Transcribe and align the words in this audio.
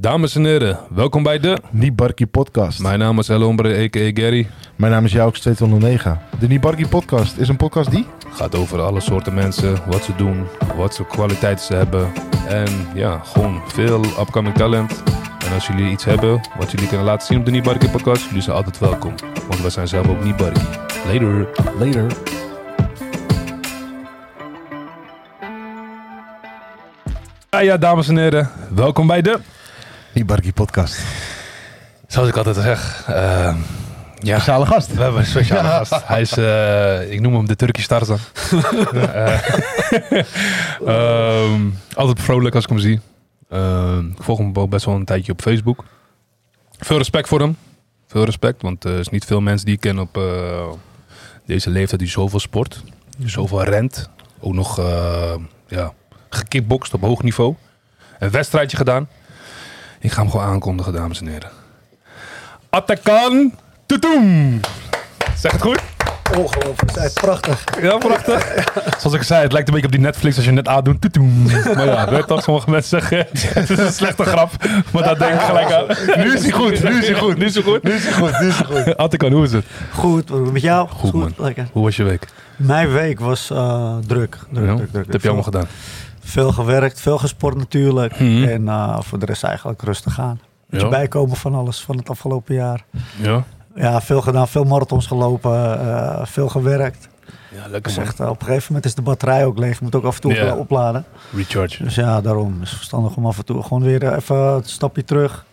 Dames 0.00 0.34
en 0.34 0.44
heren, 0.44 0.78
welkom 0.90 1.22
bij 1.22 1.38
de... 1.38 1.58
Nibarki 1.70 2.26
Podcast. 2.26 2.78
Mijn 2.80 2.98
naam 2.98 3.18
is 3.18 3.28
El 3.28 3.40
Hombre, 3.40 3.84
a.k.a. 3.84 4.10
Gary. 4.22 4.48
Mijn 4.76 4.92
naam 4.92 5.04
is 5.04 5.12
Jouks 5.12 5.40
209. 5.40 6.20
De 6.38 6.46
Nibarki 6.46 6.86
Podcast 6.86 7.36
is 7.36 7.48
een 7.48 7.56
podcast 7.56 7.90
die... 7.90 8.06
Gaat 8.30 8.54
over 8.54 8.80
alle 8.80 9.00
soorten 9.00 9.34
mensen, 9.34 9.78
wat 9.86 10.04
ze 10.04 10.14
doen, 10.16 10.46
wat 10.76 10.96
voor 10.96 11.06
kwaliteiten 11.06 11.64
ze 11.64 11.74
hebben. 11.74 12.12
En 12.48 12.68
ja, 12.94 13.18
gewoon 13.18 13.60
veel 13.66 14.04
upcoming 14.04 14.54
talent. 14.54 15.02
En 15.46 15.52
als 15.52 15.66
jullie 15.66 15.90
iets 15.90 16.04
hebben 16.04 16.40
wat 16.58 16.70
jullie 16.70 16.88
kunnen 16.88 17.06
laten 17.06 17.26
zien 17.26 17.38
op 17.38 17.44
de 17.44 17.50
Nibarki 17.50 17.88
Podcast, 17.88 18.24
jullie 18.24 18.42
zijn 18.42 18.56
altijd 18.56 18.78
welkom. 18.78 19.14
Want 19.48 19.60
wij 19.60 19.70
zijn 19.70 19.88
zelf 19.88 20.08
ook 20.08 20.24
Nibarki. 20.24 20.66
Later. 21.06 21.48
Later. 21.78 22.06
Ja, 27.50 27.58
ja, 27.58 27.76
dames 27.76 28.08
en 28.08 28.16
heren, 28.16 28.50
welkom 28.74 29.06
bij 29.06 29.22
de... 29.22 29.38
Nibarki 30.12 30.52
Podcast. 30.52 31.00
Zoals 32.06 32.28
ik 32.28 32.36
altijd 32.36 32.56
zeg, 32.56 33.04
eh, 33.06 33.56
ja, 34.18 34.36
Speciale 34.36 34.66
gast. 34.66 34.94
we 34.94 35.02
hebben 35.02 35.20
een 35.20 35.26
speciale 35.26 35.68
gast. 35.68 36.06
Hij 36.06 36.20
is, 36.20 36.36
eh, 36.36 37.12
ik 37.12 37.20
noem 37.20 37.34
hem 37.34 37.46
de 37.46 37.56
Turkish 37.56 37.86
Tarzan. 37.86 38.18
Eh, 38.92 39.40
ehm, 40.86 41.60
altijd 41.94 42.20
vrolijk 42.20 42.54
als 42.54 42.64
ik 42.64 42.70
hem 42.70 42.78
zie. 42.78 43.00
Ehm, 43.50 44.06
ik 44.08 44.22
volg 44.22 44.38
hem 44.38 44.50
ook 44.54 44.70
best 44.70 44.84
wel 44.84 44.94
een 44.94 45.04
tijdje 45.04 45.32
op 45.32 45.40
Facebook. 45.40 45.84
Veel 46.78 46.96
respect 46.96 47.28
voor 47.28 47.40
hem. 47.40 47.56
Veel 48.06 48.24
respect, 48.24 48.62
want 48.62 48.84
er 48.84 48.98
is 48.98 49.08
niet 49.08 49.24
veel 49.24 49.40
mensen 49.40 49.66
die 49.66 49.74
ik 49.74 49.80
ken 49.80 49.98
op 49.98 50.20
deze 51.46 51.70
leeftijd 51.70 52.00
die 52.00 52.10
zoveel 52.10 52.40
sport. 52.40 52.82
Die 53.18 53.28
zoveel 53.28 53.62
rent. 53.64 54.10
Ook 54.40 54.52
nog 54.54 54.76
ja, 55.66 55.92
gekickbokst 56.28 56.94
op 56.94 57.00
hoog 57.00 57.22
niveau. 57.22 57.54
Een 58.18 58.30
wedstrijdje 58.30 58.76
gedaan. 58.76 59.08
Ik 60.00 60.12
ga 60.12 60.20
hem 60.22 60.30
gewoon 60.30 60.46
aankondigen, 60.46 60.92
dames 60.92 61.20
en 61.20 61.26
heren. 61.26 61.50
Atakan 62.70 63.52
Tutum. 63.86 64.60
Zeg 65.36 65.52
het 65.52 65.60
goed? 65.62 65.80
Ongelooflijk, 66.36 66.80
het 66.94 67.04
is 67.04 67.12
prachtig. 67.12 67.64
Ja, 67.80 67.96
prachtig. 67.96 68.64
Zoals 68.98 69.16
ik 69.16 69.22
zei, 69.22 69.42
het 69.42 69.52
lijkt 69.52 69.68
een 69.68 69.74
beetje 69.74 69.88
op 69.88 69.94
die 69.94 70.04
Netflix 70.04 70.36
als 70.36 70.44
je 70.44 70.50
net 70.50 70.68
aandoet. 70.68 71.00
Tutum. 71.00 71.42
Maar 71.74 71.84
ja, 71.84 72.10
weet 72.10 72.26
toch, 72.26 72.42
sommige 72.42 72.70
mensen 72.70 73.00
zeggen, 73.00 73.18
het 73.54 73.70
is 73.70 73.78
een 73.78 73.92
slechte 73.92 74.24
grap. 74.24 74.50
Maar 74.92 75.02
daar 75.02 75.18
denk 75.18 75.32
ik 75.34 75.40
gelijk 75.40 75.72
aan. 75.72 75.86
Nu 76.24 76.34
is 76.34 76.42
hij 76.42 76.50
goed, 76.50 76.82
nu 76.82 76.98
is 76.98 77.08
hij 77.08 77.18
goed, 77.18 77.36
nu 77.38 77.44
is 77.44 77.54
hij 77.54 77.62
goed. 77.62 77.82
Nu 77.82 77.92
is 77.92 78.04
het 78.04 78.14
goed, 78.14 78.40
nu 78.40 78.48
is 78.48 78.56
het 78.58 78.66
goed. 78.66 78.96
Atakan, 78.96 79.32
hoe 79.32 79.44
is 79.44 79.52
het? 79.52 79.64
Goed, 79.92 80.52
met 80.52 80.62
jou? 80.62 80.88
Goed, 80.88 81.12
man. 81.12 81.34
Lekker. 81.36 81.66
Hoe 81.72 81.84
was 81.84 81.96
je 81.96 82.02
week? 82.02 82.26
Mijn 82.56 82.92
week 82.92 83.20
was 83.20 83.50
eh, 83.50 83.96
druk. 84.06 84.36
druk, 84.52 84.66
Ja? 84.66 84.74
druk, 84.74 84.90
druk. 84.90 85.04
Wat 85.04 85.12
heb 85.12 85.20
je 85.22 85.26
allemaal 85.28 85.44
gedaan? 85.44 85.66
Veel 86.20 86.52
gewerkt, 86.52 87.00
veel 87.00 87.18
gesport 87.18 87.56
natuurlijk. 87.56 88.20
Mhm. 88.20 88.44
En 88.44 88.68
eh, 88.68 89.00
voor 89.00 89.18
de 89.18 89.26
rest 89.26 89.44
eigenlijk 89.44 89.82
rustig 89.82 90.20
aan. 90.20 90.40
Beetje 90.66 90.86
Ja. 90.86 90.92
bijkomen 90.92 91.36
van 91.36 91.54
alles 91.54 91.80
van 91.80 91.96
het 91.96 92.10
afgelopen 92.10 92.54
jaar. 92.54 92.84
Ja? 93.22 93.44
Ja, 93.74 94.00
veel 94.00 94.20
gedaan, 94.20 94.48
veel 94.48 94.64
marathons 94.64 95.06
gelopen, 95.06 95.80
eh, 95.80 96.20
veel 96.26 96.48
gewerkt. 96.48 97.08
Ja, 97.54 97.60
lekker 97.62 97.82
Dus 97.82 97.96
echt, 97.96 98.20
eh, 98.20 98.28
op 98.28 98.40
een 98.40 98.46
gegeven 98.46 98.66
moment 98.68 98.84
is 98.84 98.94
de 98.94 99.02
batterij 99.02 99.44
ook 99.44 99.58
leeg. 99.58 99.78
Je 99.78 99.84
moet 99.84 99.94
ook 99.94 100.04
af 100.04 100.14
en 100.14 100.20
toe 100.20 100.32
opla- 100.32 100.54
opladen. 100.56 101.04
Recharge. 101.34 101.82
Dus 101.82 101.94
ja, 101.94 102.20
daarom 102.20 102.58
is 102.62 102.68
het 102.68 102.76
verstandig 102.78 103.16
om 103.16 103.26
af 103.26 103.38
en 103.38 103.44
toe 103.44 103.62
gewoon 103.62 103.82
weer 103.82 104.14
even 104.14 104.36
een 104.36 104.62
stapje 104.64 105.04
terug. 105.04 105.44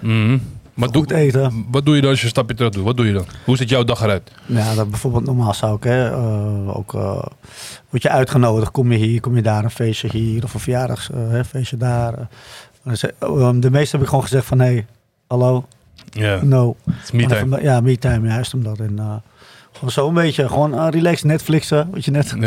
Mhm. 0.00 0.38
Maar 0.74 0.88
Goed 0.92 1.08
doe, 1.08 1.18
eten. 1.18 1.66
wat 1.70 1.84
doe 1.84 1.94
je 1.94 2.00
dan 2.00 2.10
als 2.10 2.18
je 2.18 2.24
een 2.24 2.30
stapje 2.30 2.54
terug 2.56 2.72
doet? 2.72 2.84
Wat 2.84 2.96
doe 2.96 3.06
je 3.06 3.12
dan? 3.12 3.24
Hoe 3.44 3.56
ziet 3.56 3.68
jouw 3.68 3.84
dag 3.84 4.02
eruit? 4.02 4.30
Ja, 4.46 4.74
dat 4.74 4.90
bijvoorbeeld 4.90 5.24
normaal 5.24 5.54
zou 5.54 5.76
ik, 5.76 5.82
hè, 5.84 6.10
eh, 6.10 6.76
ook 6.76 6.94
eh, 6.94 7.22
word 7.90 8.02
je 8.02 8.10
uitgenodigd, 8.10 8.70
kom 8.70 8.92
je 8.92 8.98
hier, 8.98 9.20
kom 9.20 9.36
je 9.36 9.42
daar, 9.42 9.64
een 9.64 9.70
feestje 9.70 10.08
hier 10.12 10.44
of 10.44 10.54
een 10.54 10.60
verjaardagsfeestje 10.60 11.76
daar. 11.76 12.12
eh. 12.14 12.24
Maar 12.82 12.96
ze- 12.96 13.14
eh, 13.18 13.50
de 13.54 13.70
meeste 13.70 13.90
heb 13.96 14.00
ik 14.04 14.08
gewoon 14.08 14.24
gezegd 14.24 14.46
van, 14.46 14.58
hé, 14.60 14.66
hey, 14.66 14.86
hallo, 15.26 15.64
Ja, 16.10 16.42
no. 16.42 16.76
me 17.12 17.26
time. 17.26 17.34
even- 17.34 17.62
Ja, 17.62 17.80
me 17.80 17.98
time, 17.98 18.28
juist 18.28 18.54
omdat. 18.54 18.78
En, 18.78 19.22
gewoon 19.74 19.90
zo 19.90 20.08
een 20.08 20.14
beetje, 20.14 20.48
gewoon 20.48 20.74
uh, 20.74 20.86
relax 20.90 21.22
Netflixen, 21.22 21.88
wat 21.92 22.04
je 22.04 22.10
net... 22.10 22.34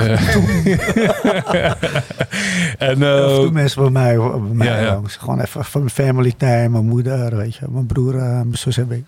En 2.78 3.03
eh, 3.03 3.50
mensen 3.50 3.81
bij 3.81 3.91
mij, 3.91 4.18
bij 4.18 4.40
mij 4.40 4.68
ja, 4.68 4.78
ja. 4.79 4.91
langs. 4.94 5.16
Gewoon 5.16 5.40
even 5.41 5.66
van 5.66 5.90
family 5.90 6.34
time, 6.38 6.69
mijn 6.69 6.85
moeder, 6.85 7.35
weet 7.38 7.56
je, 7.56 7.66
mijn 7.69 7.85
broer, 7.85 8.16
eh, 8.16 8.22
mijn 8.22 8.57
zus 8.57 8.75
heb 8.75 8.91
ik. 8.91 9.03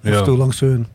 Dus 0.00 0.12
af 0.12 0.18
en 0.18 0.24
toe 0.24 0.36
langs 0.36 0.60
hun. 0.60 0.86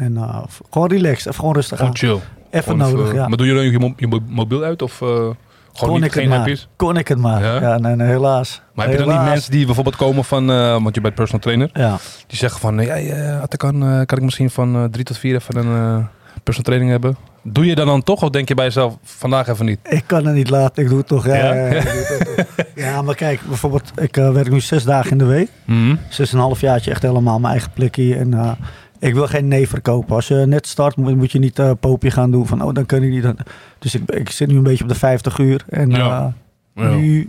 En 0.00 0.16
eh, 0.16 0.42
gewoon 0.70 0.88
relaxed, 0.88 1.26
even 1.26 1.34
gewoon 1.34 1.54
rustig 1.54 1.80
aan. 1.80 1.96
gewoon 1.96 2.18
chill. 2.18 2.28
Even 2.50 2.62
Gewoon 2.72 2.78
nodig, 2.90 3.04
even- 3.06 3.14
ja. 3.18 3.28
Maar 3.28 3.36
doe 3.36 3.46
je 3.46 3.54
dan 3.54 3.70
je, 3.70 3.78
mo- 3.78 3.94
je 3.96 4.06
mo- 4.06 4.20
mobiel 4.28 4.62
uit 4.62 4.82
of 4.82 4.96
gewoon 4.96 5.36
Kon 5.72 5.88
niet, 5.88 5.96
ik 5.98 6.04
het 6.04 6.12
geen 6.12 6.28
maar. 6.28 6.38
appjes? 6.38 6.68
Kon 6.76 6.96
ik 6.96 7.08
het 7.08 7.18
maar. 7.18 7.42
Ja? 7.42 7.60
Ja, 7.60 7.78
nee, 7.78 7.94
nee, 7.96 8.06
helaas. 8.08 8.62
Maar 8.74 8.88
heb 8.88 8.98
je 8.98 9.04
dan 9.04 9.14
niet 9.14 9.24
mensen 9.24 9.50
die 9.50 9.64
bijvoorbeeld 9.66 9.96
komen 9.96 10.24
van, 10.24 10.46
want 10.82 10.94
je 10.94 11.00
bent 11.00 11.14
personal 11.14 11.40
trainer, 11.40 11.70
Ja, 11.72 11.96
die 12.26 12.38
zeggen 12.38 12.60
van, 12.60 12.78
ja, 12.78 12.94
ja 12.94 13.40
eh, 13.48 13.58
kan 14.06 14.18
ik 14.18 14.22
misschien 14.22 14.50
van 14.50 14.88
drie 14.90 15.04
tot 15.04 15.18
vier 15.18 15.34
even 15.34 15.66
een 15.66 16.06
personal 16.46 16.62
training 16.62 16.90
hebben? 16.90 17.16
Doe 17.42 17.66
je 17.66 17.74
dat 17.74 17.86
dan 17.86 18.02
toch 18.02 18.22
of 18.22 18.30
denk 18.30 18.48
je 18.48 18.54
bij 18.54 18.64
jezelf, 18.64 18.96
vandaag 19.02 19.48
even 19.48 19.64
niet? 19.64 19.78
ik 19.88 20.02
kan 20.06 20.26
het 20.26 20.34
niet 20.34 20.50
laten. 20.50 20.82
Ik 20.82 20.88
doe 20.88 20.98
het 20.98 21.06
toch. 21.06 21.26
Ja, 21.26 21.52
ik 21.52 23.02
maar 23.04 23.14
kijk, 23.14 23.40
bijvoorbeeld, 23.46 23.92
ik 23.96 24.16
eh, 24.16 24.32
werk 24.32 24.50
nu 24.50 24.60
zes 24.60 24.84
dagen 24.84 25.10
in 25.10 25.18
de 25.18 25.24
week. 25.24 25.50
Mhm. 25.64 25.96
Zes 26.08 26.30
en 26.30 26.36
een 26.36 26.44
half 26.44 26.60
jaartje 26.60 26.90
echt 26.90 27.02
helemaal 27.02 27.38
mijn 27.38 27.52
eigen 27.52 27.72
plekje. 27.72 28.16
En 28.16 28.34
eh, 28.34 28.50
ik 28.98 29.14
wil 29.14 29.26
geen 29.26 29.48
nee 29.48 29.68
verkopen. 29.68 30.14
Als 30.14 30.28
je 30.28 30.34
net 30.34 30.66
start, 30.66 30.96
moet, 30.96 31.16
moet 31.16 31.32
je 31.32 31.38
niet 31.38 31.58
eh 31.58 31.70
poopje 31.80 32.10
gaan 32.10 32.30
doen 32.30 32.46
van, 32.46 32.62
oh, 32.62 32.74
dan 32.74 32.86
kun 32.86 33.02
je 33.02 33.10
niet. 33.10 33.22
Dan. 33.22 33.38
Dus 33.78 33.94
ik, 33.94 34.10
ik 34.10 34.30
zit 34.30 34.48
nu 34.48 34.56
een 34.56 34.62
beetje 34.62 34.84
op 34.84 34.90
de 34.90 34.96
50 34.96 35.38
uur. 35.38 35.64
En 35.68 35.90
Ja. 35.90 36.34
Ja. 36.74 36.88
nu 36.88 37.28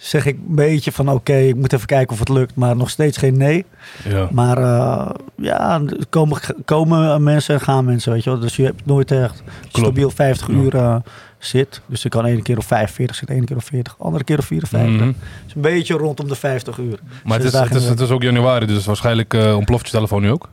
zeg 0.00 0.26
ik 0.26 0.36
een 0.48 0.54
beetje 0.54 0.92
van, 0.92 1.10
oké, 1.10 1.34
ik 1.36 1.56
moet 1.56 1.72
even 1.72 1.86
kijken 1.86 2.12
of 2.12 2.18
het 2.18 2.28
lukt. 2.28 2.54
Maar 2.54 2.76
nog 2.76 2.90
steeds 2.90 3.16
geen 3.18 3.36
nee. 3.36 3.64
Ja. 4.08 4.28
Maar 4.32 4.58
eh, 4.58 5.10
ja, 5.36 5.82
komen, 6.08 6.40
komen 6.64 7.22
mensen 7.22 7.54
en 7.54 7.60
gaan 7.60 7.84
mensen, 7.84 8.12
weet 8.12 8.24
je 8.24 8.30
wel. 8.30 8.38
Dus 8.38 8.56
je 8.56 8.64
hebt 8.64 8.86
nooit 8.86 9.10
echt 9.10 9.42
stabiel 9.72 10.10
50 10.10 10.46
Ja. 10.46 10.52
uur 10.54 10.74
eh, 10.76 10.96
zit. 11.38 11.80
Dus 11.86 12.04
ik 12.04 12.10
kan 12.10 12.24
ene 12.24 12.42
keer 12.42 12.56
op 12.56 12.64
45 12.64 13.16
zitten, 13.16 13.36
ene 13.36 13.46
keer 13.46 13.56
op 13.56 13.64
40, 13.64 13.96
andere 13.98 14.24
keer 14.24 14.38
op 14.38 14.44
54. 14.44 14.94
Mhm. 14.96 15.12
Dus 15.44 15.54
een 15.54 15.60
beetje 15.60 15.94
rondom 15.94 16.28
de 16.28 16.34
50 16.34 16.78
uur. 16.78 16.98
Maar 17.24 17.38
het 17.38 17.42
Zes 17.42 17.44
is, 17.44 17.50
dagen 17.52 17.72
het, 17.74 17.82
is, 17.82 17.88
het 17.88 18.00
is 18.00 18.10
ook 18.10 18.22
januari, 18.22 18.66
dus 18.66 18.86
waarschijnlijk 18.86 19.34
eh, 19.34 19.56
ontploft 19.56 19.86
je 19.86 19.92
telefoon 19.92 20.22
nu 20.22 20.30
ook. 20.30 20.48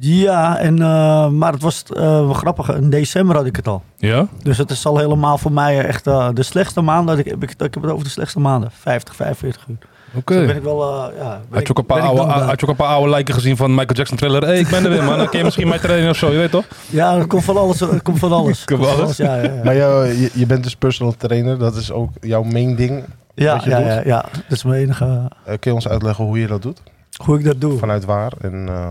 Ja, 0.00 0.58
en, 0.58 0.82
eh, 0.82 1.28
maar 1.28 1.52
het 1.52 1.62
was 1.62 1.82
eh, 1.96 2.30
grappig. 2.30 2.74
In 2.74 2.90
december 2.90 3.36
had 3.36 3.46
ik 3.46 3.56
het 3.56 3.68
al. 3.68 3.82
Ja? 3.96 4.26
Dus 4.42 4.58
het 4.58 4.70
is 4.70 4.86
al 4.86 4.98
helemaal 4.98 5.38
voor 5.38 5.52
mij 5.52 5.84
echt 5.84 6.06
eh, 6.06 6.28
de 6.34 6.42
slechtste 6.42 6.80
maanden. 6.80 7.16
Dat 7.16 7.24
ik, 7.26 7.30
heb 7.30 7.42
ik, 7.42 7.50
ik 7.50 7.74
heb 7.74 7.82
het 7.82 7.90
over 7.92 8.04
de 8.04 8.10
slechtste 8.10 8.40
maanden. 8.40 8.70
50, 8.72 9.16
45 9.16 9.66
uur. 9.68 9.76
Oké. 10.14 10.34
Dus 10.34 10.36
dan 10.36 10.46
ben 10.46 10.56
ik 10.56 10.62
wel, 10.62 10.82
eh, 11.10 11.16
ja. 11.18 11.40
Had 11.50 11.60
ik- 11.60 11.66
je, 11.66 11.70
ook 11.70 11.78
een 11.78 11.86
paar 11.86 12.00
oude, 12.00 12.20
had 12.22 12.60
je 12.60 12.66
ook 12.66 12.70
een 12.72 12.76
paar 12.76 12.94
oude 12.94 13.10
lijken 13.10 13.34
gezien 13.34 13.56
van 13.56 13.70
Michael 13.70 13.94
Jackson 13.96 14.16
thriller? 14.16 14.40
Hé, 14.42 14.48
hey, 14.48 14.58
ik 14.58 14.68
ben 14.68 14.84
er 14.84 14.90
weer 14.90 15.04
man, 15.04 15.18
dan 15.18 15.28
kun 15.28 15.38
je 15.38 15.44
misschien 15.44 15.68
mijn 15.68 15.80
trainen 15.80 16.10
of 16.10 16.16
zo, 16.16 16.30
je 16.30 16.36
weet 16.36 16.50
toch? 16.50 16.64
Ja, 16.90 17.16
er 17.16 17.26
komt 17.26 17.44
van 17.44 17.56
alles. 17.56 17.80
Er 17.80 18.02
komt 18.02 18.18
van 18.18 18.32
alles. 18.32 18.64
Komt 18.70 18.86
van 18.86 18.96
alles? 19.00 19.16
Ja, 19.16 19.36
ja, 19.36 19.42
ja. 19.42 19.60
Maar 19.64 19.76
jou, 19.76 20.06
je, 20.06 20.30
je 20.34 20.46
bent 20.46 20.62
dus 20.62 20.76
personal 20.76 21.14
trainer. 21.16 21.58
Dat 21.58 21.74
is 21.76 21.92
ook 21.92 22.10
jouw 22.20 22.42
main 22.42 22.76
ding. 22.76 23.04
Ja, 23.34 23.54
wat 23.54 23.64
je 23.64 23.70
ja, 23.70 23.76
doet? 23.78 23.86
ja, 23.86 24.00
ja, 24.04 24.20
dat 24.32 24.56
is 24.56 24.62
mijn 24.64 24.80
enige. 24.82 25.04
Eh, 25.44 25.54
kun 25.58 25.70
je 25.70 25.74
ons 25.74 25.88
uitleggen 25.88 26.24
hoe 26.24 26.40
je 26.40 26.46
dat 26.46 26.62
doet? 26.62 26.82
Hoe 27.24 27.38
ik 27.38 27.44
dat 27.44 27.60
doe. 27.60 27.78
Vanuit 27.78 28.04
waar? 28.04 28.32
En, 28.40 28.68
eh, 28.68 28.90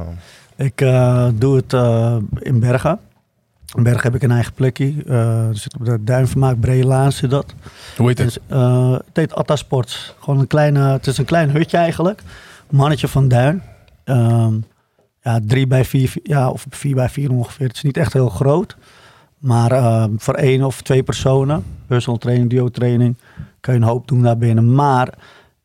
Ik 0.58 0.82
eh, 0.82 1.28
doe 1.34 1.56
het 1.56 1.74
eh, 1.74 2.18
in 2.40 2.60
Bergen. 2.60 3.00
In 3.76 3.84
Bergen 3.84 4.04
heb 4.04 4.16
ik 4.16 4.24
een 4.24 4.32
eigen 4.32 4.54
plekje. 4.54 4.94
Eh 5.08 5.48
zit 5.52 5.76
op 5.80 5.86
de 5.86 6.04
Duinvermaak 6.04 6.60
Breelaan 6.60 7.12
zit 7.12 7.30
dat. 7.30 7.54
Hoe 7.98 8.08
heet 8.08 8.18
het? 8.18 8.40
het 9.06 9.18
heet 9.18 9.36
Atta 9.36 9.56
Sports. 9.56 10.16
Gewoon 10.20 10.40
een 10.40 10.48
kleine, 10.48 10.80
het 10.80 11.08
is 11.08 11.18
een 11.18 11.26
klein 11.26 11.50
hutje 11.50 11.78
eigenlijk. 11.78 12.22
Mannetje 12.70 13.08
van 13.08 13.28
Duin. 13.28 13.64
Ehm, 14.04 14.54
ja, 15.22 15.40
drie 15.46 15.68
bij 15.68 15.86
vier, 15.86 16.14
ja, 16.24 16.50
of 16.50 16.66
vier 16.70 16.96
bij 16.96 17.10
vier 17.10 17.32
ongeveer. 17.32 17.68
Het 17.68 17.76
is 17.76 17.84
niet 17.84 17.98
echt 17.98 18.14
heel 18.14 18.30
groot. 18.30 18.78
Maar 19.38 19.72
ehm, 19.72 20.12
voor 20.18 20.34
één 20.34 20.64
of 20.64 20.82
twee 20.82 21.04
personen, 21.04 21.64
personal 21.88 22.20
training, 22.20 22.50
duo 22.50 22.70
training, 22.70 23.18
kan 23.60 23.74
je 23.74 23.80
een 23.80 23.86
hoop 23.88 24.08
doen 24.08 24.22
daar 24.22 24.38
binnen. 24.38 24.76
Maar 24.76 25.14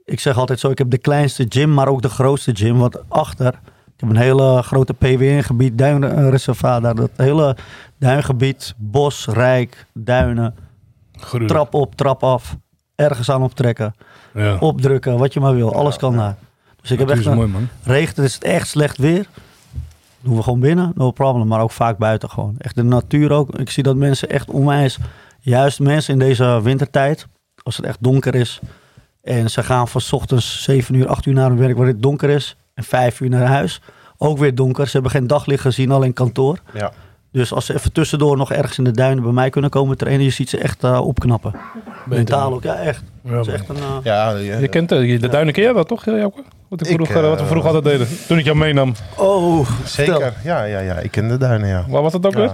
ik 0.05 0.21
zeg 0.21 0.39
altijd 0.39 0.61
zo, 0.61 0.71
ik 0.71 0.79
heb 0.79 0.91
de 0.91 0.99
kleinste 0.99 1.47
gym, 1.49 1.75
maar 1.75 1.89
ook 1.89 2.03
de 2.03 2.09
grootste 2.09 2.55
gym. 2.55 2.79
Want 2.79 3.09
achter, 3.09 3.59
ik 4.03 4.09
heb 4.09 4.17
een 4.17 4.23
hele 4.23 4.63
grote 4.63 4.93
PWN-gebied, 4.95 5.79
duinreservaat 5.79 6.83
daar. 6.83 6.95
Dat 6.95 7.11
hele 7.17 7.57
duingebied, 7.99 8.75
bos, 8.77 9.27
rijk, 9.27 9.87
duinen, 9.95 10.55
trap 11.47 11.75
op, 11.75 11.95
trap 11.95 12.23
af, 12.23 12.57
ergens 12.95 13.31
aan 13.31 13.43
optrekken, 13.43 13.95
Ja. 14.35 14.57
opdrukken, 14.59 15.19
wat 15.19 15.33
je 15.33 15.41
maar 15.41 15.55
wil. 15.55 15.75
Alles 15.75 15.97
kan 15.97 16.17
daar. 16.17 16.37
Dus 16.81 16.91
ik 16.91 16.99
heb 16.99 17.09
echt 17.09 17.19
is 17.21 17.27
een, 17.27 17.35
mooi 17.35 17.49
man. 17.49 17.69
regent, 17.83 18.17
het 18.17 18.25
is 18.27 18.39
echt 18.39 18.69
slecht 18.69 18.97
weer. 18.97 19.27
Doen 20.21 20.37
we 20.37 20.43
gewoon 20.43 20.61
binnen, 20.61 20.93
no 20.95 21.11
problem. 21.11 21.47
Maar 21.49 21.61
ook 21.61 21.71
vaak 21.71 21.99
buiten 21.99 22.31
gewoon. 22.31 22.55
Echt 22.59 22.75
de 22.75 22.83
natuur 22.83 23.33
ook. 23.33 23.59
Ik 23.59 23.71
zie 23.71 23.83
dat 23.83 23.97
mensen 23.97 24.29
echt 24.29 24.51
onwijs, 24.51 24.99
juist 25.41 25.81
mensen 25.81 26.13
in 26.13 26.19
deze 26.19 26.61
wintertijd, 26.63 27.27
als 27.63 27.77
het 27.77 27.87
echt 27.87 27.99
donker 28.01 28.35
is. 28.35 28.61
En 29.23 29.51
ze 29.51 29.63
gaan 29.63 29.89
van 29.89 30.01
's 30.01 30.13
ochtends 30.13 30.63
7 30.63 30.95
uur, 30.95 31.09
8 31.09 31.27
uur 31.27 31.35
naar 31.35 31.49
hun 31.49 31.59
werk 31.59 31.77
waar 31.77 31.87
het 31.87 32.03
donker 32.03 32.31
is. 32.31 32.57
En 32.75 32.85
5 32.85 33.21
uur 33.21 33.29
naar 33.29 33.47
huis. 33.47 33.81
Ook 34.19 34.39
weer 34.39 34.55
donker. 34.55 34.87
Ze 34.87 34.93
hebben 34.93 35.11
geen 35.11 35.27
daglicht 35.27 35.63
gezien, 35.63 35.91
alleen 35.91 36.13
kantoor. 36.13 36.59
ja. 36.73 36.93
Dus 37.33 37.53
als 37.53 37.67
ze 37.67 37.75
even 37.75 37.93
tussendoor 37.93 38.37
nog 38.37 38.53
ergens 38.53 38.79
in 38.79 38.85
de 38.85 38.91
duinen 38.91 39.23
bij 39.23 39.33
mij 39.33 39.51
kunnen 39.51 39.71
komen 39.71 39.97
trainen, 39.97 40.25
je 40.25 40.31
ziet 40.31 40.49
ze 40.51 40.59
echt 40.59 40.85
eh, 40.85 41.01
opknappen. 41.07 41.55
Mentaal 42.07 42.53
ook, 42.53 42.63
ja 42.63 42.75
echt. 42.75 43.03
Ja, 43.25 43.41
is 43.41 43.47
echt 43.47 43.69
een, 43.69 43.77
eh, 43.77 43.97
Ja, 44.03 44.31
ja. 44.31 44.59
Je 44.59 44.69
kent 44.69 44.93
eh, 44.93 45.21
de 45.21 45.29
duinen 45.29 45.53
ken 45.55 45.63
jij 45.63 45.75
wel 45.75 45.85
toch, 45.85 46.05
Jouke? 46.05 46.43
Wat, 46.69 46.87
ik 46.87 47.01
eh, 47.01 47.21
wat 47.21 47.41
we 47.41 47.47
vroeger 47.47 47.71
altijd 47.75 47.85
deden. 47.85 48.09
Toen 48.27 48.39
ik 48.39 48.45
jou 48.45 48.57
meenam. 48.57 48.95
Oh, 49.17 49.69
zeker. 49.85 50.33
Ja, 50.45 50.65
ja, 50.65 50.79
ja. 50.79 50.95
Ik 50.95 51.11
ken 51.11 51.29
de 51.29 51.37
duinen, 51.37 51.69
ja. 51.69 51.85
Waar 51.89 52.03
was 52.03 52.13
dat 52.13 52.27
ook 52.27 52.35
weer? 52.35 52.51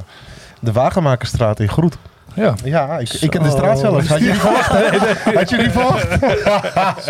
De 0.60 0.72
Wagenmakerstraat 0.72 1.60
in 1.60 1.68
Groet. 1.68 1.98
Ja. 2.34 2.54
Ja, 2.64 2.98
ik, 2.98 3.12
ik 3.12 3.30
ken 3.30 3.42
de 3.42 3.50
straat 3.50 3.78
zelfs. 3.78 4.06
Had 4.08 4.18
je 4.18 4.24
niet 4.26 4.36
verwacht? 4.36 4.70
hè? 4.72 4.98
Had 5.38 5.50
je 5.50 5.56
niet 5.56 5.70
verwacht? 5.72 6.08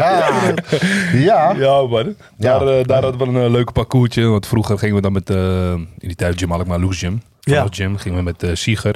ja. 1.13 1.53
Ja, 1.57 1.83
man. 1.87 2.15
Daar, 2.37 2.67
eh, 2.67 2.85
daar 2.85 3.03
hadden 3.03 3.33
we 3.33 3.39
een 3.39 3.45
eh, 3.45 3.51
leuke 3.51 3.73
parcoursje. 3.73 4.23
Want 4.27 4.47
vroeger 4.47 4.79
gingen 4.79 4.95
we 4.95 5.01
dan 5.01 5.13
met, 5.13 5.31
eh, 5.31 5.71
in 5.73 5.89
die 5.99 6.15
tijd 6.15 6.41
Jim 6.41 6.53
Alkmaar, 6.53 6.79
Loes 6.79 6.99
Gym. 6.99 7.23
Ja. 7.41 7.67
Gym 7.71 7.97
gingen 7.97 8.19
we 8.19 8.25
met 8.25 8.43
eh 8.43 8.51
Sieger. 8.55 8.95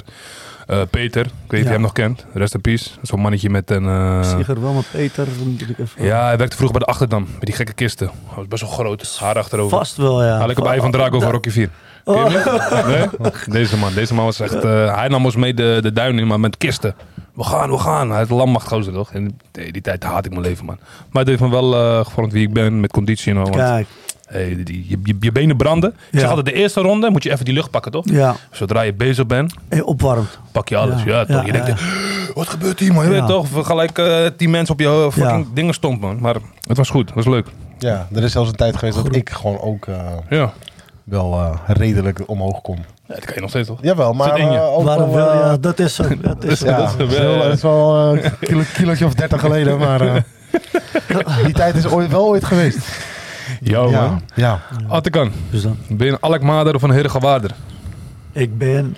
Eh, 0.67 0.81
Peter, 0.89 1.25
ik 1.25 1.31
weet 1.31 1.51
niet 1.51 1.59
of 1.61 1.65
je 1.65 1.71
hem 1.71 1.81
nog 1.81 1.91
kent. 1.91 2.25
Rest 2.33 2.53
in 2.53 2.61
peace. 2.61 2.89
Zo'n 3.01 3.19
mannetje 3.19 3.49
met 3.49 3.69
een... 3.71 3.85
eh, 3.85 4.23
Sieger 4.35 4.61
wel 4.61 4.73
met 4.73 4.85
Peter. 4.91 5.27
ja, 5.97 6.25
hij 6.25 6.37
werkte 6.37 6.55
vroeger 6.55 6.77
bij 6.77 6.85
de 6.87 6.91
Achterdam. 6.93 7.27
Met 7.33 7.45
die 7.45 7.53
gekke 7.55 7.73
kisten. 7.73 8.07
Hij 8.07 8.35
was 8.35 8.47
best 8.47 8.61
wel 8.61 8.71
groot. 8.71 9.17
Haar 9.19 9.37
achterover. 9.37 9.77
Vast 9.77 9.97
wel, 9.97 10.23
ja. 10.23 10.47
Op 10.55 10.63
bij 10.63 10.79
van 10.79 10.91
Drago 10.91 11.19
van 11.19 11.31
Rocky 11.31 11.49
4. 11.49 11.69
Niet? 12.05 12.85
Nee? 12.87 13.07
Deze 13.49 13.77
man. 13.77 13.93
Deze 13.93 14.13
man 14.13 14.25
was 14.25 14.39
echt... 14.39 14.53
eh, 14.63 14.95
hij 14.95 15.07
nam 15.07 15.25
ons 15.25 15.35
mee 15.35 15.53
de, 15.53 15.77
de 15.81 15.91
duin 15.93 16.19
in, 16.19 16.27
maar 16.27 16.39
met 16.39 16.57
kisten. 16.57 16.95
We 17.33 17.43
gaan, 17.43 17.69
we 17.69 17.77
gaan. 17.77 18.11
Hij 18.11 18.21
is 18.21 18.29
een 18.29 18.35
landmacht 18.35 18.67
gozer, 18.67 18.93
toch? 18.93 19.11
En 19.11 19.39
die 19.51 19.81
tijd 19.81 20.03
haat 20.03 20.25
ik 20.25 20.31
mijn 20.31 20.43
leven, 20.43 20.65
man. 20.65 20.77
Maar 21.11 21.21
het 21.21 21.27
heeft 21.27 21.41
me 21.41 21.49
wel 21.49 21.75
eh, 21.75 22.05
gevormd 22.05 22.31
wie 22.31 22.47
ik 22.47 22.53
ben, 22.53 22.79
met 22.79 22.91
conditie 22.91 23.31
en 23.31 23.37
al. 23.37 23.43
want, 23.43 23.55
Kijk, 23.55 23.87
hey, 24.25 24.63
die, 24.63 24.85
je, 24.89 24.97
je, 25.03 25.15
je 25.19 25.31
benen 25.31 25.57
branden. 25.57 25.89
Ik 25.89 25.95
Ja. 26.11 26.19
zeg 26.19 26.29
altijd, 26.29 26.45
de 26.45 26.53
eerste 26.53 26.81
ronde 26.81 27.09
moet 27.09 27.23
je 27.23 27.31
even 27.31 27.45
die 27.45 27.53
lucht 27.53 27.69
pakken, 27.69 27.91
toch? 27.91 28.05
ja, 28.09 28.35
Zodra 28.51 28.81
je 28.81 28.93
bezig 28.93 29.25
bent, 29.27 29.53
hey, 29.69 29.81
opwarmt. 29.81 30.39
pak 30.51 30.69
je 30.69 30.77
alles. 30.77 31.03
Ja. 31.03 31.09
Ja, 31.19 31.25
toch? 31.25 31.35
Ja, 31.35 31.45
je 31.45 31.51
denkt, 31.51 31.67
ja. 31.67 31.75
wat 32.33 32.47
gebeurt 32.47 32.79
hier, 32.79 32.93
man? 32.93 33.05
Je 33.05 33.11
Ja. 33.13 33.19
weet 33.19 33.27
toch? 33.29 33.65
Gelijk 33.67 33.97
eh 33.97 34.25
tien 34.37 34.49
mensen 34.49 34.73
op 34.73 34.79
je 34.79 35.09
fucking 35.11 35.45
Ja. 35.45 35.51
dingen 35.53 35.73
stond, 35.73 36.01
man. 36.01 36.17
Maar 36.19 36.35
het 36.67 36.77
was 36.77 36.89
goed, 36.89 37.05
het 37.05 37.15
was 37.15 37.25
leuk. 37.25 37.47
Ja, 37.79 38.07
er 38.15 38.23
is 38.23 38.31
zelfs 38.31 38.49
een 38.49 38.55
tijd 38.55 38.77
geweest 38.77 39.03
dat 39.03 39.15
ik 39.15 39.29
gewoon 39.29 39.59
ook 39.59 39.85
eh, 39.87 39.95
Ja. 40.29 40.53
Wel 41.03 41.33
eh, 41.33 41.59
redelijk 41.67 42.19
omhoog 42.29 42.61
kom. 42.61 42.75
ja, 43.07 43.13
dat 43.15 43.25
kan 43.25 43.35
je 43.35 43.41
nog 43.41 43.49
steeds, 43.49 43.67
toch? 43.67 43.79
Jawel, 43.81 44.13
maar 44.13 44.35
eh, 44.35 44.63
ook 44.77 44.83
Waarom 44.83 45.11
wel, 45.11 45.25
wel? 45.25 45.31
eh, 45.33 45.39
Ja, 45.39 45.57
dat 45.57 45.79
is 45.79 45.95
zo. 45.95 46.03
Dat 46.21 46.43
is 46.43 46.59
zo. 46.59 46.65
Ja, 46.65 46.77
Dat 46.77 46.99
is 46.99 47.05
is 47.13 47.17
wel, 47.19 47.35
wel, 47.35 47.43
dat 47.43 47.53
is 47.53 47.61
wel 47.61 47.97
een 48.17 48.21
kilo, 48.39 48.61
kilootje 48.73 49.05
of 49.05 49.13
dertig 49.13 49.39
geleden, 49.39 49.77
maar 49.77 50.01
eh, 50.01 50.15
die 51.45 51.53
tijd 51.53 51.75
is 51.75 51.87
ooit, 51.87 52.11
wel 52.11 52.25
ooit 52.25 52.45
geweest. 52.45 52.77
Yo, 53.61 53.89
ja, 53.89 54.01
man. 54.01 54.21
ja. 54.35 54.59
Attekan, 54.87 55.31
Dus 55.49 55.61
dan, 55.61 55.77
ben 55.89 56.07
je 56.07 56.13
een 56.13 56.19
Alkmaarder 56.19 56.75
of 56.75 56.81
een 56.81 56.91
Heergewaarder? 56.91 57.51
ik 58.31 58.57
ben 58.57 58.97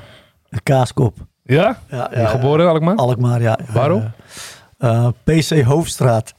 een 0.49 0.59
kaaskop. 0.63 1.15
Ja? 1.43 1.77
Ja, 1.89 2.09
je 2.15 2.27
geboren 2.27 2.59
in 2.65 2.71
Alkmaar? 2.71 2.95
Alkmaar, 2.95 3.41
ja. 3.41 3.59
ja. 3.67 3.73
Waarom? 3.73 4.11
Eh, 4.77 5.07
PC 5.23 5.61
Hoofdstraat. 5.63 6.33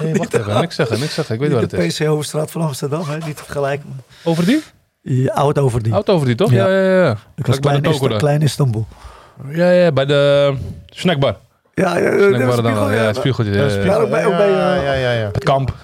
Nee, 0.00 0.14
wacht 0.14 0.34
even. 0.34 0.60
Niks 0.60 0.74
zeggen, 0.74 1.00
niks 1.00 1.14
zeggen. 1.14 1.34
Ik 1.34 1.40
weet 1.40 1.50
Niet 1.50 1.60
wat 1.60 1.70
de 1.70 1.76
het 1.76 1.84
is. 1.86 1.98
PC 1.98 2.06
Hoofdstraat 2.06 2.50
van 2.50 2.60
Amsterdam, 2.62 3.02
hè? 3.08 3.16
niet 3.26 3.36
te 3.36 3.44
vergelijken. 3.44 4.00
Over 4.24 4.44
die? 4.46 4.62
Ja, 5.00 5.32
oud 5.32 5.58
over 5.58 5.82
die. 5.82 5.94
Oud 5.94 6.10
over 6.10 6.26
die, 6.26 6.34
toch? 6.34 6.50
Ja. 6.50 6.68
Ja, 6.68 6.82
ja, 6.82 7.02
ja. 7.04 7.10
ik 7.10 7.46
was 7.46 7.56
Vlak 7.56 7.60
bij 7.60 7.80
klein, 7.80 7.82
de 7.82 7.88
Ist- 8.08 8.16
klein 8.18 8.42
Istanbul. 8.42 8.86
Ja, 9.50 9.70
ja, 9.70 9.92
bij 9.92 10.06
de 10.06 10.54
snackbar. 10.86 11.36
Ja, 11.74 11.96
ja, 11.98 12.10
ja, 12.12 12.28
Snackbar 12.28 12.62
dan 12.62 12.92
Ja, 12.94 13.12
spiegeltje. 13.12 13.52
Ja, 13.52 13.64
Ja, 13.64 13.72
ja, 13.74 13.84
ja. 13.84 13.94
ook 13.96 14.10
bij- 14.10 14.26
ook 14.26 14.36
bij, 14.36 14.50
ja, 14.50 14.74
ja, 14.74 14.92
ja, 14.92 15.12
ja. 15.12 15.26
Het 15.32 15.44
kamp. 15.44 15.74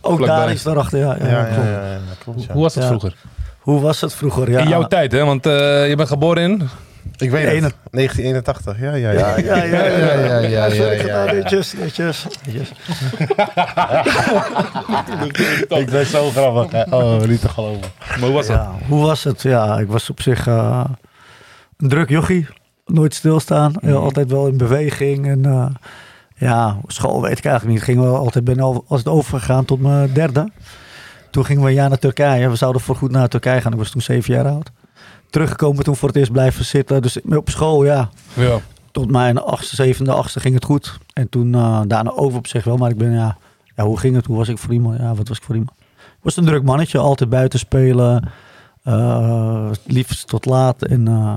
Ook 0.00 0.16
Vlakbij. 0.16 0.36
daar 0.38 0.50
is 0.52 0.62
daarachter, 0.62 0.98
ja. 0.98 1.16
ja, 1.18 1.26
Ja, 1.26 1.38
ja, 1.38 1.44
klopt. 1.44 1.68
ja, 1.68 1.82
ja, 1.92 1.98
klopt, 2.18 2.44
ja. 2.44 2.52
Hoe 2.52 2.62
was 2.62 2.74
het 2.74 2.82
Ja. 2.82 2.88
vroeger? 2.88 3.14
Hoe 3.58 3.80
was 3.80 4.00
het 4.00 4.14
vroeger? 4.14 4.50
Ja, 4.50 4.58
In 4.60 4.68
jouw 4.68 4.86
tijd, 4.86 5.12
hè? 5.12 5.24
Want 5.24 5.46
eh, 5.46 5.88
je 5.88 5.96
bent 5.96 6.08
geboren 6.08 6.42
in... 6.42 6.68
Ik 7.16 7.30
weet 7.30 7.46
Ene- 7.46 7.66
het. 7.66 7.74
1981, 7.90 8.80
ja, 8.80 8.94
ja, 8.94 9.10
ja. 9.10 9.36
Ja, 9.36 9.36
ja, 9.36 9.62
ja. 9.64 9.64
ja, 9.64 9.84
ja, 9.84 10.38
ja, 10.38 10.38
ja, 10.38 10.66
ja, 10.66 10.96
gedaan, 11.00 11.26
ja. 11.26 11.32
Netjes, 11.32 11.72
netjes, 11.74 12.26
netjes. 12.46 12.72
Ik 15.78 15.90
ben 15.90 16.06
zo 16.06 16.30
grappig. 16.30 16.70
hè. 16.72 16.96
Oh, 16.96 17.22
niet 17.22 17.40
te 17.40 17.48
geloven. 17.48 17.90
Maar 18.08 18.18
hoe 18.18 18.32
was? 18.32 18.46
Ja, 18.46 18.72
hoe 18.88 19.00
was 19.04 19.24
het? 19.24 19.42
Ja, 19.42 19.78
ik 19.78 19.86
was 19.88 20.10
op 20.10 20.20
zich 20.22 20.46
eh, 20.46 20.84
een 21.76 21.88
druk 21.88 22.08
jochie. 22.08 22.46
Nooit 22.86 23.14
stilstaan. 23.14 23.72
Ja, 23.80 23.92
altijd 23.94 24.30
wel 24.30 24.46
in 24.46 24.56
beweging. 24.56 25.26
En 25.28 25.44
eh, 25.44 25.66
ja, 26.36 26.76
school 26.86 27.22
weet 27.22 27.38
ik 27.38 27.44
eigenlijk 27.44 27.74
niet. 27.76 27.84
Ging 27.84 28.00
wel 28.00 28.16
altijd, 28.16 28.44
ben 28.44 28.60
al 28.60 28.84
als 28.88 28.98
het 28.98 29.08
overgegaan 29.08 29.64
tot 29.64 29.80
mijn 29.80 30.12
derde. 30.12 30.50
Toen 31.30 31.44
gingen 31.44 31.62
we 31.62 31.68
een 31.68 31.74
jaar 31.74 31.88
naar 31.88 31.98
Turkije. 31.98 32.48
We 32.48 32.56
zouden 32.56 32.82
voorgoed 32.82 33.10
naar 33.10 33.28
Turkije 33.28 33.60
gaan. 33.60 33.72
Ik 33.72 33.78
was 33.78 33.90
toen 33.90 34.00
zeven 34.02 34.34
jaar 34.34 34.46
oud. 34.48 34.70
Teruggekomen 35.30 35.84
toen 35.84 35.96
voor 35.96 36.08
het 36.08 36.16
eerst 36.16 36.32
blijven 36.32 36.64
zitten. 36.64 37.02
Dus 37.02 37.20
op 37.22 37.48
school, 37.50 37.84
ja. 37.84 38.08
Ja. 38.34 38.58
Tot 38.90 39.10
mijn 39.10 39.38
achtste, 39.38 39.74
zevende, 39.74 40.12
achtste 40.12 40.40
ging 40.40 40.54
het 40.54 40.64
goed. 40.64 40.98
En 41.12 41.28
toen 41.28 41.54
eh, 41.54 41.80
daarna 41.86 42.10
over 42.10 42.38
op 42.38 42.46
zich 42.46 42.64
wel. 42.64 42.76
Maar 42.76 42.90
ik 42.90 42.96
ben, 42.98 43.12
ja, 43.12 43.36
ja, 43.76 43.84
hoe 43.84 43.98
ging 43.98 44.14
het? 44.16 44.26
Hoe 44.26 44.36
was 44.36 44.48
ik 44.48 44.58
voor 44.58 44.72
iemand? 44.72 44.98
Ja, 44.98 45.14
wat 45.14 45.28
was 45.28 45.36
ik 45.36 45.42
voor 45.42 45.54
iemand? 45.54 45.72
Ik 45.98 46.24
was 46.24 46.36
een 46.36 46.44
druk 46.44 46.62
mannetje. 46.62 46.98
Altijd 46.98 47.30
buiten 47.30 47.58
spelen. 47.58 48.30
eh, 48.82 49.70
liefst 49.86 50.26
tot 50.28 50.44
laat. 50.46 50.82
En 50.82 51.08
eh, 51.08 51.34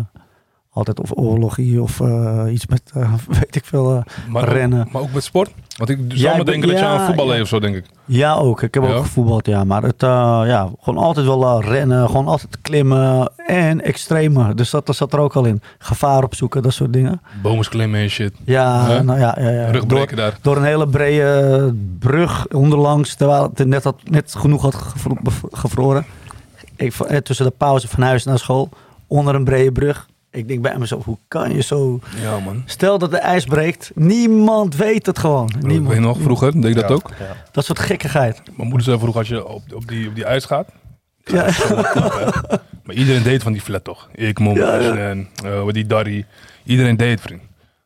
altijd 0.74 1.00
of 1.00 1.12
oorlogie 1.16 1.82
of 1.82 2.00
eh, 2.02 2.44
iets 2.52 2.68
met, 2.68 2.82
eh, 2.94 3.14
weet 3.40 3.56
ik 3.56 3.66
veel. 3.66 3.96
eh. 3.96 4.02
Maar, 4.30 4.50
Rennen. 4.50 4.88
Maar 4.92 5.02
ook 5.02 5.14
met 5.14 5.24
sport? 5.24 5.52
Want 5.78 5.90
ik 5.90 6.00
zou 6.08 6.36
ben- 6.38 6.46
denken 6.46 6.70
dat 6.70 6.78
je 6.80 6.86
aan 6.86 7.06
voetbal 7.06 7.34
ja. 7.36 7.42
of 7.42 7.48
zo, 7.48 7.60
denk 7.60 7.76
ik. 7.76 7.86
Ja, 8.06 8.34
ook. 8.34 8.62
Ik 8.62 8.74
heb 8.74 8.84
Ja? 8.84 8.94
ook 8.94 9.04
gevoetbald, 9.04 9.46
ja. 9.46 9.64
Maar 9.64 9.84
het, 9.84 10.02
ja, 10.02 10.70
gewoon 10.82 11.04
altijd 11.04 11.26
wel 11.26 11.62
rennen. 11.62 12.08
Gewoon 12.08 12.28
altijd 12.28 12.58
klimmen. 12.62 13.32
En 13.48 13.82
extreme. 13.82 14.54
Dus 14.54 14.70
dat, 14.70 14.86
dat 14.86 14.96
zat 14.96 15.14
er 15.14 15.20
ook 15.20 15.36
al 15.36 15.46
in. 15.46 15.62
Gevaar 15.78 16.24
opzoeken, 16.24 16.62
dat 16.64 16.74
soort 16.74 16.94
dingen. 16.94 17.22
Bomen 17.42 17.70
klimmen 17.70 18.00
en 18.00 18.10
shit. 18.10 18.34
Ja, 18.46 19.02
nou 19.02 19.20
ja, 19.20 19.38
ja, 19.40 19.50
ja. 19.50 19.72
Door, 19.72 20.16
daar. 20.16 20.38
door 20.42 20.58
een 20.58 20.64
hele 20.64 20.88
brede 20.88 21.74
brug 22.00 22.48
onderlangs, 22.48 23.16
terwijl 23.16 23.52
het 23.56 23.68
net, 23.68 23.84
had, 23.84 23.96
net 24.10 24.36
genoeg 24.38 24.62
had 24.62 24.76
gevro- 24.76 25.18
gevroren. 25.52 26.06
Ik, 26.76 26.94
tussen 27.24 27.46
de 27.46 27.54
pauze 27.58 27.88
van 27.88 28.04
huis 28.04 28.24
naar 28.24 28.40
school, 28.40 28.70
onder 29.08 29.36
een 29.36 29.44
brede 29.44 29.72
brug. 29.72 30.10
Ik 30.32 30.48
denk 30.48 30.62
bij 30.62 30.78
mezelf, 30.78 31.06
hoe 31.06 31.18
kan 31.28 31.56
je 31.56 31.62
zo... 31.62 32.00
Ja, 32.22 32.40
man. 32.40 32.64
Stel 32.66 32.98
dat 32.98 33.12
de 33.12 33.18
ijs 33.18 33.46
breekt, 33.46 33.92
niemand 33.96 34.76
weet 34.76 35.06
het 35.06 35.20
gewoon. 35.20 35.50
Ik 35.58 35.66
Niemand. 35.66 35.94
weet 35.94 36.00
nog, 36.04 36.18
vroeger 36.22 36.52
deed 36.62 36.66
ik 36.66 36.76
dat 36.76 36.92
ook. 36.92 37.10
ja. 37.20 37.36
Dat 37.52 37.66
soort 37.66 37.80
gekkigheid. 37.80 38.42
Mijn 38.56 38.68
moeder 38.68 38.84
zei 38.84 38.98
vroeger, 39.00 39.20
als 39.20 39.28
je 39.30 39.48
op, 39.48 39.62
op, 39.74 39.88
die, 39.88 40.08
op 40.08 40.16
die 40.16 40.26
ijs 40.26 40.46
gaat... 40.46 40.68
Ja. 41.24 41.44
knap. 41.52 42.62
Maar 42.84 42.96
iedereen 42.96 43.24
deed 43.24 43.44
van 43.44 43.52
die 43.52 43.62
flat 43.62 43.84
toch? 43.84 44.10
Ik, 44.16 44.40
mom, 44.40 44.56
Ja, 44.58 44.76
ja. 44.80 44.96
en 44.96 45.28
uh, 45.46 45.68
die 45.68 45.86
Darry. 45.86 46.26
Iedereen 46.64 46.98
deed, 46.98 47.22
vriend. 47.22 47.42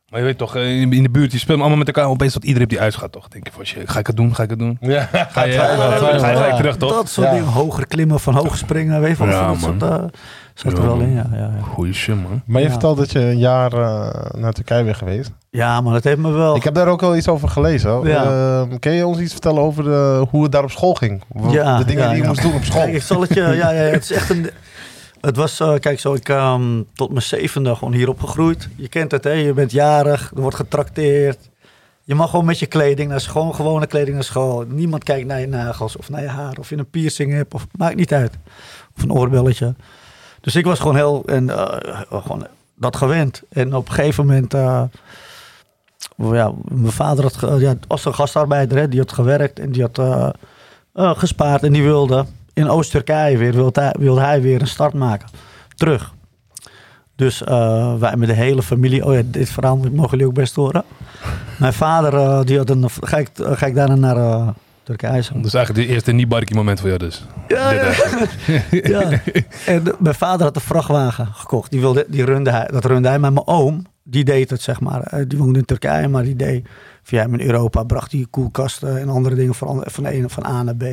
Maar 0.08 0.20
je 0.20 0.26
weet 0.26 0.38
toch, 0.38 0.56
eh, 0.56 0.80
in 0.80 1.02
de 1.02 1.10
buurt, 1.10 1.30
die 1.30 1.40
spelen 1.40 1.60
allemaal 1.60 1.78
met 1.78 1.86
elkaar. 1.86 2.06
Opeens 2.08 2.32
dat 2.32 2.42
iedereen 2.42 2.64
op 2.64 2.70
die 2.70 2.78
ijs 2.78 2.94
gaat, 2.94 3.12
toch? 3.12 3.28
Denk 3.28 3.46
je 3.46 3.52
van, 3.52 3.64
shit, 3.66 3.90
ga 3.90 3.98
ik 3.98 4.06
het 4.06 4.16
doen? 4.16 4.34
Ga 4.34 4.42
ik 4.42 4.50
het 4.50 4.58
doen? 4.58 4.76
Ja, 4.80 5.08
Ga 5.12 5.18
je, 5.18 5.26
ga 5.30 5.44
je, 5.44 5.52
twijfelen, 5.52 6.20
ga 6.20 6.30
je 6.30 6.36
gelijk 6.36 6.50
ja. 6.50 6.56
terug, 6.56 6.76
toch? 6.76 6.92
Dat 6.92 7.08
soort 7.08 7.26
Ja. 7.26 7.32
dingen, 7.32 7.48
hoger 7.48 7.86
klimmen, 7.86 8.20
van 8.20 8.34
hoog 8.34 8.56
springen, 8.56 9.00
weet 9.00 9.18
je. 9.18 9.24
Ja, 9.24 9.46
dat 9.46 9.60
soort, 9.60 9.78
man. 9.78 10.10
Zat 10.58 10.72
er 10.72 10.78
Ja, 10.78 10.86
wel 10.86 11.00
in, 11.00 11.12
ja. 11.12 11.26
Ja, 11.32 11.36
ja. 11.38 11.62
Goeie 11.62 11.92
shit, 11.92 12.14
man. 12.14 12.42
Maar 12.46 12.60
je 12.60 12.66
Ja. 12.66 12.72
vertelt 12.72 12.96
dat 12.98 13.12
je 13.12 13.18
een 13.18 13.38
jaar 13.38 13.72
eh, 13.72 14.30
naar 14.40 14.52
Turkije 14.52 14.84
bent 14.84 14.96
geweest. 14.96 15.30
ja, 15.50 15.80
maar 15.80 15.92
dat 15.92 16.04
heeft 16.04 16.18
me 16.18 16.30
wel... 16.30 16.56
Ik 16.56 16.62
heb 16.64 16.74
daar 16.74 16.88
ook 16.88 17.00
wel 17.00 17.16
iets 17.16 17.28
over 17.28 17.48
gelezen. 17.48 17.90
hoor. 17.90 18.08
Ja. 18.08 18.24
Eh, 18.24 18.78
kun 18.78 18.92
je 18.92 19.06
ons 19.06 19.18
iets 19.18 19.32
vertellen 19.32 19.62
over 19.62 19.84
de, 19.84 20.26
hoe 20.30 20.42
het 20.42 20.52
daar 20.52 20.62
op 20.62 20.70
school 20.70 20.94
ging? 20.94 21.22
De 21.28 21.40
dingen 21.40 21.52
ja, 21.52 21.82
die 21.84 21.96
je 21.96 22.16
ja. 22.22 22.26
moest 22.28 22.42
doen 22.42 22.54
op 22.54 22.64
school. 22.64 22.82
Kijk, 22.82 22.94
ik 22.94 23.02
zal 23.02 23.20
het 23.20 23.34
je... 23.34 23.40
Ja, 23.62 23.70
ja, 23.70 23.80
het 23.82 24.02
is 24.02 24.12
echt 24.12 24.30
een... 24.30 24.50
Het 25.20 25.36
was, 25.36 25.60
eh, 25.60 25.74
kijk 25.74 26.00
zo, 26.00 26.14
ik 26.14 26.28
ehm, 26.28 26.82
tot 26.94 27.08
mijn 27.10 27.22
zevende 27.22 27.74
gewoon 27.74 27.94
hier 27.94 28.08
opgegroeid. 28.08 28.68
Je 28.76 28.88
kent 28.88 29.10
het, 29.10 29.24
hè? 29.24 29.30
Je 29.30 29.52
bent 29.52 29.70
jarig, 29.72 30.30
er 30.34 30.40
wordt 30.40 30.56
getrakteerd. 30.56 31.50
Je 32.04 32.14
mag 32.14 32.30
gewoon 32.30 32.44
met 32.44 32.58
je 32.58 32.66
kleding 32.66 33.08
naar 33.10 33.20
school, 33.20 33.52
gewone 33.52 33.86
kleding 33.86 34.14
naar 34.14 34.24
school. 34.24 34.64
Niemand 34.68 35.04
kijkt 35.04 35.26
naar 35.26 35.40
je 35.40 35.48
nagels 35.48 35.96
of 35.96 36.08
naar 36.10 36.22
je 36.22 36.28
haar. 36.28 36.56
Of 36.58 36.68
je 36.70 36.76
een 36.76 36.90
piercing 36.90 37.32
hebt, 37.32 37.54
of 37.54 37.66
maakt 37.76 37.96
niet 37.96 38.12
uit. 38.12 38.32
Of 38.96 39.02
een 39.02 39.12
oorbelletje. 39.12 39.74
Dus 40.46 40.56
ik 40.56 40.64
was 40.64 40.78
gewoon 40.78 40.96
heel, 40.96 41.22
en, 41.24 41.50
eh, 41.50 42.00
gewoon 42.10 42.46
dat 42.74 42.96
gewend. 42.96 43.42
En 43.48 43.74
op 43.74 43.88
een 43.88 43.94
gegeven 43.94 44.26
moment... 44.26 44.54
eh, 44.54 44.82
ja, 46.16 46.52
mijn 46.64 46.92
vader 46.92 47.24
had, 47.24 47.60
ja, 47.60 47.74
was 47.88 48.04
een 48.04 48.14
gastarbeider, 48.14 48.78
hè, 48.78 48.88
die 48.88 49.00
had 49.00 49.12
gewerkt 49.12 49.58
en 49.58 49.72
die 49.72 49.82
had 49.82 49.98
eh, 49.98 50.30
gespaard. 51.18 51.62
En 51.62 51.72
die 51.72 51.82
wilde 51.82 52.24
in 52.52 52.68
Oost-Turkije 52.68 53.36
weer, 53.36 53.52
wilde 53.52 53.80
hij, 53.80 53.94
wilde 53.98 54.20
hij 54.20 54.42
weer 54.42 54.60
een 54.60 54.66
start 54.66 54.94
maken. 54.94 55.28
Terug. 55.74 56.12
Dus 57.16 57.40
wij 57.98 58.16
met 58.16 58.28
de 58.28 58.34
hele 58.34 58.62
familie, 58.62 59.04
oh 59.04 59.14
ja, 59.14 59.22
dit 59.24 59.48
verhaal 59.48 59.76
mogen 59.76 60.10
jullie 60.10 60.26
ook 60.26 60.34
best 60.34 60.54
horen. 60.54 60.84
Mijn 61.58 61.72
vader, 61.72 62.46
die 62.46 62.58
had 62.58 62.70
een, 62.70 62.84
ik, 62.84 63.30
ga 63.34 63.66
ik 63.66 63.74
daarna 63.74 63.94
naar 63.94 64.54
Turkije. 64.86 65.22
Dus 65.34 65.54
eigenlijk 65.54 65.86
de 65.86 65.94
eerste 65.94 66.12
niet 66.12 66.28
moment 66.54 66.78
voor 66.80 66.88
jou 66.88 67.00
dus. 67.00 67.24
Ja, 67.48 67.70
ja. 67.70 67.92
ja. 68.70 69.10
En 69.66 69.84
de- 69.84 69.96
mijn 69.98 70.14
vader 70.14 70.46
had 70.46 70.56
een 70.56 70.62
vrachtwagen 70.62 71.26
gekocht. 71.26 71.70
Die 71.70 71.80
wilde, 71.80 72.04
die 72.08 72.24
runde 72.24 72.50
hij, 72.50 72.66
dat 72.66 72.84
runde 72.84 73.08
hij. 73.08 73.18
Maar 73.18 73.32
mijn 73.32 73.46
oom, 73.46 73.84
die 74.02 74.24
deed 74.24 74.50
het, 74.50 74.62
zeg 74.62 74.80
maar. 74.80 75.00
Eh, 75.00 75.24
Die 75.28 75.38
woonde 75.38 75.58
in 75.58 75.64
Turkije, 75.64 76.08
maar 76.08 76.22
die 76.22 76.36
deed 76.36 76.68
via 77.02 77.20
hem 77.22 77.34
in 77.34 77.46
Europa. 77.46 77.82
Bracht 77.84 78.12
hij 78.12 78.26
koelkasten 78.30 79.00
en 79.00 79.08
andere 79.08 79.34
dingen 79.34 79.54
van, 79.54 79.82
van, 79.86 80.02
de 80.04 80.10
ene, 80.10 80.28
van 80.28 80.46
A 80.46 80.62
naar 80.62 80.76
B. 80.76 80.84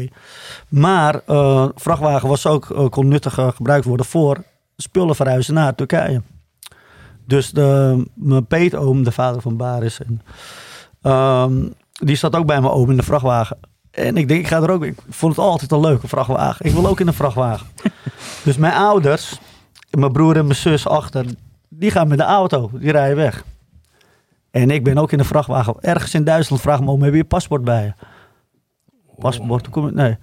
Maar 0.69 1.21
eh 1.25 1.67
vrachtwagen 1.75 2.29
was 2.29 2.45
ook, 2.47 2.69
eh, 2.69 2.89
kon 2.89 3.07
nuttig 3.07 3.33
gebruikt 3.33 3.85
worden 3.85 4.05
voor 4.05 4.43
spullen 4.77 5.15
verhuizen 5.15 5.53
naar 5.53 5.75
Turkije. 5.75 6.21
Dus 7.27 7.51
de, 7.51 8.03
mijn 8.13 8.45
peetoom, 8.47 9.03
de 9.03 9.11
vader 9.11 9.41
van 9.41 9.57
Baris, 9.57 9.99
en, 10.01 10.21
ehm, 11.01 11.53
die 11.91 12.15
zat 12.15 12.35
ook 12.35 12.45
bij 12.45 12.61
mijn 12.61 12.73
oom 12.73 12.89
in 12.89 12.97
de 12.97 13.03
vrachtwagen. 13.03 13.57
En 13.93 14.17
ik 14.17 14.27
denk, 14.27 14.39
ik 14.39 14.47
ga 14.47 14.61
er 14.61 14.71
ook. 14.71 14.83
Ik 14.83 14.95
vond 15.09 15.35
het 15.35 15.45
altijd 15.45 15.71
een 15.71 15.79
leuke 15.79 16.07
vrachtwagen. 16.07 16.65
Ik 16.65 16.71
wil 16.71 16.87
ook 16.87 16.99
in 16.99 17.07
een 17.07 17.13
vrachtwagen. 17.13 17.67
dus 18.43 18.57
mijn 18.57 18.73
ouders, 18.73 19.39
mijn 19.89 20.11
broer 20.11 20.37
en 20.37 20.45
mijn 20.45 20.57
zus 20.57 20.87
achter, 20.87 21.25
die 21.69 21.91
gaan 21.91 22.07
met 22.07 22.17
de 22.17 22.23
auto. 22.23 22.69
Die 22.73 22.91
rijden 22.91 23.15
weg. 23.15 23.43
En 24.51 24.71
ik 24.71 24.83
ben 24.83 24.97
ook 24.97 25.11
in 25.11 25.17
de 25.17 25.23
vrachtwagen. 25.23 25.75
Ergens 25.79 26.13
in 26.13 26.23
Duitsland 26.23 26.61
vraag 26.61 26.81
me 26.81 26.91
om, 26.91 27.01
heb 27.01 27.11
je 27.11 27.17
je 27.17 27.23
paspoort 27.23 27.63
bij 27.63 27.83
je? 27.83 27.93
Paspoort, 29.17 29.69
kom 29.69 29.85
je? 29.85 29.91
Nee. 29.91 30.17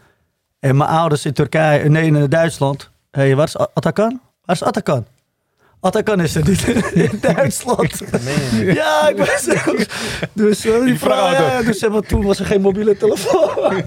En 0.61 0.77
mijn 0.77 0.91
ouders 0.91 1.27
in 1.27 1.33
Turkije, 1.33 1.89
nee, 1.89 2.07
in 2.07 2.29
Duitsland. 2.29 2.91
Hé, 3.11 3.21
hey, 3.21 3.37
waar 3.37 3.47
is 3.47 3.59
Atakan? 3.59 4.21
Waar 4.45 4.57
is 4.57 4.63
Atakan? 4.63 5.07
Atakan 5.81 6.21
is 6.21 6.35
er 6.35 6.49
niet 6.49 6.67
in 6.93 7.19
Duitsland. 7.35 8.03
Ja, 8.65 9.09
ik 9.09 9.17
was 9.17 9.43
zo. 9.43 9.75
Dus, 10.33 10.65
eh, 10.65 10.85
die 10.85 10.99
vrouw, 10.99 11.17
vrachtauto. 11.17 11.57
ja, 11.57 11.63
dus 11.63 11.83
eh, 11.83 11.97
toen 11.97 12.25
was 12.25 12.39
er 12.39 12.47
geen 12.47 12.61
mobiele 12.61 12.97
telefoon. 12.97 13.83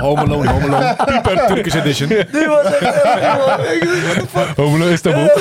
Home 0.00 0.20
Alone, 0.20 0.48
Home 0.50 0.66
Alone. 0.66 0.96
Pieper 1.06 1.46
Turkish 1.46 1.74
edition. 1.74 2.08
Die 2.08 2.46
was 2.46 2.64
echt 2.64 2.94
fuck? 4.32 4.56
Home 4.56 4.90
Istanbul. 4.90 5.28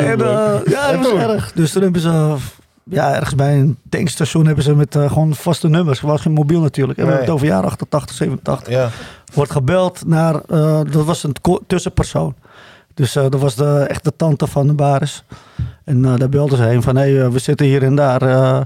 En, 0.00 0.20
eh, 0.20 0.60
ja, 0.64 0.92
dat 0.92 1.12
was 1.12 1.22
erg. 1.22 1.52
Dus 1.52 1.72
toen 1.72 1.82
hebben 1.82 2.00
ze, 2.00 2.34
ja, 2.84 3.14
ergens 3.14 3.34
bij 3.34 3.58
een 3.58 3.76
tankstation 3.88 4.46
hebben 4.46 4.64
ze 4.64 4.74
met 4.74 4.96
eh, 4.96 5.08
gewoon 5.12 5.34
vaste 5.34 5.68
nummers. 5.68 6.00
Het 6.00 6.10
was 6.10 6.20
geen 6.20 6.32
mobiel 6.32 6.60
natuurlijk. 6.60 6.98
En 6.98 7.04
we 7.04 7.10
hebben 7.10 7.26
het 7.28 7.36
over 7.36 7.48
jaren 7.52 7.64
88, 7.70 8.16
87. 8.16 8.68
Ja. 8.68 8.88
Wordt 9.34 9.50
gebeld 9.52 10.06
naar, 10.06 10.34
eh, 10.34 10.80
dat 10.90 11.04
was 11.04 11.22
een 11.24 11.34
tussenpersoon. 11.66 12.34
Dus 12.94 13.16
eh, 13.16 13.22
dat 13.22 13.40
was 13.40 13.54
de, 13.54 13.84
echt 13.88 14.04
de 14.04 14.12
tante 14.16 14.46
van 14.46 14.66
de 14.66 14.72
baris. 14.74 15.24
En 15.84 16.02
daar 16.02 16.28
belden 16.28 16.56
ze 16.58 16.64
heen 16.64 16.82
van, 16.82 16.96
hé, 16.96 17.14
hey, 17.14 17.30
we 17.30 17.38
zitten 17.38 17.66
hier 17.66 17.82
en 17.82 17.94
daar. 17.94 18.22
eh, 18.22 18.60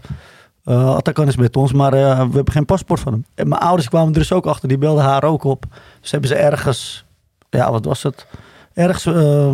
Atakan 0.97 1.27
is 1.29 1.37
met 1.37 1.57
ons, 1.57 1.73
maar 1.73 1.91
we 1.91 1.97
hebben 1.97 2.51
geen 2.53 2.65
paspoort 2.65 3.01
van 3.01 3.13
hem. 3.13 3.25
En 3.35 3.49
mijn 3.49 3.61
ouders 3.61 3.89
kwamen 3.89 4.13
er 4.13 4.19
dus 4.19 4.33
ook 4.33 4.47
achter, 4.47 4.69
die 4.69 4.79
belden 4.79 5.05
haar 5.05 5.25
ook 5.25 5.45
op. 5.45 5.65
Dus 6.01 6.11
hebben 6.11 6.29
ze 6.29 6.35
ergens, 6.37 7.05
ja, 7.51 7.71
wat 7.71 7.85
was 7.85 8.03
het? 8.03 8.27
Ergens 8.75 9.07
eh, 9.07 9.51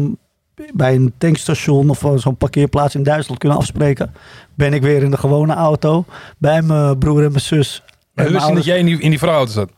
bij 0.73 0.95
een 0.95 1.13
tankstation 1.19 1.91
of 1.91 2.05
eh, 2.05 2.11
zo'n 2.17 2.37
parkeerplaats 2.37 2.95
in 2.95 3.03
Duitsland 3.03 3.41
kunnen 3.41 3.59
afspreken. 3.59 4.15
Ben 4.55 4.73
ik 4.73 4.83
weer 4.83 5.03
in 5.03 5.11
de 5.11 5.17
gewone 5.17 5.55
auto 5.55 6.05
bij 6.39 6.63
mijn 6.63 6.99
broer 6.99 7.25
en 7.25 7.31
mijn 7.31 7.41
zus. 7.45 7.83
Maar 8.15 8.25
En 8.27 8.33
mijn 8.33 8.45
wist 8.45 8.49
je 8.49 8.55
dat 8.55 8.65
jij 8.65 8.79
in 8.79 8.87
die, 8.87 9.01
in 9.01 9.11
die 9.11 9.19
vrouwauto 9.19 9.53
zat? 9.53 9.69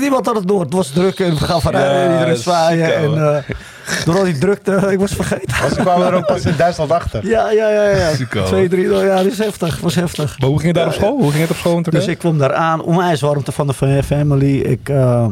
Niemand 0.00 0.26
had 0.26 0.34
het 0.34 0.48
door. 0.48 0.60
Het 0.60 0.72
was 0.72 0.90
druk 0.90 1.18
en 1.20 1.30
we 1.30 1.36
gaan 1.36 1.60
van 1.60 1.72
Ja, 1.72 2.12
iedereen 2.12 2.36
zwaaien. 2.36 2.86
ziek, 2.86 2.94
En 2.94 3.34
eh, 3.36 4.04
door 4.04 4.16
al 4.18 4.24
die 4.24 4.38
drukte, 4.38 4.72
ik 4.92 4.98
was 4.98 5.12
vergeten. 5.12 5.70
Ze 5.70 5.74
kwamen 5.80 6.06
er 6.06 6.14
ook 6.14 6.26
pas 6.26 6.44
in 6.44 6.54
Duitsland 6.56 6.90
achter. 6.90 7.26
Ja, 7.26 7.50
ja, 7.50 7.68
ja. 7.70 7.88
ja. 7.88 8.14
Ziek. 8.14 8.30
Twee, 8.30 8.68
drie, 8.68 8.88
ja, 8.90 9.16
dat 9.16 9.24
is 9.32 9.38
heftig. 9.38 9.80
was 9.80 9.94
heftig. 9.94 10.38
Maar 10.38 10.48
hoe 10.48 10.60
ging 10.60 10.72
het 10.74 10.82
daar 10.84 10.92
op 10.94 11.00
school? 11.00 11.18
Hoe 11.18 11.30
ging 11.30 11.40
het 11.42 11.50
op 11.50 11.56
school? 11.56 11.82
Dus 11.82 12.06
ik 12.06 12.18
kwam 12.18 12.38
daar 12.38 12.54
aan, 12.54 12.82
onwijs 12.82 13.20
warmte 13.20 13.52
van 13.52 13.66
de 13.66 13.74
fa- 13.74 14.02
family. 14.02 14.58
Ik, 14.60 14.88
eh, 14.88 15.26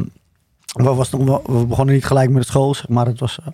we, 0.73 0.93
was 0.93 1.09
we 1.09 1.65
begonnen 1.67 1.93
niet 1.95 2.05
gelijk 2.05 2.29
met 2.29 2.41
de 2.41 2.47
school, 2.47 2.73
zeg 2.75 2.87
maar 2.87 3.05
het 3.05 3.19
was, 3.19 3.39
eh, 3.45 3.53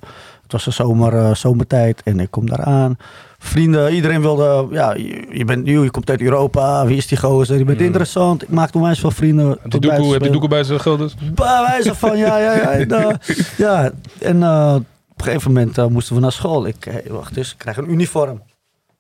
het 0.51 0.63
was 0.63 0.75
de 0.75 0.83
zomer, 0.83 1.13
eh, 1.13 1.33
zomertijd 1.35 2.01
en 2.03 2.19
ik 2.19 2.31
kom 2.31 2.49
daar 2.49 2.63
aan. 2.63 2.97
Vrienden, 3.37 3.93
iedereen 3.93 4.21
wilde, 4.21 4.67
ja, 4.71 4.93
je, 4.93 5.27
je 5.31 5.45
bent 5.45 5.63
nieuw, 5.63 5.83
je 5.83 5.91
komt 5.91 6.09
uit 6.09 6.21
Europa, 6.21 6.85
wie 6.85 6.97
is 6.97 7.07
die 7.07 7.17
gozer, 7.17 7.57
je 7.57 7.63
bent 7.63 7.81
interessant. 7.81 8.43
Ik 8.43 8.49
maakte 8.49 8.77
onwijs 8.77 8.99
veel 8.99 9.11
vrienden. 9.11 9.49
Heb 9.49 9.59
je 9.63 9.69
tot 9.69 9.81
doekoe- 9.81 10.13
heb 10.13 10.23
je 10.23 10.29
doekoe 10.29 10.49
bij 10.49 10.63
zijn 10.63 10.79
gilders? 10.79 11.15
Bij 11.33 11.65
wijze 11.67 11.95
van, 11.95 12.17
ja, 12.17 12.37
ja, 12.37 12.53
ja. 12.53 12.71
En, 12.71 12.91
eh, 12.91 13.15
ja, 13.57 13.91
en 14.19 14.43
eh, 14.43 14.75
op 15.09 15.17
een 15.17 15.23
gegeven 15.23 15.53
moment 15.53 15.89
moesten 15.89 16.15
we 16.15 16.21
naar 16.21 16.31
school. 16.31 16.67
Ik, 16.67 16.83
hey, 16.83 17.03
wacht 17.09 17.37
eens, 17.37 17.51
ik 17.51 17.57
krijg 17.57 17.77
een 17.77 17.91
uniform. 17.91 18.41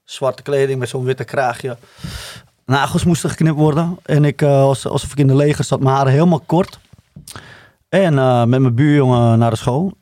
Zwarte 0.03 0.41
kleding 0.43 0.79
met 0.79 0.89
zo'n 0.89 1.03
witte 1.03 1.23
kraagje. 1.23 1.77
Nagels 2.65 3.03
moesten 3.03 3.29
geknipt 3.29 3.57
worden. 3.57 3.97
En 4.05 4.25
ik, 4.25 4.41
als, 4.41 4.87
alsof 4.87 5.11
ik 5.11 5.17
in 5.17 5.27
de 5.27 5.35
leger 5.35 5.63
zat, 5.63 5.79
mijn 5.79 5.95
haren 5.95 6.11
helemaal 6.11 6.43
kort. 6.45 6.79
En 7.89 8.13
met 8.49 8.61
mijn 8.61 8.75
buurjongen 8.75 9.39
naar 9.39 9.49
de 9.49 9.57
school. 9.57 9.97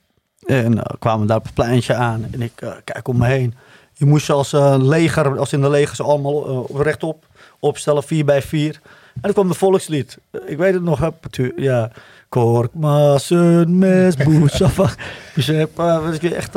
En 0.48 0.84
eh, 0.84 0.96
kwamen 1.00 1.28
daar 1.28 1.38
op 1.38 1.44
het 1.44 1.54
pleintje 1.54 1.94
aan. 1.96 2.26
En 2.32 2.42
ik 2.42 2.62
eh, 2.62 2.72
kijk 2.84 3.08
om 3.08 3.18
me 3.18 3.26
heen. 3.26 3.54
Je 3.94 4.06
moest 4.06 4.30
als 4.30 4.54
eh, 4.54 4.76
leger, 4.80 5.40
als 5.40 5.54
in 5.54 5.62
de 5.62 5.70
leger, 5.70 5.96
ze 5.96 6.04
allemaal 6.04 6.68
rechtop 6.82 7.26
opstellen, 7.60 8.04
vier 8.04 8.26
bij 8.26 8.42
vier. 8.42 8.80
En 9.14 9.22
dan 9.22 9.34
kwam 9.34 9.48
de 9.48 9.54
volkslied. 9.54 10.18
Ik 10.46 10.58
weet 10.58 10.74
het 10.74 10.84
nog, 10.84 11.00
hè, 11.00 11.10
ja. 11.56 11.92
Kork, 12.30 12.74
Maassen, 12.74 13.78
Mes, 13.78 14.16
Boesafa. 14.26 14.90
Dus 15.36 15.46
je 15.46 15.54
hebt 15.54 15.78
weet 16.04 16.22
je, 16.22 16.36
echt 16.36 16.56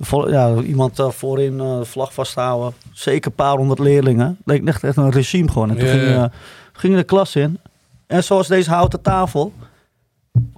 vol- 0.00 0.30
ja, 0.30 0.54
iemand 0.60 1.00
voorin 1.08 1.56
de 1.58 1.84
vlag 1.84 2.14
vasthouden. 2.14 2.72
Zeker 2.92 3.30
een 3.30 3.36
paar 3.36 3.56
honderd 3.56 3.78
leerlingen. 3.78 4.38
Leek 4.44 4.66
echt, 4.66 4.84
echt 4.84 4.96
een 4.96 5.10
regime 5.10 5.50
gewoon. 5.50 5.70
En 5.70 5.76
toen 5.76 5.86
Ja, 5.86 5.92
ging, 5.92 6.08
ja. 6.08 6.30
gingen 6.72 6.96
de 6.96 7.04
klas 7.04 7.36
in. 7.36 7.58
En 8.06 8.24
zoals 8.24 8.48
deze 8.48 8.70
houten 8.70 9.00
tafel, 9.02 9.52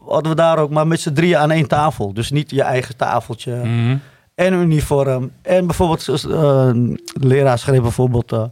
hadden 0.07 0.31
we 0.31 0.37
daar 0.37 0.59
ook 0.59 0.71
maar 0.71 0.87
met 0.87 1.01
z'n 1.01 1.13
drieën 1.13 1.37
aan 1.39 1.51
één 1.51 1.69
tafel. 1.69 2.15
Dus 2.15 2.31
niet 2.31 2.51
je 2.51 2.63
eigen 2.63 2.97
tafeltje 2.97 3.55
Mhm. 3.55 3.97
en 4.35 4.53
uniform. 4.55 5.31
En 5.43 5.67
bijvoorbeeld, 5.67 6.09
eh, 6.09 6.25
de 6.25 6.97
leraar 7.27 7.59
schreef 7.59 7.81
bijvoorbeeld... 7.83 8.33
eh, 8.33 8.45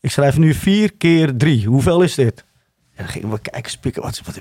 ik 0.00 0.10
schrijf 0.10 0.38
nu 0.38 0.54
vier 0.54 0.92
keer 0.92 1.36
drie. 1.36 1.66
Hoeveel 1.66 2.02
is 2.02 2.14
dit? 2.14 2.44
En 2.94 3.04
dan 3.04 3.08
gingen 3.12 3.30
we 3.30 3.38
kijken, 3.38 3.70
spieken. 3.70 4.02
Wat, 4.02 4.20
wat, 4.24 4.40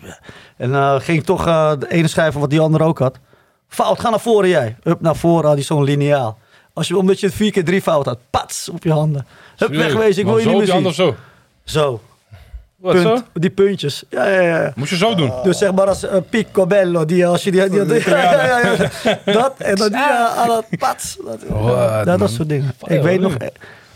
en 0.57 0.71
dan 0.71 1.01
ging 1.01 1.23
toch 1.23 1.43
de 1.77 1.85
ene 1.89 2.07
schrijven 2.07 2.39
wat 2.39 2.49
die 2.49 2.59
andere 2.59 2.83
ook 2.83 2.99
had. 2.99 3.19
Fout, 3.67 3.99
ga 3.99 4.09
naar 4.09 4.19
voren 4.19 4.49
jij. 4.49 4.75
Up 4.83 5.01
naar 5.01 5.15
voren 5.15 5.45
had 5.45 5.53
hij 5.53 5.63
zo'n 5.63 5.83
lineaal. 5.83 6.37
Als 6.73 6.87
je, 6.87 6.97
omdat 6.97 7.19
je 7.19 7.25
het 7.25 7.35
vier 7.35 7.51
keer 7.51 7.65
drie 7.65 7.81
fout 7.81 8.05
had. 8.05 8.19
Pats, 8.29 8.69
op 8.69 8.83
je 8.83 8.91
handen. 8.91 9.25
Hup, 9.57 9.69
wegwezen, 9.69 10.21
ik 10.21 10.27
wil 10.27 10.37
je 10.37 10.45
niet 10.45 10.57
meer 10.57 10.67
zien. 10.67 10.93
zo? 10.93 11.15
Zo, 11.63 12.01
Wat 12.77 12.93
punt. 12.93 13.05
zo? 13.07 13.23
Die 13.33 13.49
puntjes. 13.49 14.03
Ja, 14.09 14.25
ja, 14.25 14.41
ja. 14.41 14.71
Moest 14.75 14.89
je 14.89 14.97
zo 14.97 15.15
doen? 15.15 15.31
Dus 15.43 15.57
zeg 15.57 15.73
maar 15.73 15.87
als 15.87 16.03
uh, 16.03 16.11
picobello, 16.29 17.05
die 17.05 17.27
als 17.27 17.43
je 17.43 17.51
die, 17.51 17.69
die, 17.69 17.85
die- 17.85 18.09
ja, 18.09 18.45
ja, 18.45 18.59
ja, 18.59 19.31
dat 19.31 19.53
en 19.57 19.75
dan 19.75 19.87
die 19.87 19.97
uh, 19.97 20.37
aan 20.37 20.49
het 20.69 20.79
pats. 20.79 21.17
Dat, 21.25 22.05
dat 22.05 22.19
man. 22.19 22.29
soort 22.29 22.49
dingen. 22.49 22.73
Fire, 22.77 22.95
ik 22.95 23.01
weet 23.03 23.19
nog, 23.19 23.33
eh, 23.35 23.47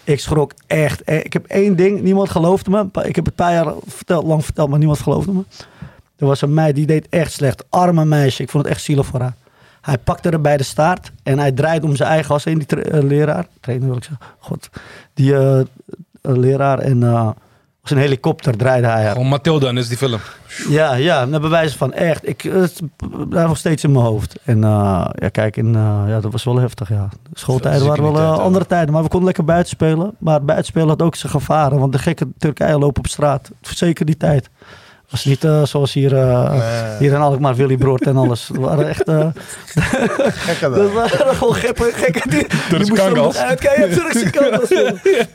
ik 0.03 0.19
schrok 0.19 0.51
echt. 0.67 1.01
eh, 1.03 1.17
Ik 1.17 1.33
heb 1.33 1.45
één 1.45 1.75
ding, 1.75 2.01
niemand 2.01 2.29
geloofde 2.29 2.69
me. 2.69 2.81
Ik 3.03 3.15
heb 3.15 3.25
het 3.25 3.27
een 3.27 3.33
paar 3.45 3.53
jaar 3.53 3.73
verteld, 3.87 4.25
lang 4.25 4.43
verteld, 4.45 4.69
maar 4.69 4.79
niemand 4.79 4.99
geloofde 4.99 5.31
me. 5.31 5.43
Er 6.17 6.25
was 6.27 6.41
een 6.41 6.53
meid 6.53 6.75
die 6.75 6.85
deed 6.85 7.07
echt 7.09 7.31
slecht. 7.31 7.63
Arme 7.69 8.05
meisje, 8.05 8.43
ik 8.43 8.49
vond 8.49 8.63
het 8.63 8.73
echt 8.73 8.83
zielig 8.83 9.05
voor 9.05 9.19
haar. 9.19 9.33
Hij 9.81 9.97
pakte 9.97 10.29
haar 10.29 10.41
bij 10.41 10.57
de 10.57 10.63
staart 10.63 11.11
en 11.23 11.39
hij 11.39 11.51
draaide 11.51 11.85
om 11.85 11.95
zijn 11.95 12.09
eigen 12.09 12.35
as 12.35 12.43
heen, 12.43 12.57
die 12.57 12.67
tra- 12.67 12.81
eh, 12.81 13.03
leraar. 13.03 13.45
Trainer 13.59 13.87
wil 13.87 13.97
ik 13.97 14.03
zeggen. 14.03 14.25
God. 14.39 14.69
Die 15.13 15.35
eh, 15.35 15.59
eh, 15.59 15.65
leraar 16.21 16.79
en 16.79 17.03
eh, 17.03 17.29
als 17.81 17.91
een 17.91 17.97
helikopter 17.97 18.57
draaide 18.57 18.87
hij 18.87 19.03
haar. 19.03 19.11
Gewoon 19.11 19.27
Matilda, 19.27 19.71
is 19.71 19.87
die 19.87 19.97
film. 19.97 20.19
Ja, 20.69 20.93
ja, 20.93 21.25
naar 21.25 21.39
bewijs 21.39 21.75
van 21.75 21.93
echt. 21.93 22.27
Ik, 22.27 22.41
het 22.41 22.81
blijft 23.29 23.47
nog 23.47 23.57
steeds 23.57 23.83
in 23.83 23.91
mijn 23.91 24.05
hoofd. 24.05 24.39
En 24.43 24.63
eh, 24.63 25.05
ja, 25.13 25.29
kijk, 25.31 25.57
en, 25.57 25.75
eh, 25.75 26.03
ja, 26.07 26.19
dat 26.19 26.31
was 26.31 26.43
wel 26.43 26.59
heftig, 26.59 26.89
ja. 26.89 27.09
De 27.23 27.39
schooltijden 27.39 27.87
waren 27.87 28.03
wel 28.03 28.17
eh, 28.17 28.37
andere 28.37 28.65
tijden. 28.65 28.93
Maar 28.93 29.03
we 29.03 29.09
konden 29.09 29.27
lekker 29.27 29.45
buiten 29.45 29.69
spelen. 29.69 30.15
Maar 30.19 30.33
het 30.33 30.45
buitenspelen 30.45 30.87
had 30.87 31.01
ook 31.01 31.15
zijn 31.15 31.31
gevaren. 31.31 31.79
Want 31.79 31.91
de 31.91 31.99
gekke 31.99 32.27
Turkije 32.37 32.77
lopen 32.77 33.03
op 33.03 33.07
straat. 33.07 33.51
Zeker 33.61 34.05
die 34.05 34.17
tijd. 34.17 34.49
Was 35.11 35.25
niet 35.25 35.43
eh, 35.43 35.63
zoals 35.63 35.93
hier, 35.93 36.15
eh, 36.17 36.49
Nee. 36.51 36.61
hier 36.99 37.11
in 37.13 37.21
Alkmaar, 37.21 37.55
Willy 37.55 37.77
Brood 37.77 38.01
en 38.01 38.17
alles. 38.17 38.47
Het 38.47 38.57
waren 38.57 38.87
echt... 38.89 39.03
eh, 39.03 39.27
Gekke 40.25 40.69
dat 40.75 40.91
waren 40.93 41.35
gewoon 41.35 41.55
gekke, 41.55 41.89
gekke 41.93 42.29
die, 42.29 42.47
er 42.77 42.93
kangals. 42.93 43.35
nog 43.35 43.43
uitkijken. 43.45 43.89
Ja, 43.89 43.95
Turkse 43.95 44.29
kangals. 44.39 44.69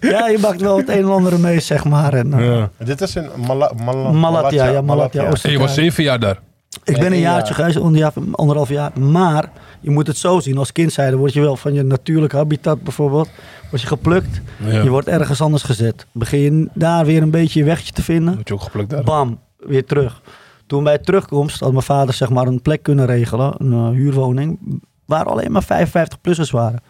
ja. 0.00 0.28
Je 0.28 0.38
maakt 0.40 0.60
wel 0.60 0.76
het 0.76 0.88
een 0.88 0.94
en 0.98 1.04
ander 1.10 1.40
mee, 1.40 1.60
zeg 1.60 1.84
maar. 1.84 2.12
En, 2.14 2.30
Ja. 2.44 2.70
Dit 2.78 3.00
is 3.00 3.16
in 3.16 3.28
Mala, 3.46 3.72
Mala, 3.84 4.10
Malatya, 4.12 4.66
ja, 4.66 4.80
Malatya, 4.80 5.32
je 5.42 5.58
was 5.58 5.74
zeven 5.74 6.02
jaar 6.04 6.20
daar. 6.20 6.38
Ik 6.84 6.98
ben 6.98 7.12
een 7.12 7.18
jaartje 7.18 7.48
ja. 7.48 7.60
geweest, 7.60 7.76
een 7.76 7.94
jaar, 7.96 8.12
anderhalf 8.32 8.68
jaar. 8.68 8.98
Maar 8.98 9.50
je 9.80 9.90
moet 9.90 10.06
het 10.06 10.16
zo 10.16 10.40
zien. 10.40 10.58
Als 10.58 10.72
kind 10.72 10.92
zijde 10.92 11.16
word 11.16 11.32
je 11.32 11.40
wel 11.40 11.56
van 11.56 11.74
je 11.74 11.82
natuurlijke 11.82 12.36
habitat 12.36 12.82
bijvoorbeeld. 12.82 13.28
Word 13.70 13.82
je 13.82 13.88
geplukt. 13.88 14.40
Ja. 14.64 14.82
Je 14.82 14.88
wordt 14.90 15.08
ergens 15.08 15.40
anders 15.40 15.62
gezet. 15.62 16.06
Begin 16.12 16.40
je 16.42 16.68
daar 16.74 17.04
weer 17.04 17.22
een 17.22 17.30
beetje 17.30 17.58
je 17.58 17.64
wegje 17.64 17.92
te 17.92 18.02
vinden. 18.02 18.34
Moet 18.34 18.48
je 18.48 18.54
ook 18.54 18.60
geplukt 18.62 18.90
daar. 18.90 19.02
Bam, 19.02 19.38
weer 19.68 19.84
terug. 19.84 20.22
Toen 20.66 20.84
bij 20.84 20.98
terugkomst 20.98 21.60
had 21.60 21.72
mijn 21.72 21.84
vader 21.84 22.14
zeg 22.14 22.28
maar 22.28 22.46
een 22.46 22.62
plek 22.62 22.82
kunnen 22.82 23.06
regelen. 23.06 23.54
Een 23.58 23.72
eh, 23.72 23.88
huurwoning. 23.88 24.58
Waar 25.04 25.24
alleen 25.24 25.52
maar 25.52 25.64
55-plussers 25.64 26.50
waren. 26.50 26.82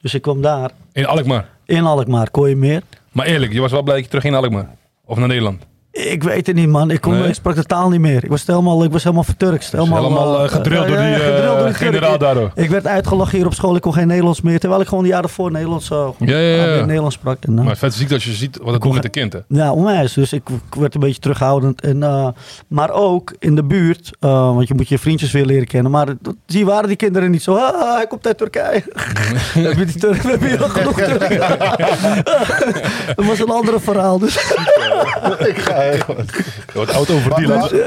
Dus 0.00 0.14
ik 0.14 0.22
kwam 0.22 0.42
daar. 0.42 0.70
In 0.92 1.06
Alkmaar. 1.06 1.48
In 1.64 1.84
Alkmaar, 1.84 2.30
kon 2.30 2.48
je 2.48 2.56
meer. 2.56 2.82
Maar 3.12 3.26
eerlijk, 3.26 3.52
je 3.52 3.60
was 3.60 3.70
wel 3.70 3.82
blij 3.82 3.94
dat 3.94 4.04
je 4.04 4.08
terug 4.10 4.24
ging 4.24 4.34
naar 4.34 4.42
Alkmaar. 4.42 4.76
Of 5.04 5.18
naar 5.18 5.28
Nederland. 5.28 5.66
Ik 5.90 6.22
weet 6.22 6.46
het 6.46 6.56
niet, 6.56 6.68
man. 6.68 6.90
Ik, 6.90 7.00
kon, 7.00 7.12
Nee? 7.18 7.28
ik 7.28 7.34
sprak 7.34 7.54
de 7.54 7.64
taal 7.64 7.88
niet 7.88 8.00
meer. 8.00 8.24
Ik 8.24 8.30
was 8.30 8.46
helemaal, 8.46 8.84
ik 8.84 8.90
was 8.92 9.02
helemaal 9.02 9.24
verturkst. 9.24 9.72
Helemaal, 9.72 10.02
Helemaal 10.02 10.42
eh, 10.44 10.50
gedrild 10.50 10.86
door 10.86 10.96
ja, 10.96 11.02
die 11.02 11.10
ja, 11.10 11.18
eh, 11.18 11.34
gedrild 11.34 11.56
door 11.58 11.66
die 11.66 11.74
generaal 11.74 12.18
daardoor. 12.18 12.50
Ik 12.54 12.70
werd 12.70 12.86
uitgelachen 12.86 13.36
hier 13.36 13.46
op 13.46 13.54
school. 13.54 13.76
Ik 13.76 13.82
kon 13.82 13.92
geen 13.92 14.06
Nederlands 14.06 14.40
meer. 14.40 14.58
Terwijl 14.58 14.80
ik 14.80 14.88
gewoon 14.88 15.02
de 15.04 15.10
jaren 15.10 15.28
voor 15.30 15.50
Nederlands, 15.50 15.90
eh, 15.90 16.08
Ja, 16.18 16.38
ja, 16.38 16.64
ja. 16.74 16.84
Nederlands 16.84 17.14
sprak. 17.14 17.44
En, 17.44 17.54
Maar 17.64 17.76
vet 17.76 17.94
ziek 17.94 18.08
dat 18.08 18.22
je 18.22 18.32
ziet 18.32 18.58
wat 18.62 18.72
het 18.72 18.82
doet 18.82 18.92
met 18.92 19.02
de 19.02 19.08
kind, 19.08 19.32
hè. 19.32 19.38
ja, 19.48 19.72
onwijs. 19.72 20.12
Dus 20.12 20.32
ik, 20.32 20.48
ik 20.48 20.74
werd 20.80 20.94
een 20.94 21.00
beetje 21.00 21.20
terughoudend. 21.20 21.80
En, 21.80 22.02
eh, 22.02 22.28
maar 22.68 22.90
ook 22.90 23.34
in 23.38 23.54
de 23.54 23.64
buurt, 23.64 24.10
eh, 24.20 24.30
want 24.54 24.68
je 24.68 24.74
moet 24.74 24.88
je 24.88 24.98
vriendjes 24.98 25.32
weer 25.32 25.44
leren 25.44 25.66
kennen. 25.66 25.90
Maar 25.90 26.06
die 26.46 26.64
waren 26.66 26.88
die 26.88 26.96
kinderen 26.96 27.30
niet 27.30 27.42
zo. 27.42 27.54
Ah, 27.56 27.94
hij 27.96 28.06
komt 28.06 28.26
uit 28.26 28.38
Turkije. 28.38 28.82
heb 29.68 29.76
je 29.78 29.84
die 29.84 29.98
Turk, 29.98 30.22
heb 30.22 30.40
je 30.42 30.58
al 30.58 30.68
genoeg 30.68 31.00
Turk? 31.00 31.28
dat 33.16 33.24
was 33.24 33.38
een 33.38 33.50
ander 33.50 33.80
verhaal. 33.80 34.18
Dus. 34.18 34.34
ik 35.38 35.58
ga 35.58 35.77
Het 35.78 36.92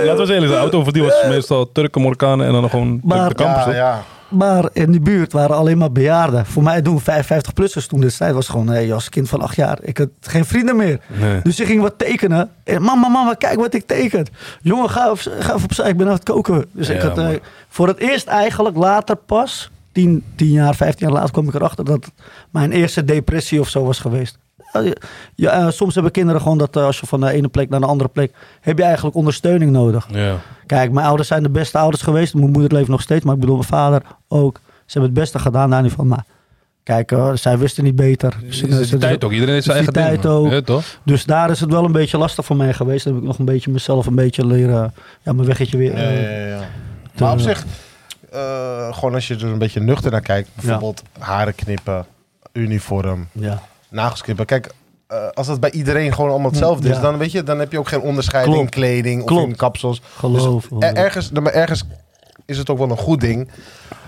het 0.10 0.18
was 0.18 0.30
eerlijk. 0.30 0.72
Was 0.94 1.26
meestal 1.28 1.72
Turken, 1.72 2.02
Marokkanen 2.02 2.46
en 2.48 2.52
dan 2.52 2.70
gewoon 2.70 3.00
Maar- 3.04 3.30
de 3.30 3.36
campus. 3.36 3.76
Ja. 3.76 4.04
Maar 4.32 4.70
in 4.74 4.92
die 4.92 5.02
buurt 5.02 5.32
waren 5.34 5.56
alleen 5.56 5.78
maar 5.78 5.92
bejaarden. 5.92 6.46
Voor 6.46 6.64
mij 6.64 6.82
doen 6.82 7.02
55-plussers 7.02 7.88
toen 7.88 8.02
destijds 8.02 8.36
was 8.36 8.48
gewoon, 8.48 8.68
hey, 8.68 8.94
als 8.94 9.10
kind 9.10 9.30
van 9.30 9.42
acht 9.42 9.56
jaar, 9.56 9.78
ik 9.82 9.98
had 9.98 10.08
geen 10.22 10.46
vrienden 10.46 10.76
meer. 10.76 11.00
Nee. 11.08 11.40
Dus 11.44 11.60
ik 11.60 11.66
ging 11.68 11.82
wat 11.82 11.94
tekenen. 11.98 12.50
En 12.64 12.82
mama, 12.82 13.08
mama, 13.08 13.34
kijk 13.34 13.60
wat 13.60 13.74
ik 13.74 13.86
teken. 13.88 14.26
Jongen, 14.62 14.90
ga, 14.90 15.12
op, 15.12 15.18
ga 15.20 15.54
even 15.54 15.64
opzij, 15.64 15.90
ik 15.90 15.98
ben 15.98 16.08
aan 16.08 16.14
het 16.14 16.24
koken. 16.24 16.66
Dus 16.72 16.90
ik 16.90 17.02
had 17.02 17.18
eh, 17.18 17.28
voor 17.70 17.88
het 17.88 17.98
eerst 17.98 18.28
eigenlijk 18.28 18.78
later 18.78 19.16
pas, 19.16 19.70
10, 19.92 20.24
10 20.36 20.52
jaar, 20.52 20.76
15 20.76 21.08
jaar 21.08 21.16
later 21.16 21.32
kwam 21.32 21.48
ik 21.48 21.54
erachter 21.54 21.86
dat 21.86 22.12
mijn 22.50 22.72
eerste 22.72 23.06
depressie 23.06 23.60
of 23.60 23.70
zo 23.70 23.84
was 23.84 24.00
geweest. 24.00 24.38
Ja, 24.74 24.84
Ja, 25.36 25.52
eh, 25.66 25.70
soms 25.70 25.94
hebben 25.94 26.12
kinderen 26.12 26.42
gewoon 26.42 26.58
dat 26.58 26.76
eh, 26.76 26.84
als 26.86 27.00
je 27.00 27.06
van 27.06 27.20
de 27.22 27.32
ene 27.32 27.48
plek 27.48 27.70
naar 27.70 27.80
de 27.80 27.86
andere 27.86 28.10
plek, 28.10 28.34
heb 28.62 28.78
je 28.78 28.84
eigenlijk 28.84 29.16
ondersteuning 29.16 29.72
nodig. 29.72 30.08
Ja. 30.12 30.36
Kijk, 30.66 30.92
mijn 30.92 31.06
ouders 31.06 31.28
zijn 31.28 31.44
de 31.44 31.50
beste 31.50 31.78
ouders 31.78 32.02
geweest. 32.04 32.34
Mijn 32.34 32.52
moeder 32.52 32.74
leeft 32.74 32.88
nog 32.90 33.02
steeds, 33.02 33.26
maar 33.26 33.34
ik 33.34 33.40
bedoel 33.40 33.56
mijn 33.56 33.68
vader 33.68 34.02
ook. 34.28 34.60
Ze 34.86 35.00
hebben 35.00 35.10
het 35.10 35.20
beste 35.20 35.40
gedaan 35.40 35.70
daar 35.70 35.82
niet 35.82 35.92
van. 35.92 36.08
Maar 36.08 36.26
kijk, 36.84 37.12
eh, 37.12 37.32
zij 37.34 37.58
wisten 37.58 37.84
niet 37.84 37.96
beter. 37.96 38.34
Dus 38.42 38.58
Ze- 38.58 38.68
is 38.68 38.76
ze- 38.76 38.90
die 38.90 38.98
tijd 39.00 39.24
ook. 39.24 39.32
Iedereen 39.32 39.54
heeft 39.54 39.66
zijn 39.66 39.78
is 39.80 39.86
eigen 39.88 40.12
ding. 40.12 40.22
tijd 40.22 40.34
ook. 40.36 40.52
Ja, 40.52 40.62
toch? 40.62 40.84
Dus 41.04 41.26
daar 41.26 41.50
is 41.50 41.60
het 41.60 41.72
wel 41.72 41.86
een 41.86 41.92
beetje 41.92 42.18
lastig 42.18 42.46
voor 42.46 42.56
mij 42.56 42.74
geweest. 42.74 43.04
Dan 43.04 43.14
heb 43.14 43.22
ik 43.22 43.28
nog 43.28 43.40
een 43.40 43.46
beetje 43.46 43.72
mezelf 43.72 44.06
een 44.06 44.16
beetje 44.16 44.46
leren, 44.46 44.94
ja, 45.22 45.34
mijn 45.34 45.48
weggetje 45.48 45.78
weer. 45.78 45.92
Ja, 45.92 45.98
eh, 45.98 46.50
ja, 46.50 46.56
ja. 46.58 46.62
Maar 47.20 47.32
op 47.32 47.40
zich, 47.40 47.66
eh, 48.32 48.94
gewoon 48.94 49.14
als 49.14 49.28
je 49.28 49.36
er 49.36 49.44
een 49.46 49.58
beetje 49.58 49.80
nuchter 49.80 50.12
naar 50.12 50.22
kijkt, 50.22 50.50
bijvoorbeeld 50.56 51.04
haren 51.20 51.56
knippen, 51.56 52.06
uniform, 52.54 53.28
ja. 53.32 53.62
Nagels 53.92 54.22
knippen. 54.22 54.46
Kijk, 54.46 54.70
eh, 55.08 55.28
als 55.34 55.48
dat 55.48 55.60
bij 55.60 55.72
iedereen 55.72 56.14
gewoon 56.14 56.30
allemaal 56.30 56.50
hetzelfde 56.50 56.90
is, 56.90 57.00
dan, 57.00 57.18
weet 57.18 57.32
je, 57.32 57.44
dan 57.44 57.60
heb 57.60 57.72
je 57.72 57.80
ook 57.80 57.88
geen 57.88 58.02
onderscheiding 58.02 58.56
in 58.56 58.62
Klopt. 58.70 58.76
kleding 58.76 59.30
of 59.30 59.44
in 59.44 59.56
kapsels. 59.56 60.02
Geloof. 60.18 60.68
Dus 60.68 60.90
er- 60.90 60.96
ergens, 60.96 61.32
maar 61.32 61.54
ergens 61.54 61.84
is 62.46 62.58
het 62.58 62.70
ook 62.70 62.78
wel 62.78 62.90
een 62.90 62.98
goed 62.98 63.20
ding. 63.22 63.50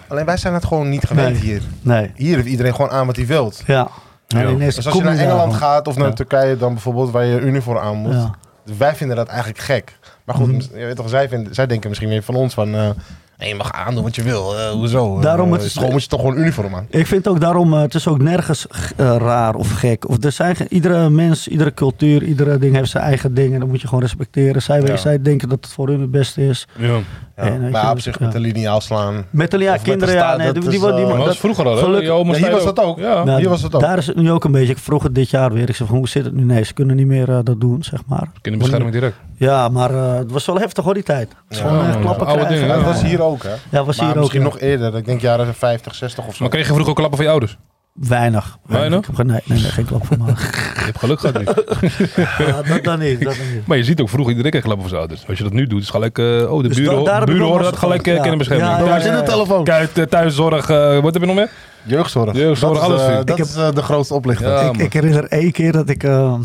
Alleen 0.08 0.26
wij 0.26 0.38
zijn 0.38 0.54
het 0.54 0.66
gewoon 0.66 0.90
niet 0.90 1.06
gewend 1.06 1.34
Nee. 1.34 1.42
hier. 1.42 1.62
Nee, 1.82 2.12
Hier 2.16 2.36
heeft 2.36 2.48
iedereen 2.48 2.76
gewoon 2.76 2.92
aan 2.92 3.06
wat 3.06 3.16
hij 3.16 3.26
wilt. 3.26 3.64
ja. 3.68 3.88
Ineens 4.28 4.76
Dus 4.76 4.86
als 4.86 4.96
je 4.96 5.04
naar 5.04 5.18
Engeland 5.18 5.54
gaat 5.54 5.88
of 5.88 5.98
naar 5.98 6.08
Ja. 6.08 6.14
Turkije 6.14 6.58
dan 6.58 6.74
bijvoorbeeld, 6.74 7.12
waar 7.12 7.26
je 7.26 7.40
uniform 7.40 7.78
aan 7.78 7.96
moet. 7.98 8.14
Ja. 8.14 8.32
Wij 8.78 8.96
vinden 8.96 9.16
dat 9.16 9.28
eigenlijk 9.28 9.60
gek. 9.60 9.98
Maar 10.24 10.36
goed, 10.36 10.48
Mhm. 10.48 10.80
je 10.80 10.86
weet 10.86 10.96
toch, 10.96 11.10
zij, 11.10 11.30
vinden, 11.30 11.56
zij 11.56 11.68
denken 11.68 11.90
misschien 11.90 12.10
meer 12.10 12.24
van 12.24 12.36
ons 12.36 12.54
van... 12.54 12.76
eh, 12.76 12.90
nee, 13.38 13.50
je 13.50 13.56
mag 13.56 13.72
aandoen 13.72 14.04
wat 14.04 14.16
je 14.16 14.24
wil. 14.24 14.58
eh, 14.58 14.70
hoezo? 14.70 15.20
Daarom 15.22 15.48
Eh, 15.48 15.54
het 15.54 15.64
is- 15.64 15.80
moet 15.80 16.02
je 16.04 16.10
toch 16.10 16.20
gewoon 16.20 16.38
uniform 16.38 16.76
aan. 16.76 16.86
Ik 16.90 17.08
vind 17.08 17.28
ook 17.28 17.40
daarom, 17.40 17.74
eh, 17.74 17.82
het 17.82 17.94
is 17.96 18.08
ook 18.08 18.22
nergens 18.22 18.68
eh, 18.68 19.16
raar 19.20 19.56
of 19.56 19.72
gek. 19.72 20.10
Of 20.10 20.24
er 20.24 20.32
zijn, 20.32 20.56
iedere 20.70 21.10
mens, 21.10 21.48
iedere 21.48 21.74
cultuur, 21.74 22.24
iedere 22.24 22.58
ding 22.58 22.76
heeft 22.76 22.90
zijn 22.90 23.04
eigen 23.04 23.34
dingen. 23.34 23.60
Dat 23.60 23.70
moet 23.70 23.82
je 23.82 23.88
gewoon 23.88 24.04
respecteren. 24.04 24.62
Zij, 24.62 24.82
Ja. 24.82 24.96
zij 24.98 25.22
denken 25.22 25.50
dat 25.50 25.58
het 25.64 25.74
voor 25.74 25.88
hun 25.88 26.02
het 26.02 26.12
beste 26.12 26.48
is. 26.48 26.68
Ja. 26.78 27.00
Ja. 27.36 27.70
Maar 27.72 27.92
op 27.92 28.00
zich 28.00 28.20
ja. 28.20 28.26
met 28.26 28.34
de 28.34 28.40
liniaal 28.40 28.82
slaan. 28.82 29.14
Met 29.14 29.26
met 29.30 29.52
de 29.52 29.80
kinderen, 29.84 30.16
ja, 30.16 30.36
nee, 30.36 30.46
dat 30.52 30.64
die, 30.64 30.72
is, 30.72 30.80
die, 30.80 30.90
eh, 30.90 30.98
dat 31.08 31.18
dat- 31.18 31.26
was 31.26 31.40
vroeger 31.40 31.66
al, 31.66 31.76
hè? 31.76 31.82
Gelukkig- 31.82 32.38
hier 32.38 32.52
was 32.52 32.64
dat 32.64 32.80
ook. 32.80 33.00
Ja. 33.00 33.24
Nou, 33.24 33.40
Hier 33.40 33.50
was 33.50 33.62
het 33.62 33.76
ook. 33.76 33.82
Daar 33.82 33.98
is 33.98 34.08
het 34.08 34.16
nu 34.16 34.32
ook 34.32 34.44
een 34.44 34.52
beetje. 34.52 34.72
Ik 34.74 34.78
vroeg 34.78 35.04
het 35.04 35.16
dit 35.16 35.30
jaar 35.30 35.54
weer. 35.54 35.70
Ik 35.70 35.76
van, 35.76 35.88
hoe 35.88 36.08
zit 36.08 36.26
het 36.26 36.34
nu? 36.34 36.44
Nee, 36.44 36.64
ze 36.64 36.74
kunnen 36.74 36.96
niet 36.96 37.08
meer 37.08 37.30
eh, 37.30 37.40
dat 37.44 37.62
doen, 37.62 37.84
zeg 37.84 38.00
maar. 38.08 38.28
Kinderbescherming 38.42 38.92
direct. 38.92 39.16
Ja, 39.38 39.70
maar 39.70 39.92
eh, 39.92 40.14
het 40.14 40.32
was 40.32 40.46
wel 40.46 40.60
heftig 40.60 40.84
hoor, 40.84 40.94
die 40.94 41.04
tijd. 41.04 41.32
Het 41.48 41.58
gewoon 41.58 42.00
klappen 42.02 42.28
krijgen. 42.28 42.68
dat 42.68 42.84
was 42.84 43.02
hier 43.02 43.22
ook, 43.22 43.44
hè? 43.44 43.54
Ja, 43.70 43.84
was 43.84 43.98
maar 43.98 44.06
hier 44.06 44.16
ook. 44.16 44.22
misschien 44.22 44.42
ja. 44.42 44.48
nog 44.48 44.60
eerder. 44.60 44.96
Ik 44.96 45.06
denk 45.06 45.22
jaren 45.22 45.54
50, 45.54 45.96
60 45.96 46.28
of 46.28 46.36
zo. 46.36 46.38
Maar 46.42 46.50
kreeg 46.50 46.62
je 46.68 46.72
vroeger 46.72 46.90
ook 46.90 46.96
klappen 46.98 47.18
van 47.18 47.26
je 47.26 47.32
ouders? 47.32 47.58
Weinig. 47.94 48.58
Weinig? 48.66 49.00
Ik 49.00 49.06
heb 49.06 49.16
geen- 49.16 49.26
nee, 49.26 49.40
nee, 49.46 49.60
nee, 49.62 49.72
geen 49.72 49.86
klap 49.86 50.06
van 50.06 50.18
me. 50.18 50.26
Je 50.76 50.84
hebt 50.86 51.00
geluk 51.00 51.20
gehad 51.20 51.38
niet. 51.38 51.54
ja, 52.48 52.62
dat 52.62 52.84
dan 52.84 53.00
niet. 53.00 53.22
Dat 53.24 53.36
dan 53.36 53.52
niet. 53.54 53.68
Maar 53.68 53.78
je 53.78 53.84
ziet 53.84 54.02
ook 54.02 54.10
vroeger 54.10 54.30
iedereen 54.30 54.52
kreeg 54.52 54.64
klappen 54.64 54.82
van 54.90 54.98
zijn 54.98 55.02
ouders. 55.02 55.28
Als 55.28 55.38
je 55.38 55.44
dat 55.44 55.54
nu 55.54 55.68
doet, 55.68 55.82
is 55.82 55.90
gelijk... 55.90 56.18
eh, 56.18 56.52
oh, 56.52 56.62
de 56.62 56.68
Dus 56.68 56.78
buren, 56.78 57.04
da- 57.04 57.20
heb 57.20 57.30
horen 57.40 57.64
dat 57.64 57.78
gelijk 57.78 58.08
uh, 58.08 58.14
Ja. 58.14 58.20
kinderbescherming. 58.20 58.70
Ja, 58.70 58.78
Ja, 58.78 58.84
ja, 58.84 58.90
waar 58.90 59.02
zit 59.02 59.12
de 59.12 59.18
ja. 59.18 59.24
telefoon? 59.24 59.64
Kijk, 59.64 59.98
eh, 59.98 60.04
thuiszorg, 60.04 60.70
eh, 60.70 61.00
wat 61.00 61.14
heb 61.14 61.22
je 61.22 61.28
nog 61.28 61.36
meer? 61.38 61.50
Jeugdzorg. 61.84 62.36
Jeugdzorg, 62.38 62.74
dat 62.80 62.82
is, 62.84 62.88
alles 62.90 63.02
eh, 63.02 63.08
weer. 63.08 63.26
dat 63.26 63.40
Ik 63.40 63.46
is 63.46 63.56
eh, 63.56 63.72
de 63.72 63.82
grootste 63.82 64.14
oplichter. 64.14 64.48
Ja, 64.50 64.60
ik, 64.62 64.78
ik 64.78 64.94
herinner 64.94 65.24
één 65.26 65.52
keer 65.52 65.72
dat 65.72 65.90
ik, 65.90 66.04
eh, 66.04 66.40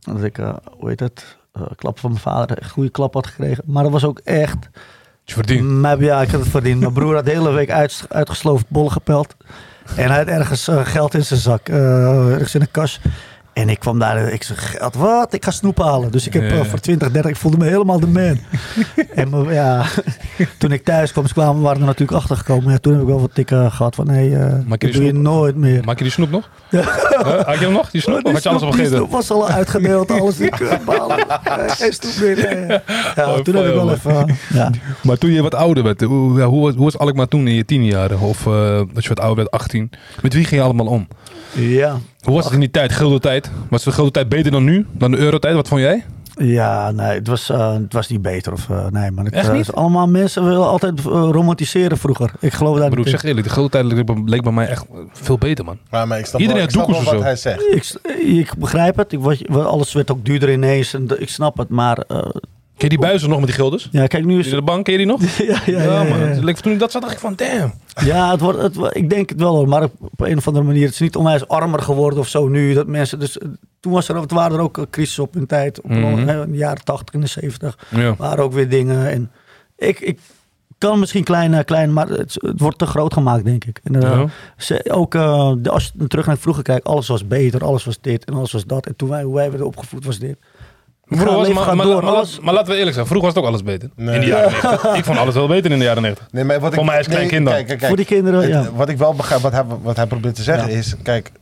dat 0.00 0.22
ik 0.22 0.38
eh, 0.38 0.54
hoe 0.78 0.88
heet 0.88 1.00
het, 1.00 1.36
eh, 1.52 1.62
klap 1.76 1.98
van 1.98 2.10
mijn 2.10 2.22
vader, 2.22 2.62
een 2.62 2.68
goede 2.68 2.90
klap 2.90 3.14
had 3.14 3.26
gekregen. 3.26 3.64
Maar 3.66 3.82
dat 3.82 3.92
was 3.92 4.04
ook 4.04 4.20
echt, 4.24 4.68
Je 5.24 5.32
verdient. 5.34 5.68
maar, 5.68 6.00
ja, 6.02 6.22
ik 6.22 6.30
had 6.30 6.40
het 6.40 6.48
verdiend. 6.50 6.80
Mijn 6.80 6.92
broer 6.92 7.14
had 7.14 7.24
de 7.24 7.30
hele 7.30 7.50
week 7.52 7.70
uit, 7.70 8.04
uitgesloofd 8.08 8.64
bollen 8.68 8.92
gepeld. 8.92 9.36
En 9.96 10.08
hij 10.08 10.16
had 10.16 10.26
ergens 10.26 10.68
eh, 10.68 10.86
geld 10.86 11.14
in 11.14 11.24
zijn 11.24 11.40
zak, 11.40 11.68
eh, 11.68 12.30
ergens 12.30 12.54
in 12.54 12.60
een 12.60 12.70
kas. 12.70 13.00
En 13.58 13.68
ik 13.68 13.78
kwam 13.78 13.98
daar, 13.98 14.32
ik 14.32 14.42
zeg, 14.42 14.76
wat? 14.96 15.32
Ik 15.32 15.44
ga 15.44 15.50
snoep 15.50 15.78
halen. 15.78 16.10
Dus 16.10 16.26
ik 16.26 16.32
heb 16.32 16.42
Ja, 16.42 16.48
eh, 16.50 16.56
ja. 16.56 16.64
voor 16.64 16.78
20, 16.80 17.10
30, 17.10 17.30
ik 17.30 17.36
voelde 17.36 17.56
me 17.56 17.64
helemaal 17.66 18.00
de 18.00 18.06
man. 18.06 18.38
en 19.14 19.52
ja, 19.52 19.84
toen 20.58 20.72
ik 20.72 20.84
thuis 20.84 21.12
kwam, 21.12 21.24
kwamen, 21.26 21.62
waren 21.62 21.80
er 21.80 21.86
natuurlijk 21.86 22.18
achter 22.18 22.36
gekomen. 22.36 22.72
Ja, 22.72 22.78
toen 22.78 22.92
heb 22.92 23.02
ik 23.02 23.08
wel 23.08 23.20
wat 23.20 23.34
tikken 23.34 23.72
gehad 23.72 23.94
van, 23.94 24.06
nee, 24.06 24.36
eh 24.36 24.52
dat 24.68 24.80
die 24.80 24.90
doe 24.92 25.04
je 25.04 25.12
nooit 25.12 25.56
meer. 25.56 25.84
Maak 25.84 25.96
je 25.98 26.04
die 26.04 26.12
snoep 26.12 26.30
nog? 26.30 26.48
Huh? 26.70 26.86
Had 27.44 27.58
je 27.58 27.64
hem 27.64 27.72
nog, 27.72 27.90
die 27.90 28.00
snoep? 28.00 28.24
Of 28.26 28.32
had 28.32 28.42
je 28.42 28.48
alles 28.48 28.60
Die 28.60 28.70
opgegeten? 28.70 28.96
snoep 28.96 29.10
was 29.10 29.30
al 29.30 29.48
uitgedeeld, 29.48 30.10
alles 30.10 30.40
in 30.40 30.52
balen. 30.86 31.18
Geen 31.70 31.92
snoep 31.92 32.12
meer. 32.20 32.36
nee, 32.36 32.66
ja. 32.66 32.82
Ja, 33.16 33.32
Oh, 33.34 33.38
toen 33.38 33.54
heb 33.54 33.66
ik 33.66 33.74
wel 33.74 33.92
even... 33.92 34.12
uh, 34.28 34.34
ja. 34.54 34.70
Maar 35.02 35.16
toen 35.18 35.30
je 35.30 35.42
wat 35.42 35.54
ouder 35.54 35.82
werd, 35.84 36.00
hoe, 36.00 36.38
ja, 36.38 36.46
hoe, 36.46 36.62
was- 36.64 36.74
hoe 36.74 36.84
was 36.84 36.98
Alkmaar 36.98 37.28
toen 37.28 37.46
in 37.48 37.54
je 37.54 37.64
tienerjaren? 37.64 38.18
Of 38.20 38.46
eh 38.46 38.80
dat 38.92 39.02
je 39.02 39.08
wat 39.08 39.20
ouder 39.20 39.36
werd, 39.36 39.50
18? 39.50 39.90
Met 40.22 40.32
wie 40.34 40.44
ging 40.44 40.60
je 40.60 40.66
allemaal 40.66 40.86
om? 40.86 41.08
ja. 41.52 41.96
Hoe 42.28 42.36
was 42.36 42.44
het 42.46 42.54
in 42.54 42.60
die 42.60 42.70
tijd, 42.70 42.92
gulden 42.92 43.20
tijd? 43.20 43.50
Was 43.70 43.84
de 43.84 43.92
gulden 43.92 44.12
tijd 44.12 44.28
beter 44.28 44.50
dan 44.50 44.64
nu? 44.64 44.86
Dan 44.92 45.10
de 45.10 45.16
eurotijd? 45.16 45.54
Wat 45.54 45.68
vond 45.68 45.80
jij? 45.80 46.04
Ja, 46.36 46.90
nee, 46.90 47.06
het 47.18 47.26
was, 47.26 47.50
eh, 47.50 47.72
het 47.72 47.92
was 47.92 48.08
niet 48.08 48.22
beter. 48.22 48.52
Of, 48.52 48.70
eh, 48.70 48.86
nee, 48.90 49.10
maar 49.10 49.24
het, 49.24 49.34
Echt 49.34 49.48
eh, 49.48 49.54
niet? 49.54 49.72
allemaal 49.72 50.08
mensen 50.08 50.44
willen 50.44 50.68
altijd 50.68 51.00
romantiseren 51.04 51.98
vroeger. 51.98 52.30
Ik 52.40 52.52
geloof 52.52 52.88
niet 52.88 52.98
ik 52.98 53.08
zeg 53.08 53.22
eerlijk, 53.22 53.46
de 53.46 53.52
gulden 53.52 53.70
tijd 53.70 53.84
leek 53.84 54.06
bij- 54.06 54.22
leek 54.24 54.42
bij 54.42 54.52
mij 54.52 54.66
echt 54.68 54.84
veel 55.12 55.38
beter, 55.38 55.64
man. 55.64 55.78
Maar, 55.90 56.06
maar 56.08 56.18
ik 56.18 56.26
snap 56.26 56.40
Iedereen 56.40 56.62
wel, 56.62 56.68
ik 56.68 56.74
heeft 56.74 56.86
snap 56.86 57.04
wel 57.04 57.12
doekoes 57.14 57.42
wat 57.44 57.44
hij 57.44 57.58
zegt. 57.72 58.02
Ik, 58.06 58.16
ik 58.26 58.54
begrijp 58.58 58.96
het. 58.96 59.12
Ik, 59.12 59.48
alles 59.50 59.92
werd 59.92 60.10
ook 60.10 60.24
duurder 60.24 60.52
ineens. 60.52 60.94
En 60.94 61.06
ik 61.20 61.28
snap 61.28 61.56
het. 61.56 61.68
Maar 61.68 61.98
eh, 61.98 62.18
Ken 62.78 62.88
je 62.90 62.96
die 62.96 63.06
buizen 63.06 63.28
nog 63.28 63.38
met 63.38 63.46
die 63.48 63.56
guldens? 63.56 63.88
ja, 63.92 64.06
kijk, 64.06 64.24
nu 64.24 64.42
in 64.42 64.50
de 64.50 64.62
bank, 64.62 64.84
ken 64.84 64.92
je 64.92 64.98
die 64.98 65.06
nog? 65.08 65.20
ja, 65.38 65.60
ja, 65.66 65.82
ja, 65.82 66.02
ja. 66.42 66.52
Toen 66.52 66.72
ik 66.72 66.78
dat 66.78 66.90
zat, 66.90 67.02
dacht 67.02 67.14
ik 67.14 67.18
van, 67.18 67.32
damn. 67.36 67.72
Ja, 68.04 68.30
het 68.30 68.40
wordt, 68.40 68.62
het, 68.62 68.76
ik 68.96 69.10
denk 69.10 69.28
het 69.28 69.40
wel 69.40 69.54
hoor, 69.56 69.68
maar 69.68 69.82
op 70.00 70.20
een 70.20 70.36
of 70.36 70.46
andere 70.46 70.64
manier. 70.64 70.84
Het 70.84 70.92
is 70.92 71.00
niet 71.00 71.16
onwijs 71.16 71.48
armer 71.48 71.82
geworden 71.82 72.18
of 72.18 72.28
zo 72.28 72.48
nu. 72.48 72.74
Dat 72.74 72.86
mensen, 72.86 73.18
dus, 73.18 73.38
eh, 73.38 73.48
toen 73.80 73.92
was 73.92 74.08
er, 74.08 74.16
het 74.20 74.30
waren 74.30 74.56
er 74.56 74.62
ook 74.62 74.78
eh, 74.78 74.84
crisis 74.90 75.18
op 75.18 75.34
hun 75.34 75.46
tijd. 75.46 75.80
Op, 75.80 75.90
Mhm. 75.90 76.26
hè, 76.28 76.42
in 76.44 76.50
de 76.50 76.56
jaren 76.56 76.84
80 76.84 77.14
en 77.14 77.20
de 77.20 77.26
70 77.26 77.78
Ja. 77.90 78.14
waren 78.16 78.44
ook 78.44 78.52
weer 78.52 78.68
dingen. 78.68 79.10
En 79.10 79.30
ik, 79.76 80.00
ik 80.00 80.18
kan 80.78 80.98
misschien 80.98 81.24
klein, 81.24 81.54
eh, 81.54 81.64
klein 81.64 81.92
maar 81.92 82.08
het, 82.08 82.36
het 82.40 82.60
wordt 82.60 82.78
te 82.78 82.86
groot 82.86 83.12
gemaakt, 83.12 83.44
denk 83.44 83.64
ik. 83.64 83.80
En, 83.84 84.30
ze, 84.56 84.84
ook 84.92 85.12
de- 85.12 85.70
als 85.70 85.92
je 85.98 86.06
terug 86.06 86.26
naar 86.26 86.38
vroeger 86.38 86.62
kijkt, 86.62 86.86
alles 86.86 87.06
was 87.08 87.26
beter, 87.26 87.64
alles 87.64 87.84
was 87.84 87.98
dit 88.00 88.24
en 88.24 88.34
alles 88.34 88.52
was 88.52 88.64
dat. 88.64 88.86
En 88.86 88.96
toen 88.96 89.08
wij, 89.08 89.22
hoe 89.22 89.34
wij 89.34 89.48
werden 89.48 89.66
opgevoed 89.66 90.04
was 90.04 90.18
dit. 90.18 90.36
Vroeger 91.08 91.28
gaat- 91.28 91.36
was, 91.54 91.66
maar, 91.66 91.76
maar, 91.76 91.86
door, 91.86 92.02
maar, 92.02 92.12
alles- 92.14 92.32
laat- 92.34 92.44
maar 92.44 92.54
laten 92.54 92.68
we 92.72 92.76
eerlijk 92.76 92.94
zijn, 92.94 93.06
vroeger 93.06 93.26
was 93.26 93.34
het 93.36 93.44
ook 93.44 93.50
alles 93.50 93.62
beter. 93.62 93.90
Nee. 93.96 94.14
In 94.14 94.20
de 94.20 94.26
jaren 94.26 94.50
90. 94.52 94.94
Ik 95.00 95.04
vond 95.04 95.18
alles 95.18 95.34
wel 95.34 95.46
beter 95.48 95.70
in 95.70 95.78
de 95.78 95.84
jaren 95.84 96.02
90. 96.02 96.26
Nee, 96.30 96.44
maar 96.44 96.60
wat 96.60 96.74
Voor 96.74 96.82
ik, 96.82 96.88
mij 96.88 96.98
als 96.98 97.06
klein 97.06 97.20
nee, 97.20 97.30
kind 97.30 97.44
dan. 97.44 97.54
Kijk, 97.54 97.66
kijk, 97.66 97.78
kijk. 97.78 97.88
Voor 97.88 97.96
die 97.96 98.06
kinderen, 98.06 98.40
Het- 98.40 98.50
ja. 98.50 98.72
Wat 98.72 98.88
ik 98.88 98.98
wel 98.98 99.14
begrijp, 99.14 99.40
wat 99.42 99.52
hij, 99.52 99.64
wat 99.82 99.96
hij 99.96 100.06
probeert 100.06 100.34
te 100.34 100.42
zeggen 100.42 100.70
Ja. 100.70 100.76
is... 100.76 100.94
Kijk, 101.02 101.32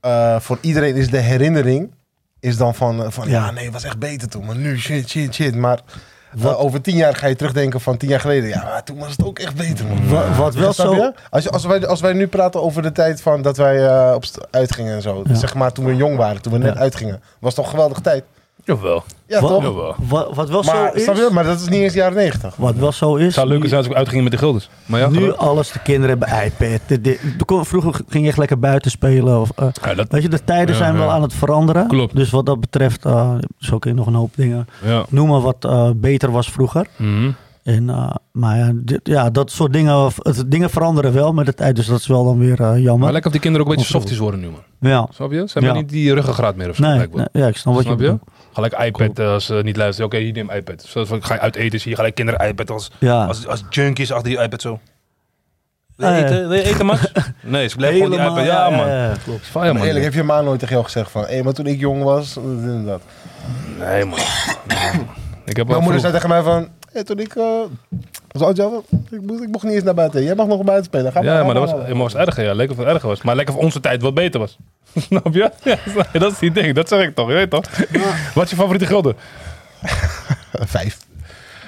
eh, 0.00 0.36
voor 0.40 0.58
iedereen 0.60 0.94
is 0.94 1.10
de 1.10 1.18
herinnering... 1.18 1.94
Is 2.40 2.56
dan 2.56 2.74
van, 2.74 3.02
eh, 3.04 3.10
van 3.10 3.28
ja. 3.28 3.44
Ja. 3.44 3.50
nee, 3.50 3.64
het 3.64 3.72
was 3.72 3.84
echt 3.84 3.98
beter 3.98 4.28
toen. 4.28 4.44
Maar 4.46 4.56
nu, 4.56 4.78
shit, 4.78 5.08
shit, 5.08 5.34
shit. 5.34 5.54
Maar 5.54 5.76
eh, 5.78 6.42
Wat- 6.42 6.56
over 6.56 6.80
tien 6.80 6.96
jaar 6.96 7.14
ga 7.16 7.26
je 7.26 7.36
terugdenken 7.36 7.80
van 7.80 7.96
tien 7.96 8.08
jaar 8.08 8.20
geleden. 8.20 8.48
Ja, 8.48 8.62
maar 8.64 8.82
toen 8.84 8.98
was 8.98 9.10
het 9.10 9.24
ook 9.24 9.38
echt 9.38 9.54
beter, 9.56 9.86
man. 9.86 10.08
Wa- 10.08 10.32
wat 10.34 10.54
wel 10.54 10.72
zo... 10.72 10.94
je? 10.94 11.12
Als, 11.30 11.42
je- 11.44 11.50
als, 11.50 11.64
wij, 11.64 11.86
als 11.86 12.00
wij 12.00 12.12
nu 12.12 12.26
praten 12.26 12.62
over 12.62 12.82
de 12.82 12.92
tijd 12.92 13.20
van 13.22 13.42
dat 13.42 13.56
wij 13.56 13.86
eh, 13.88 14.14
op 14.14 14.24
st- 14.24 14.46
uitgingen 14.50 14.94
en 14.94 15.02
zo. 15.02 15.22
Ja. 15.28 15.34
Zeg 15.34 15.54
maar 15.54 15.72
toen 15.72 15.84
we 15.84 15.96
jong 15.96 16.16
waren, 16.16 16.42
toen 16.42 16.52
we 16.52 16.58
net 16.58 16.74
Ja. 16.74 16.80
uitgingen. 16.80 17.22
Was 17.40 17.54
toch 17.54 17.64
een 17.64 17.70
geweldige 17.70 18.00
tijd? 18.00 18.24
Jawel. 18.66 19.04
Ja, 19.26 19.40
Wat? 19.40 19.50
toch? 19.50 19.62
Jawel. 19.62 19.94
Wat, 20.08 20.34
wat 20.34 20.48
wel 20.48 20.62
Maar, 20.62 20.74
zo 20.94 20.98
snap 21.02 21.16
je? 21.16 21.22
is... 21.22 21.30
maar 21.30 21.44
dat 21.44 21.60
is 21.60 21.68
niet 21.68 21.80
eens 21.80 21.92
jaren 21.94 22.16
90. 22.16 22.56
Wat 22.56 22.74
wel 22.74 22.92
zo 22.92 23.14
is... 23.16 23.24
Het 23.24 23.34
zou 23.34 23.48
leuk 23.48 23.64
zijn 23.64 23.76
als 23.76 23.86
ik 23.86 23.94
uitging 23.94 24.22
met 24.22 24.32
de 24.32 24.38
guldens. 24.38 24.70
Maar 24.86 25.00
ja, 25.00 25.08
nu 25.08 25.32
alles, 25.34 25.72
de 25.72 25.78
kinderen 25.78 26.18
hebben 26.18 26.44
iPad. 26.44 26.80
De, 26.86 27.00
de- 27.00 27.18
de- 27.38 27.44
kon- 27.44 27.64
vroeger 27.66 27.94
ging 28.08 28.22
je 28.24 28.28
echt 28.30 28.38
lekker 28.38 28.58
buiten 28.58 28.90
spelen. 28.90 29.40
Of, 29.40 29.50
eh, 29.56 29.66
ja, 29.84 29.94
dat, 29.94 30.06
weet 30.12 30.22
je, 30.22 30.28
de 30.28 30.44
tijden 30.44 30.74
Ja, 30.74 30.80
zijn 30.80 30.96
wel 30.98 31.10
aan 31.10 31.22
het 31.22 31.34
veranderen. 31.34 31.86
Klopt. 31.88 32.16
Dus 32.16 32.30
wat 32.30 32.46
dat 32.46 32.60
betreft, 32.60 33.04
eh 33.04 33.34
zo 33.58 33.78
kun 33.78 33.90
je 33.90 33.96
nog 33.96 34.06
een 34.06 34.14
hoop 34.14 34.32
dingen 34.36 34.68
ja. 34.84 35.04
noemen 35.08 35.42
wat 35.42 35.64
eh, 35.64 35.90
beter 35.96 36.30
was 36.30 36.50
vroeger. 36.50 36.86
Mhm. 36.96 37.30
En, 37.62 37.90
eh, 37.90 38.10
maar 38.32 38.56
ja, 38.58 38.72
dit- 38.74 39.00
ja, 39.02 39.30
dat 39.30 39.50
soort 39.50 39.72
dingen, 39.72 40.10
het, 40.22 40.44
dingen 40.50 40.70
veranderen 40.70 41.12
wel 41.12 41.32
met 41.32 41.46
de 41.46 41.54
tijd. 41.54 41.76
Dus 41.76 41.86
dat 41.86 41.98
is 41.98 42.06
wel 42.06 42.24
dan 42.24 42.38
weer 42.38 42.60
eh, 42.60 42.68
Maar 42.68 42.80
jammer. 42.80 43.06
lekker 43.06 43.26
of 43.26 43.32
die 43.32 43.40
kinderen 43.40 43.66
ook 43.66 43.72
een 43.72 43.78
beetje 43.78 43.94
Of- 43.94 44.00
softies 44.02 44.20
worden 44.20 44.40
nu, 44.40 44.46
man. 44.50 44.60
Ja, 44.90 45.06
Snap 45.14 45.30
je? 45.32 45.36
Ze 45.36 45.52
hebben 45.52 45.70
Ja. 45.72 45.76
niet 45.80 45.88
die 45.88 46.14
ruggengraat 46.14 46.56
meer 46.56 46.68
of 46.70 46.76
zo. 46.76 46.82
nee, 46.82 46.94
blijkbaar. 46.94 47.28
nee, 47.32 47.42
ja, 47.42 47.48
ik 47.48 47.56
snap 47.56 47.74
wat 47.74 47.82
Snap 47.82 47.98
je 47.98 48.04
je? 48.04 48.10
bedoelt. 48.10 48.30
Gelijk 48.56 48.78
iPad 48.78 49.18
eh, 49.18 49.28
als 49.32 49.46
ze 49.46 49.54
niet 49.54 49.76
luisteren. 49.76 50.06
Oké, 50.06 50.16
hier 50.18 50.32
neem 50.32 50.50
iPad. 50.50 50.82
Zoals 50.86 51.08
van, 51.08 51.24
ga 51.24 51.34
je 51.34 51.40
uit 51.40 51.56
eten, 51.56 51.80
zie 51.80 51.90
je 51.90 51.96
gelijk 51.96 52.14
kinderen 52.14 52.48
iPad 52.48 52.70
als, 52.70 52.90
Ja, 52.98 53.24
als, 53.24 53.46
als 53.46 53.64
junkies 53.70 54.12
achter 54.12 54.28
die 54.30 54.40
iPad 54.42 54.60
zo. 54.60 54.80
Wil 55.96 56.08
je 56.08 56.14
Ah, 56.14 56.20
ja. 56.20 56.26
eten, 56.26 56.48
wil 56.48 56.56
je 56.58 56.64
eten 56.64 56.86
Max? 56.86 57.12
Nee, 57.42 57.68
ze 57.68 57.76
blijven 57.76 58.00
gewoon 58.02 58.18
die 58.18 58.28
iPad. 58.28 58.44
Ja, 58.44 58.70
man. 58.70 58.88
ja, 58.88 59.12
klopt. 59.24 59.46
Fire, 59.46 59.72
man. 59.72 59.82
eerlijk, 59.86 60.04
heeft 60.04 60.16
je 60.16 60.22
ma 60.22 60.40
nooit 60.40 60.58
tegen 60.58 60.74
jou 60.74 60.84
gezegd 60.86 61.10
van... 61.10 61.24
Hé, 61.26 61.42
maar 61.42 61.52
toen 61.52 61.66
ik 61.66 61.78
jong 61.80 62.02
was... 62.02 62.34
dat. 62.84 63.00
Nee, 63.78 64.04
man. 64.04 64.18
Ik 65.44 65.56
heb 65.56 65.66
Mijn 65.66 65.82
moeder 65.82 65.82
vroeg- 65.82 66.00
zei 66.00 66.12
tegen 66.12 66.28
mij 66.28 66.42
van... 66.42 66.68
Hé, 66.96 67.04
toen 67.04 67.18
ik... 67.18 67.34
was 68.28 68.56
jou, 68.56 68.82
ik, 69.10 69.20
moest, 69.20 69.42
ik 69.42 69.48
mocht 69.48 69.64
niet 69.64 69.72
eens 69.72 69.82
naar 69.82 69.94
buiten. 69.94 70.22
Jij 70.22 70.34
mag 70.34 70.46
nog 70.46 70.62
buiten 70.62 70.84
spelen. 70.84 71.12
Ga 71.12 71.22
Ja, 71.22 71.44
maar 71.44 71.54
dat 71.54 71.70
was, 71.70 71.86
ga 71.86 71.88
maar 71.88 71.96
was 71.96 72.14
erger, 72.14 72.44
ja. 72.44 72.54
Lekker 72.54 72.78
of 72.78 72.84
het 72.84 72.94
erger 72.94 73.08
was. 73.08 73.22
Maar 73.22 73.36
lekker 73.36 73.54
voor 73.54 73.62
onze 73.62 73.80
tijd 73.80 74.02
wat 74.02 74.14
beter 74.14 74.40
was. 74.40 74.56
Snap 75.08 75.34
je? 75.34 75.50
Ja, 75.62 76.18
dat 76.18 76.32
is 76.32 76.38
die 76.38 76.52
ding. 76.52 76.74
Dat 76.74 76.88
zeg 76.88 77.02
ik 77.02 77.14
toch. 77.14 77.28
Je 77.28 77.34
weet 77.34 77.50
toch? 77.50 77.64
Wat 78.34 78.44
is 78.44 78.50
je 78.50 78.56
favoriete 78.56 78.86
gulden? 78.86 79.16
Vijf. 80.76 80.98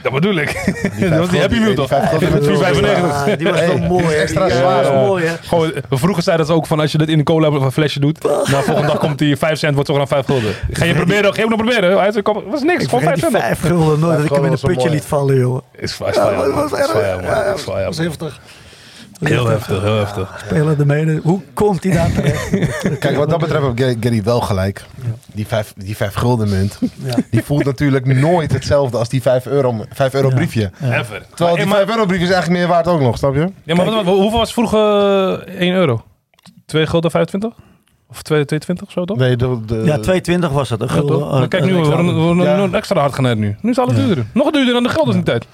Dat 0.02 0.12
bedoel 0.12 0.34
ik. 0.34 0.62
Die, 0.96 1.08
die 1.30 1.40
heb 1.40 1.52
je 1.52 1.61
nu 1.61 1.74
toch? 1.74 1.88
Die, 1.88 2.18
395. 2.18 3.11
Ah, 3.11 3.38
die 3.38 3.48
was 3.48 3.61
wel 3.61 3.78
mooi. 3.78 4.14
Extra 4.14 4.48
zwaar. 4.48 4.92
mooi, 4.92 5.24
hè? 5.24 5.34
Gewoon, 5.42 5.72
vroeger 5.90 6.22
zeiden 6.22 6.46
ze 6.46 6.52
ook 6.52 6.66
van 6.66 6.80
als 6.80 6.92
je 6.92 6.98
dit 6.98 7.08
in 7.08 7.18
een 7.18 7.24
cola 7.24 7.48
of 7.48 7.62
een 7.62 7.72
flesje 7.72 8.00
doet, 8.00 8.22
Maar 8.22 8.32
nou, 8.50 8.64
volgende 8.64 8.90
dag 8.90 8.98
komt 8.98 9.18
die 9.18 9.37
5 9.37 9.58
cent, 9.58 9.74
wordt 9.74 9.88
toch 9.88 9.98
dan 9.98 10.08
5 10.08 10.26
gulden. 10.26 10.54
Ga 10.70 10.84
je 10.84 10.94
proberen? 10.94 11.24
Geef 11.24 11.37
hem 11.37 11.48
nog 11.48 11.58
proberen. 11.58 11.98
Hij 11.98 12.12
was 12.50 12.62
niks. 12.62 12.84
Ik 12.84 12.90
5 12.90 13.18
cent. 13.18 13.32
5 13.32 13.61
gulden 13.61 14.00
nooit 14.00 14.16
dat 14.16 14.24
ik 14.24 14.32
hem 14.32 14.44
in 14.44 14.52
een 14.52 14.58
putje 14.61 14.90
liet 14.90 15.04
vallen, 15.04 15.37
joh. 15.37 15.62
Is 15.76 15.98
waar, 15.98 16.08
is 16.08 17.64
waar. 17.64 17.84
Dat 17.84 17.94
70. 17.94 18.40
Heel 19.18 19.46
heftig, 19.46 19.81
heel 19.83 19.96
heftig. 19.98 20.42
Spelen 20.46 20.78
ermee. 20.78 21.20
Hoe 21.22 21.40
komt 21.54 21.83
hij 21.85 21.92
daar 21.92 22.12
terecht? 22.12 22.48
Kijk, 23.00 23.16
wat 23.16 23.31
dat 23.31 23.38
betreft 23.40 23.78
heeft 23.78 23.96
Gary- 24.00 24.22
wel 24.22 24.40
gelijk. 24.40 24.85
Die 25.33 25.46
vijf, 25.46 25.72
die 25.76 25.96
vijf 25.96 26.14
gulden 26.14 26.48
munt, 26.48 26.78
Ja. 27.04 27.14
die 27.31 27.42
voelt 27.42 27.64
natuurlijk 27.64 28.07
nooit 28.07 28.52
hetzelfde 28.52 28.98
als 28.98 29.09
die 29.09 29.22
5 29.22 29.46
euro, 29.46 29.85
5 29.92 30.14
euro 30.14 30.28
Ja. 30.28 30.35
briefje. 30.35 30.70
Ever. 30.83 31.22
Terwijl 31.35 31.57
die 31.57 31.66
maar, 31.66 31.76
5 31.76 31.90
euro 31.90 32.07
briefje 32.07 32.24
is 32.26 32.31
eigenlijk 32.33 32.61
meer 32.61 32.70
waard 32.70 32.87
ook 32.88 33.00
nog, 33.00 33.16
snap 33.18 33.35
je? 33.35 33.52
ja, 33.62 33.74
maar 33.74 33.85
wat- 33.85 34.04
hoeveel 34.04 34.38
was 34.38 34.52
vroeger 34.52 34.78
eh, 35.48 35.61
1 35.61 35.74
euro? 35.74 36.02
2 36.66 36.87
gulden 36.87 37.11
25? 37.11 37.52
Of 38.11 38.22
2, 38.22 38.44
22 38.44 38.87
of 38.87 38.92
zo 38.92 39.04
toch? 39.04 39.16
Nee, 39.16 39.37
de, 39.37 39.61
de, 39.66 39.83
Ja, 39.85 39.98
2,20 39.98 40.52
was 40.52 40.70
het. 40.70 40.81
Een 40.81 40.87
Ja, 40.87 40.92
gulden. 40.92 41.18
toch? 41.18 41.33
eh, 41.33 41.38
Maar 41.38 41.48
kijk, 41.48 41.64
nu 41.64 41.72
we 41.72 41.78
extra- 41.78 41.96
worden 41.96 42.14
we 42.14 42.20
worden 42.20 42.70
Ja. 42.70 42.76
extra 42.78 43.00
hard 43.00 43.14
genaaid 43.14 43.38
nu. 43.38 43.57
Nu 43.62 43.70
is 43.70 43.78
alles 43.78 43.94
duurder. 43.94 44.26
Nog 44.33 44.50
duurder 44.50 44.74
dan 44.74 44.83
de 44.83 44.88
geld 44.88 45.09
is 45.09 45.14
in 45.14 45.20
de 45.20 45.26
tijd. 45.26 45.46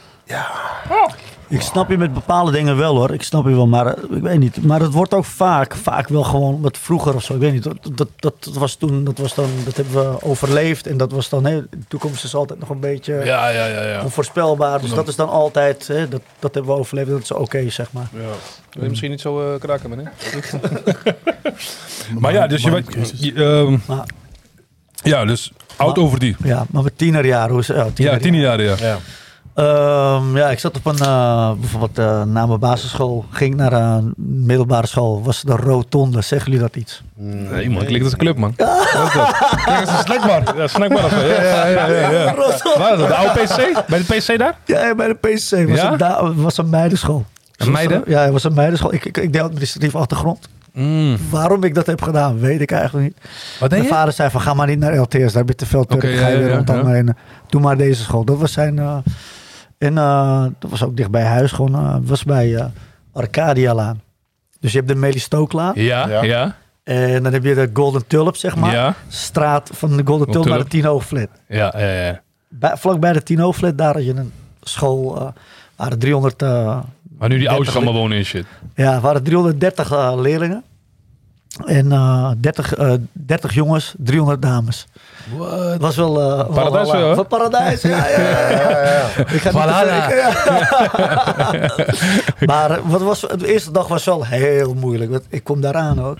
Ik 1.49 1.61
snap 1.61 1.91
je 1.91 1.99
met 1.99 2.15
bepaalde 2.15 2.53
dingen 2.53 2.77
wel 2.77 2.97
hoor. 2.97 3.13
Ik 3.13 3.23
snap 3.23 3.45
je 3.45 3.55
wel, 3.55 3.67
maar 3.67 3.87
eh, 3.87 4.17
ik 4.17 4.23
weet 4.23 4.39
niet. 4.39 4.65
Maar 4.65 4.81
het 4.81 4.93
wordt 4.93 5.15
ook 5.15 5.25
vaak, 5.25 5.75
vaak 5.75 6.09
wel 6.09 6.23
gewoon 6.23 6.61
wat 6.61 6.79
vroeger 6.79 7.15
of 7.15 7.23
zo. 7.23 7.35
Ik 7.35 7.41
weet 7.41 7.53
niet. 7.53 7.63
Dat, 7.63 7.77
dat, 7.95 8.09
dat, 8.17 8.51
was 8.53 8.75
toen, 8.75 9.05
dat 9.05 9.19
was 9.19 9.35
dan, 9.35 9.49
dat 9.65 9.77
hebben 9.77 9.95
we 9.95 10.23
overleefd. 10.23 10.87
En 10.87 10.97
dat 10.97 11.13
was 11.13 11.29
dan, 11.29 11.45
hè, 11.45 11.61
de 11.61 11.79
toekomst 11.89 12.25
is 12.25 12.35
altijd 12.35 12.61
nog 12.61 12.69
een 12.69 12.81
beetje 12.81 13.15
Ja, 13.15 13.49
ja, 13.49 13.67
ja. 13.67 13.83
ja. 13.87 14.03
onvoorspelbaar. 14.03 14.81
Dus 14.81 14.95
dat 14.95 15.09
is 15.09 15.17
dan 15.17 15.29
altijd, 15.29 15.87
hè, 15.87 16.09
dat, 16.09 16.21
dat 16.39 16.55
hebben 16.55 16.73
we 16.73 16.79
overleefd. 16.79 17.11
Dat 17.11 17.21
is 17.23 17.33
oké, 17.33 17.71
zeg 17.71 17.93
maar. 17.93 18.09
Ja. 18.13 18.19
Wil 18.73 18.83
je 18.83 18.89
misschien 18.89 19.11
niet 19.11 19.21
zo 19.21 19.53
eh, 19.53 19.61
kraken, 19.61 19.91
meneer? 19.91 20.13
maar 22.21 22.33
ja, 22.33 22.47
dus 22.47 22.63
je 22.63 22.71
weet... 22.71 23.13
je, 23.17 23.33
ehm, 23.35 23.77
Maar, 23.87 24.07
ja, 25.03 25.25
dus 25.25 25.53
oud 25.77 25.99
over 25.99 26.19
die. 26.19 26.37
ja, 26.45 26.67
maar 26.71 26.83
met 26.83 26.99
tienerjaren, 26.99 27.51
hoe 27.51 27.61
is 27.61 27.67
ja, 27.67 27.75
Ja, 27.75 27.91
tienerjaren. 27.91 28.21
tien 28.23 28.35
jaar, 28.35 28.63
ja. 28.63 28.75
Ja. 28.79 28.99
Ehm, 29.55 30.37
ja, 30.37 30.51
ik 30.51 30.59
zat 30.59 30.77
op 30.77 30.87
een, 30.87 30.99
eh, 30.99 31.53
bijvoorbeeld 31.53 31.99
eh, 31.99 32.23
na 32.23 32.47
mijn 32.47 32.59
basisschool, 32.59 33.25
ging 33.31 33.51
ik 33.53 33.57
naar 33.57 33.73
een 33.73 34.13
middelbare 34.17 34.87
school, 34.87 35.23
was 35.23 35.43
de 35.43 35.53
Rotonde. 35.57 36.21
Zeggen 36.23 36.51
jullie 36.53 36.67
dat 36.67 36.77
iets? 36.77 37.03
Nee, 37.15 37.71
man, 37.71 37.85
klinkt 37.85 38.03
als 38.05 38.13
een 38.13 38.19
club, 38.19 38.37
man. 38.37 38.55
Kijk, 38.57 39.79
dat 39.79 39.83
is 39.83 39.89
een 39.89 40.05
snackbar. 40.05 40.57
Ja, 40.57 40.67
snackbar 40.67 41.05
of 41.05 41.11
zo. 41.11 41.19
Ja, 41.21 41.43
ja, 41.43 41.67
ja, 41.67 41.87
ja, 41.87 42.11
ja. 42.11 42.35
Waar 42.35 42.49
is 42.55 42.63
dat? 42.99 43.09
De 43.09 43.15
oude 43.15 43.41
PC? 43.43 43.89
Bij 43.89 43.99
de 44.07 44.15
PC 44.17 44.39
daar? 44.39 44.55
Ja, 44.65 44.95
bij 44.95 45.07
de 45.09 45.15
PCC 45.15 45.69
was, 45.69 45.79
Ja? 45.81 45.93
een, 45.93 45.99
da- 45.99 46.33
was 46.35 46.59
een 46.59 46.69
meidenschool. 46.71 47.25
Een 47.57 47.71
meiden? 47.73 48.03
Ja, 48.07 48.23
het 48.23 48.33
was 48.33 48.45
een 48.45 48.55
meidenschool. 48.55 48.93
Ik, 48.95 49.05
ik, 49.05 49.17
ik 49.17 49.33
deed 49.33 49.43
administratief 49.43 49.95
achtergrond. 49.95 50.49
Mm. 50.73 51.17
Waarom 51.31 51.65
ik 51.65 51.75
dat 51.75 51.87
heb 51.87 52.03
gedaan, 52.03 52.39
weet 52.39 52.61
ik 52.61 52.71
eigenlijk 52.71 53.05
niet. 53.07 53.17
Wat 53.61 53.71
Mijn 53.71 53.83
je? 53.83 53.89
vader 53.89 54.13
zei 54.13 54.31
van, 54.31 54.41
ga 54.41 54.55
maar 54.55 54.67
niet 54.67 54.79
naar 54.79 54.97
LTS, 54.97 55.13
daar 55.19 55.33
heb 55.35 55.49
je 55.49 55.55
te 55.55 55.67
veel 55.67 55.85
Turk. 55.85 56.03
Oké, 56.05 56.13
ga 56.13 56.27
je 56.27 56.35
ja, 56.35 56.39
weer 56.43 56.49
ja, 56.87 56.95
ja. 56.97 57.15
Doe 57.49 57.61
maar 57.61 57.77
deze 57.77 58.03
school. 58.03 58.25
Dat 58.25 58.39
was 58.39 58.53
zijn... 58.53 58.79
eh, 58.79 58.97
en 59.79 59.99
eh, 59.99 60.45
dat 60.59 60.71
was 60.71 60.83
ook 60.85 60.97
dicht 60.97 61.11
bij 61.11 61.25
huis. 61.25 61.53
Gewoon, 61.53 61.75
eh, 61.75 61.97
was 62.03 62.25
bij 62.25 62.55
eh 62.55 62.65
Arcadialaan. 63.13 64.01
Dus 64.61 64.73
je 64.73 64.79
hebt 64.79 64.89
de 64.91 64.95
Melie 64.95 65.21
Stooklaan. 65.21 65.73
Ja, 65.75 66.09
Ja. 66.09 66.23
ja, 66.23 66.57
En 66.85 67.23
dan 67.23 67.33
heb 67.33 67.45
je 67.45 67.55
de 67.55 67.71
Golden 67.73 68.07
Tulip, 68.07 68.37
zeg 68.37 68.57
maar. 68.57 68.73
ja, 68.73 68.95
Straat 69.09 69.71
van 69.73 69.97
de 69.97 70.03
Golden 70.05 70.31
Tulip 70.31 70.49
naar 70.49 70.59
de. 70.59 70.65
Tino 70.67 71.01
Flat. 71.01 71.29
ja, 71.49 71.75
ja, 71.79 72.05
ja. 72.07 72.23
Bij, 72.49 72.77
vlakbij 72.77 73.13
de 73.13 73.23
Tino 73.23 73.53
Flat, 73.53 73.79
daar 73.79 73.95
had 73.95 74.05
je 74.05 74.15
een 74.15 74.33
school. 74.63 75.17
eh 75.21 75.27
waren 75.77 75.99
300... 75.99 76.43
eh, 76.43 76.79
Maar 77.19 77.29
nu 77.29 77.39
die 77.39 77.49
ouders 77.49 77.73
30 77.73 77.75
allemaal 77.77 78.01
wonen 78.03 78.19
in 78.19 78.25
shit. 78.25 78.47
Ja, 78.75 79.01
waren 79.01 79.23
330 79.23 79.91
eh, 79.93 80.13
leerlingen. 80.17 80.63
En 81.65 81.93
eh 81.93 82.31
30, 82.41 82.75
eh 82.75 82.93
30 83.13 83.55
jongens, 83.55 83.95
300 83.99 84.43
dames. 84.43 84.87
What? 85.37 85.73
Het 85.73 85.81
was 85.81 85.97
wel... 85.97 86.21
eh, 86.21 86.55
Paradijs 86.55 86.91
wel? 86.91 87.15
Van 87.15 87.27
paradijs, 87.27 87.83
ja, 87.83 88.09
ja, 88.09 88.21
ja. 88.21 88.51
Ja, 88.51 88.51
ja, 88.51 88.83
ja. 88.83 89.07
Ik 89.19 89.41
ga 89.41 89.51
niet 89.51 90.15
ja. 90.15 90.31
maar 92.47 92.89
wat 92.89 93.03
was, 93.03 93.21
de 93.21 93.53
eerste 93.53 93.71
dag 93.71 93.89
was 93.89 94.05
wel 94.05 94.25
heel 94.25 94.75
moeilijk. 94.75 95.11
Want 95.11 95.25
ik 95.29 95.45
kom 95.45 95.61
daaraan 95.61 96.05
ook. 96.05 96.19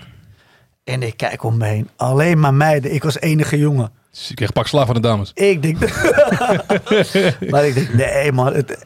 En 0.83 1.03
ik 1.03 1.17
kijk 1.17 1.43
om 1.43 1.57
me 1.57 1.65
heen. 1.65 1.89
Alleen 1.95 2.39
maar 2.39 2.53
meiden. 2.53 2.93
Ik 2.93 3.03
was 3.03 3.19
enige 3.19 3.57
jongen. 3.57 3.91
Dus 4.11 4.29
Ik 4.29 4.35
kreeg 4.35 4.53
pak 4.53 4.67
slaaf 4.67 4.85
van 4.85 4.95
de 4.95 5.01
dames. 5.01 5.31
Ik 5.33 5.61
denk... 5.61 5.79
maar 7.51 7.65
ik 7.65 7.73
denk, 7.73 7.93
nee 7.93 8.31
man. 8.31 8.53
Het, 8.53 8.85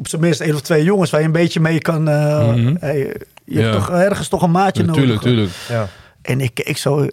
op 0.00 0.08
zijn 0.08 0.20
minst 0.20 0.40
één 0.40 0.54
of 0.54 0.60
twee 0.60 0.84
jongens 0.84 1.10
waar 1.10 1.20
je 1.20 1.26
een 1.26 1.32
beetje 1.32 1.60
mee 1.60 1.78
kan... 1.78 2.08
eh, 2.08 2.48
Mhm. 2.54 2.74
hey, 2.80 2.98
je 2.98 3.16
Ja. 3.44 3.60
hebt 3.60 3.72
toch 3.74 3.90
ergens 3.90 4.28
toch 4.28 4.42
een 4.42 4.50
maatje 4.50 4.82
nodig. 4.82 5.00
Tuurlijk, 5.02 5.20
tuurlijk. 5.22 5.50
Ja. 5.68 5.88
En 6.22 6.40
ik 6.40 6.54
keek 6.54 6.76
zo. 6.76 7.06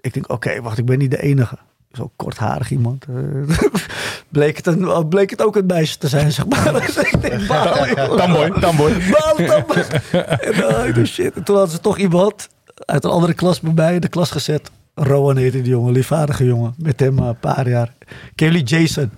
Ik 0.00 0.12
denk, 0.12 0.30
oké, 0.32 0.60
wacht, 0.60 0.78
ik 0.78 0.84
ben 0.86 0.98
niet 0.98 1.10
de 1.10 1.22
enige. 1.22 1.56
Zo 1.92 2.10
kortharig 2.16 2.70
iemand. 2.70 3.04
eh, 3.08 3.56
bleek, 4.28 4.56
het 4.56 4.66
een, 4.66 5.08
bleek 5.08 5.30
het 5.30 5.42
ook 5.44 5.56
een 5.56 5.66
meisje 5.66 5.98
te 5.98 6.08
zijn, 6.08 6.32
zeg 6.32 6.46
maar. 6.46 6.76
Ik. 6.88 7.46
Tamboy, 8.16 8.50
tamboy. 8.60 8.92
Balen. 9.10 9.64
En, 10.10 10.84
eh, 10.84 10.96
ik 10.96 11.06
shit. 11.06 11.34
En 11.34 11.42
toen 11.42 11.56
hadden 11.56 11.74
ze 11.74 11.80
toch 11.80 11.98
iemand 11.98 12.48
uit 12.74 13.04
een 13.04 13.10
andere 13.10 13.34
klas 13.34 13.60
bij 13.60 13.72
mij 13.72 13.94
in 13.94 14.00
de 14.00 14.08
klas 14.08 14.30
gezet. 14.30 14.70
Rowan 14.94 15.36
heette 15.36 15.60
die 15.62 15.70
jongen, 15.70 15.92
liefvaardige 15.92 16.44
jongen. 16.44 16.74
Met 16.76 17.00
hem 17.00 17.18
eh, 17.18 17.26
een 17.26 17.38
paar 17.38 17.68
jaar. 17.68 17.92
Jullie 18.34 18.62
Jason? 18.62 19.10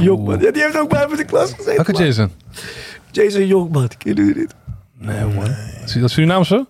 Jonkman. 0.00 0.40
Ja, 0.40 0.50
die 0.50 0.62
heeft 0.62 0.78
ook 0.78 0.88
bij 0.88 1.04
me 1.06 1.10
in 1.10 1.16
de 1.16 1.24
klas 1.24 1.50
gezeten. 1.52 1.74
Welke 1.74 1.92
man. 1.92 2.04
Jason? 2.04 2.30
Jason 3.10 3.46
Jonkman. 3.46 3.88
Kennen 3.98 4.24
jullie 4.26 4.40
dit? 4.40 4.54
Nee, 4.98 5.24
man. 5.24 5.44
Zie 5.84 5.94
je 5.94 6.00
dat 6.00 6.10
Surinaamse? 6.10 6.66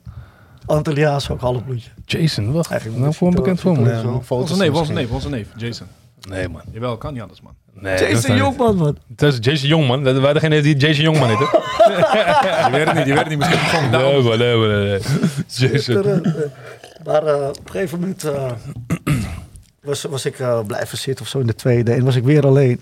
Antilliaans 0.66 1.30
ook 1.30 1.40
halfbloedje. 1.40 1.90
Jason, 2.04 2.52
wat? 2.52 2.68
Eigenlijk 2.68 3.00
Nou, 3.00 3.14
voor 3.14 3.28
een 3.28 3.34
bekend 3.34 3.60
voor 3.60 3.72
me. 3.80 3.80
Onze 4.28 4.56
neef, 4.56 4.72
onze 4.72 4.92
neef, 4.92 5.10
onze 5.10 5.28
neef, 5.28 5.46
Jason. 5.56 5.86
Nee, 6.28 6.48
man. 6.48 6.60
Jawel, 6.72 6.96
kan 6.96 7.12
niet 7.12 7.22
anders, 7.22 7.40
man. 7.40 7.54
Nee, 7.72 7.94
is 7.94 8.00
Jason 8.00 8.30
niet. 8.30 8.40
Jonkman, 8.40 8.76
man. 8.76 8.96
Dat 9.06 9.32
is 9.32 9.38
Jason 9.40 9.68
Jongman. 9.68 10.04
Dat 10.04 10.18
wij 10.18 10.32
degene 10.32 10.62
die 10.62 10.76
Jason 10.76 11.04
Jongman 11.04 11.28
heette. 11.28 11.44
Die 12.62 12.70
weet 12.74 12.86
het 12.86 12.94
niet, 12.94 13.04
die 13.04 13.14
weet 13.14 13.22
het 13.22 13.28
niet. 13.28 13.38
Misschien 13.38 13.58
gewoon 13.58 13.90
Nee, 13.90 14.22
man, 14.22 14.38
nee, 14.38 14.56
man, 14.56 14.68
nee. 14.68 15.00
Jason. 15.46 16.22
Maar 17.04 17.26
eh, 17.26 17.48
op 17.48 17.60
een 17.64 17.70
gegeven 17.70 18.00
moment 18.00 18.24
eh, 18.24 18.52
was, 19.82 20.02
was 20.02 20.24
ik 20.24 20.38
eh, 20.38 20.60
blijven 20.66 20.98
zitten 20.98 21.24
of 21.24 21.30
zo 21.30 21.38
in 21.38 21.46
de 21.46 21.54
tweede. 21.54 21.92
En 21.92 22.04
was 22.04 22.16
ik 22.16 22.24
weer 22.24 22.46
alleen. 22.46 22.80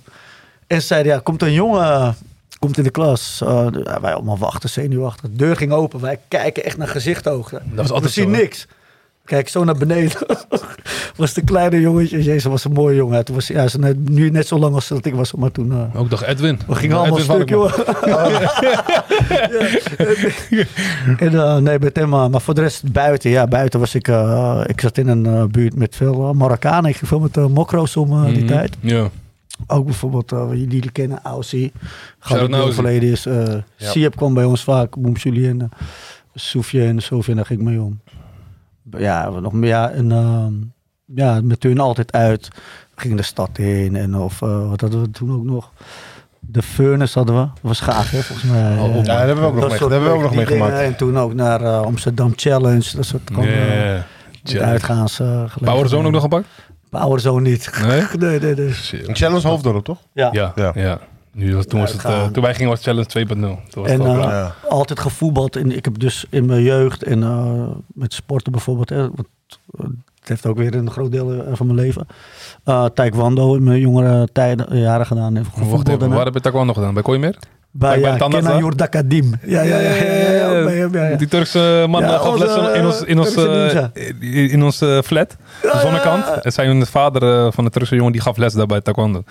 En 0.67 0.81
ze 0.81 0.87
zeiden, 0.87 1.13
ja, 1.13 1.19
komt 1.19 1.43
een 1.43 1.53
jongen 1.53 2.15
komt 2.59 2.79
in 2.79 2.85
de 2.85 2.91
klas. 2.91 3.41
Eh, 3.45 3.67
wij 4.01 4.15
allemaal 4.15 4.39
wachten, 4.39 4.69
zenuwachtig. 4.71 5.31
De 5.31 5.37
deur 5.37 5.57
ging 5.57 5.73
open. 5.73 6.01
Wij 6.01 6.19
kijken 6.29 6.65
echt 6.65 6.77
naar 6.77 6.89
gezichthoogte. 6.89 7.61
was 7.75 7.91
altijd 7.91 8.15
We 8.15 8.21
zien 8.21 8.35
zo, 8.35 8.41
niks. 8.41 8.67
Kijk 9.25 9.49
zo 9.49 9.65
naar 9.65 9.77
beneden. 9.77 10.13
was 11.17 11.33
de 11.33 11.43
kleine 11.45 11.81
jongetje. 11.81 12.23
Jezus, 12.23 12.45
was 12.45 12.65
een 12.65 12.73
mooie 12.73 12.97
jongen. 12.97 13.25
Toen 13.25 13.35
was, 13.35 13.47
ja, 13.47 13.69
ze 13.69 13.79
net, 13.79 14.09
nu 14.09 14.31
net 14.31 14.47
zo 14.47 14.59
lang 14.59 14.75
als 14.75 14.89
dat 14.89 15.05
ik 15.07 15.15
was. 15.15 15.33
Maar 15.33 15.51
toen... 15.53 15.73
eh, 15.73 16.01
Ook 16.01 16.11
dacht 16.11 16.23
Edwin. 16.25 16.59
we 16.67 16.75
gingen 16.75 16.97
allemaal 16.97 17.19
Edwin 17.19 17.37
stuk, 17.37 17.49
joh. 17.49 17.79
en, 21.19 21.35
eh, 21.35 21.57
nee, 21.57 21.79
met 21.79 21.97
hem. 21.97 22.13
eh, 22.15 22.29
maar 22.29 22.41
voor 22.41 22.55
de 22.55 22.61
rest 22.61 22.93
buiten. 22.93 23.31
Ja, 23.31 23.47
buiten 23.47 23.81
was 23.81 23.95
ik... 23.95 24.09
ik 24.67 24.81
zat 24.81 24.99
in 24.99 25.09
een 25.09 25.51
buurt 25.51 25.77
met 25.77 25.97
veel 25.97 26.35
Marokkanen. 26.35 26.91
Ik 26.91 26.97
ging 26.97 27.09
veel 27.09 27.21
met 27.21 27.37
mokro's 27.37 27.97
om 27.97 28.25
die 28.27 28.37
Mhm. 28.45 28.47
tijd. 28.47 28.77
Ja. 28.81 29.09
Ook 29.67 29.85
bijvoorbeeld, 29.85 30.33
eh 30.33 30.49
die 30.51 30.67
jullie 30.69 30.91
kennen, 30.93 31.21
Aussie. 31.23 31.73
Gaat 32.19 32.51
Aussie. 32.53 32.73
verleden 32.73 33.11
is. 33.11 33.27
eh 33.27 33.47
Ja. 33.77 33.91
Siep 33.91 34.17
kwam 34.17 34.35
bij 34.35 34.45
ons 34.45 34.65
vaak. 34.65 34.97
Boem 34.97 35.17
Julien, 35.17 35.61
uh, 35.61 35.69
Soefje 36.35 36.85
en 36.85 37.03
Sofie. 37.03 37.35
Daar 37.35 37.47
ging 37.47 37.61
ik 37.61 37.67
mee 37.67 37.81
om. 37.81 38.01
Ja, 38.99 39.29
nog 39.31 39.53
meer. 39.53 39.69
Ja, 39.69 39.91
en, 39.91 40.13
ehm, 40.13 40.53
ja, 41.15 41.41
met 41.43 41.63
hun 41.63 41.79
altijd 41.79 42.13
uit. 42.13 42.49
We 42.95 43.01
gingen 43.01 43.17
de 43.17 43.23
stad 43.23 43.59
in. 43.59 43.97
En 43.97 44.17
of, 44.17 44.43
eh, 44.43 44.69
wat 44.69 44.81
hadden 44.81 45.01
we 45.03 45.11
toen 45.11 45.33
ook 45.33 45.45
nog? 45.45 45.73
De 46.41 46.63
Furnace 46.63 47.19
hadden 47.19 47.35
we. 47.37 47.41
Dat 47.41 47.59
was 47.61 47.81
gaaf, 47.81 48.11
hè, 48.11 48.23
volgens 48.23 48.51
mij. 48.51 48.79
Oh, 48.79 48.85
Eh, 48.85 48.95
ja, 48.95 49.03
dat 49.03 49.17
hebben 49.27 49.35
we 49.37 49.43
ook 49.45 49.55
nog, 49.55 49.69
mee, 49.69 49.79
hebben 49.79 50.03
we 50.03 50.09
ook 50.15 50.21
nog 50.21 50.31
die 50.31 50.39
meegemaakt. 50.39 50.73
dingen. 50.73 50.87
En 50.87 50.97
toen 50.97 51.19
ook 51.19 51.35
naar 51.35 51.61
eh, 51.61 51.81
Amsterdam 51.81 52.33
Challenge. 52.37 52.97
Dat 52.97 53.05
soort 53.07 53.31
eh, 53.31 54.03
Yeah. 54.43 54.63
uitgaans. 54.69 55.21
eh 55.21 55.45
Powerzone 55.63 56.07
ook 56.07 56.13
nog 56.13 56.23
gepakt? 56.23 56.47
Powerzone 57.01 57.41
niet. 57.41 57.71
Nee? 57.87 58.03
nee, 58.19 58.41
nee, 58.41 58.55
nee. 58.55 58.73
Shit. 58.73 59.09
Een 59.09 59.17
challenge 59.17 59.49
hoofddorp, 59.49 59.85
toch? 59.85 59.99
Ja. 60.13 60.29
Ja, 60.33 60.53
ja. 60.55 60.73
Ja. 60.75 60.99
Nu 61.33 61.55
was, 61.55 61.67
toen, 61.67 61.81
was 61.81 61.93
het, 61.93 62.05
eh, 62.05 62.27
toen 62.27 62.43
wij 62.43 62.55
gingen 62.55 62.69
was 62.71 62.85
het 62.85 62.87
Challenge 62.89 63.27
2.0. 63.27 63.71
Toen 63.71 63.83
was 63.83 63.93
En, 63.93 64.01
het 64.01 64.09
al 64.09 64.31
eh, 64.31 64.51
altijd 64.69 65.01
gevoetbald. 65.01 65.57
En 65.57 65.77
ik 65.77 65.85
heb 65.85 65.99
dus 65.99 66.27
in 66.31 66.47
mijn 66.47 66.63
jeugd 66.63 67.03
en 67.03 67.23
eh, 67.23 67.67
met 67.87 68.15
sporten 68.15 68.53
bijvoorbeeld. 68.53 68.89
Hè, 68.89 69.03
eh, 69.03 69.09
het 70.21 70.29
heeft 70.29 70.47
ook 70.47 70.57
weer 70.57 70.75
een 70.75 70.91
groot 70.91 71.13
deel 71.13 71.45
van 71.53 71.67
mijn 71.67 71.79
leven. 71.79 72.07
eh 72.65 72.85
taekwondo 72.85 73.55
in 73.55 73.63
mijn 73.63 73.81
jongere 73.81 74.29
tijden, 74.33 74.79
jaren 74.79 75.07
gedaan. 75.07 75.35
Wacht 75.57 75.89
even, 75.89 76.09
waar 76.11 76.25
heb 76.25 76.35
je 76.35 76.41
taekwondo 76.41 76.73
gedaan? 76.73 76.95
Bij 76.95 77.03
Kooimeer? 77.03 77.37
Bij 77.77 78.01
bij 78.01 78.11
ja, 78.19 78.29
Kenan? 78.29 78.59
Yurdakadim. 78.59 79.33
Ja, 79.47 79.63
ja, 79.63 79.79
ja. 79.79 81.17
Die 81.17 81.29
Turkse 81.29 81.87
man 81.89 82.03
Ja, 82.03 82.19
gaf 82.19 82.39
les 82.39 82.57
in 82.77 82.87
ons, 82.87 83.03
in 83.03 83.19
ons, 83.19 83.35
in, 84.21 84.63
ons 84.63 84.77
flat. 85.05 85.37
Ja, 85.63 85.73
de 85.73 85.79
zonnekant. 85.83 86.25
ja, 86.27 86.35
ja. 86.35 86.41
En 86.43 86.53
zijn 86.53 86.87
vader 86.87 87.23
eh, 87.47 87.53
van 87.53 87.65
de 87.65 87.71
Turkse 87.71 87.95
jongen 87.95 88.13
die 88.13 88.21
gaf 88.21 88.37
les 88.37 88.53
daar 88.53 88.67
bij 88.67 88.81
taekwondo. 88.81 89.23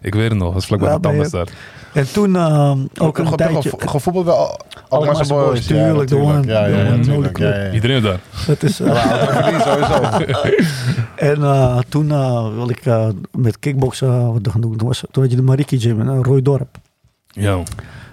Ik 0.00 0.14
weet 0.14 0.28
het 0.28 0.38
nog, 0.38 0.44
dat 0.44 0.52
was 0.54 0.66
vlakbij 0.66 0.88
Ja, 0.88 0.94
de 0.94 1.00
tandarts 1.00 1.30
daar. 1.30 1.46
En 1.92 2.12
toen 2.12 2.36
eh, 2.36 2.72
ook 2.98 3.18
een 3.18 3.36
tijdje... 3.36 3.70
ge- 3.78 3.88
Gevoetbald 3.88 4.24
bij 4.24 4.34
al- 4.34 4.58
Allemaal 4.88 5.08
Alkmaarse 5.08 5.32
Boys, 5.34 5.44
Boys. 5.46 5.66
tuurlijk, 5.66 6.08
de 6.08 6.42
Ja, 6.46 6.66
ja. 6.66 7.70
Iedereen 7.72 7.96
is 7.96 8.02
daar. 8.02 8.20
Dat 8.46 8.62
is, 8.62 8.80
eh, 8.80 9.60
sowieso. 9.60 10.24
En 11.30 11.38
toen 11.88 12.08
wilde 12.54 12.72
ik 12.72 12.82
met 13.32 13.58
kickboksen 13.58 14.32
wat 14.32 14.48
gaan 14.50 14.60
doen. 14.60 14.76
Toen, 14.76 14.86
was, 14.88 15.04
toen 15.10 15.22
had 15.22 15.30
je 15.32 15.36
de 15.38 15.42
Mariki 15.42 15.80
Gym 15.80 16.00
in 16.00 16.22
Rooidorp. 16.22 16.68
Ja. 17.40 17.62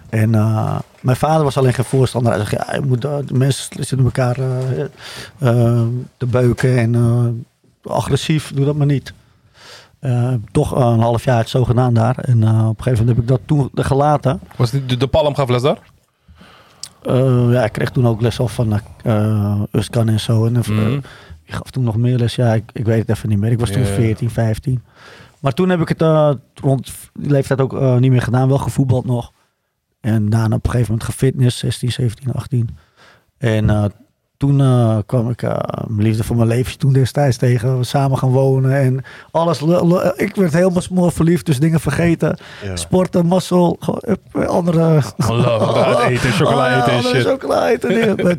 En 0.10 0.36
eh, 0.36 0.80
mijn 1.02 1.18
vader 1.18 1.44
was 1.44 1.58
alleen 1.58 1.74
geen 1.74 1.86
voorstander. 1.86 2.34
Hij 2.34 2.46
zei, 2.46 2.62
ja, 2.68 2.74
je 2.76 2.82
moet, 2.82 3.06
eh, 3.06 3.16
de 3.26 3.34
mensen 3.34 3.70
zitten 3.76 4.00
elkaar 4.06 4.38
eh, 4.40 4.82
eh, 5.38 5.82
te 6.18 6.26
beuken 6.26 6.78
en 6.78 7.46
agressief, 7.84 8.52
doe 8.56 8.66
dat 8.66 8.76
maar 8.76 8.88
niet. 8.88 9.14
Toch 10.52 10.72
een 10.76 11.00
half 11.00 11.24
jaar 11.24 11.38
het 11.38 11.50
zo 11.50 11.64
gedaan 11.64 11.94
daar. 11.94 12.18
En 12.18 12.44
op 12.44 12.78
een 12.78 12.84
gegeven 12.84 13.06
moment 13.06 13.08
heb 13.08 13.18
ik 13.18 13.28
dat 13.28 13.40
toen 13.46 13.70
gelaten. 13.74 14.40
Was 14.56 14.72
de, 14.72 14.86
de 14.98 15.08
Palm 15.08 15.36
gaf 15.36 15.50
les 15.50 15.62
daar? 15.62 15.78
Ja, 17.52 17.64
ik 17.64 17.72
kreeg 17.72 17.90
toen 17.90 18.08
ook 18.08 18.22
les 18.22 18.40
al 18.40 18.48
van 18.48 18.80
Uskan 19.72 20.10
en 20.10 20.20
zo. 20.20 20.46
En 20.46 20.52
Mhm. 20.52 20.94
ik 21.44 21.54
gaf 21.54 21.72
toen 21.72 21.84
nog 21.84 21.98
meer 21.98 22.18
les. 22.18 22.36
Ja, 22.36 22.54
ik, 22.54 22.64
ik 22.74 22.86
weet 22.86 23.00
het 23.08 23.10
even 23.18 23.30
niet 23.30 23.40
meer. 23.40 23.52
Ik 23.52 23.60
was 23.60 23.70
toen 23.72 23.82
Ja, 23.82 23.88
ja. 23.88 23.94
14, 23.94 24.30
15. 24.30 24.82
Maar 25.40 25.54
toen 25.54 25.70
heb 25.70 25.82
ik 25.82 25.90
het 25.90 26.02
eh, 26.02 26.32
rond 26.54 26.92
die 27.14 27.32
leeftijd 27.32 27.62
ook 27.62 27.74
eh, 27.80 27.96
niet 27.96 28.12
meer 28.12 28.22
gedaan. 28.22 28.48
Wel 28.48 28.58
gevoetbald 28.58 29.06
nog. 29.06 29.32
En 30.02 30.30
daarna 30.30 30.56
op 30.56 30.66
een 30.66 30.72
gegeven 30.72 30.92
moment 30.94 31.10
gefitness, 31.10 31.58
16, 31.60 31.92
17, 31.92 32.34
18. 32.34 32.70
En 33.38 33.70
eh, 33.70 33.86
toen 34.38 34.62
eh, 34.62 34.98
kwam 35.06 35.30
ik 35.30 35.42
eh, 35.42 35.58
mijn 35.88 36.08
liefde 36.08 36.24
voor 36.24 36.36
mijn 36.36 36.48
leven 36.48 36.78
toen 36.78 36.94
destijds 36.94 37.38
tegen. 37.38 37.78
We 37.78 37.84
samen 37.84 38.18
gaan 38.18 38.30
wonen 38.30 38.80
en 38.80 39.04
alles. 39.32 39.60
le- 39.62 39.86
le- 39.88 40.14
Ik 40.16 40.36
werd 40.36 40.54
helemaal 40.54 40.82
smoor 40.82 41.12
verliefd, 41.12 41.46
dus 41.46 41.60
dingen 41.60 41.80
vergeten. 41.80 42.38
Ja. 42.64 42.76
Sporten, 42.76 43.26
mazzel, 43.26 43.78
hup, 44.06 44.36
andere... 44.48 45.02
Love, 45.18 46.04
eten, 46.10 46.32
chocola 46.32 46.66
Oh, 46.66 46.70
ja, 46.72 46.82
eten 46.82 46.94
en 46.94 47.04
shit. 47.04 47.26
chocola 47.26 47.70
eten 47.70 47.90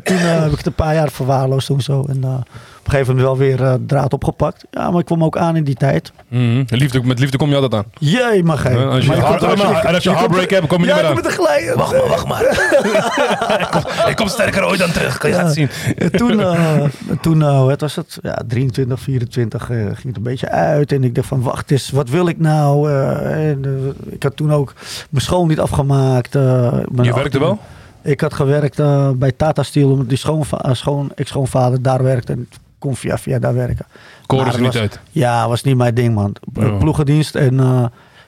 toen 0.03 0.17
eh, 0.17 0.41
heb 0.41 0.51
ik 0.51 0.57
het 0.57 0.65
een 0.65 0.73
paar 0.73 0.93
jaar 0.93 1.09
verwaarloosd 1.11 1.67
toen 1.67 1.81
zo. 1.81 2.03
En 2.07 2.23
eh, 2.23 2.33
op 2.33 2.47
een 2.93 2.99
gegeven 2.99 3.15
moment 3.15 3.39
wel 3.39 3.47
weer 3.47 3.63
eh, 3.63 3.73
draad 3.87 4.13
opgepakt. 4.13 4.63
Ja, 4.71 4.91
maar 4.91 4.99
ik 4.99 5.05
kwam 5.05 5.23
ook 5.23 5.37
aan 5.37 5.55
in 5.55 5.63
die 5.63 5.75
tijd. 5.75 6.11
Mhm. 6.27 6.63
liefde, 6.67 7.03
met 7.03 7.19
liefde 7.19 7.37
kom 7.37 7.49
je 7.49 7.55
altijd 7.55 7.73
aan. 7.73 7.91
Jee, 7.99 8.43
mag 8.43 8.61
geen. 8.61 8.77
Als 8.77 9.05
je, 9.05 9.13
en 9.13 9.93
als 9.93 10.03
je 10.03 10.11
heartbreak 10.11 10.49
hebt, 10.49 10.67
kom 10.67 10.81
je 10.81 10.87
ja, 10.87 10.95
niet 10.95 11.23
meer 11.23 11.31
ik 11.31 11.39
aan. 11.69 11.77
Wacht 11.77 11.91
maar, 11.91 12.07
wacht 12.07 12.27
maar. 12.27 12.41
ik, 14.09 14.15
kom, 14.15 14.25
ik 14.25 14.31
sterker 14.31 14.65
ooit 14.65 14.79
dan 14.79 14.91
terug, 14.91 15.17
kan 15.17 15.29
je 15.29 15.35
Ja. 15.35 15.43
het 15.43 15.53
zien. 15.53 15.69
En 15.97 16.11
toen, 16.11 16.39
eh, 16.39 16.83
toen 17.21 17.41
eh, 17.41 17.65
wat 17.65 17.81
was 17.81 17.95
het? 17.95 18.17
Ja, 18.21 18.41
23, 18.47 18.99
24 18.99 19.69
eh, 19.69 19.77
ging 19.77 20.03
het 20.03 20.17
een 20.17 20.23
beetje 20.23 20.49
uit. 20.49 20.91
En 20.91 21.03
ik 21.03 21.15
dacht 21.15 21.27
van, 21.27 21.41
wacht 21.41 21.71
eens, 21.71 21.89
wat 21.89 22.09
wil 22.09 22.27
ik 22.27 22.39
nou? 22.39 22.91
En, 22.91 23.95
ik 24.09 24.23
had 24.23 24.35
toen 24.35 24.53
ook 24.53 24.73
mijn 25.09 25.23
school 25.23 25.45
niet 25.45 25.59
afgemaakt. 25.59 26.33
Je 26.33 26.85
werkte 26.91 27.13
18 27.13 27.39
wel? 27.39 27.59
Ik 28.01 28.21
had 28.21 28.33
gewerkt 28.33 28.75
bij 29.19 29.31
Tata 29.31 29.63
Steel, 29.63 29.91
omdat 29.91 30.09
die 30.09 30.17
schoonva 30.17 30.73
schoon, 30.73 31.11
ex-schoonvader 31.15 31.81
daar 31.81 32.03
werkte. 32.03 32.31
En 32.31 32.39
ik 32.39 32.57
kon 32.79 32.95
via 32.95 33.17
via 33.17 33.39
daar 33.39 33.53
werken. 33.53 33.85
Koren 34.25 34.51
ze 34.53 34.57
niet 34.59 34.73
was- 34.73 34.81
uit. 34.81 34.99
Ja, 35.11 35.47
was 35.47 35.63
niet 35.63 35.77
mijn 35.77 35.93
ding, 35.95 36.13
man. 36.15 36.35
Ja. 36.53 36.69
Ploegendienst 36.69 37.35
en 37.35 37.59
eh, 37.59 37.85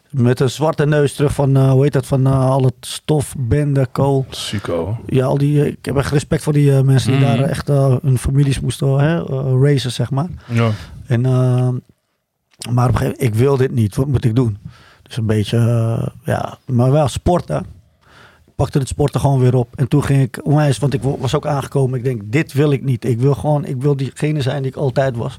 met 0.10 0.40
een 0.40 0.50
zwarte 0.50 0.86
neus 0.86 1.14
terug 1.14 1.34
van, 1.34 1.56
eh, 1.58 1.72
hoe 1.72 1.84
heet 1.84 1.94
dat, 1.94 2.06
van 2.06 2.26
eh, 2.28 2.50
al 2.50 2.64
het 2.64 2.74
stof, 2.80 3.34
bende, 3.38 3.88
kool. 3.92 4.26
Psycho. 4.30 4.98
Ja, 5.06 5.26
al 5.26 5.38
die, 5.38 5.68
ik 5.68 5.86
heb 5.86 5.96
echt 5.98 6.12
respect 6.12 6.44
voor 6.44 6.54
die 6.54 6.84
mensen 6.84 7.12
die 7.12 7.22
Mhm. 7.26 7.38
daar 7.38 7.50
echt 7.50 7.68
hun 8.02 8.18
families 8.18 8.60
moesten 8.60 8.88
hè, 9.00 9.24
racen, 9.62 9.92
zeg 9.92 10.12
maar. 10.12 10.28
Ja. 10.48 10.70
En, 11.08 11.22
maar 11.22 12.88
op 12.88 12.94
een 12.94 12.98
gegeven 12.98 13.02
moment, 13.04 13.22
ik 13.22 13.36
wil 13.36 13.58
dit 13.58 13.72
niet, 13.72 13.96
wat 13.96 14.08
moet 14.08 14.26
ik 14.26 14.36
doen? 14.36 14.58
Dus 15.04 15.18
een 15.18 15.26
beetje, 15.26 15.58
ja, 16.26 16.58
maar 16.66 16.92
wel 16.92 17.08
sporten. 17.08 17.66
Pakte 18.62 18.80
het 18.80 18.88
sporten 18.88 19.20
gewoon 19.20 19.40
weer 19.40 19.56
op. 19.56 19.68
En 19.76 19.88
toen 19.88 20.04
ging 20.04 20.22
ik 20.22 20.40
onwijs, 20.46 20.78
want 20.78 20.94
ik 20.94 21.02
wa- 21.04 21.18
was 21.18 21.36
ook 21.36 21.46
aangekomen. 21.46 21.98
Ik 21.98 22.04
denk, 22.04 22.22
dit 22.26 22.54
wil 22.54 22.72
ik 22.72 22.84
niet. 22.84 23.06
Ik 23.06 23.20
wil 23.20 23.34
gewoon, 23.34 23.66
ik 23.66 23.82
wil 23.82 23.96
diegene 23.96 24.42
zijn 24.42 24.62
die 24.62 24.72
ik 24.72 24.78
altijd 24.78 25.16
was. 25.18 25.38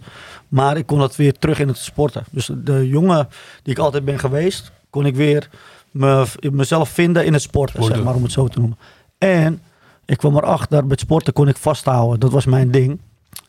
Maar 0.49 0.77
ik 0.77 0.87
kon 0.87 0.99
dat 0.99 1.17
weer 1.17 1.39
terug 1.39 1.59
in 1.59 1.69
het 1.69 1.77
sporten. 1.79 2.25
Dus 2.31 2.51
de 2.55 2.89
jongen 2.89 3.29
die 3.63 3.73
ik 3.73 3.79
altijd 3.79 4.05
ben 4.05 4.19
geweest, 4.19 4.73
kon 4.91 5.07
ik 5.07 5.15
weer 5.17 5.49
me, 5.91 6.27
mezelf 6.53 6.89
vinden 6.89 7.25
in 7.25 7.33
het 7.33 7.43
sporten, 7.43 7.83
zeg 7.95 8.05
maar, 8.05 8.15
om 8.15 8.23
het 8.23 8.33
zo 8.33 8.49
te 8.49 8.59
noemen. 8.59 8.79
En 9.19 9.61
ik 10.05 10.17
kwam 10.17 10.37
erachter, 10.37 10.87
met 10.87 11.01
sporten 11.01 11.33
kon 11.33 11.49
ik 11.49 11.57
vasthouden. 11.57 12.21
Dat 12.21 12.31
was 12.31 12.45
mijn 12.47 12.71
ding. 12.71 13.01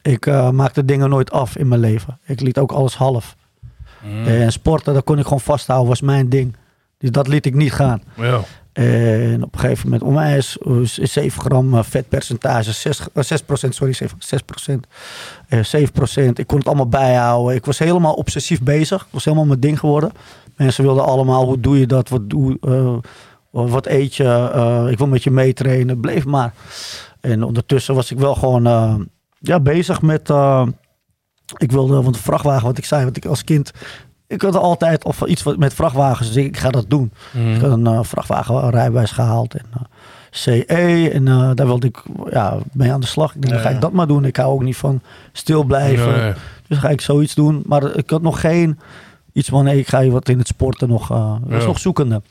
Ik 0.01 0.25
eh, 0.25 0.49
maakte 0.49 0.85
dingen 0.85 1.09
nooit 1.09 1.31
af 1.31 1.55
in 1.57 1.67
mijn 1.67 1.81
leven. 1.81 2.19
Ik 2.25 2.39
liet 2.41 2.57
ook 2.57 2.71
alles 2.71 2.95
half. 2.95 3.35
Mhm. 4.03 4.27
En 4.27 4.51
sporten, 4.51 4.93
dat 4.93 5.03
kon 5.03 5.17
ik 5.17 5.23
gewoon 5.23 5.39
vasthouden, 5.39 5.87
was 5.89 6.01
mijn 6.01 6.29
ding. 6.29 6.55
Dus 6.97 7.11
dat 7.11 7.27
liet 7.27 7.45
ik 7.45 7.53
niet 7.55 7.73
gaan. 7.73 8.01
Ja. 8.15 8.39
En 8.73 9.43
op 9.43 9.53
een 9.53 9.59
gegeven 9.59 9.83
moment 9.89 10.03
onwijs, 10.07 10.57
eh, 10.57 10.73
7 10.83 11.41
gram 11.41 11.73
eh, 11.73 11.83
vetpercentage, 11.83 12.71
6, 12.73 12.99
eh, 13.13 13.23
6% 13.23 13.75
sorry, 13.75 13.93
7, 13.93 14.17
6%, 14.19 14.87
eh, 15.47 15.63
7%. 15.63 16.39
Ik 16.39 16.47
kon 16.47 16.57
het 16.57 16.67
allemaal 16.67 16.87
bijhouden. 16.89 17.55
Ik 17.55 17.65
was 17.65 17.79
helemaal 17.79 18.13
obsessief 18.13 18.61
bezig. 18.61 19.01
Het 19.01 19.11
was 19.11 19.25
helemaal 19.25 19.45
mijn 19.45 19.59
ding 19.59 19.79
geworden. 19.79 20.11
Mensen 20.55 20.83
wilden 20.83 21.05
allemaal, 21.05 21.45
hoe 21.45 21.59
doe 21.59 21.79
je 21.79 21.87
dat? 21.87 22.09
Wat, 22.09 22.29
doe, 22.29 22.57
eh, 22.61 22.95
wat 23.51 23.85
eet 23.85 24.15
je? 24.15 24.23
Eh, 24.53 24.85
ik 24.91 24.97
wil 24.97 25.07
met 25.07 25.23
je 25.23 25.31
meetrainen. 25.31 25.99
Bleef 25.99 26.25
maar. 26.25 26.53
En 27.21 27.43
ondertussen 27.43 27.95
was 27.95 28.11
ik 28.11 28.17
wel 28.19 28.35
gewoon 28.35 28.67
eh, 28.67 28.95
ja, 29.39 29.59
bezig 29.59 30.01
met... 30.01 30.29
eh, 30.29 30.67
ik 31.57 31.71
wilde, 31.71 32.01
want 32.01 32.15
de 32.15 32.21
vrachtwagen, 32.21 32.65
wat 32.67 32.77
ik 32.77 32.85
zei, 32.85 33.03
want 33.03 33.17
ik 33.17 33.25
als 33.25 33.43
kind... 33.43 33.71
Ik 34.33 34.41
had 34.41 34.55
altijd 34.55 35.03
of 35.03 35.21
iets 35.21 35.43
met 35.57 35.73
vrachtwagens, 35.73 36.27
dus 36.27 36.43
ik, 36.43 36.57
ga 36.57 36.69
dat 36.69 36.85
doen. 36.89 37.11
Mhm. 37.31 37.53
Ik 37.53 37.61
had 37.61 37.71
een 37.71 37.85
uh, 37.85 37.99
vrachtwagenrijbewijs 38.03 39.11
gehaald 39.11 39.53
en 39.53 39.65
uh, 39.77 39.81
CE. 40.31 41.09
En 41.13 41.25
uh, 41.25 41.51
daar 41.53 41.65
wilde 41.65 41.87
ik 41.87 42.01
ja, 42.29 42.57
mee 42.71 42.91
aan 42.91 42.99
de 42.99 43.07
slag. 43.07 43.35
Ik 43.35 43.41
denk, 43.41 43.53
Ja, 43.53 43.59
dan 43.59 43.67
ga 43.69 43.75
ik 43.75 43.81
dat 43.81 43.91
maar 43.91 44.07
doen. 44.07 44.25
Ik 44.25 44.35
hou 44.35 44.51
ook 44.53 44.63
niet 44.63 44.77
van 44.77 45.01
stil 45.31 45.63
blijven. 45.63 46.35
Dus 46.67 46.77
ga 46.77 46.89
ik 46.89 47.01
zoiets 47.01 47.35
doen. 47.35 47.63
Maar 47.65 47.95
ik 47.95 48.09
had 48.09 48.21
nog 48.21 48.39
geen 48.39 48.79
iets 49.33 49.49
van, 49.49 49.63
nee, 49.63 49.79
ik 49.79 49.87
ga 49.87 49.99
je 49.99 50.11
wat 50.11 50.29
in 50.29 50.37
het 50.37 50.47
sporten 50.47 50.89
nog, 50.89 51.07
was 51.07 51.39
Ja. 51.61 51.65
nog 51.65 51.79
zoekende. 51.79 52.21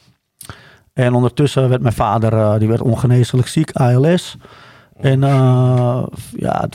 En 0.93 1.15
ondertussen 1.15 1.69
werd 1.69 1.83
mijn 1.83 1.95
vader, 1.95 2.59
die 2.59 2.69
werd 2.69 2.81
ongeneeslijk 2.81 3.49
ziek, 3.49 3.71
ALS. 3.73 4.37
En 5.01 5.23
uh, 5.23 6.03
ja, 6.37 6.69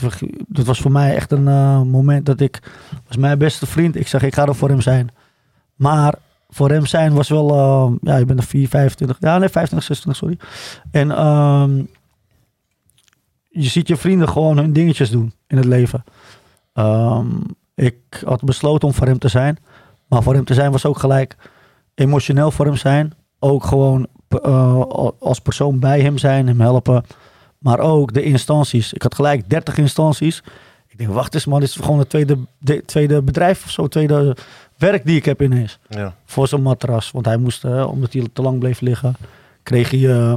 het, 0.52 0.66
was- 0.66 0.78
voor 0.80 0.92
mij 0.92 1.14
echt 1.14 1.32
een 1.32 1.46
uh, 1.48 1.82
moment 1.82 2.26
dat 2.26 2.40
ik, 2.40 2.62
was 3.06 3.16
mijn 3.16 3.38
beste 3.38 3.66
vriend. 3.66 3.96
Ik 3.96 4.08
zeg, 4.08 4.22
ik 4.22 4.34
ga 4.34 4.46
er 4.46 4.54
voor 4.54 4.68
hem 4.68 4.80
zijn. 4.80 5.08
Maar 5.78 6.14
voor 6.48 6.70
hem 6.70 6.86
zijn 6.86 7.14
was 7.14 7.28
wel, 7.28 7.50
uh, 7.50 7.96
ja, 8.02 8.16
je 8.16 8.24
bent 8.24 8.38
er 8.38 8.46
4, 8.46 8.68
25, 8.68 9.16
ja 9.20 9.38
nee, 9.38 9.48
25, 9.48 9.96
26, 9.96 10.16
sorry. 10.16 10.38
En 10.90 11.10
ehm, 11.10 11.82
je 13.48 13.68
ziet 13.68 13.88
je 13.88 13.96
vrienden 13.96 14.28
gewoon 14.28 14.56
hun 14.58 14.72
dingetjes 14.72 15.10
doen 15.10 15.32
in 15.46 15.56
het 15.56 15.66
leven. 15.66 16.04
Ehm, 16.72 17.26
ik 17.74 17.96
had 18.24 18.44
besloten 18.44 18.88
om 18.88 18.94
voor 18.94 19.06
hem 19.06 19.18
te 19.18 19.28
zijn. 19.28 19.58
Maar 20.08 20.22
voor 20.22 20.34
hem 20.34 20.44
te 20.44 20.54
zijn 20.54 20.72
was 20.72 20.86
ook 20.86 20.98
gelijk 20.98 21.36
emotioneel 21.94 22.50
voor 22.50 22.64
hem 22.64 22.76
zijn. 22.76 23.12
Ook 23.38 23.64
gewoon 23.64 24.06
eh, 24.28 24.82
als 25.18 25.40
persoon 25.40 25.78
bij 25.78 26.00
hem 26.00 26.18
zijn, 26.18 26.46
hem 26.46 26.60
helpen. 26.60 27.04
Maar 27.58 27.78
ook 27.78 28.12
de 28.12 28.22
instanties. 28.22 28.92
Ik 28.92 29.02
had 29.02 29.14
gelijk 29.14 29.50
30 29.50 29.78
instanties. 29.78 30.42
Ik 30.86 30.98
denk, 30.98 31.10
wacht 31.10 31.34
eens 31.34 31.44
man, 31.44 31.60
dit 31.60 31.68
is 31.68 31.76
gewoon 31.76 31.98
het 31.98 32.08
tweede, 32.08 32.38
de, 32.58 32.84
tweede 32.84 33.22
bedrijf 33.22 33.64
of 33.64 33.70
zo, 33.70 33.86
tweede 33.86 34.36
werk 34.78 35.04
die 35.06 35.16
ik 35.16 35.24
heb 35.24 35.42
ineens. 35.42 35.78
Ja. 35.88 36.14
Voor 36.24 36.48
zijn 36.48 36.62
matras. 36.62 37.10
Want 37.10 37.26
hij 37.26 37.36
moest, 37.36 37.64
eh, 37.64 37.88
omdat 37.90 38.12
hij 38.12 38.28
te 38.32 38.42
lang 38.42 38.58
bleef 38.58 38.80
liggen, 38.80 39.16
kreeg 39.62 39.90
hij, 39.90 40.10
eh, 40.10 40.34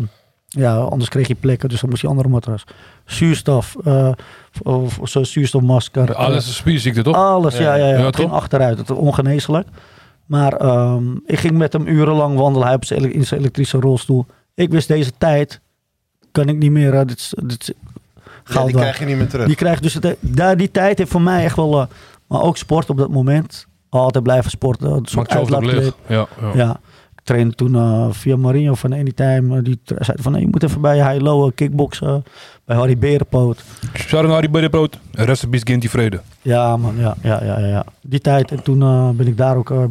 ja, 0.47 0.75
anders 0.75 1.09
kreeg 1.09 1.27
hij 1.27 1.35
plekken. 1.35 1.69
Dus 1.69 1.79
dan 1.81 1.89
moest 1.89 2.01
hij 2.01 2.11
andere 2.11 2.29
matras. 2.29 2.63
Zuurstof, 3.05 3.75
eh, 3.83 4.11
of 4.63 4.99
zo'n 5.03 5.25
zuurstofmasker. 5.25 6.15
Alles 6.15 6.47
is 6.47 6.55
spierziekte, 6.55 7.01
toch? 7.01 7.15
Alles, 7.15 7.57
ja, 7.57 7.75
ja, 7.75 7.87
ja. 7.87 7.97
Ja, 7.97 8.05
Het 8.05 8.15
ging 8.15 8.29
toch? 8.29 8.37
achteruit. 8.37 8.77
Het 8.77 8.87
was 8.87 8.97
ongeneeslijk. 8.97 9.67
Maar 10.25 10.53
ehm, 10.53 11.11
ik 11.25 11.39
ging 11.39 11.57
met 11.57 11.73
hem 11.73 11.87
urenlang 11.87 12.37
wandelen. 12.37 12.67
Hij 12.67 12.75
op 12.75 12.85
zijn, 12.85 13.13
in 13.13 13.25
zijn 13.25 13.39
elektrische 13.39 13.79
rolstoel. 13.79 14.25
Ik 14.53 14.69
wist 14.69 14.87
deze 14.87 15.11
tijd 15.17 15.59
kan 16.31 16.47
ik 16.49 16.57
niet 16.57 16.71
meer. 16.71 16.93
eh, 16.93 17.05
dit, 17.05 17.33
dit 17.43 17.73
Ja, 18.45 18.63
die 18.65 18.75
krijg 18.75 18.99
je 18.99 19.05
niet 19.05 19.17
meer 19.17 19.27
terug. 19.27 19.45
Die 19.47 19.55
krijgt 19.55 19.83
dus 19.83 19.93
het, 19.93 20.15
daar 20.19 20.57
die 20.57 20.71
tijd 20.71 20.97
heeft 20.97 21.11
voor 21.11 21.21
mij 21.21 21.43
echt 21.43 21.55
wel. 21.55 21.81
eh, 21.81 21.87
maar 22.27 22.41
ook 22.41 22.57
sport 22.57 22.89
op 22.89 22.97
dat 22.97 23.09
moment. 23.09 23.67
Altijd 23.99 24.23
blijven 24.23 24.51
sporten. 24.51 24.91
Een 24.91 25.05
soort 25.05 25.29
uitlaatklep. 25.29 25.95
Ja, 26.07 26.27
ja. 26.41 26.51
Ja. 26.53 26.79
Ik 27.15 27.27
trainde 27.27 27.55
toen 27.55 27.75
eh, 27.75 28.07
via 28.11 28.35
Marinho 28.37 28.73
van 28.73 28.93
Anytime. 28.93 29.57
eh, 29.57 29.63
die 29.63 29.79
zei 29.83 30.17
van 30.21 30.33
je 30.39 30.47
moet 30.47 30.63
even 30.63 30.81
bij 30.81 31.09
High 31.11 31.23
Low 31.23 31.45
eh, 31.45 31.51
kickboksen. 31.55 32.23
Bij 32.65 32.75
Harry 32.75 32.97
Berenpoot. 32.97 33.63
Shout 33.93 34.51
die 34.51 34.69
Brood. 34.69 34.99
Rest 35.11 35.43
in 35.43 35.49
peace, 35.49 35.65
Ginty 35.65 35.87
Vrede. 35.87 36.21
Ja, 36.41 36.77
man, 36.77 36.95
ja, 36.97 37.15
ja, 37.21 37.43
ja, 37.43 37.59
ja. 37.59 37.85
Die 38.01 38.19
tijd. 38.19 38.51
En 38.51 38.63
toen 38.63 38.79
ben 39.17 39.27
ik 39.27 39.37
daar 39.37 39.57
ook 39.57 39.71
eh, 39.71 39.83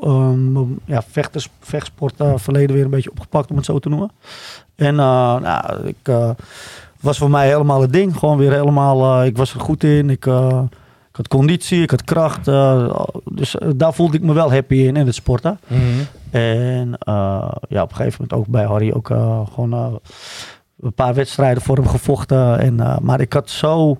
ehm, 0.00 0.58
ja, 0.84 1.02
vechters, 1.10 1.48
vechtsport 1.60 2.14
verleden 2.36 2.74
weer 2.76 2.84
een 2.84 2.90
beetje 2.90 3.10
opgepakt, 3.10 3.50
om 3.50 3.56
het 3.56 3.64
zo 3.64 3.78
te 3.78 3.88
noemen. 3.88 4.10
En 4.74 4.94
nou, 4.94 5.86
ik 5.86 6.12
was 7.00 7.18
voor 7.18 7.30
mij 7.30 7.46
helemaal 7.48 7.80
het 7.80 7.92
ding. 7.92 8.16
Gewoon 8.16 8.36
weer 8.38 8.52
helemaal, 8.52 9.24
ik 9.24 9.36
was 9.36 9.54
er 9.54 9.60
goed 9.60 9.84
in. 9.84 10.10
Ik, 10.10 10.26
ik 11.10 11.16
had 11.16 11.28
conditie, 11.28 11.82
ik 11.82 11.90
had 11.90 12.04
kracht. 12.04 12.48
eh, 12.48 13.00
dus 13.24 13.58
eh, 13.58 13.68
daar 13.76 13.94
voelde 13.94 14.16
ik 14.16 14.22
me 14.22 14.32
wel 14.32 14.52
happy 14.52 14.74
in, 14.74 14.96
in 14.96 15.06
het 15.06 15.14
sporten. 15.14 15.60
En 16.30 16.98
eh, 16.98 17.52
ja, 17.68 17.82
op 17.82 17.90
een 17.90 17.96
gegeven 17.96 18.26
moment 18.28 18.32
ook 18.32 18.46
bij 18.46 18.64
Harry 18.64 18.92
ook 18.92 19.06
gewoon 19.52 20.00
een 20.80 20.94
paar 20.94 21.14
wedstrijden 21.14 21.62
voor 21.62 21.76
hem 21.76 21.88
gevochten. 21.88 22.58
En, 22.58 22.98
maar 23.02 23.20
ik 23.20 23.32
had 23.32 23.50
zo, 23.50 23.98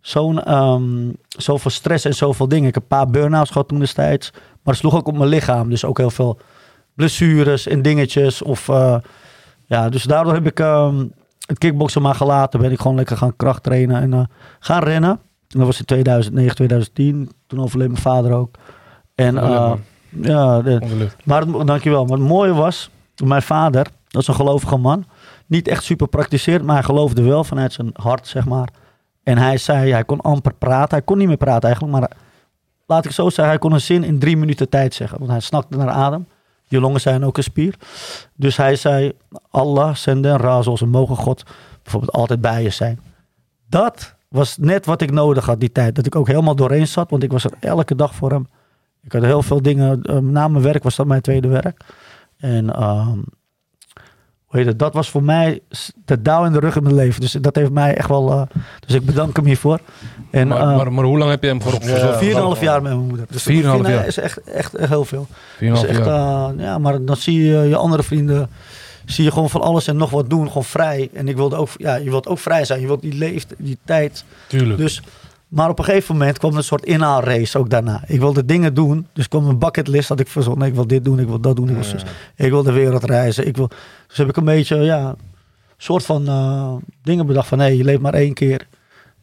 zo'n, 0.00 0.42
ehm, 0.42 1.10
zoveel 1.28 1.70
stress 1.70 2.04
en 2.04 2.14
zoveel 2.14 2.48
dingen. 2.48 2.68
Ik 2.68 2.74
heb 2.74 2.82
een 2.82 2.88
paar 2.88 3.10
burn-outs 3.10 3.50
gehad 3.50 3.68
toen 3.68 3.78
destijds. 3.78 4.30
Maar 4.32 4.74
het 4.74 4.76
sloeg 4.76 4.94
ook 4.94 5.08
op 5.08 5.16
mijn 5.16 5.28
lichaam. 5.28 5.70
Dus 5.70 5.84
ook 5.84 5.98
heel 5.98 6.10
veel 6.10 6.38
blessures 6.94 7.66
en 7.66 7.82
dingetjes. 7.82 8.42
Of, 8.42 8.70
ja, 9.66 9.88
dus 9.88 10.02
daardoor 10.02 10.34
heb 10.34 10.46
ik 10.46 10.60
ehm, 10.60 11.04
het 11.46 11.58
kickboksen 11.58 12.02
maar 12.02 12.14
gelaten. 12.14 12.60
Ben 12.60 12.72
ik 12.72 12.80
gewoon 12.80 12.96
lekker 12.96 13.16
gaan 13.16 13.36
krachttrainen 13.36 14.02
en 14.02 14.12
eh, 14.12 14.20
gaan 14.60 14.82
rennen. 14.82 15.20
En 15.48 15.58
dat 15.58 15.66
was 15.66 15.78
in 15.78 15.84
2009, 15.84 16.54
2010. 16.54 17.30
Toen 17.46 17.60
overleed 17.60 17.88
mijn 17.88 18.00
vader 18.02 18.32
ook. 18.32 18.54
En 19.14 19.38
eh, 19.38 19.72
ja, 20.20 20.62
de, 20.62 21.08
maar 21.24 21.40
het- 21.40 21.66
dankjewel. 21.66 22.04
Maar 22.04 22.18
het 22.18 22.28
mooie 22.28 22.54
was, 22.54 22.90
mijn 23.24 23.42
vader, 23.42 23.86
dat 24.08 24.22
is 24.22 24.28
een 24.28 24.34
gelovige 24.34 24.76
man. 24.76 25.04
Niet 25.46 25.68
echt 25.68 25.82
super 25.84 26.08
praktiseerd, 26.08 26.62
maar 26.62 26.74
hij 26.74 26.84
geloofde 26.84 27.22
wel 27.22 27.44
vanuit 27.44 27.72
zijn 27.72 27.90
hart, 27.92 28.26
zeg 28.26 28.44
maar. 28.44 28.68
En 29.22 29.38
hij 29.38 29.56
zei, 29.58 29.90
hij 29.92 30.04
kon 30.04 30.20
amper 30.20 30.54
praten. 30.54 30.90
Hij 30.96 31.02
kon 31.04 31.18
niet 31.18 31.28
meer 31.28 31.36
praten 31.36 31.62
eigenlijk, 31.68 31.98
maar 31.98 32.10
laat 32.86 33.04
ik 33.04 33.10
zo 33.10 33.24
zeggen, 33.24 33.46
hij 33.48 33.58
kon 33.58 33.72
een 33.72 33.80
zin 33.80 34.04
in 34.04 34.18
drie 34.18 34.36
minuten 34.36 34.68
tijd 34.68 34.94
zeggen. 34.94 35.18
Want 35.18 35.30
hij 35.30 35.40
snakte 35.40 35.76
naar 35.76 35.88
adem. 35.88 36.26
Je 36.64 36.80
longen 36.80 37.00
zijn 37.00 37.24
ook 37.24 37.36
een 37.36 37.42
spier. 37.42 37.74
Dus 38.34 38.56
hij 38.56 38.76
zei, 38.76 39.12
Allah, 39.50 39.94
zende 39.94 40.28
en 40.28 40.36
razels 40.36 40.80
en 40.80 40.88
mogen 40.88 41.16
God 41.16 41.42
bijvoorbeeld 41.82 42.12
altijd 42.12 42.40
bij 42.40 42.62
je 42.62 42.70
zijn. 42.70 43.00
Dat 43.68 44.13
was 44.34 44.56
net 44.60 44.86
wat 44.86 45.00
ik 45.02 45.10
nodig 45.10 45.46
had 45.46 45.60
die 45.60 45.72
tijd. 45.72 45.94
Dat 45.94 46.06
ik 46.06 46.16
ook 46.16 46.26
helemaal 46.26 46.56
doorheen 46.56 46.88
zat, 46.88 47.10
want 47.10 47.22
ik 47.22 47.32
was 47.32 47.44
er 47.44 47.52
elke 47.60 47.94
dag 47.94 48.14
voor 48.14 48.30
hem. 48.30 48.46
Ik 49.02 49.12
had 49.12 49.22
heel 49.22 49.42
veel 49.42 49.62
dingen, 49.62 50.02
eh, 50.02 50.16
na 50.18 50.48
mijn 50.48 50.62
werk 50.64 50.82
was 50.82 50.96
dat 50.96 51.06
mijn 51.06 51.20
tweede 51.20 51.48
werk. 51.48 51.80
En 52.38 52.74
ehm, 52.74 53.18
hoe 54.44 54.62
heet 54.62 54.66
het, 54.66 54.78
dat 54.78 54.94
was 54.94 55.10
voor 55.10 55.22
mij 55.22 55.60
de 56.04 56.22
dauw 56.22 56.44
in 56.44 56.52
de 56.52 56.58
rug 56.58 56.76
in 56.76 56.82
mijn 56.82 56.94
leven. 56.94 57.20
Dus 57.20 57.32
dat 57.32 57.54
heeft 57.54 57.70
mij 57.70 57.94
echt 57.96 58.08
wel, 58.08 58.30
eh, 58.30 58.42
dus 58.86 58.94
ik 58.94 59.04
bedank 59.06 59.36
hem 59.36 59.44
hiervoor. 59.44 59.78
En, 60.30 60.48
maar, 60.48 60.60
eh, 60.60 60.76
maar, 60.76 60.92
maar 60.92 61.04
hoe 61.04 61.18
lang 61.18 61.30
heb 61.30 61.42
je 61.42 61.48
hem 61.48 61.62
voor 61.62 61.72
Ja. 61.72 61.80
verzorgd? 61.80 62.18
4,5 62.18 62.60
jaar 62.60 62.82
met 62.82 62.92
mijn 62.94 63.06
moeder. 63.06 63.26
Dus 63.30 63.42
4,5 63.42 63.62
dat 63.62 63.72
vind 63.74 63.86
ik 63.86 63.94
jaar. 63.94 64.06
is 64.06 64.16
echt, 64.18 64.42
echt, 64.42 64.74
echt 64.74 64.88
heel 64.88 65.04
veel. 65.04 65.26
4,5 65.56 65.80
Dus 65.80 65.84
echt, 65.84 66.04
jaar. 66.04 66.50
eh, 66.54 66.58
ja, 66.64 66.78
maar 66.78 67.04
dan 67.04 67.16
zie 67.16 67.42
je 67.44 67.56
je 67.68 67.76
andere 67.76 68.02
vrienden, 68.02 68.50
zie 69.04 69.24
je 69.24 69.30
gewoon 69.32 69.50
van 69.50 69.60
alles 69.60 69.86
en 69.86 69.96
nog 69.96 70.10
wat 70.10 70.30
doen, 70.30 70.46
gewoon 70.46 70.64
vrij. 70.64 71.10
En 71.12 71.28
ik 71.28 71.36
wilde 71.36 71.56
ook, 71.56 71.68
ja, 71.76 71.94
je 71.94 72.10
wilt 72.10 72.26
ook 72.26 72.38
vrij 72.38 72.64
zijn. 72.64 72.80
Je 72.80 72.86
wilt 72.86 73.00
die 73.02 73.14
leeft, 73.14 73.54
die 73.58 73.78
tijd. 73.84 74.24
Tuurlijk. 74.46 74.78
Dus, 74.78 75.02
maar 75.48 75.68
op 75.68 75.78
een 75.78 75.84
gegeven 75.84 76.16
moment 76.16 76.38
kwam 76.38 76.56
een 76.56 76.64
soort 76.64 76.84
inhaalrace 76.84 77.58
ook 77.58 77.70
daarna. 77.70 78.02
Ik 78.06 78.20
wilde 78.20 78.44
dingen 78.44 78.74
doen, 78.74 79.06
dus 79.12 79.28
kwam 79.28 79.46
een 79.48 79.58
bucketlist 79.58 80.08
dat 80.08 80.20
ik 80.20 80.28
verzonnen. 80.28 80.68
Ik 80.68 80.74
wil 80.74 80.86
dit 80.86 81.04
doen, 81.04 81.18
ik 81.18 81.26
wil 81.26 81.40
dat 81.40 81.56
doen, 81.56 81.68
ik 81.68 81.74
wil, 81.76 82.00
ik 82.36 82.50
wil 82.50 82.62
de 82.62 82.72
wereld 82.72 83.04
reizen. 83.04 83.46
Ik 83.46 83.56
wil, 83.56 83.68
dus 84.08 84.16
heb 84.16 84.28
ik 84.28 84.36
een 84.36 84.44
beetje, 84.44 84.76
ja, 84.76 85.14
soort 85.76 86.04
van 86.04 86.28
eh, 86.28 86.74
dingen 87.02 87.26
bedacht 87.26 87.48
van, 87.48 87.58
hé, 87.58 87.66
je 87.66 87.84
leeft 87.84 88.00
maar 88.00 88.14
één 88.14 88.34
keer. 88.34 88.66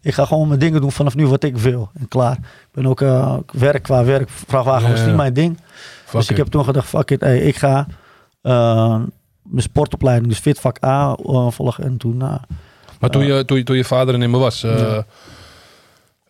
Ik 0.02 0.14
ga 0.14 0.26
gewoon 0.26 0.48
mijn 0.48 0.60
dingen 0.60 0.82
doen 0.82 0.92
vanaf 0.92 1.16
nu 1.16 1.28
wat 1.28 1.44
ik 1.44 1.58
wil. 1.58 1.90
En 2.00 2.08
klaar. 2.08 2.36
Ik 2.42 2.68
ben 2.72 2.86
ook 2.88 3.02
eh, 3.02 3.38
werk 3.52 3.84
qua 3.84 4.04
werk. 4.04 4.30
Vrachtwagen 4.30 4.90
was 4.90 5.00
Ja. 5.00 5.06
niet 5.06 5.16
mijn 5.16 5.34
ding. 5.34 5.58
Fuck 6.06 6.20
dus 6.20 6.30
ik 6.30 6.38
heb 6.38 6.48
toen 6.48 6.64
gedacht, 6.64 6.88
fuck 6.88 7.12
it, 7.12 7.22
hey, 7.22 7.40
ik 7.40 7.56
ga 7.56 7.88
eh, 8.42 9.00
mijn 9.52 9.64
sportopleiding, 9.64 10.30
dus 10.30 10.40
fitvak 10.40 10.84
A 10.84 11.16
eh, 11.26 11.52
volgen. 11.52 11.84
En 11.84 11.98
toen, 11.98 12.22
eh, 12.22 12.36
Maar 13.00 13.10
toen 13.10 13.26
je, 13.26 13.46
toen, 13.46 13.58
je, 13.58 13.64
toen 13.64 13.76
je 13.76 13.86
vader 13.86 14.14
er 14.14 14.20
niet 14.20 14.30
meer 14.30 14.40
was, 14.40 14.64
eh, 14.64 14.80
Ja. 14.80 15.06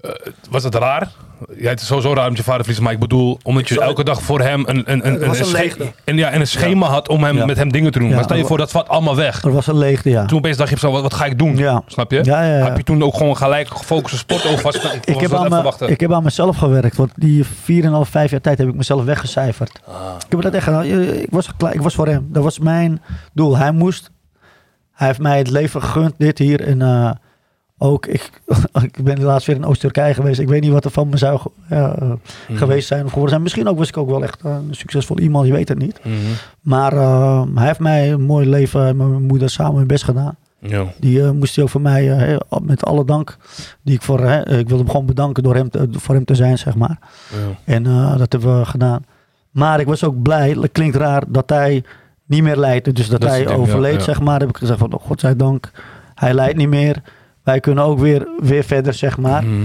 Eh, 0.02 0.12
was 0.50 0.64
het 0.64 0.76
raar? 0.76 1.12
Ja, 1.58 1.70
het 1.70 1.82
is 1.82 1.88
sowieso 1.88 2.14
raar 2.14 2.28
om 2.28 2.36
je 2.36 2.44
vader 2.44 2.58
verliezen, 2.60 2.84
maar 2.84 2.94
ik 2.94 3.00
bedoel, 3.00 3.40
omdat 3.44 3.68
je 3.68 3.74
Sorry. 3.74 3.90
elke 3.90 4.04
dag 4.04 4.22
voor 4.22 4.42
hem 4.42 4.64
een, 4.68 4.92
een, 4.92 5.08
een, 5.08 5.30
een 5.30 5.94
en, 6.04 6.18
ja, 6.18 6.30
en 6.30 6.40
een 6.40 6.48
schema 6.48 6.88
had 6.88 7.10
om 7.10 7.24
hem, 7.24 7.36
Ja. 7.38 7.46
met 7.46 7.58
hem 7.58 7.72
dingen 7.72 7.92
te 7.92 8.00
doen. 8.00 8.08
Ja. 8.08 8.16
maar 8.16 8.24
stel 8.24 8.38
je 8.38 8.46
voor, 8.46 8.58
dat 8.58 8.72
valt 8.72 8.88
allemaal 8.88 9.16
weg. 9.16 9.44
er 9.44 9.52
was 9.52 9.68
een 9.68 9.78
leegte, 9.78 10.10
ja. 10.10 10.26
Toen 10.26 10.38
opeens 10.38 10.58
dacht 10.58 10.70
je 10.70 10.78
zo, 10.78 10.92
wat, 10.92 11.02
wat 11.02 11.14
ga 11.14 11.26
ik 11.26 11.38
doen? 11.38 11.58
Ja. 11.58 11.84
Snap 11.86 12.12
je? 12.12 12.20
Ja, 12.24 12.44
ja, 12.44 12.58
ja. 12.58 12.64
Heb 12.64 12.78
je 12.78 12.84
toen 12.84 13.04
ook 13.04 13.16
gewoon 13.16 13.38
gelijk 13.38 13.68
gefocust 13.68 14.14
op 14.14 14.20
sport 14.20 14.44
was, 14.62 14.62
was 14.62 14.94
ik 15.06 15.20
heb, 15.20 15.34
aan 15.34 15.50
me, 15.50 15.88
ik 15.88 16.00
heb 16.00 16.14
aan 16.14 16.24
mezelf 16.24 16.58
gewerkt. 16.58 16.96
Want 16.96 17.12
die 17.16 17.46
4,5, 17.46 17.50
5 18.02 18.32
jaar 18.32 18.42
tijd 18.42 18.58
heb 18.58 18.68
ik 18.68 18.76
mezelf 18.76 19.04
weggecijferd. 19.04 19.82
Ah. 19.88 19.96
Ik 20.26 20.32
heb 20.32 20.42
dat 20.42 20.54
echt 20.54 20.64
gedaan. 20.64 20.84
Ik 20.86 21.30
was, 21.30 21.50
klaar, 21.58 21.74
ik 21.74 21.82
was 21.82 21.96
voor 21.96 22.08
hem. 22.08 22.28
Dat 22.32 22.44
was 22.44 22.60
mijn 22.60 23.02
doel. 23.34 23.58
Hij 23.58 23.72
moest. 23.72 24.12
Hij 24.92 25.08
heeft 25.08 25.20
mij 25.20 25.38
het 25.38 25.50
leven 25.50 25.82
gegund, 25.82 26.14
dit 26.18 26.38
hier. 26.38 26.62
En 26.68 26.82
eh, 26.82 27.12
ook, 27.82 28.06
ik, 28.06 28.30
ik 28.92 29.04
ben 29.04 29.22
laatst 29.24 29.48
weer 29.48 29.56
in 29.56 29.66
Oost-Turkije 29.66 30.14
geweest. 30.14 30.40
Ik 30.40 30.48
weet 30.48 30.62
niet 30.62 30.72
wat 30.72 30.86
er 30.86 30.92
van 30.92 31.10
me 31.10 31.18
zou 31.18 31.40
ja, 31.70 31.96
eh, 31.96 32.10
Mhm. 32.48 32.58
geweest 32.58 32.88
zijn 32.88 33.02
of 33.04 33.08
geworden 33.10 33.30
zijn. 33.30 33.42
Misschien 33.42 33.68
ook 33.68 33.78
was 33.78 33.88
ik 33.88 33.98
ook 33.98 34.10
wel 34.10 34.24
echt 34.24 34.42
eh, 34.42 34.52
een 34.52 34.76
succesvol 34.76 35.20
iemand. 35.20 35.48
Je 35.48 35.54
weet 35.54 35.68
het 35.70 35.78
niet. 35.78 36.00
Mhm. 36.04 36.16
Maar 36.62 36.94
eh, 36.94 37.44
hij 37.56 37.66
heeft 37.68 37.80
mij 37.80 38.12
een 38.12 38.22
mooi 38.22 38.50
leven 38.50 38.88
en 38.88 38.98
mijn 38.98 39.24
moeder 39.24 39.50
samen 39.50 39.78
hun 39.78 39.88
best 39.88 40.04
gedaan. 40.04 40.36
Ja. 40.60 40.86
Die 41.00 41.32
moest 41.32 41.56
hij 41.56 41.64
ook 41.64 41.70
voor 41.70 41.82
mij, 41.82 42.38
met 42.62 42.86
alle 42.86 43.06
dank, 43.06 43.38
die 43.82 43.96
ik 43.96 44.02
voor, 44.02 44.20
ik 44.30 44.68
wilde 44.68 44.78
hem 44.78 44.90
gewoon 44.90 45.06
bedanken 45.06 45.44
door 45.44 45.56
hem 45.56 45.70
te, 45.70 45.88
voor 45.92 46.16
hem 46.16 46.26
te 46.26 46.36
zijn, 46.36 46.58
zeg 46.58 46.76
maar. 46.76 47.00
Ja. 47.32 47.74
En 47.74 47.84
dat 48.18 48.32
hebben 48.32 48.60
we 48.60 48.66
gedaan. 48.66 49.06
Maar 49.52 49.80
ik 49.80 49.86
was 49.88 50.04
ook 50.04 50.22
blij, 50.22 50.50
het 50.50 50.72
klinkt 50.72 50.96
raar, 50.96 51.24
dat 51.28 51.50
hij 51.50 51.84
niet 52.26 52.44
meer 52.44 52.58
leidde. 52.58 52.92
Dus 52.92 53.10
dat, 53.10 53.24
hij 53.24 53.48
overleed, 53.48 54.04
zeg 54.04 54.22
maar. 54.22 54.40
heb 54.40 54.50
ik 54.50 54.58
gezegd 54.58 54.80
van, 54.80 54.94
oh, 54.94 55.02
godzijdank, 55.02 55.72
hij 56.16 56.34
leidt 56.34 56.58
niet 56.58 56.70
meer. 56.70 57.02
Wij 57.44 57.60
kunnen 57.60 57.84
ook 57.84 58.00
weer, 58.00 58.28
weer 58.40 58.64
verder, 58.64 58.94
zeg 58.94 59.18
maar. 59.18 59.44
Mhm. 59.44 59.62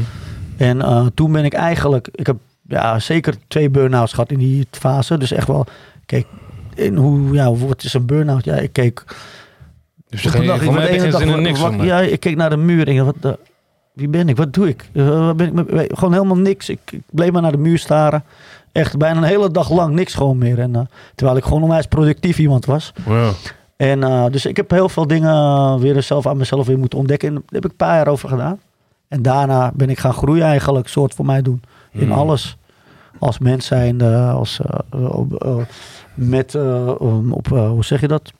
En 0.57 0.83
eh, 0.83 1.07
toen 1.15 1.33
ben 1.33 1.45
ik 1.45 1.53
eigenlijk, 1.53 2.09
ik 2.13 2.27
heb 2.27 2.37
ja, 2.69 2.99
zeker 2.99 3.35
twee 3.49 3.71
burn-outs 3.71 4.13
gehad 4.13 4.31
in 4.31 4.39
die 4.39 4.67
fase. 4.71 5.19
Dus 5.19 5.33
echt 5.33 5.47
wel, 5.47 5.67
kijk, 6.07 6.27
in 6.75 6.97
hoe, 6.97 7.33
ja, 7.33 7.53
wat 7.55 7.85
is 7.85 7.95
een 7.95 8.07
burn-out? 8.07 8.45
Ja, 8.45 8.55
ik 8.55 8.73
keek 8.73 9.05
Dus 10.09 10.23
je 10.23 10.29
ging, 10.29 10.47
dag, 10.47 10.61
ene 10.61 11.33
in 11.37 11.43
niks 11.43 11.61
mij. 11.61 11.87
Ja, 11.87 12.01
ik 12.01 12.21
keek 12.21 12.37
naar 12.37 12.51
de 12.51 12.57
muur 12.57 12.87
en 12.87 12.93
ik 12.93 12.99
dacht, 12.99 13.15
wat 13.21 13.39
wie 13.97 14.09
ben 14.09 14.29
ik? 14.29 14.37
Wat 14.37 14.55
doe 14.55 14.69
ik? 14.69 14.91
Eh, 14.93 15.09
waar 15.09 15.35
ben 15.35 15.69
ik 15.69 15.91
gewoon 15.95 16.13
helemaal 16.13 16.37
niks. 16.37 16.69
Ik, 16.69 16.79
ik 16.91 17.01
bleef 17.11 17.31
maar 17.31 17.43
naar 17.43 17.53
de 17.53 17.59
muur 17.59 17.79
staren. 17.79 18.25
Echt 18.73 18.97
bijna 18.97 19.17
een 19.17 19.25
hele 19.25 19.51
dag 19.51 19.71
lang 19.71 19.95
niks 19.95 20.15
gewoon 20.15 20.39
meer. 20.39 20.59
En, 20.59 20.77
eh, 20.77 20.83
terwijl 21.15 21.39
ik 21.39 21.45
gewoon 21.45 21.63
onwijs 21.63 21.87
productief 21.87 22.39
iemand 22.39 22.65
was. 22.65 22.93
Ja. 23.07 23.31
En 23.77 24.03
eh, 24.03 24.25
dus 24.31 24.47
ik 24.47 24.57
heb 24.57 24.71
heel 24.71 24.89
veel 24.89 25.07
dingen 25.07 25.79
weer 25.79 26.03
zelf 26.03 26.27
aan 26.27 26.37
mezelf 26.37 26.67
weer 26.67 26.79
moeten 26.79 26.99
ontdekken. 26.99 27.29
En 27.29 27.35
daar 27.35 27.43
heb 27.49 27.65
ik 27.65 27.71
een 27.71 27.77
paar 27.77 27.97
jaar 27.97 28.09
over 28.09 28.29
gedaan. 28.29 28.61
En 29.09 29.23
daarna 29.23 29.73
ben 29.75 29.91
ik 29.91 29.99
gaan 29.99 30.13
groeien 30.13 30.45
eigenlijk, 30.45 30.89
soort 30.89 31.15
voor 31.15 31.25
mij 31.27 31.43
doen. 31.43 31.63
In 31.93 32.01
Hmm. 32.09 32.13
alles. 32.13 32.57
Als 33.19 33.39
mens 33.39 33.67
zijnde, 33.67 34.17
als 34.17 34.61
eh, 34.61 34.79
eh, 35.39 35.57
met, 36.15 36.55
um, 36.55 37.33
op, 37.33 37.47
hoe 37.47 37.85
zeg 37.85 38.01
je 38.01 38.09
dat? 38.09 38.33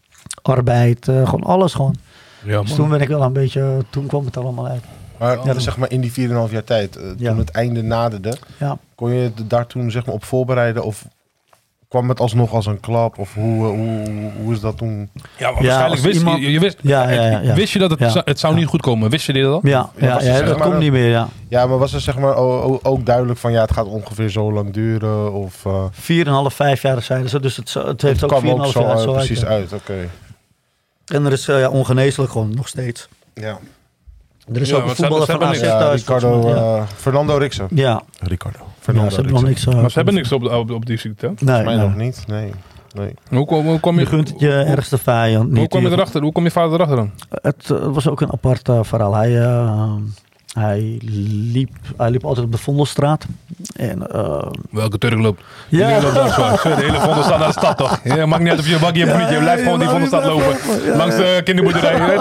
Arbeid, 0.43 1.09
eh, 1.09 1.25
gewoon 1.25 1.45
alles 1.45 1.75
gewoon. 1.75 1.95
Ja, 2.45 2.61
Dus 2.61 2.69
man. 2.69 2.79
toen 2.79 2.89
ben 2.89 3.01
ik 3.01 3.09
wel 3.09 3.23
een 3.23 3.33
beetje, 3.33 3.85
toen 3.91 4.07
kwam 4.07 4.25
het 4.25 4.37
allemaal 4.37 4.67
uit. 4.67 4.83
Maar 5.19 5.47
Ja, 5.47 5.59
zeg 5.59 5.77
maar 5.77 5.91
in 5.91 6.01
die 6.01 6.13
4,5 6.13 6.53
jaar 6.53 6.65
tijd, 6.65 6.99
Ja. 7.17 7.29
toen 7.31 7.39
het 7.39 7.51
einde 7.51 7.83
naderde, 7.83 8.37
Ja. 8.59 8.79
kon 8.95 9.13
je 9.13 9.21
het 9.35 9.51
daar 9.51 9.67
toen 9.67 9.91
zeg 9.91 10.07
maar 10.07 10.15
op 10.15 10.25
voorbereiden? 10.25 10.85
Of 10.85 11.09
kwam 11.89 12.09
het 12.09 12.21
alsnog 12.21 12.53
als 12.53 12.67
een 12.67 12.81
klap? 12.81 13.19
Of 13.19 13.35
hoe, 13.35 13.65
eh, 13.65 13.71
hoe, 13.71 14.31
hoe 14.43 14.53
is 14.53 14.61
dat 14.61 14.77
toen? 14.79 15.11
Ja, 15.39 15.53
waarschijnlijk 15.53 16.03
wist 16.03 16.19
iemand- 16.19 16.41
je, 16.41 16.51
je 16.53 16.61
wist, 16.61 16.79
Ja, 16.83 17.11
ja, 17.11 17.23
ja, 17.31 17.41
ja. 17.41 17.55
wist 17.55 17.73
je 17.73 17.79
dat 17.79 17.91
het, 17.91 17.99
Ja. 17.99 18.09
zou- 18.09 18.25
het 18.25 18.39
zou 18.39 18.55
niet 18.55 18.67
goed 18.67 18.81
komen. 18.83 19.11
Wist 19.11 19.27
je 19.27 19.33
dit 19.33 19.45
al? 19.47 19.61
Ja, 19.63 19.91
Ja, 19.97 20.19
dat 20.19 20.59
maar 20.59 20.69
komt 20.69 20.79
niet 20.79 20.93
meer, 20.93 21.09
ja. 21.11 21.29
Ja, 21.49 21.67
maar 21.67 21.79
was 21.79 21.93
er 21.93 22.01
zeg 22.01 22.19
maar 22.19 22.37
ook 22.83 23.07
duidelijk 23.07 23.39
van 23.39 23.53
ja, 23.53 23.61
het 23.61 23.73
gaat 23.73 23.87
ongeveer 23.87 24.29
zo 24.29 24.53
lang 24.53 24.73
duren? 24.73 25.33
Of 25.33 25.65
eh, 25.67 25.85
4,5, 25.91 26.55
5 26.55 26.83
jaar 26.83 27.03
zeiden 27.03 27.31
ze. 27.31 27.41
Dus 27.41 27.57
het, 27.57 27.75
het 27.75 28.03
heeft 28.03 28.21
het 28.21 28.33
ook 28.33 28.39
kwam 28.39 28.43
4,5 28.43 28.67
ook 28.67 28.73
zo, 28.73 28.81
jaar 28.81 28.99
zo 28.99 29.13
precies 29.13 29.45
uit? 29.45 29.73
Oké. 29.73 30.09
En 31.07 31.27
er 31.27 31.33
is 31.33 31.49
eh, 31.49 31.61
ja, 31.61 31.69
ongeneeslijk 31.69 32.31
gewoon 32.31 32.55
nog 32.55 32.69
steeds. 32.69 33.09
Ja. 33.35 33.59
Er 34.55 34.61
is 34.61 34.69
Ja, 34.69 34.77
ook 34.77 34.83
een 34.89 34.97
voetballer 34.97 35.27
van 35.27 35.45
AZ 35.45 35.61
thuis. 35.61 36.01
Ricardo, 36.01 36.85
Fernando 36.97 37.37
Rixen. 37.37 37.69
ja, 37.71 38.03
Ricardo. 38.21 38.59
Ja, 38.87 38.93
Fernando 38.93 39.09
ze 39.11 39.15
hebben 39.17 39.33
nog 39.35 39.43
niks. 39.45 39.67
eh, 39.67 39.75
Maar 39.81 39.91
ze 39.91 39.97
hebben 39.97 40.15
niks 40.15 40.33
op, 40.33 40.43
op, 40.51 40.71
op 40.71 40.87
die 40.87 40.99
ziekte. 40.99 41.27
hè? 41.27 41.33
Nee, 41.33 41.39
Volgens 41.47 41.65
mij 41.67 41.77
nee. 41.77 41.87
nog 41.87 41.97
niet. 41.97 42.25
Nee. 42.27 42.51
nee. 42.95 43.15
Hoe, 43.29 43.47
kom- 43.47 43.67
hoe, 43.67 43.81
kom 43.81 43.95
Je 43.95 44.01
je, 44.01 44.07
gunt 44.07 44.29
het 44.29 44.41
je 44.41 44.53
ergste 44.53 44.99
vijand 44.99 45.49
niet. 45.49 45.59
hoe 45.59 45.69
kom 45.69 45.81
je 45.83 45.87
Je- 45.89 45.93
erachter? 45.95 46.23
Hoe 46.23 46.33
kom 46.33 46.45
je 46.45 46.51
vader 46.51 46.73
erachter 46.75 46.97
dan? 46.97 47.11
Het 47.43 47.71
eh, 47.71 47.87
was 47.93 48.09
ook 48.09 48.21
een 48.21 48.33
apart 48.33 48.69
eh, 48.69 48.79
verhaal. 48.83 49.15
Hij, 49.15 49.43
eh, 49.43 49.93
hij, 50.59 50.99
liep, 51.53 51.71
hij 51.97 52.11
liep 52.11 52.25
altijd 52.25 52.47
op 52.47 52.53
de 52.53 52.59
Vondelstraat. 52.59 53.27
En, 53.77 54.11
eh, 54.13 54.47
Welke 54.71 54.99
Turk 54.99 55.19
loopt? 55.19 55.43
ja, 55.69 56.01
loopt 56.03 56.15
langs 56.39 56.63
De 56.63 56.69
hele 56.75 57.01
Vondelstad 57.01 57.39
naar 57.39 57.47
de 57.47 57.53
stad 57.59 57.77
toch? 57.77 58.01
Ja, 58.05 58.27
maakt 58.27 58.43
niet 58.43 58.51
uit 58.51 58.59
of 58.59 58.67
je 58.69 58.75
een 58.75 58.81
bakje 58.81 59.01
hebt 59.05 59.13
of 59.15 59.21
niet. 59.21 59.31
Je 59.31 59.39
blijft 59.39 59.63
gewoon 59.63 59.79
die 59.79 59.89
Vondelstad 59.89 60.25
lopen. 60.25 60.57
Langs 60.97 61.17
de 61.17 61.41
kinderboerderij. 61.45 62.19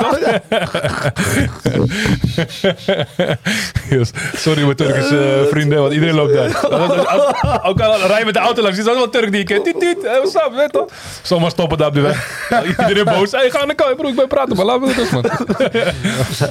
Yes. 3.89 4.11
Sorry 4.35 4.63
mijn 4.63 4.75
Turkse 4.75 5.17
eh, 5.41 5.47
vrienden, 5.51 5.79
want 5.81 5.93
iedereen 5.93 6.15
loopt 6.15 6.33
daar. 6.33 6.57
Als- 6.67 7.63
Ook 7.63 7.79
al 7.81 8.07
rij 8.07 8.19
je 8.19 8.25
met 8.25 8.33
de 8.33 8.39
auto 8.39 8.61
langs, 8.61 8.77
is 8.77 8.83
dat 8.85 8.93
wel 8.95 9.03
een 9.03 9.09
Turk 9.09 9.29
die 9.31 9.39
je 9.39 9.43
kent. 9.45 9.63
Tiet, 9.63 9.79
tiet, 9.79 10.03
eh, 10.03 10.55
weet 10.57 10.71
toch? 10.71 10.85
Zomaar 11.21 11.49
stoppen 11.49 11.77
daar 11.77 11.87
op 11.87 11.93
de 11.93 12.01
weg. 12.01 12.49
Iedereen 12.79 13.03
boos. 13.05 13.31
Hey, 13.31 13.49
ga 13.49 13.61
aan 13.61 13.67
de 13.67 13.75
kant, 13.75 13.95
broer, 13.95 14.09
ik 14.09 14.15
ben 14.15 14.27
praten, 14.27 14.55
maar 14.55 14.65
laat 14.65 14.79
me 14.79 14.93
dat 14.95 15.11
man. 15.11 15.21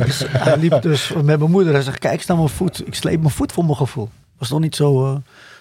Dus 0.07 0.25
hij 0.29 0.57
liep 0.57 0.83
dus 0.83 1.11
met 1.23 1.39
mijn 1.39 1.51
moeder. 1.51 1.74
Hij 1.75 1.83
zegt, 1.83 1.99
kijk, 1.99 2.23
sta 2.23 2.35
mijn 2.35 2.49
voet. 2.49 2.87
Ik 2.87 2.95
sleep 2.95 3.21
mijn 3.21 3.31
voet 3.33 3.53
voor 3.53 3.65
mijn 3.65 3.77
gevoel. 3.77 4.09
Was 4.39 4.49
toch 4.49 4.61
niet 4.61 4.77
zo... 4.77 5.07
eh. 5.07 5.17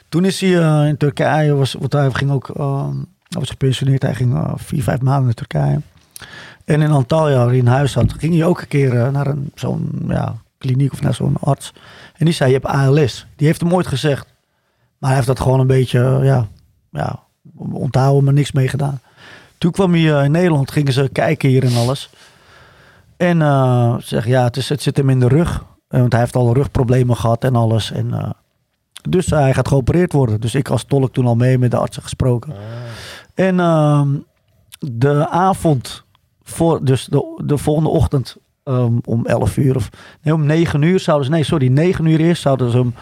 Toen 0.10 0.26
is 0.26 0.42
hij 0.42 0.58
eh, 0.58 0.88
in 0.88 0.98
Turkije, 0.98 1.54
was, 1.54 1.74
want 1.74 1.94
hij 1.94 2.12
ging 2.12 2.32
ook... 2.32 2.50
eh, 2.50 2.88
hij 3.28 3.40
was 3.40 3.50
gepensioneerd. 3.50 4.02
Hij 4.02 4.16
ging 4.16 4.52
vier, 4.56 4.84
vijf 4.84 5.02
maanden 5.02 5.26
naar 5.26 5.34
Turkije. 5.34 5.82
En 6.66 6.82
in 6.82 6.92
Antalya, 6.92 7.38
waar 7.38 7.48
hij 7.48 7.60
een 7.60 7.68
huis 7.68 7.94
had, 7.94 8.14
ging 8.18 8.34
hij 8.34 8.46
ook 8.46 8.62
een 8.62 8.68
keer 8.68 9.12
naar 9.12 9.28
een, 9.28 9.52
zo'n 9.56 10.04
ja, 10.08 10.36
kliniek 10.58 10.92
of 10.94 11.02
naar 11.02 11.14
zo'n 11.14 11.38
arts. 11.40 11.74
En 12.18 12.26
die 12.26 12.34
zei, 12.34 12.50
je 12.52 12.60
hebt 12.60 12.68
ALS. 12.68 13.26
Die 13.36 13.48
heeft 13.48 13.62
hem 13.62 13.74
ooit 13.74 13.88
gezegd. 13.88 14.26
Maar 14.98 15.10
hij 15.10 15.16
heeft 15.16 15.28
dat 15.28 15.40
gewoon 15.40 15.60
een 15.60 15.68
beetje, 15.68 16.20
ja, 16.24 16.48
ja 16.90 17.20
onthouden, 17.58 18.24
maar 18.24 18.34
niks 18.34 18.52
mee 18.52 18.68
gedaan. 18.68 19.00
Toen 19.58 19.72
kwam 19.72 19.94
hij 19.94 20.24
in 20.26 20.32
Nederland, 20.32 20.72
gingen 20.72 20.94
ze 20.94 21.10
kijken 21.12 21.50
hier 21.50 21.64
en 21.64 21.76
alles. 21.76 22.10
En 23.18 23.42
eh 23.42 23.96
zeg 24.00 24.28
ja, 24.28 24.44
het, 24.44 24.68
het 24.68 24.82
zit 24.82 24.98
hem 24.98 25.10
in 25.10 25.20
de 25.20 25.28
rug. 25.28 25.64
Eh, 25.94 26.00
want 26.00 26.12
hij 26.12 26.22
heeft 26.22 26.36
al 26.36 26.54
rugproblemen 26.54 27.16
gehad 27.16 27.44
en 27.44 27.56
alles. 27.56 27.92
En, 27.92 28.14
eh, 28.14 28.30
dus 29.10 29.26
hij 29.26 29.54
gaat 29.54 29.68
geopereerd 29.68 30.12
worden. 30.12 30.42
Dus 30.42 30.56
ik 30.56 30.70
als 30.70 30.84
tolk 30.84 31.14
toen 31.14 31.26
al 31.26 31.36
mee 31.36 31.58
met 31.58 31.72
de 31.72 31.78
artsen 31.78 32.04
gesproken. 32.04 32.54
En 33.34 33.60
ehm, 33.60 34.10
de 34.80 35.30
avond, 35.30 36.04
voor, 36.44 36.86
dus 36.86 37.06
de, 37.06 37.42
de 37.46 37.58
volgende 37.58 37.90
ochtend 37.90 38.38
ehm, 38.64 38.98
om 39.06 39.26
11 39.26 39.58
uur 39.58 39.76
of 39.76 39.90
nee, 40.22 40.34
om 40.34 40.46
9 40.46 40.82
uur 40.82 41.00
zouden 41.00 41.26
ze, 41.26 41.32
nee 41.32 41.44
sorry, 41.44 41.68
9 41.68 42.06
uur 42.06 42.20
eerst 42.20 42.42
zouden 42.42 42.72
ze 42.72 42.78
hem 42.78 42.96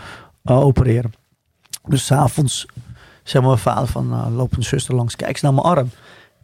eh, 0.43 0.59
opereren. 0.59 1.13
Dus 1.87 2.05
s'avonds 2.05 2.65
zei 3.23 3.45
mijn 3.45 3.57
vader 3.57 3.87
van, 3.87 4.13
uh, 4.13 4.35
loopt 4.35 4.57
een 4.57 4.63
zuster 4.63 4.95
langs, 4.95 5.15
kijk 5.15 5.29
eens 5.29 5.41
naar 5.41 5.53
mijn 5.53 5.65
arm. 5.65 5.89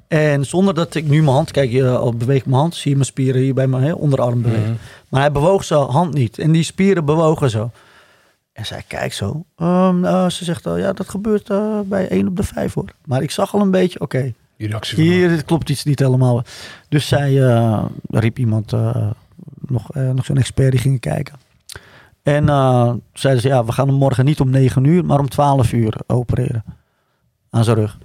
En 0.07 0.45
zonder 0.45 0.73
dat 0.73 0.95
ik 0.95 1.07
nu 1.07 1.21
mijn 1.21 1.35
hand, 1.35 1.51
kijk 1.51 1.71
je 1.71 1.89
al 1.89 2.13
beweeg 2.13 2.37
ik 2.37 2.45
mijn 2.45 2.57
hand, 2.57 2.75
zie 2.75 2.89
je 2.89 2.95
mijn 2.95 3.07
spieren 3.07 3.41
hier 3.41 3.53
bij 3.53 3.67
mijn 3.67 3.83
hè, 3.83 3.91
onderarm 3.91 4.41
bewegen. 4.41 4.77
Maar 5.09 5.21
hij 5.21 5.31
bewoog 5.31 5.63
zijn 5.63 5.79
hand 5.79 6.13
niet 6.13 6.39
en 6.39 6.51
die 6.51 6.63
spieren 6.63 7.05
bewogen 7.05 7.49
zo. 7.49 7.71
En 8.53 8.65
zij 8.65 8.83
kijkt 8.87 9.15
zo. 9.15 9.45
Ehm, 9.55 10.05
eh, 10.05 10.29
ze 10.29 10.43
zegt, 10.43 10.65
eh, 10.65 10.77
ja, 10.79 10.93
dat 10.93 11.09
gebeurt 11.09 11.49
eh, 11.49 11.79
bij 11.85 12.11
1 12.11 12.27
op 12.27 12.35
de 12.35 12.43
5 12.43 12.73
hoor. 12.73 12.93
Maar 13.05 13.21
ik 13.21 13.31
zag 13.31 13.53
al 13.53 13.61
een 13.61 13.71
beetje, 13.71 13.99
oké, 13.99 14.33
hier 14.95 15.29
dit 15.29 15.45
klopt 15.45 15.69
iets 15.69 15.83
niet 15.83 15.99
helemaal. 15.99 16.43
Dus 16.89 17.07
zij 17.07 17.43
eh, 17.43 17.85
riep 18.09 18.39
iemand, 18.39 18.73
eh, 18.73 19.09
nog, 19.67 19.91
eh, 19.91 20.09
nog 20.09 20.25
zo'n 20.25 20.37
expert 20.37 20.71
die 20.71 20.79
ging 20.79 20.99
kijken. 20.99 21.35
En 22.23 22.49
eh, 22.49 22.93
zeiden 23.13 23.41
ze, 23.41 23.47
ja, 23.47 23.65
we 23.65 23.71
gaan 23.71 23.87
hem 23.87 23.97
morgen 23.97 24.25
niet 24.25 24.39
om 24.39 24.49
9 24.49 24.83
uur, 24.83 25.05
maar 25.05 25.19
om 25.19 25.29
12 25.29 25.71
uur 25.71 25.97
opereren. 26.07 26.63
Aan 27.49 27.63
zijn 27.63 27.75
rug. 27.75 27.97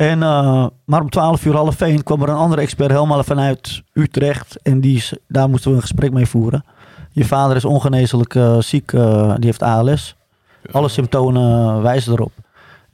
En, 0.00 0.22
eh, 0.22 0.66
maar 0.84 1.00
om 1.00 1.10
12 1.10 1.44
uur 1.44 1.54
half 1.54 1.80
1 1.80 2.02
kwam 2.02 2.22
er 2.22 2.28
een 2.28 2.34
andere 2.34 2.62
expert 2.62 2.90
helemaal 2.90 3.24
vanuit 3.24 3.82
Utrecht. 3.92 4.62
En 4.62 4.80
die, 4.80 5.04
daar 5.28 5.48
moesten 5.48 5.70
we 5.70 5.76
een 5.76 5.82
gesprek 5.82 6.12
mee 6.12 6.26
voeren. 6.26 6.64
Je 7.12 7.24
vader 7.24 7.56
is 7.56 7.64
ongeneeslijk 7.64 8.34
eh, 8.34 8.58
ziek, 8.58 8.92
eh, 8.92 9.34
die 9.34 9.44
heeft 9.44 9.62
ALS. 9.62 10.16
Alle 10.72 10.88
symptomen 10.88 11.82
wijzen 11.82 12.12
erop. 12.12 12.32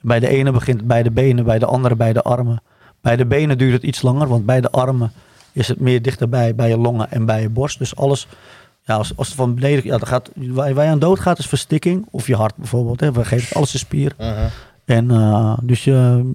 Bij 0.01 0.19
de 0.19 0.27
ene 0.27 0.51
begint 0.51 0.77
het 0.77 0.87
bij 0.87 1.03
de 1.03 1.11
benen, 1.11 1.45
bij 1.45 1.59
de 1.59 1.65
andere 1.65 1.95
bij 1.95 2.13
de 2.13 2.21
armen. 2.21 2.61
Bij 3.01 3.15
de 3.15 3.25
benen 3.25 3.57
duurt 3.57 3.73
het 3.73 3.83
iets 3.83 4.01
langer, 4.01 4.27
want 4.27 4.45
bij 4.45 4.61
de 4.61 4.71
armen 4.71 5.11
is 5.51 5.67
het 5.67 5.79
meer 5.79 6.01
dichterbij 6.01 6.55
bij 6.55 6.69
je 6.69 6.77
longen 6.77 7.11
en 7.11 7.25
bij 7.25 7.41
je 7.41 7.49
borst. 7.49 7.79
Dus 7.79 7.95
alles, 7.95 8.27
ja, 8.81 8.95
als, 8.95 9.17
als 9.17 9.27
het 9.27 9.35
van 9.35 9.55
beneden, 9.55 9.83
ja, 9.83 9.97
dan 9.97 10.07
gaat, 10.07 10.31
waar, 10.35 10.73
waar 10.73 10.85
je 10.85 10.91
aan 10.91 10.99
dood 10.99 11.19
gaat 11.19 11.39
is 11.39 11.47
verstikking. 11.47 12.07
Of 12.11 12.27
je 12.27 12.35
hart 12.35 12.55
bijvoorbeeld, 12.55 12.99
hè, 12.99 13.11
we 13.11 13.25
geven 13.25 13.55
alles 13.55 13.73
een 13.73 13.79
spier. 13.79 14.15
En 14.85 15.07
dus 15.63 15.83
je, 15.83 16.25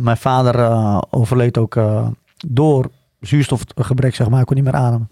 mijn 0.00 0.16
vader 0.16 0.54
eh, 0.54 0.98
overleed 1.10 1.58
ook 1.58 1.76
eh, 1.76 2.06
door 2.46 2.90
zuurstofgebrek, 3.20 4.14
zeg 4.14 4.26
maar. 4.26 4.36
Hij 4.36 4.44
kon 4.44 4.56
niet 4.56 4.64
meer 4.64 4.74
ademen. 4.74 5.10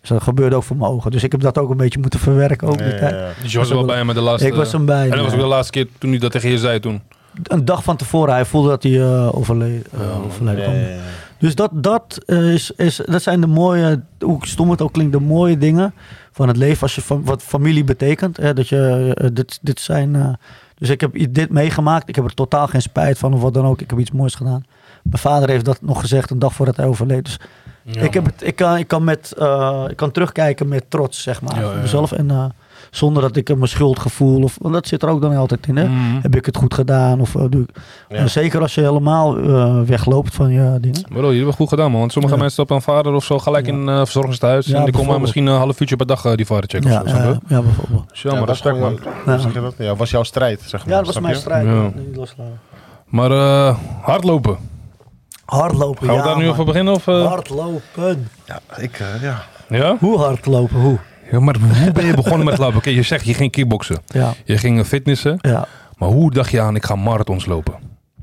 Dus 0.00 0.08
dat 0.08 0.22
gebeurde 0.22 0.56
ook 0.56 0.62
voor 0.62 0.76
mijn 0.76 0.90
ogen. 0.90 1.10
Dus 1.10 1.22
ik 1.22 1.32
heb 1.32 1.40
dat 1.40 1.58
ook 1.58 1.70
een 1.70 1.76
beetje 1.76 2.00
moeten 2.00 2.20
verwerken. 2.20 2.68
Ook 2.68 2.78
Ja, 2.78 2.86
ja, 2.86 3.08
ja. 3.08 3.28
Dus 3.42 3.52
je 3.52 3.58
was 3.58 3.68
wel 3.68 3.84
bij 3.84 3.96
hem 3.96 4.06
met 4.06 4.14
de 4.14 4.20
laatste... 4.20 4.48
Ik 4.48 4.54
was 4.54 4.72
hem 4.72 4.86
bij. 4.86 5.04
En 5.04 5.10
dat 5.10 5.20
was 5.20 5.32
ook 5.32 5.40
de 5.40 5.46
laatste 5.46 5.72
keer 5.72 5.86
toen 5.98 6.10
hij 6.10 6.18
dat 6.18 6.30
tegen 6.30 6.50
je 6.50 6.58
zei 6.58 6.80
toen. 6.80 7.02
Een 7.42 7.64
dag 7.64 7.82
van 7.82 7.96
tevoren, 7.96 8.34
hij 8.34 8.44
voelde 8.44 8.68
dat 8.68 8.82
hij 8.82 9.00
eh 9.00 9.36
overleed, 9.36 9.88
eh, 9.88 10.24
overleden 10.24 10.74
ja. 10.74 10.96
Dus 11.38 11.54
dat, 11.54 11.70
dat, 11.72 12.20
eh, 12.26 12.52
is, 12.52 12.70
is, 12.70 13.00
dat 13.06 13.22
zijn 13.22 13.40
de 13.40 13.46
mooie, 13.46 14.02
hoe 14.18 14.46
stom 14.46 14.70
het 14.70 14.82
ook 14.82 14.92
klinkt, 14.92 15.12
de 15.12 15.20
mooie 15.20 15.58
dingen 15.58 15.94
van 16.32 16.48
het 16.48 16.56
leven 16.56 16.82
als 16.82 16.94
je 16.94 17.00
van, 17.00 17.24
wat 17.24 17.42
familie 17.42 17.84
betekent. 17.84 18.36
Hè, 18.36 18.52
dat 18.52 18.68
je, 18.68 19.12
eh, 19.14 19.28
dit, 19.32 19.58
dit 19.62 19.80
zijn, 19.80 20.14
eh, 20.14 20.32
dus 20.78 20.88
ik 20.88 21.00
heb 21.00 21.16
dit 21.30 21.50
meegemaakt. 21.50 22.08
Ik 22.08 22.14
heb 22.14 22.24
er 22.24 22.34
totaal 22.34 22.66
geen 22.66 22.82
spijt 22.82 23.18
van 23.18 23.34
of 23.34 23.40
wat 23.40 23.54
dan 23.54 23.66
ook. 23.66 23.80
Ik 23.80 23.90
heb 23.90 23.98
iets 23.98 24.10
moois 24.10 24.34
gedaan. 24.34 24.64
Mijn 25.02 25.18
vader 25.18 25.48
heeft 25.48 25.64
dat 25.64 25.82
nog 25.82 26.00
gezegd 26.00 26.30
een 26.30 26.38
dag 26.38 26.52
voordat 26.54 26.76
hij 26.76 26.86
overleed. 26.86 27.24
Dus 27.24 27.38
ik, 28.02 28.14
heb 28.14 28.24
het, 28.24 28.42
ik, 28.42 28.56
kan, 28.56 28.76
ik, 28.76 28.88
kan 28.88 29.04
met, 29.04 29.32
eh, 29.38 29.84
ik 29.88 29.96
kan 29.96 30.10
terugkijken 30.10 30.68
met 30.68 30.84
trots, 30.88 31.22
zeg 31.22 31.42
maar, 31.42 31.60
Ja, 31.60 31.72
ja, 31.72 31.80
mezelf. 31.80 32.12
En 32.12 32.52
zonder 32.96 33.22
dat 33.22 33.36
ik 33.36 33.48
mijn 33.48 33.68
schuldgevoel, 33.68 34.42
of, 34.42 34.56
want 34.60 34.74
dat 34.74 34.86
zit 34.86 35.02
er 35.02 35.08
ook 35.08 35.20
dan 35.20 35.36
altijd 35.36 35.66
in. 35.66 35.76
Hè? 35.76 35.84
Mhm. 35.88 36.20
Heb 36.22 36.36
ik 36.36 36.46
het 36.46 36.56
goed 36.56 36.74
gedaan? 36.74 37.20
Of, 37.20 37.34
eh, 37.34 37.42
doe 37.50 37.62
ik, 37.62 37.68
Ja. 38.08 38.16
en 38.16 38.30
zeker 38.30 38.60
als 38.60 38.74
je 38.74 38.80
helemaal 38.80 39.36
eh, 39.38 39.80
wegloopt 39.82 40.34
van 40.34 40.50
je 40.52 40.78
dingen. 40.80 41.04
Maar 41.08 41.22
oh, 41.24 41.30
je 41.30 41.34
hebt 41.36 41.46
het 41.46 41.56
goed 41.56 41.68
gedaan 41.68 41.90
man. 41.90 42.00
Want 42.00 42.12
sommige 42.12 42.34
Ja. 42.34 42.40
mensen 42.40 42.64
stappen 42.64 42.76
een 42.76 42.94
vader 42.94 43.12
of 43.14 43.24
zo 43.24 43.38
gelijk 43.38 43.66
Ja. 43.66 43.72
in 43.72 43.86
een 43.86 43.96
verzorgingstehuis. 44.04 44.66
Ja, 44.66 44.78
en 44.78 44.84
die 44.84 44.92
komen 44.94 45.20
misschien 45.20 45.46
een 45.46 45.56
half 45.58 45.80
uurtje 45.80 45.96
per 45.96 46.06
dag 46.06 46.24
eh, 46.24 46.34
die 46.34 46.46
vader 46.46 46.68
checken 46.68 46.90
Ja, 46.90 47.02
of 47.02 47.08
zo. 47.08 47.16
ja, 47.48 47.62
bijvoorbeeld. 47.62 48.08
Dus 48.08 48.22
ja, 48.22 48.44
respect 48.44 48.78
man. 48.78 48.98
je 49.52 49.60
dat? 49.60 49.74
Ja, 49.78 49.96
was 49.96 50.10
jouw 50.10 50.22
strijd, 50.22 50.62
zeg 50.66 50.80
maar. 50.86 50.94
Ja, 50.94 50.96
dat 51.02 51.06
was 51.14 51.22
mijn 51.22 51.36
strijd. 51.36 51.66
Maar 53.06 53.30
eh, 53.30 53.76
hardlopen. 54.02 54.56
Hardlopen, 55.44 56.06
Gaan 56.06 56.16
we 56.16 56.22
daar 56.22 56.36
nu 56.36 56.42
man. 56.42 56.52
over 56.52 56.64
beginnen? 56.64 56.94
Of, 56.94 57.06
eh? 57.06 57.26
Hardlopen. 57.26 58.28
Ja, 58.46 58.60
ik, 58.76 58.98
eh, 58.98 59.22
ja. 59.22 59.42
Ja? 59.68 59.96
Hoe 60.00 60.18
hardlopen? 60.18 60.80
Hoe? 60.80 60.98
Ja? 61.30 61.40
Maar 61.40 61.56
hoe 61.82 61.92
ben 61.92 62.04
je 62.06 62.14
begonnen 62.14 62.44
met 62.46 62.58
lopen? 62.58 62.76
Oké, 62.76 62.90
je 62.90 63.02
zegt 63.02 63.26
je 63.26 63.34
ging 63.34 63.50
kickboksen. 63.50 63.98
Ja, 64.06 64.32
Je 64.44 64.58
ging 64.58 64.86
fitnessen. 64.86 65.38
ja. 65.40 65.66
Maar 65.98 66.08
hoe 66.08 66.30
dacht 66.30 66.50
je 66.50 66.60
aan 66.60 66.76
ik 66.76 66.84
ga 66.84 66.94
marathons 66.94 67.46
lopen? 67.46 67.74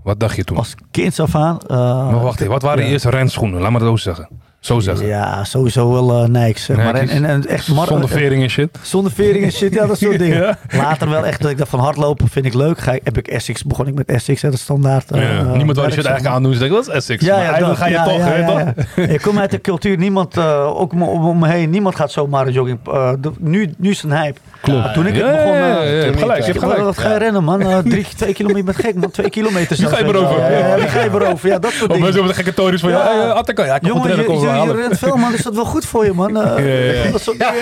Wat 0.04 0.20
dacht 0.20 0.36
je 0.36 0.44
toen? 0.44 0.58
Als 0.58 0.76
kind 0.92 1.20
af 1.20 1.36
aan. 1.36 1.58
eh, 1.68 1.78
maar 2.12 2.22
wacht 2.24 2.40
even, 2.40 2.52
wat 2.52 2.62
waren 2.62 2.84
je 2.86 2.90
eerste 2.92 3.10
renschoenen? 3.10 3.62
Laat 3.62 3.72
me 3.72 3.80
dat 3.80 3.88
zo 3.88 3.96
zeggen. 3.96 4.30
Zo 4.64 4.80
zeggen. 4.80 5.08
Ja, 5.08 5.44
sowieso 5.44 5.92
wel 5.92 6.24
eh 6.24 6.30
Nike, 6.30 6.60
zeg 6.60 6.78
maar. 6.78 6.86
En, 6.96 7.02
Nike's. 7.02 7.16
en, 7.16 7.26
en 7.26 7.46
echt 7.48 7.68
mar- 7.68 7.88
Zonder 7.88 8.10
vering 8.10 8.44
en 8.44 8.50
shit. 8.50 8.78
Zonder 8.82 9.12
vering 9.12 9.44
en 9.46 9.52
shit, 9.52 9.74
ja, 9.74 9.86
dat 9.86 9.98
soort 9.98 10.20
dingen. 10.26 10.42
Ja. 10.42 10.58
Later 10.78 11.10
wel 11.10 11.26
echt 11.26 11.42
dat 11.42 11.52
ik 11.52 11.58
dacht 11.58 11.70
van 11.70 11.80
hardlopen 11.80 12.28
vind 12.30 12.46
ik 12.46 12.54
leuk. 12.54 12.80
Ga 12.80 12.92
ik, 12.92 13.02
heb 13.04 13.18
ik 13.18 13.28
Essex, 13.28 13.64
begon 13.64 13.88
ik 13.88 13.94
met 13.94 14.08
Essex, 14.08 14.42
hè, 14.42 14.50
de 14.52 14.58
standaard. 14.58 15.12
eh, 15.12 15.22
Ja. 15.22 15.28
eh, 15.30 15.36
Niemand 15.36 15.56
wou 15.56 15.64
die 15.66 15.76
werk, 15.76 15.92
shit 15.94 16.06
eigenlijk 16.06 16.24
maar. 16.24 16.34
aandoen. 16.34 16.54
Ze 16.54 16.60
denken, 16.60 16.78
dat 16.78 16.88
is 16.88 16.94
Essex. 16.94 17.26
Ja, 17.26 17.42
ja, 17.42 17.60
dat- 17.60 17.78
ga 17.78 17.88
je 17.88 17.96
toch, 17.96 18.18
ja, 18.18 18.24
hè, 18.24 18.36
ja, 18.36 18.46
toch? 18.74 18.86
ja. 18.96 19.04
Ik 19.04 19.22
kom 19.22 19.40
uit 19.40 19.52
de 19.52 19.62
cultuur, 19.62 19.98
niemand, 19.98 20.38
eh, 20.38 20.80
ook 20.80 20.92
om, 20.94 21.02
om 21.04 21.40
me 21.40 21.48
heen, 21.48 21.70
niemand 21.70 21.96
gaat 21.96 22.12
zomaar 22.12 22.48
een 22.48 22.54
jogging. 22.54 22.80
eh, 22.88 23.12
de- 23.20 23.32
nu, 23.40 23.74
nu 23.78 23.90
is 23.90 24.02
het 24.02 24.12
een 24.12 24.18
hype. 24.18 24.40
Klopt. 24.64 24.94
Toen 24.94 25.06
ik 25.08 25.16
het 25.16 25.32
begon... 25.32 25.54
ja, 25.54 25.68
ja, 25.68 25.82
eh, 25.82 25.86
ja, 25.86 25.90
je 25.90 25.90
hebt 25.96 26.12
toen 26.12 26.22
gelijk, 26.22 26.40
je 26.40 26.46
hebt 26.46 26.60
Wat, 26.60 26.70
gelijk. 26.72 26.84
wat 26.96 26.98
ga 26.98 27.12
je 27.12 27.18
rennen, 27.18 27.44
man? 27.44 27.62
Eh, 27.62 27.78
drie, 27.78 28.08
twee 28.18 28.34
kilometer, 28.34 28.58
je 28.66 28.72
bent 28.72 28.86
gek, 28.86 28.96
man. 28.96 29.12
Twee 29.12 29.30
kilometer 29.30 29.78
Wie 29.78 29.88
ga 29.88 29.98
je 29.98 30.12
wel. 30.12 30.22
Ja, 30.52 30.76
wie 30.76 30.88
ga 30.88 31.02
je 31.04 31.10
beroven? 31.10 31.50
Ja, 31.50 31.60
dat 31.60 31.72
soort 31.72 31.82
Of 31.82 31.88
dingen. 31.88 32.02
mensen 32.02 32.20
hebben 32.24 32.38
de 32.38 32.44
gekke 32.44 32.54
tories 32.54 32.82
van, 32.82 32.90
ja, 32.90 32.98
Ja. 32.98 33.44
ja, 33.66 33.76
ik 33.76 33.86
Jongen, 33.86 34.02
je, 34.02 34.08
rennen, 34.08 34.26
je, 34.26 34.32
kom 34.32 34.42
je, 34.42 34.48
halen. 34.48 34.76
rent 34.76 34.98
veel, 35.00 35.16
man. 35.16 35.34
Is 35.34 35.42
dat 35.44 35.56
wel 35.56 35.66
goed 35.66 35.86
voor 35.86 36.06
je, 36.06 36.14
man? 36.14 36.38
Eh, 36.42 36.58
Ja, 36.66 36.74
ja, 36.74 37.04
ja. 37.04 37.12
Dat 37.12 37.22
soort 37.22 37.40
dingen. 37.40 37.54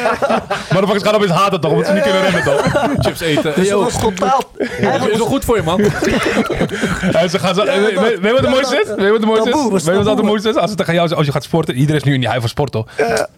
Maar 0.72 0.82
dan 0.82 1.02
gaan 1.02 1.16
opeens 1.16 1.32
haten 1.32 1.62
toch, 1.62 1.72
omdat 1.72 1.88
ze 1.88 1.94
niet 1.94 2.04
kunnen 2.04 2.22
rennen 2.22 2.44
toch? 2.44 2.72
Chips 3.00 3.20
eten. 3.22 3.52
Dus 3.56 3.68
Yo, 3.68 3.84
dat 3.84 3.92
was 3.92 4.02
totaal... 4.02 4.42
is 5.12 5.18
wel 5.18 5.26
goed 5.28 5.46
voor 5.46 5.56
je, 5.56 5.64
man. 5.64 5.80
En 7.12 7.30
ze 7.30 7.40
gaan 7.40 7.56
zo, 7.56 7.64
weet- 7.66 7.90
je 7.90 8.20
wat 8.32 8.40
het 8.40 8.50
mooiste 8.50 8.76
is? 8.82 8.88
Weet 8.88 8.98
je 9.06 9.12
wat 9.12 9.20
het 9.20 9.26
mooiste 9.26 9.50
is? 9.50 9.56
Weet 9.56 9.84
je 9.84 9.92
wat 9.92 9.96
het 9.96 10.06
taboe. 10.06 10.24
mooiste 10.26 10.50
is? 10.50 10.56
Als 10.56 10.70
ze 10.70 10.76
tegen 10.76 10.94
jou 10.94 11.08
zeggen, 11.08 11.18
als 11.18 11.26
je 11.26 11.32
gaat 11.32 11.44
sporten, 11.44 11.76
iedereen 11.76 12.02
is 12.02 12.04
nu 12.04 12.14
in 12.14 12.20
die 12.20 12.30
high 12.30 12.40
van 12.42 12.50
sport 12.50 12.72
toch? 12.72 12.86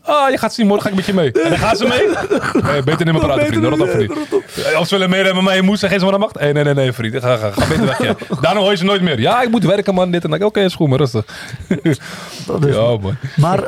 Ah, 0.01 0.29
je 0.29 0.37
gaat 0.37 0.53
zien, 0.53 0.67
morgen 0.67 0.83
ga 0.83 0.89
ik 0.89 0.95
met 0.95 1.05
je 1.05 1.13
mee. 1.13 1.31
En 1.31 1.49
dan 1.49 1.57
gaan 1.59 1.75
ze 1.75 1.87
mee. 1.87 2.07
Nee, 2.71 2.83
beter 2.83 3.05
niet 3.05 3.13
meer 3.13 3.23
praten, 3.23 3.52
vriend. 3.53 3.65
Rot 3.79 3.81
op, 3.81 3.89
vriend. 3.89 4.75
Of 4.79 4.87
ze 4.87 4.93
willen 4.95 5.09
meerennen 5.09 5.35
met 5.35 5.43
mij 5.43 5.57
in 5.57 5.65
moes, 5.65 5.79
geef 5.79 5.97
ze 5.97 6.03
maar 6.03 6.11
de 6.13 6.17
macht. 6.19 6.39
Nee, 6.39 6.53
nee, 6.53 6.63
nee, 6.63 6.73
nee, 6.73 6.91
vriend. 6.93 7.15
Ga, 7.15 7.37
ga, 7.37 7.51
ga 7.51 7.67
beter 7.67 7.85
weg, 7.85 8.03
ja. 8.03 8.15
Daarna 8.41 8.59
hoor 8.59 8.71
je 8.71 8.77
ze 8.77 8.83
nooit 8.85 9.01
meer. 9.01 9.19
Ja, 9.19 9.41
ik 9.41 9.49
moet 9.49 9.63
werken, 9.63 9.93
man, 9.93 10.11
dit 10.11 10.23
en 10.23 10.29
dat. 10.29 10.43
Oké, 10.43 10.59
is 10.59 10.75
goed, 10.75 10.87
maar 10.89 10.97
rustig. 10.97 11.25
Dat 12.47 12.65
is- 12.65 12.75
Ja, 12.75 12.97
man. 12.97 13.15
Maar 13.35 13.63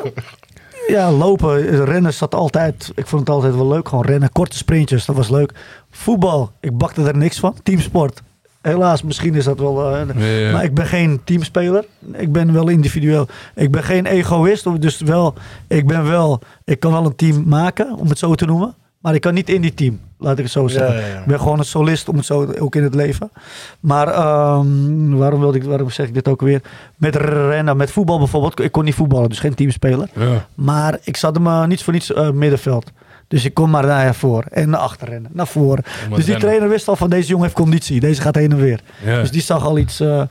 ja, 0.88 1.12
lopen, 1.12 1.86
rennen 1.86 2.14
zat 2.14 2.36
altijd. 2.36 2.92
Ik 2.96 3.08
vond 3.08 3.22
het 3.22 3.30
altijd 3.30 3.56
wel 3.56 3.68
leuk. 3.68 3.88
Gewoon 3.90 4.06
rennen, 4.06 4.32
korte 4.32 4.58
sprintjes, 4.58 5.06
dat 5.06 5.16
was 5.16 5.30
leuk. 5.30 5.52
Voetbal, 5.92 6.52
ik 6.60 6.78
bakte 6.78 7.04
er 7.04 7.18
niks 7.18 7.40
van. 7.40 7.56
Teamsport. 7.64 8.22
Helaas, 8.62 9.04
misschien 9.04 9.36
is 9.36 9.44
dat 9.44 9.60
wel. 9.60 9.96
eh, 9.96 10.02
Ja, 10.18 10.26
ja. 10.26 10.52
Maar 10.52 10.64
ik 10.64 10.74
ben 10.74 10.86
geen 10.86 11.22
teamspeler. 11.24 11.86
Ik 12.14 12.32
ben 12.32 12.54
wel 12.54 12.68
individueel. 12.68 13.28
Ik 13.56 13.72
ben 13.72 13.84
geen 13.84 14.06
egoïst. 14.06 14.82
Dus 14.82 15.00
wel, 15.02 15.34
ik 15.68 15.88
ben 15.88 16.08
wel. 16.08 16.40
Ik 16.64 16.80
kan 16.80 16.92
wel 16.92 17.06
een 17.06 17.16
team 17.16 17.44
maken, 17.48 17.96
om 17.98 18.10
het 18.10 18.18
zo 18.20 18.36
te 18.36 18.46
noemen. 18.46 18.76
Maar 19.06 19.16
ik 19.16 19.22
kan 19.22 19.34
niet 19.34 19.50
in 19.50 19.62
die 19.62 19.74
team, 19.74 20.00
laat 20.18 20.38
ik 20.38 20.44
het 20.44 20.54
zo 20.54 20.68
zeggen. 20.68 20.96
Ja, 20.96 21.02
ja, 21.02 21.08
ja. 21.08 21.20
Ik 21.20 21.26
ben 21.26 21.40
gewoon 21.40 21.60
een 21.60 21.66
solist, 21.66 22.10
om 22.10 22.16
het 22.16 22.26
zo 22.26 22.54
ook 22.60 22.76
in 22.76 22.84
het 22.84 22.96
leven. 22.96 23.32
Maar 23.80 24.08
ehm, 24.08 25.10
waarom, 25.10 25.40
wilde 25.40 25.58
ik, 25.58 25.64
waarom 25.64 25.90
zeg 25.90 26.08
ik 26.08 26.14
dit 26.14 26.28
ook 26.28 26.42
weer? 26.42 26.62
Met 26.96 27.16
rennen, 27.16 27.78
met 27.78 27.92
voetbal 27.92 28.18
bijvoorbeeld. 28.18 28.60
Ik 28.60 28.72
kon 28.72 28.84
niet 28.84 28.96
voetballen, 28.96 29.30
dus 29.30 29.40
geen 29.40 29.54
teamspeler. 29.56 30.10
Ja. 30.14 30.48
Maar 30.56 31.00
ik 31.04 31.18
zat 31.18 31.36
hem 31.36 31.48
uh, 31.48 31.66
niets 31.66 31.84
voor 31.84 31.94
niets 31.94 32.12
uh, 32.12 32.30
middenveld. 32.30 32.92
Dus 33.28 33.46
ik 33.46 33.54
kom 33.54 33.70
maar 33.70 33.86
naar 33.86 34.16
voor 34.16 34.44
en 34.44 34.70
naar 34.70 34.80
achter 34.80 35.10
rennen, 35.10 35.32
naar 35.34 35.48
voren. 35.48 35.84
Dus 35.84 35.94
die 36.08 36.18
rennen. 36.18 36.40
trainer 36.40 36.70
wist 36.70 36.88
al 36.88 36.96
van 36.96 37.10
deze 37.10 37.28
jongen 37.28 37.44
heeft 37.44 37.56
conditie. 37.56 38.00
Deze 38.00 38.22
gaat 38.22 38.36
heen 38.36 38.52
en 38.52 38.58
weer. 38.58 38.80
Ja. 39.04 39.20
Dus 39.20 39.32
die 39.32 39.42
zag 39.42 39.66
al 39.66 39.78
iets. 39.78 40.02
uh, 40.02 40.22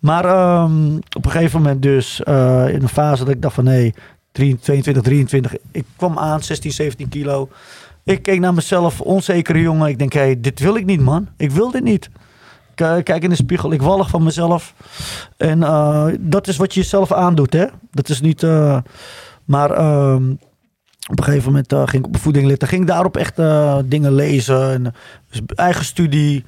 maar 0.00 0.24
um, 0.62 0.96
op 1.16 1.24
een 1.24 1.30
gegeven 1.30 1.62
moment 1.62 1.82
dus 1.82 2.20
uh, 2.24 2.68
in 2.68 2.82
een 2.82 2.88
fase 2.88 3.24
dat 3.24 3.34
ik 3.34 3.42
dacht 3.42 3.54
van 3.54 3.64
nee, 3.64 3.94
22, 4.32 5.02
23. 5.02 5.54
Ik 5.72 5.84
kwam 5.96 6.18
aan, 6.18 6.42
16, 6.42 6.72
17 6.72 7.08
kilo. 7.08 7.48
Ik 8.06 8.22
keek 8.22 8.40
naar 8.40 8.54
mezelf, 8.54 9.00
onzekere 9.00 9.60
jongen. 9.60 9.88
Ik 9.88 9.98
denk, 9.98 10.12
hé, 10.12 10.20
hey, 10.20 10.40
dit 10.40 10.60
wil 10.60 10.76
ik 10.76 10.84
niet 10.84 11.00
man. 11.00 11.28
Ik 11.36 11.50
wil 11.50 11.70
dit 11.70 11.82
niet. 11.82 12.10
Kijk 12.74 13.22
in 13.22 13.30
de 13.30 13.36
spiegel, 13.36 13.72
ik 13.72 13.82
wallig 13.82 14.08
van 14.08 14.22
mezelf. 14.22 14.74
En 15.36 15.60
uh, 15.60 16.06
dat 16.20 16.48
is 16.48 16.56
wat 16.56 16.74
je 16.74 16.80
jezelf 16.80 17.12
aandoet, 17.12 17.52
hè. 17.52 17.66
Dat 17.90 18.08
is 18.08 18.20
niet... 18.20 18.42
Uh, 18.42 18.78
maar 19.44 19.70
um, 20.10 20.38
op 21.10 21.18
een 21.18 21.24
gegeven 21.24 21.46
moment 21.46 21.72
uh, 21.72 21.82
ging 21.84 22.06
ik 22.06 22.14
op 22.14 22.16
voeding 22.16 22.46
litten. 22.46 22.68
Ging 22.68 22.86
daarop 22.86 23.16
echt 23.16 23.36
dingen 23.84 24.14
lezen. 24.14 24.72
En, 24.72 24.94
dus 25.30 25.40
eigen 25.54 25.84
studie. 25.84 26.44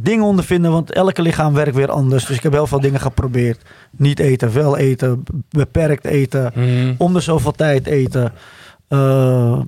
Dingen 0.00 0.24
ondervinden, 0.24 0.70
want 0.70 0.92
elke 0.92 1.22
lichaam 1.22 1.54
werkt 1.54 1.76
weer 1.76 1.90
anders. 1.90 2.24
Dus 2.24 2.36
ik 2.36 2.42
heb 2.42 2.52
heel 2.52 2.66
veel 2.66 2.80
dingen 2.80 3.00
geprobeerd. 3.00 3.62
Niet 3.90 4.18
eten, 4.18 4.52
wel 4.52 4.76
eten, 4.76 5.22
beperkt 5.48 6.04
eten. 6.04 6.52
Mm. 6.54 6.94
Om 6.98 7.12
de 7.12 7.20
zoveel 7.20 7.52
tijd 7.52 7.86
eten. 7.86 8.32
Uh, 8.88 9.60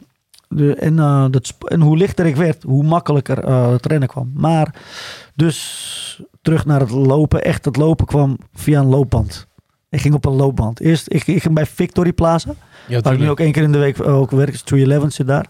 de, 0.49 0.75
en, 0.75 0.95
uh, 0.95 1.27
dat, 1.31 1.55
en 1.67 1.81
hoe 1.81 1.97
lichter 1.97 2.27
ik 2.27 2.37
werd, 2.37 2.63
hoe 2.63 2.85
makkelijker 2.85 3.49
uh, 3.49 3.71
het 3.71 3.87
rennen 3.87 4.09
kwam. 4.09 4.31
Maar 4.35 4.75
dus 5.35 6.23
terug 6.43 6.67
naar 6.67 6.81
het 6.81 6.91
lopen. 6.91 7.45
Echt 7.45 7.65
het 7.65 7.77
lopen 7.77 8.07
kwam 8.07 8.39
via 8.55 8.81
een 8.81 8.87
loopband. 8.87 9.47
Ik 9.91 10.01
ging 10.01 10.15
op 10.15 10.25
een 10.25 10.33
loopband. 10.33 10.81
Eerst, 10.81 11.07
ik, 11.13 11.27
ik 11.27 11.43
ging 11.43 11.55
bij 11.55 11.67
Victory 11.67 12.13
Plaza. 12.13 12.55
Ja, 12.89 13.01
waar 13.01 13.13
ik 13.13 13.19
nu 13.19 13.31
ook 13.31 13.41
één 13.41 13.53
keer 13.53 13.63
in 13.63 13.73
de 13.73 13.79
week 13.79 14.07
ook 14.07 14.31
werk. 14.31 14.57
311 14.57 15.13
zit 15.13 15.27
daar. 15.27 15.47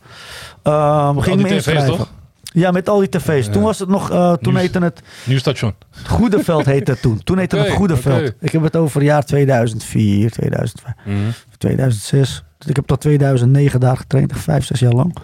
Uh, 0.64 1.16
ging 1.18 1.42
me 1.42 1.48
inschrijven. 1.48 1.96
toch? 1.96 2.12
Ja, 2.44 2.70
met 2.70 2.88
al 2.88 2.98
die 2.98 3.08
tv's. 3.08 3.46
Ja. 3.46 3.52
Toen 3.52 3.62
was 3.62 3.78
het 3.78 3.88
nog, 3.88 4.10
uh, 4.10 4.32
toen 4.32 4.52
Nieuws, 4.52 4.60
heette 4.60 4.78
het... 4.78 5.02
Nieuw 5.24 5.38
station. 5.38 5.74
Goedeveld 6.06 6.64
heette 6.64 6.90
het 6.90 7.02
toen. 7.02 7.22
Toen 7.24 7.38
heette 7.38 7.56
okay, 7.56 7.68
het 7.68 7.76
Goedeveld. 7.76 8.18
Okay. 8.18 8.32
Ik 8.40 8.52
heb 8.52 8.62
het 8.62 8.76
over 8.76 9.02
jaar 9.02 9.24
2004, 9.24 10.30
2005, 10.30 10.94
Mhm. 11.04 11.16
mm. 11.16 11.32
2006. 11.58 12.44
Ik 12.66 12.76
heb 12.76 12.86
tot 12.86 13.00
2009 13.00 13.80
daar 13.80 13.96
getraind. 13.96 14.32
Vijf, 14.36 14.64
zes 14.64 14.80
jaar 14.80 14.92
lang. 14.92 15.16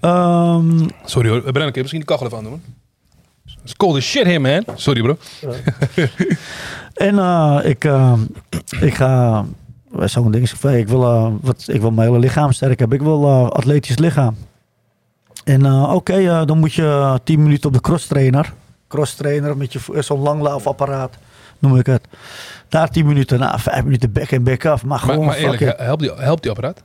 Um, 0.00 0.86
Sorry 1.04 1.28
hoor. 1.28 1.40
Brennan, 1.40 1.62
kun 1.62 1.72
je 1.72 1.80
misschien 1.80 2.00
die 2.00 2.08
kachel 2.08 2.26
even 2.26 2.38
aan 2.38 2.44
doen? 2.44 2.62
It's 3.62 3.76
cold 3.76 3.96
as 3.96 4.04
shit 4.04 4.24
here, 4.24 4.38
man. 4.38 4.64
Sorry, 4.74 5.02
bro. 5.02 5.16
en 7.08 7.14
uh, 7.14 7.60
ik, 7.62 7.84
uh, 7.84 8.12
ik 8.80 8.94
ga... 8.94 9.44
Zo'n 10.04 10.30
ding 10.30 10.44
is, 10.44 10.52
ik 10.52 10.88
wil, 10.88 11.02
uh, 11.02 11.32
wat, 11.40 11.64
ik 11.66 11.80
wil 11.80 11.90
mijn 11.90 12.08
hele 12.08 12.20
lichaam 12.20 12.52
sterk 12.52 12.78
hebben. 12.78 12.98
Ik 12.98 13.04
wil 13.04 13.52
atletisch 13.52 13.98
lichaam. 13.98 14.36
En 15.44 15.72
oké, 15.72 15.94
okay, 15.94 16.44
dan 16.44 16.58
moet 16.58 16.72
je 16.72 17.20
10 17.24 17.42
minuten 17.42 17.68
op 17.68 17.74
de 17.74 17.80
cross 17.80 18.06
trainer. 18.06 18.52
Cross 18.88 19.14
trainer 19.14 19.56
met 19.56 19.72
je 19.72 19.80
zo'n 19.98 20.20
langlaaufapparaat, 20.20 21.16
noem 21.62 21.76
ik 21.76 21.86
het. 21.86 22.08
Daar 22.68 22.90
10 22.90 23.06
minuten, 23.06 23.38
na 23.38 23.58
5 23.58 23.84
minuten 23.84 24.12
back 24.12 24.30
en 24.30 24.44
back 24.44 24.66
af. 24.66 24.84
Maar, 24.84 24.98
gewoon 24.98 25.16
maar, 25.16 25.26
maar 25.26 25.36
eerlijk, 25.36 25.78
helpt 25.78 26.02
die, 26.02 26.12
helpt 26.12 26.42
die 26.42 26.50
apparaat? 26.50 26.82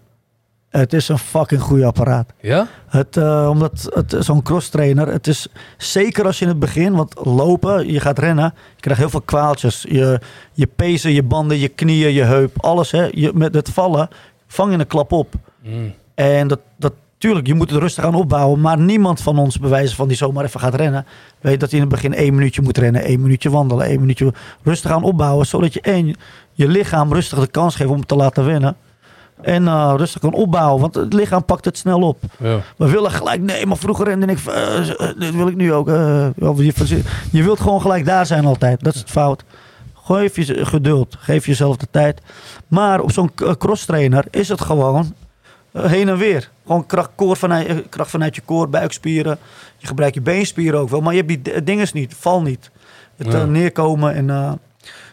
Het 0.70 0.94
is 0.94 1.08
een 1.08 1.18
fucking 1.18 1.62
goede 1.62 1.86
apparaat. 1.86 2.34
Ja? 2.42 2.68
Het, 2.88 3.16
uh, 3.16 3.48
omdat 3.50 3.90
het 3.94 4.16
zo'n 4.20 4.42
cross 4.42 4.70
trainer, 4.70 5.08
het 5.08 5.28
is 5.28 5.48
zeker 5.78 6.26
als 6.26 6.40
je 6.40 6.46
in 6.46 6.52
het 6.52 6.60
begin, 6.60 6.96
want 6.96 7.16
lopen, 7.24 7.92
je 7.92 8.00
gaat 8.00 8.20
rennen, 8.20 8.54
je 8.76 8.82
krijgt 8.82 9.00
heel 9.00 9.10
veel 9.10 9.22
kwaaltjes. 9.22 9.86
Je, 9.90 10.20
je 10.54 10.68
pezen, 10.68 11.12
je 11.12 11.24
banden, 11.24 11.58
je 11.58 11.68
knieën, 11.68 12.14
je 12.14 12.24
heup, 12.24 12.64
alles. 12.64 12.92
Hè. 12.92 13.08
Je, 13.12 13.32
met 13.34 13.54
het 13.54 13.70
vallen 13.70 14.10
vang 14.48 14.72
je 14.72 14.80
een 14.80 14.88
klap 14.88 15.12
op. 15.12 15.34
Mm. 15.64 15.94
En 16.16 16.48
dat, 16.48 16.60
dat, 16.78 16.94
tuurlijk, 17.18 17.48
je 17.48 17.54
moet 17.54 17.70
het 17.70 17.80
rustig 17.80 18.04
aan 18.04 18.16
opbouwen. 18.16 18.62
Maar 18.62 18.80
niemand 18.80 19.22
van 19.22 19.38
ons 19.38 19.60
bewijzen 19.60 19.96
van 19.96 20.08
die 20.08 20.18
zomaar 20.18 20.46
even 20.46 20.60
gaat 20.60 20.76
rennen. 20.76 21.06
Weet 21.42 21.60
dat 21.60 21.72
hij 21.72 21.80
in 21.80 21.86
het 21.86 21.94
begin 21.94 22.14
één 22.14 22.36
minuutje 22.36 22.62
moet 22.62 22.78
rennen. 22.78 23.04
één 23.04 23.22
minuutje 23.22 23.50
wandelen. 23.50 23.86
één 23.86 24.00
minuutje 24.00 24.34
rustig 24.64 24.92
aan 24.92 25.04
opbouwen. 25.04 25.46
Zodat 25.46 25.74
je 25.74 25.82
één, 25.82 26.16
je 26.52 26.68
lichaam 26.68 27.14
rustig 27.14 27.40
de 27.40 27.48
kans 27.48 27.76
geeft 27.76 27.90
om 27.90 28.06
te 28.06 28.16
laten 28.16 28.46
winnen. 28.46 28.76
En 29.42 29.64
uh, 29.64 29.94
rustig 29.98 30.22
kan 30.22 30.34
opbouwen. 30.34 30.82
Want 30.82 30.96
het 30.96 31.14
lichaam 31.14 31.46
pakt 31.46 31.66
het 31.66 31.78
snel 31.78 32.02
op. 32.02 32.18
Ja. 32.40 32.60
We 32.78 32.90
willen 32.90 33.12
gelijk, 33.12 33.42
nee, 33.42 33.66
maar 33.66 33.78
vroeger 33.78 34.06
rende 34.06 34.26
ik, 34.26 34.40
uh, 34.48 34.78
dit 35.20 35.36
wil 35.36 35.48
ik 35.48 35.56
nu 35.56 35.74
ook. 35.74 35.88
Uh, 35.88 36.28
je, 36.38 37.02
je 37.32 37.44
wilt 37.44 37.60
gewoon 37.60 37.82
gelijk 37.82 38.06
daar 38.06 38.26
zijn 38.26 38.46
altijd. 38.46 38.84
Dat 38.84 38.94
is 38.94 39.00
het 39.00 39.10
fout. 39.10 39.44
Geef 39.94 40.36
je 40.36 40.66
geduld. 40.66 41.16
Geef 41.20 41.46
jezelf 41.46 41.78
de 41.78 41.88
tijd. 41.92 42.22
Maar 42.68 43.02
op 43.02 43.12
zo'n 43.12 43.32
cross 43.58 43.86
trainer 43.86 44.26
is 44.32 44.50
het 44.50 44.62
gewoon 44.62 45.14
heen 45.82 46.10
en 46.10 46.18
weer. 46.18 46.50
Gewoon 46.66 46.86
kracht, 46.86 47.10
koor 47.16 47.38
vanuit, 47.38 47.90
kracht 47.90 48.10
vanuit 48.10 48.36
je 48.36 48.42
koor, 48.46 48.70
buikspieren. 48.70 49.38
Je 49.78 49.88
gebruikt 49.88 50.16
je 50.16 50.22
beenspieren 50.22 50.80
ook 50.80 50.90
wel. 50.90 51.02
Maar 51.02 51.14
je 51.14 51.24
hebt 51.26 51.44
die 51.44 51.64
dingen 51.64 51.88
niet. 51.94 52.14
Val 52.14 52.42
niet. 52.42 52.72
Het 53.16 53.32
ja. 53.32 53.46
neerkomen 53.46 54.14
en... 54.14 54.28
Uh, 54.28 54.52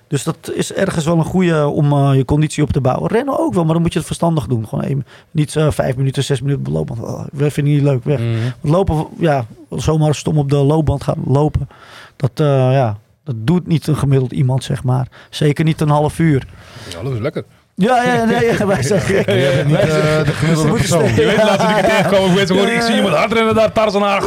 dus 0.06 0.22
dat 0.22 0.52
is 0.54 0.72
ergens 0.72 1.04
wel 1.04 1.18
een 1.18 1.24
goede 1.24 1.66
om 1.66 1.92
uh, 1.92 2.10
je 2.14 2.24
conditie 2.24 2.62
op 2.62 2.72
te 2.72 2.80
bouwen. 2.80 3.10
Rennen 3.10 3.38
ook 3.38 3.54
wel, 3.54 3.64
maar 3.64 3.72
dan 3.72 3.82
moet 3.82 3.92
je 3.92 3.98
het 3.98 4.06
verstandig 4.06 4.46
doen. 4.46 4.68
Gewoon 4.68 4.84
even, 4.84 5.06
niet 5.30 5.54
uh, 5.54 5.70
vijf 5.70 5.96
minuten, 5.96 6.24
zes 6.24 6.40
minuten 6.40 6.72
lopen. 6.72 6.98
Oh, 6.98 7.24
dat 7.32 7.52
vind 7.52 7.66
ik 7.66 7.72
niet 7.72 7.82
leuk, 7.82 8.04
weg. 8.04 8.18
Mhm. 8.18 8.28
Mm 8.28 8.36
-hmm. 8.60 8.70
Lopen, 8.70 9.06
ja, 9.18 9.46
zomaar 9.70 10.14
stom 10.14 10.38
op 10.38 10.50
de 10.50 10.56
loopband 10.56 11.02
gaan 11.02 11.22
lopen. 11.26 11.68
Dat, 12.16 12.30
ja, 12.34 12.98
dat 13.24 13.34
doet 13.38 13.66
niet 13.66 13.86
een 13.86 13.96
gemiddeld 13.96 14.32
iemand, 14.32 14.64
zeg 14.64 14.84
maar. 14.84 15.08
Zeker 15.30 15.64
niet 15.64 15.80
een 15.80 15.88
half 15.88 16.18
uur. 16.18 16.46
Ja, 16.90 17.02
dat 17.02 17.12
is 17.12 17.18
lekker. 17.18 17.44
Ja, 17.76 18.02
ja, 18.02 18.24
nee, 18.24 18.44
ja, 18.44 18.66
wij 18.66 18.82
zeggen... 18.82 19.14
Ja, 19.14 19.32
je 19.32 19.52
bent 19.56 19.66
niet 19.66 19.76
uh, 19.76 20.24
de 20.24 20.32
gemiddelde 20.32 20.72
persoon. 20.72 21.04
Je 21.04 21.24
weet 21.24 21.36
laatst 21.36 21.58
dat 21.58 21.70
ik 21.70 21.84
tegenkwam, 21.84 22.24
ik 22.24 22.34
weet 22.36 22.48
zo, 22.48 22.54
ik 22.54 22.80
zie 22.80 22.94
iemand 22.94 23.14
hard 23.14 23.32
rennen 23.32 23.54
daar, 23.54 23.72
Tarzan 23.72 24.02
haar. 24.02 24.24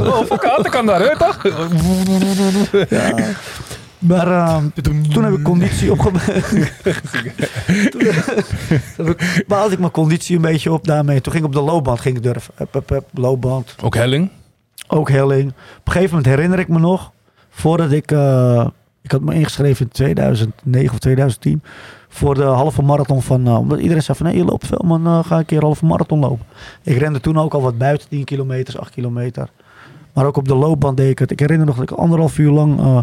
Oh, 0.00 0.24
fuck, 0.24 0.44
hard 0.44 0.68
kan 0.68 0.86
daar, 0.86 1.00
hè, 1.00 1.16
toch? 1.16 1.42
Ja. 2.88 3.14
Maar 3.98 4.28
uh, 4.28 4.56
toen 5.12 5.24
heb 5.24 5.32
ik 5.32 5.42
conditie 5.42 5.92
opgebouwd. 5.92 6.24
toen 8.96 9.16
baalde 9.46 9.72
ik 9.72 9.78
mijn 9.78 9.90
conditie 9.90 10.36
een 10.36 10.42
beetje 10.42 10.72
op 10.72 10.86
daarmee. 10.86 11.20
Toen 11.20 11.32
ging 11.32 11.44
ik 11.44 11.50
op 11.50 11.56
de 11.56 11.70
loopband 11.70 12.00
ging 12.00 12.16
ik 12.16 12.22
durven. 12.22 12.54
Hup, 12.56 12.72
hup, 12.72 12.88
hup, 12.88 13.04
loopband. 13.12 13.74
Ook 13.82 13.94
helling? 13.94 14.30
Ook 14.86 15.10
helling. 15.10 15.48
Op 15.50 15.86
een 15.86 15.92
gegeven 15.92 16.16
moment 16.16 16.34
herinner 16.34 16.58
ik 16.58 16.68
me 16.68 16.78
nog, 16.78 17.12
voordat 17.50 17.92
ik... 17.92 18.10
Uh, 18.10 18.66
ik 19.02 19.10
had 19.10 19.20
me 19.20 19.34
ingeschreven 19.34 19.84
in 19.84 19.92
2009 19.92 20.92
of 20.92 20.98
2010 20.98 21.62
voor 22.14 22.34
de 22.34 22.42
halve 22.42 22.82
marathon 22.82 23.22
van... 23.22 23.46
Uh, 23.48 23.58
omdat 23.58 23.78
iedereen 23.80 24.02
zei 24.02 24.16
van, 24.16 24.26
nee, 24.26 24.36
je 24.36 24.44
loopt 24.44 24.66
veel 24.66 24.82
man, 24.84 25.06
uh, 25.06 25.24
ga 25.24 25.38
een 25.38 25.44
keer 25.44 25.56
een 25.58 25.64
halve 25.64 25.84
marathon 25.84 26.18
lopen. 26.18 26.46
Ik 26.82 26.96
rende 26.96 27.20
toen 27.20 27.38
ook 27.38 27.54
al 27.54 27.62
wat 27.62 27.78
buiten, 27.78 28.08
10 28.08 28.24
kilometer, 28.24 28.78
8 28.80 28.90
kilometer. 28.90 29.48
Maar 30.12 30.26
ook 30.26 30.36
op 30.36 30.48
de 30.48 30.54
loopband 30.54 30.96
deed 30.96 31.10
ik 31.10 31.18
het. 31.18 31.30
Ik 31.30 31.40
herinner 31.40 31.66
nog 31.66 31.76
dat 31.76 31.90
ik 31.90 31.96
anderhalf 31.98 32.38
uur 32.38 32.50
lang 32.50 32.80
uh, 32.80 32.98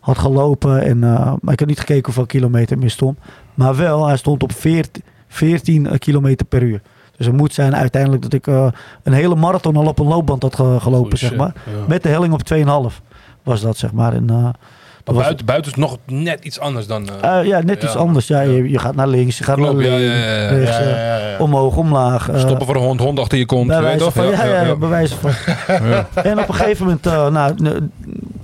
had 0.00 0.18
gelopen. 0.18 0.82
En, 0.82 0.98
maar 1.40 1.52
ik 1.52 1.58
had 1.58 1.68
niet 1.68 1.78
gekeken 1.78 2.04
hoeveel 2.04 2.26
kilometer 2.26 2.78
meer 2.78 2.90
stond. 2.90 3.18
Maar 3.54 3.76
wel, 3.76 4.06
hij 4.06 4.16
stond 4.16 4.42
op 4.42 4.52
14, 4.52 5.02
14 5.28 5.98
kilometer 5.98 6.46
per 6.46 6.62
uur. 6.62 6.82
Dus 7.16 7.26
het 7.26 7.36
moet 7.36 7.54
zijn 7.54 7.76
uiteindelijk 7.76 8.22
dat 8.22 8.32
ik 8.32 8.46
eh, 8.46 8.66
een 9.02 9.12
hele 9.12 9.34
marathon 9.34 9.76
al 9.76 9.86
op 9.86 9.98
een 9.98 10.06
loopband 10.06 10.42
had 10.42 10.54
ge- 10.54 10.76
gelopen, 10.80 11.18
zeg 11.18 11.36
maar. 11.36 11.52
Ja. 11.66 11.72
Met 11.88 12.02
de 12.02 12.08
helling 12.08 12.32
op 12.32 12.40
2,5 12.92 13.02
was 13.42 13.60
dat, 13.60 13.76
zeg 13.76 13.92
maar. 13.92 14.12
En, 14.12 14.30
buiten, 15.14 15.46
buiten 15.46 15.72
is 15.72 15.78
nog 15.78 15.96
net 16.06 16.44
iets 16.44 16.58
anders 16.58 16.86
dan... 16.86 17.08
eh, 17.22 17.38
eh, 17.38 17.46
ja, 17.46 17.60
net 17.60 17.82
iets 17.82 17.96
anders. 17.96 18.26
Ja. 18.26 18.40
Je, 18.40 18.70
je 18.70 18.78
gaat 18.78 18.94
naar 18.94 19.08
links, 19.08 19.38
je 19.38 19.44
gaat 19.44 19.56
Klopt, 19.56 19.72
naar 19.74 19.84
ja, 19.84 19.96
links, 19.96 20.14
ja, 20.14 20.32
ja, 20.32 20.40
ja. 20.40 20.48
rechts, 20.48 21.40
omhoog, 21.40 21.76
omlaag. 21.76 22.28
eh, 22.28 22.38
Stoppen 22.38 22.66
voor 22.66 22.76
een 22.76 22.82
hond, 22.82 23.00
hond 23.00 23.18
achter 23.18 23.38
je 23.38 23.46
kont. 23.46 23.66
bij 23.66 23.82
wijze 23.82 24.10
van, 24.10 24.26
ja, 24.26 24.44
ja, 24.44 24.76
bij 24.76 24.88
wijze 24.88 25.14
van. 25.16 25.30
En 26.24 26.38
op 26.38 26.48
een 26.48 26.54
gegeven 26.54 26.84
moment, 26.86 27.04
nou, 27.32 27.54
het 27.64 27.82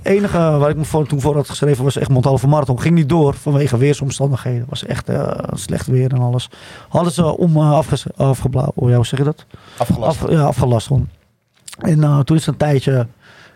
enige 0.03 0.37
waar 0.37 0.69
ik 0.69 0.75
me 0.75 0.85
voor, 0.85 1.07
toen 1.07 1.21
voor 1.21 1.35
had 1.35 1.49
geschreven 1.49 1.83
was 1.83 1.95
Egmond 1.95 2.25
halve 2.25 2.47
marathon. 2.47 2.81
Ging 2.81 2.95
niet 2.95 3.09
door 3.09 3.33
vanwege 3.33 3.77
weersomstandigheden. 3.77 4.65
was 4.69 4.85
echt 4.85 5.09
slecht 5.53 5.87
weer 5.87 6.11
en 6.13 6.21
alles. 6.21 6.49
Hadden 6.89 7.11
ze 7.13 7.37
om 7.37 7.57
uh, 7.57 7.79
oh, 8.15 8.89
ja, 8.89 8.95
hoe 8.95 9.05
zeg 9.05 9.19
je 9.19 9.25
dat? 9.25 9.45
Afgelast. 9.77 10.23
Af, 10.23 10.29
ja, 10.31 10.41
afgelast. 10.41 10.89
En 11.79 12.23
toen 12.23 12.37
is 12.37 12.45
het 12.45 12.47
een 12.47 12.67
tijdje, 12.67 13.07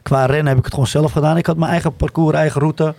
qua 0.02 0.26
rennen 0.26 0.48
heb 0.48 0.58
ik 0.58 0.64
het 0.64 0.74
gewoon 0.74 0.88
zelf 0.88 1.12
gedaan. 1.12 1.38
Ik 1.38 1.46
had 1.46 1.58
mijn 1.58 1.72
eigen 1.72 1.96
parcours, 1.96 2.36
eigen 2.36 2.62
route. 2.62 2.94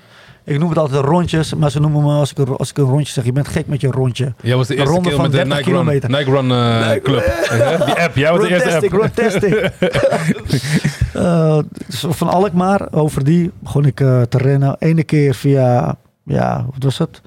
Ik 0.45 0.59
noem 0.59 0.69
het 0.69 0.79
altijd 0.79 1.05
rondjes, 1.05 1.55
maar 1.55 1.71
ze 1.71 1.81
noemen 1.81 2.03
me 2.03 2.13
als 2.13 2.31
ik, 2.31 2.39
een, 2.39 2.57
als 2.57 2.71
ik 2.71 2.79
een 2.79 2.85
rondje 2.85 3.13
zeg, 3.13 3.25
je 3.25 3.33
bent 3.33 3.49
gek 3.49 3.67
met 3.67 3.81
je 3.81 3.91
rondje. 3.91 4.35
Jij 4.43 4.57
was 4.57 4.67
de 4.67 4.75
eerste 4.77 4.93
ronde 4.93 5.11
van 5.11 5.23
met 5.23 5.31
de 5.31 5.37
30 5.37 5.57
Nike 5.57 5.71
Run, 5.71 5.79
kilometer. 5.79 6.11
Nike 6.11 6.31
Run 6.31 6.51
eh, 6.51 7.03
Club. 7.03 7.23
Die 7.87 7.95
app, 7.95 8.17
jij 8.17 8.33
was 8.33 8.41
de 8.41 8.49
eerste 8.49 8.75
app. 8.75 8.93
Roadtastic, 8.93 9.53
roadtastic. 9.53 10.89
Eh, 11.15 11.59
dus 11.87 12.05
van 12.09 12.29
Alkmaar, 12.29 12.93
over 12.93 13.25
die, 13.25 13.51
begon 13.59 13.85
ik 13.85 14.01
eh, 14.01 14.23
te 14.23 14.39
rennen. 14.39 14.77
Ene 14.79 15.03
keer 15.03 15.35
via, 15.35 15.97
ja, 16.25 16.67
wat 16.73 16.83
was 16.83 16.99
het? 16.99 17.21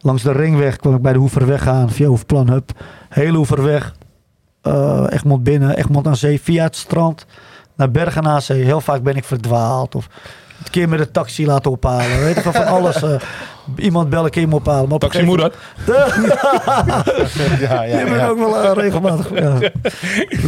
Langs 0.00 0.22
de 0.22 0.32
ringweg 0.32 0.76
kwam 0.76 0.94
ik 0.94 1.02
bij 1.02 1.12
de 1.12 1.18
Hoeverweg 1.18 1.68
aan, 1.68 1.90
via 1.90 2.06
Hoefplan 2.06 2.50
Hub. 2.50 2.70
Hele 3.08 3.36
Hoeverweg, 3.36 3.94
eh 4.62 5.06
Egmond 5.08 5.42
binnen, 5.42 5.76
Egmond 5.76 6.06
aan 6.06 6.16
zee, 6.16 6.40
via 6.40 6.62
het 6.62 6.76
strand 6.76 7.26
naar 7.76 7.90
Bergen 7.90 8.26
aan 8.26 8.42
zee. 8.42 8.64
Heel 8.64 8.80
vaak 8.80 9.02
ben 9.02 9.16
ik 9.16 9.24
verdwaald 9.24 9.94
of 9.94 10.08
een 10.64 10.70
keer 10.70 10.88
met 10.88 11.00
een 11.00 11.10
taxi 11.10 11.46
laten 11.46 11.70
ophalen. 11.70 12.20
Weet 12.20 12.34
je 12.34 12.42
wel, 12.42 12.52
van 12.52 12.66
alles. 12.66 13.02
eh, 13.02 13.20
iemand 13.76 14.10
bellen, 14.10 14.24
een 14.24 14.30
keer 14.30 14.48
me 14.48 14.54
ophalen. 14.54 14.88
Maar 14.88 14.94
op 14.94 15.02
een 15.02 15.08
Taxi 15.10 15.24
gegeven 15.24 15.50
moeder. 15.50 15.52
Ja, 17.60 17.82
ja, 17.82 17.96
die 17.96 17.96
heb 17.96 18.08
ik 18.08 18.14
ja. 18.14 18.28
ook 18.28 18.38
wel 18.38 18.62
eh, 18.62 18.72
regelmatig. 18.74 19.40
Ja. 19.40 19.58
Ik 20.28 20.40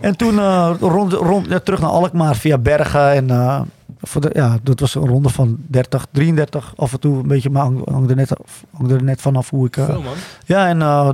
en 0.00 0.16
toen 0.16 0.38
eh, 0.38 0.70
rond, 0.80 1.12
rond, 1.12 1.46
ja, 1.48 1.58
terug 1.58 1.80
naar 1.80 1.90
Alkmaar 1.90 2.36
via 2.36 2.58
Bergen. 2.58 3.12
En 3.12 3.30
eh, 3.30 3.60
voor 4.00 4.20
de, 4.20 4.30
ja, 4.32 4.58
dat 4.62 4.80
was 4.80 4.94
een 4.94 5.06
ronde 5.06 5.28
van 5.28 5.56
30, 5.66 6.06
33 6.10 6.72
af 6.76 6.92
en 6.92 7.00
toe. 7.00 7.18
Een 7.18 7.28
beetje, 7.28 7.50
maar 7.50 7.62
hang, 7.62 8.10
er, 8.10 8.16
net, 8.16 8.30
hang 8.76 8.90
er 8.90 9.02
net 9.02 9.20
vanaf 9.20 9.50
hoe 9.50 9.66
ik... 9.66 9.74
Veel 9.74 10.02
man. 10.02 10.14
ja, 10.46 10.68
en 10.68 10.82
eh, 10.82 11.08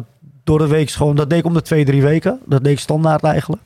door 0.44 0.58
de 0.58 0.66
week 0.66 0.90
gewoon, 0.90 1.16
dat 1.16 1.30
deed 1.30 1.38
ik 1.38 1.44
om 1.44 1.54
de 1.54 1.62
twee, 1.62 1.84
drie 1.84 2.02
weken. 2.02 2.40
Dat 2.46 2.64
deed 2.64 2.72
ik 2.72 2.78
standaard 2.78 3.24
eigenlijk. 3.24 3.62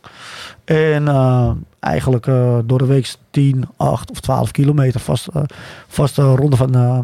En 0.67 1.09
eh, 1.09 1.51
eigenlijk 1.81 2.27
eh, 2.27 2.59
door 2.65 2.79
de 2.79 2.87
week 2.87 3.15
10, 3.31 3.65
8 3.77 4.11
of 4.11 4.21
12 4.21 4.51
kilometer 4.51 5.01
vast, 5.01 5.27
eh 5.27 5.43
vast 5.87 6.19
een 6.19 6.37
ronde 6.37 6.57
van 6.57 6.75
eh 6.75 6.99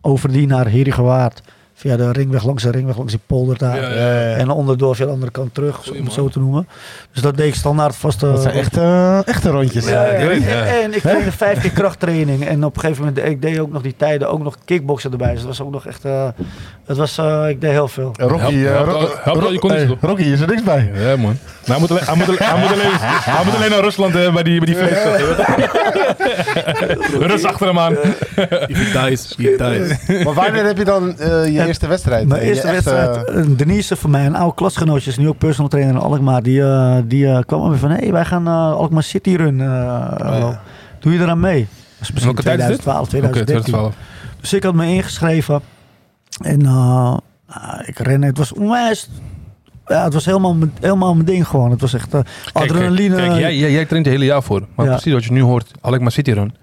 Overdien 0.00 0.48
naar 0.48 0.66
Heergewaard. 0.66 1.42
Via 1.76 1.96
de 1.96 2.12
ringweg, 2.12 2.44
langs 2.44 2.62
de 2.62 2.70
ringweg, 2.70 2.96
langs 2.96 3.12
die 3.12 3.20
polder 3.26 3.58
daar. 3.58 3.76
Ja, 3.80 3.88
Ja. 3.90 4.36
En 4.36 4.50
onderdoor 4.50 4.96
via 4.96 5.04
de 5.06 5.12
andere 5.12 5.30
kant 5.30 5.54
terug, 5.54 5.76
Goeie 5.76 5.98
om 5.98 6.04
het 6.04 6.14
zo 6.14 6.28
te 6.28 6.38
noemen. 6.38 6.68
Dus 7.12 7.22
dat 7.22 7.36
deed 7.36 7.46
ik 7.46 7.54
standaard 7.54 7.96
vast. 7.96 8.22
eh, 8.22 8.30
Dat 8.32 8.42
zijn 8.42 8.54
echt, 8.54 8.76
eh, 8.76 9.26
echte 9.28 9.50
rondjes. 9.50 9.88
ja, 9.88 10.04
ja, 10.04 10.10
ik 10.12 10.26
weet 10.28 10.36
het, 10.44 10.50
ja. 10.52 10.64
En, 10.64 10.82
en 10.82 10.94
ik 10.94 11.00
trainde 11.00 11.32
vijf 11.32 11.60
keer 11.60 11.70
krachttraining. 11.70 12.46
En 12.46 12.64
op 12.64 12.74
een 12.74 12.80
gegeven 12.80 13.04
moment, 13.04 13.26
ik 13.26 13.42
deed 13.42 13.58
ook 13.58 13.72
nog 13.72 13.82
die 13.82 13.94
tijden, 13.96 14.30
ook 14.30 14.42
nog 14.42 14.56
kickboksen 14.64 15.10
erbij. 15.10 15.30
Dus 15.30 15.38
dat 15.38 15.46
was 15.48 15.60
ook 15.60 15.72
nog 15.72 15.86
echt, 15.86 16.04
eh, 16.04 16.28
het 16.86 16.96
was, 16.96 17.18
eh, 17.18 17.44
ik 17.48 17.60
deed 17.60 17.70
heel 17.70 17.88
veel. 17.88 18.12
Rocky, 18.16 18.56
Help- 18.56 18.86
help- 18.86 19.00
Ro- 19.00 19.14
help 19.22 19.40
wel 19.40 19.52
je 19.52 19.60
hey? 19.66 19.96
Rocky 20.00 20.22
is 20.22 20.40
er 20.40 20.48
niks 20.48 20.62
bij. 20.62 20.90
Ja 20.94 21.16
man. 21.16 21.38
Nou, 21.66 21.78
hij, 21.78 21.78
moet 21.78 21.90
alleen, 21.90 22.04
hij, 22.04 22.16
moet 22.16 22.26
alleen, 22.28 22.38
hij, 22.38 22.58
moet 22.60 22.70
alleen, 22.72 22.90
hij 22.98 23.44
moet 23.44 23.54
alleen 23.54 23.70
naar 23.70 23.80
Rusland 23.80 24.12
bij 24.12 24.42
die, 24.42 24.60
bij 24.60 24.66
die. 24.74 24.76
Rus 27.26 27.44
achter 27.44 27.66
hem 27.66 27.78
aan. 27.78 27.94
He 28.36 29.06
dies, 29.08 29.34
he 29.36 29.56
dies. 29.56 30.24
Maar 30.24 30.34
wanneer 30.34 30.64
heb 30.64 30.78
je 30.78 30.84
dan 30.84 31.18
eh, 31.18 31.46
je 31.46 31.58
Eerste 31.66 31.86
wedstrijd? 31.86 32.28
Mijn 32.28 32.40
Eh, 32.40 32.48
eerste 32.48 32.66
wedstrijd, 32.70 33.24
eh, 33.24 33.44
Denise 33.56 33.96
van 33.96 34.10
mij, 34.10 34.26
een 34.26 34.36
oude 34.36 34.54
klasgenootje, 34.54 35.10
is 35.10 35.16
nu 35.16 35.28
ook 35.28 35.38
personal 35.38 35.68
trainer 35.70 35.94
in 35.94 36.00
Alkmaar. 36.00 36.42
Die, 36.42 36.62
eh, 36.62 36.96
die 37.04 37.26
eh, 37.26 37.38
kwam 37.46 37.70
me 37.70 37.76
van, 37.76 37.90
hé, 37.90 37.96
hey, 37.96 38.12
wij 38.12 38.24
gaan 38.24 38.46
eh, 38.46 38.72
Alkmaar 38.72 39.02
City 39.02 39.34
Run. 39.36 39.60
eh, 39.60 39.66
ja. 40.18 40.60
Doe 41.00 41.12
je 41.12 41.18
eraan 41.18 41.40
mee? 41.40 41.58
Dat 41.58 41.68
is 42.00 42.12
misschien 42.12 42.34
Welke 42.34 42.42
tijd 42.42 42.60
is 42.60 42.66
dit? 42.66 42.80
2012, 42.82 43.00
Oké, 43.00 43.08
2013. 43.08 43.72
2012. 43.72 43.94
Dus 44.40 44.52
ik 44.52 44.62
had 44.62 44.74
me 44.74 44.86
ingeschreven. 44.94 45.60
En 46.42 46.66
eh, 46.66 47.16
ik 47.86 47.98
rende. 47.98 48.26
Het 48.26 48.38
was 48.38 48.52
onwijs... 48.52 49.10
Ja, 49.86 50.04
het 50.04 50.12
was 50.12 50.24
helemaal, 50.24 50.54
mijn- 50.54 50.72
helemaal 50.80 51.14
mijn 51.14 51.26
ding 51.26 51.46
gewoon. 51.48 51.70
Het 51.70 51.80
was 51.80 51.94
echt 51.94 52.14
eh, 52.14 52.20
Kijk, 52.52 52.70
adrenaline. 52.70 53.16
Kijk, 53.16 53.32
jij, 53.38 53.56
jij, 53.56 53.70
jij 53.72 53.84
traint 53.84 54.06
er 54.06 54.12
hele 54.12 54.24
jaar 54.24 54.42
voor. 54.42 54.62
Maar 54.74 54.86
Ja. 54.86 54.92
precies 54.92 55.12
wat 55.12 55.24
je 55.24 55.32
nu 55.32 55.42
hoort, 55.42 55.70
Alkmaar 55.80 56.12
City 56.12 56.30
Run. 56.32 56.54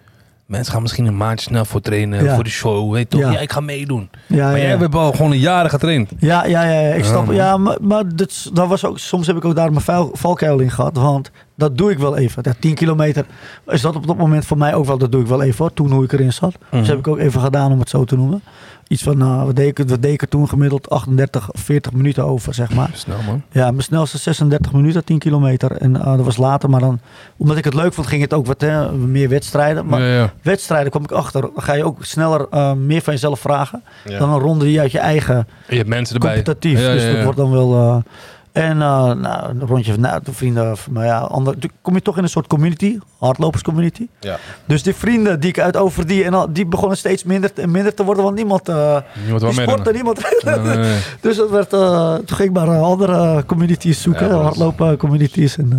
Mensen 0.52 0.74
gaan 0.74 0.82
misschien 0.82 1.06
een 1.06 1.18
maandje 1.18 1.46
snel 1.50 1.66
voor 1.66 1.82
trainen, 1.82 2.24
Ja. 2.24 2.36
voor 2.36 2.44
de 2.44 2.50
show. 2.50 2.94
Weet 2.94 3.10
toch? 3.10 3.22
Ja. 3.22 3.32
Ja. 3.32 3.40
ik 3.40 3.52
ga 3.52 3.60
meedoen. 3.60 4.10
ja, 4.28 4.50
maar 4.50 4.60
jij 4.60 4.68
hebt 4.68 4.96
al 4.96 5.12
gewoon 5.12 5.38
jaren 5.38 5.70
getraind. 5.70 6.12
Ja, 6.20 6.46
ja, 6.46 6.64
ja, 6.64 6.94
ik 6.94 7.06
snap. 7.06 7.32
Ja, 7.32 7.58
maar, 7.58 7.78
maar 7.82 8.16
dat, 8.16 8.50
dat 8.54 8.68
was 8.68 8.86
ook, 8.86 9.00
soms 9.00 9.28
heb 9.28 9.36
ik 9.36 9.46
ook 9.46 9.56
daar 9.56 9.70
mijn 9.72 9.82
vuil, 9.84 10.10
valkuil 10.14 10.60
in 10.60 10.72
gehad. 10.72 10.96
Want 10.98 11.32
dat 11.62 11.78
doe 11.78 11.92
ik 11.92 12.00
wel 12.00 12.18
even. 12.18 12.44
Dat 12.44 12.56
10 12.60 12.74
kilometer 12.76 13.26
is 13.68 13.82
dat 13.82 13.96
op 13.96 14.08
dat 14.08 14.18
moment 14.18 14.46
voor 14.46 14.58
mij 14.58 14.74
ook 14.76 14.86
wel. 14.86 14.98
Dat 14.98 15.12
doe 15.12 15.22
ik 15.22 15.28
wel 15.28 15.42
even 15.42 15.58
hoor, 15.58 15.74
toen 15.74 15.92
hoe 15.92 16.04
ik 16.04 16.12
erin 16.14 16.34
zat. 16.34 16.52
Dus 16.70 16.80
Mhm. 16.80 16.90
heb 16.90 16.98
ik 17.00 17.08
ook 17.08 17.18
even 17.18 17.42
gedaan 17.42 17.72
om 17.72 17.80
het 17.80 17.90
zo 17.90 18.04
te 18.04 18.16
noemen. 18.16 18.42
Iets 18.88 19.04
van, 19.04 19.18
nou, 19.18 19.46
wat, 19.46 19.56
deed 19.56 19.80
ik, 19.80 19.90
wat 19.90 20.02
deed 20.02 20.22
ik 20.22 20.30
toen 20.30 20.50
gemiddeld 20.50 20.90
38, 20.90 21.50
40 21.52 21.92
minuten 21.92 22.26
over, 22.26 22.54
zeg 22.54 22.74
maar. 22.74 22.90
Snel 22.94 23.18
man. 23.26 23.42
Ja, 23.52 23.70
mijn 23.72 23.84
snelste 23.84 24.18
36 24.18 24.72
minuten, 24.74 25.04
10 25.04 25.20
kilometer. 25.20 25.72
En 25.72 25.96
eh, 25.96 26.06
dat 26.16 26.26
was 26.26 26.38
later, 26.38 26.70
maar 26.70 26.80
dan, 26.80 27.00
omdat 27.38 27.58
ik 27.58 27.64
het 27.64 27.74
leuk 27.74 27.94
vond, 27.94 28.08
ging 28.08 28.22
het 28.22 28.34
ook 28.34 28.46
wat 28.46 28.62
hè, 28.62 28.92
meer 28.92 29.30
wedstrijden. 29.30 29.86
Maar 29.86 30.02
ja, 30.02 30.08
ja. 30.16 30.34
wedstrijden 30.42 30.92
kwam 30.92 31.04
ik 31.04 31.12
achter, 31.12 31.42
dan 31.42 31.52
ga 31.56 31.74
je 31.74 31.84
ook 31.84 32.06
sneller 32.06 32.48
eh, 32.50 32.74
meer 32.74 33.02
van 33.02 33.14
jezelf 33.14 33.40
vragen. 33.40 33.84
Ja. 34.06 34.18
Dan 34.20 34.30
een 34.30 34.40
ronde 34.40 34.66
die 34.66 34.80
uit 34.80 34.92
je 34.92 35.00
eigen 35.00 35.36
En 35.36 35.46
je 35.68 35.76
hebt 35.76 35.90
mensen 35.90 36.16
erbij. 36.16 36.34
competitief. 36.34 36.80
Dus 36.80 37.14
dat 37.14 37.24
wordt 37.24 37.38
dan 37.38 37.52
wel. 37.52 38.04
Eh, 38.52 38.64
en 38.70 38.78
uh, 38.78 39.12
nou, 39.14 39.50
een 39.50 39.68
rondje 39.68 39.92
van 39.92 40.02
nou, 40.02 40.20
de 40.24 40.34
vrienden 40.34 40.78
van 40.78 40.94
mij, 40.94 41.06
ja, 41.06 41.20
ander, 41.20 41.58
toen 41.58 41.72
kom 41.82 41.94
je 41.94 42.02
toch 42.02 42.18
in 42.18 42.24
een 42.24 42.30
soort 42.30 42.48
community, 42.48 42.98
hardloperscommunity. 43.20 44.08
Ja. 44.20 44.38
Dus 44.66 44.84
die 44.84 44.96
vrienden 44.96 45.40
die 45.40 45.50
ik 45.50 45.60
uit 45.60 45.78
over 45.78 46.08
die 46.08 46.24
en 46.24 46.34
al, 46.34 46.54
die 46.54 46.66
begonnen 46.66 46.98
steeds 46.98 47.24
minder 47.24 47.52
en 47.56 47.72
minder 47.72 47.94
te 47.94 48.04
worden, 48.04 48.24
want 48.24 48.36
niemand. 48.36 48.70
eh 48.70 48.98
Niemand 49.24 49.42
die 49.54 49.62
sportte, 49.62 49.92
niemand. 49.92 50.22
Nee, 50.44 50.56
nee, 50.60 50.78
nee. 50.78 51.00
dus 51.22 51.38
dat 51.38 51.50
werd, 51.50 51.74
eh, 51.74 52.14
toen 52.16 52.38
ging 52.38 52.50
ik 52.50 52.56
maar 52.56 52.68
eh, 52.68 52.82
andere 52.82 53.44
communities 53.46 54.02
zoeken, 54.02 54.26
Ja, 54.26 54.32
dat 54.32 54.40
is- 54.40 54.46
hardlopen 54.46 54.98
communities. 54.98 55.58
En, 55.58 55.72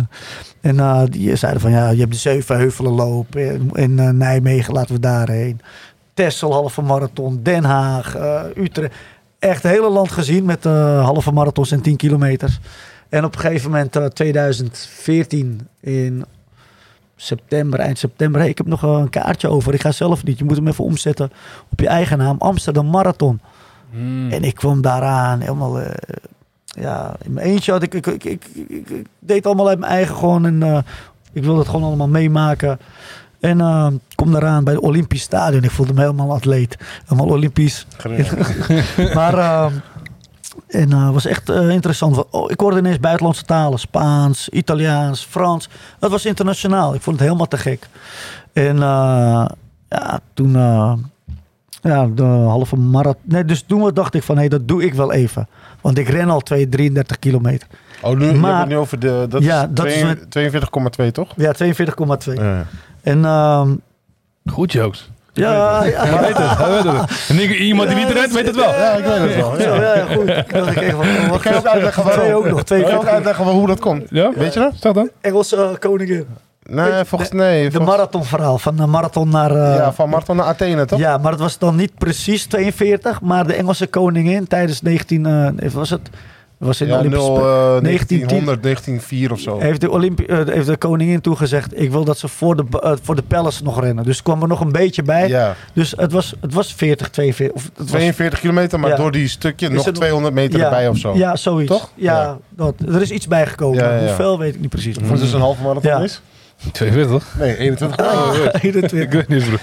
eh, 0.61 0.69
en 0.69 0.79
eh, 0.79 1.01
die 1.09 1.35
zeiden 1.35 1.61
van 1.61 1.71
ja, 1.71 1.89
je 1.89 1.99
hebt 1.99 2.11
de 2.11 2.17
zeven 2.17 2.55
heuvelen 2.57 2.91
loop 2.91 3.35
in, 3.35 3.69
in 3.73 3.99
eh, 3.99 4.09
Nijmegen, 4.09 4.73
laten 4.73 4.93
we 4.95 4.99
daarheen. 5.01 5.61
Texel, 6.13 6.53
halve 6.53 6.81
marathon, 6.81 7.39
Den 7.43 7.63
Haag, 7.63 8.15
eh, 8.15 8.41
Utrecht. 8.55 8.93
Echt 9.43 9.63
het 9.63 9.71
hele 9.71 9.89
land 9.89 10.11
gezien 10.11 10.45
met 10.45 10.65
eh, 10.65 11.03
halve 11.03 11.31
marathons 11.31 11.71
en 11.71 11.81
10 11.81 11.95
kilometers. 11.95 12.59
En 13.09 13.25
op 13.25 13.33
een 13.35 13.39
gegeven 13.39 13.71
moment, 13.71 13.95
eh, 13.95 14.05
2014 14.05 15.67
in 15.79 16.25
september, 17.15 17.79
eind 17.79 17.97
september. 17.97 18.41
Hey, 18.41 18.49
ik 18.49 18.57
heb 18.57 18.67
nog 18.67 18.81
een 18.81 19.09
kaartje 19.09 19.47
over. 19.49 19.73
Ik 19.73 19.81
ga 19.81 19.91
zelf 19.91 20.23
niet. 20.23 20.37
Je 20.37 20.43
moet 20.43 20.55
hem 20.55 20.67
even 20.67 20.83
omzetten 20.83 21.31
op 21.71 21.79
je 21.79 21.87
eigen 21.87 22.17
naam. 22.17 22.35
Amsterdam 22.39 22.89
Marathon. 22.89 23.39
Hmm. 23.91 24.31
En 24.31 24.43
ik 24.43 24.55
kwam 24.55 24.81
daaraan 24.81 25.39
helemaal... 25.39 25.79
eh, 25.79 25.91
ja, 26.65 27.15
in 27.23 27.33
mijn 27.33 27.47
eentje 27.47 27.71
had 27.71 27.83
ik... 27.83 27.93
Ik, 27.93 28.07
ik, 28.07 28.23
ik, 28.23 28.45
ik- 28.89 29.05
deed 29.19 29.45
allemaal 29.45 29.67
uit 29.69 29.79
mijn 29.79 29.91
eigen 29.91 30.15
gewoon. 30.15 30.45
En 30.45 30.63
eh, 30.63 30.77
ik 31.33 31.43
wilde 31.43 31.59
het 31.59 31.67
gewoon 31.69 31.83
allemaal 31.85 32.07
meemaken. 32.07 32.79
En 33.43 33.59
ik 34.09 34.15
kom 34.15 34.31
daaraan 34.31 34.63
bij 34.63 34.73
het 34.73 34.83
Olympisch 34.83 35.21
Stadion. 35.21 35.63
Ik 35.63 35.71
voelde 35.71 35.93
me 35.93 35.99
helemaal 35.99 36.33
atleet. 36.33 36.77
Helemaal 37.05 37.35
Olympisch. 37.35 37.87
maar 39.13 39.37
eh, 39.37 39.65
en 40.67 40.91
eh, 40.91 41.11
was 41.11 41.25
echt 41.25 41.49
interessant. 41.49 42.29
Oh, 42.29 42.51
ik 42.51 42.59
hoorde 42.59 42.77
ineens 42.77 42.99
buitenlandse 42.99 43.43
talen. 43.43 43.79
Spaans, 43.79 44.49
Italiaans, 44.49 45.25
Frans. 45.25 45.69
Het 45.99 46.11
was 46.11 46.25
internationaal. 46.25 46.93
Ik 46.93 47.01
vond 47.01 47.15
het 47.15 47.25
helemaal 47.25 47.47
te 47.47 47.57
gek. 47.57 47.87
En 48.53 48.77
ja, 48.77 50.19
toen... 50.33 50.51
ja, 51.81 52.07
de 52.07 52.23
halve 52.23 52.75
marathon. 52.75 53.21
Nee, 53.23 53.45
dus 53.45 53.63
toen 53.67 53.93
dacht 53.93 54.13
ik 54.13 54.23
van, 54.23 54.37
hé, 54.37 54.47
dat 54.47 54.67
doe 54.67 54.83
ik 54.83 54.93
wel 54.93 55.13
even. 55.13 55.47
Want 55.81 55.97
ik 55.97 56.07
ren 56.07 56.29
al 56.29 56.39
2, 56.39 56.69
33 56.69 57.19
kilometer. 57.19 57.67
Oh, 58.03 58.17
nu, 58.17 58.25
je 58.25 58.33
Maar- 58.33 58.59
het 58.59 58.69
nu 58.69 58.77
over 58.77 58.99
de... 58.99 59.25
Dat 59.29 59.43
Ja, 59.43 59.61
is 59.61 59.67
dat 59.69 59.85
is 59.85 60.03
42,2 60.29 61.11
toch? 61.11 61.29
Ja, 61.35 61.53
42,2. 61.53 62.33
Ja. 62.33 62.65
En 63.03 63.25
ehm, 63.25 63.75
Goed 64.51 64.71
jokes. 64.71 65.11
ja, 65.33 65.51
ja, 65.85 66.05
Hij 66.05 66.19
weet 66.19 66.37
het, 66.37 66.57
hij 66.57 66.69
weet 66.71 66.83
het. 66.99 67.25
En 67.29 67.39
iemand 67.39 67.87
die 67.89 67.97
niet 67.97 68.09
rent, 68.09 68.33
weet 68.33 68.45
het 68.45 68.55
wel. 68.55 68.69
Ja, 68.69 68.91
ik 68.91 69.05
weet 69.05 69.17
het 69.19 69.35
wel. 69.35 69.59
Ja. 69.61 69.75
ja, 69.75 69.95
ja, 69.95 70.05
goed. 70.15 70.27
Ik 70.29 70.53
dacht, 70.53 70.69
ik 70.71 70.77
even 70.81 71.33
Ik 71.33 71.41
kan 71.41 71.51
je 71.51 71.57
ook 71.57 71.65
uitleggen 71.65 72.03
waarom. 72.03 72.21
Twee 72.23 72.35
ook 72.35 72.45
nog, 72.49 72.63
twee 72.63 72.81
kan 72.81 72.91
je 72.91 72.97
ook 72.97 73.05
uitleggen 73.05 73.45
hoe 73.45 73.67
dat 73.67 73.79
komt. 73.79 74.03
Ja? 74.09 74.31
Weet 74.35 74.53
je 74.53 74.59
dat? 74.59 74.73
Zeg 74.79 74.93
dan. 74.93 75.09
Engelse 75.21 75.55
eh, 75.55 75.69
koningin. 75.79 76.25
Nee, 76.63 77.05
volgens 77.05 77.31
nee. 77.31 77.69
De 77.69 77.79
marathonverhaal. 77.79 78.57
Van 78.57 78.75
de 78.75 78.85
marathon 78.85 79.29
naar... 79.29 79.51
eh, 79.51 79.75
ja, 79.75 79.93
van 79.93 80.09
Marathon 80.09 80.35
naar 80.35 80.45
Athene, 80.45 80.85
toch? 80.85 80.99
Ja, 80.99 81.17
maar 81.17 81.31
het 81.31 81.41
was 81.41 81.57
dan 81.57 81.75
niet 81.75 81.91
precies 81.97 82.45
42, 82.45 83.21
maar 83.21 83.47
de 83.47 83.53
Engelse 83.53 83.87
koningin 83.87 84.47
tijdens 84.47 84.81
19, 84.81 85.25
eh, 85.25 85.71
was 85.71 85.89
het 85.89 86.09
was 86.65 86.81
in 86.81 86.87
de 86.87 86.93
Olympische 86.93 87.27
0, 87.27 87.35
Spelen. 87.35 87.51
eh, 87.51 87.81
1910. 87.81 88.17
1900, 88.27 88.63
1904 88.63 89.31
of 89.31 89.39
zo. 89.39 89.59
Heeft 89.59 89.81
de, 89.81 89.89
Olympi 89.91 90.25
eh, 90.25 90.37
heeft 90.45 90.67
de 90.67 90.77
koningin 90.77 91.21
toegezegd, 91.21 91.79
ik 91.81 91.91
wil 91.91 92.03
dat 92.03 92.17
ze 92.17 92.27
voor 92.27 92.55
de, 92.55 92.63
eh, 92.81 92.91
voor 93.01 93.15
de 93.15 93.21
palace 93.21 93.63
nog 93.63 93.81
rennen. 93.81 94.03
Dus 94.03 94.21
kwam 94.21 94.41
er 94.41 94.47
nog 94.47 94.59
een 94.59 94.71
beetje 94.71 95.03
bij. 95.03 95.27
Ja, 95.27 95.55
Dus 95.73 95.93
het 95.97 96.11
was, 96.11 96.33
het 96.41 96.53
was 96.53 96.73
40, 96.73 97.09
42. 97.09 97.55
Of 97.55 97.63
het 97.63 97.71
was, 97.77 97.87
42 97.87 98.39
kilometer, 98.39 98.79
maar 98.79 98.89
Ja. 98.89 98.95
door 98.95 99.11
die 99.11 99.27
stukje 99.27 99.67
Is 99.67 99.73
nog 99.73 99.85
er 99.85 99.91
nog- 99.91 99.99
200 100.01 100.33
meter 100.33 100.61
erbij 100.61 100.87
of 100.87 100.97
zo. 100.97 101.13
Ja, 101.15 101.35
zoiets. 101.35 101.71
Toch? 101.71 101.91
Ja. 101.95 102.37
Dat, 102.49 102.73
er 102.87 103.01
is 103.01 103.11
iets 103.11 103.27
bijgekomen. 103.27 103.99
Hoeveel 103.99 104.39
weet 104.39 104.53
ik 104.55 104.61
niet 104.61 104.69
precies. 104.69 104.95
Voor 105.03 105.17
dus 105.17 105.33
een 105.33 105.39
halve 105.39 105.61
marathon 105.63 106.03
is? 106.03 106.21
42? 106.71 107.35
Nee, 107.37 107.57
21 107.57 107.97
Ah, 108.05 108.29
kilometer. 108.31 108.61
21. 108.63 109.01
Ik 109.01 109.11
weet 109.11 109.27
niet. 109.27 109.45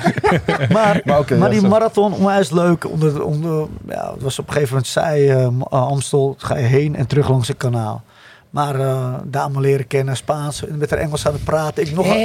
Maar, 0.58 1.00
Maar 1.04 1.24
maar 1.28 1.38
ja, 1.38 1.48
die 1.48 1.60
zo. 1.60 1.68
marathon, 1.68 2.12
onwijs 2.14 2.50
leuk. 2.50 2.90
Onder, 2.90 3.24
onder, 3.24 3.66
ja, 3.88 4.12
het 4.12 4.22
was 4.22 4.38
op 4.38 4.46
een 4.46 4.52
gegeven 4.52 4.74
moment 4.74 4.90
saai. 4.92 5.28
eh, 5.28 5.48
Amstel, 5.68 6.34
ga 6.38 6.56
je 6.56 6.64
heen 6.66 6.96
en 6.96 7.06
terug 7.06 7.28
langs 7.28 7.48
het 7.48 7.56
kanaal. 7.56 8.02
Maar 8.50 8.80
eh 8.80 9.14
dame 9.24 9.60
leren 9.60 9.86
kennen, 9.86 10.16
Spaans, 10.16 10.66
en 10.66 10.78
met 10.78 10.90
haar 10.90 10.98
Engels 10.98 11.26
aan 11.26 11.32
het 11.32 11.44
praten. 11.44 11.82
Ik 11.86 11.92
nog 11.94 12.06
een- 12.06 12.20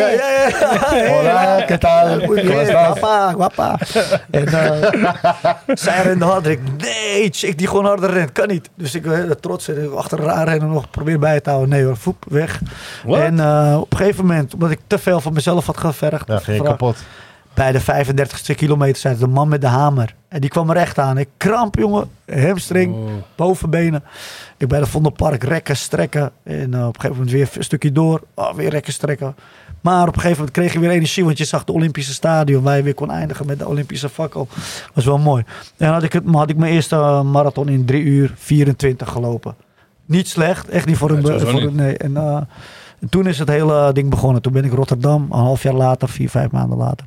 ja, 0.00 0.08
ja, 0.08 0.48
ja, 0.48 0.48
ja. 0.48 1.08
Hola, 1.14 1.64
¿qué 1.68 1.78
tal? 1.78 2.20
Guapa, 2.66 3.32
guapa. 3.32 3.78
En 4.30 4.46
eh, 4.46 5.14
zij 5.84 6.02
rende 6.02 6.24
harder. 6.24 6.50
Ik, 6.50 6.60
nee, 6.78 7.28
chick 7.32 7.58
die 7.58 7.66
gewoon 7.66 7.84
harder 7.84 8.10
rent. 8.10 8.32
Kan 8.32 8.48
niet. 8.48 8.70
Dus 8.74 8.94
ik 8.94 9.06
eh, 9.06 9.20
trots 9.40 9.68
en 9.68 9.84
ik 9.84 9.92
achter 9.92 10.28
haar 10.28 10.48
rennen 10.48 10.68
nog 10.68 10.90
probeer 10.90 11.18
bij 11.18 11.40
te 11.40 11.50
houden. 11.50 11.70
Nee 11.70 11.84
hoor, 11.84 11.96
voep, 11.96 12.24
weg. 12.28 12.60
What? 13.04 13.20
En 13.20 13.40
eh, 13.40 13.76
op 13.80 13.92
een 13.92 13.98
gegeven 13.98 14.26
moment, 14.26 14.54
omdat 14.54 14.70
ik 14.70 14.80
te 14.86 14.98
veel 14.98 15.20
van 15.20 15.32
mezelf 15.32 15.66
had 15.66 15.76
gevergd. 15.76 16.28
Ja, 16.28 16.38
ging 16.38 16.56
je 16.56 16.62
kapot. 16.62 16.96
Bij 17.56 17.72
de 17.72 17.80
35ste 17.80 18.54
kilometer 18.54 18.96
zei 19.00 19.18
de 19.18 19.26
man 19.26 19.48
met 19.48 19.60
de 19.60 19.66
hamer. 19.66 20.14
En 20.28 20.40
die 20.40 20.50
kwam 20.50 20.70
er 20.70 20.76
echt 20.76 20.98
aan. 20.98 21.18
Ik 21.18 21.28
kramp, 21.36 21.74
jongen. 21.74 22.08
Hamstring, 22.26 22.94
Oh. 22.94 23.10
bovenbenen. 23.36 24.02
Ik 24.56 24.68
bij 24.68 24.80
de 24.80 24.86
Vondelpark 24.86 25.44
rekken, 25.44 25.76
strekken. 25.76 26.30
En 26.42 26.74
eh, 26.74 26.80
op 26.86 26.94
een 26.94 27.00
gegeven 27.00 27.10
moment 27.10 27.30
weer 27.30 27.48
een 27.56 27.64
stukje 27.64 27.92
door. 27.92 28.20
Oh, 28.34 28.54
weer 28.54 28.70
rekken, 28.70 28.92
strekken. 28.92 29.36
Maar 29.80 30.08
op 30.08 30.14
een 30.14 30.20
gegeven 30.20 30.36
moment 30.38 30.56
kreeg 30.56 30.72
je 30.72 30.78
weer 30.78 30.90
energie. 30.90 31.24
Want 31.24 31.38
je 31.38 31.44
zag 31.44 31.64
de 31.64 31.72
Olympische 31.72 32.12
stadion. 32.12 32.62
Waar 32.62 32.76
je 32.76 32.82
weer 32.82 32.94
kon 32.94 33.10
eindigen 33.10 33.46
met 33.46 33.58
de 33.58 33.68
Olympische 33.68 34.08
fakkel. 34.08 34.48
was 34.94 35.04
wel 35.04 35.18
mooi. 35.18 35.44
En 35.76 35.92
had 35.92 36.02
ik, 36.02 36.12
het, 36.12 36.22
had 36.32 36.50
ik 36.50 36.56
mijn 36.56 36.72
eerste 36.72 36.96
eh, 36.96 37.22
marathon 37.22 37.68
in 37.68 37.84
3 37.84 38.02
uur 38.02 38.32
24 38.36 39.08
gelopen. 39.08 39.54
Niet 40.06 40.28
slecht. 40.28 40.68
Echt 40.68 40.86
niet 40.86 40.96
voor 40.96 41.10
een... 41.10 41.22
Voor 41.40 41.62
een 41.62 41.74
nee. 41.74 41.96
En, 41.96 42.16
eh, 42.16 42.40
en 43.00 43.08
toen 43.08 43.26
is 43.26 43.38
het 43.38 43.48
hele 43.48 43.90
ding 43.92 44.10
begonnen. 44.10 44.42
Toen 44.42 44.52
ben 44.52 44.64
ik 44.64 44.72
Rotterdam, 44.72 45.26
een 45.30 45.38
half 45.38 45.62
jaar 45.62 45.74
later, 45.74 46.08
vier, 46.08 46.30
vijf 46.30 46.50
maanden 46.50 46.78
later, 46.78 47.06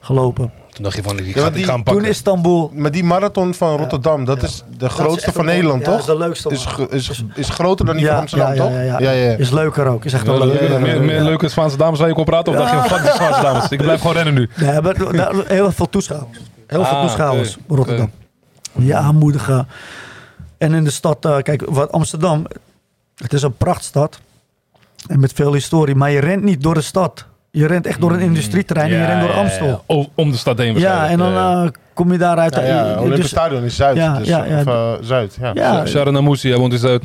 gelopen. 0.00 0.52
Toen 0.70 0.82
dacht 0.84 0.96
je 0.96 1.02
van, 1.02 1.18
ik 1.18 1.26
Ja, 1.26 1.32
ga, 1.32 1.38
maar 1.40 1.48
ik 1.48 1.54
die- 1.54 1.64
ga 1.64 1.72
hem 1.72 1.84
Toen 1.84 1.94
pakken. 1.94 2.10
Istanbul. 2.12 2.70
Maar 2.74 2.90
die 2.90 3.04
marathon 3.04 3.54
van 3.54 3.76
Rotterdam, 3.76 4.24
dat 4.24 4.42
is 4.42 4.62
de 4.78 4.88
grootste 4.88 5.32
van 5.32 5.40
een- 5.40 5.46
Nederland, 5.54 5.80
ja, 5.80 5.86
toch? 5.86 6.04
dat 6.04 6.08
is 6.08 6.12
de 6.12 6.18
leukste, 6.26 6.50
Is, 6.96 7.08
is, 7.08 7.24
is 7.34 7.48
groter 7.48 7.86
dan 7.86 7.96
die 7.96 8.06
van 8.06 8.16
Amsterdam, 8.16 8.48
ja, 8.48 8.54
ja, 8.54 8.62
toch? 8.62 8.72
ja, 8.72 8.80
ja. 8.80 8.98
ja, 9.00 9.10
ja. 9.10 9.36
Is 9.36 9.50
leuker 9.50 9.86
ook. 9.86 10.04
Is 10.04 10.12
echt 10.12 10.24
Ja, 10.26 10.30
wel 10.30 10.46
leuk. 10.46 10.60
leuke- 10.60 10.72
ja, 10.74 10.78
meer, 10.78 10.94
ja. 10.94 11.00
meer 11.00 11.22
leuke 11.22 11.48
Spaanse 11.48 11.76
dames 11.76 11.96
zou 11.96 12.08
je 12.08 12.14
kon 12.14 12.24
praten? 12.24 12.52
Of 12.52 12.58
dacht 12.58 12.70
je, 12.70 12.76
Ja. 12.76 12.82
fuck 12.84 13.02
die 13.02 13.10
Spaanse 13.12 13.40
dames. 13.42 13.68
Ik 13.68 13.78
blijf 13.82 14.00
gewoon 14.00 14.16
rennen 14.16 14.34
nu. 14.34 14.48
Nee, 14.56 14.80
maar 14.80 15.12
daar- 15.12 15.34
heel 15.46 15.72
veel 15.72 15.88
toeschouwers. 15.88 16.38
Heel 16.66 16.84
veel 16.84 16.94
Ah, 16.96 17.00
toeschouwers. 17.02 17.56
Rotterdam. 17.68 18.10
Die 18.72 18.94
aanmoedigen. 18.96 19.68
En 20.58 20.72
in 20.74 20.84
de 20.84 20.90
stad, 20.90 21.24
eh, 21.24 21.36
kijk, 21.38 21.62
wat 21.68 21.92
Amsterdam, 21.92 22.46
het 23.16 23.32
is 23.32 23.42
een 23.42 23.56
prachtstad. 23.56 24.20
En 25.08 25.20
met 25.20 25.32
veel 25.32 25.52
historie. 25.52 25.94
Maar 25.94 26.10
je 26.10 26.20
rent 26.20 26.42
niet 26.42 26.62
door 26.62 26.74
de 26.74 26.80
stad. 26.80 27.24
Je 27.50 27.66
rent 27.66 27.86
echt 27.86 28.00
door 28.00 28.12
een 28.12 28.20
industrieterrein 28.20 28.90
en 28.90 28.96
je 28.96 29.02
Ja, 29.02 29.06
rent 29.08 29.20
door 29.20 29.28
ja, 29.30 29.36
ja, 29.36 29.42
Amstel. 29.42 29.82
ja. 29.88 30.06
Om 30.14 30.30
de 30.30 30.36
stad 30.36 30.58
heen 30.58 30.78
Ja, 30.78 31.08
en 31.08 31.18
dan 31.18 31.32
Ja, 31.32 31.52
ja. 31.52 31.64
eh, 31.64 31.70
kom 31.94 32.12
je 32.12 32.18
daaruit. 32.18 32.54
Ja, 32.54 32.60
ja, 32.64 32.90
eh, 32.92 32.96
Olympisch 32.98 33.20
dus- 33.20 33.30
Stadion 33.30 33.62
is 33.62 33.76
Zuid. 33.76 33.96
Ja, 33.96 34.18
dus, 34.18 34.26
ja, 34.28 34.44
ja. 34.44 34.60
Of, 34.60 34.66
eh, 34.66 34.92
Zuid, 35.00 35.36
ja. 35.40 35.50
ja, 35.54 35.86
Sharon 35.86 36.12
Namoussi, 36.12 36.48
hij 36.48 36.58
woont 36.58 36.72
in 36.72 36.78
Zuid. 36.78 37.02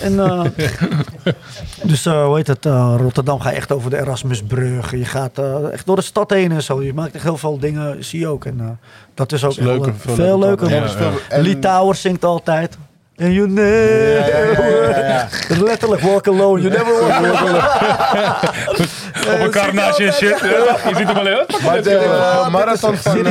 En, 0.00 0.20
eh, 0.20 0.44
dus 1.82 2.06
eh, 2.06 2.24
hoe 2.24 2.36
heet 2.36 2.46
het? 2.46 2.64
Rotterdam 2.96 3.40
ga 3.40 3.50
je 3.50 3.56
echt 3.56 3.72
over 3.72 3.90
de 3.90 3.98
Erasmusbrug. 3.98 4.90
Je 4.90 5.04
gaat 5.04 5.38
echt 5.72 5.86
door 5.86 5.96
de 5.96 6.02
stad 6.02 6.30
heen 6.30 6.52
en 6.52 6.62
zo. 6.62 6.82
Je 6.82 6.94
maakt 6.94 7.14
echt 7.14 7.24
heel 7.24 7.36
veel 7.36 7.58
dingen, 7.58 8.04
zie 8.04 8.20
je 8.20 8.26
ook. 8.28 8.44
En 8.44 8.60
eh, 8.60 8.66
dat 9.14 9.32
is 9.32 9.44
ook 9.44 9.50
is 9.50 9.56
leuker, 9.56 9.88
echt 9.88 10.04
wel, 10.04 10.14
veel 10.14 10.24
veel 10.24 10.38
leuker. 10.38 10.66
leuker. 10.68 11.60
Ja, 11.62 11.92
zingt 11.92 12.24
altijd. 12.24 12.78
En 13.16 13.32
you 13.32 13.48
never... 13.48 14.18
Ja, 14.18 14.26
ja, 14.26 14.38
ja, 14.38 14.98
ja, 14.98 15.06
ja. 15.08 15.28
Letterlijk 15.62 16.02
walk 16.02 16.26
alone. 16.28 16.60
You 16.60 16.72
never 16.72 17.00
walk 17.00 17.12
alone. 17.12 17.58
Op 19.32 19.38
elkaar 19.38 19.74
naast 19.74 19.98
je 19.98 20.06
en 20.06 20.12
shit. 20.12 20.40
Je 20.88 20.94
ziet 20.96 21.06
hem 21.06 21.16
alleen. 21.16 21.44
Maar 21.64 21.82
de 21.82 22.48
marathon 22.50 22.96
van 22.96 23.26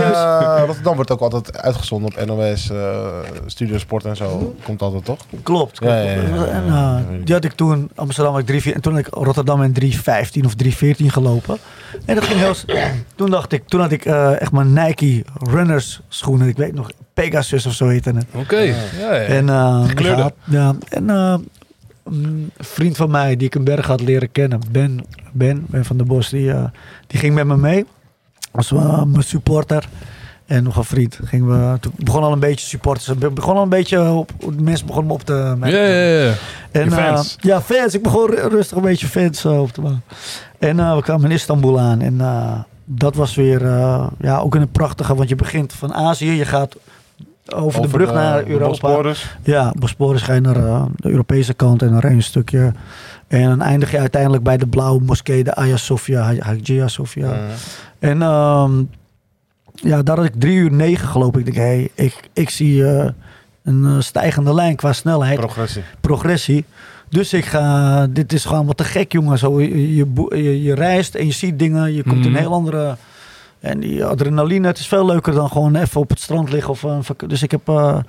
Rotterdam 0.66 0.96
wordt 0.96 1.12
ook 1.12 1.20
altijd 1.20 1.58
uitgezonden 1.58 2.12
op 2.16 2.26
NOS, 2.26 2.70
eh 2.70 3.08
Studio 3.46 3.78
Sport 3.78 4.06
en 4.06 4.16
zo. 4.16 4.56
Komt 4.64 4.82
altijd, 4.82 5.06
toch? 5.06 5.20
Klopt. 5.44 5.80
Ja, 5.84 6.02
ja, 6.02 6.12
ja, 6.12 6.22
ja. 6.22 6.46
En, 6.46 6.68
eh, 6.68 7.26
die 7.26 7.34
had 7.34 7.44
ik 7.44 7.52
toen, 7.54 7.90
Amsterdam 7.96 8.34
had 8.34 8.42
ik 8.42 8.48
3, 8.62 8.74
en 8.74 8.82
toen 8.82 8.94
had 8.96 9.06
ik 9.08 9.14
Rotterdam 9.14 9.64
in 9.64 9.74
3.15 9.74 10.46
of 10.46 10.54
3.14 10.56 11.12
gelopen. 11.12 11.58
En 12.06 12.16
dat 12.16 12.24
ging 12.24 12.40
heel... 12.40 12.54
Toen 13.16 13.30
dacht 13.30 13.52
ik, 13.52 13.64
toen 13.68 13.80
had 13.82 13.92
ik 13.92 14.06
eh, 14.06 14.42
echt 14.42 14.52
mijn 14.52 14.74
Nike 14.74 15.24
runners 15.40 16.02
schoenen. 16.08 16.48
Ik 16.48 16.58
weet 16.58 16.74
nog, 16.74 16.90
Pegasus 17.14 17.66
of 17.66 17.74
zo 17.74 17.88
heette 17.88 18.12
het. 18.16 18.26
Oké. 18.34 18.60
Ja, 18.60 18.76
ja. 19.00 19.12
En, 19.12 19.50
eh, 19.50 19.88
Gekleurde. 19.88 20.16
gehad. 20.16 20.34
Ja, 20.44 20.76
en 20.90 21.10
eh, 21.10 21.36
een 22.04 22.52
vriend 22.58 22.98
van 22.98 23.12
mij 23.12 23.36
die 23.36 23.48
ik 23.48 23.56
een 23.56 23.64
berg 23.64 23.86
had 23.88 24.02
leren 24.02 24.32
kennen, 24.32 24.60
Ben, 24.72 25.06
ben, 25.32 25.66
ben 25.70 25.86
van 25.86 25.98
der 25.98 26.06
Bos, 26.06 26.30
die, 26.30 26.52
eh, 26.52 26.64
die 27.08 27.20
ging 27.20 27.36
met 27.36 27.46
me 27.46 27.58
mee. 27.58 27.86
Was 28.52 28.72
uh, 28.72 29.04
mijn 29.04 29.24
supporter. 29.24 29.88
En 30.46 30.64
nog 30.64 30.76
een 30.76 30.84
vriend. 30.84 31.20
Gingen 31.24 31.72
we, 31.72 31.80
toen 31.80 31.92
begon 31.98 32.24
al 32.24 32.32
een 32.32 32.40
beetje 32.40 32.66
supporters. 32.68 33.08
Het 33.08 33.34
begon 33.34 33.56
al 33.56 33.64
een 33.64 33.70
beetje 33.70 34.10
op, 34.12 34.32
de 34.40 34.62
mensen 34.64 34.86
begonnen 34.88 35.08
me 35.08 35.14
op 35.14 35.24
te 35.24 35.56
Ja, 35.62 35.68
ja, 35.68 36.24
ja. 36.26 36.34
en, 36.72 36.92
fans. 36.92 37.36
ja, 37.40 37.62
fans. 37.62 37.94
Ik 37.94 38.02
begon 38.04 38.30
ru- 38.30 38.48
rustig 38.48 38.78
een 38.78 38.84
beetje 38.84 39.08
fans 39.08 39.46
eh, 39.46 39.62
op 39.62 39.72
te 39.72 39.82
maken. 39.82 40.04
En 40.62 40.80
eh, 40.80 40.96
we 40.96 41.02
kwamen 41.02 41.26
in 41.26 41.32
Istanbul 41.32 41.80
aan. 41.80 42.02
En 42.02 42.22
eh, 42.22 42.60
dat 42.86 43.16
was 43.16 43.36
weer 43.36 43.66
eh, 43.66 44.08
ja, 44.20 44.38
ook 44.38 44.56
een 44.56 44.72
prachtige. 44.72 45.16
Want 45.16 45.30
je 45.30 45.36
begint 45.36 45.74
van 45.74 45.94
Azië. 45.94 46.32
Je 46.32 46.46
gaat 46.46 46.76
over, 47.56 47.82
de 47.82 47.88
brug 47.88 48.14
naar 48.14 48.48
Europa. 48.48 48.68
Bosporus. 48.68 49.38
Ja, 49.44 49.74
Bosporus 49.80 50.22
ga 50.22 50.34
je 50.34 50.40
naar 50.40 50.88
de 50.96 51.10
Europese 51.10 51.54
kant 51.54 51.82
en 51.82 51.90
dan 51.90 52.00
rij 52.00 52.10
je 52.10 52.16
een 52.16 52.24
stukje. 52.24 52.74
En 53.28 53.50
dan 53.50 53.62
eindig 53.62 53.92
je 53.92 54.00
uiteindelijk 54.00 54.44
bij 54.44 54.58
de 54.58 54.68
blauwe 54.68 55.02
moskee, 55.02 55.44
de 55.44 55.52
Hagia 55.56 55.78
Sophia, 55.78 56.36
Hagia 56.40 56.88
Sophia. 56.88 57.36
En 58.00 58.22
ehm, 58.22 58.84
ja, 59.74 60.04
daar 60.04 60.18
had 60.18 60.26
ik 60.26 60.36
drie 60.38 60.56
uur 60.56 60.72
negen 60.72 61.08
gelopen. 61.08 61.40
Ik 61.40 61.46
denk, 61.46 61.58
hé, 61.58 61.64
hey, 61.64 61.92
ik, 61.94 62.30
ik 62.34 62.50
zie 62.50 62.84
een 63.64 64.04
stijgende 64.04 64.54
lijn 64.54 64.76
qua 64.76 64.94
snelheid, 64.94 65.40
Progressie. 65.40 65.84
progressie. 66.02 66.66
Dus 67.12 67.34
ik 67.34 67.46
ga, 67.46 68.08
dit 68.08 68.34
is 68.34 68.46
gewoon 68.46 68.66
wat 68.66 68.78
te 68.78 68.84
gek, 68.84 69.12
jongen. 69.12 69.38
Zo, 69.38 69.62
je, 69.62 69.96
je, 69.96 70.06
boe- 70.06 70.38
je, 70.44 70.64
je 70.64 70.74
reist 70.76 71.16
en 71.16 71.26
je 71.26 71.32
ziet 71.32 71.60
dingen, 71.60 71.94
je 71.94 72.04
komt 72.04 72.14
in 72.16 72.20
Mhm. 72.20 72.30
een 72.30 72.36
heel 72.42 72.54
andere... 72.54 72.96
En 73.60 73.80
die 73.80 74.06
adrenaline, 74.06 74.68
het 74.68 74.78
is 74.80 74.88
veel 74.88 75.06
leuker 75.06 75.34
dan 75.34 75.50
gewoon 75.50 75.76
even 75.76 76.02
op 76.02 76.10
het 76.10 76.20
strand 76.20 76.52
liggen. 76.52 76.72
Of, 76.72 76.84
een 76.84 77.04
vak- 77.04 77.30
dus 77.30 77.44
ik 77.44 77.52
heb... 77.52 77.68
eh, 77.68 77.76
Ja, 77.76 78.04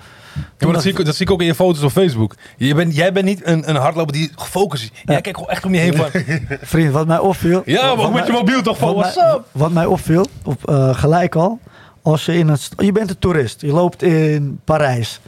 maar 0.59 0.73
dat 0.73 0.83
zie, 0.83 0.99
ik, 0.99 1.05
dat 1.05 1.15
zie 1.17 1.27
ik 1.27 1.33
ook 1.33 1.41
in 1.41 1.47
je 1.47 1.55
foto's 1.55 1.83
op 1.83 1.91
Facebook. 1.91 2.35
Je 2.57 2.75
bent, 2.75 2.95
jij 2.97 3.13
bent 3.13 3.25
niet 3.27 3.47
een, 3.47 3.69
een 3.69 3.77
hardloper 3.77 4.13
die 4.13 4.31
gefocust 4.37 4.83
is. 4.83 4.91
Jij 5.05 5.21
kijkt 5.21 5.39
gewoon 5.39 5.53
echt 5.53 5.65
om 5.65 5.75
je 5.75 5.81
heen 5.81 5.95
van... 5.95 6.07
Vriend, 6.63 6.93
wat 6.93 7.07
mij 7.07 7.19
opviel. 7.19 7.63
Ja, 7.65 7.83
maar 7.87 7.97
wat 7.97 8.07
ook 8.07 8.13
met 8.13 8.27
je 8.27 8.33
mobiel 8.33 8.63
toch 8.63 8.79
van, 8.79 8.95
wat 8.95 9.15
mij-? 9.15 9.39
Wat 9.53 9.73
mij 9.73 9.87
opviel, 9.87 10.27
op, 10.45 10.69
eh, 10.69 10.95
gelijk 10.95 11.35
al, 11.35 11.59
als 12.03 12.25
je 12.27 12.35
in 12.35 12.49
een... 12.49 12.59
st- 12.59 12.75
Je 12.83 12.93
bent 12.93 13.11
een 13.11 13.19
toerist, 13.19 13.61
je 13.61 13.73
loopt 13.73 14.03
in 14.03 14.61
Parijs. 14.65 15.21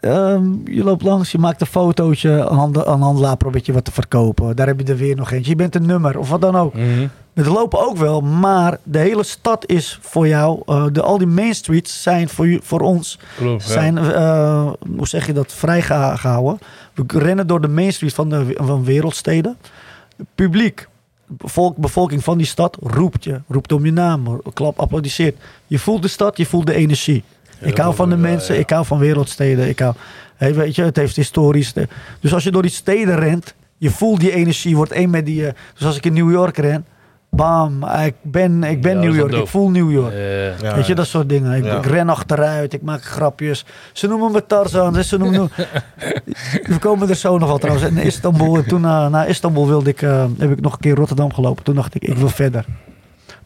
Ehm, 0.00 0.44
je 0.64 0.84
loopt 0.84 1.02
langs, 1.02 1.32
je 1.32 1.38
maakt 1.38 1.60
een 1.60 1.66
fotootje, 1.66 2.30
een, 2.30 2.56
hande, 2.56 2.84
een 2.84 3.00
handelaar 3.00 3.36
probeert 3.36 3.66
je 3.66 3.72
wat 3.72 3.84
te 3.84 3.92
verkopen. 3.92 4.56
Daar 4.56 4.66
heb 4.66 4.80
je 4.80 4.86
er 4.92 4.96
weer 4.96 5.16
nog 5.16 5.30
eentje. 5.30 5.50
Je 5.50 5.56
bent 5.56 5.74
een 5.74 5.86
nummer, 5.86 6.18
of 6.18 6.28
wat 6.28 6.40
dan 6.40 6.56
ook. 6.56 6.74
Mhm. 6.74 7.06
Het 7.34 7.46
lopen 7.46 7.86
ook 7.88 7.96
wel, 7.96 8.20
maar 8.20 8.78
de 8.82 8.98
hele 8.98 9.22
stad 9.22 9.66
is 9.66 9.98
voor 10.02 10.28
jou. 10.28 10.62
eh, 10.66 10.84
de, 10.92 11.02
al 11.02 11.18
die 11.18 11.26
main 11.26 11.54
streets 11.54 12.02
zijn 12.02 12.28
voor, 12.28 12.58
voor 12.62 12.80
ons 12.80 13.18
Klopt, 13.36 13.62
zijn, 13.62 13.98
eh, 13.98 14.72
hoe 14.96 15.08
zeg 15.08 15.26
je 15.26 15.32
dat, 15.32 15.52
vrijgehouden. 15.52 16.58
We 16.94 17.04
rennen 17.06 17.46
door 17.46 17.60
de 17.60 17.68
main 17.68 17.92
street 17.92 18.14
van, 18.14 18.28
de, 18.28 18.54
van 18.56 18.84
wereldsteden. 18.84 19.56
Publiek, 20.34 20.88
bevolk, 21.26 21.76
bevolking 21.76 22.24
van 22.24 22.38
die 22.38 22.46
stad 22.46 22.76
roept 22.82 23.24
je, 23.24 23.40
roept 23.48 23.72
om 23.72 23.84
je 23.84 23.92
naam, 23.92 24.40
klap, 24.54 24.78
applaudisseert. 24.78 25.36
Je 25.66 25.78
voelt 25.78 26.02
de 26.02 26.08
stad, 26.08 26.36
je 26.36 26.46
voelt 26.46 26.66
de 26.66 26.74
energie. 26.74 27.24
Ik 27.60 27.76
hou 27.78 27.94
van 27.94 28.08
de 28.10 28.16
mensen, 28.16 28.58
ik 28.58 28.70
hou 28.70 28.84
van 28.86 28.98
wereldsteden. 28.98 29.68
Ik 29.68 29.78
hou, 29.78 29.94
hey, 30.36 30.54
weet 30.54 30.74
je, 30.74 30.82
het 30.82 30.96
heeft 30.96 31.16
historisch. 31.16 31.72
dus 32.20 32.34
als 32.34 32.44
je 32.44 32.50
door 32.50 32.62
die 32.62 32.70
steden 32.70 33.18
rent, 33.18 33.54
je 33.76 33.90
voelt 33.90 34.20
die 34.20 34.32
energie, 34.32 34.76
wordt 34.76 34.92
één 34.92 35.10
met 35.10 35.26
die. 35.26 35.46
eh, 35.46 35.52
dus 35.74 35.86
als 35.86 35.96
ik 35.96 36.04
in 36.06 36.12
New 36.12 36.30
York 36.30 36.56
ren, 36.56 36.84
bam, 37.30 37.84
ik 37.84 38.14
ben, 38.22 38.64
ik 38.64 38.82
ben 38.82 38.94
Ja, 38.94 39.00
New 39.00 39.14
York, 39.14 39.32
ik 39.32 39.46
voel 39.46 39.70
New 39.70 39.90
York. 39.90 40.12
Ja. 40.12 40.68
Ja, 40.68 40.74
Weet 40.74 40.86
je, 40.86 40.94
dat 40.94 41.06
soort 41.06 41.28
dingen. 41.28 41.64
Ik, 41.64 41.84
ren 41.86 42.08
achteruit, 42.08 42.72
ik 42.72 42.82
maak 42.82 43.02
grapjes. 43.04 43.64
Ze 43.92 44.06
noemen 44.06 44.32
me 44.32 44.46
Tarzan. 44.46 45.04
Ze 45.04 45.18
noemen 45.18 45.50
me... 45.56 45.66
We 46.72 46.78
komen 46.78 47.08
er 47.08 47.14
zo 47.14 47.38
nog 47.38 47.48
wel 47.48 47.58
trouwens. 47.58 47.86
In 47.90 47.96
Istanbul. 47.98 48.56
En 48.56 48.66
toen 48.66 48.84
eh, 48.84 49.08
na 49.08 49.24
Istanbul 49.24 49.66
wilde 49.66 49.90
ik, 49.90 50.02
eh, 50.02 50.24
heb 50.38 50.50
ik 50.50 50.60
nog 50.60 50.72
een 50.72 50.78
keer 50.80 50.94
Rotterdam 50.94 51.32
gelopen. 51.32 51.64
Toen 51.64 51.74
dacht 51.74 51.94
ik, 51.94 52.04
ik 52.04 52.16
wil 52.16 52.28
verder. 52.28 52.64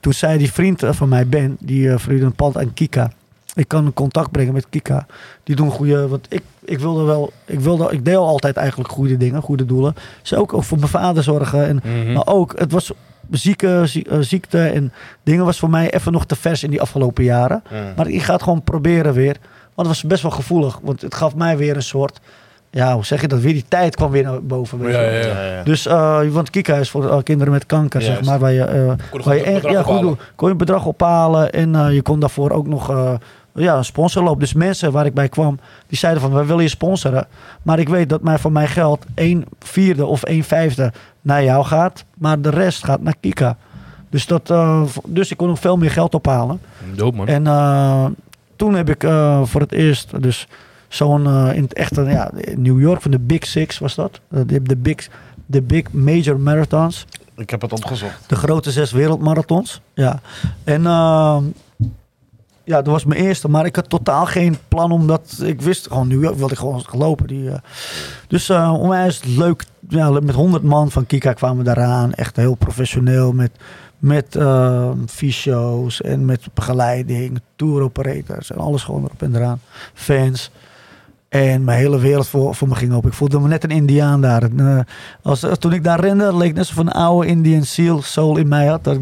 Toen 0.00 0.12
zei 0.12 0.38
die 0.38 0.52
vriend 0.52 0.82
van 0.90 1.08
mij, 1.08 1.26
Ben, 1.26 1.56
die 1.60 1.86
uh, 1.86 1.98
verhuurde 1.98 2.26
een 2.26 2.34
pand 2.34 2.58
aan 2.58 2.74
Kika. 2.74 3.10
Ik 3.54 3.68
kan 3.68 3.92
contact 3.92 4.30
brengen 4.30 4.52
met 4.52 4.66
Kika. 4.70 5.06
Die 5.44 5.56
doen 5.56 5.70
goede, 5.70 6.08
want 6.08 6.26
ik, 6.28 6.42
ik 6.64 6.78
wilde 6.78 7.02
wel, 7.04 7.32
ik 7.44 7.60
wilde, 7.60 7.88
ik 7.92 8.04
deel 8.04 8.26
altijd 8.26 8.56
eigenlijk 8.56 8.90
goede 8.90 9.16
dingen, 9.16 9.42
goede 9.42 9.64
doelen. 9.66 9.94
Ze 10.22 10.36
ook, 10.36 10.52
ook 10.54 10.64
voor 10.64 10.78
mijn 10.78 10.90
vader 10.90 11.22
zorgen 11.22 11.66
en 11.66 11.80
Mhm. 11.84 12.12
maar 12.12 12.26
ook, 12.26 12.58
het 12.58 12.72
was 12.72 12.92
zieke, 13.30 13.82
zie- 13.84 14.08
eh, 14.08 14.18
ziekte 14.20 14.62
en 14.66 14.92
dingen 15.22 15.44
was 15.44 15.58
voor 15.58 15.70
mij 15.70 15.90
even 15.94 16.12
nog 16.12 16.26
te 16.26 16.36
vers 16.36 16.62
in 16.62 16.70
die 16.70 16.80
afgelopen 16.80 17.24
jaren. 17.24 17.62
Mm. 17.72 17.78
Maar 17.96 18.08
ik 18.08 18.22
ga 18.22 18.32
het 18.32 18.42
gewoon 18.42 18.62
proberen 18.62 19.12
weer. 19.12 19.36
Want 19.74 19.88
het 19.88 19.96
was 20.00 20.02
best 20.02 20.22
wel 20.22 20.30
gevoelig. 20.30 20.78
Want 20.82 21.00
het 21.00 21.14
gaf 21.14 21.34
mij 21.34 21.56
weer 21.56 21.76
een 21.76 21.82
soort... 21.82 22.20
Ja, 22.70 22.94
hoe 22.94 23.04
zeg 23.04 23.20
je 23.20 23.28
dat? 23.28 23.40
Weer 23.40 23.52
die 23.52 23.64
tijd 23.68 23.96
kwam 23.96 24.10
weer 24.10 24.22
naar 24.22 24.42
boven. 24.42 24.78
weet 24.78 24.94
Ja, 24.94 25.00
je 25.00 25.10
ja, 25.10 25.18
ja. 25.26 25.26
Ja, 25.44 25.54
ja. 25.56 25.62
Dus, 25.62 25.86
eh, 25.86 26.20
want 26.28 26.50
Kika 26.50 26.76
is 26.76 26.90
voor 26.90 27.10
eh, 27.10 27.18
kinderen 27.22 27.52
met 27.52 27.66
kanker, 27.66 28.02
zeg 28.02 28.24
maar. 28.24 28.38
Waar 28.38 28.52
je, 28.52 28.64
eh, 28.64 28.92
Kon 29.10 29.22
waar 29.22 29.34
je 29.36 29.40
een 29.46 29.52
echt, 29.52 29.62
bedrag 29.62 29.86
ja, 29.88 29.94
goed. 29.98 30.18
Kon 30.34 30.46
je 30.46 30.52
een 30.52 30.58
bedrag 30.58 30.84
ophalen. 30.86 31.52
En 31.52 31.74
eh, 31.74 31.92
je 31.94 32.02
kon 32.02 32.20
daarvoor 32.20 32.50
ook 32.50 32.66
nog 32.66 32.90
eh, 32.90 33.12
ja, 33.54 33.76
een 33.76 33.84
sponsorloop. 33.84 34.40
Dus 34.40 34.52
mensen 34.52 34.92
waar 34.92 35.06
ik 35.06 35.14
bij 35.14 35.28
kwam, 35.28 35.58
die 35.86 35.98
zeiden 35.98 36.22
van, 36.22 36.32
wij 36.32 36.46
willen 36.46 36.62
je 36.62 36.68
sponsoren. 36.68 37.26
Maar 37.62 37.78
ik 37.78 37.88
weet 37.88 38.08
dat 38.08 38.22
mij 38.22 38.38
van 38.38 38.52
mijn 38.52 38.68
geld 38.68 39.04
een 39.14 39.46
vierde 39.58 40.06
of 40.06 40.20
een 40.24 40.44
vijfde 40.44 40.92
naar 41.20 41.44
jou 41.44 41.64
gaat. 41.64 42.04
Maar 42.14 42.40
de 42.40 42.50
rest 42.50 42.84
gaat 42.84 43.02
naar 43.02 43.14
Kika. 43.20 43.56
Dus, 44.10 44.26
dat, 44.26 44.50
eh, 44.50 44.82
dus 45.06 45.30
ik 45.30 45.36
kon 45.36 45.48
nog 45.48 45.58
veel 45.58 45.76
meer 45.76 45.90
geld 45.90 46.14
ophalen. 46.14 46.60
Doop, 46.94 47.14
man. 47.14 47.26
En 47.26 47.46
eh, 47.46 48.06
toen 48.56 48.74
heb 48.74 48.90
ik 48.90 49.04
eh, 49.04 49.42
voor 49.44 49.60
het 49.60 49.72
eerst 49.72 50.22
dus 50.22 50.48
zo'n 50.88 51.52
in 51.52 51.62
het 51.62 51.74
echte 51.74 52.02
ja, 52.02 52.30
New 52.56 52.80
York 52.80 53.02
van 53.02 53.10
de 53.10 53.18
Big 53.18 53.46
Six 53.46 53.78
was 53.78 53.94
dat. 53.94 54.20
De, 54.28 54.62
de, 54.62 54.76
big, 54.76 55.08
de 55.46 55.62
Big 55.62 55.92
Major 55.92 56.40
Marathons. 56.40 57.06
Ik 57.36 57.50
heb 57.50 57.60
het 57.60 57.72
opgezocht. 57.72 58.28
De 58.28 58.36
grote 58.36 58.70
zes 58.70 58.92
wereldmarathons. 58.92 59.80
Ja. 59.94 60.20
En 60.64 60.86
eh, 60.86 61.36
ja, 62.64 62.76
dat 62.82 62.86
was 62.92 63.04
mijn 63.04 63.20
eerste. 63.20 63.48
Maar 63.48 63.66
ik 63.66 63.76
had 63.76 63.88
totaal 63.88 64.26
geen 64.26 64.56
plan 64.68 64.92
omdat 64.92 65.40
ik 65.42 65.62
wist 65.62 65.86
gewoon 65.86 66.08
New 66.08 66.22
York 66.22 66.36
wilde 66.36 66.52
ik 66.52 66.58
gewoon 66.58 66.84
lopen. 66.92 67.26
Die, 67.26 67.50
eh. 67.50 67.58
Dus 68.28 68.48
eh 68.48 68.74
onwijs 68.78 69.24
leuk. 69.24 69.64
Ja, 69.88 70.10
met 70.10 70.34
100 70.34 70.62
man 70.62 70.90
van 70.90 71.06
Kika 71.06 71.32
kwamen 71.32 71.64
daaraan. 71.64 72.14
Echt 72.14 72.36
heel 72.36 72.54
professioneel 72.54 73.32
met 73.32 73.50
met 73.98 74.36
uh, 74.36 74.90
fysio's 75.06 76.02
en 76.02 76.24
met 76.24 76.46
begeleiding, 76.54 77.40
tour 77.56 77.82
operators 77.82 78.50
en 78.50 78.58
alles 78.58 78.82
gewoon 78.82 79.04
erop 79.04 79.22
en 79.22 79.34
eraan. 79.36 79.60
Fans. 79.94 80.50
En 81.28 81.64
mijn 81.64 81.78
hele 81.78 81.98
wereld 81.98 82.28
voor, 82.28 82.54
voor 82.54 82.68
me 82.68 82.74
ging 82.74 82.94
op. 82.94 83.06
Ik 83.06 83.12
voelde 83.12 83.40
me 83.40 83.48
net 83.48 83.64
een 83.64 83.70
Indiaan 83.70 84.20
daar. 84.20 84.42
En, 84.42 84.60
uh, 84.60 84.80
als, 85.22 85.46
toen 85.58 85.72
ik 85.72 85.84
daar 85.84 86.00
rende, 86.00 86.36
leek 86.36 86.50
net 86.50 86.58
alsof 86.58 86.76
een 86.76 86.92
oude 86.92 87.26
Indian 87.26 87.62
Seal 87.62 88.02
soul 88.02 88.36
in 88.36 88.48
mij 88.48 88.66
had. 88.66 88.84
Dat 88.84 88.98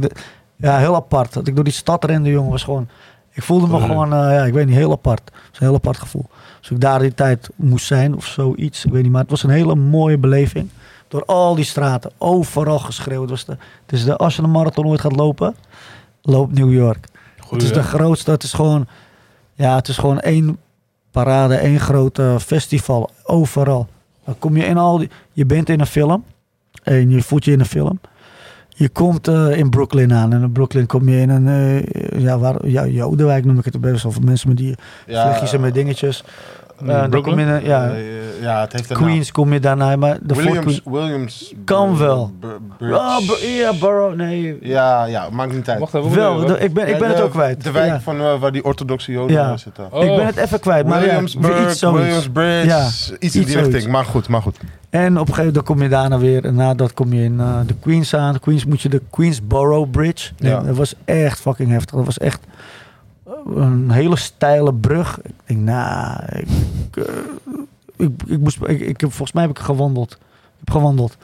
ja, 0.57 0.79
heel 0.79 0.95
apart. 0.95 1.33
Dat 1.33 1.47
ik 1.47 1.55
door 1.55 1.65
die 1.65 1.73
stad 1.73 2.05
rende, 2.05 2.31
jongen, 2.31 2.51
was 2.51 2.65
gewoon... 2.65 2.89
Ik 3.33 3.43
voelde 3.43 3.67
me 3.67 3.81
gewoon, 3.81 4.13
uh, 4.13 4.19
ja, 4.19 4.45
ik 4.45 4.53
weet 4.53 4.67
niet, 4.67 4.75
heel 4.75 4.93
apart. 4.93 5.23
Het 5.25 5.51
was 5.51 5.61
een 5.61 5.67
heel 5.67 5.75
apart 5.75 5.99
gevoel. 5.99 6.27
Als 6.59 6.71
ik 6.71 6.81
daar 6.81 6.99
die 6.99 7.15
tijd 7.15 7.51
moest 7.57 7.87
zijn 7.87 8.17
of 8.17 8.27
zoiets, 8.27 8.85
ik 8.85 8.93
weet 8.93 9.03
niet. 9.03 9.13
Maar 9.13 9.21
het 9.21 9.31
was 9.31 9.43
een 9.43 9.51
hele 9.51 9.75
mooie 9.75 10.19
beleving. 10.19 10.69
Door 11.09 11.25
al 11.25 11.55
die 11.55 11.65
straten, 11.65 12.11
overal 12.19 12.79
geschreeuwd. 12.79 13.21
Het 13.21 13.31
was 13.31 13.45
de, 13.45 13.53
het 13.53 13.93
is 13.93 14.05
de, 14.05 14.17
als 14.17 14.37
je 14.37 14.43
een 14.43 14.51
marathon 14.51 14.87
ooit 14.87 15.01
gaat 15.01 15.17
lopen, 15.17 15.55
loop 16.23 16.53
New 16.53 16.73
York. 16.73 17.07
Goeie, 17.39 17.55
het 17.55 17.63
is 17.63 17.73
de 17.73 17.89
grootste, 17.89 18.31
het 18.31 18.43
is 18.43 18.53
gewoon, 18.53 18.87
ja, 19.55 19.75
het 19.75 19.89
is 19.89 19.99
gewoon 19.99 20.21
één 20.21 20.59
parade, 21.11 21.55
één 21.55 21.81
grote 21.81 22.37
festival, 22.41 23.11
overal. 23.25 23.89
Dan 24.25 24.39
kom 24.39 24.57
je 24.57 24.65
in 24.65 24.77
al 24.77 24.99
die, 24.99 25.11
je 25.33 25.47
bent 25.47 25.69
in 25.69 25.81
een 25.81 25.87
film 25.87 26.25
en 26.83 27.11
je 27.11 27.23
voelt 27.23 27.45
je 27.45 27.53
in 27.53 27.61
een 27.61 27.67
film. 27.67 28.01
Je 28.75 28.89
komt 28.89 29.29
eh, 29.29 29.57
in 29.57 29.71
Brooklyn 29.71 30.13
aan 30.13 30.33
en 30.33 30.43
in 30.43 30.53
Brooklyn 30.53 30.87
kom 30.87 31.09
je 31.09 31.21
in 31.21 31.31
een, 31.31 31.49
eh, 31.49 32.21
ja, 32.21 32.39
waar, 32.39 32.67
ja, 32.67 32.87
Jodenwijk 32.87 33.45
noem 33.45 33.59
ik 33.59 33.65
het 33.65 33.81
best 33.81 34.03
wel, 34.03 34.13
voor 34.13 34.25
mensen 34.25 34.49
met 34.49 34.57
die 34.57 34.75
vlechtjes 35.07 35.53
en 35.53 35.61
met 35.61 35.75
dingetjes. 35.75 36.25
Eh, 36.87 37.05
Brooklyn? 37.09 37.39
je 37.39 37.61
ja, 37.65 37.89
Eh, 37.89 38.43
ja, 38.43 38.61
het 38.61 38.73
heeft 38.73 38.91
een 38.91 38.97
Queens 38.97 39.33
kom 39.33 39.53
je 39.53 39.61
daarna, 39.61 39.97
maar 39.97 40.19
de 40.23 40.35
Williams, 40.35 40.81
Queen- 40.83 40.95
Williams. 41.03 41.55
Kan 41.65 41.99
wel. 41.99 42.33
Br- 42.41 42.47
Bridge. 42.79 42.99
Ah, 42.99 43.21
ja, 43.57 43.73
Borough, 43.81 44.17
nee. 44.17 44.59
Ja, 44.61 45.05
ja, 45.05 45.31
maakt 45.31 45.53
niet 45.53 45.69
uit. 45.69 45.79
Wacht 45.79 45.95
even. 45.95 46.15
Wel, 46.15 46.47
de- 46.47 46.59
ik 46.59 46.73
ben, 46.75 46.89
ik 46.89 46.99
ben 46.99 47.09
het 47.09 47.21
ook 47.21 47.31
kwijt. 47.31 47.65
De 47.65 47.71
wijk 47.71 47.87
Ja. 47.91 48.01
van 48.01 48.21
eh, 48.21 48.39
waar 48.41 48.53
die 48.53 48.65
orthodoxe 48.65 49.13
joden 49.13 49.37
Ja. 49.37 49.57
zitten. 49.57 49.87
Oh. 49.93 50.05
Ik 50.05 50.17
ben 50.17 50.27
het 50.27 50.37
even 50.37 50.61
kwijt, 50.61 50.87
maar 50.87 50.99
ja, 51.01 51.05
Williamsburg, 51.05 51.71
iets 51.71 51.79
zoiets. 51.79 52.01
Williamsbridge, 52.05 52.67
Ja, 52.67 52.87
iets 53.19 53.37
in 53.37 53.45
die 53.45 53.59
richting. 53.61 53.87
Maar 53.93 54.05
goed, 54.05 54.29
maar 54.29 54.43
goed. 54.43 54.57
En 54.91 55.13
op 55.13 55.29
een 55.29 55.35
gegeven 55.35 55.45
moment 55.47 55.65
kom 55.65 55.83
je 55.83 55.89
daarna 55.89 56.19
weer, 56.19 56.45
en 56.45 56.55
na 56.55 56.75
dat 56.75 56.95
kom 56.95 57.13
je 57.13 57.23
in 57.23 57.37
de 57.67 57.75
Queens 57.81 58.15
aan. 58.15 58.33
De 58.33 58.39
Queens 58.39 58.65
moet 58.65 58.81
je 58.81 58.89
de 58.89 59.03
Queensboro 59.11 59.85
Bridge. 59.85 60.31
Nee, 60.39 60.51
Ja. 60.53 60.61
Dat 60.61 60.77
was 60.77 60.95
echt 61.05 61.41
fucking 61.41 61.71
heftig. 61.71 61.97
Dat 61.97 62.05
was 62.05 62.19
echt 62.19 62.41
een 63.55 63.91
hele 63.91 64.17
steile 64.17 64.75
brug. 64.75 65.21
Ik 65.23 65.33
denk, 65.47 65.61
nou, 65.61 66.21
ik, 66.29 66.47
eh, 66.97 67.05
ik, 67.97 68.11
ik, 68.27 68.39
moest, 68.39 68.59
ik, 68.67 68.81
ik 68.81 69.01
heb, 69.01 69.11
volgens 69.11 69.33
mij 69.33 69.43
heb 69.43 69.51
ik 69.51 69.59
gewandeld. 69.59 70.13
Ik 70.13 70.19
heb 70.59 70.71
gewandeld. 70.71 71.17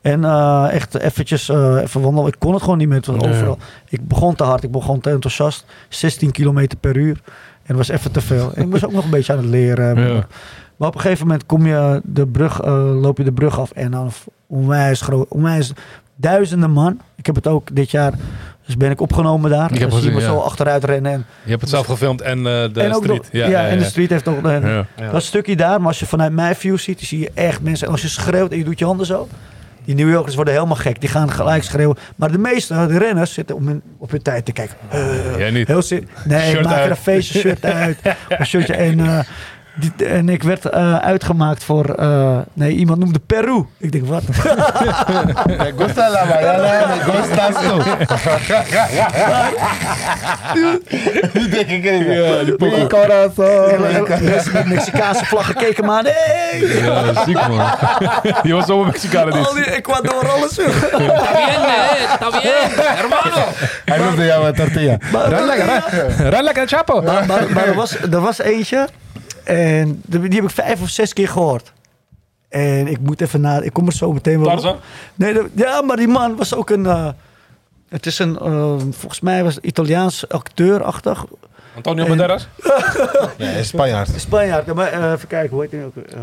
En 0.00 0.24
eh, 0.24 0.66
echt 0.70 0.94
eventjes 0.94 1.48
eh, 1.48 1.80
even 1.82 2.00
wandelen. 2.00 2.32
Ik 2.32 2.38
kon 2.38 2.52
het 2.52 2.62
gewoon 2.62 2.78
niet 2.78 2.88
meer. 2.88 3.02
Nee. 3.06 3.32
overal. 3.32 3.58
Ik 3.88 4.08
begon 4.08 4.34
te 4.34 4.44
hard. 4.44 4.62
Ik 4.62 4.70
begon 4.70 5.00
te 5.00 5.10
enthousiast. 5.10 5.64
16 5.88 6.30
kilometer 6.30 6.78
per 6.78 6.96
uur. 6.96 7.20
En 7.62 7.76
was 7.76 7.88
even 7.88 8.12
te 8.12 8.20
veel. 8.20 8.52
En 8.54 8.62
ik 8.62 8.70
was 8.70 8.84
ook 8.84 8.92
nog 8.92 9.04
een 9.04 9.10
beetje 9.10 9.32
aan 9.32 9.38
het 9.38 9.48
leren. 9.48 10.00
Ja. 10.00 10.26
Maar 10.76 10.88
op 10.88 10.94
een 10.94 11.00
gegeven 11.00 11.26
moment 11.26 11.46
kom 11.46 11.66
je 11.66 12.00
de 12.04 12.26
brug, 12.26 12.64
loop 12.66 13.18
je 13.18 13.24
de 13.24 13.32
brug 13.32 13.60
af 13.60 13.70
en 13.70 13.90
dan 13.90 14.10
onwijs 14.46 15.00
groot, 15.00 15.28
onwijs 15.28 15.72
duizenden 16.16 16.70
man. 16.70 17.00
Ik 17.14 17.26
heb 17.26 17.34
het 17.34 17.46
ook 17.46 17.74
dit 17.74 17.90
jaar, 17.90 18.12
dus 18.66 18.76
ben 18.76 18.90
ik 18.90 19.00
opgenomen 19.00 19.50
daar. 19.50 19.72
Ik 19.72 19.78
heb 19.78 19.90
dan 19.90 19.98
zie 20.00 20.08
je 20.08 20.14
me 20.14 20.20
ja. 20.20 20.26
zo 20.26 20.38
achteruit 20.38 20.84
rennen. 20.84 21.12
En, 21.12 21.26
Je 21.42 21.50
hebt 21.50 21.60
het 21.60 21.70
zelf 21.70 21.86
gefilmd 21.86 22.20
en 22.20 22.38
eh, 22.38 22.44
de 22.44 22.80
en 22.80 22.94
ook 22.94 23.02
street. 23.04 23.32
nog- 23.32 23.42
ja, 23.50 23.66
en 23.66 23.78
de 23.78 23.84
street 23.84 24.10
heeft 24.10 24.28
ook 24.28 24.44
een, 24.44 24.66
Ja. 24.68 24.86
Ja. 24.96 25.10
dat 25.10 25.22
stukje 25.22 25.56
daar. 25.56 25.78
Maar 25.78 25.88
als 25.88 25.98
je 25.98 26.06
vanuit 26.06 26.32
mijn 26.32 26.54
view 26.56 26.78
ziet, 26.78 26.98
dan 26.98 27.06
zie 27.06 27.18
je 27.18 27.30
echt 27.34 27.60
mensen. 27.62 27.86
En 27.86 27.92
als 27.92 28.02
je 28.02 28.08
schreeuwt 28.08 28.50
en 28.52 28.58
je 28.58 28.64
doet 28.64 28.78
je 28.78 28.84
handen 28.84 29.06
zo. 29.06 29.28
Die 29.84 29.94
New 29.94 30.10
Yorkers 30.10 30.34
worden 30.34 30.54
helemaal 30.54 30.76
gek. 30.76 31.00
Die 31.00 31.08
gaan 31.08 31.30
gelijk 31.30 31.62
schreeuwen. 31.62 31.96
Maar 32.16 32.32
de 32.32 32.38
meeste, 32.38 32.86
de 32.86 32.98
renners, 32.98 33.32
zitten 33.32 33.56
op 33.56 33.66
hun, 33.66 33.82
op 33.98 34.10
hun 34.10 34.22
tijd 34.22 34.44
te 34.44 34.52
kijken. 34.52 34.76
Eh, 34.88 35.38
Jij 35.38 35.50
niet. 35.50 35.66
Heel 35.66 35.82
zin. 35.82 36.08
Nee, 36.24 36.50
Shirt 36.50 36.64
maak 36.64 36.84
er 36.84 36.90
een 36.90 36.96
feestje 36.96 37.38
shirt 37.38 37.64
uit. 37.64 37.98
Een 38.28 38.46
shirtje. 38.46 38.74
En, 38.74 39.00
eh, 39.00 39.18
die, 39.76 40.06
en 40.06 40.28
ik 40.28 40.42
werd 40.42 40.64
eh, 40.64 40.96
uitgemaakt 40.96 41.64
voor. 41.64 41.84
eh, 41.94 42.38
nee, 42.52 42.72
iemand 42.72 42.98
noemde 42.98 43.18
Peru. 43.26 43.64
Ik 43.78 43.92
denk, 43.92 44.06
wat? 44.06 44.22
Me 45.46 45.72
gusta 45.78 46.10
la 46.10 46.26
banana, 46.26 46.86
me 46.86 47.00
gusta 47.12 47.52
zo. 47.62 47.82
Die 51.32 51.48
denk 51.48 51.68
ik 51.70 51.84
even. 51.84 52.12
Ja, 52.22 52.44
die 52.44 52.86
corazón. 52.86 53.80
Mensen 54.24 54.52
met 54.52 54.66
Mexicaanse 54.66 55.24
vlaggen 55.24 55.54
keken 55.54 55.84
maar. 55.84 56.02
Nee! 56.02 56.82
Ja, 56.82 57.24
ziek 57.24 57.48
man. 57.48 57.66
Die 58.42 58.54
was 58.54 58.66
zo 58.66 58.84
Mexicanen 58.84 59.32
Al 59.32 59.54
niet. 59.54 59.64
die 59.64 59.74
Ecuador, 59.74 60.28
alles. 60.30 60.58
Está 60.58 60.98
bien, 60.98 61.62
eh, 61.64 62.12
está 62.12 62.30
bien, 62.30 62.70
hermano. 62.96 63.44
Hij 63.84 63.98
noemde 63.98 64.24
jou 64.24 64.46
een 64.46 64.54
tortilla. 64.54 64.96
Ren 66.18 66.44
lekker, 66.44 66.68
Chapo. 66.68 67.02
Maar, 67.02 67.26
maar, 67.26 67.42
maar 67.50 67.66
er, 67.66 67.74
was, 67.74 67.98
er 68.00 68.20
was 68.20 68.38
eentje. 68.38 68.88
En 69.46 70.02
die 70.06 70.20
heb 70.20 70.44
ik 70.44 70.50
vijf 70.50 70.82
of 70.82 70.88
zes 70.88 71.12
keer 71.12 71.28
gehoord. 71.28 71.72
En 72.48 72.86
ik 72.86 73.00
moet 73.00 73.20
even 73.20 73.40
na. 73.40 73.60
Ik 73.60 73.72
kom 73.72 73.86
er 73.86 73.92
zo 73.92 74.12
meteen 74.12 74.38
wel. 74.40 74.48
Tarzan? 74.48 74.76
Nee, 75.14 75.32
de- 75.32 75.48
ja, 75.54 75.82
maar 75.82 75.96
die 75.96 76.08
man 76.08 76.36
was 76.36 76.54
ook 76.54 76.70
een. 76.70 76.86
eh, 76.86 77.08
het 77.88 78.06
is 78.06 78.18
een. 78.18 78.38
eh, 78.38 78.74
volgens 78.90 79.20
mij 79.20 79.44
was 79.44 79.58
Italiaans 79.58 80.28
acteurachtig. 80.28 81.24
Antonio 81.76 82.02
En- 82.02 82.08
Banderas? 82.08 82.48
Is 83.58 83.68
Spanjaard. 83.68 84.08
Spanjaard. 84.16 84.66
Ja, 84.66 84.74
Maar, 84.74 84.86
eh, 84.92 85.12
even 85.12 85.28
kijken, 85.28 85.50
hoe 85.50 85.60
heet 85.62 85.70
hij 85.72 85.84
ook? 85.84 85.96
Eh, 85.96 86.20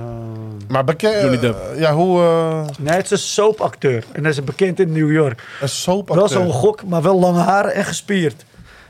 Maar 0.67 0.83
bekend... 0.83 1.41
Ja, 1.77 1.93
hoe... 1.93 2.21
eh 2.21 2.65
nee, 2.79 2.93
het 2.95 3.03
is 3.05 3.11
een 3.11 3.17
soapacteur. 3.17 4.03
En 4.11 4.21
hij 4.21 4.31
is 4.31 4.43
bekend 4.43 4.79
in 4.79 4.91
New 4.91 5.11
York. 5.11 5.43
een 5.61 5.69
soap 5.69 6.09
Wel 6.13 6.27
zo'n 6.27 6.51
gok, 6.51 6.83
maar 6.85 7.01
wel 7.01 7.19
lange 7.19 7.39
haren 7.39 7.73
en 7.73 7.85
gespierd. 7.85 8.45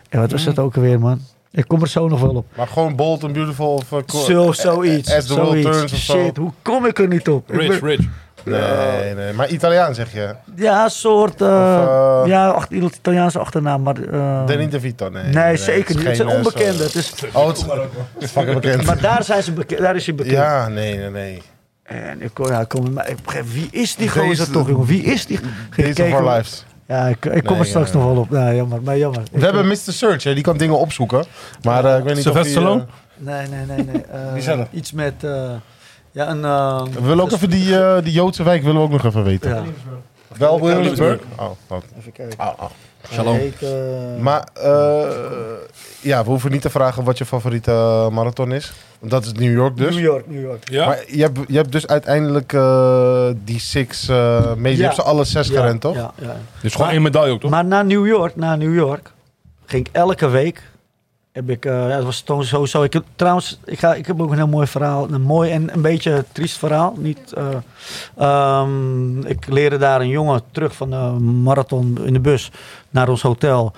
Ja, 0.09 0.19
wat 0.19 0.31
was 0.31 0.43
dat 0.43 0.59
ook 0.59 0.75
alweer, 0.75 0.99
man? 0.99 1.21
Ik 1.55 1.67
kom 1.67 1.81
er 1.81 1.87
zo 1.87 2.07
nog 2.07 2.21
wel 2.21 2.35
op. 2.35 2.45
Maar 2.55 2.67
gewoon 2.67 2.95
bold 2.95 3.23
and 3.23 3.33
beautiful 3.33 3.73
of... 3.73 3.91
eh, 3.91 3.99
co- 4.07 4.19
Zo, 4.23 4.51
zoiets. 4.51 5.13
As 5.15 5.25
the 5.25 5.35
world 5.35 5.61
turns. 5.61 6.03
Shit, 6.03 6.37
hoe 6.37 6.51
kom 6.61 6.85
ik 6.85 6.99
er 6.99 7.07
niet 7.07 7.29
op? 7.29 7.49
Rich, 7.49 7.79
ben- 7.79 7.89
rich. 7.89 7.99
Nee, 8.45 9.13
nee. 9.15 9.33
Maar 9.33 9.49
Italiaan 9.49 9.93
zeg 9.95 10.13
je. 10.13 10.35
Ja, 10.55 10.83
een 10.83 10.89
soort. 10.89 11.41
eh, 11.41 11.47
Of, 11.47 11.87
eh, 12.23 12.29
ja, 12.29 12.47
ach- 12.49 12.69
Italiaanse 12.69 13.39
achternaam, 13.39 13.81
maar. 13.81 13.95
eh, 14.03 14.45
Danny 14.47 14.69
DeVito, 14.69 15.09
nee. 15.09 15.23
nee, 15.23 15.57
zeker 15.57 15.95
niet. 15.95 16.05
Het 16.05 16.15
zijn 16.15 16.29
eh, 16.29 16.35
onbekenden. 16.35 16.75
zo- 16.77 16.83
Het 16.83 16.95
is, 16.95 17.13
Oh, 17.33 17.47
het 17.47 17.57
is, 17.57 17.63
het 18.13 18.23
is 18.23 18.31
fucking 18.31 18.59
bekend. 18.59 18.85
maar 18.85 19.01
daar, 19.01 19.23
zijn 19.23 19.43
ze 19.43 19.51
beke- 19.51 19.75
daar 19.81 19.95
is 19.95 20.05
hij 20.05 20.15
bekend. 20.15 20.35
Ja, 20.35 20.67
nee, 20.67 20.97
nee, 20.97 21.09
nee. 21.09 21.41
En 21.83 22.21
ik 22.21 22.29
kom, 22.33 22.47
ja, 22.47 22.59
ik 22.59 22.67
kom, 22.67 22.93
maar 22.93 23.09
wie 23.53 23.67
is 23.71 23.95
die 23.95 24.09
gozer 24.09 24.51
toch, 24.51 24.67
jongen? 24.69 24.85
Wie 24.85 25.03
is 25.03 25.25
die? 25.25 25.39
Days 25.39 25.51
of 25.89 25.95
Gekeken, 25.95 26.13
Our 26.17 26.29
Lives. 26.33 26.65
Ja, 26.87 27.07
ik, 27.07 27.25
ik 27.25 27.43
kom 27.43 27.51
Nee, 27.51 27.59
er 27.61 27.65
straks 27.65 27.91
ja. 27.91 27.97
nog 27.97 28.05
wel 28.05 28.15
op. 28.17 28.29
Nou, 28.29 28.55
jammer, 28.55 28.81
maar 28.81 28.97
jammer. 28.97 29.21
Ik- 29.21 29.39
We 29.39 29.45
hebben 29.45 29.67
Mr. 29.67 29.75
Search, 29.77 30.23
hè, 30.23 30.33
die 30.33 30.43
kan 30.43 30.57
dingen 30.57 30.77
opzoeken. 30.79 31.25
Maar 31.63 31.85
eh, 31.85 31.97
ik 31.97 32.03
weet 32.03 32.15
niet 32.15 32.27
of 32.27 32.33
Sylvester 32.33 32.43
die, 32.43 32.51
Stallone? 32.61 32.81
eh, 32.81 32.87
Nee, 33.17 33.47
nee, 33.47 33.65
nee. 33.65 33.85
nee. 33.85 34.43
eh, 34.45 34.59
iets 34.71 34.91
met. 34.91 35.13
eh, 35.23 35.51
ja, 36.11 36.29
een. 36.29 36.43
eh, 36.45 36.83
we 36.93 37.01
willen 37.07 37.23
ook 37.23 37.31
even 37.31 37.49
die, 37.49 37.79
eh, 37.79 38.03
die 38.03 38.13
Joodse 38.13 38.43
wijk 38.43 38.61
willen 38.63 38.77
we 38.77 38.83
ook 38.85 38.91
nog 38.91 39.05
even 39.05 39.23
weten. 39.23 39.49
ja, 39.55 39.63
Wel 40.37 40.61
Williamsburg? 40.61 41.19
Oh, 41.39 41.49
oh. 41.67 41.77
even 41.99 42.11
kijken. 42.11 42.39
oh, 42.39 42.47
oh. 42.59 42.69
Shalom. 43.11 43.35
Ik, 43.37 43.61
eh, 43.61 43.69
Maar 44.19 44.47
eh, 44.53 45.07
ja, 46.01 46.23
we 46.23 46.29
hoeven 46.29 46.51
niet 46.51 46.61
te 46.61 46.69
vragen 46.69 47.03
wat 47.03 47.17
je 47.17 47.25
favoriete 47.25 47.71
eh, 47.71 48.09
marathon 48.09 48.51
is. 48.51 48.73
Want 49.03 49.15
dat 49.15 49.25
is 49.25 49.31
New 49.39 49.53
York 49.53 49.77
dus. 49.77 49.95
New 49.95 50.03
York, 50.03 50.27
New 50.29 50.41
York. 50.41 50.69
Ja? 50.69 50.85
Maar 50.85 51.03
je 51.07 51.21
hebt, 51.21 51.39
je 51.47 51.55
hebt 51.55 51.71
dus 51.71 51.87
uiteindelijk 51.87 52.53
eh, 52.53 53.27
die 53.43 53.59
six 53.59 54.09
uh, 54.09 54.53
mee. 54.53 54.71
Je 54.71 54.77
Ja. 54.77 54.83
hebt 54.83 54.95
ze 54.95 55.01
alle 55.03 55.23
zes 55.23 55.47
Ja, 55.47 55.53
gerend, 55.61 55.81
toch? 55.81 55.95
Ja, 55.95 56.11
ja. 56.21 56.35
Dus 56.61 56.71
gewoon 56.71 56.85
Maar- 56.87 56.95
één 56.95 57.03
medaille 57.03 57.31
ook, 57.33 57.39
toch? 57.41 57.51
Maar 57.51 57.65
na 57.65 57.81
New 57.81 58.07
York, 58.07 58.35
na 58.35 58.55
New 58.55 58.75
York, 58.75 59.11
ging 59.65 59.87
ik 59.87 59.93
elke 59.95 60.27
week. 60.29 60.71
Heb 61.31 61.49
ik, 61.49 61.65
eh, 61.65 61.71
ja, 61.89 61.95
dat 61.95 62.03
was 62.03 62.21
toen 62.21 62.43
sowieso. 62.43 62.83
Ik 62.83 62.93
heb, 62.93 63.03
trouwens, 63.15 63.59
ik, 63.65 63.79
ga, 63.79 63.93
ik 63.93 64.05
heb 64.05 64.21
ook 64.21 64.31
een 64.31 64.37
heel 64.37 64.47
mooi 64.47 64.67
verhaal. 64.67 65.07
Een 65.11 65.21
mooi 65.21 65.51
en 65.51 65.73
een 65.73 65.81
beetje 65.81 66.25
triest 66.31 66.57
verhaal. 66.57 66.93
Niet, 66.97 67.33
eh, 67.33 67.47
ehm, 68.17 69.21
ik 69.25 69.47
leerde 69.47 69.77
daar 69.77 70.01
een 70.01 70.07
jongen 70.07 70.41
terug 70.51 70.75
van 70.75 70.89
de 70.89 71.23
marathon 71.23 71.97
in 72.05 72.13
de 72.13 72.19
bus 72.19 72.51
naar 72.89 73.09
ons 73.09 73.21
hotel. 73.21 73.73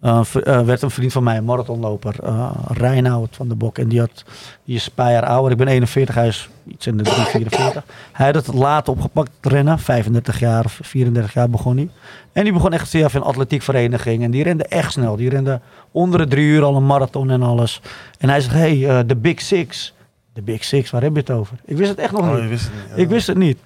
Eh, 0.00 0.20
werd 0.64 0.82
een 0.82 0.90
vriend 0.90 1.12
van 1.12 1.22
mij, 1.22 1.36
een 1.36 1.44
marathonloper, 1.44 2.14
eh 2.22 2.50
Reinoud 2.66 3.36
van 3.36 3.48
de 3.48 3.54
Bok. 3.54 3.78
En 3.78 3.88
die, 3.88 3.98
had, 4.00 4.24
die 4.64 4.76
is 4.76 4.86
een 4.86 4.92
paar 4.94 5.12
jaar 5.12 5.26
ouder. 5.26 5.50
Ik 5.52 5.56
ben 5.58 5.68
41, 5.68 6.14
hij 6.14 6.26
is 6.26 6.48
iets 6.68 6.86
in 6.86 6.96
de 6.96 7.02
3, 7.02 7.24
44. 7.24 7.84
Hij 8.12 8.26
had 8.26 8.34
het 8.46 8.54
laat 8.54 8.88
opgepakt 8.88 9.30
rennen. 9.40 9.78
35 9.78 10.38
jaar 10.40 10.64
of 10.64 10.78
34 10.82 11.32
jaar 11.32 11.50
begon 11.50 11.76
hij. 11.76 11.88
En 12.32 12.44
die 12.44 12.52
begon 12.52 12.72
echt 12.72 12.88
via 12.88 13.08
een 13.12 13.22
atletiekvereniging. 13.22 14.22
En 14.22 14.30
die 14.30 14.42
rende 14.42 14.64
echt 14.64 14.92
snel. 14.92 15.16
Die 15.16 15.28
rende 15.28 15.60
onder 15.90 16.18
de 16.18 16.26
drie 16.26 16.46
uur 16.46 16.62
al 16.62 16.76
een 16.76 16.86
marathon 16.86 17.30
en 17.30 17.42
alles. 17.42 17.80
En 18.18 18.28
hij 18.28 18.40
zegt, 18.40 18.54
hey, 18.54 19.06
de 19.06 19.16
Big 19.16 19.40
Six. 19.40 19.94
De 20.32 20.42
Big 20.42 20.64
Six, 20.64 20.90
waar 20.90 21.02
heb 21.02 21.12
je 21.12 21.18
het 21.20 21.30
over? 21.30 21.56
Ik 21.64 21.76
wist 21.76 21.90
het 21.90 21.98
echt 21.98 22.12
nog 22.12 22.20
Oh, 22.20 22.32
niet. 22.34 22.42
je 22.42 22.48
wist 22.48 22.64
het 22.64 22.72
niet. 22.74 22.88
ja. 22.96 23.02
Ik 23.02 23.08
wist 23.08 23.26
het 23.26 23.36
niet. 23.38 23.58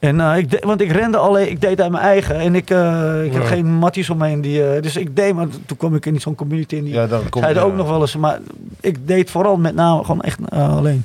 En, 0.00 0.20
eh, 0.20 0.36
ik 0.36 0.50
de- 0.50 0.62
want 0.66 0.80
ik 0.80 0.90
rende 0.92 1.16
alleen, 1.16 1.50
ik 1.50 1.60
deed 1.60 1.80
uit 1.80 1.90
mijn 1.90 2.02
eigen. 2.02 2.34
En 2.36 2.54
ik, 2.54 2.70
eh, 2.70 3.24
ik 3.24 3.32
heb 3.32 3.44
geen 3.44 3.66
matties 3.74 4.10
omheen. 4.10 4.40
Die, 4.40 4.64
eh, 4.74 4.82
dus 4.82 4.96
ik 4.96 5.16
deed, 5.16 5.34
maar 5.34 5.46
toen 5.66 5.76
kwam 5.76 5.94
ik 5.94 6.06
in 6.06 6.20
zo'n 6.20 6.34
community. 6.34 6.76
En 6.76 6.84
die 6.84 6.92
Ja, 6.94 7.06
dan 7.06 7.22
ja. 7.32 7.60
ook 7.60 7.74
nog 7.74 7.88
wel 7.88 8.00
eens. 8.00 8.16
Maar 8.16 8.38
ik 8.80 9.06
deed 9.06 9.30
vooral 9.30 9.56
met 9.56 9.74
name 9.74 10.04
gewoon 10.04 10.20
echt 10.20 10.38
alleen. 10.50 11.04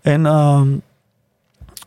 En 0.00 0.26
ehm, 0.26 0.68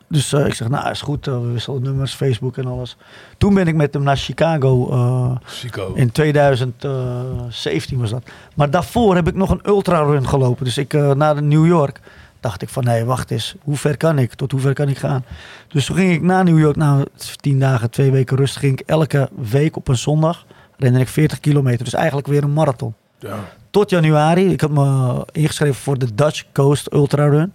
dus 0.07 0.33
ik 0.33 0.53
zeg, 0.53 0.69
nou 0.69 0.89
is 0.89 1.01
goed. 1.01 1.25
we 1.25 1.51
wisselen 1.51 1.81
nummers, 1.81 2.13
Facebook 2.13 2.57
en 2.57 2.65
alles. 2.65 2.97
Toen 3.37 3.53
ben 3.53 3.67
ik 3.67 3.75
met 3.75 3.93
hem 3.93 4.03
naar 4.03 4.17
Chicago. 4.17 5.37
Chico. 5.45 5.91
in 5.95 6.11
2017 6.11 7.99
was 7.99 8.09
dat. 8.09 8.23
Maar 8.55 8.69
daarvoor 8.69 9.15
heb 9.15 9.27
ik 9.27 9.35
nog 9.35 9.49
een 9.49 9.61
ultrarun 9.65 10.27
gelopen. 10.27 10.65
Dus 10.65 10.77
ik 10.77 10.93
naar 10.93 11.43
New 11.43 11.65
York 11.65 11.99
dacht 12.45 12.61
ik 12.61 12.69
van 12.69 12.83
nee, 12.83 13.05
wacht 13.05 13.31
eens. 13.31 13.55
Hoe 13.63 13.77
ver 13.77 13.97
kan 13.97 14.19
ik? 14.19 14.33
Tot 14.33 14.51
hoe 14.51 14.59
ver 14.59 14.73
kan 14.73 14.89
ik 14.89 14.97
gaan? 14.97 15.25
Dus 15.67 15.85
toen 15.85 15.95
ging 15.95 16.13
ik 16.13 16.21
na 16.21 16.43
New 16.43 16.59
York, 16.59 16.75
na 16.75 17.05
tien 17.35 17.59
dagen, 17.59 17.89
twee 17.89 18.11
weken 18.11 18.37
rust, 18.37 18.55
ging 18.55 18.79
ik 18.79 18.87
elke 18.87 19.29
week 19.49 19.75
op 19.75 19.87
een 19.87 19.97
zondag 19.97 20.45
rende 20.77 20.99
ik 20.99 21.07
40 21.07 21.39
kilometer. 21.39 21.83
Dus 21.83 21.93
eigenlijk 21.93 22.27
weer 22.27 22.43
een 22.43 22.53
marathon. 22.53 22.93
Ja. 23.19 23.37
Tot 23.69 23.89
januari. 23.89 24.51
Ik 24.51 24.61
had 24.61 24.69
me 24.69 25.25
ingeschreven 25.31 25.75
voor 25.75 25.97
de 25.97 26.15
Dutch 26.15 26.43
Coast 26.53 26.93
Ultra 26.93 27.27
Run. 27.27 27.51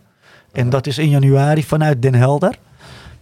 En 0.53 0.71
dat 0.71 0.87
is 0.87 0.99
in 0.99 1.09
januari 1.09 1.65
vanuit 1.65 2.03
Den 2.03 2.15
Helder. 2.15 2.55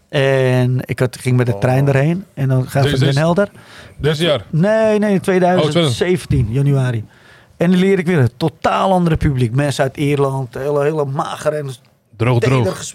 En 0.09 0.81
ik 0.85 0.99
had, 0.99 1.17
ging 1.21 1.37
met 1.37 1.47
de 1.47 1.59
trein 1.59 1.89
erheen. 1.89 2.25
En 2.35 2.49
dan 2.49 2.69
ga 2.69 2.79
ik 2.79 2.85
Deze- 2.85 2.97
van 2.97 3.07
Den 3.07 3.17
Helder. 3.17 3.49
Dit 3.97 4.19
jaar. 4.19 4.45
Nee, 4.51 4.99
nee, 4.99 5.13
in 5.13 5.21
2017, 5.21 6.49
januari. 6.51 7.05
En 7.59 7.71
dan 7.71 7.81
leer 7.81 7.99
ik 7.99 8.07
weer 8.07 8.19
een 8.19 8.31
totaal 8.37 8.93
andere 8.93 9.17
publiek. 9.17 9.55
Mensen 9.55 9.85
uit 9.85 9.97
Ierland, 9.97 10.55
hele, 10.55 10.83
hele 10.83 11.05
magere 11.05 11.57
en 11.57 11.71
Droog, 12.17 12.39
droog. 12.41 12.93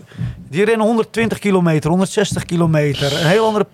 Die 0.49 0.65
rennen 0.65 0.85
120 0.85 1.39
kilometer, 1.39 1.89
160 1.89 2.45
kilometer. 2.45 3.19
Een 3.21 3.27
heel 3.27 3.45
andere... 3.45 3.65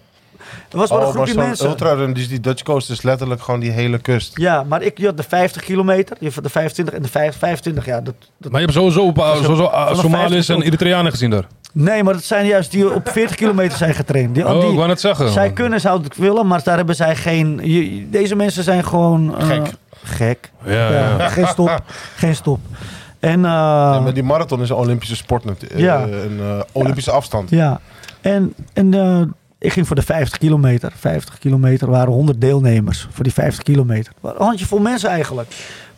Er 0.71 0.77
was 0.77 0.89
maar 0.89 0.99
een 0.99 1.05
Oh, 1.07 1.13
maar 1.13 1.23
groepje 1.27 1.43
mensen. 1.47 1.67
ultrarun, 1.69 2.13
dus 2.13 2.27
die 2.29 2.39
Dutch 2.39 2.63
Coast 2.63 2.89
is 2.89 3.01
letterlijk 3.01 3.41
gewoon 3.41 3.59
die 3.59 3.71
hele 3.71 3.97
kust. 3.99 4.37
Ja, 4.37 4.63
maar 4.63 4.81
ik 4.81 4.97
je 4.97 5.05
had 5.05 5.17
de 5.17 5.23
50 5.23 5.63
kilometer, 5.63 6.17
je 6.19 6.29
had 6.33 6.43
de 6.43 6.49
25 6.49 6.93
en 6.95 7.01
de 7.01 7.07
5 7.07 7.37
25, 7.37 7.85
ja. 7.85 8.01
Dat, 8.01 8.13
dat, 8.37 8.51
Maar 8.51 8.61
je 8.61 8.65
hebt 8.67 8.77
sowieso, 8.79 9.07
uh, 9.07 9.13
Vanaf 9.13 9.35
sowieso 9.43 9.63
uh, 9.63 9.71
50 9.85 9.99
Somaliërs 9.99 10.49
en 10.49 10.61
Eritreanen 10.61 11.11
gezien 11.11 11.29
daar. 11.29 11.47
nee, 11.73 12.03
maar 12.03 12.13
dat 12.13 12.23
zijn 12.23 12.45
juist 12.45 12.71
die 12.71 12.93
op 12.93 13.09
40 13.09 13.35
kilometer 13.35 13.77
zijn 13.77 13.93
getraind. 13.93 14.35
Die, 14.35 14.47
Oh, 14.47 14.59
die- 14.61 14.69
ik 14.69 14.75
wou 14.75 14.87
net 14.87 14.99
zeggen. 14.99 15.29
zij 15.29 15.51
kunnen, 15.51 15.79
zouden 15.81 16.07
het 16.07 16.17
willen, 16.17 16.47
maar 16.47 16.63
daar 16.63 16.77
hebben 16.77 16.95
zij 16.95 17.15
geen... 17.15 17.59
je- 17.63 18.09
deze 18.09 18.35
mensen 18.35 18.63
zijn 18.63 18.83
gewoon... 18.85 19.37
eh, 19.37 19.47
Gek. 19.47 19.67
Gek. 20.03 20.51
Ja, 20.65 20.71
ja. 20.91 21.17
Ja, 21.17 21.29
geen 21.29 21.47
stop. 21.47 21.83
geen 22.15 22.35
stop. 22.35 22.59
En, 23.19 23.45
eh, 23.45 23.51
Ja, 23.51 23.99
maar 23.99 24.13
die 24.13 24.23
marathon 24.23 24.61
is 24.61 24.69
een 24.69 24.75
Olympische 24.75 25.15
sport 25.15 25.45
natuurlijk. 25.45 25.79
Ja. 25.81 26.07
Eh, 26.07 26.23
een 26.23 26.39
eh, 26.39 26.59
Olympische 26.71 27.11
afstand. 27.11 27.49
Ja, 27.49 27.79
en, 28.21 28.53
en 28.73 28.93
eh, 28.93 29.21
ik 29.59 29.73
ging 29.73 29.87
voor 29.87 29.95
de 29.95 30.01
50 30.01 30.37
kilometer. 30.37 30.91
50 30.95 31.37
kilometer 31.37 31.89
waren 31.89 32.13
100 32.13 32.41
deelnemers 32.41 33.07
voor 33.11 33.23
die 33.23 33.33
50 33.33 33.63
kilometer. 33.63 34.13
Een 34.21 34.33
handjevol 34.37 34.79
mensen 34.79 35.09
eigenlijk. 35.09 35.51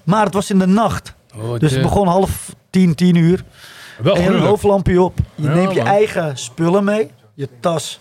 Maar 0.03 0.25
het 0.25 0.33
was 0.33 0.49
in 0.49 0.59
de 0.59 0.65
nacht. 0.67 1.13
Oh, 1.35 1.59
Dus 1.59 1.71
het 1.71 1.81
begon 1.81 2.07
half 2.07 2.55
tien, 2.69 2.95
tien 2.95 3.15
uur. 3.15 3.43
Wel 3.97 4.13
en 4.15 4.21
je 4.21 4.27
hebt 4.27 4.41
een 4.41 4.47
hoofdlampje 4.47 5.01
op. 5.01 5.17
Je 5.35 5.43
Ja, 5.47 5.53
neemt 5.53 5.71
je 5.73 5.77
man. 5.83 5.87
eigen 5.87 6.37
spullen 6.37 6.83
mee. 6.83 7.11
Je 7.33 7.49
tas, 7.59 7.99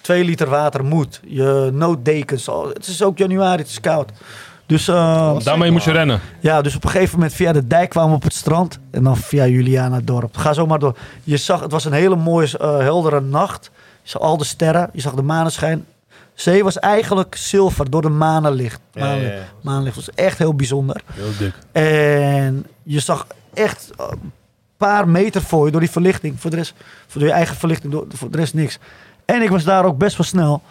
2 0.00 0.24
liter 0.24 0.48
water 0.48 0.84
moet. 0.84 1.20
Je 1.26 1.70
nooddekens. 1.72 2.48
al- 2.48 2.68
Het 2.68 2.86
is 2.86 3.02
ook 3.02 3.18
januari, 3.18 3.58
het 3.62 3.70
is 3.70 3.80
koud. 3.80 4.12
Dus, 4.66 4.88
eh, 4.88 5.38
Daarmee 5.38 5.70
moet 5.70 5.84
je 5.84 5.90
rennen. 5.90 6.20
ja, 6.40 6.62
dus 6.62 6.76
op 6.76 6.84
een 6.84 6.90
gegeven 6.90 7.14
moment 7.14 7.34
via 7.34 7.52
de 7.52 7.66
dijk 7.66 7.90
kwamen 7.90 8.10
we 8.10 8.16
op 8.16 8.22
het 8.22 8.34
strand. 8.34 8.78
En 8.90 9.02
dan 9.02 9.16
via 9.16 9.46
Juliana 9.46 10.00
dorp. 10.04 10.36
Ga 10.36 10.52
zo 10.52 10.66
maar 10.66 10.78
door. 10.78 10.96
Je 11.22 11.36
zag, 11.36 11.60
het 11.60 11.72
was 11.72 11.84
een 11.84 11.92
hele 11.92 12.16
mooie, 12.16 12.58
eh, 12.58 12.78
heldere 12.78 13.20
nacht. 13.20 13.70
Je 14.02 14.10
zag 14.10 14.22
al 14.22 14.36
de 14.36 14.44
sterren. 14.44 14.90
Je 14.92 15.00
zag 15.00 15.14
de 15.14 15.22
maneschijn. 15.22 15.84
Zee 16.34 16.64
was 16.64 16.78
eigenlijk 16.78 17.36
zilver 17.36 17.90
door 17.90 18.02
de 18.02 18.08
manenlicht. 18.08 18.80
Manenlicht, 18.94 19.32
ja, 19.32 19.38
ja. 19.38 19.44
manenlicht 19.62 19.96
was 19.96 20.10
echt 20.10 20.38
heel 20.38 20.54
bijzonder. 20.54 21.00
Heel 21.12 21.30
dik. 21.38 21.54
En 21.72 22.66
je 22.82 23.00
zag 23.00 23.26
echt 23.54 23.90
een 23.96 24.32
paar 24.76 25.08
meter 25.08 25.42
voor 25.42 25.64
je 25.64 25.70
door 25.70 25.80
die 25.80 25.90
verlichting. 25.90 26.40
Voor 26.40 26.50
de 26.50 26.56
rest, 26.56 26.74
voor 27.06 27.22
je 27.22 27.30
eigen 27.30 27.56
verlichting, 27.56 27.92
door, 27.92 28.06
voor 28.08 28.30
de 28.30 28.36
rest 28.36 28.54
niks. 28.54 28.78
En 29.24 29.42
ik 29.42 29.50
was 29.50 29.64
daar 29.64 29.84
ook 29.84 29.98
best 29.98 30.16
wel 30.16 30.26
snel. 30.26 30.62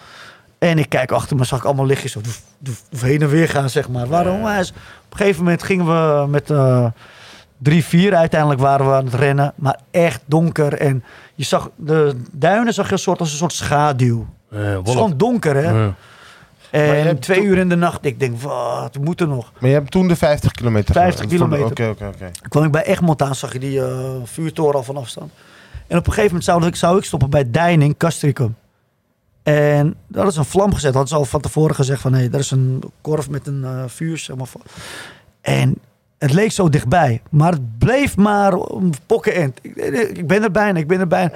En 0.69 0.77
ik 0.79 0.89
kijk 0.89 1.11
achter 1.11 1.35
me, 1.35 1.43
zag 1.43 1.59
ik 1.59 1.65
allemaal 1.65 1.85
lichtjes 1.85 2.15
doef, 2.59 2.81
heen 3.01 3.21
en 3.21 3.29
weer 3.29 3.49
gaan, 3.49 3.69
zeg 3.69 3.89
maar. 3.89 4.07
Waarom? 4.07 4.41
Op 4.41 4.47
een 4.49 5.17
gegeven 5.17 5.43
moment 5.43 5.63
gingen 5.63 5.85
we 5.85 6.27
met 6.27 6.49
eh 6.51 6.85
drie, 7.57 7.83
vier 7.85 8.15
uiteindelijk 8.15 8.61
waren 8.61 8.85
we 8.89 8.93
aan 8.95 9.05
het 9.05 9.13
rennen. 9.13 9.53
Maar 9.55 9.79
echt 9.91 10.21
donker. 10.25 10.73
En 10.73 11.03
je 11.35 11.43
zag 11.43 11.69
de 11.75 12.15
duinen 12.31 12.73
zag 12.73 12.85
je 12.87 12.91
een 12.91 12.99
soort, 12.99 13.19
als 13.19 13.31
een 13.31 13.37
soort 13.37 13.53
schaduw. 13.53 14.25
Eh, 14.51 14.59
Het 14.63 14.87
is 14.87 14.93
gewoon 14.93 15.17
donker, 15.17 15.55
hè? 15.55 15.69
Ja. 15.71 15.93
En 16.71 17.19
twee 17.19 17.37
toen- 17.37 17.45
uur 17.47 17.57
in 17.57 17.69
de 17.69 17.75
nacht. 17.75 18.05
Ik 18.05 18.19
denk, 18.19 18.41
wat, 18.41 18.95
we 18.95 18.99
moeten 19.03 19.29
nog. 19.29 19.51
Maar 19.59 19.69
je 19.69 19.75
hebt 19.75 19.91
toen 19.91 20.07
de 20.07 20.15
50 20.15 20.51
kilometer 20.51 20.93
50 20.93 21.21
gedaan. 21.21 21.37
kilometer. 21.49 21.71
Oké, 21.71 21.87
oké, 22.05 22.05
oké. 22.15 22.31
kwam 22.49 22.63
ik 22.63 22.71
bij 22.71 22.85
Egmond 22.85 23.21
aan, 23.21 23.35
zag 23.35 23.53
je 23.53 23.59
die 23.59 23.81
eh, 23.85 24.09
vuurtoren 24.23 24.75
al 24.75 24.83
van 24.83 24.97
afstand. 24.97 25.31
En 25.87 25.97
op 25.97 26.07
een 26.07 26.13
gegeven 26.13 26.25
moment 26.25 26.43
zou 26.43 26.65
ik, 26.65 26.75
zou 26.75 26.97
ik 26.97 27.03
stoppen 27.03 27.29
bij 27.29 27.51
Deining, 27.51 27.97
Castricum. 27.97 28.55
En 29.43 29.95
dat 30.07 30.27
is 30.27 30.35
een 30.35 30.45
vlam 30.45 30.73
gezet. 30.73 30.91
Hadden 30.93 31.09
ze 31.09 31.15
al 31.15 31.25
van 31.25 31.41
tevoren 31.41 31.75
gezegd 31.75 32.01
van... 32.01 32.13
hé, 32.13 32.29
dat 32.29 32.39
is 32.39 32.51
een 32.51 32.83
korf 33.01 33.29
met 33.29 33.47
een 33.47 33.63
eh, 33.63 33.83
vuur. 33.87 34.17
Zeg 34.17 34.35
maar. 34.35 34.47
En 35.41 35.75
het 36.17 36.33
leek 36.33 36.51
zo 36.51 36.69
dichtbij. 36.69 37.21
Maar 37.29 37.51
het 37.51 37.77
bleef 37.77 38.17
maar 38.17 38.53
een 38.53 38.93
pokken 39.05 39.33
end. 39.35 39.59
Ik, 39.61 39.75
ik 40.17 40.27
ben 40.27 40.43
er 40.43 40.51
bijna, 40.51 40.79
ik 40.79 40.87
ben 40.87 40.99
er 40.99 41.07
bijna. 41.07 41.31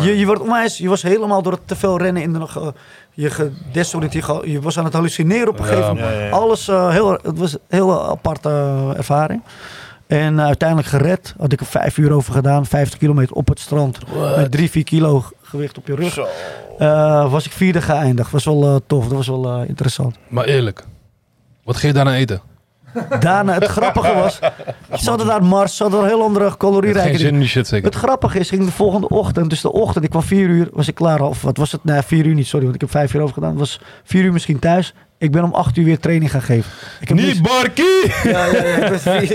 Je, 0.00 0.18
je, 0.18 0.26
wordt 0.26 0.40
onwijs, 0.40 0.78
je 0.78 0.88
was 0.88 1.02
helemaal 1.02 1.42
door 1.42 1.52
het 1.52 1.60
te 1.64 1.76
veel 1.76 1.98
rennen 1.98 2.22
in 2.22 2.32
de 2.32 2.38
nog. 2.38 2.56
eh, 2.56 2.66
je 3.14 3.30
gedesoriënteerd, 3.30 4.26
je, 4.44 4.60
was 4.60 4.78
aan 4.78 4.84
het 4.84 4.92
hallucineren 4.92 5.48
op 5.48 5.58
een 5.58 5.64
Ja, 5.66 5.70
gegeven 5.70 5.94
moment. 5.94 6.12
ja, 6.14 6.18
ja, 6.20 6.24
ja. 6.26 6.30
Alles 6.30 6.68
eh, 6.68 6.88
heel, 6.90 7.10
het 7.10 7.38
was 7.38 7.52
een 7.52 7.60
hele 7.68 8.00
aparte 8.00 8.48
eh, 8.48 8.96
ervaring. 8.96 9.42
En 10.06 10.38
eh, 10.38 10.44
uiteindelijk 10.44 10.88
gered. 10.88 11.34
Had 11.38 11.52
ik 11.52 11.60
er 11.60 11.66
vijf 11.66 11.96
uur 11.98 12.12
over 12.12 12.32
gedaan. 12.32 12.66
50 12.66 12.98
kilometer 12.98 13.36
op 13.36 13.48
het 13.48 13.58
strand. 13.60 13.98
Met 14.36 14.50
drie, 14.50 14.70
vier 14.70 14.84
kilo 14.84 15.24
gewicht 15.52 15.78
op 15.78 15.86
je 15.86 15.94
rug. 15.94 16.12
Zo. 16.12 16.26
Eh, 16.78 17.30
was 17.30 17.46
ik 17.46 17.52
vierde 17.52 17.80
geëindigd. 17.80 18.30
Was 18.30 18.44
wel 18.44 18.62
eh, 18.64 18.76
tof. 18.86 19.04
Dat 19.04 19.12
was 19.12 19.26
wel 19.26 19.46
eh, 19.46 19.68
interessant. 19.68 20.16
Maar 20.28 20.44
eerlijk. 20.44 20.84
Wat 21.64 21.76
ga 21.76 21.86
je 21.86 21.92
daarna 21.92 22.14
eten? 22.14 22.40
Daarna, 23.20 23.52
het 23.52 23.64
grappige 23.64 24.14
was. 24.14 24.38
Ze 25.02 25.08
hadden 25.08 25.26
daar 25.26 25.44
Mars. 25.44 25.76
Ze 25.76 25.82
hadden 25.82 26.00
een 26.00 26.06
heel 26.06 26.22
andere 26.22 26.48
Geen 26.48 26.56
calorierijke 26.56 27.18
zin 27.18 27.32
in 27.32 27.38
die 27.38 27.48
shit 27.48 27.66
zeker. 27.66 27.86
Het 27.86 27.94
grappige 27.94 28.38
is, 28.38 28.48
ging 28.48 28.64
de 28.64 28.70
volgende 28.70 29.08
ochtend, 29.08 29.50
dus 29.50 29.60
de 29.60 29.72
ochtend, 29.72 30.04
ik 30.04 30.10
kwam 30.10 30.22
vier 30.22 30.48
uur, 30.48 30.68
was 30.72 30.88
ik 30.88 30.94
klaar. 30.94 31.20
Of 31.20 31.42
wat 31.42 31.56
was 31.56 31.72
het? 31.72 31.84
Nee, 31.84 32.02
vier 32.02 32.26
uur 32.26 32.34
niet, 32.34 32.46
sorry, 32.46 32.64
want 32.64 32.74
ik 32.74 32.80
heb 32.80 32.90
vijf 32.90 33.14
uur 33.14 33.22
over 33.22 33.34
gedaan. 33.34 33.50
Het 33.50 33.58
was 33.58 33.80
vier 34.04 34.24
uur 34.24 34.32
misschien 34.32 34.58
thuis. 34.58 34.94
Ik 35.22 35.30
ben 35.30 35.44
om 35.44 35.52
acht 35.54 35.76
uur 35.76 35.84
weer 35.84 35.98
training 35.98 36.30
gaan 36.30 36.42
geven. 36.42 36.70
Ik 37.00 37.08
heb 37.08 37.16
Niet 37.16 37.42
Barkie! 37.42 38.12
Ja, 38.24 38.46
ja, 38.46 38.64
ja. 39.04 39.12
ik 39.20 39.30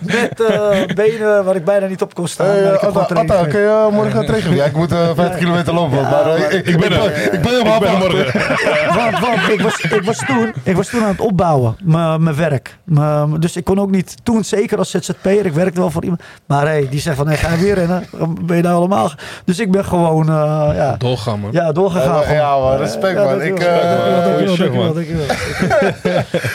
met 0.00 0.40
eh, 0.40 0.94
benen 0.94 1.44
waar 1.44 1.56
ik 1.56 1.64
bijna 1.64 1.86
niet 1.86 2.02
op 2.02 2.14
kon 2.14 2.28
staan. 2.28 2.46
Hey, 2.46 2.62
maar 2.62 2.74
ik 2.74 2.80
eh, 2.80 2.88
gewoon 2.88 3.16
Atta, 3.16 3.44
kun 3.46 3.60
je 3.60 3.66
eh, 3.86 3.94
morgen 3.94 4.12
gaan 4.12 4.26
trainen? 4.26 4.54
Ja, 4.54 4.64
ik 4.64 4.76
moet 4.76 4.92
eh 4.92 5.08
50 5.14 5.38
kilometer 5.38 5.74
lopen. 5.74 5.98
Ja, 5.98 6.10
maar, 6.10 6.24
maar- 6.26 6.52
ik, 6.52 6.66
ik 6.66 6.80
ben 6.80 6.92
er. 6.92 7.32
Ik 7.32 7.40
ben 7.42 7.52
er 7.52 7.58
Ik 7.58 7.98
morgen. 7.98 8.40
Want, 8.98 9.18
want 9.18 9.48
ik, 9.48 9.60
was, 9.60 9.80
ik, 9.80 10.02
was 10.04 10.18
toen, 10.26 10.52
ik 10.62 10.76
was 10.76 10.88
toen 10.88 11.02
aan 11.02 11.08
het 11.08 11.20
opbouwen, 11.20 11.76
mijn 11.84 12.22
mijn 12.22 12.36
werk. 12.36 12.76
Mijn- 12.84 13.40
dus 13.40 13.56
ik 13.56 13.64
kon 13.64 13.80
ook 13.80 13.90
niet, 13.90 14.16
toen 14.22 14.44
zeker 14.44 14.78
als 14.78 14.90
ZZP'er, 14.90 15.46
ik 15.46 15.52
werkte 15.52 15.80
wel 15.80 15.90
voor 15.90 16.02
iemand. 16.02 16.22
Maar 16.46 16.66
hey, 16.66 16.86
die 16.90 17.00
zegt 17.00 17.16
van, 17.16 17.26
hey, 17.26 17.36
ga 17.36 17.50
je 17.54 17.62
weer 17.62 17.74
rennen? 17.74 18.04
Ben 18.40 18.56
je 18.56 18.62
nou 18.62 18.74
allemaal... 18.74 19.12
Dus 19.44 19.58
ik 19.58 19.70
ben 19.70 19.84
gewoon, 19.84 20.28
eh, 20.28 20.70
ja, 20.74 20.94
Doorgaan 20.98 21.40
man. 21.40 21.50
ja, 21.52 21.72
doorgegaan. 21.72 22.34
Ja, 22.34 22.58
man, 22.58 22.76
respect, 22.76 23.14
man. 23.14 23.38
dankjewel, 23.38 25.31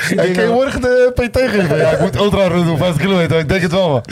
Ik, 0.10 0.34
kun 0.34 0.44
je 0.44 0.50
morgen 0.52 0.82
de 0.82 1.12
PT 1.14 1.38
geven? 1.38 1.78
Ja, 1.78 1.90
ik 1.90 2.00
moet 2.00 2.16
ultra 2.16 2.50
doen 2.50 2.78
50 2.78 3.02
kilometer. 3.02 3.40
Ik 3.40 3.50
denk 3.50 3.62
het 3.62 3.72
wel, 3.72 3.90
man. 3.90 4.04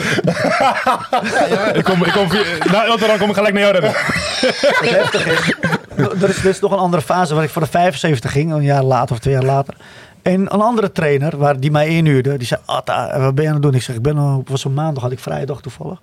ik 1.74 1.84
kom, 1.84 2.04
ik 2.04 2.12
kom 2.12 2.28
na 2.72 2.84
Elteran 2.84 3.18
kom 3.18 3.28
ik 3.28 3.34
gelijk 3.34 3.54
naar 3.54 3.62
jou 3.62 3.72
rennen. 3.72 3.94
er 6.22 6.28
is, 6.28 6.36
er 6.38 6.50
is 6.50 6.60
nog 6.60 6.72
een 6.72 6.78
andere 6.78 7.02
fase 7.02 7.34
waar 7.34 7.44
ik 7.44 7.50
voor 7.50 7.62
de 7.62 7.68
75 7.68 8.32
ging, 8.32 8.52
een 8.52 8.62
jaar 8.62 8.82
later 8.82 9.14
of 9.14 9.20
twee 9.20 9.34
jaar 9.34 9.44
later. 9.44 9.74
En 10.22 10.40
een 10.40 10.60
andere 10.60 10.92
trainer, 10.92 11.36
waar 11.36 11.60
die 11.60 11.70
mij 11.70 11.88
inhuurde, 11.88 12.36
die 12.36 12.46
zei: 12.46 12.60
Atta, 12.64 13.20
wat 13.20 13.34
ben 13.34 13.42
je 13.44 13.48
aan 13.48 13.56
het 13.56 13.64
doen? 13.64 13.74
Ik 13.74 13.82
zeg: 13.82 13.96
Ik 13.96 14.02
ben 14.02 14.16
het 14.16 14.48
was 14.48 14.64
een 14.64 14.74
maandag, 14.74 15.02
had 15.02 15.12
ik 15.12 15.18
vrije 15.18 15.46
dag 15.46 15.60
toevallig. 15.60 16.00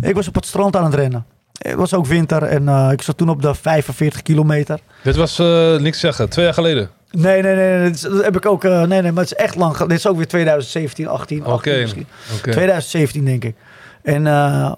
Ik 0.00 0.14
was 0.14 0.28
op 0.28 0.34
het 0.34 0.46
strand 0.46 0.76
aan 0.76 0.84
het 0.84 0.94
rennen. 0.94 1.26
Het 1.58 1.74
was 1.74 1.94
ook 1.94 2.06
winter 2.06 2.42
en 2.42 2.68
eh, 2.68 2.88
ik 2.92 3.02
zat 3.02 3.16
toen 3.16 3.28
op 3.28 3.42
de 3.42 3.54
45 3.54 4.22
kilometer. 4.22 4.78
Dit 5.02 5.16
was 5.16 5.38
eh, 5.38 5.76
niks 5.76 6.00
zeggen, 6.00 6.28
twee 6.28 6.44
jaar 6.44 6.54
geleden. 6.54 6.90
Nee, 7.16 7.42
nee, 7.42 7.54
nee, 7.54 7.90
dat 7.90 8.24
heb 8.24 8.36
ik 8.36 8.46
ook. 8.46 8.64
eh, 8.64 8.82
nee, 8.82 9.02
nee, 9.02 9.12
maar 9.12 9.22
het 9.22 9.32
is 9.32 9.38
echt 9.44 9.54
lang. 9.56 9.76
Dit 9.76 9.90
is 9.98 10.06
ook 10.06 10.16
weer 10.16 10.26
2017, 10.28 11.08
18, 11.08 11.44
18 11.44 11.72
Oké. 11.72 11.80
misschien. 11.80 12.06
Oké. 12.36 12.50
2017 12.50 13.24
denk 13.24 13.44
ik. 13.44 13.54
En, 14.02 14.26
eh, 14.26 14.72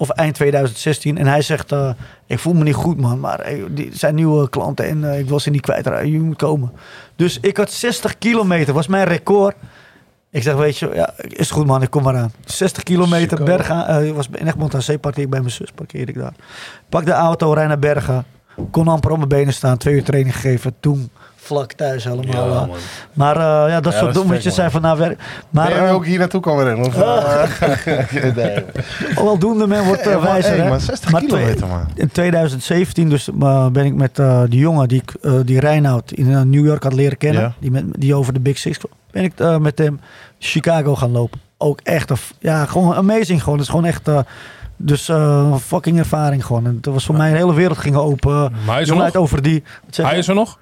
of 0.00 0.08
eind 0.10 0.34
2016. 0.34 1.18
En 1.18 1.26
hij 1.26 1.42
zegt, 1.42 1.72
eh, 1.72 1.90
ik 2.26 2.38
voel 2.38 2.52
me 2.54 2.62
niet 2.62 2.74
goed 2.74 3.00
man, 3.00 3.20
maar 3.20 3.40
eh, 3.40 3.62
die 3.70 3.90
zijn 3.92 4.14
nieuwe 4.14 4.48
klanten 4.50 4.84
en 4.88 5.18
ik 5.18 5.28
wil 5.28 5.40
ze 5.40 5.50
niet 5.50 5.60
kwijtraken. 5.60 6.10
Je 6.12 6.20
moet 6.20 6.36
komen. 6.36 6.72
Dus 7.16 7.38
ik 7.40 7.56
had 7.56 7.70
60 7.72 8.18
kilometer, 8.18 8.74
was 8.74 8.86
mijn 8.86 9.04
record. 9.06 9.54
Ik 10.30 10.42
zeg, 10.42 10.54
weet 10.54 10.78
je, 10.78 10.90
ja, 10.94 11.14
is 11.16 11.50
goed 11.50 11.66
man, 11.66 11.82
ik 11.82 11.90
kom 11.90 12.02
maar 12.02 12.16
aan. 12.16 12.32
60 12.44 12.82
kilometer 12.82 13.28
Chico. 13.38 13.44
Bergen. 13.44 13.86
eh 13.86 14.10
was 14.10 14.28
in 14.32 14.46
Egmond 14.46 14.74
aan 14.74 14.82
Zee 14.82 14.98
parkeer 14.98 15.22
ik 15.24 15.30
bij 15.30 15.40
mijn 15.40 15.52
zus, 15.52 15.70
parkeerde 15.74 16.12
ik 16.12 16.18
daar. 16.18 16.32
Pak 16.88 17.04
de 17.04 17.12
auto, 17.12 17.52
rij 17.52 17.66
naar 17.66 17.78
Bergen. 17.78 18.24
Kon 18.70 18.88
amper 18.88 19.10
op 19.10 19.16
mijn 19.16 19.28
benen 19.28 19.52
staan, 19.54 19.76
twee 19.76 19.94
uur 19.94 20.04
training 20.04 20.34
gegeven. 20.34 20.74
Toen 20.80 21.10
vlak 21.40 21.72
thuis 21.72 22.04
helemaal. 22.04 22.48
Ja, 22.48 22.60
eh. 22.60 22.66
man. 22.66 22.78
maar 23.12 23.36
eh, 23.36 23.70
ja, 23.72 23.80
dat 23.80 23.94
soort 23.94 24.14
dommetjes 24.14 24.54
zijn 24.54 24.70
van 24.70 24.96
werk. 24.96 25.18
Maar 25.50 25.68
Ben 25.68 25.76
je 25.82 25.88
eh, 25.88 25.94
ook 25.94 26.06
hier 26.06 26.18
naartoe 26.18 26.40
komen 26.40 26.64
rennen? 26.64 26.86
Of, 26.86 26.96
nee. 28.36 28.64
weldoende 29.24 29.66
men 29.66 29.84
wordt 29.84 30.20
wijzer. 30.20 30.50
hey, 30.50 30.60
hè? 30.60 30.68
maar 30.68 30.80
60 30.80 31.10
Maar 31.10 31.20
twee- 31.20 31.30
kilometer, 31.40 31.66
man. 31.66 31.86
In 31.94 32.10
2017 32.10 33.08
dus, 33.08 33.28
ben 33.72 33.84
ik 33.84 33.94
met 33.94 34.18
eh, 34.18 34.42
die 34.48 34.60
jongen 34.60 34.88
die, 34.88 35.02
ik, 35.02 35.14
eh, 35.22 35.32
die 35.44 35.60
Reinoud 35.60 36.12
in 36.12 36.50
New 36.50 36.66
York 36.66 36.82
had 36.82 36.92
leren 36.92 37.18
kennen. 37.18 37.42
Ja. 37.42 37.52
Die, 37.58 37.70
met, 37.70 37.84
die 37.98 38.14
over 38.14 38.32
de 38.32 38.40
Big 38.40 38.58
Six 38.58 38.78
kwam. 38.78 38.92
Ben 39.10 39.22
ik 39.24 39.32
eh, 39.40 39.56
met 39.56 39.78
hem 39.78 40.00
Chicago 40.38 40.96
gaan 40.96 41.10
lopen. 41.10 41.40
Ook 41.58 41.80
echt, 41.82 42.12
ja, 42.38 42.64
gewoon 42.64 42.94
amazing 42.94 43.42
gewoon. 43.42 43.58
Het 43.58 43.66
is 43.66 43.70
gewoon 43.74 43.86
echt, 43.86 44.08
eh, 44.08 44.18
dus 44.76 45.08
eh, 45.08 45.48
een 45.52 45.58
fucking 45.60 45.98
ervaring 45.98 46.44
gewoon. 46.46 46.66
En 46.66 46.78
dat 46.80 46.92
was 46.94 47.04
voor 47.04 47.16
mij, 47.16 47.30
een 47.30 47.36
hele 47.36 47.54
wereld 47.54 47.78
ging 47.78 47.96
open. 47.96 48.32
Maar 48.40 48.50
hij 48.74 48.74
is 48.74 48.80
er 48.80 48.86
Jongen 48.86 48.94
nog? 48.96 49.04
uit 49.04 49.16
over 49.16 49.42
die. 49.42 49.62
Hij 49.96 50.18
is 50.18 50.28
er 50.28 50.34
nog? 50.34 50.58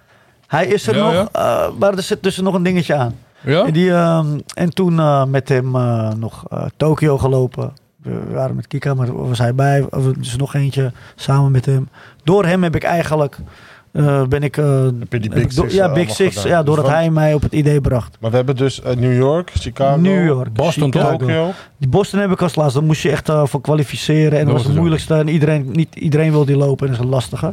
Hij 0.49 0.67
is 0.67 0.87
er 0.87 0.97
Ja, 0.97 1.03
nog, 1.05 1.13
ja. 1.13 1.29
eh, 1.33 1.69
maar 1.79 1.95
er 1.95 2.03
zit 2.03 2.23
tussen 2.23 2.45
nog 2.45 2.55
een 2.55 2.63
dingetje 2.63 2.95
aan. 2.95 3.15
Ja? 3.41 3.65
En, 3.67 3.73
die, 3.73 3.93
ehm, 3.93 4.39
en 4.55 4.75
toen 4.75 4.99
eh, 4.99 5.25
met 5.25 5.49
hem 5.49 5.77
eh, 5.77 6.11
nog 6.13 6.45
eh, 6.51 6.63
Tokio 6.77 7.19
gelopen. 7.19 7.73
We 8.03 8.21
waren 8.33 8.57
met 8.57 8.67
Kika, 8.67 8.95
maar 8.95 9.27
was 9.29 9.39
hij 9.39 9.55
bij. 9.55 9.87
Of, 9.91 10.05
Dus 10.13 10.37
nog 10.37 10.55
eentje 10.55 10.93
samen 11.17 11.51
met 11.51 11.67
hem. 11.67 11.89
Door 12.25 12.45
hem 12.47 12.63
heb 12.63 12.75
ik 12.77 12.83
eigenlijk... 12.85 13.37
eh, 13.93 14.23
ben 14.25 14.43
ik... 14.43 14.57
eh, 14.57 14.83
Heb 14.99 15.13
je 15.13 15.21
die 15.21 15.31
heb 15.31 15.35
Big 15.35 15.45
ik 15.45 15.51
Six 15.51 15.75
Ja, 15.75 15.93
Big 15.93 16.11
Six. 16.11 16.35
gedaan? 16.37 16.51
Ja, 16.51 16.57
Dus 16.57 16.67
doordat 16.67 16.85
wat- 16.85 16.95
hij 16.95 17.11
mij 17.11 17.35
op 17.35 17.43
het 17.43 17.53
idee 17.53 17.81
bracht. 17.81 18.17
Maar 18.21 18.31
we 18.31 18.37
hebben 18.37 18.57
dus 18.57 18.81
New 18.97 19.17
York, 19.17 19.51
Chicago, 19.55 20.01
New 20.01 20.25
York, 20.27 20.53
Boston. 20.53 20.91
Tokyo. 20.91 21.51
Die 21.77 21.89
Boston 21.89 22.21
heb 22.21 22.31
ik 22.31 22.43
als 22.43 22.55
laatste. 22.55 22.79
Daar 22.79 22.87
moest 22.89 23.03
je 23.03 23.11
echt 23.11 23.29
eh, 23.29 23.47
voor 23.47 23.61
kwalificeren. 23.61 24.39
En 24.39 24.45
dat 24.45 24.47
Dat 24.47 24.55
was 24.55 24.65
het 24.65 24.75
moeilijkste. 24.77 25.15
En 25.15 25.29
iedereen, 25.29 25.69
niet 25.73 25.95
iedereen 25.95 26.31
wil 26.31 26.45
die 26.45 26.57
lopen. 26.57 26.87
En 26.87 26.93
dat 26.93 27.01
is 27.01 27.07
een 27.07 27.13
lastige. 27.13 27.53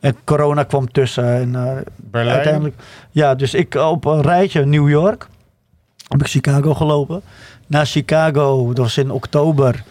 En 0.00 0.16
corona 0.24 0.62
kwam 0.62 0.92
tussen. 0.92 1.24
En 1.34 1.54
eh, 1.54 1.76
Berlijn. 1.96 2.34
uiteindelijk... 2.36 2.74
Ja, 3.10 3.34
dus 3.34 3.54
ik 3.54 3.74
eh, 3.74 3.90
op 3.90 4.04
een 4.04 4.22
rijtje 4.22 4.64
New 4.66 4.88
York. 4.88 5.28
Heb 6.08 6.20
ik 6.20 6.26
Chicago 6.26 6.74
gelopen. 6.74 7.22
Na 7.66 7.84
Chicago, 7.84 8.66
dat 8.66 8.76
was 8.78 8.98
in 8.98 9.10
oktober. 9.10 9.82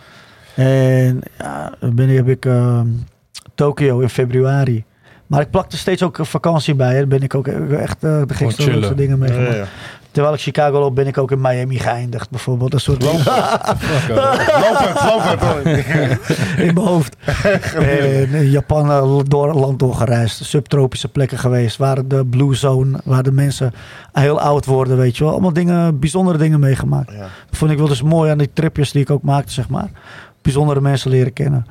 En 0.56 1.22
ja, 1.38 1.74
ben 1.80 2.10
heb 2.10 2.28
ik 2.28 2.46
eh, 2.46 2.82
Tokio 3.56 4.00
in 4.00 4.10
februari. 4.10 4.84
Maar 5.28 5.42
ik 5.42 5.50
plakte 5.50 5.78
steeds 5.78 6.04
ook 6.04 6.18
vakantie 6.22 6.76
bij. 6.76 6.94
Daar 6.94 7.08
ben 7.08 7.22
ik 7.22 7.36
ook 7.36 7.48
echt 7.48 8.04
eh, 8.04 8.22
de 8.28 8.34
gekste 8.34 8.96
dingen 8.96 9.10
Ja, 9.10 9.16
meegemaakt. 9.18 9.56
ja. 9.56 9.66
Terwijl 10.16 10.36
ik 10.36 10.42
Chicago 10.42 10.80
loop, 10.80 10.96
ben 10.96 11.08
ik 11.08 11.18
ook 11.18 11.32
in 11.32 11.42
Miami 11.42 11.80
geëindigd. 11.80 12.30
Bijvoorbeeld. 12.30 12.72
Dat 12.72 12.82
soort 12.82 13.02
dingen. 13.02 13.24
Lopend, 14.64 15.04
lopend. 15.04 15.66
in 16.58 16.74
mijn 16.74 16.78
hoofd. 16.78 17.16
en 17.76 18.30
in 18.30 18.50
Japan 18.50 18.92
eh, 18.92 19.20
door 19.28 19.54
land 19.54 19.80
doorgereisd. 19.80 20.46
Subtropische 20.46 21.08
plekken 21.08 21.38
geweest. 21.38 21.78
Waar 21.78 22.08
de 22.08 22.26
blue 22.26 22.56
zone, 22.56 23.00
waar 23.04 23.24
de 23.24 23.32
mensen 23.32 23.74
heel 24.14 24.40
oud 24.40 24.66
worden, 24.66 24.98
weet 24.98 25.18
je 25.18 25.24
wel. 25.24 25.34
Allemaal 25.34 25.54
dingen, 25.54 26.00
bijzondere 26.00 26.38
dingen 26.38 26.60
meegemaakt. 26.60 27.12
Ja. 27.12 27.20
Dat 27.20 27.58
vond 27.58 27.72
ik 27.72 27.78
wel 27.78 27.88
dus 27.88 28.02
mooi 28.02 28.32
aan 28.32 28.38
die 28.38 28.54
tripjes 28.54 28.92
die 28.92 29.02
ik 29.02 29.10
ook 29.10 29.24
maakte, 29.24 29.52
zeg 29.52 29.70
maar. 29.70 29.90
Bijzondere 30.42 30.82
mensen 30.82 31.12
leren 31.12 31.34
kennen. 31.34 31.66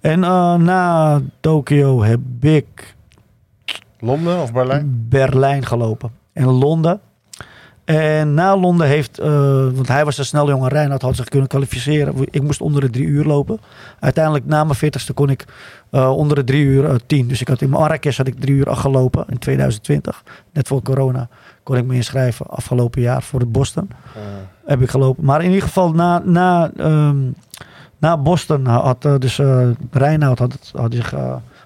En 0.00 0.24
eh, 0.24 0.54
na 0.54 1.20
Tokio 1.40 2.02
heb 2.02 2.20
ik 2.40 2.94
Londen 3.98 4.42
of 4.42 4.52
Berlijn? 4.52 5.06
Berlijn 5.08 5.66
gelopen. 5.66 6.10
En 6.32 6.46
Londen. 6.46 7.00
En 7.88 8.34
na 8.34 8.56
Londen 8.56 8.86
heeft, 8.86 9.18
eh, 9.18 9.28
want 9.74 9.88
hij 9.88 10.04
was 10.04 10.18
een 10.18 10.24
snel 10.24 10.48
jonge 10.48 10.68
Reinhard, 10.68 11.02
had 11.02 11.16
zich 11.16 11.28
kunnen 11.28 11.48
kwalificeren. 11.48 12.14
Ik 12.30 12.42
moest 12.42 12.60
onder 12.60 12.80
de 12.80 12.90
drie 12.90 13.06
uur 13.06 13.24
lopen. 13.24 13.60
Uiteindelijk 13.98 14.46
na 14.46 14.64
mijn 14.64 14.78
40ste 14.78 15.14
kon 15.14 15.30
ik 15.30 15.44
eh, 15.90 16.16
onder 16.16 16.36
de 16.36 16.44
drie 16.44 16.64
uur 16.64 16.84
eh, 16.84 16.94
tien. 17.06 17.28
Dus 17.28 17.40
ik 17.40 17.48
had 17.48 17.60
in 17.60 17.70
Marrakesh 17.70 18.16
had 18.16 18.26
ik 18.26 18.40
drie 18.40 18.54
uur 18.54 18.68
acht 18.70 18.80
gelopen 18.80 19.24
in 19.28 19.38
2020. 19.38 20.22
Net 20.52 20.68
voor 20.68 20.82
corona 20.82 21.28
kon 21.62 21.76
ik 21.76 21.84
me 21.84 21.94
inschrijven 21.94 22.46
afgelopen 22.46 23.00
jaar 23.00 23.22
voor 23.22 23.40
het 23.40 23.52
Boston. 23.52 23.90
Heb 24.64 24.82
ik 24.82 24.90
gelopen. 24.90 25.24
Maar 25.24 25.42
in 25.42 25.48
ieder 25.48 25.62
geval 25.62 25.92
na, 25.92 26.18
na, 26.24 26.70
ehm, 26.76 27.18
na 27.98 28.16
Boston 28.18 28.66
had 28.66 29.02
dus 29.02 29.40
Reinoud 29.90 30.38
had, 30.38 30.72
had, 30.74 30.94
zich, 30.94 31.14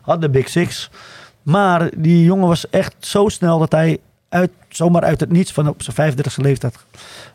had 0.00 0.20
de 0.20 0.30
Big 0.30 0.48
Six. 0.48 0.90
Maar 1.42 1.90
die 1.96 2.24
jongen 2.24 2.48
was 2.48 2.70
echt 2.70 2.94
zo 2.98 3.28
snel 3.28 3.58
dat 3.58 3.72
hij 3.72 3.98
uit, 4.33 4.51
zomaar 4.68 5.03
uit 5.03 5.20
het 5.20 5.30
niets 5.33 5.53
van 5.53 5.68
op 5.68 5.83
zijn 5.83 6.12
35e 6.12 6.37
leeftijd 6.37 6.76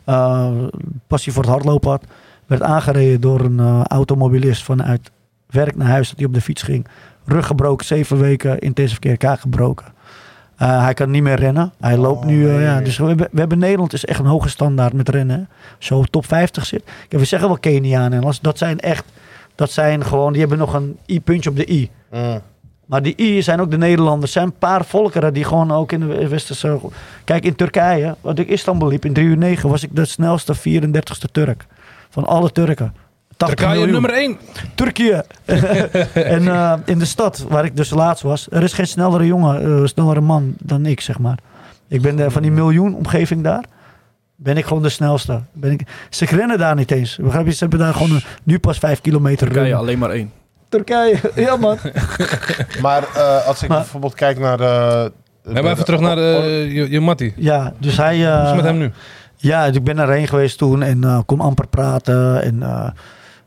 eh, 0.04 0.50
passie 1.06 1.32
voor 1.32 1.42
het 1.42 1.52
hardlopen 1.52 1.90
had. 1.90 2.04
Werd 2.46 2.62
aangereden 2.62 3.20
door 3.20 3.40
een 3.40 3.58
eh, 3.60 3.80
automobilist 3.84 4.62
vanuit 4.62 5.10
werk 5.46 5.76
naar 5.76 5.88
huis 5.88 6.08
dat 6.08 6.18
hij 6.18 6.26
op 6.26 6.34
de 6.34 6.40
fiets 6.40 6.62
ging. 6.62 6.86
Rug 7.24 7.46
gebroken, 7.46 7.86
zeven 7.86 8.18
weken 8.18 8.58
intensive 8.58 9.00
care, 9.00 9.16
kaak 9.16 9.40
gebroken. 9.40 9.86
Eh, 10.56 10.82
hij 10.82 10.94
kan 10.94 11.10
niet 11.10 11.22
meer 11.22 11.36
rennen. 11.38 11.72
Hij 11.80 11.96
loopt 11.96 12.24
nu. 12.24 12.44
nee. 12.44 12.60
ja, 12.60 12.80
dus 12.80 12.98
we 12.98 13.06
hebben, 13.06 13.28
we 13.32 13.38
hebben 13.40 13.58
Nederland 13.58 13.92
is 13.92 14.04
echt 14.04 14.18
een 14.18 14.26
hoge 14.26 14.48
standaard 14.48 14.92
met 14.92 15.08
rennen. 15.08 15.48
op 15.90 16.06
top 16.06 16.26
50 16.26 16.66
zit. 16.66 16.82
Ja, 17.08 17.18
we 17.18 17.24
zeggen 17.24 17.48
wel 17.48 17.58
Kenianen. 17.58 18.18
en 18.20 18.24
als- 18.24 18.40
Dat 18.40 18.58
zijn 18.58 18.80
echt. 18.80 19.04
Dat 19.54 19.70
zijn 19.70 20.04
gewoon. 20.04 20.30
Die 20.32 20.40
hebben 20.40 20.58
nog 20.58 20.74
een 20.74 20.98
i-puntje 21.06 21.50
op 21.50 21.56
de 21.56 21.70
i. 21.72 21.90
Mm. 22.12 22.40
Maar 22.88 23.02
die 23.02 23.14
I 23.16 23.42
zijn 23.42 23.60
ook 23.60 23.70
de 23.70 23.78
Nederlanders. 23.78 24.34
Er 24.34 24.40
zijn 24.40 24.44
een 24.52 24.58
paar 24.58 24.84
volkeren 24.84 25.32
die 25.34 25.44
gewoon 25.44 25.72
ook 25.72 25.92
in 25.92 26.00
de 26.00 26.28
westerse... 26.28 26.80
Kijk, 27.24 27.44
in 27.44 27.54
Turkije, 27.56 28.14
wat 28.20 28.38
ik 28.38 28.48
Istanbul 28.48 28.88
liep, 28.88 29.04
in 29.04 29.12
3 29.12 29.26
uur 29.26 29.36
9 29.36 29.68
was 29.68 29.82
ik 29.82 29.90
de 29.96 30.04
snelste 30.04 30.54
34ste 30.56 31.30
Turk. 31.32 31.66
Van 32.10 32.24
alle 32.26 32.52
Turken. 32.52 32.94
80 33.36 33.56
Turkije 33.58 33.68
miljoen. 33.78 33.92
nummer 33.92 34.10
1. 34.20 34.38
Turkije. 34.74 35.24
en 36.14 36.48
eh, 36.48 36.72
in 36.84 36.98
de 36.98 37.04
stad, 37.04 37.44
waar 37.48 37.64
ik 37.64 37.76
dus 37.76 37.90
laatst 37.90 38.22
was, 38.22 38.46
er 38.50 38.62
is 38.62 38.72
geen 38.72 38.86
snellere 38.86 39.26
jongen, 39.26 39.62
eh, 39.80 39.84
snellere 39.86 40.20
man 40.20 40.54
dan 40.62 40.86
ik, 40.86 41.00
zeg 41.00 41.18
maar. 41.18 41.38
Ik 41.88 42.02
ben 42.02 42.16
de, 42.16 42.30
van 42.30 42.42
die 42.42 42.50
miljoen 42.50 42.94
omgeving 42.94 43.42
daar, 43.42 43.64
ben 44.36 44.56
ik 44.56 44.64
gewoon 44.64 44.82
de 44.82 44.88
snelste. 44.88 45.40
Ben 45.52 45.70
ik, 45.70 45.82
ze 46.10 46.24
rennen 46.24 46.58
daar 46.58 46.74
niet 46.74 46.90
eens. 46.90 47.16
Begrijp 47.16 47.46
je? 47.46 47.52
Ze 47.52 47.58
hebben 47.58 47.78
daar 47.78 47.92
gewoon 47.94 48.10
een- 48.10 48.22
nu 48.42 48.58
pas 48.58 48.78
5 48.78 49.00
kilometer 49.00 49.46
Turkije 49.46 49.74
alleen 49.74 49.98
maar 49.98 50.10
één. 50.10 50.32
Turkije, 50.68 51.16
ja 51.46 51.56
man. 51.56 51.76
Maar 52.82 53.02
eh, 53.14 53.46
als 53.46 53.62
ik 53.62 53.68
Maar- 53.68 53.78
bijvoorbeeld 53.78 54.14
kijk 54.14 54.38
naar. 54.38 54.60
Ja, 55.42 55.62
maar 55.62 55.72
even 55.72 55.84
terug 55.84 56.00
naar 56.00 56.18
je, 56.18 56.90
je 56.90 57.00
mattie. 57.00 57.32
Ja, 57.36 57.72
dus 57.78 57.96
hij... 57.96 58.26
eh, 58.26 58.32
Hoe 58.34 58.40
is 58.42 58.46
het 58.46 58.56
met 58.56 58.64
hem 58.64 58.78
nu? 58.78 58.90
Ja, 59.36 59.64
ik 59.64 59.84
ben 59.84 59.98
erheen 59.98 60.28
geweest 60.28 60.58
toen 60.58 60.82
en 60.82 61.04
eh, 61.04 61.18
kon 61.26 61.40
amper 61.40 61.66
praten. 61.68 62.42
En 62.42 62.62
eh, 62.62 62.90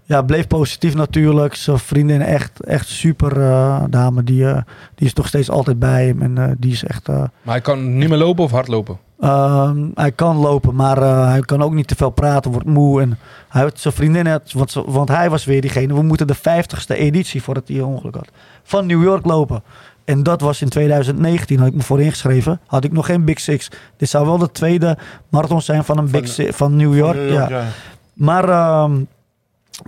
ja, 0.03 0.21
bleef 0.21 0.47
positief 0.47 0.95
natuurlijk. 0.95 1.55
Zijn 1.55 1.79
vriendin 1.79 2.21
echt, 2.21 2.63
echt 2.65 2.87
super 2.87 3.41
eh, 3.41 3.83
dame. 3.89 4.23
Die, 4.23 4.45
eh, 4.47 4.61
die 4.95 5.07
is 5.07 5.13
nog 5.13 5.27
steeds 5.27 5.49
altijd 5.49 5.79
bij 5.79 6.05
hem. 6.05 6.21
En 6.21 6.37
eh, 6.37 6.49
die 6.57 6.71
is 6.71 6.83
echt... 6.83 7.07
eh, 7.09 7.15
Maar 7.15 7.29
hij 7.53 7.61
kan 7.61 7.97
niet 7.97 8.09
meer 8.09 8.17
lopen 8.17 8.43
of 8.43 8.51
hardlopen? 8.51 8.97
Ehm, 9.21 9.87
hij 9.93 10.11
kan 10.11 10.35
lopen, 10.37 10.75
maar 10.75 10.97
eh, 11.01 11.27
hij 11.27 11.39
kan 11.39 11.61
ook 11.63 11.73
niet 11.73 11.87
te 11.87 11.95
veel 11.95 12.09
praten, 12.09 12.51
wordt 12.51 12.67
moe. 12.67 13.01
En 13.01 13.17
hij 13.49 13.61
had 13.61 13.79
zijn 13.79 13.93
vriendin, 13.93 14.27
had, 14.27 14.51
want, 14.51 14.73
want 14.85 15.09
hij 15.09 15.29
was 15.29 15.45
weer 15.45 15.61
diegene. 15.61 15.93
We 15.93 16.01
moeten 16.01 16.27
de 16.27 16.35
50ste 16.37 16.95
editie 16.97 17.43
voordat 17.43 17.67
hij 17.67 17.77
een 17.77 17.83
ongeluk 17.83 18.15
had. 18.15 18.27
Van 18.63 18.85
New 18.85 19.03
York 19.03 19.25
lopen. 19.25 19.63
En 20.05 20.23
dat 20.23 20.41
was 20.41 20.61
in 20.61 20.69
2019, 20.69 21.57
had 21.59 21.67
ik 21.67 21.73
me 21.73 21.81
voor 21.81 22.01
ingeschreven. 22.01 22.59
Had 22.65 22.83
ik 22.83 22.91
nog 22.91 23.05
geen 23.05 23.25
Big 23.25 23.39
Six. 23.39 23.69
Dit 23.97 24.09
zou 24.09 24.25
wel 24.25 24.37
de 24.37 24.51
tweede 24.51 24.97
marathon 25.29 25.61
zijn 25.61 25.83
van 25.83 25.97
een 25.97 26.09
Van- 26.09 26.21
Big 26.21 26.29
Six 26.29 26.55
van 26.55 26.75
New 26.75 26.95
York. 26.95 27.15
New 27.15 27.29
York, 27.31 27.49
ja. 27.49 27.57
ja. 27.57 27.65
Maar 28.13 28.49
ehm, 28.49 29.01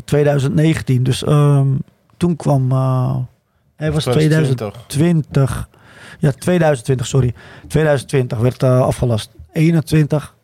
2019, 0.06 1.04
dus 1.04 1.24
ehm, 1.24 1.68
toen 2.18 2.36
kwam. 2.36 2.72
eh, 2.72 3.16
hij 3.76 3.92
was 3.92 4.04
2020. 4.04 4.84
2020. 4.88 5.70
Ja, 6.24 6.32
2020, 6.32 7.08
sorry. 7.08 7.34
2020 7.68 8.38
werd 8.38 8.64
eh, 8.64 8.82
afgelast. 8.82 9.30
21. 9.52 10.36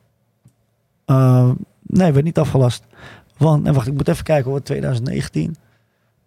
eh, 1.05 1.49
nee, 1.81 2.11
werd 2.11 2.25
niet 2.25 2.37
afgelast. 2.37 2.83
Want, 3.37 3.65
en 3.65 3.73
wacht, 3.73 3.87
ik 3.87 3.93
moet 3.93 4.07
even 4.07 4.23
kijken 4.23 4.51
hoor. 4.51 4.63
2019 4.63 5.55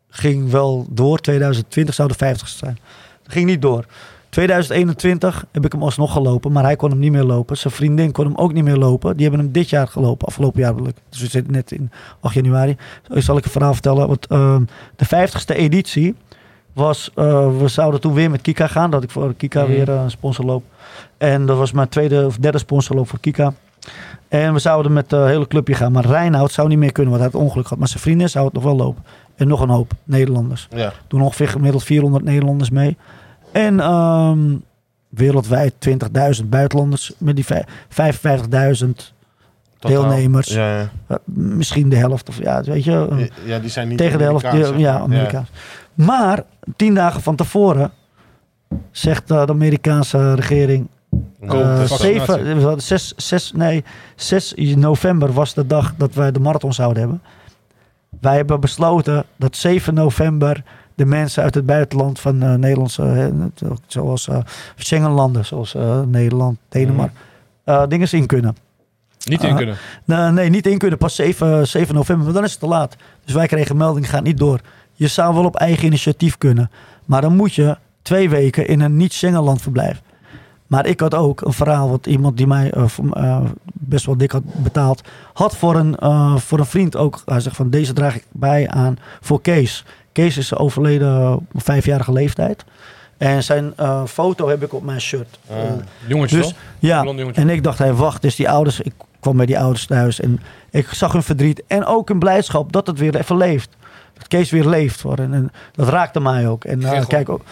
ging 0.08 0.50
wel 0.50 0.86
door. 0.90 1.18
2020 1.18 1.94
zou 1.94 2.08
de 2.08 2.14
50ste 2.14 2.56
zijn. 2.56 2.78
Dat 3.22 3.32
ging 3.32 3.46
niet 3.46 3.62
door. 3.62 3.86
2021 4.28 5.44
heb 5.50 5.64
ik 5.64 5.72
hem 5.72 5.82
alsnog 5.82 6.12
gelopen, 6.12 6.52
maar 6.52 6.64
hij 6.64 6.76
kon 6.76 6.90
hem 6.90 6.98
niet 6.98 7.12
meer 7.12 7.24
lopen. 7.24 7.56
Zijn 7.58 7.74
vriendin 7.74 8.12
kon 8.12 8.24
hem 8.24 8.36
ook 8.36 8.52
niet 8.52 8.64
meer 8.64 8.76
lopen. 8.76 9.16
Die 9.16 9.26
hebben 9.26 9.44
hem 9.44 9.52
dit 9.52 9.70
jaar 9.70 9.88
gelopen, 9.88 10.26
afgelopen 10.26 10.60
jaar 10.60 10.74
bedoel 10.74 10.88
ik. 10.88 10.96
Dus 11.08 11.20
we 11.20 11.26
zitten 11.26 11.52
net 11.52 11.72
in 11.72 11.90
8 12.20 12.34
januari. 12.34 12.76
Zal 13.08 13.36
ik 13.36 13.44
een 13.44 13.50
verhaal 13.50 13.72
vertellen. 13.72 14.08
Want, 14.08 14.26
ehm, 14.26 14.64
de 14.96 15.04
50ste 15.04 15.54
editie 15.54 16.14
was, 16.72 17.10
eh, 17.14 17.58
we 17.58 17.68
zouden 17.68 18.00
toen 18.00 18.14
weer 18.14 18.30
met 18.30 18.40
Kika 18.40 18.66
gaan. 18.66 18.90
Dat 18.90 19.02
ik 19.02 19.10
voor 19.10 19.34
Kika 19.34 19.62
Mhm. 19.62 19.70
weer 19.70 19.88
eh, 19.90 20.02
een 20.02 20.10
sponsorloop. 20.10 20.64
En 21.18 21.46
dat 21.46 21.56
was 21.58 21.72
mijn 21.72 21.88
tweede 21.88 22.26
of 22.26 22.36
derde 22.36 22.58
sponsorloop 22.58 23.08
voor 23.08 23.18
Kika. 23.20 23.52
En 24.28 24.52
we 24.52 24.58
zouden 24.58 24.92
met 24.92 25.10
het 25.10 25.26
hele 25.26 25.46
clubje 25.46 25.74
gaan. 25.74 25.92
Maar 25.92 26.04
Reinoud 26.06 26.52
zou 26.52 26.68
niet 26.68 26.78
meer 26.78 26.92
kunnen, 26.92 27.12
want 27.12 27.24
hij 27.24 27.32
had 27.32 27.42
ongeluk 27.42 27.64
gehad. 27.64 27.78
Maar 27.78 27.88
zijn 27.88 28.00
vriendin 28.02 28.28
zou 28.28 28.44
het 28.44 28.54
nog 28.54 28.62
wel 28.62 28.76
lopen. 28.76 29.04
En 29.36 29.48
nog 29.48 29.60
een 29.60 29.68
hoop 29.68 29.92
Nederlanders 30.04 30.68
Ja. 30.70 30.92
doen 31.08 31.20
ongeveer 31.22 31.48
gemiddeld 31.48 31.84
400 31.84 32.24
Nederlanders 32.24 32.70
mee. 32.70 32.96
En 33.52 33.80
ehm, 33.80 34.38
wereldwijd 35.08 35.74
20.000 35.78 36.50
buitenlanders 36.50 37.12
met 37.18 37.34
die 37.36 37.44
vij- 37.44 37.64
55.000 37.88 39.12
Totaal. 39.82 40.08
deelnemers. 40.08 40.48
Ja, 40.48 40.78
ja. 40.78 40.88
Eh, 41.06 41.16
misschien 41.24 41.88
de 41.88 41.96
helft. 41.96 42.28
Of, 42.28 42.38
ja, 42.38 42.62
weet 42.62 42.84
je, 42.84 43.08
eh, 43.10 43.48
ja, 43.48 43.58
die 43.58 43.70
zijn 43.70 43.88
niet 43.88 43.98
tegen 43.98 44.18
de 44.18 44.24
helft. 44.24 44.76
Ja. 44.76 44.98
Amerikaans. 44.98 45.48
Maar 45.94 46.42
tien 46.76 46.94
dagen 46.94 47.22
van 47.22 47.36
tevoren 47.36 47.90
zegt 48.90 49.30
eh, 49.30 49.46
de 49.46 49.52
Amerikaanse 49.52 50.34
regering... 50.34 50.88
We 51.40 52.58
hadden 52.60 52.82
zes, 52.82 53.14
zes, 53.16 53.52
nee, 53.52 53.84
6 54.16 54.54
november 54.56 55.32
was 55.32 55.54
de 55.54 55.66
dag 55.66 55.94
dat 55.96 56.14
wij 56.14 56.32
de 56.32 56.40
marathon 56.40 56.72
zouden 56.72 57.02
hebben. 57.02 57.22
Wij 58.20 58.36
hebben 58.36 58.60
besloten 58.60 59.24
dat 59.36 59.56
7 59.56 59.94
november 59.94 60.62
de 60.94 61.04
mensen 61.04 61.42
uit 61.42 61.54
het 61.54 61.66
buitenland 61.66 62.20
van 62.20 62.38
Nederlandse, 62.38 63.32
zoals 63.86 64.28
Schengenlanden, 64.76 65.44
zoals 65.44 65.76
Nederland, 66.06 66.58
Denemarken, 66.68 67.16
eh, 67.64 67.86
dingen 67.88 68.12
in 68.12 68.26
kunnen. 68.26 68.56
Niet 69.24 69.42
in 69.42 69.56
kunnen. 69.56 69.76
Nee, 70.04 70.30
nee, 70.30 70.48
niet 70.48 70.66
in 70.66 70.78
kunnen, 70.78 70.98
pas 70.98 71.14
7, 71.14 71.68
7 71.68 71.94
november, 71.94 72.24
maar 72.24 72.34
dan 72.34 72.44
is 72.44 72.50
het 72.50 72.60
te 72.60 72.66
laat. 72.66 72.96
Dus 73.24 73.34
wij 73.34 73.46
kregen 73.46 73.76
melding, 73.76 74.10
gaat 74.10 74.22
niet 74.22 74.38
door. 74.38 74.60
Je 74.92 75.06
zou 75.06 75.34
wel 75.34 75.44
op 75.44 75.56
eigen 75.56 75.86
initiatief 75.86 76.38
kunnen, 76.38 76.70
maar 77.04 77.20
dan 77.20 77.36
moet 77.36 77.54
je 77.54 77.76
twee 78.02 78.28
weken 78.30 78.66
in 78.66 78.80
een 78.80 78.96
niet-Schengenland 78.96 79.62
verblijven. 79.62 80.02
Maar 80.72 80.86
ik 80.86 81.00
had 81.00 81.14
ook 81.14 81.40
een 81.40 81.52
verhaal, 81.52 81.90
wat 81.90 82.06
iemand 82.06 82.36
die 82.36 82.46
mij 82.46 82.70
eh, 82.70 82.84
eh, 83.12 83.40
best 83.72 84.06
wel 84.06 84.16
dik 84.16 84.30
had 84.30 84.42
betaald, 84.44 85.02
had 85.32 85.56
voor 85.56 85.76
een, 85.76 85.96
eh, 85.96 86.36
voor 86.36 86.58
een 86.58 86.66
vriend 86.66 86.96
ook. 86.96 87.22
Hij 87.24 87.40
zegt 87.40 87.56
van 87.56 87.70
deze 87.70 87.92
draag 87.92 88.14
ik 88.14 88.24
bij 88.30 88.68
aan 88.68 88.98
voor 89.20 89.40
Kees. 89.40 89.84
Kees 90.12 90.36
is 90.36 90.54
overleden 90.54 91.34
op 91.34 91.46
vijfjarige 91.54 92.12
leeftijd. 92.12 92.64
En 93.18 93.42
zijn 93.42 93.74
foto 94.08 94.48
heb 94.48 94.62
ik 94.62 94.72
op 94.74 94.82
mijn 94.82 95.00
shirt. 95.00 95.38
Ah. 95.50 95.56
Jongetje 96.06 96.36
dus 96.36 96.46
toch? 96.46 96.56
ja, 96.78 97.02
jongetje. 97.02 97.32
en 97.32 97.48
ik 97.48 97.62
dacht, 97.62 97.78
hey, 97.78 97.92
wacht, 97.94 98.22
dus 98.22 98.36
die 98.36 98.50
ouders, 98.50 98.80
ik 98.80 98.92
kwam 99.22 99.36
bij 99.36 99.46
die 99.46 99.58
ouders 99.58 99.86
thuis 99.86 100.20
en 100.20 100.40
ik 100.70 100.88
zag 100.88 101.12
hun 101.12 101.22
verdriet 101.22 101.62
en 101.66 101.84
ook 101.84 102.08
hun 102.08 102.18
blijdschap 102.18 102.72
dat 102.72 102.86
het 102.86 102.98
weer 102.98 103.16
even 103.16 103.36
leeft. 103.36 103.76
Dat 104.14 104.28
Kees 104.28 104.50
weer 104.50 104.68
leeft. 104.68 105.00
Hoor. 105.00 105.18
En, 105.18 105.34
en 105.34 105.50
dat 105.72 105.88
raakte 105.88 106.20
mij 106.20 106.48
ook. 106.48 106.64
En 106.64 106.82
Gechel. 106.82 107.06
kijk, 107.06 107.28
ook, 107.28 107.42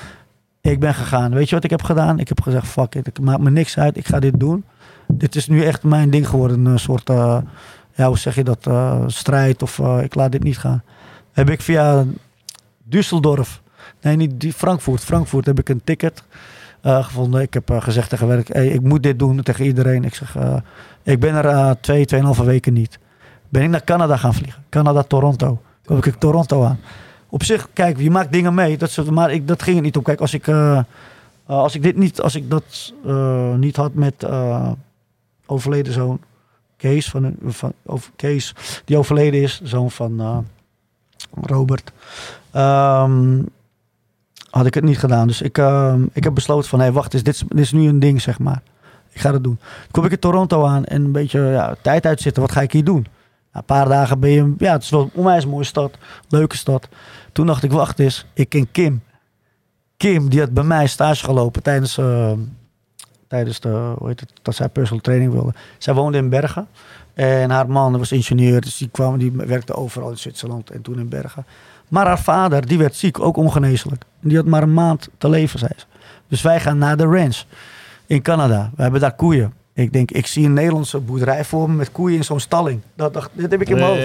ik 0.60 0.80
ben 0.80 0.94
gegaan. 0.94 1.34
Weet 1.34 1.48
je 1.48 1.54
wat 1.54 1.64
ik 1.64 1.70
heb 1.70 1.82
gedaan? 1.82 2.18
Ik 2.18 2.28
heb 2.28 2.40
gezegd, 2.40 2.66
fuck 2.66 2.94
it, 2.94 3.06
ik 3.06 3.20
maak 3.20 3.38
me 3.38 3.50
niks 3.50 3.78
uit, 3.78 3.96
ik 3.96 4.06
ga 4.06 4.18
dit 4.18 4.40
doen. 4.40 4.64
Dit 5.06 5.36
is 5.36 5.46
nu 5.46 5.64
echt 5.64 5.82
mijn 5.82 6.10
ding 6.10 6.28
geworden, 6.28 6.64
een 6.64 6.78
soort, 6.78 7.10
eh, 7.10 7.38
ja, 7.94 8.06
hoe 8.06 8.18
zeg 8.18 8.34
je 8.34 8.44
dat, 8.44 8.66
eh, 8.66 9.02
strijd 9.06 9.62
of 9.62 9.78
ik 9.78 10.14
laat 10.14 10.32
dit 10.32 10.42
niet 10.42 10.58
gaan. 10.58 10.82
Heb 11.32 11.50
ik 11.50 11.60
via 11.60 12.04
Düsseldorf, 12.88 13.60
nee 14.00 14.16
niet 14.16 14.54
Frankfurt, 14.54 15.04
Frankfurt 15.04 15.46
heb 15.46 15.58
ik 15.58 15.68
een 15.68 15.80
ticket 15.84 16.22
gevonden. 16.82 17.40
Ik 17.40 17.54
heb 17.54 17.70
gezegd 17.78 18.08
tegen 18.08 18.28
werk, 18.28 18.48
hey, 18.48 18.68
ik 18.68 18.80
moet 18.80 19.02
dit 19.02 19.18
doen 19.18 19.42
tegen 19.42 19.64
iedereen. 19.64 20.04
Ik 20.04 20.14
zeg, 20.14 20.36
ik 21.02 21.20
ben 21.20 21.34
er 21.34 21.46
eh, 21.46 21.70
twee, 21.80 22.04
tweeënhalve 22.04 22.44
weken 22.44 22.72
niet. 22.72 22.98
Ben 23.48 23.62
ik 23.62 23.68
naar 23.68 23.84
Canada 23.84 24.16
gaan 24.16 24.34
vliegen. 24.34 24.62
Canada, 24.68 25.02
Toronto. 25.02 25.60
Kom 25.84 25.96
ik 25.96 26.14
Toronto 26.14 26.64
aan. 26.64 26.80
Op 27.28 27.42
zich, 27.44 27.68
kijk, 27.72 27.98
je 27.98 28.10
maakt 28.10 28.32
dingen 28.32 28.54
mee. 28.54 28.76
Dat, 28.78 28.90
soort- 28.90 29.10
maar 29.10 29.32
ik, 29.32 29.48
dat 29.48 29.62
ging 29.62 29.76
er 29.76 29.82
niet 29.82 29.96
om. 29.96 30.02
Kijk, 30.02 30.20
als 30.20 30.34
ik, 30.34 30.46
eh, 30.46 30.78
eh, 30.78 30.84
als 31.46 31.74
ik 31.74 31.82
dit 31.82 31.96
niet, 31.96 32.20
als 32.20 32.34
ik 32.34 32.50
dat 32.50 32.92
niet 33.56 33.76
had 33.76 33.94
met 33.94 34.26
overleden 35.46 35.92
zoon 35.92 36.20
Kees, 36.76 37.08
van, 37.10 37.34
van, 37.46 37.72
Kees, 38.16 38.54
die 38.84 38.96
overleden 38.98 39.42
is, 39.42 39.60
zoon 39.62 39.90
van 39.90 40.44
Robert. 41.40 41.92
Ehm, 42.50 43.42
had 44.50 44.66
ik 44.66 44.74
het 44.74 44.84
niet 44.84 44.98
gedaan. 44.98 45.26
Dus 45.26 45.42
ik, 45.42 45.58
ehm, 45.58 46.02
ik 46.12 46.24
heb 46.24 46.34
besloten 46.34 46.68
van, 46.68 46.80
hé, 46.80 46.92
wacht 46.92 47.14
is, 47.14 47.22
dit 47.22 47.44
is 47.54 47.72
nu 47.72 47.88
een 47.88 47.98
ding, 48.00 48.20
zeg 48.20 48.38
maar. 48.38 48.62
Ik 49.12 49.20
ga 49.20 49.32
dat 49.32 49.44
doen. 49.44 49.58
Kom 49.90 50.04
ik 50.04 50.10
in 50.10 50.18
Toronto 50.18 50.64
aan 50.64 50.84
en 50.84 51.04
een 51.04 51.12
beetje 51.12 51.40
ja, 51.40 51.74
tijd 51.82 52.06
uitzitten. 52.06 52.42
Wat 52.42 52.52
ga 52.52 52.60
ik 52.60 52.72
hier 52.72 52.84
doen? 52.84 53.06
Na 53.52 53.58
een 53.58 53.64
paar 53.64 53.88
dagen 53.88 54.20
ben 54.20 54.30
je, 54.30 54.54
ja, 54.58 54.72
het 54.72 54.82
is 54.82 54.90
wel 54.90 55.10
een 55.14 55.48
mooie 55.48 55.64
stad, 55.64 55.98
leuke 56.28 56.56
stad. 56.56 56.88
Toen 57.32 57.46
dacht 57.46 57.62
ik, 57.62 57.72
wacht 57.72 57.98
eens, 57.98 58.26
ik 58.34 58.48
ken 58.48 58.70
Kim. 58.70 59.02
Kim, 59.96 60.28
die 60.28 60.40
had 60.40 60.50
bij 60.50 60.64
mij 60.64 60.86
stage 60.86 61.24
gelopen 61.24 61.62
tijdens, 61.62 61.98
eh, 61.98 62.32
tijdens 63.28 63.60
de, 63.60 63.94
hoe 63.98 64.08
heet 64.08 64.20
het, 64.20 64.32
dat 64.42 64.54
zij 64.54 64.68
personal 64.68 65.02
training 65.02 65.32
wilde. 65.32 65.54
Zij 65.78 65.94
woonde 65.94 66.18
in 66.18 66.28
Bergen. 66.28 66.68
En 67.14 67.50
haar 67.50 67.70
man 67.70 67.98
was 67.98 68.12
ingenieur, 68.12 68.60
dus 68.60 68.76
die, 68.76 68.88
kwam, 68.88 69.18
die 69.18 69.32
werkte 69.32 69.74
overal 69.74 70.10
in 70.10 70.18
Zwitserland 70.18 70.70
en 70.70 70.82
toen 70.82 70.98
in 70.98 71.08
Bergen. 71.08 71.46
Maar 71.88 72.06
haar 72.06 72.20
vader, 72.20 72.66
die 72.66 72.78
werd 72.78 72.94
ziek, 72.94 73.20
ook 73.20 73.36
ongeneeslijk. 73.36 74.02
En 74.22 74.28
die 74.28 74.36
had 74.36 74.46
maar 74.46 74.62
een 74.62 74.74
maand 74.74 75.08
te 75.18 75.28
leven, 75.28 75.58
zei 75.58 75.72
ze. 75.76 75.84
Dus 76.28 76.42
wij 76.42 76.60
gaan 76.60 76.78
naar 76.78 76.96
de 76.96 77.04
ranch 77.04 77.44
in 78.10 78.22
Canada. 78.22 78.70
We 78.76 78.82
hebben 78.82 79.00
daar 79.00 79.14
koeien. 79.14 79.52
Ik 79.74 79.92
denk, 79.92 80.10
ik 80.10 80.26
zie 80.26 80.44
een 80.44 80.52
Nederlandse 80.52 80.98
boerderij 80.98 81.44
voor 81.44 81.70
me 81.70 81.76
met 81.76 81.92
koeien 81.92 82.16
in 82.16 82.24
zo'n 82.24 82.40
stalling. 82.40 82.80
Dat, 82.94 83.14
dacht, 83.14 83.30
dit 83.32 83.50
heb 83.50 83.60
ik 83.60 83.68
in 83.68 83.76
mijn 83.76 83.86
hoofd. 83.86 84.00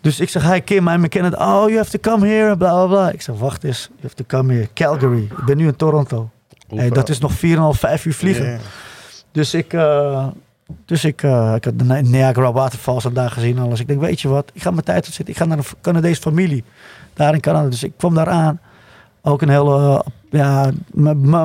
Dus 0.00 0.20
ik 0.20 0.28
zeg, 0.28 0.52
hi 0.52 0.60
Kim, 0.60 0.88
I'm 0.88 1.00
McKinnon. 1.00 1.38
Oh, 1.38 1.62
you 1.68 1.76
have 1.76 1.98
to 1.98 2.10
come 2.10 2.26
here, 2.26 2.56
bla 2.56 2.70
bla 2.72 2.86
bla. 2.86 3.10
Ik 3.10 3.22
zeg, 3.22 3.36
wacht 3.38 3.64
eens, 3.64 3.86
you 3.88 3.98
have 4.02 4.14
to 4.14 4.24
come 4.26 4.52
here. 4.52 4.68
Calgary. 4.74 5.22
Ik 5.22 5.44
ben 5.46 5.56
nu 5.56 5.66
in 5.66 5.76
Toronto. 5.76 6.30
Hey, 6.68 6.90
dat 6.90 7.08
is 7.08 7.18
nog 7.18 7.32
4,5, 7.32 7.38
5 7.80 8.04
uur 8.04 8.14
vliegen. 8.14 8.58
Dus 9.32 9.54
ik, 9.54 9.72
eh, 9.72 10.26
dus 10.84 11.04
ik, 11.04 11.22
eh, 11.22 11.52
ik 11.56 11.64
had 11.64 11.78
de 11.78 11.84
Ni- 11.84 12.02
Niagara 12.02 12.52
Waterfalls 12.52 13.04
daar 13.12 13.30
gezien 13.30 13.58
alles. 13.58 13.80
Ik 13.80 13.86
denk, 13.88 14.00
weet 14.00 14.20
je 14.20 14.28
wat, 14.28 14.50
ik 14.54 14.62
ga 14.62 14.70
mijn 14.70 14.84
tijd 14.84 15.04
zitten. 15.04 15.26
Ik 15.28 15.36
ga 15.36 15.44
naar 15.44 15.58
een 15.58 15.64
Canadese 15.80 16.20
familie 16.20 16.64
daar 17.14 17.34
in 17.34 17.40
Canada. 17.40 17.68
Dus 17.68 17.82
ik 17.82 17.92
kwam 17.96 18.14
daar 18.14 18.28
aan. 18.28 18.60
Ook 19.26 19.42
een 19.42 19.48
hele, 19.48 20.02
eh, 20.30 20.40
ja, 20.40 20.70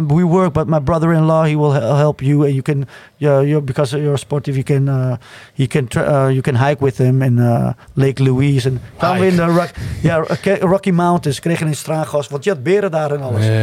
we 0.08 0.24
work, 0.24 0.54
but 0.54 0.68
my 0.68 0.80
brother-in-law, 0.80 1.44
he 1.46 1.58
will 1.58 1.72
he- 1.72 1.96
help 1.96 2.20
you. 2.22 2.40
And 2.44 2.50
you 2.52 2.62
can, 2.62 2.88
yeah, 3.18 3.42
you're, 3.48 3.64
because 3.64 3.98
you're 3.98 4.18
sportive, 4.18 4.58
you 4.58 4.64
can, 4.64 4.88
uh, 4.96 5.14
he 5.54 5.68
can, 5.68 5.88
tra- 5.88 6.26
uh, 6.26 6.30
you 6.30 6.42
can 6.42 6.56
hike 6.68 6.84
with 6.84 6.98
him 6.98 7.22
in 7.22 7.38
uh, 7.38 7.70
Lake 7.94 8.24
Louise. 8.24 8.70
En 8.70 8.82
kwamen 8.98 9.20
we 9.22 9.28
in 9.28 9.36
de 9.36 9.44
Rock, 9.46 9.70
ja, 10.02 10.16
Rock- 10.16 10.60
Rocky 10.62 10.92
Mountains, 10.92 11.40
kregen 11.40 11.68
een 11.68 11.76
straatgas, 11.76 12.28
want 12.28 12.44
je 12.44 12.50
had 12.50 12.64
beren 12.64 12.92
daar 12.92 13.12
en 13.12 13.22
alles 13.22 13.48
Eh, 13.48 13.56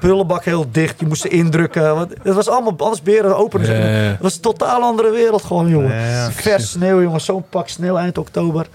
prullenbak 0.00 0.44
heel 0.44 0.66
dicht. 0.72 1.00
Je 1.00 1.06
moest 1.06 1.22
ze 1.22 1.28
indrukken. 1.28 1.94
Want 1.94 2.14
het 2.22 2.34
was 2.34 2.48
allemaal, 2.48 2.74
alles 2.76 3.02
beren 3.02 3.36
open. 3.36 3.60
Ja. 3.62 3.66
Het 3.72 4.20
was 4.20 4.34
een 4.34 4.40
totaal 4.40 4.82
andere 4.82 5.10
wereld 5.10 5.42
gewoon, 5.44 5.68
jongen. 5.68 5.90
Vers 6.32 6.70
sneeuw, 6.70 7.02
jongen. 7.02 7.20
Zo'n 7.20 7.44
pak 7.50 7.68
sneeuw 7.68 7.96
eind 7.96 8.18
oktober. 8.18 8.66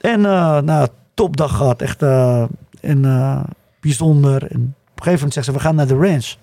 En 0.00 0.20
uh, 0.20 0.58
nou, 0.60 0.88
topdag 1.14 1.56
gehad. 1.56 1.82
Echt 1.82 2.02
uh, 2.02 2.42
en, 2.80 2.98
uh, 3.04 3.40
bijzonder. 3.80 4.42
En 4.42 4.74
op 4.90 4.96
een 4.96 5.02
gegeven 5.02 5.12
moment 5.12 5.32
zeggen 5.32 5.44
ze, 5.44 5.52
we 5.52 5.64
gaan 5.64 5.74
naar 5.74 5.86
de 5.86 5.94
ranch. 5.94 6.34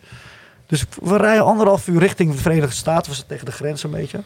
Dus 0.66 0.86
we 1.02 1.18
rijden 1.18 1.46
anderhalf 1.46 1.88
uur 1.88 2.00
richting 2.00 2.32
de 2.32 2.38
Verenigde 2.38 2.76
Staten. 2.76 3.10
We 3.10 3.18
zitten 3.18 3.28
tegen 3.28 3.46
de 3.46 3.52
grens 3.52 3.84
een 3.84 3.92
beetje. 3.92 4.24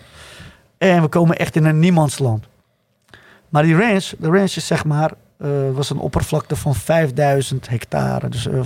En 0.77 1.01
we 1.01 1.07
komen 1.07 1.37
echt 1.37 1.55
in 1.55 1.65
een 1.65 1.79
niemandsland. 1.79 2.45
Maar 3.49 3.63
die 3.63 3.77
ranch, 3.77 4.11
de 4.17 4.27
ranch 4.27 4.55
is 4.55 4.67
zeg 4.67 4.85
maar 4.85 5.11
uh, 5.37 5.49
was 5.73 5.89
een 5.89 5.99
oppervlakte 5.99 6.55
van 6.55 6.75
5000 6.75 7.69
hectare. 7.69 8.29
Dus 8.29 8.47
uh, 8.47 8.61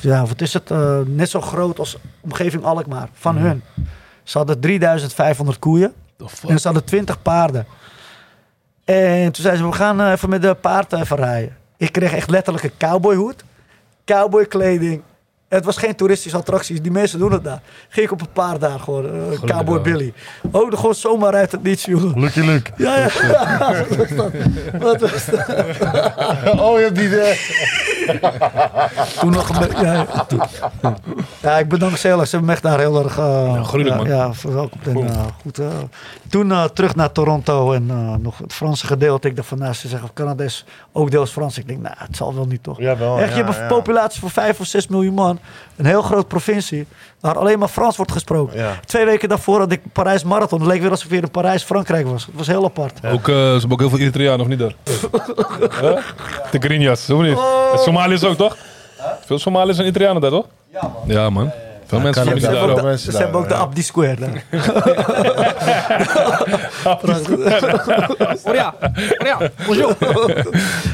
ja, 0.00 0.26
wat 0.26 0.40
is 0.40 0.52
het? 0.52 0.70
Uh, 0.70 0.98
net 1.06 1.30
zo 1.30 1.40
groot 1.40 1.78
als 1.78 1.96
omgeving 2.20 2.64
Alkmaar 2.64 3.08
van 3.12 3.36
mm. 3.36 3.42
hun. 3.42 3.62
Ze 4.22 4.38
hadden 4.38 4.60
3500 4.60 5.58
koeien 5.58 5.92
en 6.46 6.58
ze 6.58 6.66
hadden 6.66 6.84
20 6.84 7.22
paarden. 7.22 7.66
En 8.84 9.32
toen 9.32 9.42
zeiden 9.42 9.64
ze, 9.64 9.70
we 9.70 9.76
gaan 9.76 10.10
even 10.10 10.28
met 10.28 10.42
de 10.42 10.54
paard 10.54 10.92
even 10.92 11.16
rijden. 11.16 11.56
Ik 11.76 11.92
kreeg 11.92 12.12
echt 12.12 12.30
letterlijk 12.30 12.64
een 12.64 12.76
cowboyhoed, 12.78 13.44
cowboykleding. 14.04 15.02
Het 15.48 15.64
was 15.64 15.76
geen 15.76 15.94
toeristische 15.94 16.36
attractie. 16.36 16.80
Die 16.80 16.92
mensen 16.92 17.18
doen 17.18 17.32
het 17.32 17.44
daar. 17.44 17.60
Ging 17.88 18.06
ik 18.06 18.12
op 18.12 18.20
een 18.20 18.32
paard 18.32 18.60
daar 18.60 18.78
gewoon. 18.78 19.04
Uh, 19.04 19.40
cowboy 19.44 19.80
Billy. 19.80 20.12
Oh, 20.50 20.70
dan 20.70 20.78
gewoon 20.78 20.94
zomaar 20.94 21.34
uit 21.34 21.52
het 21.52 21.62
niets, 21.62 21.84
jongen. 21.84 22.20
Lucky 22.20 22.40
Luke. 22.40 22.70
Ja, 22.76 22.96
ja. 22.96 23.08
Wat 23.88 23.96
was 23.96 24.08
dat? 24.08 24.32
Wat 24.78 25.00
was 25.00 25.26
dat? 25.26 25.48
oh, 26.60 26.78
je 26.78 26.84
hebt 26.84 26.96
die... 26.96 27.08
De... 27.08 27.93
toen 29.20 29.30
nog 29.32 29.48
een 29.48 29.68
beetje... 29.68 29.84
Ja, 29.86 30.06
toen- 30.28 30.40
ja, 31.42 31.58
ik 31.58 31.68
bedank 31.68 31.96
ze 31.96 32.06
heel 32.06 32.18
erg. 32.18 32.28
Ze 32.28 32.36
hebben 32.36 32.46
me 32.48 32.54
echt 32.54 32.62
daar 32.62 32.78
heel 32.78 33.04
erg... 33.04 33.18
eh, 33.18 33.64
gruwelijk, 33.64 33.96
ja, 33.96 33.96
man. 33.96 34.06
Ja, 34.28 34.32
verwelkomd. 34.34 34.86
En, 34.86 35.08
eh, 35.08 35.22
goed, 35.42 35.58
eh, 35.58 35.66
toen 36.28 36.52
eh, 36.52 36.64
terug 36.64 36.94
naar 36.94 37.12
Toronto 37.12 37.72
en 37.72 37.86
eh, 37.90 38.14
nog 38.14 38.38
het 38.38 38.52
Franse 38.52 38.86
gedeelte. 38.86 39.28
Ik 39.28 39.36
dacht 39.36 39.48
van, 39.48 39.58
nou, 39.58 39.72
ze 39.72 39.88
zeggen 39.88 40.10
Canada 40.14 40.44
is 40.44 40.64
ook 40.92 41.10
deels 41.10 41.30
Frans. 41.30 41.58
Ik 41.58 41.66
denk, 41.66 41.80
nou, 41.80 41.94
het 41.98 42.16
zal 42.16 42.34
wel 42.34 42.46
niet 42.46 42.62
toch. 42.62 42.78
Jawel, 42.80 43.18
Echt, 43.18 43.32
je 43.34 43.38
ja, 43.38 43.44
hebt 43.44 43.56
een 43.56 43.62
ja. 43.62 43.68
populatie 43.68 44.20
van 44.20 44.30
5 44.30 44.60
of 44.60 44.66
6 44.66 44.88
miljoen 44.88 45.14
man. 45.14 45.38
Een 45.76 45.86
heel 45.86 46.02
groot 46.02 46.28
provincie. 46.28 46.86
Waar 47.24 47.38
alleen 47.38 47.58
maar 47.58 47.68
Frans 47.68 47.96
wordt 47.96 48.12
gesproken. 48.12 48.58
Ja. 48.58 48.80
Twee 48.84 49.04
weken 49.04 49.28
daarvoor 49.28 49.58
had 49.58 49.72
ik 49.72 49.80
Parijs 49.92 50.24
Marathon. 50.24 50.60
Het 50.60 50.68
leek 50.68 50.80
weer 50.80 50.90
alsof 50.90 51.04
ik 51.04 51.10
weer 51.10 51.22
in 51.22 51.30
Parijs-Frankrijk 51.30 52.06
was. 52.06 52.26
Het 52.26 52.34
was 52.34 52.46
heel 52.46 52.64
apart. 52.64 52.98
Ook, 53.06 53.28
eh, 53.28 53.34
ze 53.34 53.40
hebben 53.58 53.70
ook 53.72 53.80
heel 53.80 53.88
veel 53.88 53.98
Eritreanen, 53.98 54.40
of 54.40 54.46
niet 54.46 54.58
daar? 54.58 54.74
Huh? 55.80 55.96
De 56.50 56.58
Grinjas, 56.58 57.10
of 57.10 57.20
niet? 57.20 57.38
En 57.72 57.78
Somaliërs 57.78 58.24
ook, 58.24 58.36
toch? 58.36 58.56
Veel 59.26 59.38
Somaliërs 59.38 59.78
en 59.78 59.84
Eritreanen 59.84 60.20
daar, 60.20 60.30
toch? 60.30 60.46
Ja, 60.72 60.80
man. 60.82 61.02
Ja, 61.06 61.30
man. 61.30 61.52
Veel 61.94 62.02
mensen 62.02 62.24
van 62.24 62.32
het 62.32 62.42
die 62.42 62.50
daar 62.50 62.68
ook. 62.92 62.98
Ze 62.98 63.16
hebben 63.16 63.40
ook 63.40 63.48
de 63.48 63.54
ja. 63.54 63.60
Abdi 63.60 63.82
Square. 63.82 64.16
daar. 64.16 64.42
Oria, 68.44 68.74
Oria, 69.18 69.38
bonjour. 69.66 69.96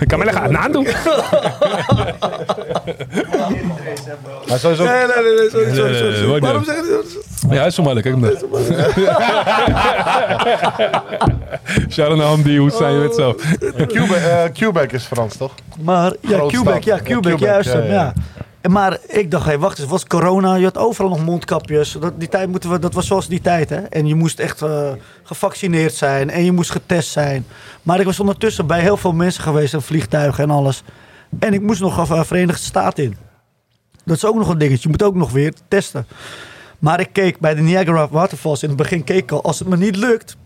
Kamela 0.07 0.33
gaat 0.33 0.51
nadoen. 0.51 0.87
Maar 4.49 4.59
sowieso... 4.59 4.85
Nee, 4.85 4.93
nee, 4.93 5.07
nee, 5.25 5.75
nee, 5.75 5.95
sorry, 5.95 6.41
Waarom 6.41 6.63
nee. 6.67 6.75
zeg 6.75 6.85
je 6.85 7.03
dat? 7.03 7.51
Ja, 7.51 7.57
hij 7.57 7.67
is 7.67 7.75
Somalië, 7.75 8.01
kijk 8.01 8.15
hem 8.15 8.23
daar. 8.23 8.33
Naar 12.17 12.27
Hamdi, 12.27 12.71
zijn 12.71 12.93
je 12.93 12.99
weet 12.99 13.15
zo. 13.15 13.35
Quebec, 13.87 14.17
eh, 14.17 14.43
Quebec 14.53 14.93
is 14.93 15.05
Frans, 15.05 15.37
toch? 15.37 15.55
Maar 15.81 16.13
ja, 16.21 16.47
Quebec, 16.47 16.85
ja, 16.85 16.95
Ja, 16.95 17.03
Quebec, 17.03 17.39
juist. 17.39 17.73
ja, 17.73 17.79
Ja, 17.79 17.93
ja. 17.93 18.13
Maar 18.69 18.99
ik 19.07 19.31
dacht, 19.31 19.57
wacht 19.57 19.79
eens, 19.79 19.89
was 19.89 20.07
corona. 20.07 20.55
Je 20.55 20.65
had 20.65 20.79
overal 20.79 21.11
nog 21.11 21.25
mondkapjes. 21.25 21.97
Dat, 22.01 22.21
die 22.21 22.29
tijd 22.29 22.49
moeten 22.49 22.71
we, 22.71 22.79
dat 22.79 22.95
was 22.95 23.07
zoals 23.07 23.29
die 23.29 23.41
tijd, 23.41 23.71
hè. 23.71 23.77
En 23.77 24.07
je 24.07 24.15
moest 24.15 24.39
echt 24.39 24.63
eh, 24.63 24.93
gevaccineerd 25.23 25.95
zijn 25.95 26.31
en 26.31 26.45
je 26.45 26.53
moest 26.53 26.71
getest 26.71 27.11
zijn. 27.11 27.47
Maar 27.83 28.01
ik 28.01 28.07
was 28.07 28.21
ondertussen 28.21 28.67
bij 28.67 28.81
heel 28.81 28.97
veel 28.97 29.13
mensen 29.13 29.43
geweest, 29.43 29.75
en 29.75 29.83
vliegtuigen 29.83 30.45
en 30.45 30.51
alles. 30.51 30.83
En 31.39 31.53
ik 31.53 31.61
moest 31.61 31.81
nog 31.81 32.11
uh, 32.11 32.23
Verenigde 32.23 32.63
Staten 32.63 33.05
in. 33.05 33.17
Dat 34.05 34.17
is 34.17 34.25
ook 34.25 34.37
nog 34.37 34.49
een 34.49 34.59
dingetje. 34.59 34.83
Je 34.83 34.89
moet 34.89 35.03
ook 35.03 35.15
nog 35.15 35.31
weer 35.31 35.53
testen. 35.69 36.07
Maar 36.79 37.01
ik 37.01 37.09
keek 37.13 37.39
bij 37.39 37.55
de 37.55 37.61
Niagara 37.61 38.09
Waterfalls. 38.09 38.63
In 38.63 38.69
het 38.69 38.79
begin 38.79 39.05
keek 39.05 39.31
al, 39.31 39.43
als 39.43 39.59
het 39.59 39.69
me 39.69 39.77
niet 39.77 39.97
lukt... 39.97 40.37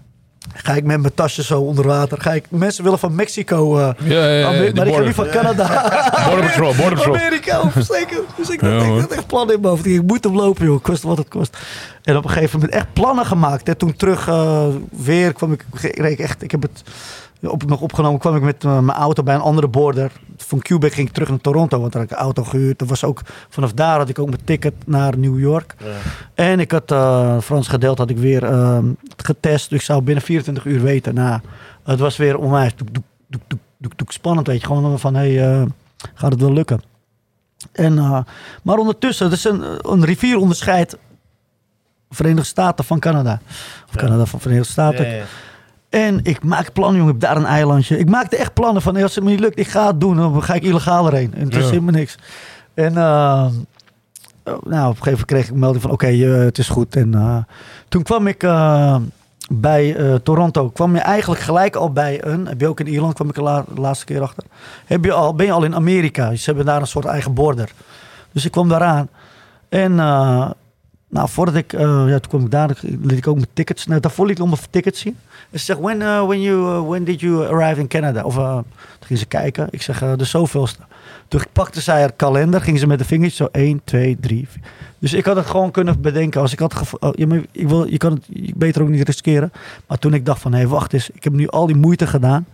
Ga 0.53 0.73
ik 0.75 0.85
met 0.85 1.01
mijn 1.01 1.15
tasje 1.15 1.43
zo 1.43 1.61
onder 1.61 1.87
water. 1.87 2.21
Ga 2.21 2.33
ik, 2.33 2.45
mensen 2.49 2.85
willen 2.85 2.99
van 2.99 3.15
Mexico. 3.15 3.79
eh, 3.79 3.89
Ja, 4.05 4.29
ja, 4.29 4.47
maar 4.51 4.87
ik 4.87 4.95
ga 4.95 5.01
niet 5.01 5.15
van 5.15 5.29
Canada. 5.29 5.67
Border 6.29 6.45
Patrol, 6.47 6.75
Border 6.75 6.95
Patrol. 6.99 7.17
Amerika, 7.17 7.63
zeker. 7.81 8.19
Dus 8.37 8.49
ik, 8.49 8.61
had, 8.61 9.09
echt 9.13 9.27
plannen 9.27 9.55
in 9.55 9.61
mijn 9.61 9.73
hoofd. 9.73 9.87
Ik 9.87 10.03
moet 10.03 10.25
hem 10.25 10.37
lopen, 10.37 10.65
joh. 10.67 10.83
Kost 10.83 11.03
wat 11.03 11.19
het 11.19 11.29
kost. 11.29 11.57
En 12.03 12.17
op 12.17 12.25
een 12.25 12.31
gegeven 12.31 12.59
moment 12.59 12.77
echt 12.77 12.93
plannen 12.93 13.27
gemaakt. 13.27 13.69
En 13.69 13.77
toen 13.77 13.97
terug 13.97 14.29
eh, 14.29 14.67
weer 14.91 15.33
kwam 15.33 15.53
ik, 15.53 15.65
reed 15.81 16.13
ik 16.13 16.19
echt, 16.19 16.43
ik 16.43 16.51
heb 16.51 16.63
het 16.63 16.83
op, 17.51 17.67
nog 17.67 17.81
opgenomen, 17.81 18.21
kwam 18.21 18.37
ik 18.37 18.43
met 18.43 18.65
eh, 18.65 18.79
mijn 18.79 18.99
auto 18.99 19.23
bij 19.23 19.35
een 19.35 19.41
andere 19.41 19.69
border. 19.69 20.13
Van 20.37 20.59
Quebec 20.59 20.93
ging 20.93 21.09
ik 21.09 21.15
terug 21.15 21.29
naar 21.29 21.41
Toronto, 21.41 21.81
want 21.81 21.93
daar 21.93 22.03
had 22.03 22.11
ik 22.11 22.17
een 22.17 22.23
auto 22.25 22.45
gehuurd. 22.45 22.83
Was 22.87 23.05
ook, 23.05 23.21
vanaf 23.49 23.73
daar 23.73 23.99
had 23.99 24.09
ik 24.09 24.19
ook 24.19 24.29
mijn 24.29 24.45
ticket 24.45 24.75
naar 24.87 25.19
New 25.19 25.41
York. 25.41 25.75
En 26.35 26.61
ik 26.61 26.71
had, 26.71 26.91
eh 26.91 27.39
Frans 27.41 27.69
gedeelte 27.69 28.01
had 28.01 28.11
ik 28.11 28.19
weer 28.19 28.45
eh, 28.45 28.79
getest. 29.17 29.71
Dus 29.71 29.79
ik 29.79 29.85
zou 29.85 30.03
binnen 30.03 30.25
24 30.25 30.65
uur 30.65 30.83
weten. 30.83 31.15
Nou, 31.15 31.41
het 31.85 31.99
was 31.99 32.17
weer 32.17 32.39
onwijs 32.39 32.77
doek, 32.77 32.95
doek, 32.95 33.05
doek, 33.29 33.43
doek, 33.49 33.61
doek, 33.79 33.99
doek, 33.99 34.13
spannend, 34.13 34.47
weet 34.47 34.61
je. 34.61 34.67
Gewoon 34.67 34.99
van, 34.99 35.15
hé, 35.15 35.35
hey, 35.35 35.61
eh, 35.61 35.67
gaat 36.15 36.33
het 36.33 36.41
wel 36.41 36.53
lukken? 36.53 36.83
En, 37.73 37.95
maar 38.63 38.79
ondertussen, 38.79 39.31
is 39.31 39.45
een, 39.45 39.91
een 39.91 40.05
rivier 40.05 40.37
onderscheidt 40.39 40.97
Verenigde 42.15 42.45
Staten 42.45 42.85
van 42.85 42.99
Canada. 42.99 43.41
Of 43.89 43.97
Canada 43.97 44.25
van 44.25 44.41
Verenigde 44.41 44.71
Staten. 44.71 45.09
Ja. 45.09 45.25
En 45.95 46.21
ik 46.23 46.45
maak 46.45 46.73
plannen, 46.73 46.97
jongen. 47.01 47.15
Ik 47.15 47.21
heb 47.21 47.31
daar 47.31 47.41
een 47.43 47.49
eilandje. 47.49 47.99
Ik 47.99 48.09
maakte 48.09 48.37
echt 48.37 48.55
plannen 48.55 48.83
van, 48.83 48.95
hey, 48.95 49.03
als 49.03 49.15
het 49.15 49.25
me 49.25 49.31
niet 49.31 49.41
lukt, 49.41 49.59
ik 49.59 49.69
ga 49.69 49.87
het 49.87 50.01
doen. 50.01 50.17
Dan 50.17 50.43
ga 50.43 50.55
ik 50.55 50.63
illegaal 50.63 51.07
erheen. 51.07 51.35
En 51.35 51.45
het 51.45 51.55
is 51.57 51.69
helemaal 51.71 51.93
niks. 51.93 52.17
En 52.75 52.99
oh, 52.99 53.47
nou, 54.45 54.55
op 54.55 54.67
een 54.67 54.67
gegeven 54.69 55.03
moment 55.11 55.25
kreeg 55.25 55.45
ik 55.45 55.51
een 55.51 55.59
melding 55.59 55.83
van, 55.83 55.91
oké, 55.91 56.07
eh, 56.07 56.39
het 56.45 56.59
is 56.59 56.69
goed. 56.69 56.97
En 56.97 57.15
eh, 57.15 57.37
toen 57.89 58.03
kwam 58.03 58.27
ik 58.27 58.47
bij 59.53 59.97
eh, 59.97 60.15
Toronto. 60.15 60.69
Kwam 60.71 60.95
je 60.95 61.01
eigenlijk 61.01 61.41
gelijk 61.41 61.77
al 61.77 61.93
bij 61.93 62.25
een, 62.25 62.47
heb 62.47 62.61
je 62.61 62.69
ook 62.69 62.81
in 62.81 62.87
Ierland, 62.89 63.15
kwam 63.15 63.29
ik 63.29 63.35
de 63.35 63.43
la- 63.43 63.65
de 63.75 63.81
laatste 63.81 64.05
keer 64.05 64.23
achter. 64.23 64.45
Heb 64.87 65.05
je 65.05 65.13
al, 65.13 65.35
ben 65.35 65.47
je 65.47 65.53
al 65.53 65.65
in 65.65 65.75
Amerika. 65.75 66.35
Ze 66.35 66.45
hebben 66.45 66.65
daar 66.67 66.81
een 66.81 66.87
soort 66.87 67.05
eigen 67.05 67.35
border. 67.35 67.73
Dus 68.33 68.45
ik 68.45 68.51
kwam 68.53 68.69
daaraan. 68.69 69.09
En 69.69 69.99
eh, 70.01 70.51
nou, 71.15 71.29
voordat 71.29 71.55
ik, 71.55 71.73
eh, 71.73 71.81
ja, 71.81 72.19
toen 72.19 72.29
kwam 72.29 72.45
ik 72.45 72.51
daar, 72.51 72.79
liet 72.81 73.19
ik 73.19 73.27
ook 73.27 73.35
mijn 73.35 73.47
tickets. 73.53 73.87
Nou, 73.87 74.01
daarvoor 74.01 74.27
liet 74.27 74.39
ik 74.39 74.45
mijn 74.45 74.61
tickets 74.71 75.01
zien. 75.01 75.17
En 75.51 75.59
ze 75.59 75.65
zegt, 75.65 75.81
when, 75.81 76.01
uh, 76.01 76.27
when, 76.27 76.41
you, 76.41 76.61
uh, 76.61 76.89
when 76.89 77.05
did 77.05 77.21
you 77.21 77.47
arrive 77.47 77.81
in 77.81 77.89
Canada? 77.89 78.23
Of 78.23 78.35
toen 78.35 78.65
ging 79.01 79.19
ze 79.19 79.27
kijken. 79.27 79.69
Ik 79.71 79.83
zeg, 79.83 79.99
de 80.17 80.25
zoveelste. 80.25 80.79
Toen 81.29 81.41
pakte 81.53 81.81
zij 81.81 82.01
haar 82.01 82.13
kalender, 82.13 82.61
ging 82.61 82.79
ze 82.79 82.87
met 82.87 82.99
de 82.99 83.05
vingertjes 83.05 83.37
zo 83.37 83.49
1, 83.53 83.81
2, 83.85 84.17
3. 84.21 84.49
Dus 84.99 85.13
ik 85.13 85.25
had 85.25 85.37
het 85.37 85.47
gewoon 85.47 85.71
kunnen 85.71 86.01
bedenken. 86.01 86.41
Als 86.41 86.53
ik 86.53 86.59
had 86.59 86.93
ik 87.53 87.69
wil, 87.69 87.87
je 87.87 87.97
kan 87.97 88.13
het 88.13 88.57
beter 88.57 88.83
ook 88.83 88.89
niet 88.89 89.07
riskeren. 89.07 89.53
Maar 89.87 89.99
toen 89.99 90.15
ik 90.15 90.27
dacht 90.27 90.41
van, 90.41 90.53
hé, 90.53 90.67
wacht 90.67 90.93
eens. 90.93 91.11
Ik 91.11 91.25
heb 91.25 91.33
nu 91.33 91.49
al 91.49 91.67
die 91.67 91.77
moeite 91.77 92.07
gedaan. 92.07 92.47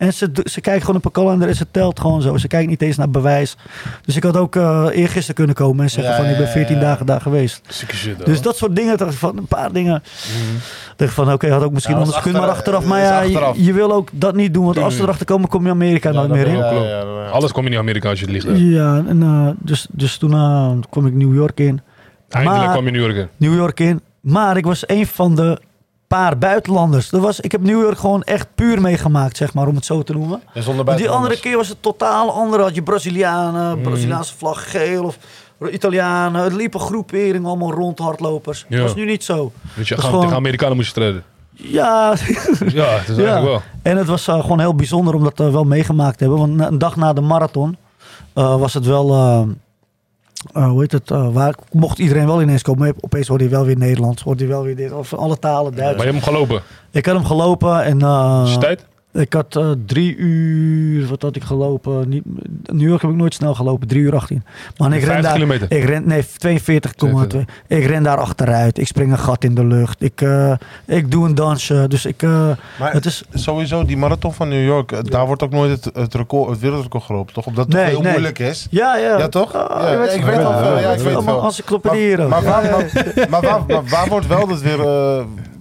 En 0.00 0.12
ze, 0.14 0.30
ze 0.44 0.60
kijkt 0.60 0.80
gewoon 0.80 0.96
op 0.96 1.04
een 1.04 1.10
kalender 1.12 1.48
en 1.48 1.54
ze 1.56 1.66
telt 1.70 2.00
gewoon 2.00 2.22
zo. 2.22 2.36
Ze 2.36 2.48
kijkt 2.48 2.68
niet 2.68 2.82
eens 2.82 2.96
naar 2.96 3.10
bewijs. 3.10 3.56
Dus 4.04 4.16
ik 4.16 4.22
had 4.22 4.36
ook 4.36 4.56
uh, 4.56 4.86
eergisteren 4.92 5.34
kunnen 5.34 5.54
komen 5.54 5.84
en 5.84 5.90
zeggen 5.90 6.12
Ja, 6.12 6.18
van, 6.20 6.28
ik 6.30 6.36
ben 6.36 6.46
ja, 6.46 6.52
14 6.52 6.74
ja. 6.74 6.80
dagen 6.80 7.06
daar 7.06 7.20
geweest. 7.20 7.60
Shit. 7.94 8.26
Dus 8.26 8.42
dat 8.42 8.56
soort 8.56 8.76
dingen, 8.76 8.96
dacht 8.98 9.12
ik 9.12 9.18
van 9.18 9.36
een 9.38 9.46
paar 9.46 9.72
dingen. 9.72 10.02
dacht 10.96 11.10
ik 11.10 11.16
van, 11.16 11.32
oké, 11.32 11.50
had 11.50 11.62
ook 11.62 11.72
misschien 11.72 11.94
Ja, 11.94 12.00
anders 12.00 12.20
kunnen, 12.20 12.40
maar 12.40 12.50
achter- 12.50 12.74
achteraf. 12.74 12.90
Maar 12.90 13.00
ja, 13.04 13.20
achteraf. 13.22 13.56
je, 13.56 13.64
je 13.64 13.72
wil 13.72 13.92
ook 13.92 14.08
dat 14.12 14.34
niet 14.34 14.54
doen, 14.54 14.64
want 14.64 14.78
als 14.78 14.96
ze 14.96 15.02
erachter 15.02 15.26
komen, 15.26 15.48
kom 15.48 15.64
je 15.64 15.70
Amerika 15.70 16.10
nooit 16.12 16.30
meer 16.30 16.46
in. 16.46 16.56
Ja, 16.56 16.68
klopt. 16.70 16.84
ja, 16.88 16.90
ja, 16.98 17.22
ja. 17.24 17.28
Alles 17.30 17.52
kom 17.52 17.62
je 17.62 17.68
niet 17.68 17.78
in 17.78 17.84
Amerika 17.84 18.08
als 18.08 18.20
je 18.20 18.24
het 18.30 18.34
ligt. 18.44 18.58
Ja, 18.60 19.02
en 19.08 19.22
eh, 19.22 19.48
dus, 19.58 19.86
dus 19.90 20.16
toen 20.16 20.32
eh, 20.32 20.70
kwam 20.90 21.06
ik 21.06 21.14
New 21.14 21.34
York 21.34 21.60
in. 21.60 21.80
Eindelijk 22.28 22.62
Maar- 22.62 22.70
kwam 22.72 22.82
je 22.86 22.90
in 22.90 22.96
New 22.96 23.06
York 23.06 23.16
in. 23.16 23.28
New 23.48 23.54
York 23.58 23.80
in. 23.80 24.00
Maar 24.20 24.56
ik 24.56 24.64
was 24.64 24.82
een 24.88 25.06
van 25.06 25.34
de 25.34 25.58
paar 26.18 26.38
buitenlanders. 26.38 27.08
Dat 27.08 27.20
was, 27.20 27.40
ik 27.40 27.52
heb 27.52 27.60
New 27.62 27.80
York 27.82 27.98
gewoon 27.98 28.22
echt 28.22 28.46
puur 28.54 28.80
meegemaakt, 28.80 29.36
zeg 29.36 29.54
maar, 29.54 29.66
om 29.66 29.74
het 29.74 29.84
zo 29.84 30.02
te 30.02 30.12
noemen. 30.12 30.42
En 30.54 30.62
zonder 30.62 30.96
die 30.96 31.10
andere 31.10 31.40
keer 31.40 31.56
was 31.56 31.68
het 31.68 31.82
totaal 31.82 32.32
andere. 32.32 32.62
Had 32.62 32.74
je 32.74 32.82
Brazilianen, 32.82 33.80
Braziliaanse 33.80 34.34
vlag 34.36 34.70
geel 34.70 35.04
of 35.04 35.18
Italianen. 35.72 36.42
Het 36.42 36.52
liepen 36.52 36.80
groeperingen 36.80 37.46
allemaal 37.48 37.72
rond, 37.72 37.98
hardlopers. 37.98 38.64
Ja. 38.68 38.76
Dat 38.76 38.86
was 38.86 38.94
nu 38.94 39.04
niet 39.04 39.24
zo. 39.24 39.52
Weet 39.74 39.88
je, 39.88 39.94
gaan, 39.94 40.04
gewoon- 40.04 40.20
tegen 40.20 40.36
Amerikanen 40.36 40.76
moest 40.76 40.96
je. 40.96 41.22
Ja, 41.52 42.14
Ja, 42.80 42.86
het 42.98 43.08
is 43.08 43.16
Ja. 43.16 43.22
eigenlijk 43.22 43.42
wel. 43.44 43.62
en 43.82 43.96
het 43.96 44.06
was 44.06 44.28
eh, 44.28 44.40
gewoon 44.40 44.60
heel 44.60 44.74
bijzonder 44.74 45.14
om 45.14 45.22
dat 45.24 45.40
eh, 45.40 45.48
wel 45.50 45.64
meegemaakt 45.64 46.18
te 46.18 46.24
hebben. 46.24 46.40
Want 46.56 46.60
een 46.72 46.78
dag 46.78 46.96
na 46.96 47.12
de 47.12 47.20
marathon 47.20 47.76
eh, 48.32 48.56
was 48.58 48.74
het 48.74 48.86
wel... 48.86 49.08
eh, 50.52 50.68
hoe 50.68 50.80
heet 50.80 50.92
het? 50.92 51.10
eh, 51.10 51.28
waar 51.32 51.54
mocht 51.72 51.98
iedereen 51.98 52.26
wel 52.26 52.42
ineens 52.42 52.62
komen. 52.62 52.82
Maar 52.82 52.92
opeens 53.00 53.28
hoorde 53.28 53.44
je 53.44 53.50
wel 53.50 53.64
weer 53.64 53.76
Nederlands. 53.76 54.22
Hoorde 54.22 54.42
je 54.42 54.48
wel 54.48 54.62
weer 54.62 54.76
dit. 54.76 54.92
Of 54.92 55.08
van 55.08 55.18
alle 55.18 55.38
talen, 55.38 55.74
Duits. 55.74 55.96
Maar 55.96 56.06
je 56.06 56.12
hebt 56.12 56.24
hem 56.24 56.34
gelopen. 56.34 56.62
Ik 56.90 57.06
had 57.06 57.14
hem 57.14 57.24
gelopen 57.24 57.82
en... 57.84 58.02
eh, 58.02 58.42
Is 58.46 58.52
je 58.52 58.58
tijd? 58.58 58.86
Ik 59.12 59.32
had 59.32 59.56
eh, 59.56 59.70
drie 59.86 60.16
uur... 60.16 61.06
Wat 61.06 61.22
had 61.22 61.36
ik 61.36 61.42
gelopen? 61.42 62.08
Niet, 62.08 62.22
New 62.66 62.88
York 62.88 63.02
heb 63.02 63.10
ik 63.10 63.16
nooit 63.16 63.34
snel 63.34 63.54
gelopen. 63.54 63.88
Drie 63.88 64.00
uur 64.02 64.14
18. 64.14 64.44
Man, 64.76 64.92
ik 64.92 64.98
ren 64.98 65.06
50 65.06 65.24
daar... 65.24 65.32
kilometer. 65.32 65.72
Ik 65.72 65.84
ren, 65.84 66.02
nee, 66.06 66.24
42,2. 67.34 67.38
Ik 67.66 67.84
ren 67.86 68.02
daar 68.02 68.16
achteruit. 68.16 68.78
Ik 68.78 68.86
spring 68.86 69.12
een 69.12 69.18
gat 69.18 69.44
in 69.44 69.54
de 69.54 69.64
lucht. 69.66 70.02
Ik, 70.02 70.20
eh, 70.20 70.52
ik 70.86 71.10
doe 71.10 71.26
een 71.26 71.34
dansje. 71.34 71.84
Dus 71.88 72.04
ik... 72.06 72.22
eh, 72.22 72.50
Maar 72.78 72.92
het 72.92 73.06
is... 73.06 73.24
sowieso, 73.34 73.84
die 73.84 73.96
marathon 73.96 74.32
van 74.32 74.48
New 74.48 74.64
York, 74.64 75.10
daar 75.10 75.26
wordt 75.26 75.42
ook 75.42 75.50
nooit 75.50 75.84
het, 75.84 75.94
het, 75.96 76.14
record, 76.14 76.50
het 76.50 76.58
wereldrecord 76.58 77.04
gelopen, 77.04 77.34
toch? 77.34 77.46
Omdat 77.46 77.64
het 77.64 77.74
Nee, 77.74 77.82
toch 77.84 77.92
heel 77.92 78.02
nee. 78.02 78.12
moeilijk 78.12 78.38
is. 78.38 78.66
Ja, 78.70 78.96
ja. 78.96 79.18
Ja, 79.18 79.28
toch? 79.28 79.52
Ja, 79.52 80.08
ik 80.10 80.22
weet 80.24 80.44
al 80.44 80.58
veel. 80.58 80.78
Ja, 80.78 80.90
ik 80.92 80.98
weet 81.00 81.92
hier 81.92 82.28
Maar, 82.28 82.42
maar, 82.42 82.42
Ja, 82.42 82.42
waar, 82.42 82.64
ja. 82.64 82.70
maar, 82.70 83.26
maar 83.30 83.40
waar, 83.42 83.60
maar 83.66 83.84
waar 83.84 84.08
wordt 84.08 84.26
wel 84.26 84.46
dat 84.46 84.60
weer... 84.60 84.78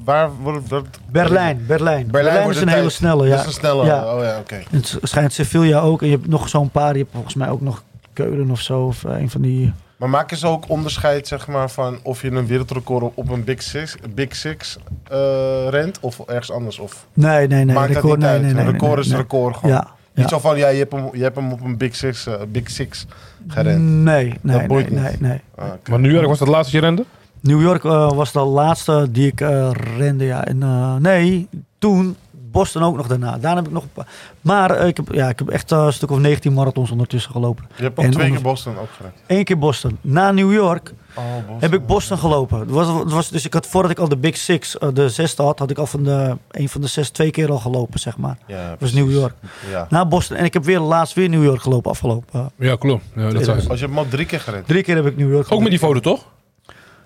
eh, 0.09 0.15
waar 0.15 0.29
wordt 0.41 0.69
dat... 0.69 0.85
Berlijn, 1.11 1.63
Berlijn. 1.67 2.07
Berlijn, 2.11 2.43
wordt 2.43 2.55
is 2.55 2.61
een 2.61 2.67
hele 2.67 2.89
snelle, 2.89 3.29
Dat 3.29 3.33
ja. 3.33 3.39
is 3.39 3.45
een 3.45 3.51
snelle. 3.51 3.85
Ja. 3.85 4.15
Oh 4.15 4.23
ja, 4.23 4.37
oké. 4.39 4.61
Het 4.69 4.97
schijnt 5.01 5.33
Sevilla 5.33 5.79
ook. 5.79 6.01
En 6.01 6.07
je 6.07 6.15
hebt 6.15 6.27
nog 6.27 6.49
zo'n 6.49 6.69
paar. 6.69 6.91
Je 6.91 6.99
hebt 6.99 7.11
volgens 7.13 7.33
mij 7.35 7.49
ook 7.49 7.61
nog 7.61 7.83
Keulen 8.13 8.51
of 8.51 8.61
zo. 8.61 8.81
Of 8.85 9.03
een 9.03 9.29
van 9.29 9.41
die... 9.41 9.73
Maar 9.97 10.09
maken 10.09 10.37
ze 10.37 10.47
ook 10.47 10.69
onderscheid, 10.69 11.27
zeg 11.27 11.47
maar, 11.47 11.69
van 11.69 11.99
of 12.03 12.21
je 12.21 12.31
een 12.31 12.47
wereldrecord 12.47 13.11
op, 13.13 13.29
een 13.29 13.43
Big 13.43 13.61
Six, 13.61 13.95
Big 14.13 14.35
Six 14.35 14.77
eh, 15.07 15.67
rent 15.69 15.99
of 15.99 16.19
ergens 16.19 16.51
anders? 16.51 16.79
Of 16.79 17.07
Nee, 17.13 17.47
nee, 17.47 17.65
nee. 17.65 17.75
maakt 17.75 17.93
dat 17.93 18.03
record, 18.03 18.19
niet 18.19 18.27
nee, 18.27 18.29
uit? 18.29 18.41
nee, 18.41 18.53
nee, 18.53 18.65
een 18.65 18.71
record 18.71 18.95
nee, 18.95 19.03
is 19.03 19.11
een 19.11 19.17
record 19.17 19.55
gewoon. 19.55 19.75
Ja. 19.75 19.87
Niet 20.13 20.29
zo 20.29 20.39
van, 20.39 20.57
ja, 20.57 20.67
je 20.67 20.77
hebt 20.77 20.91
hem, 20.91 21.09
je 21.13 21.23
hebt 21.23 21.35
hem 21.35 21.51
op 21.51 21.61
een 21.61 21.77
Big 21.77 21.95
Six, 21.95 22.27
eh, 22.27 22.33
Big 22.47 22.69
Six 22.69 23.05
gerend. 23.47 23.83
Nee, 23.83 24.03
nee, 24.25 24.39
Dat 24.41 24.57
nee, 24.57 24.67
boeit 24.67 24.89
nee, 24.91 25.09
niet. 25.11 25.21
nee. 25.21 25.41
Ah. 25.55 25.65
Maar 25.89 25.99
York 25.99 26.27
was 26.27 26.39
dat 26.39 26.47
laatste 26.47 26.71
dat 26.71 26.81
je 26.81 26.87
rende? 26.87 27.05
New 27.41 27.61
York 27.61 27.83
eh, 27.83 28.11
was 28.11 28.31
de 28.31 28.39
laatste 28.39 29.07
die 29.11 29.27
ik 29.27 29.41
eh, 29.41 29.69
rende, 29.97 30.25
ja. 30.25 30.45
En, 30.45 30.63
eh, 30.63 30.95
nee, 30.95 31.47
toen 31.79 32.15
Boston 32.51 32.83
ook 32.83 32.95
nog 32.97 33.07
daarna. 33.07 33.31
Daarna 33.37 33.55
heb 33.55 33.65
ik 33.65 33.71
nog 33.71 33.83
een 33.83 33.89
paar. 33.93 34.07
Maar 34.41 34.87
ik, 34.87 34.97
heb, 34.97 35.13
ja, 35.13 35.29
ik 35.29 35.39
heb 35.39 35.49
echt 35.49 35.71
een 35.71 35.93
stuk 35.93 36.11
of 36.11 36.19
19 36.19 36.53
marathons 36.53 36.91
ondertussen 36.91 37.31
gelopen. 37.31 37.65
Je 37.75 37.83
hebt 37.83 37.99
ook 37.99 38.05
En 38.05 38.11
twee 38.11 38.25
keer 38.27 38.35
onder- 38.37 38.51
Boston 38.51 38.77
ook 38.77 38.89
gerend. 38.97 39.13
Eén 39.27 39.43
keer 39.43 39.57
Boston. 39.57 39.97
Na 40.01 40.31
New 40.31 40.53
York 40.53 40.93
Oh, 41.15 41.23
Boston. 41.35 41.55
heb 41.59 41.73
ik 41.73 41.85
Boston 41.85 42.17
gelopen. 42.17 42.59
Het 42.59 42.69
was, 42.69 42.87
het 42.99 43.11
was, 43.11 43.29
dus 43.29 43.45
ik 43.45 43.53
had 43.53 43.67
voordat 43.67 43.91
ik 43.91 43.99
al 43.99 44.09
de 44.09 44.17
Big 44.17 44.37
Six, 44.37 44.75
de 44.93 45.09
zesde 45.09 45.43
had, 45.43 45.59
had 45.59 45.69
ik 45.69 45.77
al 45.77 45.85
van 45.87 46.03
de, 46.03 46.37
een 46.51 46.69
van 46.69 46.81
de 46.81 46.87
zes 46.87 47.09
twee 47.09 47.31
keer 47.31 47.51
al 47.51 47.57
gelopen, 47.59 47.99
zeg 47.99 48.17
maar. 48.17 48.37
Ja, 48.47 48.69
Dat 48.69 48.79
was. 48.79 48.93
New 48.93 49.11
York. 49.11 49.33
Ja. 49.71 49.87
Na 49.89 50.05
Boston. 50.05 50.37
En 50.37 50.45
ik 50.45 50.53
heb 50.53 50.63
weer 50.63 50.79
laatst 50.79 51.13
weer 51.13 51.29
New 51.29 51.43
York 51.43 51.61
gelopen 51.61 51.91
afgelopen. 51.91 52.51
Ja, 52.57 52.75
klopt. 52.75 53.03
Ja, 53.15 53.29
dat. 53.29 53.47
Als 53.47 53.57
je 53.57 53.67
hebt 53.67 53.79
hem 53.81 53.97
al 53.97 54.07
drie 54.07 54.25
keer 54.25 54.39
gerend. 54.39 54.67
drie 54.67 54.83
keer 54.83 54.95
heb 54.95 55.05
ik 55.05 55.17
New 55.17 55.31
York 55.31 55.51
Ook 55.51 55.61
met 55.61 55.69
die 55.69 55.79
foto, 55.79 55.99
toch? 55.99 56.25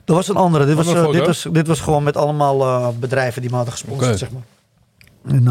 Dat 0.06 0.16
was 0.16 0.28
een 0.28 0.36
andere. 0.36 0.66
Dit 0.66 0.76
was, 0.76 0.94
eh, 0.94 1.12
dit 1.12 1.26
was, 1.26 1.48
dit 1.52 1.68
was 1.68 1.80
gewoon 1.80 2.04
met 2.04 2.18
allemaal 2.18 2.62
eh, 2.62 2.88
bedrijven 3.00 3.42
die 3.42 3.50
me 3.50 3.56
hadden 3.56 3.74
gesponsord, 3.74 4.20
zeg 4.20 4.32
maar. 4.32 4.42
En 5.28 5.44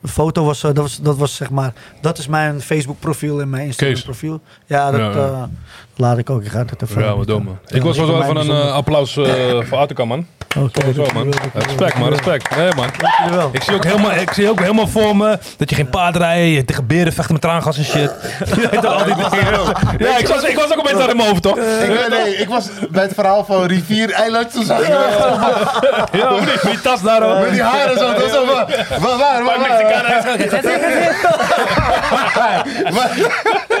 de 0.00 0.08
foto 0.08 0.44
was, 0.44 0.60
dat 0.60 0.76
was, 0.76 0.96
dat 0.96 1.16
was 1.16 1.34
zeg 1.34 1.50
maar, 1.50 1.72
dat 2.00 2.18
is 2.18 2.26
mijn 2.26 2.60
Facebook 2.60 3.00
profiel 3.00 3.40
en 3.40 3.50
mijn 3.50 3.66
Instagram 3.66 4.02
profiel. 4.02 4.40
Ja, 4.66 4.90
dat 4.90 5.00
Ja, 5.00 5.10
ja. 5.12 5.50
laat 5.96 6.18
ik 6.18 6.30
ook. 6.30 6.42
Ik 6.42 6.50
ga 6.50 6.64
het 6.64 6.82
even. 6.82 7.02
Ja, 7.02 7.16
wat 7.16 7.26
dom, 7.26 7.44
man. 7.44 7.58
Ja, 7.66 7.76
Ik 7.76 7.82
was 7.82 7.96
wel 7.96 8.22
van 8.22 8.36
een 8.36 8.50
applaus 8.72 9.12
voor 9.12 9.76
Attica, 9.76 10.04
man. 10.04 10.26
Oké, 10.58 10.80
Sowieso, 10.80 11.06
man. 11.14 11.32
Respect, 11.54 11.98
man. 11.98 12.08
Respect. 12.08 12.56
Nee, 12.56 12.74
man. 12.74 12.86
Dankjewel. 12.98 13.50
Ik 13.52 13.62
zie, 13.62 13.74
ook 13.74 13.84
helemaal, 13.84 14.12
ik 14.12 14.32
zie 14.32 14.50
ook 14.50 14.60
helemaal 14.60 14.88
voor 14.88 15.16
me 15.16 15.38
dat 15.56 15.70
je 15.70 15.76
geen 15.76 15.88
paard 15.88 16.16
rijdt, 16.16 16.54
je 16.56 16.64
tegen 16.64 16.86
beren 16.86 17.12
vechten 17.12 17.32
met 17.32 17.42
traangas 17.42 17.78
en 17.78 17.84
shit. 17.84 18.10
Toch, 18.80 18.84
al 18.84 19.04
die 19.04 19.14
dingen. 19.14 19.74
ja, 19.98 20.18
ik 20.18 20.28
was, 20.28 20.42
ik 20.42 20.56
was 20.56 20.64
ook 20.64 20.76
een 20.76 20.82
beetje 20.82 21.08
aan 21.08 21.16
mijn 21.16 21.28
hoofd, 21.28 21.42
toch? 21.42 21.56
Ik, 21.56 21.88
nee, 21.88 22.08
nee, 22.22 22.36
ik 22.36 22.48
was 22.48 22.68
bij 22.90 23.02
het 23.02 23.14
verhaal 23.14 23.44
van 23.44 23.64
Rivier 23.64 24.10
Eiland. 24.10 24.52
Toen 24.52 24.64
zag 24.64 24.80
ik 24.80 24.86
hem 24.86 26.20
Ja? 26.20 26.30
Met 26.30 26.60
die 26.62 26.80
tas 26.80 27.02
daar 27.02 27.22
ook. 27.22 27.40
met 27.40 27.50
die 27.50 27.62
haren 27.62 27.98
zo. 27.98 28.12
Dat 28.12 28.22
was 28.22 28.30
zo 28.30 28.44
van, 28.44 29.18
waar, 29.18 29.44
waar, 29.44 29.44
waar, 29.44 29.78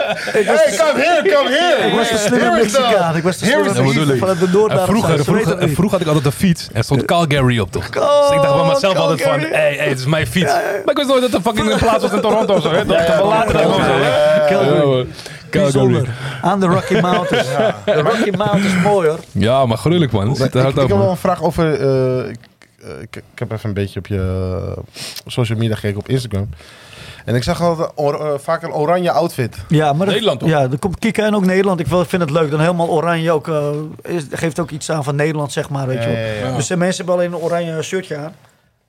Hey, 0.10 0.44
come 0.76 1.00
here, 1.02 1.34
come 1.34 1.48
here. 1.48 1.86
Ik 1.88 1.94
was 1.94 2.08
de 2.08 2.18
slimme 2.18 2.50
Mexicaan. 2.50 3.16
Ik 3.16 3.22
was 3.22 3.38
de 3.38 3.44
slimme. 3.44 3.64
Mexicaan 3.64 4.18
van 4.18 4.36
de 4.38 4.48
Noord 4.52 4.72
naar 4.74 4.86
vroeger, 4.86 5.24
vroeger, 5.24 5.90
had 5.90 6.00
ik 6.00 6.06
altijd 6.06 6.26
een 6.26 6.32
fiets. 6.32 6.59
Er 6.72 6.84
stond 6.84 7.04
Calgary 7.04 7.58
op, 7.58 7.70
toch? 7.70 7.88
dus 7.90 8.30
ik 8.30 8.42
dacht 8.42 8.54
bij 8.62 8.72
mezelf 8.72 8.96
altijd 8.96 9.22
van, 9.22 9.40
hé, 9.40 9.46
hey, 9.48 9.76
het 9.76 9.98
is 9.98 10.06
mijn 10.06 10.26
fiets. 10.26 10.52
Maar 10.52 10.90
ik 10.90 10.96
wist 10.96 11.08
nooit 11.08 11.22
dat 11.22 11.32
er 11.34 11.40
fucking 11.40 11.70
een 11.72 11.78
plaats 11.78 12.02
was 12.02 12.12
in 12.12 12.20
Toronto 12.20 12.54
of 12.54 12.62
zo. 12.62 12.70
hè? 12.70 12.84
Dat 12.86 13.06
ja, 13.06 13.24
later 13.24 13.52
dan 13.52 13.62
ja? 13.62 14.44
Calgary. 14.48 15.06
Calgary. 15.50 16.04
Aan 16.42 16.60
de 16.60 16.66
Rocky 16.66 17.00
Mountains. 17.00 17.46
De 17.84 17.92
Rocky 17.92 18.30
Mountains, 18.30 18.82
mooi 18.82 19.08
hoor. 19.08 19.18
Ja, 19.32 19.66
maar 19.66 19.78
gruwelijk, 19.78 20.12
man. 20.12 20.30
Ik, 20.30 20.52
heb 20.52 20.74
wel 20.88 21.10
een 21.10 21.16
vraag 21.16 21.42
over. 21.42 21.72
eh, 21.80 22.28
ik, 22.30 22.36
eh, 22.82 23.00
ik, 23.00 23.16
ik 23.16 23.38
heb 23.38 23.52
even 23.52 23.68
een 23.68 23.74
beetje 23.74 23.98
op 23.98 24.06
je 24.06 24.16
eh, 24.76 24.82
social 25.26 25.58
media 25.58 25.74
gekeken 25.74 25.98
op 25.98 26.08
Instagram. 26.08 26.48
En 27.24 27.34
ik 27.34 27.42
zag 27.42 27.62
altijd 27.62 27.90
or- 27.94 28.20
eh, 28.20 28.38
vaak 28.38 28.62
een 28.62 28.72
oranje 28.72 29.10
outfit. 29.10 29.56
Ja, 29.68 29.86
maar 29.92 29.98
dat- 30.06 30.08
Nederland, 30.14 30.40
toch? 30.40 30.48
Ja, 30.48 30.60
er 30.60 30.78
komt 30.78 30.98
Kika 30.98 31.24
en 31.26 31.34
ook 31.34 31.44
Nederland. 31.44 31.80
Ik 31.80 31.86
wel- 31.86 32.04
vind 32.04 32.22
het 32.22 32.30
leuk. 32.30 32.50
Dan 32.50 32.60
helemaal 32.60 32.88
oranje 32.88 33.32
ook. 33.32 33.48
eh, 33.48 33.68
is, 34.02 34.22
geeft 34.30 34.60
ook 34.60 34.70
iets 34.70 34.90
aan 34.90 35.04
van 35.04 35.16
Nederland, 35.16 35.52
zeg 35.52 35.68
maar. 35.70 35.86
Weet 35.86 36.02
je 36.02 36.08
wel. 36.08 36.18
Ja, 36.18 36.24
ja, 36.24 36.46
ja. 36.48 36.56
Dus 36.56 36.66
de 36.66 36.76
mensen 36.76 36.96
hebben 36.96 37.14
alleen 37.14 37.32
een 37.32 37.44
oranje 37.44 37.82
shirtje 37.82 38.16
aan. 38.16 38.32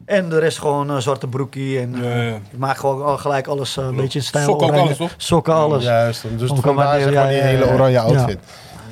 En 0.06 0.30
de 0.30 0.40
rest 0.40 0.60
gewoon 0.60 0.90
een 0.90 1.02
zwarte 1.02 1.28
broekie. 1.28 1.80
En 1.80 1.96
Ja, 1.96 2.02
eh, 2.12 2.28
ja. 2.30 2.36
ik 2.36 2.58
maak 2.58 2.78
gewoon 2.78 3.06
al 3.06 3.18
gelijk 3.18 3.48
alles 3.48 3.76
een 3.78 3.96
beetje 3.96 4.20
in 4.20 4.26
stijl. 4.26 4.46
Sokken 4.46 4.68
ook 4.68 4.74
oranje. 4.74 4.86
alles, 4.88 4.98
toch? 4.98 5.14
Sokken, 5.18 5.54
alles. 5.54 5.84
Ja, 5.84 5.90
Juist. 5.90 6.24
Dus 6.38 6.50
Ook 6.52 6.58
vandaar 6.62 6.86
allemaal- 6.86 7.00
zeg 7.02 7.14
ja, 7.14 7.20
maar 7.20 7.28
die 7.30 7.38
ja, 7.38 7.44
hele 7.44 7.66
ja. 7.66 7.74
oranje 7.74 7.92
Ja. 7.94 8.02
outfit. 8.02 8.38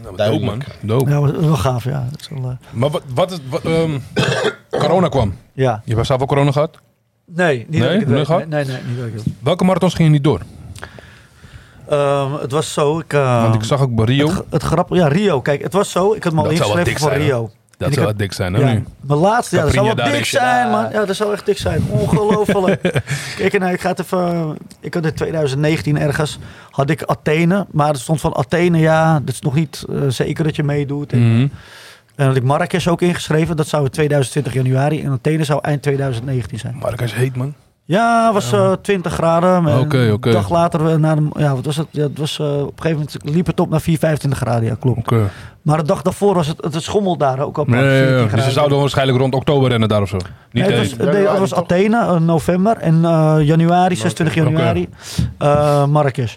Dope, 0.03 0.05
man. 0.05 0.15
Duidelijk. 0.17 0.65
Dope. 0.81 1.09
dat 1.09 1.35
is 1.41 1.45
wel 1.45 1.55
gaaf, 1.55 1.83
ja. 1.83 2.07
Dat 2.11 2.19
is 2.19 2.29
wel, 2.29 2.57
Maar 2.71 2.89
wat, 2.89 3.01
wat 3.13 3.31
is... 3.31 3.37
Wat, 3.49 3.61
ehm, 3.61 3.99
corona 4.79 5.07
kwam. 5.07 5.35
ja. 5.53 5.81
Je 5.85 5.93
hebt 5.95 6.07
zelf 6.07 6.21
ook 6.21 6.27
corona 6.27 6.51
gehad? 6.51 6.77
Nee, 7.35 7.65
niet 7.69 7.79
Nee? 7.79 7.81
dat 7.81 7.93
ik 7.93 7.99
het 7.99 8.09
Nee, 8.09 8.25
weet. 8.25 8.27
Nee, 8.49 8.63
nee, 8.65 8.65
nee, 8.65 8.83
niet 8.87 8.97
dat 8.97 9.07
ik 9.07 9.13
het 9.13 9.23
weet. 9.23 9.33
Welke 9.39 9.63
marathons 9.63 9.93
ging 9.93 10.07
je 10.07 10.13
niet 10.13 10.23
door? 10.23 10.41
Ehm, 11.89 12.33
het 12.33 12.51
was 12.51 12.73
zo. 12.73 12.99
Ik, 12.99 13.13
eh, 13.13 13.41
Want 13.41 13.55
ik 13.55 13.63
zag 13.63 13.81
ook 13.81 13.95
bij 13.95 14.05
Rio. 14.05 14.27
Het, 14.27 14.43
het 14.49 14.63
grap, 14.63 14.93
ja, 14.93 15.07
Rio. 15.07 15.41
Kijk, 15.41 15.61
het 15.63 15.73
was 15.73 15.91
zo. 15.91 16.13
Ik 16.13 16.23
had 16.23 16.33
me 16.33 16.39
al 16.39 16.43
wel 16.45 16.53
ingeschreven 16.53 16.99
voor 16.99 17.09
zijn, 17.09 17.21
Rio. 17.21 17.49
Dat 17.77 17.93
zou 17.93 18.05
wat 18.05 18.17
dik 18.17 18.33
zijn, 18.33 18.53
hè? 18.53 18.59
Ja, 18.59 18.71
nu? 18.73 18.83
mijn 19.01 19.19
laatste, 19.19 19.55
ja, 19.55 19.61
dat 19.63 19.73
zou 19.73 19.85
wel 19.95 20.11
dik 20.11 20.25
zijn, 20.25 20.69
man. 20.69 20.89
Ja, 20.91 21.05
dat 21.05 21.15
zou 21.15 21.33
echt 21.33 21.45
dik 21.45 21.57
zijn. 21.57 21.83
Ongelooflijk. 21.89 22.81
Kijk, 23.37 23.59
nou, 23.59 23.73
ik 23.73 23.81
ga 23.81 23.89
het 23.89 23.99
even... 23.99 24.57
Ik 24.79 24.93
had 24.93 25.05
in 25.05 25.13
2019 25.13 25.97
ergens, 25.99 26.39
had 26.69 26.89
ik 26.89 27.03
Athene. 27.03 27.65
Maar 27.71 27.89
er 27.89 27.99
stond 27.99 28.21
van 28.21 28.35
Athene, 28.35 28.77
ja, 28.77 29.19
dat 29.19 29.33
is 29.33 29.41
nog 29.41 29.55
niet 29.55 29.85
eh, 29.89 30.01
zeker 30.07 30.43
dat 30.43 30.55
je 30.55 30.63
meedoet. 30.63 31.11
En, 31.11 31.35
Mhm. 31.35 31.47
En 32.19 32.25
had 32.25 32.35
ik 32.35 32.43
Marrakesh 32.43 32.87
ook 32.87 33.01
ingeschreven. 33.01 33.55
Dat 33.55 33.67
zou 33.67 33.83
in 33.83 33.89
2020 33.89 34.53
januari. 34.53 35.03
En 35.03 35.11
Athene 35.11 35.43
zou 35.43 35.59
eind 35.61 35.81
2019 35.81 36.59
zijn. 36.59 36.83
Is 37.03 37.13
heet, 37.13 37.35
man. 37.35 37.53
Ja, 37.83 38.25
het 38.25 38.33
was 38.33 38.51
eh 38.51 38.71
20 38.81 39.13
graden. 39.13 39.67
En 39.67 39.79
Oké, 39.79 40.09
oké. 40.11 40.27
Een 40.27 40.33
dag 40.33 40.49
later, 40.49 40.87
eh, 40.87 40.95
na 40.95 41.15
de, 41.15 41.27
ja, 41.33 41.55
wat 41.55 41.65
was 41.65 41.77
het? 41.77 41.87
Ja, 41.91 42.03
het 42.03 42.17
was, 42.17 42.39
eh, 42.39 42.45
op 42.45 42.61
een 42.61 42.81
gegeven 42.81 42.97
moment 42.97 43.35
liep 43.35 43.45
het 43.45 43.59
op 43.59 43.69
naar 43.69 43.81
4, 43.81 43.97
25 43.97 44.39
graden. 44.39 44.63
Ja, 44.63 44.75
klopt. 44.79 44.97
Oké. 44.97 45.29
Maar 45.61 45.77
de 45.77 45.83
dag 45.83 46.01
daarvoor 46.01 46.33
was 46.33 46.47
het, 46.47 46.63
het, 46.73 46.83
schommelt 46.83 47.19
daar 47.19 47.39
ook 47.39 47.57
op. 47.57 47.67
Nee, 47.67 47.83
ja, 47.83 47.91
ja. 47.91 47.97
14 47.97 48.13
Dus 48.17 48.29
ze 48.29 48.35
graden. 48.35 48.51
zouden 48.53 48.79
waarschijnlijk 48.79 49.17
rond 49.17 49.35
oktober 49.35 49.69
rennen 49.69 49.89
daar 49.89 50.01
of 50.01 50.09
zo. 50.09 50.17
Niet 50.51 50.67
Nee, 50.67 50.73
het 50.77 50.97
was, 50.97 51.07
nee, 51.13 51.27
het 51.27 51.39
was? 51.39 51.53
Athene, 51.53 51.99
eh, 51.99 52.19
november. 52.19 52.77
En 52.77 53.05
eh, 53.05 53.37
januari, 53.41 53.95
26 53.95 54.35
Oké. 54.35 54.51
januari, 54.51 54.89
eh 55.37 55.85
Marrakesh. 55.85 56.35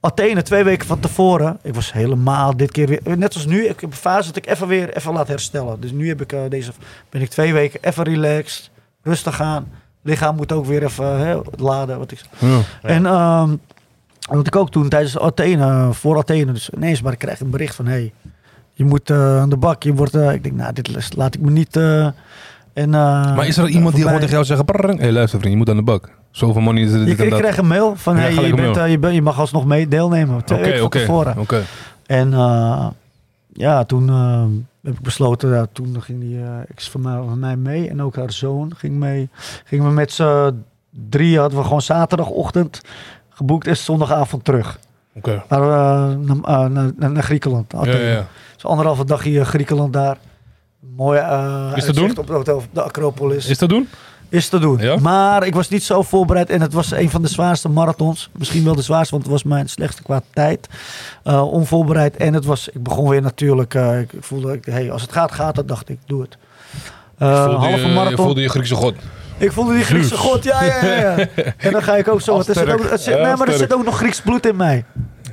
Athene, 0.00 0.42
twee 0.42 0.64
weken 0.64 0.86
van 0.86 1.00
tevoren. 1.00 1.58
Ik 1.62 1.74
was 1.74 1.92
helemaal 1.92 2.56
dit 2.56 2.70
keer 2.70 2.86
weer... 2.86 3.00
Net 3.16 3.34
als 3.34 3.46
nu, 3.46 3.64
ik 3.64 3.80
heb 3.80 3.90
een 3.90 3.96
fase 3.96 4.26
dat 4.26 4.36
ik 4.36 4.46
even 4.46 4.66
weer 4.68 4.96
even 4.96 5.12
laat 5.12 5.28
herstellen. 5.28 5.80
Dus 5.80 5.90
nu 5.92 6.08
heb 6.08 6.20
ik, 6.20 6.32
eh, 6.32 6.40
deze, 6.48 6.70
ben 7.10 7.20
ik 7.22 7.28
twee 7.28 7.52
weken 7.52 7.80
even 7.82 8.04
relaxed. 8.04 8.70
Rustig 9.02 9.40
aan. 9.40 9.68
Lichaam 10.02 10.36
moet 10.36 10.52
ook 10.52 10.66
weer 10.66 10.82
even 10.82 11.18
hè, 11.18 11.40
laden. 11.56 11.98
Wat 11.98 12.10
ik, 12.10 12.20
Ja. 12.38 12.60
En 12.82 13.06
ehm, 13.06 13.56
wat 14.30 14.46
ik 14.46 14.56
ook 14.56 14.70
toen 14.70 14.88
tijdens 14.88 15.18
Athene, 15.18 15.88
voor 15.92 16.16
Athene, 16.16 16.52
dus 16.52 16.70
ineens 16.70 17.02
maar 17.02 17.12
ik 17.12 17.18
krijg 17.18 17.40
een 17.40 17.50
bericht 17.50 17.74
van... 17.74 17.86
Hey, 17.86 18.12
je 18.72 18.84
moet 18.84 19.10
eh, 19.10 19.40
aan 19.40 19.48
de 19.50 19.56
bak, 19.56 19.82
je 19.82 19.94
wordt... 19.94 20.14
eh, 20.14 20.32
ik 20.32 20.42
denk, 20.42 20.54
nou, 20.54 20.72
dit 20.72 21.16
laat 21.16 21.34
ik 21.34 21.40
me 21.40 21.50
niet... 21.50 21.76
eh, 21.76 22.04
en, 22.72 22.94
eh, 22.94 23.34
Maar 23.36 23.46
is 23.46 23.56
er 23.56 23.68
iemand 23.68 23.94
die 23.94 24.04
gewoon 24.04 24.18
tegen 24.20 24.34
jou 24.34 24.44
zegt... 24.44 24.62
Hé, 24.70 24.94
hey, 24.96 25.12
luister 25.12 25.38
vriend, 25.38 25.52
je 25.52 25.58
moet 25.58 25.68
aan 25.68 25.76
de 25.76 25.82
bak. 25.82 26.10
Zoveel 26.30 26.60
money 26.62 26.82
is 26.82 26.92
er 26.92 27.08
ik 27.08 27.30
dat. 27.30 27.38
kreeg 27.40 27.56
een 27.56 27.66
mail 27.66 27.96
van, 27.96 28.14
Ja, 28.16 28.20
hey, 28.20 28.32
je, 28.34 28.40
bent, 28.40 28.56
mail. 28.56 28.78
eh, 28.84 28.90
je, 28.90 28.98
bent- 28.98 29.14
je 29.14 29.22
mag 29.22 29.38
alsnog 29.38 29.64
mee 29.66 29.88
deelnemen. 29.88 30.44
Twee 30.44 30.60
weken 30.62 30.90
tevoren. 30.90 31.38
Oké. 31.38 31.62
En 32.06 32.32
eh, 32.32 32.86
ja, 33.52 33.84
toen 33.84 34.08
eh, 34.08 34.44
heb 34.82 34.92
ik 34.94 35.00
besloten, 35.00 35.48
ja, 35.54 35.66
toen 35.72 36.02
ging 36.02 36.20
die 36.20 36.38
eh, 36.38 36.46
ex 36.68 36.90
van 36.90 37.00
mij, 37.00 37.14
van 37.28 37.38
mij 37.38 37.56
mee 37.56 37.88
en 37.88 38.02
ook 38.02 38.16
haar 38.16 38.32
zoon 38.32 38.72
ging 38.76 38.94
mee. 38.94 39.28
Gingen 39.64 39.84
we 39.86 39.90
met 39.92 40.12
z'n 40.12 40.62
drie, 41.08 41.38
hadden 41.38 41.58
we 41.58 41.64
gewoon 41.64 41.82
zaterdagochtend 41.82 42.80
geboekt 43.30 43.66
en 43.66 43.76
zondagavond 43.76 44.44
terug. 44.44 44.78
Naar, 45.48 45.60
naar, 46.18 46.70
naar, 46.70 47.10
naar 47.10 47.22
Griekenland. 47.22 47.72
Ja, 47.82 47.96
ja. 47.96 48.26
Dus 48.54 48.64
anderhalve 48.64 49.04
dagje 49.04 49.44
Griekenland 49.44 49.92
daar. 49.92 50.16
Mooi 50.96 51.18
Is 51.18 51.24
te 51.24 51.92
doen? 51.92 52.02
uitzicht 52.02 52.18
op, 52.18 52.26
het 52.28 52.36
hotel, 52.36 52.56
op 52.56 52.64
de 52.72 52.82
Acropolis. 52.82 53.46
Is 53.46 53.58
dat 53.58 53.68
doen? 53.68 53.88
Is 54.28 54.48
te 54.48 54.58
doen. 54.58 54.78
Ja? 54.78 54.96
Maar 54.96 55.46
ik 55.46 55.54
was 55.54 55.68
niet 55.68 55.82
zo 55.84 56.02
voorbereid. 56.02 56.50
En 56.50 56.60
het 56.60 56.72
was 56.72 56.90
een 56.90 57.10
van 57.10 57.22
de 57.22 57.28
zwaarste 57.28 57.68
marathons. 57.68 58.30
Misschien 58.38 58.64
wel 58.64 58.74
de 58.74 58.82
zwaarste, 58.82 59.10
want 59.10 59.22
het 59.22 59.32
was 59.32 59.42
mijn 59.42 59.68
slechtste 59.68 60.02
qua 60.02 60.22
tijd. 60.34 60.66
Eh, 61.24 61.52
onvoorbereid. 61.52 62.16
En 62.16 62.34
het 62.34 62.44
was, 62.44 62.68
ik 62.68 62.82
begon 62.82 63.08
weer 63.08 63.22
natuurlijk. 63.22 63.74
eh, 63.74 64.00
ik 64.00 64.10
voelde, 64.20 64.52
ik- 64.52 64.64
hey, 64.64 64.90
als 64.92 65.02
het 65.02 65.12
gaat, 65.12 65.32
gaat 65.32 65.56
het. 65.56 65.68
Dacht 65.68 65.88
ik, 65.88 65.98
doe 66.06 66.22
het. 66.22 66.36
Eh, 67.18 67.42
voelde, 67.44 67.56
halve 67.58 67.80
je, 67.80 67.86
je 67.86 67.94
marathon. 67.94 68.24
voelde 68.24 68.40
je 68.40 68.48
Griekse 68.48 68.74
god. 68.74 68.94
Ik 69.38 69.52
voelde 69.52 69.74
die 69.74 69.84
Griekse 69.84 70.16
god. 70.16 70.44
Ja, 70.44 70.62
ja, 70.64 70.84
ja. 70.84 70.94
ja. 71.16 71.26
en 71.56 71.72
dan 71.72 71.82
ga 71.82 71.96
ik 71.96 72.08
ook 72.08 72.20
zo. 72.20 72.40
Zit 72.40 72.68
ook, 72.72 72.90
het 72.90 73.00
zit, 73.00 73.20
nee, 73.22 73.36
maar 73.36 73.48
er 73.48 73.56
zit 73.58 73.74
ook 73.74 73.84
nog 73.84 73.96
Grieks 73.96 74.20
bloed 74.20 74.46
in 74.46 74.56
mij. 74.56 74.84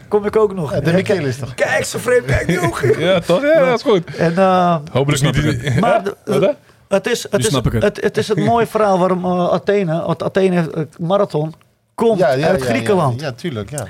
Kom 0.07 0.25
ik 0.25 0.35
ook 0.35 0.53
nog. 0.53 0.73
Ja, 0.73 0.79
de 0.79 0.89
Ja, 0.89 0.95
Michaelis 0.95 1.37
toch? 1.37 1.53
Kijk, 1.53 1.85
zo 1.85 1.99
vreemd. 1.99 2.25
Kijk, 2.25 2.47
die 2.51 2.59
ogen. 2.59 2.99
Ja, 2.99 3.19
toch? 3.19 3.41
Ja, 3.41 3.65
dat 3.65 3.75
is 3.77 3.81
goed. 3.83 4.15
En, 4.15 4.37
eh, 4.37 4.75
Hopelijk 4.91 5.17
Snap 5.21 5.35
niet. 5.35 5.63
ik 5.63 5.79
maar 5.79 6.03
de-? 6.25 6.55
Het 6.95 7.07
is, 7.07 7.23
het, 7.31 7.45
is, 7.45 7.53
het. 7.53 7.73
het, 7.73 8.01
het 8.01 8.17
is 8.17 8.27
het 8.27 8.37
mooie 8.37 8.67
verhaal 8.67 8.99
waarom 8.99 9.25
eh, 9.25 9.49
Athene, 9.49 10.05
want 10.05 10.23
Athene 10.23 10.71
eh, 10.71 10.83
marathon, 10.99 11.53
komt 11.95 12.21
uit 12.21 12.61
Griekenland. 12.61 13.21
Ja, 13.21 13.31
tuurlijk, 13.31 13.69
ja. 13.69 13.85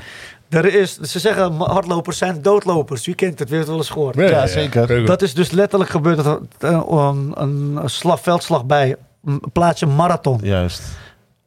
Er 0.50 0.76
is, 0.76 1.00
ze 1.00 1.20
zeggen 1.20 1.54
hardlopers 1.54 2.18
zijn 2.18 2.42
doodlopers. 2.42 3.06
Wie 3.06 3.16
kent 3.16 3.40
het? 3.40 3.50
Wie 3.50 3.58
heeft 3.58 3.70
het 3.70 3.78
wel 3.78 3.78
eens 3.78 3.90
gehoord? 3.90 4.16
Ja, 4.16 4.24
Ja, 4.24 4.48
zeker. 4.48 5.06
Dat 5.06 5.22
is 5.22 5.34
dus 5.34 5.52
letterlijk 5.52 5.90
gebeurd. 5.92 6.24
Dat 6.24 6.42
eh, 6.60 6.82
een, 6.88 7.32
een 7.36 7.80
slag, 7.90 8.20
veldslag 8.22 8.66
bij 8.66 8.96
een 9.26 9.42
plaatsje 9.54 9.86
marathon. 9.86 10.40
Juist. 10.44 10.82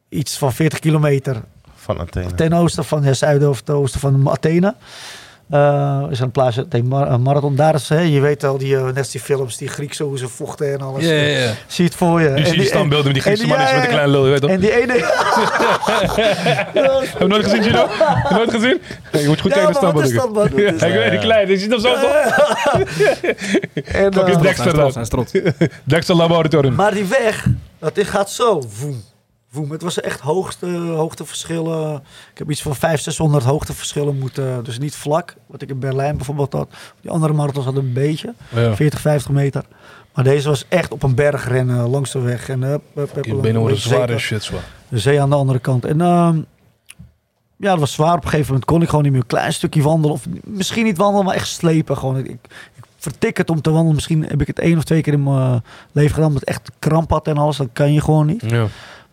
Iets 0.08 0.38
van 0.38 0.52
40 0.52 0.78
kilometer 0.78 1.42
Van 1.74 2.00
Athene. 2.00 2.34
ten 2.34 2.52
oosten 2.52 2.84
van 2.84 3.02
ja, 3.02 3.12
zuiden 3.12 3.48
of 3.48 3.60
ten 3.60 3.74
oosten 3.74 4.00
van 4.00 4.28
Athene. 4.30 4.74
Eh 5.50 6.02
is 6.10 6.20
een 6.20 6.30
plaatsje, 6.30 6.60
het 6.60 6.72
heet 6.72 6.84
Mar- 6.84 7.10
een 7.10 7.22
marathon. 7.22 7.56
Daar 7.56 7.74
is, 7.74 7.88
hè, 7.88 8.00
je 8.00 8.20
weet 8.20 8.44
al, 8.44 8.58
die, 8.58 8.76
eh, 8.76 8.84
net 8.84 9.10
die 9.12 9.20
films, 9.20 9.56
die 9.56 9.68
Griekse 9.68 10.02
hoe 10.04 10.18
ze 10.18 10.28
vochten 10.28 10.72
en 10.72 10.80
alles. 10.80 11.04
Ja, 11.04 11.12
ja. 11.12 11.50
Zie 11.66 11.84
het 11.84 11.94
voor 11.94 12.20
je. 12.20 12.28
Nu 12.28 12.34
En 12.36 12.44
zie 12.44 12.54
je 12.54 12.60
die 12.60 12.68
standbeelden 12.68 13.04
met 13.04 13.14
die 13.14 13.22
Griekse 13.22 13.42
is 13.44 13.50
ja, 13.50 13.74
met 13.74 13.82
een 13.82 13.88
kleine 13.88 14.10
lul, 14.10 14.24
je 14.24 14.30
weet 14.30 14.40
toch? 14.40 14.50
En 14.50 14.60
die 14.60 14.80
ene... 14.82 14.92
Heb 17.08 17.18
je 17.18 17.26
nooit 17.26 17.44
gezien, 17.44 17.62
Gino? 17.62 17.86
Heb 17.88 18.28
je 18.28 18.34
nooit 18.34 18.50
gezien? 18.50 18.80
Ja, 19.12 19.18
je 19.18 19.26
moet 19.26 19.40
goed 19.40 19.54
Ja, 19.54 19.70
man? 19.70 19.92
Wat 19.92 20.04
is 20.04 20.12
Ja, 20.12 20.86
ik 20.86 20.92
weet 20.92 21.10
niet, 21.10 21.20
klein. 21.20 21.48
Je 21.48 21.58
ziet 21.58 21.70
hem 21.70 21.80
zo 21.80 21.92
toch? 21.94 22.02
En, 23.84 24.26
is 24.26 24.36
Dexter 24.36 24.72
trots, 24.72 25.10
dan. 25.10 25.26
Dexter 25.84 26.16
Laboratorium. 26.16 26.74
maar 26.74 26.94
die 26.94 27.04
weg, 27.04 27.46
dat 27.78 27.92
gaat 27.96 28.30
zo. 28.30 28.60
Voem, 28.68 29.02
woem. 29.58 29.70
Het 29.70 29.82
was 29.82 30.00
echt 30.00 30.20
hoogste, 30.20 30.66
hoogteverschillen. 30.76 31.94
Ik 32.32 32.38
heb 32.38 32.50
iets 32.50 32.62
van 32.62 32.72
500, 32.72 33.02
600 33.02 33.44
hoogteverschillen 33.44 34.18
moeten. 34.18 34.64
Dus 34.64 34.78
niet 34.78 34.94
vlak. 34.96 35.34
Wat 35.46 35.62
ik 35.62 35.70
in 35.70 35.78
Berlijn 35.78 36.16
bijvoorbeeld 36.16 36.52
had. 36.52 36.68
Die 37.00 37.10
andere 37.10 37.32
marathons 37.32 37.64
hadden 37.64 37.84
een 37.84 37.92
beetje. 37.92 38.34
Ja. 38.54 38.74
40, 38.76 39.00
50 39.00 39.30
meter. 39.30 39.64
Maar 40.14 40.24
deze 40.24 40.48
was 40.48 40.64
echt 40.68 40.92
op 40.92 41.02
een 41.02 41.14
berg 41.14 41.48
rennen 41.48 41.88
langs 41.88 42.10
de 42.12 42.18
weg. 42.20 42.48
En, 42.48 42.62
hup, 42.62 42.82
hup, 42.94 43.14
hup, 43.14 43.24
Je 43.24 43.34
benen 43.34 43.60
worden 43.60 43.76
een 43.76 43.82
zwaar 43.82 44.06
zee- 44.06 44.14
en 44.16 44.20
shit 44.20 44.42
zwaar. 44.42 44.64
de 44.88 44.98
zee 44.98 45.20
aan 45.20 45.30
de 45.30 45.36
andere 45.36 45.58
kant. 45.58 45.84
En 45.84 46.00
ehm, 46.00 46.36
ja, 47.56 47.70
dat 47.70 47.78
was 47.78 47.92
zwaar. 47.92 48.14
Op 48.16 48.22
een 48.24 48.28
gegeven 48.28 48.46
moment 48.46 48.64
kon 48.64 48.82
ik 48.82 48.88
gewoon 48.88 49.02
niet 49.02 49.12
meer 49.12 49.20
een 49.20 49.26
klein 49.26 49.52
stukje 49.52 49.82
wandelen. 49.82 50.16
Of 50.16 50.26
misschien 50.44 50.84
niet 50.84 50.96
wandelen, 50.96 51.24
maar 51.26 51.34
echt 51.34 51.48
slepen. 51.48 51.96
Gewoon. 51.96 52.16
Ik, 52.18 52.26
ik, 52.26 52.38
ik 52.76 52.84
vertik 52.96 53.36
het 53.36 53.50
om 53.50 53.60
te 53.60 53.70
wandelen. 53.70 53.94
Misschien 53.94 54.24
heb 54.28 54.40
ik 54.40 54.46
het 54.46 54.58
één 54.58 54.76
of 54.76 54.84
twee 54.84 55.00
keer 55.02 55.12
in 55.12 55.22
mijn 55.22 55.62
leven 55.92 56.10
gedaan. 56.14 56.28
Omdat 56.28 56.42
ik 56.42 56.48
echt 56.48 56.70
kramp 56.78 57.10
had 57.10 57.26
en 57.26 57.36
alles. 57.38 57.56
Dat 57.56 57.68
kan 57.72 57.92
je 57.92 58.00
gewoon 58.00 58.26
niet. 58.26 58.42
Ja. 58.46 58.66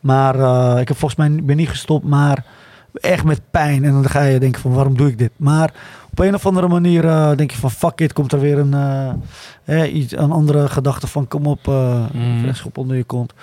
Maar 0.05 0.39
eh, 0.39 0.81
ik 0.81 0.87
heb 0.87 0.97
volgens 0.97 1.19
mij 1.19 1.43
ben 1.43 1.55
niet 1.55 1.69
gestopt. 1.69 2.05
Maar 2.05 2.45
echt 2.93 3.23
met 3.23 3.41
pijn. 3.51 3.83
En 3.83 3.91
dan 3.91 4.09
ga 4.09 4.21
je 4.23 4.39
denken 4.39 4.61
van 4.61 4.73
waarom 4.73 4.97
doe 4.97 5.07
ik 5.07 5.17
dit? 5.17 5.31
Maar 5.35 5.73
op 6.11 6.19
een 6.19 6.33
of 6.33 6.45
andere 6.45 6.67
manier 6.67 7.05
eh, 7.05 7.31
denk 7.35 7.51
je 7.51 7.57
van 7.57 7.71
fuck 7.71 7.99
it. 7.99 8.13
Komt 8.13 8.31
er 8.31 8.39
weer 8.39 8.57
een, 8.57 8.73
eh, 9.65 9.95
iets, 9.95 10.17
een 10.17 10.31
andere 10.31 10.67
gedachte 10.67 11.07
van 11.07 11.27
kom 11.27 11.45
op. 11.45 11.67
Mhm. 11.67 12.53
schop 12.53 12.77
onder 12.77 12.97
je 12.97 13.03
kont. 13.03 13.33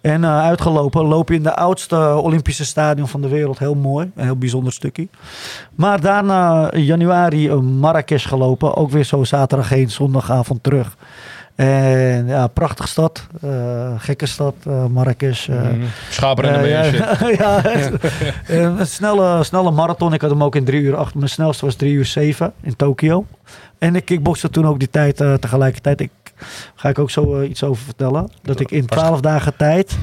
En 0.00 0.26
uitgelopen 0.26 1.04
loop 1.04 1.28
je 1.28 1.34
in 1.34 1.42
de 1.42 1.54
oudste 1.54 2.16
Olympische 2.16 2.64
stadion 2.64 3.08
van 3.08 3.20
de 3.20 3.28
wereld. 3.28 3.58
Heel 3.58 3.74
mooi, 3.74 4.10
een 4.14 4.24
heel 4.24 4.36
bijzonder 4.36 4.72
stukje. 4.72 5.08
Maar 5.74 6.00
daarna 6.00 6.70
in 6.72 6.84
januari 6.84 7.54
Marrakesh 7.54 8.26
gelopen. 8.26 8.76
Ook 8.76 8.90
weer 8.90 9.04
zo 9.04 9.24
zaterdag 9.24 9.68
heen, 9.68 9.90
zondagavond 9.90 10.62
terug. 10.62 10.96
En 11.60 12.26
ja, 12.26 12.46
prachtige 12.46 12.88
stad. 12.88 13.26
eh, 13.40 13.92
gekke 13.96 14.26
stad, 14.26 14.54
eh, 14.66 14.86
Marrakesh. 14.86 15.48
Schapen 16.10 16.44
en 16.44 16.54
ermee 16.54 16.74
en 16.74 17.36
ja, 17.36 17.64
een 18.78 18.86
snelle, 18.86 19.44
snelle 19.44 19.70
marathon. 19.70 20.12
Ik 20.12 20.20
had 20.20 20.30
hem 20.30 20.44
ook 20.44 20.56
in 20.56 20.64
drie 20.64 20.80
uur 20.80 20.96
acht. 20.96 21.14
Mijn 21.14 21.28
snelste 21.28 21.64
was 21.64 21.74
drie 21.74 21.92
uur 21.92 22.04
zeven 22.04 22.52
in 22.62 22.76
Tokio. 22.76 23.26
En 23.78 23.96
ik 23.96 24.04
kickbokste 24.04 24.50
toen 24.50 24.66
ook 24.66 24.78
die 24.78 24.90
tijd 24.90 25.16
tegelijkertijd. 25.16 26.00
Ik 26.00 26.10
ga 26.74 26.88
ik 26.88 26.98
ook 26.98 27.10
zo 27.10 27.42
iets 27.42 27.62
over 27.62 27.84
vertellen. 27.84 28.30
Dat 28.42 28.60
ik 28.60 28.70
in 28.70 28.86
twaalf 28.86 29.20
dagen 29.20 29.56
tijd 29.56 29.98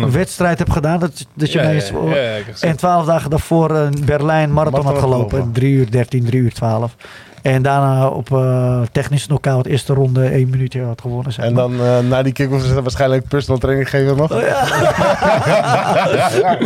de... 0.00 0.06
een 0.06 0.12
wedstrijd 0.12 0.58
heb 0.58 0.70
gedaan. 0.70 0.98
Dat, 0.98 1.26
dat 1.34 1.52
je 1.52 1.58
Ja, 1.58 2.40
en 2.60 2.76
twaalf 2.76 3.06
dagen 3.06 3.30
daarvoor 3.30 3.70
een 3.70 4.04
Berlijn 4.04 4.52
marathon 4.52 4.84
had 4.84 4.98
gelopen. 4.98 5.52
3 5.52 5.74
uur 5.74 5.90
13, 5.90 6.24
3 6.24 6.40
uur 6.40 6.52
12. 6.52 6.96
En 7.44 7.62
daarna 7.62 8.08
op 8.08 8.32
eh 8.32 8.80
technische 8.92 9.26
knockout 9.26 9.66
eerste 9.66 9.94
ronde 9.94 10.24
één 10.28 10.48
minuutje 10.50 10.82
had 10.82 11.00
gewonnen. 11.00 11.32
Zeg 11.32 11.44
En 11.44 11.52
maar. 11.54 11.62
dan 11.62 11.80
eh, 11.80 11.98
na 11.98 12.22
die 12.22 12.32
kick-off 12.32 12.64
is 12.64 12.72
waarschijnlijk 12.72 13.28
personal 13.28 13.58
training 13.60 13.90
geven 13.90 14.16
nog. 14.16 14.32
Oh, 14.32 14.40
ja. 14.40 14.64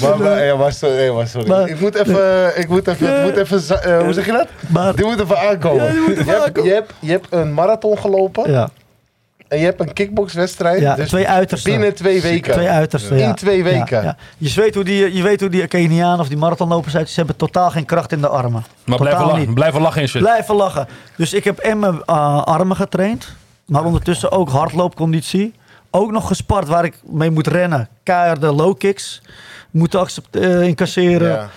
Maar, 0.00 0.18
maar, 0.18 0.44
ja, 0.44 0.56
maar, 0.56 0.72
sorry, 0.72 0.96
nee, 0.96 1.12
maar 1.12 1.26
sorry. 1.26 1.48
Maar- 1.48 1.68
ik 1.68 1.80
moet 1.80 1.94
even, 1.94 2.52
ik 2.60 2.68
moet 2.68 2.86
even, 2.88 3.18
ik 3.18 3.22
moet 3.24 3.36
even 3.36 3.82
eh, 3.82 3.98
hoe 4.02 4.12
zeg 4.12 4.26
je 4.26 4.32
dat? 4.32 4.46
Maar, 4.66 4.96
Die 4.96 5.04
moet 5.04 5.20
even 5.20 5.38
aankomen. 5.38 5.84
Ja, 5.84 5.90
die 5.90 6.00
moet 6.00 6.10
even 6.18 6.24
je, 6.24 6.40
hebt, 6.44 6.62
je, 6.64 6.72
hebt, 6.72 6.92
je 7.00 7.10
hebt 7.10 7.26
een 7.30 7.54
marathon 7.54 7.98
gelopen 7.98 8.50
ja, 8.50 8.68
en 9.48 9.58
je 9.58 9.64
hebt 9.64 9.80
een 9.80 9.92
kickboxwedstrijd. 9.92 10.80
ja 10.80 10.94
dus 10.94 11.08
twee 11.08 11.28
uitersten. 11.28 11.70
binnen 11.70 11.94
twee 11.94 12.22
weken. 12.22 12.52
Twee 12.52 12.68
uitersten, 12.68 13.18
In 13.18 13.34
twee 13.34 13.62
weken. 13.64 13.96
Ja, 13.96 14.02
ja. 14.02 14.16
Je, 14.38 14.52
weet 14.60 14.74
hoe 14.74 14.84
die, 14.84 15.14
je 15.14 15.22
weet 15.22 15.40
hoe 15.40 15.48
die 15.48 15.66
Kenianen 15.66 16.20
of 16.20 16.28
die 16.28 16.36
marathonlopers 16.36 16.96
uit. 16.96 17.08
Ze 17.08 17.14
hebben 17.18 17.36
totaal 17.36 17.70
geen 17.70 17.84
kracht 17.84 18.12
in 18.12 18.20
de 18.20 18.28
armen. 18.28 18.64
Maar 18.84 18.98
blijven 18.98 19.24
lachen, 19.24 19.38
niet. 19.38 19.54
blijven 19.54 19.80
lachen 19.80 20.02
en 20.02 20.08
shit. 20.08 20.20
Blijven 20.20 20.54
lachen. 20.54 20.88
Dus 21.16 21.32
ik 21.32 21.44
heb 21.44 21.58
en 21.58 21.78
mijn 21.78 22.02
eh, 22.06 22.42
armen 22.42 22.76
getraind. 22.76 23.32
Maar 23.66 23.84
ondertussen 23.84 24.30
ook 24.32 24.48
hardloopconditie. 24.50 25.54
Ook 25.90 26.10
nog 26.10 26.26
gespart 26.26 26.68
waar 26.68 26.84
ik 26.84 26.94
mee 27.04 27.30
moet 27.30 27.46
rennen. 27.46 27.88
Keiharde 28.02 28.52
low 28.52 28.78
kicks. 28.78 29.22
Moeten 29.70 30.00
accept- 30.00 30.36
eh, 30.36 30.62
incasseren. 30.62 31.28
Ja. 31.28 31.48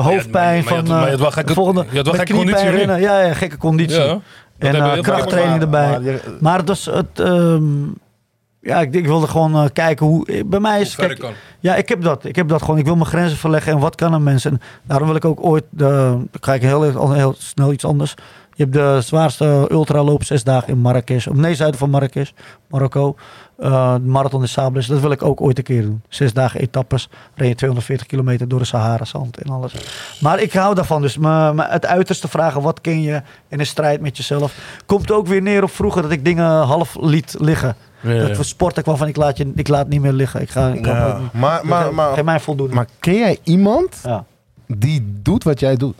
Hoofdpijn 0.00 0.64
van 0.64 0.76
had- 0.76 0.86
maar 0.86 1.04
je 1.04 1.10
had 1.10 1.20
wel 1.20 1.30
gekke- 1.30 1.52
volgende, 1.52 1.80
je 1.90 1.96
had 1.96 2.04
wel 2.06 2.14
met 2.14 2.26
gekke 2.28 2.42
kniepijn 2.42 2.66
conditie. 2.76 3.00
Ja, 3.00 3.20
ja, 3.20 3.34
gekke 3.34 3.56
conditie. 3.56 4.20
En 4.58 4.74
eh, 4.74 5.00
krachttraining 5.00 5.60
erbij. 5.62 5.90
maar 5.90 6.02
je- 6.02 6.36
Maar 6.40 6.64
dus 6.64 6.84
het, 6.84 7.20
ehm, 7.20 7.82
ja, 8.60 8.80
ik, 8.80 8.94
ik 8.94 9.06
wilde 9.06 9.26
gewoon 9.26 9.54
eh, 9.54 9.64
kijken 9.72 10.06
hoe. 10.06 10.44
Bij 10.46 10.60
mij 10.60 10.80
is. 10.80 10.86
Hoe 10.86 10.94
ver 10.96 11.06
kijk, 11.06 11.18
ik 11.18 11.24
kan. 11.24 11.32
ja, 11.60 11.74
ik 11.76 11.88
heb 11.88 12.02
dat. 12.02 12.24
Ik 12.24 12.36
heb 12.36 12.48
dat 12.48 12.62
gewoon. 12.62 12.78
Ik 12.78 12.84
wil 12.84 12.94
mijn 12.96 13.06
grenzen 13.06 13.38
verleggen 13.38 13.72
en 13.72 13.78
wat 13.78 13.94
kan 13.94 14.12
een 14.12 14.22
mens. 14.22 14.44
En 14.44 14.60
daarom 14.82 15.06
wil 15.06 15.16
ik 15.16 15.24
ook 15.24 15.44
ooit. 15.44 15.64
De, 15.70 15.84
dan 15.86 16.28
ga 16.40 16.54
ik 16.54 16.62
heel, 16.62 17.12
heel 17.12 17.34
snel 17.38 17.72
iets 17.72 17.84
anders. 17.84 18.14
Je 18.54 18.62
hebt 18.64 18.76
de 18.76 19.00
zwaarste 19.00 19.66
ultraloop 19.70 20.24
zes 20.24 20.44
dagen 20.44 20.68
in 20.68 20.78
Marrakesh. 20.78 21.26
Of 21.26 21.34
nee, 21.36 21.54
zuiden 21.54 21.78
van 21.78 21.90
Marrakesh, 21.90 22.30
Marokko. 22.68 23.16
Eh, 23.58 23.94
de 23.94 24.00
marathon 24.00 24.40
in 24.40 24.48
Sables. 24.48 24.86
Dat 24.86 25.00
wil 25.00 25.10
ik 25.10 25.22
ook 25.22 25.40
ooit 25.40 25.58
een 25.58 25.64
keer 25.64 25.82
doen. 25.82 26.02
Zes 26.08 26.32
dagen 26.32 26.60
etappes. 26.60 27.08
Ren 27.34 27.48
je 27.48 27.54
240 27.54 28.06
kilometer 28.06 28.48
door 28.48 28.58
de 28.58 28.64
Sahara-zand 28.64 29.38
en 29.38 29.50
alles. 29.52 29.74
Maar 30.20 30.40
ik 30.40 30.52
hou 30.52 30.74
daarvan. 30.74 31.02
Dus 31.02 31.18
het 31.56 31.86
uiterste 31.86 32.28
vragen. 32.28 32.62
Wat 32.62 32.80
ken 32.80 33.02
je 33.02 33.22
in 33.48 33.60
een 33.60 33.66
strijd 33.66 34.00
met 34.00 34.16
jezelf. 34.16 34.54
Komt 34.86 35.10
ook 35.10 35.26
weer 35.26 35.42
neer 35.42 35.62
op 35.62 35.70
vroeger 35.70 36.02
dat 36.02 36.10
ik 36.10 36.24
dingen 36.24 36.46
half 36.46 36.96
liet 37.00 37.34
liggen. 37.38 37.76
Ja, 38.00 38.18
Dat 38.18 38.28
ja. 38.28 38.34
voor 38.34 38.44
sport 38.44 38.76
ik 38.76 38.84
wel 38.84 38.96
van 38.96 39.08
ik 39.08 39.16
laat, 39.16 39.36
je, 39.36 39.52
ik 39.54 39.68
laat 39.68 39.88
niet 39.88 40.00
meer 40.00 40.12
liggen. 40.12 40.40
Ik 40.40 40.50
ga, 40.50 40.68
ik 40.68 40.82
kan 40.82 40.94
Ja. 40.94 41.18
niet. 41.18 41.32
Maar, 41.32 41.66
maar, 41.66 41.94
maar, 41.94 42.14
Geef 42.14 42.24
mij 42.24 42.40
voldoende. 42.40 42.74
maar 42.74 42.86
ken 43.00 43.14
jij 43.14 43.38
iemand 43.42 44.00
ja. 44.04 44.24
die 44.66 45.18
doet 45.22 45.44
wat 45.44 45.60
jij 45.60 45.76
doet? 45.76 45.96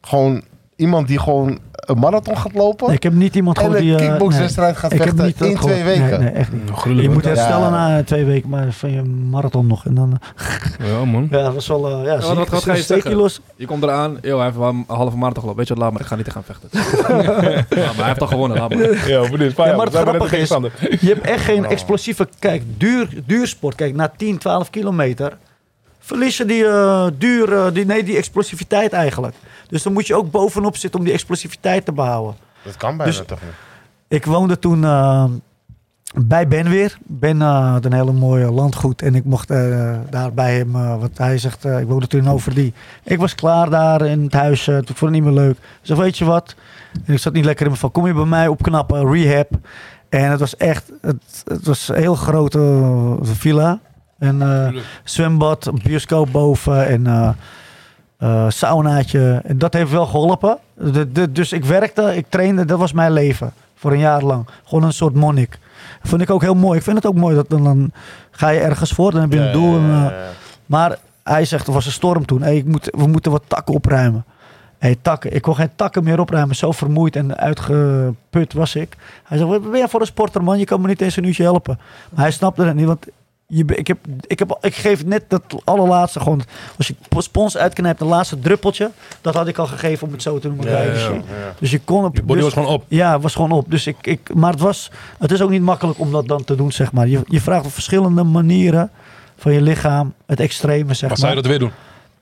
Gewoon 0.00 0.42
iemand 0.78 1.08
die 1.08 1.18
gewoon 1.20 1.58
een 1.70 1.98
marathon 1.98 2.36
gaat 2.38 2.54
lopen 2.54 2.86
Nee, 2.86 2.96
ik 2.96 3.02
heb 3.02 3.12
niet 3.12 3.34
iemand 3.34 3.58
gewoon 3.58 3.76
die... 3.76 3.92
een 3.92 3.98
eh, 3.98 4.06
kickboxwedstrijd 4.08 4.76
gaat 4.76 4.90
heb 4.92 5.02
vechten 5.02 5.24
niet 5.24 5.40
in 5.40 5.58
gewoon- 5.58 5.70
twee 5.72 5.84
weken. 5.84 6.08
Nee, 6.10 6.18
nee, 6.18 6.28
echt 6.28 6.50
niet. 6.52 7.02
Je 7.02 7.08
moet 7.10 7.24
herstellen 7.24 7.70
Ja. 7.70 7.88
na 7.88 8.02
twee 8.04 8.24
weken 8.24 8.48
maar 8.48 8.72
van 8.72 8.90
je 8.92 9.02
marathon 9.02 9.66
nog. 9.66 9.86
En 9.86 9.94
dan, 9.94 10.18
eh, 10.78 10.86
Ja, 10.90 11.04
man. 11.04 11.28
ja, 11.30 11.42
dat 11.42 11.54
was 11.54 11.66
wel... 11.66 11.88
eh, 11.88 12.04
ja, 12.04 12.16
wat- 12.18 12.34
wat- 12.36 12.48
wat 12.48 12.62
ga 12.62 12.72
je 12.74 12.82
steek 12.82 13.02
zeggen? 13.02 13.20
los. 13.20 13.40
Je 13.56 13.66
komt 13.66 13.82
eraan, 13.82 14.18
yo, 14.22 14.36
hij 14.36 14.44
heeft 14.46 14.58
een 14.58 14.84
halve 14.86 15.16
marathon 15.16 15.40
gelopen. 15.42 15.56
Weet 15.56 15.68
je 15.68 15.74
wat, 15.74 15.82
laat 15.82 15.92
maar, 15.92 16.00
ik 16.00 16.06
ga 16.06 16.16
niet 16.16 16.24
te 16.24 16.30
gaan 16.30 16.44
vechten. 16.44 16.68
Ja, 17.80 17.84
maar 17.86 17.94
hij 17.96 18.06
heeft 18.06 18.20
al 18.20 18.26
gewonnen, 18.26 18.58
laat 18.58 18.74
maar. 18.74 19.08
Ja, 19.08 19.24
voor 19.24 19.38
dit. 19.38 19.56
Ja, 19.56 19.76
maar 19.76 19.86
het 19.86 19.94
grappige 19.94 20.38
is, 20.38 20.48
je 21.00 21.08
hebt 21.08 21.26
echt 21.26 21.44
geen 21.44 21.64
explosieve... 21.74 22.28
Kijk, 22.38 22.62
duur, 22.76 23.08
duursport. 23.26 23.74
Kijk, 23.74 23.94
na 23.94 24.12
10, 24.16 24.38
12 24.38 24.70
kilometer 24.70 25.36
verlies 25.98 26.36
je 26.36 26.44
die, 26.44 26.64
eh, 26.66 27.06
duur, 27.18 27.52
eh, 27.52 27.66
die, 27.72 27.84
nee, 27.86 28.04
die 28.04 28.16
explosiviteit 28.16 28.92
eigenlijk. 28.92 29.34
Dus 29.68 29.82
dan 29.82 29.92
moet 29.92 30.06
je 30.06 30.14
ook 30.14 30.30
bovenop 30.30 30.76
zitten 30.76 30.98
om 31.00 31.04
die 31.06 31.14
explosiviteit 31.14 31.84
te 31.84 31.92
behouden. 31.92 32.36
Dat 32.62 32.76
kan 32.76 32.96
bijna 32.96 33.12
Dus- 33.12 33.22
toch 33.26 33.40
niet? 33.42 33.52
Ik 34.08 34.24
woonde 34.24 34.58
toen 34.58 34.84
eh, 34.84 35.24
bij 36.14 36.48
Ben 36.48 36.68
weer. 36.68 36.98
Ben 37.06 37.42
eh, 37.42 37.72
had 37.72 37.84
een 37.84 37.92
hele 37.92 38.12
mooie 38.12 38.50
landgoed. 38.52 39.02
En 39.02 39.14
ik 39.14 39.24
mocht 39.24 39.50
eh, 39.50 39.96
daar 40.10 40.32
bij 40.32 40.56
hem, 40.56 40.72
wat 41.00 41.10
hij 41.18 41.38
zegt, 41.38 41.64
eh, 41.64 41.80
ik 41.80 41.86
woonde 41.86 42.06
toen 42.06 42.20
in 42.20 42.28
Overdie. 42.28 42.74
Ik 43.04 43.18
was 43.18 43.34
klaar 43.34 43.70
daar 43.70 44.02
in 44.06 44.22
het 44.22 44.32
huis. 44.32 44.64
toen 44.64 44.74
vond 44.74 44.90
ik 44.90 45.00
het 45.00 45.10
niet 45.10 45.22
meer 45.22 45.32
leuk. 45.32 45.56
Ik 45.56 45.58
zeg, 45.82 45.96
weet 45.96 46.18
je 46.18 46.24
wat? 46.24 46.54
En 47.04 47.12
ik 47.12 47.18
zat 47.18 47.32
niet 47.32 47.44
lekker 47.44 47.62
in 47.64 47.70
mijn 47.70 47.80
van, 47.80 47.90
kom 47.90 48.06
je 48.06 48.12
bij 48.14 48.24
mij 48.24 48.48
opknappen, 48.48 49.12
rehab. 49.12 49.50
En 50.08 50.30
het 50.30 50.40
was 50.40 50.56
echt, 50.56 50.92
het, 51.00 51.42
het 51.44 51.66
was 51.66 51.88
een 51.88 51.94
heel 51.94 52.14
grote 52.14 53.16
villa. 53.22 53.80
En 54.18 54.42
eh, 54.42 54.82
zwembad, 55.04 55.66
een 55.66 55.80
bioscoop 55.84 56.32
boven 56.32 56.86
en 56.86 57.06
eh 57.06 57.28
eh, 58.18 58.44
saunaatje. 58.48 59.40
En 59.44 59.58
dat 59.58 59.72
heeft 59.72 59.90
wel 59.90 60.06
geholpen. 60.06 60.58
De, 60.74 61.12
de- 61.12 61.32
dus 61.32 61.52
ik 61.52 61.64
werkte, 61.64 62.16
ik 62.16 62.26
trainde, 62.28 62.64
dat 62.64 62.78
was 62.78 62.92
mijn 62.92 63.12
leven. 63.12 63.52
Voor 63.74 63.92
een 63.92 63.98
jaar 63.98 64.22
lang. 64.22 64.46
Gewoon 64.64 64.84
een 64.84 64.92
soort 64.92 65.14
monnik. 65.14 65.50
Dat 66.00 66.10
vond 66.10 66.22
ik 66.22 66.30
ook 66.30 66.42
heel 66.42 66.54
mooi. 66.54 66.78
Ik 66.78 66.84
vind 66.84 66.96
het 66.96 67.06
ook 67.06 67.14
mooi 67.14 67.34
dat 67.34 67.48
dan, 67.50 67.64
dan 67.64 67.92
ga 68.30 68.48
je 68.48 68.60
ergens 68.60 68.90
voor, 68.92 69.10
dan 69.10 69.20
heb 69.20 69.32
je 69.32 69.40
een 69.40 69.52
doel. 69.52 69.76
en, 69.78 69.90
eh, 69.90 70.06
maar 70.66 70.98
hij 71.22 71.44
zegt, 71.44 71.66
er 71.66 71.72
was 71.72 71.86
een 71.86 71.92
storm 71.92 72.26
toen. 72.26 72.42
Hey, 72.42 72.56
ik 72.56 72.64
moet, 72.64 72.88
we 72.96 73.06
moeten 73.06 73.32
wat 73.32 73.42
takken 73.46 73.74
opruimen. 73.74 74.24
Hey, 74.78 74.96
takken. 75.02 75.34
Ik 75.34 75.42
kon 75.42 75.54
geen 75.54 75.70
takken 75.76 76.04
meer 76.04 76.20
opruimen. 76.20 76.56
Zo 76.56 76.72
vermoeid 76.72 77.16
en 77.16 77.36
uitgeput 77.36 78.52
was 78.52 78.74
ik. 78.74 78.96
Hij 79.24 79.38
zei, 79.38 79.50
wat 79.50 79.70
ben 79.70 79.78
jij 79.78 79.88
voor 79.88 80.00
een 80.00 80.06
sporter, 80.06 80.42
man? 80.44 80.58
Je 80.58 80.64
kan 80.64 80.80
me 80.80 80.86
niet 80.86 81.00
eens 81.00 81.16
een 81.16 81.24
uurtje 81.24 81.42
helpen. 81.42 81.78
Maar 82.10 82.20
hij 82.22 82.30
snapte 82.32 82.62
het 82.64 82.74
niet, 82.74 82.86
want 82.86 83.06
je, 83.50 83.64
ik, 83.64 83.86
heb, 83.86 83.98
ik, 84.26 84.38
heb, 84.38 84.58
ik 84.60 84.74
geef 84.74 85.04
net 85.04 85.24
dat 85.28 85.42
allerlaatste 85.64 86.20
gewoon... 86.20 86.42
Als 86.76 86.86
je 86.88 86.94
spons 87.18 87.56
uitknijpt, 87.56 87.98
het 88.00 88.08
laatste 88.08 88.38
druppeltje... 88.38 88.90
dat 89.20 89.34
had 89.34 89.48
ik 89.48 89.58
al 89.58 89.66
gegeven 89.66 90.06
om 90.06 90.12
het 90.12 90.22
zo 90.22 90.38
te 90.38 90.48
noemen. 90.48 90.66
Ja, 90.66 90.72
bij 90.72 90.86
ja, 90.86 90.92
de 90.92 90.98
ja, 90.98 91.04
shit. 91.04 91.14
ja. 91.14 91.54
Dus 91.58 91.70
je 91.70 91.80
kon 91.80 92.04
op... 92.04 92.16
Je 92.16 92.22
body 92.22 92.34
dus- 92.34 92.42
was 92.42 92.52
gewoon 92.52 92.68
op. 92.68 92.84
ja, 92.88 93.12
het 93.12 93.22
was 93.22 93.34
gewoon 93.34 93.52
op. 93.52 93.70
Dus 93.70 93.86
ik, 93.86 93.96
ik, 94.00 94.34
maar 94.34 94.50
het, 94.50 94.60
was, 94.60 94.90
het 95.18 95.30
is 95.32 95.42
ook 95.42 95.50
niet 95.50 95.62
makkelijk 95.62 95.98
om 95.98 96.12
dat 96.12 96.26
dan 96.28 96.44
te 96.44 96.54
doen, 96.54 96.72
zeg 96.72 96.92
maar. 96.92 97.08
Je, 97.08 97.20
je 97.26 97.40
vraagt 97.40 97.64
op 97.64 97.72
verschillende 97.72 98.22
manieren 98.22 98.90
van 99.36 99.52
je 99.52 99.60
lichaam, 99.60 100.14
het 100.26 100.40
extreme, 100.40 100.94
zeg 100.94 101.00
Maar 101.00 101.08
maar. 101.08 101.18
zou 101.18 101.30
je 101.30 101.36
dat 101.36 101.46
weer 101.46 101.58
doen? 101.58 101.70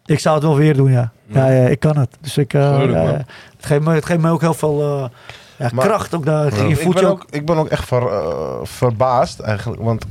Ik 0.04 0.18
zou 0.18 0.34
het 0.34 0.44
wel 0.44 0.56
weer 0.56 0.76
doen, 0.76 0.90
ja. 0.90 1.10
Ja, 1.26 1.50
ja 1.50 1.68
ik 1.68 1.80
kan 1.80 1.98
het. 1.98 2.16
Dus 2.20 2.36
ik, 2.38 2.54
eh, 2.54 2.74
Gelukkig, 2.74 3.10
het, 3.56 3.66
geeft 3.66 3.82
me, 3.84 3.94
het 3.94 4.06
geeft 4.06 4.20
me 4.20 4.30
ook 4.30 4.40
heel 4.40 4.54
veel 4.54 4.80
eh, 4.82 5.08
ja, 5.56 5.70
Maar- 5.74 5.86
kracht. 5.86 6.14
Ook 6.14 6.24
daar. 6.24 6.54
Je 6.54 6.68
ik, 6.68 6.78
voelt 6.78 6.94
ben 6.94 7.02
je 7.02 7.08
ook, 7.08 7.26
ik 7.30 7.46
ben 7.46 7.56
ook 7.56 7.68
echt 7.68 7.84
ver, 7.84 8.06
eh, 8.06 8.58
verbaasd 8.62 9.40
eigenlijk, 9.40 9.82
want 9.82 10.04
ik, 10.04 10.08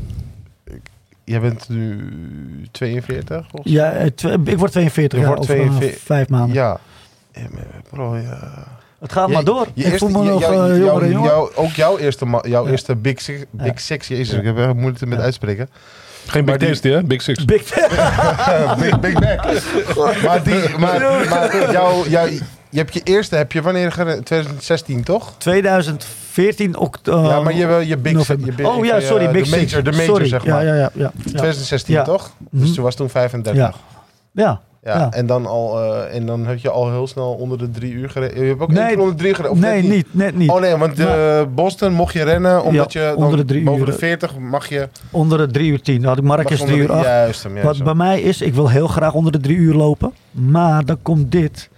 jij 1.26 1.40
bent 1.40 1.70
nu 1.70 2.10
42 2.72 3.46
of 3.52 3.62
Ja, 3.64 3.92
eh, 3.92 4.06
ik 4.46 4.58
word 4.58 4.72
42 4.72 5.20
Je 5.20 5.26
jaar 5.26 5.36
wordt 5.36 5.42
over 5.52 5.56
eh, 5.56 5.62
42. 5.70 6.02
vijf 6.02 6.30
maanden. 6.30 6.56
Ja. 6.56 6.80
Ja, 7.34 7.42
maar 7.52 7.64
bro, 7.90 8.16
ja. 8.16 8.68
Het 9.00 9.12
gaat 9.12 9.28
Je- 9.28 9.34
maar 9.34 9.44
door. 9.44 9.68
je 9.74 9.84
ik 9.86 9.92
eerste- 9.92 10.10
voel 10.10 10.24
me 10.24 10.30
nog 10.30 10.40
jou- 10.42 10.54
eh, 10.54 10.60
jou- 10.60 10.80
jonger 10.80 11.12
jonger. 11.12 11.30
jou- 11.30 11.52
Ook 11.56 11.72
jouw 11.72 11.98
eerste, 11.98 12.26
jouw 12.42 12.66
Ja. 12.66 12.72
eerste 12.72 12.96
Big 12.96 13.22
Six, 13.22 13.44
Big 13.52 13.66
Ja. 13.66 13.74
Six 13.76 14.08
jezus, 14.08 14.30
Ja. 14.34 14.38
ik 14.40 14.46
heb 14.46 14.58
echt 14.58 14.74
moeite 14.74 15.06
met 15.06 15.18
Ja. 15.18 15.24
uitspreken. 15.24 15.70
Geen 16.28 16.46
Big 16.46 16.58
Tasty, 16.58 16.90
hè? 16.90 17.04
Big 17.04 17.22
Six. 17.22 17.46
Big 17.46 17.64
Big, 18.80 19.00
Big 19.00 19.14
Mac. 19.14 19.44
maar 20.26 20.44
die, 20.44 20.78
maar, 20.78 21.00
maar 21.30 21.72
jou, 21.72 22.10
jou, 22.10 22.40
je 22.76 22.82
hebt 22.82 22.94
je 22.94 23.02
eerste, 23.04 23.36
heb 23.36 23.52
je 23.52 23.62
wanneer 23.62 23.92
gerend? 23.92 24.26
2016 24.26 25.04
toch? 25.04 25.34
2014 25.38 26.78
oktober. 26.78 27.30
ja, 27.30 27.40
maar 27.42 27.54
je, 27.56 27.66
wil 27.66 27.80
je 27.80 27.98
Big 27.98 28.14
november. 28.14 28.46
je 28.46 28.54
big- 28.56 28.66
Oh 28.68 28.86
ja, 28.86 28.96
je, 28.96 29.02
sorry, 29.06 29.26
de 29.28 29.32
Big 29.34 29.50
major, 29.50 29.68
Six. 29.70 29.84
De 29.84 29.92
major, 29.92 30.06
Sorry. 30.06 30.28
zeg 30.28 30.46
maar. 30.46 30.66
Ja, 30.66 30.74
ja, 30.74 30.80
ja. 30.80 30.90
ja, 30.94 31.12
ja. 31.24 31.30
2016 31.30 31.94
Ja. 31.94 32.04
toch? 32.04 32.32
Mhm. 32.50 32.64
Dus 32.64 32.74
toen 32.74 32.84
was 32.84 32.96
toen 32.96 33.10
35. 33.10 33.62
Ja. 33.64 33.74
Ja. 34.32 34.62
Ja. 34.84 35.12
En, 35.12 35.26
dan 35.26 35.46
al, 35.46 35.80
eh, 35.84 36.16
en 36.16 36.26
dan 36.26 36.46
heb 36.46 36.58
je 36.58 36.70
al 36.70 36.92
heel 36.92 37.08
snel 37.08 37.34
onder 37.34 37.58
de 37.58 37.72
drie 37.72 37.92
uur 37.94 38.10
gereden. 38.10 38.42
Je 38.42 38.48
hebt 38.48 38.62
ook 38.62 38.70
Nee, 38.72 38.78
één 38.80 38.88
keer 38.88 39.00
onder 39.00 39.16
de 39.16 39.22
drie 39.22 39.34
gereden? 39.36 39.60
Nee, 39.60 39.82
net 39.82 39.92
niet, 39.92 40.06
net 40.12 40.36
niet. 40.38 40.50
Oh 40.50 40.60
nee, 40.60 40.76
want 40.76 41.00
eh, 41.00 41.42
Boston 41.56 41.94
mocht 41.94 42.14
je 42.14 42.24
rennen 42.24 42.64
omdat 42.64 42.94
Ja, 42.94 43.02
je 43.02 43.08
dan 43.16 43.24
onder 43.24 43.38
de 43.40 43.46
drie 43.46 43.64
boven 43.64 43.80
uur. 43.80 43.86
de 43.86 43.94
40 43.94 44.38
mag 44.38 44.70
je... 44.70 44.90
Onder 45.12 45.38
de 45.38 45.48
3 45.48 45.72
uur 45.72 45.82
10. 45.82 46.02
Dan 46.02 46.28
had 46.28 46.40
ik 46.40 46.48
3 46.48 46.66
de- 46.66 46.76
uur 46.76 46.92
8. 46.92 47.04
Juist 47.06 47.44
hem, 47.44 47.54
juist 47.58 47.68
Wat 47.78 47.84
bij 47.84 47.94
mij 47.94 48.22
is, 48.22 48.42
ik 48.42 48.54
wil 48.54 48.70
heel 48.70 48.88
graag 48.88 49.14
onder 49.14 49.32
de 49.32 49.40
3 49.40 49.56
uur 49.58 49.74
lopen. 49.74 50.14
Maar 50.32 50.86
dan 50.86 50.98
komt 51.02 51.32
dit. 51.32 51.70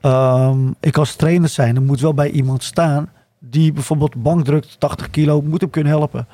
Ehm, 0.00 0.58
ik 0.80 0.96
als 0.96 1.14
trainer 1.14 1.48
zijn, 1.48 1.76
er 1.76 1.82
moet 1.82 2.00
wel 2.00 2.14
bij 2.14 2.30
iemand 2.30 2.62
staan 2.62 3.08
die 3.38 3.72
bijvoorbeeld 3.72 4.22
bank 4.22 4.44
drukt, 4.44 4.80
80 4.80 5.10
kilo, 5.10 5.42
moet 5.42 5.60
hem 5.60 5.70
kunnen 5.70 5.92
helpen. 5.92 6.26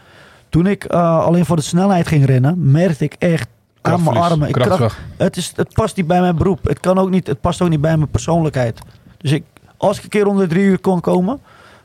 Toen 0.48 0.66
ik 0.66 0.84
eh, 0.84 1.18
alleen 1.18 1.44
voor 1.44 1.56
de 1.56 1.62
snelheid 1.62 2.06
ging 2.06 2.24
rennen, 2.24 2.70
merkte 2.70 3.04
ik 3.04 3.14
echt 3.18 3.48
aan 3.80 4.02
mijn 4.02 4.16
armen. 4.16 4.48
Ik 4.48 4.54
kracht, 4.54 4.96
het, 5.16 5.36
is, 5.36 5.52
het 5.56 5.72
past 5.72 5.96
niet 5.96 6.06
bij 6.06 6.20
mijn 6.20 6.36
beroep. 6.36 6.64
Het, 6.64 6.80
kan 6.80 6.98
ook 6.98 7.10
niet, 7.10 7.26
het 7.26 7.40
past 7.40 7.62
ook 7.62 7.68
niet 7.68 7.80
bij 7.80 7.96
mijn 7.96 8.10
persoonlijkheid. 8.10 8.78
Dus 9.16 9.32
ik, 9.32 9.44
als 9.76 9.96
ik 9.98 10.02
een 10.02 10.08
keer 10.08 10.26
onder 10.26 10.48
de 10.48 10.54
drie 10.54 10.64
uur 10.64 10.78
kon 10.78 11.00
komen, 11.00 11.40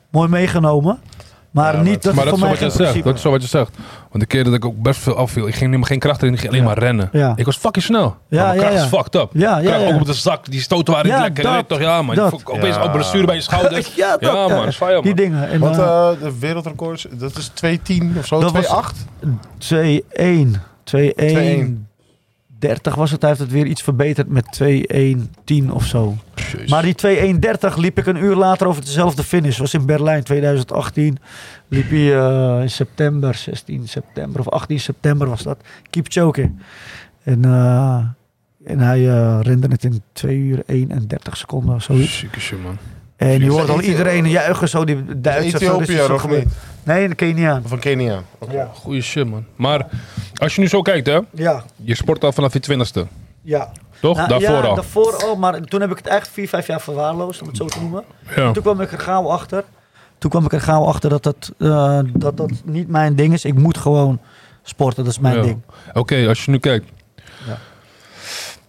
mooi 0.10 0.30
meegenomen. 0.30 1.00
Maar 1.52 1.76
Ja, 1.76 1.82
niet 1.82 2.04
dat 2.04 2.14
Maar 2.16 2.26
dat 2.26 2.34
is, 2.34 2.40
zo 2.40 2.48
wat 2.48 2.60
je 2.60 2.64
zegt. 2.64 2.76
principe 2.78 3.04
dat 3.08 3.16
is 3.16 3.22
zo 3.22 3.32
wat 3.32 3.42
je 3.42 3.48
zegt. 3.48 3.70
Want 4.10 4.20
de 4.20 4.26
keer 4.26 4.44
dat 4.44 4.54
ik 4.54 4.66
ook 4.66 4.82
best 4.82 5.00
veel 5.00 5.16
afviel, 5.16 5.44
ik 5.48 5.52
ging 5.54 5.66
helemaal 5.66 5.88
geen 5.88 6.00
kracht 6.00 6.22
erin, 6.22 6.34
ik 6.34 6.40
ging 6.40 6.52
alleen 6.52 6.64
Ja. 6.64 6.70
maar 6.70 6.80
rennen. 6.80 7.10
Ja. 7.12 7.34
Ik 7.36 7.46
was 7.46 7.58
fucking 7.58 7.86
snel. 7.86 8.02
Ja, 8.30 8.38
maar 8.38 8.46
mijn 8.46 8.56
ja, 8.56 8.62
kracht 8.62 8.74
ja. 8.78 8.84
is 8.84 8.90
fucked 8.90 9.16
up. 9.16 9.30
Ja, 9.34 9.58
ja. 9.58 9.88
Ook 9.88 10.00
op 10.00 10.06
de 10.06 10.14
zak, 10.14 10.46
die 10.52 10.62
stoten 10.62 10.94
waren 10.94 11.12
niet 11.12 11.20
lekker. 11.22 11.44
dat, 11.44 11.68
toch, 11.68 11.80
ja 11.80 12.02
man. 12.02 12.16
dat. 12.16 12.40
Je 12.46 12.52
opeens 12.54 12.76
Ja. 12.76 12.82
ook 12.82 12.92
blessure 12.92 13.26
bij 13.26 13.36
je 13.36 13.42
schouder. 13.42 13.88
Ja, 13.96 14.12
dat, 14.18 14.22
ja 14.22 14.34
man, 14.34 14.50
dat 14.50 14.68
is 14.68 14.76
fire 14.76 14.94
man. 14.94 15.04
Die 15.04 15.14
dingen. 15.16 15.50
En, 15.50 15.60
Want 15.60 15.78
eh, 15.78 15.84
eh, 16.12 16.20
de 16.22 16.40
wereldrecord, 16.40 17.08
dat 17.20 17.38
is 17.38 17.52
2.10 17.54 18.18
of 18.18 18.26
zo, 18.26 18.40
Dat 18.40 18.52
was- 18.52 18.66
2.8? 18.66 19.06
2-1. 19.58 20.62
2-1. 20.84 21.89
30 22.60 22.96
was 22.96 23.12
het. 23.12 23.22
Hij 23.22 23.30
heeft 23.30 23.42
het 23.42 23.52
weer 23.52 23.66
iets 23.66 23.82
verbeterd 23.82 24.28
met 24.30 24.62
2-1-10 25.64 25.72
of 25.72 25.86
zo. 25.86 26.18
Jezus. 26.36 26.70
Maar 26.70 26.82
die 26.82 26.96
2-1-30 27.74 27.76
liep 27.76 27.98
ik 27.98 28.06
een 28.06 28.24
uur 28.24 28.36
later 28.36 28.68
over 28.68 28.82
dezelfde 28.82 29.24
finish. 29.24 29.58
was 29.58 29.74
in 29.74 29.86
Berlijn 29.86 30.24
2018. 30.24 31.18
Liep 31.68 31.90
hij 31.90 32.18
eh, 32.18 32.62
in 32.62 32.70
september, 32.70 33.36
16 33.36 33.88
september 33.88 34.40
of 34.40 34.50
18 34.50 34.80
september 34.80 35.30
was 35.30 35.44
dat. 35.44 35.64
Keep 35.90 36.06
choking. 36.10 36.60
En, 37.24 37.46
eh, 37.46 38.04
en 38.64 38.80
hij 38.80 39.10
eh, 39.10 39.40
rende 39.42 39.68
het 39.68 39.84
in 39.84 40.02
2 40.12 40.38
uur 40.38 40.64
31 40.66 41.38
seconden 41.38 41.76
of 41.76 41.84
zoiets. 41.84 42.18
Zieke 42.18 42.56
man. 42.64 42.78
En 43.20 43.40
je 43.44 43.50
hoort 43.52 43.70
al 43.70 43.82
iedereen 43.82 44.30
juichen, 44.30 44.70
zo 44.70 44.86
die 44.86 45.20
Duitsers. 45.20 45.54
Ethiopië 45.64 45.96
zo 45.98 46.14
of 46.14 46.28
niet? 46.30 46.46
Nee, 46.84 47.04
in 47.04 47.16
Kenia. 47.16 47.62
Van 47.66 47.80
Kenia. 47.80 48.22
Oké. 48.40 48.68
Goeie 48.74 49.02
shit 49.02 49.30
man. 49.30 49.46
Maar 49.56 49.86
als 50.36 50.56
je 50.56 50.62
nu 50.62 50.68
zo 50.68 50.82
kijkt 50.82 51.08
hè, 51.08 51.20
Ja, 51.34 51.64
je 51.76 51.96
sport 51.96 52.24
al 52.24 52.32
vanaf 52.32 52.54
je 52.54 52.60
twintigste. 52.60 53.08
ja. 53.42 53.72
Toch? 54.02 54.18
Nou, 54.18 54.30
Daarvoor 54.30 54.50
ja, 54.56 54.62
al. 54.62 54.76
daarvoor 54.76 55.16
al. 55.24 55.36
Maar 55.36 55.62
toen 55.62 55.82
heb 55.82 55.92
ik 55.92 55.98
het 55.98 56.08
echt 56.08 56.28
vier, 56.28 56.48
vijf 56.50 56.68
jaar 56.68 56.82
verwaarloosd, 56.82 57.42
om 57.42 57.48
het 57.48 57.58
zo 57.58 57.66
te 57.66 57.80
noemen. 57.80 58.04
Ja. 58.36 58.52
Toen 58.52 58.64
kwam 58.64 58.82
ik 58.82 58.92
er 58.92 59.00
gauw 59.00 59.28
achter. 59.30 59.64
Toen 60.18 60.30
kwam 60.30 60.46
ik 60.46 60.54
er 60.54 60.62
gauw 60.62 60.84
achter 60.84 61.10
dat 61.10 61.24
dat, 61.24 61.52
eh, 61.58 62.00
dat 62.14 62.38
dat 62.38 62.52
niet 62.66 62.88
mijn 62.88 63.16
ding 63.16 63.34
is. 63.34 63.46
Ik 63.46 63.58
moet 63.58 63.78
gewoon 63.78 64.20
sporten, 64.64 65.04
dat 65.04 65.14
is 65.14 65.20
mijn 65.20 65.36
Ja. 65.36 65.42
ding. 65.42 65.62
Oké, 65.94 66.28
als 66.28 66.46
je 66.46 66.52
nu 66.52 66.60
kijkt. 66.60 66.86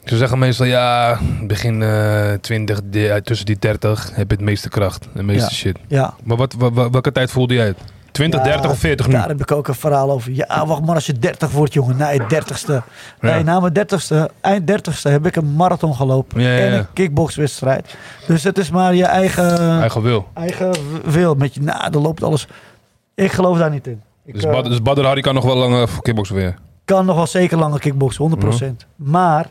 Ze 0.04 0.16
zeggen 0.16 0.38
meestal, 0.38 0.66
ja, 0.66 1.18
begin 1.42 1.82
eh 1.82 2.32
20, 2.40 2.80
de- 2.84 3.20
tussen 3.24 3.46
die 3.46 3.56
30 3.58 4.10
heb 4.14 4.30
je 4.30 4.36
het 4.36 4.44
meeste 4.44 4.68
kracht. 4.68 5.08
De 5.14 5.22
meeste 5.22 5.48
Ja. 5.50 5.54
shit. 5.56 5.78
Ja. 5.88 6.14
Maar 6.24 6.36
wat, 6.36 6.54
wa- 6.58 6.70
wa- 6.72 6.90
welke 6.90 7.12
tijd 7.12 7.30
voelde 7.30 7.54
jij 7.54 7.66
het? 7.66 7.78
20, 8.12 8.40
Ja, 8.40 8.46
30 8.46 8.70
of 8.70 8.78
40 8.78 9.06
nu? 9.06 9.12
Daar 9.12 9.28
heb 9.28 9.40
ik 9.40 9.50
ook 9.52 9.68
een 9.68 9.74
verhaal 9.74 10.10
over. 10.10 10.32
Ja, 10.32 10.66
wacht 10.66 10.84
maar 10.84 10.94
als 10.94 11.06
je 11.06 11.12
30 11.12 11.50
wordt, 11.50 11.72
jongen. 11.72 11.96
Nee, 11.96 12.20
30ste. 12.28 12.72
Ja. 12.72 12.82
Nee, 13.20 13.42
na 13.44 13.60
mijn 13.60 13.72
30ste, 13.72 14.30
eind 14.40 14.66
30ste 14.66 15.10
heb 15.10 15.26
ik 15.26 15.36
een 15.36 15.54
marathon 15.54 15.94
gelopen. 15.94 16.40
Ja, 16.40 16.56
En 16.58 16.72
een 16.72 16.86
kickboxwedstrijd. 16.92 17.96
Dus 18.26 18.42
het 18.44 18.58
is 18.58 18.70
maar 18.70 18.94
je 18.94 19.04
eigen, 19.04 19.58
Eigen 19.80 20.02
wil. 20.02 20.28
eigen 20.34 20.72
wil. 21.04 21.34
Met 21.34 21.54
je, 21.54 21.60
nou, 21.62 21.92
er 21.92 22.00
loopt 22.00 22.22
alles. 22.22 22.46
Ik 23.14 23.32
geloof 23.32 23.58
daar 23.58 23.70
niet 23.70 23.86
in. 23.86 24.02
Ik 24.24 24.34
Dus, 24.34 24.44
eh, 24.44 24.50
Bad, 24.52 24.64
dus 24.64 24.82
Badr 24.82 25.00
Hari 25.04 25.20
kan 25.20 25.34
nog 25.34 25.44
wel 25.44 25.56
lang 25.56 25.74
uh, 25.74 25.86
voor 25.86 26.02
kickboksen 26.02 26.36
weer. 26.36 26.54
kan 26.84 27.06
nog 27.06 27.16
wel 27.16 27.26
zeker 27.26 27.58
langer 27.58 27.78
kickboksen, 27.80 28.24
100%. 28.24 28.86
Maar 28.96 29.46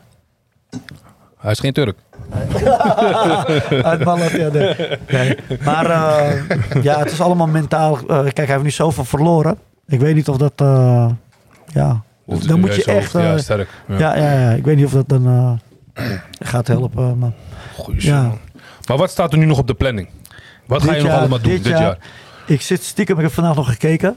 Hij 1.37 1.51
is 1.51 1.59
geen 1.59 1.73
Turk. 1.73 1.97
Uit 3.83 4.03
Ballat, 4.03 4.31
ja, 4.31 4.49
nee. 4.49 4.75
Nee. 5.09 5.37
Maar 5.63 5.85
eh, 5.89 6.83
ja, 6.83 6.99
het 6.99 7.11
is 7.11 7.21
allemaal 7.21 7.47
mentaal. 7.47 7.97
Eh, 7.97 8.05
kijk, 8.21 8.35
hij 8.37 8.45
heeft 8.45 8.63
nu 8.63 8.71
zoveel 8.71 9.05
verloren. 9.05 9.57
Ik 9.87 9.99
weet 9.99 10.15
niet 10.15 10.29
of 10.29 10.37
dat... 10.37 10.51
eh, 10.55 11.09
ja, 11.73 12.01
dan 12.25 12.59
moet 12.59 12.75
je 12.75 12.83
echt... 12.83 13.11
ja, 13.11 13.37
sterk. 13.37 13.69
Ja. 13.87 13.97
ja, 13.97 14.15
ja, 14.17 14.39
ja, 14.39 14.51
ik 14.51 14.65
weet 14.65 14.75
niet 14.75 14.85
of 14.85 14.91
dat 14.91 15.09
dan 15.09 15.59
gaat 16.39 16.67
helpen. 16.67 17.17
Maar 17.17 17.31
Goeie 17.75 18.05
Ja. 18.05 18.31
Maar 18.87 18.97
wat 18.97 19.09
staat 19.09 19.31
er 19.31 19.37
nu 19.37 19.45
nog 19.45 19.57
op 19.57 19.67
de 19.67 19.73
planning? 19.73 20.09
Wat 20.65 20.83
ga 20.83 20.93
je 20.93 21.01
nog 21.03 21.11
allemaal 21.11 21.39
doen 21.41 21.51
dit, 21.51 21.63
dit 21.63 21.71
jaar? 21.71 21.81
jaar- 21.81 21.97
ik 22.45 22.61
zit 22.61 22.83
stiekem, 22.83 23.15
ik 23.17 23.23
heb 23.23 23.31
vandaag 23.33 23.55
nog 23.55 23.69
gekeken. 23.69 24.15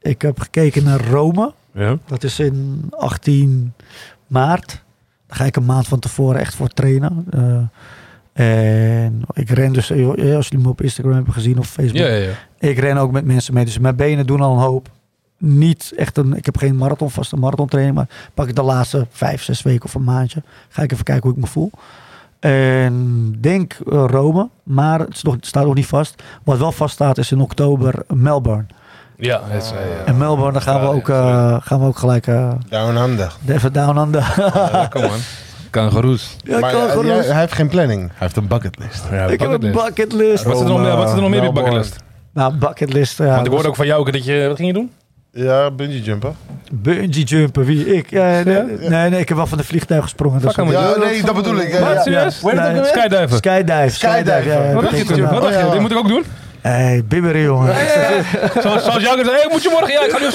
Ik 0.00 0.22
heb 0.22 0.40
gekeken 0.40 0.84
naar 0.84 1.00
Rome. 1.00 1.52
Ja? 1.72 1.96
Dat 2.06 2.22
is 2.22 2.38
in 2.38 2.86
18 2.90 3.72
maart. 4.26 4.84
Daar 5.26 5.36
ga 5.36 5.44
ik 5.44 5.56
een 5.56 5.64
maand 5.64 5.88
van 5.88 5.98
tevoren 5.98 6.40
echt 6.40 6.54
voor 6.54 6.68
trainen. 6.68 7.26
Eh, 7.30 7.62
en 8.36 9.22
ik 9.32 9.50
ren 9.50 9.72
dus, 9.72 9.90
eh, 9.90 10.36
als 10.36 10.48
jullie 10.48 10.64
me 10.64 10.68
op 10.68 10.82
Instagram 10.82 11.14
hebben 11.14 11.32
gezien 11.32 11.58
of 11.58 11.68
Facebook. 11.68 11.96
Ja, 11.96 12.06
ja, 12.06 12.14
ja. 12.14 12.32
Ik 12.58 12.78
ren 12.78 12.96
ook 12.96 13.12
met 13.12 13.24
mensen 13.24 13.54
mee. 13.54 13.64
Dus 13.64 13.78
mijn 13.78 13.96
benen 13.96 14.26
doen 14.26 14.40
al 14.40 14.52
een 14.52 14.62
hoop. 14.62 14.88
Niet 15.38 15.92
echt 15.96 16.16
een, 16.16 16.36
ik 16.36 16.44
heb 16.44 16.56
geen 16.56 16.76
marathon, 16.76 17.10
vaste 17.10 17.36
marathon 17.36 17.68
training. 17.68 17.96
Maar 17.96 18.08
pak 18.34 18.48
ik 18.48 18.54
de 18.54 18.62
laatste 18.62 19.06
vijf, 19.10 19.42
zes 19.42 19.62
weken 19.62 19.84
of 19.84 19.94
een 19.94 20.04
maandje. 20.04 20.42
Ga 20.68 20.82
ik 20.82 20.92
even 20.92 21.04
kijken 21.04 21.22
hoe 21.22 21.32
ik 21.32 21.44
me 21.44 21.46
voel. 21.46 21.70
En 22.38 23.34
denk 23.40 23.72
eh, 23.72 24.04
Rome. 24.06 24.48
Maar 24.62 25.00
het, 25.00 25.22
nog, 25.22 25.34
het 25.34 25.46
staat 25.46 25.64
nog 25.64 25.74
niet 25.74 25.86
vast. 25.86 26.22
Wat 26.44 26.58
wel 26.58 26.72
vast 26.72 26.94
staat 26.94 27.18
is 27.18 27.32
in 27.32 27.40
oktober 27.40 28.02
Melbourne. 28.08 28.66
Ja, 29.18 29.40
het 29.44 29.62
is. 29.62 29.72
En 30.04 30.16
Melbourne, 30.16 30.52
daar 30.52 30.62
gaan 30.62 30.80
we 30.80 30.86
ook, 30.86 31.06
ja, 31.08 31.50
eh, 31.54 31.56
gaan 31.66 31.80
we 31.80 31.86
ook 31.86 31.98
gelijk 31.98 32.26
eh, 32.26 32.50
Down 32.68 32.96
under. 32.96 33.32
even 33.48 33.72
down. 33.72 34.10
Ja, 34.12 34.86
kom 34.90 35.00
man. 35.02 35.10
Kangaroes. 35.70 36.36
ja, 36.44 36.58
maar 36.58 36.70
kan 36.72 37.06
eh, 37.08 37.20
hij 37.28 37.40
heeft 37.40 37.52
geen 37.52 37.68
planning. 37.68 38.00
Hij 38.00 38.12
heeft 38.18 38.36
een 38.36 38.46
bucketlist. 38.46 39.02
Ja, 39.10 39.24
Ik 39.24 39.40
heb 39.40 39.50
een 39.50 39.60
bucketlist. 39.60 39.84
bucketlist. 39.86 40.44
Wat 40.44 40.56
zit 40.58 40.66
er 40.66 40.72
nog 40.72 40.80
meer, 40.82 40.96
wat 40.96 41.06
zit 41.08 41.16
er 41.16 41.22
nog 41.22 41.30
meer 41.30 41.40
op 41.40 41.46
je 41.46 41.52
Melbourne. 41.52 41.78
bucketlist? 41.78 42.04
Nou, 42.32 42.54
bucketlist. 42.54 43.18
Ja, 43.18 43.24
Want 43.24 43.36
ik 43.38 43.44
dat 43.44 43.52
hoorde 43.52 43.68
ook 43.68 43.76
van 43.76 43.86
jou 43.86 44.10
dat 44.10 44.24
je... 44.24 44.44
Wat 44.48 44.56
ging 44.56 44.68
je 44.68 44.74
doen? 44.74 44.90
Ja, 45.32 45.70
bungee 45.70 46.02
jumpen. 46.02 46.36
Bungee 46.72 47.24
jumpen, 47.24 47.64
wie? 47.64 47.94
Ik? 47.96 48.10
Ja, 48.10 48.42
nee, 48.44 48.62
nee, 48.88 49.10
nee, 49.10 49.20
ik 49.20 49.28
heb 49.28 49.36
wel 49.36 49.46
van 49.46 49.58
de 49.58 49.64
vliegtuig 49.64 50.02
gesprongen. 50.02 50.40
dat 50.40 50.54
Fuck 50.54 50.64
soort 50.66 50.76
hem, 50.78 50.88
Ja, 51.00 51.06
nee, 51.06 51.22
dat 51.22 51.34
bedoel 51.34 51.56
ik. 51.56 51.72
Wat, 51.78 52.04
Ja, 52.04 52.30
serieus? 52.30 52.36
Skydiven. 52.88 53.36
Skydive. 53.36 53.88
Skydive. 53.90 54.70
Wat 54.74 54.82
dat 54.82 54.92
dacht 54.92 55.06
je? 55.08 55.22
Wat 55.22 55.32
ja. 55.32 55.40
dacht 55.40 55.60
je? 55.60 55.70
Dit 55.70 55.80
moet 55.80 55.90
ik 55.90 55.96
ook 55.96 56.08
doen? 56.08 56.24
Hey, 56.66 57.04
bibberen, 57.04 57.40
jongen. 57.42 57.74
Zoals, 58.62 58.84
gezegd, 58.84 59.30
hey, 59.30 59.46
moet 59.50 59.62
je 59.62 59.68
morgen? 59.70 59.92
Ja, 59.92 60.04
ik 60.04 60.10
ga 60.10 60.18
nu 60.18 60.26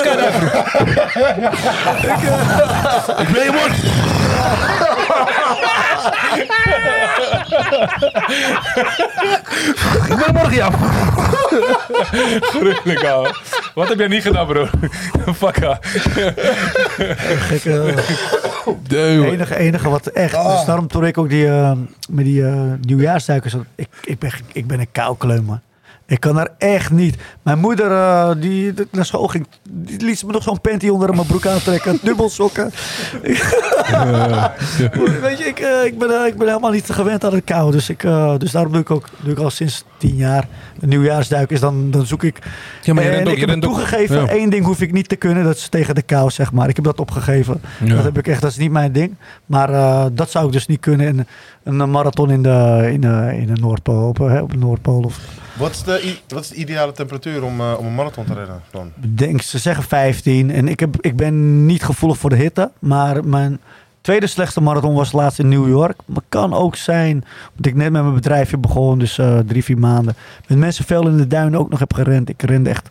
ik 3.24 3.32
ben 3.34 3.44
je 3.44 3.52
morgen. 3.52 3.76
ik 10.12 10.18
ben 10.26 10.34
morgen, 10.34 10.56
ja. 10.56 10.70
Gruwelijk, 12.42 13.04
ouwe. 13.06 13.36
Wat 13.74 13.90
heb 13.90 13.98
jij 13.98 14.08
niet 14.08 14.24
gedaan, 14.24 14.48
bro? 14.48 14.68
Fuck, 15.34 15.58
eh, 15.58 15.78
Duw. 18.88 19.24
enige, 19.24 19.58
enige 19.58 19.90
wat 19.90 20.08
echt. 20.08 20.34
Ah. 20.34 20.56
Dus 20.56 20.66
daarom 20.66 20.88
toen 20.88 21.06
ik 21.06 21.18
ook 21.18 21.30
die, 21.30 21.48
eh, 21.48 21.72
met 22.10 22.26
die 22.26 22.46
eh 22.46 22.54
nieuwjaarsduikers. 22.82 23.56
Ik, 23.76 23.88
ik, 24.04 24.20
ben, 24.20 24.32
ik 24.54 24.68
ben 24.68 24.80
een 24.80 24.92
koukleum, 24.92 25.44
man. 25.44 25.62
Ik 26.12 26.20
kan 26.20 26.40
er 26.40 26.48
echt 26.58 26.92
niet. 26.92 27.16
Mijn 27.42 27.60
moeder, 27.60 27.92
eh, 27.92 28.32
die 28.38 28.74
die 28.74 28.88
naar 28.92 29.06
school 29.06 29.28
ging, 29.28 29.48
die 29.70 30.02
liet 30.02 30.26
me 30.26 30.32
nog 30.32 30.44
zo'n 30.44 30.62
panty 30.62 30.88
onder 30.88 31.16
mijn 31.16 31.28
broek 31.28 31.46
aantrekken. 31.46 32.00
Dubbel 32.04 32.30
sokken. 32.30 32.72
Weet 35.22 35.38
je, 35.38 35.44
ik, 35.46 35.60
eh, 35.60 35.86
ik, 35.86 35.98
ben, 35.98 36.22
eh, 36.22 36.28
ik 36.28 36.38
ben 36.38 36.48
helemaal 36.48 36.72
niet 36.72 36.90
gewend 36.90 37.26
aan 37.26 37.34
het 37.34 37.44
kou. 37.44 37.72
Dus, 37.72 37.90
ik, 37.90 38.02
dus 38.38 38.52
daarom 38.52 38.72
doe 38.72 38.82
ik 38.82 38.92
ook 38.92 39.10
doe 39.20 39.32
ik 39.32 39.40
al 39.40 39.50
sinds 39.50 39.84
tien 39.98 40.16
jaar 40.16 40.48
een 40.80 40.90
nieuwjaarsduik. 40.90 41.50
Is 41.50 41.60
dan, 41.60 41.92
dan 41.92 42.06
zoek 42.06 42.24
ik. 42.24 42.40
Ja, 42.82 42.94
maar 42.94 43.04
je 43.04 43.20
ook, 43.20 43.28
ik 43.28 43.50
heb 43.50 43.62
toegegeven, 43.62 44.22
Ja. 44.22 44.28
één 44.28 44.50
ding 44.50 44.66
hoef 44.66 44.82
ik 44.82 44.92
niet 44.92 45.10
te 45.10 45.16
kunnen. 45.16 45.44
Dat 45.44 45.56
is 45.56 45.70
tegen 45.70 45.96
de 45.96 46.02
kou, 46.02 46.30
zeg 46.30 46.52
maar. 46.52 46.70
Ik 46.70 46.76
heb 46.76 46.86
dat 46.86 47.00
opgegeven. 47.00 47.62
Ja. 47.84 47.96
Dat 47.96 48.04
heb 48.04 48.18
ik 48.18 48.28
echt, 48.28 48.42
dat 48.42 48.52
is 48.52 48.58
niet 48.58 48.72
mijn 48.72 48.92
ding. 48.92 49.16
Maar 49.46 49.70
dat 50.14 50.32
zou 50.32 50.46
ik 50.46 50.52
dus 50.52 50.68
niet 50.68 50.80
kunnen. 50.80 51.28
En 51.64 51.80
een 51.80 51.92
marathon 51.92 52.32
in 52.32 52.42
de, 52.42 52.90
in 52.92 53.02
de, 53.02 53.38
in 53.38 53.54
de 53.54 53.62
Noordpool, 53.62 54.08
op, 54.08 54.18
hè, 54.18 54.42
op 54.42 54.52
de 54.52 54.58
Noordpool. 54.58 55.02
Of, 55.02 55.20
Wat 55.58 55.72
is 55.72 55.84
de 55.84 56.18
wat 56.28 56.42
is 56.42 56.50
de 56.50 56.56
ideale 56.56 56.92
temperatuur 56.92 57.44
om, 57.44 57.60
eh, 57.60 57.76
om 57.78 57.86
een 57.86 57.96
marathon 57.96 58.26
te 58.26 58.34
rennen 58.34 58.62
dan? 58.72 58.92
Denk, 58.96 59.42
ze 59.42 59.58
zeggen 59.58 59.84
15. 59.84 60.52
En 60.52 60.68
ik, 60.68 60.80
heb, 60.80 60.96
ik 61.00 61.16
ben 61.16 61.66
niet 61.66 61.84
gevoelig 61.84 62.18
voor 62.18 62.30
de 62.30 62.36
hitte. 62.36 62.72
Maar 62.80 63.26
mijn 63.26 63.60
tweede 64.02 64.28
slechtste 64.28 64.62
marathon 64.62 64.96
was 64.96 65.12
laatst 65.12 65.40
in 65.40 65.50
New 65.50 65.68
York. 65.68 66.00
Maar 66.06 66.24
kan 66.30 66.54
ook 66.54 66.76
zijn, 66.76 67.26
omdat 67.50 67.66
ik 67.66 67.76
net 67.76 67.92
met 67.92 68.02
mijn 68.02 68.16
bedrijfje 68.16 68.58
begon. 68.58 69.00
Dus 69.00 69.18
eh, 69.18 69.40
drie, 69.40 69.64
vier 69.64 69.78
maanden. 69.78 70.16
Met 70.48 70.58
mensen 70.58 70.86
veel 70.86 71.08
in 71.08 71.18
de 71.18 71.28
duinen 71.28 71.60
ook 71.60 71.70
nog 71.70 71.80
heb 71.80 71.94
gerend. 71.94 72.30
Ik 72.30 72.42
rende 72.42 72.70
echt 72.70 72.90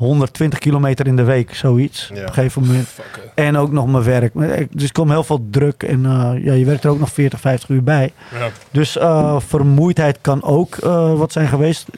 120 0.00 0.58
kilometer 0.58 1.06
in 1.06 1.16
de 1.16 1.22
week. 1.22 1.54
Zoiets. 1.54 2.10
Ja. 2.14 2.20
Op 2.20 2.26
een 2.26 2.32
gegeven 2.32 2.62
moment. 2.62 2.88
En 3.34 3.56
ook 3.56 3.72
nog 3.72 3.86
mijn 3.86 4.04
werk. 4.04 4.32
Dus 4.70 4.84
ik 4.84 4.92
kwam 4.92 5.10
heel 5.10 5.24
veel 5.24 5.46
druk. 5.50 5.82
En 5.82 6.06
eh, 6.06 6.44
ja, 6.44 6.52
je 6.52 6.64
werkt 6.64 6.84
er 6.84 6.90
ook 6.90 6.98
nog 6.98 7.10
40, 7.10 7.40
50 7.40 7.68
uur 7.68 7.82
bij. 7.82 8.12
Ja. 8.38 8.48
Dus 8.70 8.96
eh, 8.96 9.40
vermoeidheid 9.40 10.18
kan 10.20 10.42
ook 10.42 10.76
eh, 10.76 11.14
wat 11.14 11.32
zijn 11.32 11.48
geweest. 11.48 11.88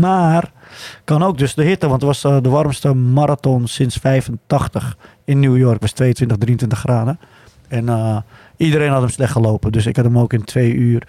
Maar 0.00 0.52
kan 1.04 1.22
ook 1.22 1.38
dus 1.38 1.54
de 1.54 1.64
hitte. 1.64 1.88
Want 1.88 2.02
het 2.02 2.22
was 2.22 2.42
de 2.42 2.48
warmste 2.48 2.94
marathon 2.94 3.66
sinds 3.66 3.96
85 3.96 4.96
in 5.24 5.40
New 5.40 5.56
York. 5.56 5.72
Het 5.72 5.82
was 5.82 5.92
22, 5.92 6.36
23 6.36 6.78
graden. 6.78 7.18
En 7.68 8.24
iedereen 8.56 8.90
had 8.90 9.00
hem 9.00 9.10
slecht 9.10 9.32
gelopen. 9.32 9.72
Dus 9.72 9.86
ik 9.86 9.96
had 9.96 10.04
hem 10.04 10.18
ook 10.18 10.32
in 10.32 10.44
2 10.44 10.72
uur 10.72 11.06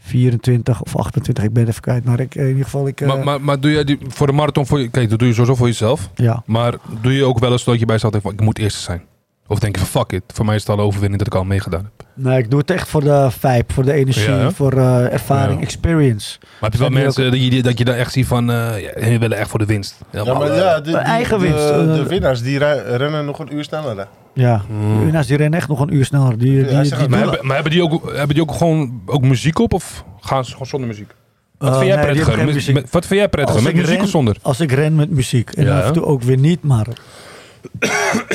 24 0.00 0.82
of 0.82 0.96
28. 0.96 1.44
Ik 1.44 1.52
ben 1.52 1.66
even 1.68 1.80
kwijt. 1.80 2.04
Maar 2.04 2.20
ik, 2.20 2.34
in 2.34 2.48
ieder 2.48 2.64
geval... 2.64 2.86
Ik, 2.88 3.00
eh, 3.00 3.08
Maar, 3.08 3.24
maar, 3.24 3.40
maar 3.40 3.60
doe 3.60 3.70
je 3.70 3.84
die 3.84 3.98
voor 4.08 4.26
de 4.26 4.32
marathon 4.32 4.66
voor 4.66 4.80
je... 4.80 4.88
Kijk, 4.88 5.10
dat 5.10 5.18
doe 5.18 5.28
je 5.28 5.34
sowieso 5.34 5.56
voor 5.56 5.66
jezelf. 5.66 6.10
ja. 6.14 6.42
Maar 6.46 6.74
doe 7.00 7.12
je 7.14 7.24
ook 7.24 7.38
wel 7.38 7.52
eens 7.52 7.64
dat 7.64 7.78
je 7.78 7.84
bij 7.84 7.94
jezelf 7.94 8.12
denkt 8.12 8.26
van, 8.28 8.36
ik 8.36 8.44
moet 8.44 8.58
eerste 8.58 8.80
zijn? 8.80 9.02
Of 9.46 9.58
denk 9.58 9.76
je 9.78 9.84
van, 9.86 10.00
fuck 10.00 10.12
it. 10.12 10.22
Voor 10.34 10.44
mij 10.44 10.54
is 10.54 10.60
het 10.60 10.70
al 10.70 10.78
een 10.78 10.84
overwinning 10.84 11.18
dat 11.22 11.26
ik 11.32 11.38
al 11.40 11.44
meegedaan 11.44 11.82
heb. 11.82 12.06
Nee, 12.14 12.38
ik 12.38 12.50
doe 12.50 12.60
het 12.60 12.70
echt 12.70 12.88
voor 12.88 13.00
de 13.00 13.28
vibe. 13.30 13.64
Voor 13.72 13.84
de 13.84 13.92
energie. 13.92 14.30
Ja, 14.32 14.50
voor 14.50 14.72
eh, 14.72 15.12
ervaring. 15.12 15.58
Ja. 15.58 15.64
Experience. 15.64 16.38
Maar 16.40 16.70
heb 16.70 16.72
je 16.72 16.78
wel 16.78 16.88
mensen 16.90 17.30
dat, 17.30 17.42
je, 17.42 17.62
dat 17.62 17.78
je 17.78 17.84
dan 17.84 17.94
echt 17.94 18.12
ziet 18.12 18.26
van, 18.26 18.50
eh 18.50 18.80
ja, 18.82 19.00
die 19.08 19.18
willen 19.18 19.38
echt 19.38 19.48
voor 19.50 19.58
de 19.58 19.64
winst? 19.64 19.98
Ja, 20.12 20.24
maar 20.24 20.50
eh, 20.50 20.56
ja, 20.56 20.76
de, 20.76 20.82
die- 20.82 20.96
eigen 20.96 21.38
de- 21.38 21.44
winst, 21.44 21.68
De, 21.68 22.00
eh, 22.02 22.06
winnaars 22.06 22.42
die 22.42 22.58
rennen 22.96 23.24
nog 23.24 23.38
een 23.38 23.54
uur 23.54 23.64
sneller. 23.64 24.06
Ja. 24.34 24.62
mm. 24.70 25.04
Winnaars 25.04 25.26
die 25.26 25.36
rennen 25.36 25.58
echt 25.58 25.68
nog 25.68 25.80
een 25.80 25.94
uur 25.94 26.04
sneller. 26.04 26.38
Die, 26.38 26.64
die, 26.64 26.72
Ja, 26.72 26.82
die, 26.82 27.08
Maar, 27.08 27.18
hebben, 27.18 27.38
maar 27.46 27.54
hebben 27.54 27.72
die 27.72 27.82
ook, 27.82 28.12
hebben 28.14 28.34
die 28.34 28.42
ook 28.42 28.52
gewoon 28.52 29.00
ook 29.06 29.22
muziek 29.22 29.58
op 29.58 29.72
of 29.74 30.04
gaan 30.20 30.44
ze 30.44 30.52
gewoon 30.52 30.66
zonder 30.66 30.88
muziek? 30.88 31.14
Wat 31.58 31.68
Eh, 31.70 31.74
vind 31.76 31.86
jij 31.86 31.96
nee, 31.96 32.04
prettiger? 32.04 32.44
Met- 32.44 32.54
muziek. 32.54 32.74
met- 32.74 32.90
wat 32.90 33.06
vind 33.06 33.20
jij 33.20 33.28
prettiger? 33.28 33.56
Als 33.60 33.64
Met 33.70 33.74
ik 33.74 33.80
muziek 33.80 33.96
ren- 33.96 34.04
of 34.04 34.10
zonder? 34.10 34.36
Als 34.42 34.60
ik 34.60 34.72
ren 34.72 34.94
met 34.94 35.10
muziek. 35.10 35.50
En 35.50 35.64
Ja, 35.64 35.78
af 35.80 35.86
en 35.86 35.92
toe 35.92 36.04
ook 36.04 36.22
weer 36.22 36.38
niet, 36.38 36.62
maar... 36.62 36.86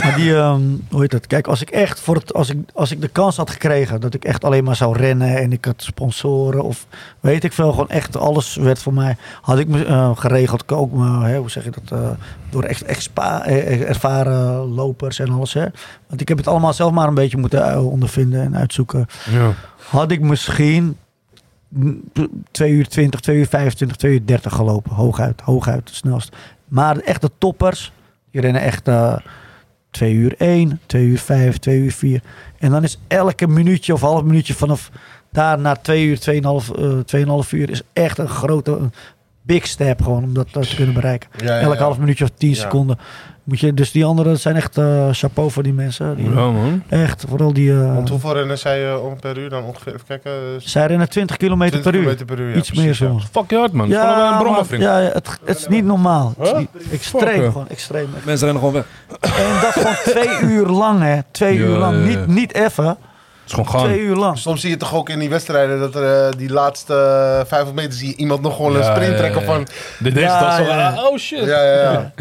maar 0.03 0.13
die, 0.15 0.35
ehm, 0.35 0.61
hoe 0.89 1.01
heet 1.01 1.11
dat? 1.11 1.27
Kijk, 1.27 1.47
als 1.47 1.61
ik 1.61 1.69
echt 1.69 1.99
voor 1.99 2.15
het, 2.15 2.33
als 2.33 2.49
ik, 2.49 2.57
als 2.73 2.91
ik 2.91 3.01
de 3.01 3.07
kans 3.07 3.37
had 3.37 3.49
gekregen 3.49 4.01
dat 4.01 4.13
ik 4.13 4.25
echt 4.25 4.43
alleen 4.43 4.63
maar 4.63 4.75
zou 4.75 4.97
rennen 4.97 5.37
en 5.37 5.51
ik 5.51 5.65
had 5.65 5.83
sponsoren 5.83 6.63
of 6.63 6.87
weet 7.19 7.43
ik 7.43 7.53
veel, 7.53 7.71
gewoon 7.71 7.89
echt 7.89 8.17
alles 8.17 8.55
werd 8.55 8.79
voor 8.79 8.93
mij, 8.93 9.17
had 9.41 9.59
ik 9.59 9.67
me 9.67 9.85
eh, 9.85 10.11
geregeld, 10.15 10.71
ook 10.71 10.91
me, 10.91 11.25
hè, 11.25 11.37
hoe 11.37 11.51
zeg 11.51 11.63
je 11.63 11.71
dat, 11.71 11.99
eh, 11.99 12.09
door 12.49 12.63
echt 12.63 12.83
expa, 12.83 13.45
eh, 13.45 13.89
ervaren 13.89 14.73
lopers 14.73 15.19
en 15.19 15.29
alles. 15.29 15.53
Hè? 15.53 15.65
Want 16.07 16.21
ik 16.21 16.27
heb 16.27 16.37
het 16.37 16.47
allemaal 16.47 16.73
zelf 16.73 16.91
maar 16.91 17.07
een 17.07 17.13
beetje 17.13 17.37
moeten 17.37 17.71
eh, 17.71 17.87
ondervinden 17.87 18.41
en 18.41 18.57
uitzoeken. 18.57 19.05
Ja. 19.31 19.53
Had 19.89 20.11
ik 20.11 20.21
misschien 20.21 20.97
2 22.51 22.71
uur 22.71 22.87
20, 22.87 23.19
2 23.19 23.37
uur 23.37 23.47
25, 23.47 23.97
2 23.97 24.13
uur 24.13 24.25
30 24.25 24.53
gelopen. 24.53 24.91
Hooguit, 24.91 25.41
hooguit, 25.41 25.89
snelst. 25.93 26.35
Maar 26.67 26.97
echt 26.97 27.21
de 27.21 27.31
toppers, 27.37 27.91
die 28.35 28.43
rennen 28.43 28.61
echt 28.61 28.87
eh 28.87 29.15
2 29.91 30.13
uur 30.13 30.35
1, 30.37 30.79
2 30.85 31.05
uur 31.05 31.17
5, 31.19 31.57
2 31.57 31.79
uur 31.79 31.91
4. 31.91 32.21
En 32.59 32.71
dan 32.71 32.83
is 32.83 32.99
elke 33.07 33.47
minuutje 33.47 33.93
of 33.93 34.01
half 34.01 34.23
minuutje 34.23 34.53
vanaf 34.53 34.91
daar 35.31 35.59
naar 35.59 35.81
2 35.81 36.05
uur, 36.05 36.17
2,5 36.19 36.75
eh, 36.75 37.43
2,5 37.43 37.49
uur 37.51 37.69
is 37.69 37.81
echt 37.93 38.17
een 38.17 38.27
grote 38.27 38.71
een 38.71 38.91
big 39.41 39.67
step 39.67 40.01
gewoon 40.01 40.23
om 40.23 40.33
dat 40.33 40.47
te 40.51 40.75
kunnen 40.75 40.93
bereiken. 40.93 41.29
Ja, 41.37 41.45
ja, 41.55 41.59
Elk 41.61 41.77
half 41.77 41.97
minuutje 41.97 42.23
of 42.23 42.29
10 42.37 42.49
Ja. 42.49 42.55
seconden. 42.55 42.97
Moet 43.45 43.59
je, 43.59 43.73
dus 43.73 43.91
die 43.91 44.05
anderen 44.05 44.31
dat 44.31 44.41
zijn 44.41 44.55
echt 44.55 44.77
eh, 44.77 45.07
chapeau 45.11 45.51
voor 45.51 45.63
die 45.63 45.73
mensen. 45.73 46.15
Die, 46.15 46.25
Ja, 46.29 46.51
man. 46.51 46.83
Echt, 46.89 47.25
vooral 47.29 47.53
die... 47.53 47.71
eh, 47.71 47.93
Want 47.95 48.09
hoeveel 48.09 48.33
rennen 48.33 48.57
zij 48.57 48.95
om 48.95 49.19
per 49.19 49.37
uur 49.37 49.49
dan 49.49 49.63
ongeveer? 49.63 49.93
Even 49.93 50.05
kijken. 50.07 50.31
eh, 50.31 50.37
zij 50.57 50.85
rennen 50.87 51.09
20 51.09 51.37
kilometer 51.37 51.81
20 51.81 51.91
per 51.91 51.99
uur. 52.01 52.15
kilometer 52.15 52.35
per 52.35 52.45
uur. 52.45 52.51
ja, 52.51 52.55
Iets 52.57 52.71
meer 52.71 52.85
precies, 52.85 53.07
ja. 53.07 53.39
Fuck 53.41 53.49
je 53.49 53.57
hard, 53.57 53.71
man. 53.71 53.87
Ja, 53.87 54.31
een 54.31 54.37
brommer, 54.37 54.79
ja, 54.79 54.99
ja, 54.99 55.09
het, 55.13 55.39
het 55.45 55.57
is 55.57 55.67
niet 55.67 55.85
normaal. 55.85 56.33
Het 56.37 56.45
is 56.45 56.51
Huh? 56.51 56.59
niet- 56.59 56.91
extreem, 56.91 57.41
Fuck, 57.41 57.51
gewoon 57.51 57.67
extreem. 57.69 58.07
Mensen 58.25 58.47
rennen 58.51 58.63
gewoon 58.65 58.83
weg. 58.83 58.85
En 59.21 59.61
dat 59.61 59.71
gewoon 59.73 59.95
twee 60.03 60.39
uur 60.51 60.65
lang, 60.67 61.01
hè. 61.01 61.19
Twee 61.31 61.53
Ja, 61.53 61.59
uur 61.65 61.77
lang. 61.77 61.95
ja, 61.95 62.01
ja. 62.01 62.05
Niet, 62.17 62.27
niet 62.27 62.53
even. 62.53 62.97
Het 63.45 63.53
is 63.53 63.59
gewoon 63.63 63.79
gaan. 63.79 63.89
Twee 63.89 64.01
uur 64.01 64.15
lang. 64.15 64.37
Soms 64.37 64.61
zie 64.61 64.69
je 64.69 64.77
toch 64.77 64.93
ook 64.95 65.09
in 65.09 65.19
die 65.19 65.29
wedstrijden 65.29 65.79
dat 65.79 65.95
er 65.95 66.27
eh, 66.27 66.37
die 66.37 66.49
laatste 66.49 66.93
eh, 66.93 67.47
500 67.47 67.75
meter 67.75 67.93
zie 67.93 68.07
je 68.07 68.15
iemand 68.15 68.41
nog 68.41 68.55
gewoon 68.55 68.75
een 68.75 68.81
Ja, 68.81 68.93
sprint 68.95 69.11
ja, 69.11 69.17
trekken 69.17 69.39
ja. 69.41 69.45
van. 69.45 69.67
De, 69.99 70.11
deze 70.11 70.25
Ja, 70.25 70.39
dat 70.39 70.67
zo, 70.67 70.73
ja. 70.73 70.89
ah, 70.89 71.03
oh 71.03 71.17
shit. 71.17 71.45
Ja, 71.45 71.63
ja, 71.63 71.91
ja. 71.91 72.11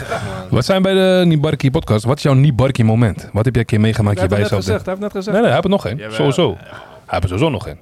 Wat 0.50 0.64
zijn 0.64 0.82
bij 0.82 0.94
de 0.94 1.22
Nibarki 1.26 1.70
podcast? 1.70 2.04
Wat 2.04 2.16
is 2.16 2.22
jouw 2.22 2.34
Nibarki 2.34 2.84
moment? 2.84 3.28
Wat 3.32 3.44
heb 3.44 3.54
jij 3.54 3.62
een 3.62 3.68
keer 3.68 3.80
meegemaakt 3.80 4.18
Hij 4.18 4.28
je 4.28 4.34
heeft 4.34 4.50
bij 4.50 4.58
het 4.58 4.64
net 4.66 4.74
jezelf 4.74 4.84
gezegd. 4.84 4.86
Hij 4.86 4.94
heeft 4.94 5.14
het 5.14 5.14
net 5.14 5.24
gezegd. 5.24 5.36
Nee, 5.36 5.36
nee, 5.36 5.44
hij 5.44 5.82
heeft 5.82 5.98
er 5.98 6.00
nog 6.00 6.10
één. 6.10 6.12
Sowieso. 6.14 6.56
Hij 6.56 7.18
heeft 7.18 7.22
er 7.22 7.28
sowieso 7.28 7.50
nog 7.50 7.66
één. 7.66 7.78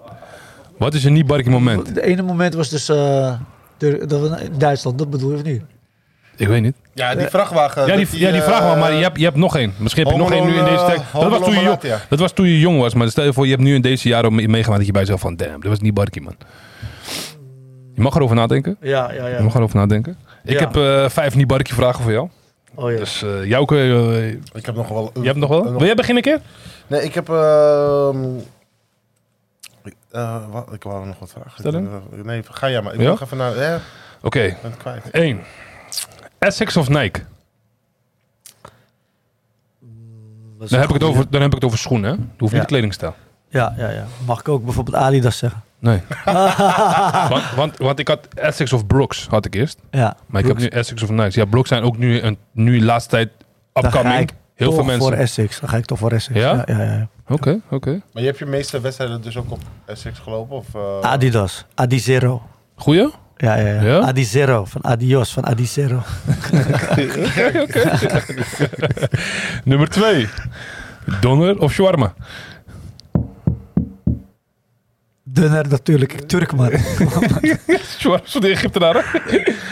Wat 0.78 0.94
is 0.94 1.04
een 1.04 1.12
Nibarki 1.12 1.50
moment? 1.50 1.94
De 1.94 2.02
ene 2.02 2.22
moment 2.22 2.54
was 2.54 2.68
dus 2.68 2.88
eh, 2.88 3.32
de, 3.78 4.06
dat 4.06 4.20
we 4.20 4.44
in 4.44 4.58
Duitsland. 4.58 4.98
Dat 4.98 5.10
bedoel 5.10 5.30
je 5.30 5.36
of 5.36 5.42
niet? 5.42 5.62
Ik 6.36 6.48
weet 6.48 6.62
niet. 6.62 6.74
Ja, 6.94 7.14
die 7.14 7.26
vrachtwagen. 7.26 7.86
Ja, 7.86 7.96
die, 7.96 8.06
dat 8.06 8.18
ja, 8.18 8.30
die 8.30 8.40
eh, 8.40 8.46
vraag 8.46 8.60
maar, 8.62 8.78
maar 8.78 8.92
je 8.92 9.02
hebt, 9.02 9.18
je 9.18 9.24
hebt 9.24 9.36
nog 9.36 9.56
één. 9.56 9.74
Misschien 9.76 10.02
heb 10.04 10.12
je 10.12 10.18
nog 10.18 10.32
één 10.32 10.46
nu 10.46 10.54
in 10.54 10.64
deze 10.64 10.84
tijd. 10.84 11.00
eh, 11.00 11.20
Dat 11.20 11.30
was, 11.30 11.40
toen 11.40 11.54
je 11.54 11.60
jong, 11.62 11.80
dat 12.08 12.18
was 12.18 12.32
toen 12.32 12.46
je 12.46 12.58
jong 12.58 12.80
was, 12.80 12.94
maar 12.94 13.08
stel 13.08 13.24
je 13.24 13.32
voor, 13.32 13.44
je 13.44 13.50
hebt 13.50 13.62
nu 13.62 13.74
in 13.74 13.80
deze 13.80 14.08
jaren 14.08 14.34
mee- 14.34 14.48
meegemaakt 14.48 14.76
dat 14.78 14.86
je 14.86 14.92
bij 14.92 15.00
jezelf 15.00 15.20
van, 15.20 15.36
damn, 15.36 15.60
dit 15.60 15.68
was 15.70 15.80
niet 15.80 15.94
Barkie, 15.94 16.22
man. 16.22 16.36
Je 17.94 18.00
mag 18.00 18.14
erover 18.14 18.36
nadenken. 18.36 18.76
Ja, 18.80 19.12
ja, 19.12 19.26
Je 19.26 19.42
mag 19.42 19.54
erover 19.54 19.76
nadenken. 19.76 20.16
Ik 20.44 20.52
Ja. 20.52 20.58
heb 20.58 20.76
eh, 20.76 21.08
vijf 21.08 21.34
Nibarki 21.34 21.74
vragen 21.74 22.02
voor 22.02 22.12
jou. 22.12 22.28
Oh 22.74 22.90
ja. 22.90 22.96
Dus 22.96 23.22
eh 23.22 23.44
Jouke, 23.44 23.76
eh, 23.76 23.86
je 23.88 24.38
Ik 24.52 24.66
heb 24.66 24.74
nog 24.74 24.88
wel. 24.88 25.12
hebt 25.22 25.36
nog 25.38 25.48
wel? 25.48 25.62
Wil 25.72 25.84
jij 25.86 25.94
beginnen 25.94 26.24
een 26.26 26.32
keer? 26.32 26.40
Nee, 26.86 27.02
ik 27.02 27.14
heb. 27.14 27.28
ehm, 27.28 28.24
ik- 29.84 29.94
eh, 30.10 30.36
wat, 30.50 30.68
ik 30.72 30.82
wou 30.82 31.06
nog 31.06 31.18
wat 31.18 31.30
vragen. 31.30 31.52
Stellen? 31.58 31.90
Nee, 32.24 32.42
ga 32.50 32.70
jij 32.70 32.82
maar. 32.82 32.92
Ik 32.92 32.98
Ja? 32.98 33.04
wil 33.04 33.12
nog 33.12 33.22
even 33.22 33.36
naar. 33.36 33.56
Ja, 33.58 33.74
ik 33.74 33.80
Oké, 34.22 34.40
ben 34.62 34.70
het 34.70 34.76
kwijt. 34.76 35.10
één. 35.10 35.40
Essex 36.42 36.76
of 36.76 36.88
Nike? 36.88 37.20
Is 40.60 40.70
Dan 40.70 40.80
heb, 40.80 40.88
ik 40.88 40.94
het 40.94 41.02
over, 41.02 41.26
dan 41.30 41.40
heb 41.40 41.48
ik 41.50 41.54
het 41.54 41.64
over 41.64 41.78
schoenen, 41.78 42.10
hè? 42.10 42.16
Hoeft 42.16 42.40
niet 42.40 42.50
Ja. 42.52 42.58
de 42.60 42.66
kledingstijl. 42.66 43.14
Ja, 43.48 43.74
ja, 43.76 43.90
ja. 43.90 44.04
Mag 44.26 44.40
ik 44.40 44.48
ook 44.48 44.64
bijvoorbeeld 44.64 44.96
Adidas 44.96 45.38
zeggen? 45.38 45.62
Nee. 45.78 46.00
want, 47.28 47.50
want, 47.56 47.76
want 47.78 47.98
ik 47.98 48.08
had 48.08 48.28
Essex 48.34 48.72
of 48.72 48.86
Brooks, 48.86 49.26
had 49.30 49.44
ik 49.46 49.54
eerst. 49.54 49.78
Ja. 49.90 50.16
Maar 50.26 50.40
ik 50.40 50.46
heb 50.46 50.58
nu 50.58 50.66
Essex 50.66 51.02
of 51.02 51.10
Nike. 51.10 51.38
Ja, 51.40 51.44
Brooks 51.44 51.68
zijn 51.68 51.82
ook 51.82 51.96
nu, 51.96 52.20
een, 52.20 52.38
nu 52.52 52.78
de 52.78 52.84
laatste 52.84 53.10
tijd 53.10 53.30
Dan 53.72 53.82
ga 53.82 53.88
upcoming. 53.98 54.20
ik 54.20 54.32
Heel 54.54 54.66
toch 54.66 54.76
veel 54.76 54.84
mensen. 54.84 55.02
voor 55.08 55.12
Essex. 55.12 55.60
Dan 55.60 55.68
ga 55.68 55.76
ik 55.76 55.84
toch 55.84 55.98
voor 55.98 56.12
Essex. 56.12 56.38
Ja? 56.38 56.64
Ja, 56.66 56.76
ja, 56.76 56.82
ja. 56.82 57.08
Oké, 57.28 57.60
oké. 57.70 57.90
Maar 58.12 58.22
je 58.22 58.28
hebt 58.28 58.38
je 58.38 58.46
meeste 58.46 58.80
wedstrijden 58.80 59.22
dus 59.22 59.36
ook 59.36 59.50
op 59.50 59.60
Essex 59.84 60.18
gelopen? 60.18 60.56
Of, 60.56 60.74
eh, 60.74 61.00
Adidas. 61.00 61.64
Adizero. 61.74 62.42
Goeie? 62.74 63.10
Ja, 63.42 63.56
ja, 63.56 63.66
ja. 63.66 63.82
Ja? 63.82 64.00
Adizero. 64.00 64.64
Van 64.64 64.84
Adios. 64.84 65.32
Van 65.32 65.44
Adizero. 65.44 66.02
Nummer 69.64 69.88
twee. 69.88 70.28
Donner 71.20 71.58
of 71.58 71.72
shawarma? 71.72 72.14
Dunner 75.22 75.68
natuurlijk. 75.68 76.20
Turk, 76.26 76.52
man. 76.52 76.70
Shawarma 77.98 78.24
van 78.24 78.40
de 78.40 78.48
Egyptenaren. 78.48 79.04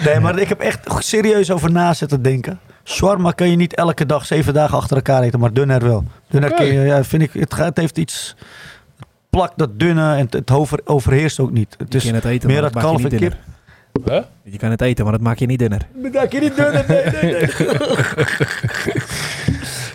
Nee, 0.04 0.20
maar 0.20 0.38
ik 0.38 0.48
heb 0.48 0.60
echt 0.60 0.86
serieus 0.98 1.50
over 1.50 1.72
na 1.72 1.94
zitten 1.94 2.22
denken. 2.22 2.60
Shawarma 2.84 3.30
kan 3.30 3.50
je 3.50 3.56
niet 3.56 3.74
elke 3.74 4.06
dag, 4.06 4.26
zeven 4.26 4.54
dagen 4.54 4.76
achter 4.76 4.96
elkaar 4.96 5.22
eten, 5.22 5.40
maar 5.40 5.52
dunner 5.52 5.82
wel. 5.82 6.04
Dunner 6.28 6.50
Oké. 6.50 6.62
kun 6.62 6.72
je, 6.72 6.80
ja, 6.80 7.04
vind 7.04 7.22
ik, 7.22 7.32
het, 7.32 7.54
gaat, 7.54 7.66
het 7.66 7.76
heeft 7.76 7.98
iets, 7.98 8.36
het 8.96 9.06
plakt 9.30 9.58
dat 9.58 9.78
dunne 9.78 10.14
en 10.14 10.24
het, 10.24 10.32
het 10.32 10.50
over, 10.50 10.80
overheerst 10.84 11.40
ook 11.40 11.50
niet. 11.50 11.74
Het 11.78 11.94
is 11.94 12.10
het 12.10 12.24
eten, 12.24 12.48
meer 12.48 12.62
maar 12.62 12.72
dat 12.72 12.82
kalf 12.82 13.04
en 13.04 13.18
kip. 13.18 13.36
Huh? 14.04 14.22
Je 14.42 14.58
kan 14.58 14.70
het 14.70 14.80
eten, 14.80 15.04
maar 15.04 15.12
dat 15.12 15.22
maak 15.22 15.38
je 15.38 15.46
niet 15.46 15.58
dunner. 15.58 15.86
Bedankt 15.94 16.32
je 16.32 16.40
niet 16.40 16.56
dunner, 16.56 16.84
nee, 16.88 17.04
nee, 17.04 17.32
nee. 17.32 17.48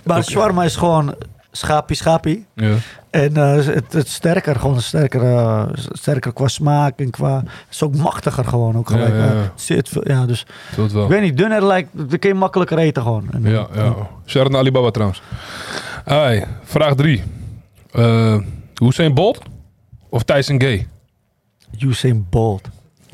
maar 0.05 0.23
shawarma 0.23 0.63
is 0.63 0.75
gewoon 0.75 1.15
schapie, 1.51 1.95
schapie. 1.95 2.45
Ja. 2.55 2.75
En 3.09 3.37
eh, 3.37 3.55
het, 3.55 3.93
het 3.93 4.05
is 4.05 4.13
sterker, 4.13 4.55
gewoon 4.55 4.81
sterker, 4.81 5.23
eh, 5.23 5.63
sterker 5.73 6.33
qua 6.33 6.47
smaak 6.47 6.99
en 6.99 7.09
qua... 7.09 7.35
Het 7.37 7.47
is 7.71 7.83
ook 7.83 7.95
machtiger 7.95 8.45
gewoon 8.45 8.77
ook 8.77 8.89
gelijk. 8.89 9.13
Ja, 9.13 9.17
ja, 9.17 9.25
ja. 9.25 9.31
Eh, 9.31 9.41
het 9.41 9.61
zit 9.61 9.89
veel- 9.89 10.07
ja, 10.07 10.25
dus 10.25 10.45
Tot 10.75 10.91
wel. 10.91 11.03
ik 11.03 11.09
weet 11.09 11.21
niet, 11.21 11.37
dunner 11.37 11.65
lijkt, 11.65 11.89
dat 11.91 12.19
kun 12.19 12.29
je 12.29 12.35
makkelijker 12.35 12.77
eten 12.77 13.01
gewoon. 13.03 13.27
En, 13.31 13.43
Ja, 13.43 13.67
ja. 13.75 13.95
Shout 14.25 14.49
naar 14.49 14.59
Alibaba 14.59 14.91
trouwens. 14.91 15.21
Ai, 16.05 16.43
vraag 16.63 16.95
drie. 16.95 17.23
Eh 17.91 18.37
Hussein 18.73 19.13
Bolt 19.13 19.39
of 20.09 20.23
Tyson 20.23 20.61
Gay? 20.61 20.87
Usain 21.79 22.27
Bolt. 22.29 22.67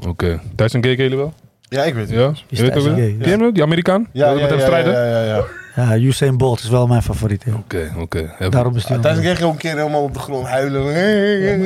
Oké. 0.08 0.40
Tyson 0.56 0.84
Gay 0.84 0.96
jullie 0.96 1.18
wel? 1.18 1.34
Ja, 1.70 1.84
ik 1.84 1.94
weet 1.94 2.10
het. 2.10 2.20
Ja? 2.20 2.32
Je 2.48 2.62
weet 2.62 2.66
ook 2.72 2.74
Tyson 2.78 2.96
wel? 2.96 3.00
Gay, 3.00 3.10
ja. 3.12 3.18
Ken 3.18 3.30
je 3.32 3.38
hem 3.38 3.44
ook? 3.46 3.54
Die 3.54 3.64
Amerikaan? 3.64 4.08
Ja, 4.12 4.28
ja, 4.28 4.34
met 4.34 4.50
hem 4.50 4.60
ja, 4.60 4.66
strijden? 4.66 4.94
ja, 4.94 5.06
ja, 5.06 5.24
ja. 5.24 5.44
Ja, 5.76 5.98
Usain 5.98 6.38
Bolt 6.38 6.60
is 6.60 6.70
wel 6.70 6.88
mijn 6.88 7.02
favoriet. 7.02 7.44
Oké, 7.58 7.92
oké. 8.00 8.34
Heb- 8.38 8.52
Daarom 8.52 8.76
is 8.76 8.86
die 8.86 8.98
Ah, 8.98 9.18
kreeg 9.20 9.40
je 9.40 9.46
ook 9.46 9.52
een 9.52 9.58
keer 9.58 9.76
helemaal 9.78 10.04
op 10.04 10.14
de 10.14 10.20
grond 10.20 10.48
huilen. 10.48 10.84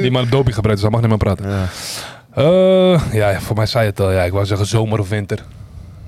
Die 0.02 0.12
man 0.12 0.20
heeft 0.22 0.32
doping 0.34 0.56
gebruikt, 0.56 0.82
dus 0.82 0.92
hij 0.92 1.02
mag 1.02 1.10
niet 1.10 1.10
meer 1.10 1.36
praten. 1.36 1.50
Ja. 1.50 1.66
Eh, 2.36 3.14
ja, 3.14 3.40
voor 3.40 3.56
mij 3.56 3.66
zei 3.66 3.84
je 3.84 3.90
het 3.90 4.00
al. 4.00 4.12
Ja, 4.12 4.24
ik 4.24 4.32
wou 4.32 4.46
zeggen 4.46 4.68
zomer 4.68 5.00
of 5.00 5.10
winter. 5.10 5.40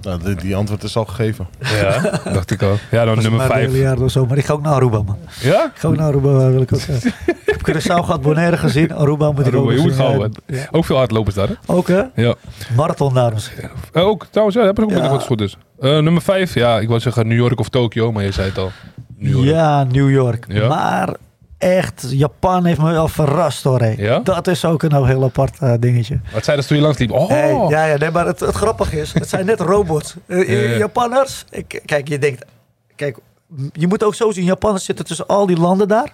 Nou, 0.01 0.23
die, 0.23 0.35
die 0.35 0.55
antwoord 0.55 0.83
is 0.83 0.95
al 0.97 1.05
gegeven. 1.05 1.47
Ja, 1.59 1.99
dacht 2.33 2.51
ik 2.51 2.61
al. 2.61 2.75
Ja, 2.91 3.05
dan 3.05 3.15
nummer 3.15 3.31
Maar 3.31 3.49
een 3.49 3.55
5. 3.55 3.65
hele 3.67 3.77
jaar 3.79 3.97
of 3.99 4.11
zo. 4.11 4.25
Maar 4.25 4.37
ik 4.37 4.45
ga 4.45 4.53
ook 4.53 4.61
naar 4.61 4.73
Aruba, 4.73 5.01
man. 5.01 5.17
Ja? 5.41 5.65
Ik 5.65 5.71
ga 5.79 5.87
ook 5.87 5.95
naar 5.95 6.07
Aruba, 6.07 6.49
wil 6.49 6.61
ik 6.61 6.73
ook 6.73 6.79
zeggen. 6.79 7.13
ik 7.25 7.35
heb 7.45 7.69
Curaçao 7.69 8.03
gehad, 8.05 8.21
Bonaire 8.21 8.57
gezien. 8.57 8.93
Aruba 8.93 9.31
moet 9.31 9.39
ik 9.39 9.45
Aruba, 9.45 9.61
ook 9.63 9.69
je 9.71 9.75
eens 9.75 9.83
moet 9.83 9.93
zien. 9.93 10.33
Ja. 10.45 10.67
Ook 10.71 10.85
veel 10.85 10.97
hardlopers 10.97 11.35
daar, 11.35 11.47
hè? 11.47 11.53
Ook, 11.65 11.87
hè? 11.87 12.01
Ja. 12.15 12.35
Marathon 12.75 13.13
daar 13.13 13.33
misschien. 13.33 13.69
Eh, 13.93 14.03
ook, 14.07 14.25
trouwens, 14.29 14.57
ja, 14.57 14.65
dat 14.65 14.75
heb 14.77 14.85
ik 14.85 14.91
ook 14.91 14.95
Ja. 14.97 15.01
met 15.01 15.09
wat 15.11 15.19
het 15.19 15.27
goed 15.27 15.41
is. 15.41 15.57
Eh, 15.79 15.89
nummer 15.99 16.21
5, 16.21 16.53
ja, 16.53 16.79
ik 16.79 16.87
wou 16.87 16.99
zeggen 16.99 17.27
New 17.27 17.37
York 17.37 17.59
of 17.59 17.69
Tokio, 17.69 18.11
maar 18.11 18.23
je 18.23 18.31
zei 18.31 18.47
het 18.49 18.57
al. 18.57 18.71
New 19.17 19.33
York. 19.33 19.45
Ja, 19.47 19.83
New 19.83 20.09
York. 20.11 20.45
Ja. 20.47 20.67
Maar 20.67 21.09
echt, 21.57 22.05
Japan 22.09 22.65
heeft 22.65 22.79
me 22.81 22.91
wel 22.91 23.07
verrast 23.07 23.63
hoor. 23.63 23.83
Ja? 23.85 24.19
Dat 24.19 24.47
is 24.47 24.65
ook 24.65 24.83
een 24.83 25.05
heel 25.05 25.23
apart 25.23 25.57
eh, 25.59 25.73
dingetje. 25.79 26.19
Wat 26.33 26.43
zei 26.43 26.57
dat 26.57 26.67
toen 26.67 26.77
je 26.77 26.83
langs 26.83 26.97
liep? 26.97 27.11
Oh! 27.11 27.29
Hey, 27.29 27.65
ja, 27.69 27.85
ja, 27.85 27.97
nee, 27.97 28.11
maar 28.11 28.25
het, 28.25 28.39
het 28.39 28.55
grappige 28.55 28.99
is, 28.99 29.13
het 29.13 29.29
zijn 29.29 29.45
net 29.45 29.59
robots. 29.59 30.15
Ja. 30.27 30.43
Japanners, 30.77 31.45
ik, 31.49 31.81
kijk, 31.85 32.07
je 32.07 32.19
denkt, 32.19 32.45
kijk, 32.95 33.17
je 33.73 33.87
moet 33.87 34.03
ook 34.03 34.15
zo 34.15 34.31
zien, 34.31 34.43
Japanners 34.45 34.85
zitten 34.85 35.05
tussen 35.05 35.27
al 35.27 35.45
die 35.45 35.57
landen 35.59 35.87
daar. 35.87 36.13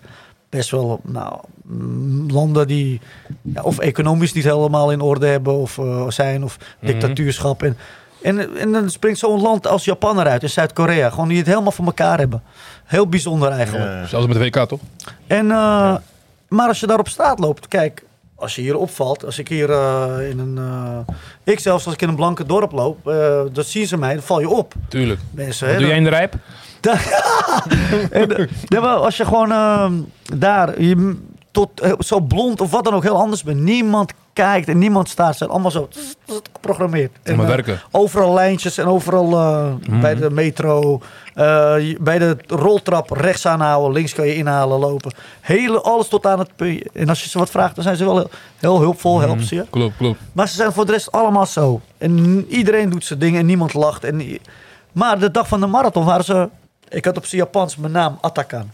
Best 0.50 0.70
wel, 0.72 1.00
nou, 1.04 1.40
mm, 1.64 2.32
landen 2.32 2.68
die 2.68 3.02
ja, 3.42 3.62
of 3.62 3.80
economisch 3.80 4.34
niet 4.34 4.44
helemaal 4.44 4.92
in 4.92 5.02
orde 5.02 5.28
hebben 5.28 5.54
of 5.54 5.78
eh, 5.78 6.10
zijn, 6.10 6.44
of 6.44 6.58
Mhm. 6.58 6.92
dictatuurschap. 6.92 7.64
En, 7.64 7.78
en, 8.22 8.58
en 8.58 8.72
dan 8.72 8.90
springt 8.90 9.20
zo'n 9.20 9.42
land 9.42 9.68
als 9.68 9.86
Japan 9.86 10.20
eruit, 10.20 10.44
in 10.44 10.50
Zuid-Korea, 10.50 11.10
gewoon 11.10 11.28
die 11.28 11.38
het 11.38 11.48
helemaal 11.48 11.72
voor 11.72 11.86
elkaar 11.86 12.18
hebben. 12.20 12.44
Heel 12.84 13.08
bijzonder 13.08 13.50
eigenlijk. 13.52 13.86
Ja. 13.86 14.06
Zelfs 14.06 14.28
met 14.28 14.36
de 14.38 14.44
WK, 14.44 14.68
toch? 14.68 14.80
En, 15.28 15.52
eh, 15.52 15.96
Maar 16.48 16.68
als 16.68 16.80
je 16.80 16.88
daar 16.88 17.00
op 17.00 17.08
straat 17.08 17.40
loopt, 17.40 17.68
kijk, 17.68 18.04
als 18.36 18.56
je 18.56 18.62
hier 18.62 18.78
opvalt, 18.78 19.26
als 19.26 19.40
ik 19.40 19.48
hier 19.48 19.70
eh, 19.72 20.30
in 20.30 20.40
een. 20.40 20.58
eh, 20.58 21.14
ik 21.44 21.60
zelfs 21.60 21.86
als 21.86 21.94
ik 21.94 22.02
in 22.02 22.10
een 22.10 22.16
blanke 22.16 22.46
dorp 22.46 22.72
loop, 22.72 23.08
eh 23.08 23.42
dat 23.52 23.66
zien 23.66 23.88
ze 23.88 23.98
mij, 23.98 24.14
dan 24.14 24.24
val 24.24 24.40
je 24.40 24.50
op. 24.50 24.74
Tuurlijk. 24.88 25.20
Mensen, 25.32 25.68
hè, 25.68 25.78
doe 25.78 25.88
jij 25.88 25.98
in 25.98 26.04
de 26.04 26.10
rijp? 26.10 26.34
en, 28.12 28.50
ja, 28.66 28.80
maar 28.80 28.96
als 28.96 29.18
je 29.18 29.26
gewoon 29.26 29.52
ehm, 29.52 29.94
daar 30.38 30.82
je, 30.82 31.18
tot 31.52 31.70
zo 32.00 32.20
blond 32.20 32.62
of 32.62 32.72
wat 32.72 32.84
dan 32.84 32.94
ook 32.94 33.04
heel 33.04 33.18
anders 33.20 33.44
bent, 33.44 33.60
niemand 33.60 34.14
kijkt 34.34 34.68
en 34.68 34.78
niemand 34.78 35.10
staat, 35.10 35.32
ze 35.32 35.38
zijn 35.38 35.50
allemaal 35.50 35.72
zo 35.72 35.88
tss, 35.88 36.16
tss, 36.26 36.42
geprogrammeerd. 36.54 37.12
En, 37.24 37.36
maar 37.36 37.46
eh, 37.46 37.52
werken. 37.52 37.82
overal 37.92 38.34
lijntjes 38.34 38.78
en 38.78 38.86
overal 38.86 39.32
eh, 39.32 40.00
bij 40.00 40.16
de 40.16 40.30
metro, 40.30 41.02
eh, 41.34 41.76
bij 42.00 42.20
de 42.20 42.38
roltrap 42.48 43.10
rechts 43.10 43.46
aanhouden, 43.46 43.94
links 43.94 44.14
kan 44.14 44.28
je 44.28 44.36
inhalen, 44.36 44.80
lopen. 44.80 45.14
Hele, 45.42 45.82
alles 45.82 46.08
tot 46.08 46.26
aan 46.26 46.40
het 46.40 46.56
puntje. 46.56 46.90
En 46.94 47.10
als 47.10 47.24
je 47.24 47.30
ze 47.30 47.38
wat 47.38 47.50
vraagt, 47.50 47.76
dan 47.76 47.84
zijn 47.84 47.96
ze 47.96 48.06
wel 48.06 48.18
heel, 48.18 48.30
heel 48.60 48.80
hulpvol, 48.80 49.20
helpen 49.20 49.44
ze 49.44 49.56
je. 49.56 49.66
Klopt, 49.70 49.98
klopt. 49.98 50.20
Maar 50.32 50.48
ze 50.48 50.56
zijn 50.56 50.72
voor 50.72 50.86
de 50.86 50.92
rest 50.92 51.12
allemaal 51.12 51.46
zo. 51.46 51.82
En 51.98 52.46
iedereen 52.50 52.90
doet 52.90 53.06
zijn 53.06 53.20
dingen 53.20 53.40
en 53.40 53.46
niemand 53.46 53.74
lacht. 53.74 54.04
En, 54.04 54.40
maar 54.92 55.20
de 55.20 55.32
dag 55.32 55.48
van 55.48 55.60
de 55.60 55.68
marathon 55.68 56.06
waren 56.06 56.26
ze... 56.26 56.50
Ik 56.90 57.06
had 57.06 57.18
op 57.18 57.26
zijn 57.26 57.42
Japans 57.42 57.76
mijn 57.76 57.92
naam 57.92 58.18
Atakan. 58.22 58.72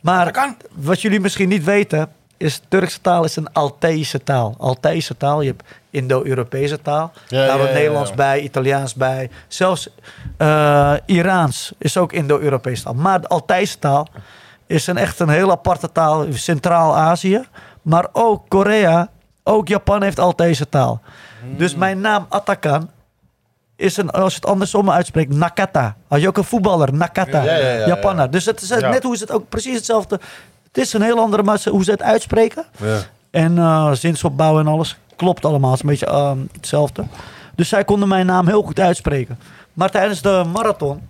Maar 0.00 0.54
wat 0.74 1.00
jullie 1.02 1.20
misschien 1.20 1.48
niet 1.48 1.64
weten... 1.64 2.08
is 2.40 2.60
Turkse 2.68 3.00
taal 3.00 3.24
is 3.24 3.36
een 3.36 3.52
Alteïsche 3.52 4.22
taal. 4.22 4.54
Alteïsche 4.58 5.16
taal, 5.16 5.40
je 5.40 5.48
hebt 5.48 5.62
Indo-Europese 5.90 6.82
taal. 6.82 7.12
Ja, 7.28 7.46
daar 7.46 7.58
ja, 7.58 7.72
Nederlands 7.72 8.14
bij, 8.14 8.40
Italiaans 8.40 8.94
bij. 8.94 9.30
Zelfs 9.48 9.88
eh, 10.36 10.94
Iraans 11.06 11.72
is 11.78 11.96
ook 11.96 12.12
Indo-Europese 12.12 12.82
taal. 12.82 12.94
Maar 12.94 13.20
de 13.20 13.76
taal 13.78 14.08
is 14.66 14.86
een 14.86 14.96
echt 14.96 15.18
een 15.18 15.28
heel 15.28 15.50
aparte 15.50 15.92
taal. 15.92 16.26
Centraal-Azië. 16.32 17.44
Maar 17.82 18.08
ook 18.12 18.48
Korea, 18.48 19.08
ook 19.42 19.68
Japan 19.68 20.02
heeft 20.02 20.18
Alteïsche 20.18 20.68
taal. 20.68 21.00
Dus 21.56 21.74
mijn 21.74 22.00
naam 22.00 22.26
Atakan 22.28 22.90
is 23.76 23.96
een, 23.96 24.10
als 24.10 24.32
je 24.34 24.40
het 24.40 24.50
andersom 24.50 24.90
uitspreekt, 24.90 25.34
Nakata. 25.34 25.96
Had 26.08 26.20
je 26.20 26.28
ook 26.28 26.36
een 26.36 26.44
voetballer, 26.44 26.94
Nakata, 26.94 27.42
Ja, 27.42 27.56
ja, 27.56 27.66
ja, 27.66 27.72
ja. 27.72 27.86
Japaner. 27.86 28.30
Dus 28.30 28.44
het 28.44 28.60
is 28.60 28.68
net 28.68 29.02
hoe 29.02 29.16
ze 29.16 29.22
het 29.22 29.32
ook 29.32 29.48
precies 29.48 29.74
hetzelfde. 29.74 30.20
Het 30.72 30.84
is 30.84 30.92
een 30.92 31.02
heel 31.02 31.18
andere, 31.18 31.58
ze- 31.58 31.70
hoe 31.70 31.84
ze 31.84 31.90
het 31.90 32.02
uitspreken. 32.02 32.64
Ja. 32.82 32.98
En 33.30 33.58
eh 33.58 33.92
zinsopbouw 33.92 34.58
en 34.58 34.66
alles 34.66 34.98
klopt 35.16 35.44
allemaal. 35.44 35.70
Het 35.70 35.78
is 35.78 35.84
een 35.84 35.90
beetje 35.90 36.06
ehm, 36.06 36.38
hetzelfde. 36.52 37.04
Dus 37.54 37.68
zij 37.68 37.84
konden 37.84 38.08
mijn 38.08 38.26
naam 38.26 38.46
heel 38.46 38.62
goed 38.62 38.80
uitspreken. 38.80 39.38
Maar 39.72 39.90
tijdens 39.90 40.22
de 40.22 40.44
marathon, 40.52 41.00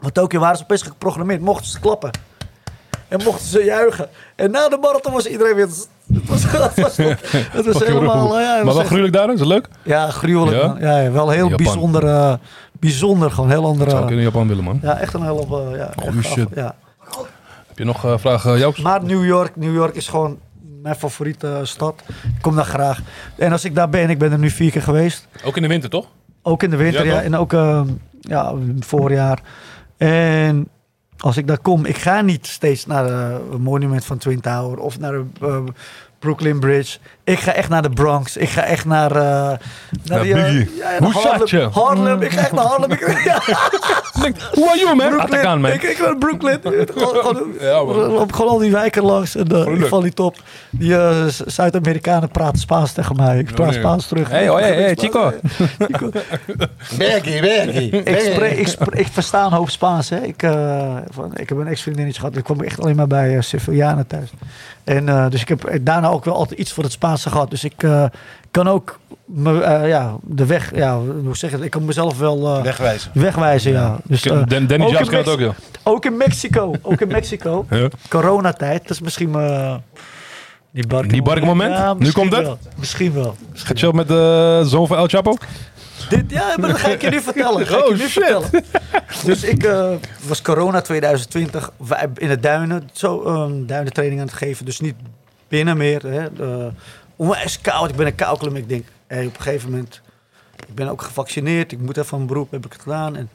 van 0.00 0.12
Tokio 0.12 0.40
waren 0.40 0.56
ze 0.56 0.62
opeens 0.62 0.82
geprogrammeerd, 0.82 1.40
mochten 1.40 1.70
ze 1.70 1.80
klappen. 1.80 2.10
En 3.08 3.20
mochten 3.24 3.46
ze 3.46 3.64
juichen. 3.64 4.08
En 4.34 4.50
na 4.50 4.68
de 4.68 4.78
marathon 4.80 5.12
was 5.12 5.26
iedereen 5.26 5.54
weer... 5.54 5.66
Het 5.66 5.88
was, 6.28 6.42
het 6.42 6.80
was, 6.80 6.96
het 7.58 7.66
was 7.66 7.84
helemaal... 7.84 8.40
Ja, 8.40 8.46
het 8.46 8.56
maar 8.56 8.64
was 8.64 8.74
wel 8.74 8.84
gruwelijk 8.84 9.14
daar, 9.14 9.32
is 9.32 9.38
dat 9.38 9.48
leuk? 9.48 9.68
ja, 9.82 10.10
gruwelijk. 10.10 10.62
Ja? 10.62 10.76
Ja, 10.92 10.98
ja, 11.00 11.10
wel 11.10 11.30
heel 11.30 11.48
bijzonder. 11.56 12.06
eh, 12.06 12.34
bijzonder, 12.72 13.30
gewoon 13.30 13.50
heel 13.50 13.62
Zou 13.62 13.74
ik 13.76 13.82
andere... 13.92 14.14
in 14.16 14.22
Japan 14.22 14.48
willen, 14.48 14.64
man. 14.64 14.78
Ja, 14.82 14.98
echt 14.98 15.14
een 15.14 15.22
heel... 15.22 15.68
eh, 15.72 15.78
ja, 15.78 15.90
gaaf, 15.96 16.24
shit. 16.24 16.48
Ja. 16.54 16.74
Heb 17.74 17.86
je 17.86 17.92
nog 17.92 18.04
eh, 18.04 18.18
vragen, 18.18 18.58
Joost? 18.58 18.82
Maar 18.82 19.04
New 19.04 19.24
York, 19.24 19.56
New 19.56 19.74
York 19.74 19.94
is 19.94 20.08
gewoon 20.08 20.38
mijn 20.82 20.96
favoriete 20.96 21.48
eh, 21.48 21.64
stad. 21.64 22.02
Ik 22.08 22.42
kom 22.42 22.54
daar 22.54 22.64
graag. 22.64 23.00
En 23.36 23.52
als 23.52 23.64
ik 23.64 23.74
daar 23.74 23.88
ben, 23.88 24.10
ik 24.10 24.18
ben 24.18 24.32
er 24.32 24.38
nu 24.38 24.50
vier 24.50 24.70
keer 24.70 24.82
geweest. 24.82 25.28
Ook 25.44 25.56
in 25.56 25.62
de 25.62 25.68
winter, 25.68 25.90
toch? 25.90 26.06
Ook 26.42 26.62
in 26.62 26.70
de 26.70 26.76
winter, 26.76 27.06
Ja? 27.06 27.22
En 27.22 27.36
ook 27.36 27.52
eh, 27.52 27.82
ja, 28.20 28.54
voorjaar. 28.78 29.42
En 29.96 30.68
als 31.18 31.36
ik 31.36 31.46
daar 31.46 31.58
kom, 31.58 31.84
ik 31.84 31.96
ga 31.96 32.20
niet 32.20 32.46
steeds 32.46 32.86
naar 32.86 33.04
het 33.04 33.58
monument 33.58 34.04
van 34.04 34.18
Twin 34.18 34.40
Tower 34.40 34.78
of 34.78 34.98
naar 34.98 35.12
de 35.12 35.24
eh, 35.40 35.62
Brooklyn 36.24 36.58
Bridge. 36.60 36.98
Ik 37.24 37.38
ga 37.38 37.52
echt 37.52 37.68
naar 37.68 37.82
de 37.82 37.90
Bronx. 37.90 38.36
Ik 38.36 38.48
ga 38.48 38.62
echt 38.64 38.84
naar... 38.84 39.10
eh 39.10 39.22
naar, 39.22 39.58
Naar 40.04 40.22
die, 40.22 40.34
eh, 40.34 40.60
ja, 40.60 40.66
naar 40.90 40.98
Hoe 41.02 41.12
zat 41.12 41.22
Harlem. 41.22 41.46
je? 41.48 41.68
Harlem. 41.72 42.22
Ik 42.22 42.30
ga 42.32 42.40
echt 42.40 42.52
naar 42.52 42.64
Harlem. 42.64 42.90
Ja, 43.24 43.40
Who 44.54 44.66
are 44.68 44.78
you, 44.78 44.96
man? 44.96 45.08
Brooklyn. 45.08 45.20
Atakan, 45.20 45.60
man. 45.60 45.70
Ik, 45.72 45.82
ik 45.82 45.98
naar 45.98 46.16
Brooklyn. 46.18 46.58
gewoon, 46.62 47.16
gewoon, 47.16 47.52
Ja, 47.60 47.84
loop 47.84 48.32
gewoon 48.32 48.50
al 48.50 48.58
die 48.58 48.70
wijken 48.70 49.02
langs. 49.02 49.36
En 49.36 49.52
uh, 49.52 49.66
ik 49.80 49.86
val 49.86 50.02
niet 50.02 50.18
op. 50.18 50.36
Die 50.70 50.96
eh, 50.96 51.24
Z- 51.26 51.40
Zuid-Amerikanen 51.46 52.28
praten 52.28 52.58
Spaans 52.58 52.92
tegen 52.92 53.16
mij. 53.16 53.38
Ik 53.38 53.54
praat 53.54 53.70
nee. 53.70 53.78
Spaans 53.78 54.06
terug. 54.06 54.28
Hey, 54.28 54.48
oh, 54.48 54.58
hey, 54.58 54.74
hey, 54.74 54.94
chico. 54.94 55.32
Chico. 55.78 56.10
Bergie, 56.98 57.40
Bergie. 57.40 57.90
Ik, 58.02 58.32
spreek, 58.32 58.58
ik, 58.58 58.76
ik 58.90 59.06
versta 59.12 59.44
een 59.44 59.52
hoop 59.52 59.70
Spaans. 59.70 60.08
Hè. 60.08 60.20
Ik, 60.20 60.42
eh, 60.42 60.96
van, 61.10 61.30
ik 61.36 61.48
heb 61.48 61.58
een 61.58 61.66
ex-vriendinnetje 61.66 62.20
gehad. 62.20 62.36
Ik 62.36 62.44
kwam 62.44 62.60
echt 62.60 62.80
alleen 62.80 62.96
maar 62.96 63.06
bij 63.06 63.34
uh, 63.34 63.40
Sevillana 63.40 64.04
thuis. 64.06 64.30
En, 64.84 65.08
eh, 65.08 65.28
dus 65.30 65.40
ik 65.40 65.48
heb 65.48 65.70
daarna 65.80 66.08
ook 66.14 66.24
wel 66.24 66.34
altijd 66.34 66.58
iets 66.60 66.72
voor 66.72 66.82
het 66.84 66.92
Spaanse 66.92 67.30
gehad. 67.30 67.50
Dus 67.50 67.64
ik 67.64 67.82
eh, 67.82 68.04
kan 68.50 68.68
ook 68.68 68.98
me, 69.24 69.60
eh, 69.62 69.88
ja, 69.88 70.16
de 70.22 70.46
weg, 70.46 70.74
ja, 70.74 70.98
hoe 70.98 71.36
zeg 71.36 71.50
je 71.50 71.56
het? 71.56 71.64
Ik 71.64 71.70
kan 71.70 71.84
mezelf 71.84 72.18
wel 72.18 72.56
eh, 72.56 72.62
Wegwijzen. 72.62 73.10
wegwijzen. 73.14 73.72
Ja. 73.72 73.98
Dus, 74.04 74.22
eh, 74.26 74.44
Den- 74.46 74.66
Danny 74.66 74.86
in 74.86 75.06
kan 75.06 75.14
het 75.18 75.28
ook, 75.28 75.38
ja. 75.38 75.54
ook 75.82 76.04
in 76.04 76.16
Mexico. 76.16 76.74
Ook 76.82 77.00
in 77.00 77.08
Mexico. 77.08 77.66
Ja. 77.70 77.88
Coronatijd. 78.08 78.82
Dat 78.82 78.90
is 78.90 79.00
misschien 79.00 79.30
mijn... 79.30 79.82
Die 80.70 80.86
bark 80.86 81.08
Die 81.08 81.22
barkmoment? 81.22 81.98
Nu 81.98 82.12
komt 82.12 82.32
het? 82.32 82.42
wel. 82.46 82.58
Misschien 82.76 83.12
wel. 83.12 83.34
Gaat 83.52 83.78
chill 83.78 83.92
met 83.92 84.08
de 84.08 84.62
zoon 84.66 84.86
van 84.86 84.96
El 84.96 85.06
Chapo? 85.06 85.36
Dit, 86.08 86.24
ja, 86.30 86.54
maar 86.60 86.68
dat 86.68 86.78
ga 86.78 86.88
ik 86.88 87.02
je 87.02 87.10
nu 87.10 87.20
vertellen. 87.30 87.66
Ga 87.66 87.76
ik 87.78 87.84
je 87.84 87.90
Oh, 87.92 87.98
nu 87.98 88.08
shit. 88.08 88.10
vertellen. 88.12 88.48
Dus 89.24 89.42
ik 89.44 89.62
eh, 89.64 89.88
was 90.26 90.42
corona 90.42 90.80
2020 90.80 91.70
wij 91.76 92.08
in 92.14 92.30
het 92.30 92.42
duinen. 92.42 92.88
Zo 92.92 93.24
um, 93.26 93.66
duinentraining 93.66 94.20
aan 94.20 94.26
het 94.26 94.36
geven. 94.36 94.64
Dus 94.64 94.80
niet 94.80 94.94
binnen 95.54 95.76
meer. 95.76 96.02
Hè. 96.02 96.28
Uh, 96.40 96.66
onwijs 97.16 97.60
koud. 97.60 97.90
Ik 97.90 97.96
ben 97.96 98.06
een 98.06 98.14
kouklim. 98.14 98.56
Ik 98.56 98.68
denk, 98.68 98.84
hey, 99.06 99.26
op 99.26 99.36
een 99.36 99.42
gegeven 99.42 99.70
moment... 99.70 100.00
Ik 100.68 100.74
ben 100.74 100.88
ook 100.88 101.02
gevaccineerd. 101.02 101.72
Ik 101.72 101.78
moet 101.78 101.96
even 101.96 102.08
van 102.08 102.26
beroep. 102.26 102.50
Heb 102.50 102.66
ik 102.66 102.72
het 102.72 102.82
gedaan. 102.82 103.16
En 103.16 103.30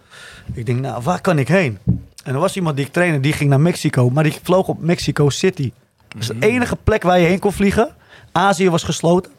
ik 0.53 0.65
denk, 0.65 0.79
nou, 0.79 1.03
waar 1.03 1.21
kan 1.21 1.39
ik 1.39 1.47
heen? 1.47 1.77
En 2.23 2.33
er 2.33 2.39
was 2.39 2.55
iemand 2.55 2.75
die 2.75 2.85
ik 2.85 2.91
trainde. 2.91 3.19
Die 3.19 3.33
ging 3.33 3.49
naar 3.49 3.59
Mexico. 3.59 4.09
Maar 4.09 4.23
die 4.23 4.37
vloog 4.43 4.67
op 4.67 4.81
Mexico 4.81 5.29
City. 5.29 5.71
Dat 6.07 6.21
is 6.21 6.27
de 6.27 6.35
enige 6.39 6.75
plek 6.75 7.03
waar 7.03 7.19
je 7.19 7.27
heen 7.27 7.39
kon 7.39 7.53
vliegen. 7.53 7.95
Azië 8.31 8.69
was 8.69 8.83
gesloten. 8.83 9.31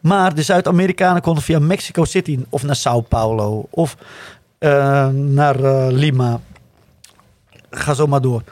Maar 0.00 0.34
de 0.34 0.42
Zuid-Amerikanen 0.42 1.22
konden 1.22 1.42
via 1.42 1.58
Mexico 1.58 2.04
City 2.04 2.38
of 2.48 2.62
naar 2.62 2.76
Sao 2.76 3.00
Paulo 3.00 3.66
of 3.70 3.96
eh, 4.58 5.08
naar 5.08 5.64
eh, 5.64 5.86
Lima. 5.90 6.40
Ga 7.70 7.94
zo 7.94 8.06
maar 8.06 8.20
door. 8.20 8.42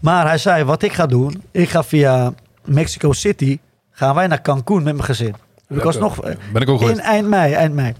Maar 0.00 0.26
hij 0.26 0.38
zei, 0.38 0.64
wat 0.64 0.82
ik 0.82 0.92
ga 0.92 1.06
doen, 1.06 1.42
ik 1.50 1.68
ga 1.68 1.84
via 1.84 2.32
Mexico 2.68 3.12
City, 3.12 3.58
gaan 3.90 4.14
wij 4.14 4.26
naar 4.26 4.42
Cancun 4.42 4.82
met 4.82 4.92
mijn 4.94 5.04
gezin. 5.04 5.34
Ik 5.68 5.82
was 5.82 5.98
nog 5.98 6.24
eh, 6.24 6.34
Ben 6.52 6.62
ik 6.62 6.68
ook 6.68 6.80
in 6.82 7.00
eind 7.00 7.28
mei, 7.28 7.52
eind 7.52 7.74
mei. 7.74 7.94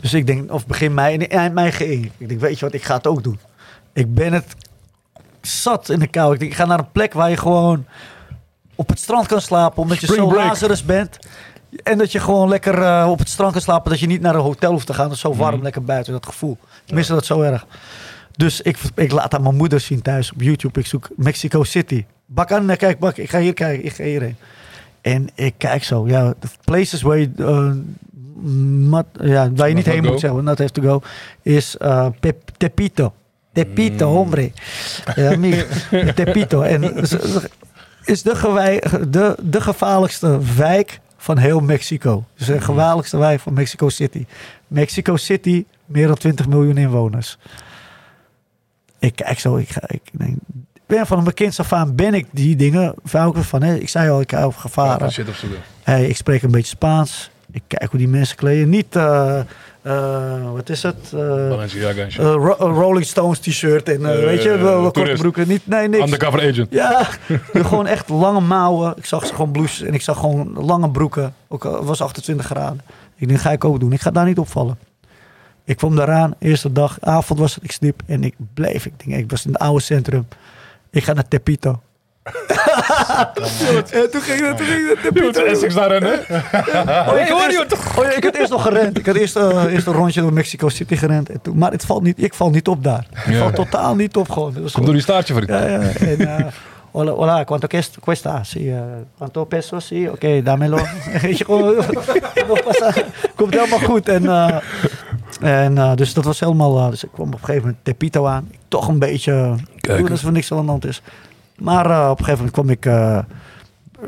Dus 0.00 0.14
ik 0.14 0.26
denk, 0.26 0.52
of 0.52 0.66
begin 0.66 0.94
mei, 0.94 1.16
en 1.16 1.28
eind 1.28 1.54
mei 1.54 1.72
ging 1.72 2.04
ik. 2.04 2.12
Ik 2.18 2.28
denk, 2.28 2.40
weet 2.40 2.58
je 2.58 2.64
wat, 2.64 2.74
ik 2.74 2.82
ga 2.84 2.94
het 2.96 3.06
ook 3.06 3.22
doen. 3.22 3.38
Ik 3.92 4.14
ben 4.14 4.32
het 4.32 4.54
zat 5.40 5.88
in 5.88 5.98
de 5.98 6.06
kou. 6.06 6.32
Ik 6.34 6.38
denk, 6.38 6.50
ik 6.50 6.56
ga 6.56 6.64
naar 6.64 6.78
een 6.78 6.90
plek 6.92 7.12
waar 7.12 7.30
je 7.30 7.36
gewoon 7.36 7.84
op 8.74 8.88
het 8.88 8.98
strand 8.98 9.26
kan 9.26 9.40
slapen, 9.40 9.82
omdat 9.82 10.00
je 10.00 10.06
Spring 10.06 10.22
zo 10.22 10.28
break. 10.28 10.48
Lazarus 10.48 10.84
bent. 10.84 11.18
En 11.82 11.98
dat 11.98 12.12
je 12.12 12.20
gewoon 12.20 12.48
lekker 12.48 12.82
eh, 12.82 13.06
op 13.10 13.18
het 13.18 13.28
strand 13.28 13.52
kan 13.52 13.60
slapen, 13.60 13.90
dat 13.90 14.00
je 14.00 14.06
niet 14.06 14.20
naar 14.20 14.34
een 14.34 14.40
hotel 14.40 14.70
hoeft 14.72 14.86
te 14.86 14.94
gaan. 14.94 15.04
Dat 15.06 15.14
is 15.14 15.20
zo 15.20 15.34
warm, 15.34 15.54
Mhm. 15.54 15.62
lekker 15.62 15.84
buiten, 15.84 16.12
dat 16.12 16.26
gevoel. 16.26 16.58
Ik 16.86 16.94
miste 16.94 17.12
dat 17.12 17.24
zo 17.26 17.40
erg. 17.40 17.66
Dus 18.36 18.60
ik, 18.60 18.78
ik 18.94 19.12
laat 19.12 19.34
aan 19.34 19.42
mijn 19.42 19.56
moeder 19.56 19.80
zien 19.80 20.02
thuis 20.02 20.32
op 20.32 20.40
YouTube. 20.42 20.80
Ik 20.80 20.86
zoek 20.86 21.08
Mexico 21.16 21.64
City. 21.64 22.04
Bak 22.26 22.52
aan, 22.52 22.76
kijk, 22.76 22.98
bak, 22.98 23.16
ik 23.16 23.30
ga 23.30 23.38
hier 23.38 23.54
kijken, 23.54 23.84
ik 23.84 23.92
ga 23.92 24.04
hierheen. 24.04 24.36
En 25.00 25.28
ik 25.34 25.54
kijk 25.56 25.84
zo, 25.84 26.08
ja, 26.08 26.34
places 26.64 27.02
where 27.02 27.30
you, 27.36 27.50
uh, 27.50 27.74
mat- 28.88 29.06
ja, 29.20 29.52
waar 29.52 29.68
je 29.68 29.74
niet 29.74 29.86
heen 29.86 30.04
go. 30.04 30.10
moet, 30.10 30.20
zeg 30.20 30.32
maar, 30.32 30.42
not 30.42 30.58
have 30.58 30.70
to 30.72 30.82
go, 30.82 31.00
is 31.42 31.76
uh, 31.82 32.06
Pep- 32.20 32.50
Tepito. 32.56 33.12
Tepito, 33.52 34.08
Mm. 34.08 34.14
hombre. 34.16 34.52
Ja, 35.14 35.36
Tepito. 36.14 36.60
En 36.62 36.94
is 38.04 38.22
de, 38.22 38.34
gewij, 38.36 38.82
de, 39.08 39.36
de 39.42 39.60
gevaarlijkste 39.60 40.38
wijk 40.56 41.00
van 41.16 41.38
heel 41.38 41.60
Mexico. 41.60 42.24
Dus 42.36 42.46
de 42.46 42.60
gevaarlijkste 42.60 43.16
wijk 43.18 43.40
van 43.40 43.52
Mexico 43.52 43.88
City. 43.88 44.26
Mexico 44.66 45.16
City, 45.16 45.64
meer 45.86 46.06
dan 46.06 46.16
20 46.16 46.48
miljoen 46.48 46.76
inwoners. 46.76 47.38
Ik 48.98 49.16
kijk 49.16 49.38
zo, 49.40 49.56
ik, 49.56 49.68
ga, 49.68 49.80
ik 49.86 50.02
denk, 50.12 50.36
ben 50.86 51.06
van 51.06 51.18
een 51.18 51.24
bekend 51.24 51.60
af 51.60 51.72
aan 51.72 51.94
ben 51.94 52.14
ik 52.14 52.26
die 52.30 52.56
dingen, 52.56 52.94
hou 53.10 53.38
ik 53.38 53.44
van. 53.44 53.62
Hè? 53.62 53.74
Ik 53.74 53.88
zei 53.88 54.10
al, 54.10 54.20
ik 54.20 54.30
hou 54.30 54.52
van 54.52 54.60
gevaren. 54.60 54.98
Zo. 55.12 55.22
Hey, 55.82 56.06
ik 56.06 56.16
spreek 56.16 56.42
een 56.42 56.50
beetje 56.50 56.66
Spaans. 56.68 57.30
Ik 57.50 57.62
kijk 57.66 57.90
hoe 57.90 57.98
die 57.98 58.08
mensen 58.08 58.36
kleden. 58.36 58.68
Niet, 58.68 58.96
eh, 58.96 59.38
eh, 59.82 60.52
wat 60.52 60.68
is 60.68 60.82
het? 60.82 60.96
Eh, 61.12 61.18
Ro- 62.32 62.56
Rolling 62.58 63.06
Stones 63.06 63.38
t-shirt 63.38 63.88
en 63.88 64.00
weet 64.24 64.42
je, 64.42 64.56
wel, 64.58 64.90
korte 64.90 65.00
broeken. 65.18 65.48
Niet, 65.48 65.66
nee, 65.66 65.88
niks. 65.88 66.04
Undercover 66.04 66.40
agent. 66.48 66.66
Ja, 66.70 67.08
gewoon 67.52 67.86
echt 67.86 68.08
lange 68.08 68.40
mouwen. 68.40 68.94
Ik 68.96 69.04
zag 69.06 69.26
ze 69.26 69.34
gewoon 69.34 69.50
blouses 69.50 69.82
en 69.82 69.94
ik 69.94 70.02
zag 70.02 70.18
gewoon 70.18 70.52
lange 70.64 70.90
broeken. 70.90 71.34
Ook 71.48 71.62
was 71.82 72.00
28 72.02 72.46
graden. 72.46 72.80
Ik 73.16 73.28
denk, 73.28 73.40
ga 73.40 73.50
ik 73.52 73.64
ook 73.64 73.80
doen. 73.80 73.92
Ik 73.92 74.00
ga 74.00 74.10
daar 74.10 74.26
niet 74.26 74.38
opvallen. 74.38 74.78
Ik 75.64 75.76
kwam 75.76 75.96
daaraan, 75.96 76.34
eerste 76.38 76.72
dag, 76.72 76.98
avond 77.00 77.38
was 77.38 77.54
het, 77.54 77.64
ik 77.64 77.72
sliep 77.72 78.02
en 78.06 78.24
ik 78.24 78.34
bleef. 78.54 78.86
Ik 78.86 78.92
denk, 79.04 79.18
ik 79.20 79.30
was 79.30 79.44
in 79.46 79.52
het 79.52 79.60
oude 79.60 79.82
centrum. 79.82 80.26
Ik 80.96 81.04
ga 81.04 81.12
naar 81.12 81.28
Tepito. 81.28 81.80
en 83.92 84.10
toen 84.10 84.20
ging 84.22 84.40
ik 84.46 84.56
toen 84.56 84.66
ging 84.66 84.90
ik 84.90 85.02
naar 85.02 85.14
Je 85.14 85.22
moet 85.22 85.34
Tepito. 85.34 85.44
Essex 85.44 85.74
daar 85.74 85.88
rennen. 85.90 86.12
Oh, 87.08 87.18
ik, 87.20 87.28
had 87.28 87.50
eerst, 87.50 87.72
oh, 87.98 88.04
ja, 88.04 88.10
ik 88.16 88.24
had 88.24 88.34
eerst 88.34 88.50
nog 88.50 88.62
gerend. 88.62 88.98
Ik 88.98 89.06
had 89.06 89.14
eerst, 89.14 89.36
eh, 89.36 89.64
eerst 89.72 89.86
een 89.86 89.92
rondje 89.92 90.20
door 90.20 90.32
Mexico 90.32 90.68
City 90.68 90.96
gerend. 90.96 91.30
En 91.30 91.40
toen, 91.42 91.58
maar 91.58 91.70
het 91.72 91.84
valt 91.84 92.02
niet, 92.02 92.22
ik 92.22 92.34
val 92.34 92.50
niet 92.50 92.68
op 92.68 92.84
daar. 92.84 93.06
Ik 93.26 93.32
Ja. 93.32 93.38
val 93.38 93.50
totaal 93.50 93.94
niet 93.94 94.16
op 94.16 94.30
gewoon. 94.30 94.52
Dat 94.52 94.62
was 94.62 94.72
Kom 94.72 94.84
door 94.84 94.92
die 94.92 95.02
staartje, 95.02 95.34
vriend. 95.34 95.48
ja, 95.48 95.66
ja. 95.66 95.78
En, 95.80 96.36
eh, 96.38 96.46
hola, 96.90 97.10
hola, 97.12 97.44
¿cuánto 97.44 97.66
cuesta? 98.00 98.44
Sí, 98.44 98.70
eh, 98.70 98.80
¿cuánto 99.18 99.44
pesos? 99.48 99.86
Sí, 99.86 100.08
oké, 100.08 100.42
dámelo. 100.42 100.76
Weet 101.22 101.38
je, 101.38 101.44
gewoon, 101.44 101.74
komt 103.36 103.54
helemaal 103.54 103.78
goed. 103.78 104.08
En, 104.08 104.26
eh, 104.26 104.56
en 105.40 105.78
eh, 105.78 105.94
dus 105.94 106.14
dat 106.14 106.24
was 106.24 106.40
helemaal, 106.40 106.78
eh, 106.78 106.90
dus 106.90 107.04
ik 107.04 107.10
kwam 107.12 107.26
op 107.26 107.32
een 107.32 107.38
gegeven 107.38 107.60
moment 107.62 107.78
Tepito 107.84 108.26
aan. 108.26 108.48
Ik 108.50 108.58
toch 108.68 108.88
een 108.88 108.98
beetje, 108.98 109.54
Kijk 109.80 109.98
doen 109.98 109.98
eens. 109.98 110.10
alsof 110.10 110.26
er 110.26 110.32
niks 110.32 110.52
aan 110.52 110.64
de 110.64 110.70
hand 110.70 110.84
is. 110.84 111.02
Maar 111.58 111.90
eh, 111.90 112.10
op 112.10 112.18
een 112.18 112.24
gegeven 112.24 112.44
moment 112.44 112.52
kwam 112.52 112.70
ik, 112.70 112.86
eh, 112.86 113.18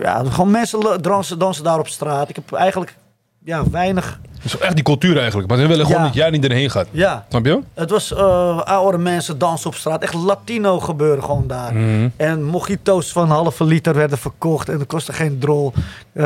ja, 0.03 0.23
gewoon 0.25 0.51
mensen 0.51 1.03
dansen, 1.03 1.39
dansen 1.39 1.65
daar 1.65 1.79
op 1.79 1.89
straat. 1.89 2.29
Ik 2.29 2.35
heb 2.37 2.53
eigenlijk, 2.53 2.97
ja, 3.45 3.71
weinig, 3.71 4.21
Dat 4.43 4.45
is 4.45 4.59
echt 4.59 4.75
die 4.75 4.85
cultuur 4.85 5.19
eigenlijk. 5.19 5.49
Maar 5.49 5.59
ze 5.59 5.67
willen 5.67 5.87
gewoon 5.87 6.01
Ja. 6.01 6.07
dat 6.07 6.15
jij 6.17 6.31
niet 6.31 6.45
erheen 6.45 6.71
gaat. 6.71 6.87
ja. 6.91 7.25
Snap 7.29 7.45
je? 7.45 7.61
Het 7.75 7.91
was 7.91 8.13
eh 8.15 8.61
oude 8.63 8.99
mensen 8.99 9.39
dansen 9.39 9.69
op 9.71 9.75
straat. 9.75 10.03
Echt 10.03 10.15
Latino 10.15 10.81
gebeuren 10.81 11.25
gewoon 11.25 11.47
daar. 11.47 11.75
Mhm. 11.75 12.09
En 12.17 12.45
mojito's 12.45 13.13
van 13.13 13.23
een 13.23 13.29
halve 13.31 13.65
liter 13.65 13.95
werden 13.95 14.19
verkocht. 14.19 14.69
En 14.69 14.79
dat 14.79 14.87
kostte 14.87 15.13
geen 15.13 15.39
drol. 15.39 15.73
Eh, 16.13 16.25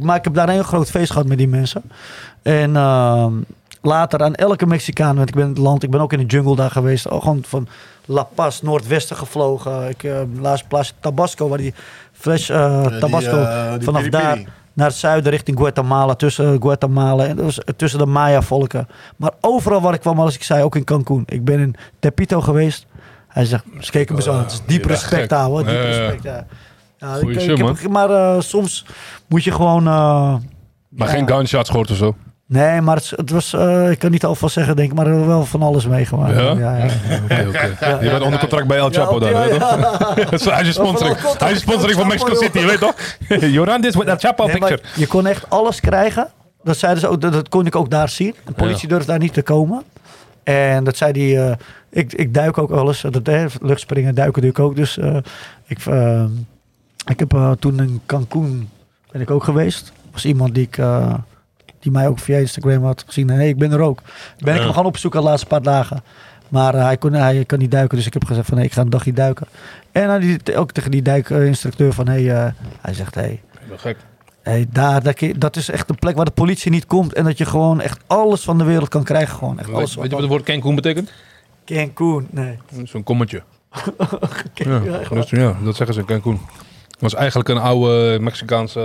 maar 0.00 0.16
ik 0.16 0.24
heb 0.24 0.34
daar 0.34 0.48
een 0.48 0.64
groot 0.64 0.90
feest 0.90 1.10
gehad 1.12 1.26
met 1.26 1.38
die 1.38 1.48
mensen. 1.48 1.82
En 2.42 2.76
ehm, 2.76 3.32
later 3.82 4.22
aan 4.22 4.34
elke 4.34 4.66
Mexicaan. 4.66 5.16
Want 5.16 5.28
ik 5.28 5.34
ben 5.34 5.44
in 5.44 5.48
het 5.50 5.58
land. 5.58 5.82
Ik 5.82 5.90
ben 5.90 6.00
ook 6.00 6.12
in 6.12 6.18
de 6.18 6.24
jungle 6.24 6.56
daar 6.56 6.70
geweest. 6.70 7.08
Oh, 7.08 7.20
gewoon 7.20 7.44
van 7.46 7.68
La 8.06 8.22
Paz, 8.22 8.60
noordwesten 8.60 9.16
gevlogen. 9.16 9.88
Ik 9.88 10.02
uh, 10.02 10.20
laatst 10.40 10.68
plaatsje 10.68 10.92
Tabasco. 11.00 11.48
Waar 11.48 11.58
die 11.58 11.74
fles 12.12 12.48
eh, 12.48 12.86
die, 12.88 12.98
Tabasco. 12.98 13.36
eh, 13.42 13.72
die 13.72 13.82
vanaf 13.82 14.00
piri 14.00 14.10
daar 14.10 14.40
naar 14.72 14.86
het 14.86 14.96
zuiden 14.96 15.30
richting 15.30 15.58
Guatemala. 15.58 16.14
Tussen 16.14 16.60
Guatemala 16.60 17.24
en 17.24 17.42
was 17.44 17.58
tussen 17.76 17.98
de 17.98 18.06
Maya-volken. 18.06 18.88
Maar 19.16 19.30
overal 19.40 19.80
waar 19.80 19.94
ik 19.94 20.00
kwam, 20.00 20.20
als 20.20 20.34
ik 20.34 20.42
zei, 20.42 20.62
ook 20.62 20.76
in 20.76 20.84
Cancún. 20.84 21.22
Ik 21.26 21.44
ben 21.44 21.58
in 21.60 21.74
Tepito 21.98 22.40
geweest. 22.40 22.86
Hij 23.28 23.44
zegt, 23.44 23.64
ze 23.80 23.90
keken 23.90 24.14
me 24.14 24.22
zo 24.22 24.32
aan. 24.32 24.38
Het 24.38 24.52
is 24.52 24.62
diep 24.66 24.84
respect, 24.84 25.32
ouwe. 25.32 25.64
Diep 25.64 25.80
respect, 25.80 26.22
ja. 26.22 26.46
ja 26.98 27.14
Goeie 27.14 27.34
ik, 27.34 27.40
shit, 27.40 27.50
ik 27.50 27.66
heb- 27.66 27.88
man. 27.90 28.08
maar 28.08 28.42
soms 28.42 28.86
moet 29.28 29.44
je 29.44 29.52
gewoon... 29.52 29.82
Maar 30.88 31.08
geen 31.08 31.28
gunshots 31.28 31.70
gehoord 31.70 31.90
of 31.90 31.96
zo. 31.96 32.14
Nee, 32.46 32.80
maar 32.80 32.96
het, 32.96 33.12
het 33.16 33.30
was... 33.30 33.52
eh, 33.52 33.90
ik 33.90 33.98
kan 33.98 34.10
niet 34.10 34.24
alvast 34.24 34.54
zeggen, 34.54 34.76
denk 34.76 34.90
ik. 34.90 34.96
Maar 34.96 35.06
er 35.06 35.18
was 35.18 35.26
wel 35.26 35.44
van 35.44 35.62
alles 35.62 35.86
meegemaakt. 35.86 36.34
Ja? 36.38 36.52
ja. 36.52 36.76
Je 38.00 38.08
bent 38.10 38.22
onder 38.22 38.38
contract 38.38 38.66
bij 38.66 38.78
El 38.78 38.90
Chapo 38.90 39.18
daar, 39.18 39.32
weet 39.34 39.52
je 39.52 39.58
toch? 39.58 40.32
is- 40.32 40.44
Hij 40.44 40.62
is 40.66 40.74
sponsoring. 40.74 41.16
Hij 41.38 41.52
is 41.52 41.60
sponsoring 41.60 41.98
van 41.98 42.06
Mexico 42.08 42.34
City, 42.34 42.58
je 42.58 42.66
weet 42.66 42.78
toch? 42.78 42.94
Joran, 43.56 43.80
dit 43.80 43.94
with 43.94 44.06
El 44.06 44.16
Chapo 44.16 44.44
Nee, 44.46 44.54
picture. 44.58 44.80
je 44.94 45.06
kon 45.06 45.26
echt 45.26 45.50
alles 45.50 45.80
krijgen. 45.80 46.28
Dat 46.62 46.76
zeiden 46.76 47.00
ze 47.00 47.08
ook, 47.08 47.20
dat, 47.20 47.32
dat 47.32 47.48
kon 47.48 47.66
ik 47.66 47.76
ook 47.76 47.90
daar 47.90 48.08
zien. 48.08 48.34
De 48.44 48.52
politie 48.52 48.88
durfde 48.88 49.06
daar 49.10 49.18
niet 49.18 49.32
te 49.34 49.42
komen. 49.42 49.82
En 50.42 50.84
dat 50.84 50.96
zei 50.96 51.12
die, 51.12 51.38
eh, 51.44 51.54
ik, 51.90 52.12
ik 52.12 52.34
duik 52.34 52.58
ook 52.58 52.70
alles. 52.70 53.00
Dat, 53.10 53.28
eh, 53.28 53.44
luchtspringen, 53.60 54.14
duiken 54.14 54.42
doe 54.42 54.50
ik 54.50 54.58
ook. 54.58 54.76
Dus 54.76 54.98
eh, 54.98 55.16
ik, 55.66 55.78
ik 57.06 57.18
heb 57.18 57.56
toen 57.58 57.78
in 57.80 58.00
Cancún 58.06 58.68
ben 59.12 59.20
ik 59.20 59.30
ook 59.30 59.44
geweest. 59.44 59.92
was 60.12 60.24
iemand 60.24 60.54
die 60.54 60.62
ik, 60.70 60.78
die 61.82 61.92
mij 61.92 62.08
ook 62.08 62.18
via 62.18 62.38
Instagram 62.38 62.84
had 62.84 63.04
gezien. 63.06 63.30
En 63.30 63.36
hey, 63.36 63.48
ik 63.48 63.58
ben 63.58 63.72
er 63.72 63.80
ook. 63.80 64.02
Ben 64.38 64.54
ik 64.54 64.60
hem 64.60 64.72
gaan 64.72 64.86
opzoeken 64.86 65.20
de 65.20 65.26
laatste 65.26 65.46
paar 65.46 65.62
dagen. 65.62 66.02
Maar 66.48 66.74
eh, 66.74 66.84
hij, 66.84 66.96
kon, 66.96 67.12
hij 67.12 67.44
kan 67.44 67.58
niet 67.58 67.70
duiken, 67.70 67.96
dus 67.96 68.06
ik 68.06 68.12
heb 68.12 68.24
gezegd 68.24 68.48
van 68.48 68.56
hey, 68.56 68.66
ik 68.66 68.72
ga 68.72 68.80
een 68.80 68.90
dagje 68.90 69.12
duiken. 69.12 69.46
En 69.92 70.20
die, 70.20 70.56
ook 70.56 70.72
tegen 70.72 70.90
die 70.90 71.02
duikinstructeur 71.02 71.92
van 71.92 72.08
hey, 72.08 72.30
eh, 72.30 72.52
hij 72.80 72.94
zegt 72.94 73.14
hey, 73.14 73.40
Gek. 73.76 73.96
Hey, 74.42 74.66
daar, 74.70 75.02
dat, 75.02 75.22
dat 75.36 75.56
is 75.56 75.70
echt 75.70 75.88
een 75.88 75.98
plek 75.98 76.16
waar 76.16 76.24
de 76.24 76.30
politie 76.30 76.70
niet 76.70 76.86
komt. 76.86 77.12
En 77.12 77.24
dat 77.24 77.38
je 77.38 77.44
gewoon 77.44 77.80
echt 77.80 78.00
alles 78.06 78.40
van 78.40 78.58
de 78.58 78.64
wereld 78.64 78.88
kan 78.88 79.04
krijgen. 79.04 79.36
Gewoon 79.36 79.58
echt 79.58 79.66
Weet, 79.66 79.76
alles 79.76 79.94
weet 79.94 80.04
je 80.04 80.10
wat 80.10 80.20
het 80.20 80.28
woord 80.28 80.42
Cancun 80.42 80.74
betekent? 80.74 81.12
Cancun, 81.64 82.26
nee. 82.30 82.58
Zo'n 82.84 83.02
kommetje. 83.02 83.42
Ja, 84.54 84.80
Ja, 84.84 84.98
dus, 85.10 85.30
ja, 85.30 85.56
dat 85.64 85.76
zeggen 85.76 85.94
ze 85.94 86.04
Cancun. 86.04 86.40
Het 86.90 87.00
was 87.00 87.14
eigenlijk 87.14 87.48
een 87.48 87.58
oude 87.58 88.18
Mexicaanse... 88.20 88.80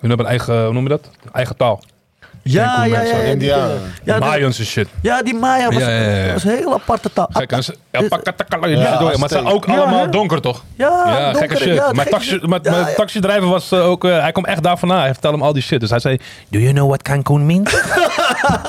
Hun 0.00 0.08
hebben 0.08 0.26
een 0.26 0.32
eigen, 0.32 0.64
hoe 0.64 0.72
noem 0.72 0.82
je 0.82 0.88
dat? 0.88 1.10
Eigen 1.32 1.56
taal. 1.56 1.82
Ja, 2.42 2.84
ja, 2.84 3.02
ja, 3.02 3.16
mensen, 3.16 3.92
ja, 4.04 4.18
Mayans 4.18 4.58
en 4.58 4.64
shit. 4.64 4.88
ja, 5.02 5.22
die 5.22 5.34
Maya 5.34 5.64
was, 5.70 5.82
was 6.32 6.44
een 6.44 6.56
hele 6.56 6.74
aparte 6.74 7.12
taal. 7.12 7.30
Ze, 7.62 7.76
ja, 7.90 8.02
maar 8.10 8.20
het 9.20 9.30
zijn 9.30 9.46
ook 9.46 9.68
allemaal 9.68 10.10
donker, 10.10 10.40
toch? 10.40 10.64
Ja, 10.74 11.32
gekke 11.34 11.56
shit. 11.56 11.92
mijn, 11.92 12.08
taxi, 12.08 12.40
mijn, 12.46 12.62
taxidrijver 12.96 13.48
was 13.48 13.72
eh, 13.72 13.88
ook, 13.88 14.04
eh, 14.04 14.20
hij 14.20 14.32
komt 14.32 14.46
echt 14.46 14.62
daar 14.62 14.78
vandaan. 14.78 15.00
Hij 15.00 15.12
vertelde 15.12 15.36
hem 15.36 15.46
al 15.46 15.52
die 15.52 15.62
shit. 15.62 15.80
Dus 15.80 15.90
hij 15.90 15.98
zei, 15.98 16.18
do 16.48 16.58
you 16.58 16.72
know 16.72 16.86
what 16.86 17.02
Cancun 17.02 17.46
means? 17.46 17.72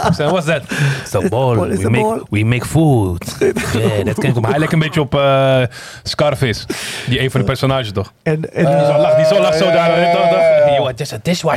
ik 0.08 0.14
zei, 0.14 0.30
what's 0.30 0.46
that? 0.46 0.62
It's 1.02 1.16
a 1.16 1.30
ball. 1.30 1.56
We 1.56 1.90
make, 1.90 2.24
we 2.30 2.44
make 2.44 2.66
food. 2.66 3.26
yeah, 3.40 4.06
that 4.06 4.20
Cancun. 4.20 4.42
Maar 4.42 4.50
hij 4.50 4.60
lijkt 4.60 4.74
een 4.74 4.80
beetje 4.80 5.02
op 5.02 5.16
eh, 5.16 5.62
Scarface. 6.04 6.66
Die 7.08 7.22
een 7.22 7.32
van 7.32 7.40
de 7.40 7.46
personages, 7.46 7.92
toch? 7.92 8.12
En, 8.24 8.54
en, 8.54 8.66
Die 8.66 8.86
zo 8.86 8.98
lacht, 8.98 9.16
die 9.16 9.26
zo 9.26 9.40
lacht 9.40 9.58
zo 9.58 9.66
ja, 9.66 9.72
daar. 9.72 10.81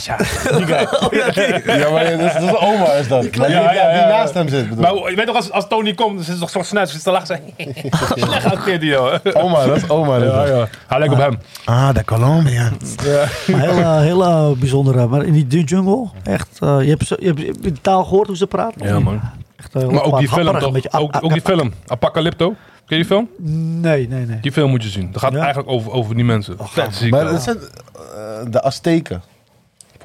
ja, 0.09 0.17
weet 0.59 0.69
je 0.69 0.89
toch, 1.01 1.13
ja, 1.15 1.25
toch? 1.25 1.35
ja, 1.35 1.43
ja. 1.43 1.61
Dishwasher. 1.65 1.79
Ja, 1.79 1.91
maar 1.91 2.05
dat 2.11 2.21
is, 2.21 2.33
dat 2.33 2.43
is 2.43 2.57
oma 2.57 2.93
is 2.93 3.09
dat. 3.09 3.37
Maar 3.37 3.47
die, 3.47 3.57
Ja, 3.57 3.73
ja, 3.73 3.89
die 3.93 4.01
ja. 4.01 4.09
naast 4.09 4.35
hem 4.35 4.49
zit. 4.49 4.69
bedoel 4.69 4.83
Maar 5.01 5.11
je 5.11 5.17
weet 5.17 5.27
toch, 5.27 5.37
als, 5.37 5.51
als 5.51 5.69
Tony 5.69 5.95
komt, 5.95 6.15
dan 6.15 6.25
zit 6.25 6.35
ze 6.35 6.41
toch 6.41 6.51
zo 6.51 6.63
snel. 6.63 6.87
Ze 6.87 6.93
zit 6.93 7.03
te 7.03 7.11
lachen. 7.11 7.41
Slecht 8.15 8.45
acteert 8.45 8.81
die, 8.81 8.91
joh. 8.91 9.15
Oma, 9.33 9.67
dat 9.67 9.77
is 9.77 9.89
oma. 9.89 10.19
dat 10.19 10.29
is 10.45 10.51
Ja, 10.51 10.57
ja. 10.57 10.69
Hij 10.87 10.99
lijkt 10.99 11.15
op 11.15 11.21
hem. 11.21 11.39
Ah, 11.65 11.95
de 11.95 12.05
Colombian. 12.05 12.77
maar 13.47 13.61
heel, 13.61 14.01
heel 14.01 14.25
eh, 14.25 14.51
bijzondere. 14.51 15.07
Maar 15.07 15.25
in 15.25 15.47
die 15.49 15.65
jungle, 15.65 16.09
echt. 16.25 16.49
eh, 16.61 16.77
je, 16.83 16.89
hebt, 16.89 17.07
ze- 17.07 17.19
je 17.21 17.27
hebt 17.27 17.63
de 17.63 17.73
taal 17.81 18.05
gehoord 18.05 18.27
hoe 18.27 18.37
ze 18.37 18.47
praten? 18.47 18.87
Ja, 18.87 18.99
man. 18.99 19.21
Echt, 19.65 19.75
eh, 19.75 19.81
heel 19.83 19.91
Maar 19.91 20.03
ook 20.03 20.19
die 20.19 20.29
film 20.29 20.59
toch? 20.59 20.73
beetje 20.73 20.93
Ook, 20.93 21.33
die 21.33 21.41
film. 21.41 21.73
Apocalypto. 21.87 22.49
Ken 22.87 22.97
je 22.97 22.97
die 22.97 23.05
film? 23.05 23.29
Nee, 23.81 24.09
nee, 24.09 24.27
nee. 24.27 24.41
Die 24.41 24.53
film 24.53 24.71
moet 24.71 24.83
je 24.83 24.89
zien. 24.89 25.13
Dat 25.13 25.21
gaat 25.23 25.33
Ja? 25.33 25.39
eigenlijk 25.39 25.69
over, 25.69 25.93
over 25.93 26.15
die 26.15 26.25
mensen. 26.25 26.57
Ziek. 26.91 27.11
Maar 27.11 27.25
dat 27.25 27.43
zijn 27.43 27.57
eh, 27.59 28.51
de 28.51 28.63
Azteken 28.63 29.23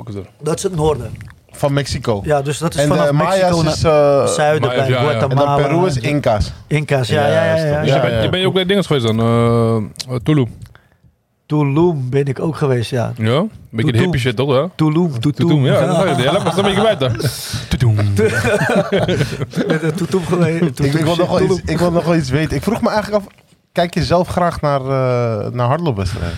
dat? 0.06 0.26
Dat 0.42 0.58
is 0.58 0.64
het 0.64 0.76
noorden. 0.76 1.12
van 1.52 1.74
Mexico. 1.74 2.22
Ja, 2.26 2.42
dus 2.42 2.58
dat 2.58 2.74
is 2.76 2.82
en 2.82 2.88
vanaf 2.88 3.08
de 3.08 3.14
Mexico 3.14 3.40
Mayas 3.64 3.64
naar 3.64 3.74
is... 3.74 3.84
eh, 3.84 4.34
zuiden 4.36 4.70
Mayas, 4.70 4.88
bij 4.88 4.96
ja, 4.96 5.02
en 5.12 5.20
Guatemala. 5.20 5.56
dan 5.58 5.66
Peru 5.68 5.86
is 5.86 5.98
Inca's. 5.98 6.54
Inca's, 6.68 7.08
ja, 7.08 7.28
Ja, 7.28 7.44
ja, 7.44 7.56
ja. 7.66 7.82
Dus 7.82 7.90
ja. 7.90 7.96
je, 7.96 8.02
bent, 8.10 8.24
je 8.24 8.30
bent 8.30 8.46
ook 8.46 8.54
bij 8.54 8.66
dinges 8.66 8.86
geweest 8.88 9.06
dan? 9.06 9.20
eh 9.20 10.14
eh, 10.14 10.20
Tulum. 11.50 12.10
Ben 12.10 12.26
ik 12.26 12.40
ook 12.40 12.56
geweest, 12.56 12.90
ja. 12.90 13.14
Ja? 13.18 13.36
Een 13.38 13.50
beetje 13.70 13.92
de 13.92 13.98
hippie 13.98 14.20
shit 14.20 14.36
toch? 14.36 14.54
hè? 14.54 14.66
Tulum, 14.76 15.20
Tutum. 15.20 15.48
Tulum, 15.48 15.66
ja. 15.66 15.86
dat. 15.86 16.18
Ja, 16.18 16.32
laat 16.32 16.44
maar 16.44 16.58
een 16.58 16.64
beetje 16.64 16.80
kwijt 16.80 17.00
dan. 17.00 17.12
Tulum. 17.78 18.16
Geweest. 20.26 20.80
Ik, 20.80 20.92
wil 20.92 21.16
nog 21.16 21.30
wel 21.30 21.42
iets, 21.42 21.62
ik 21.66 21.78
wil 21.78 21.92
nog 21.92 22.06
wel 22.06 22.16
iets 22.16 22.30
weten. 22.30 22.58
Ik 22.58 22.64
vroeg 22.64 22.82
me 22.82 22.90
eigenlijk 22.90 23.26
af... 23.26 23.32
Kijk 23.72 23.94
je 23.94 24.04
zelf 24.04 24.28
graag 24.28 24.62
naar, 24.62 24.82
eh 24.82 25.52
naar 25.52 25.68
hardloopwedstrijden? 25.68 26.38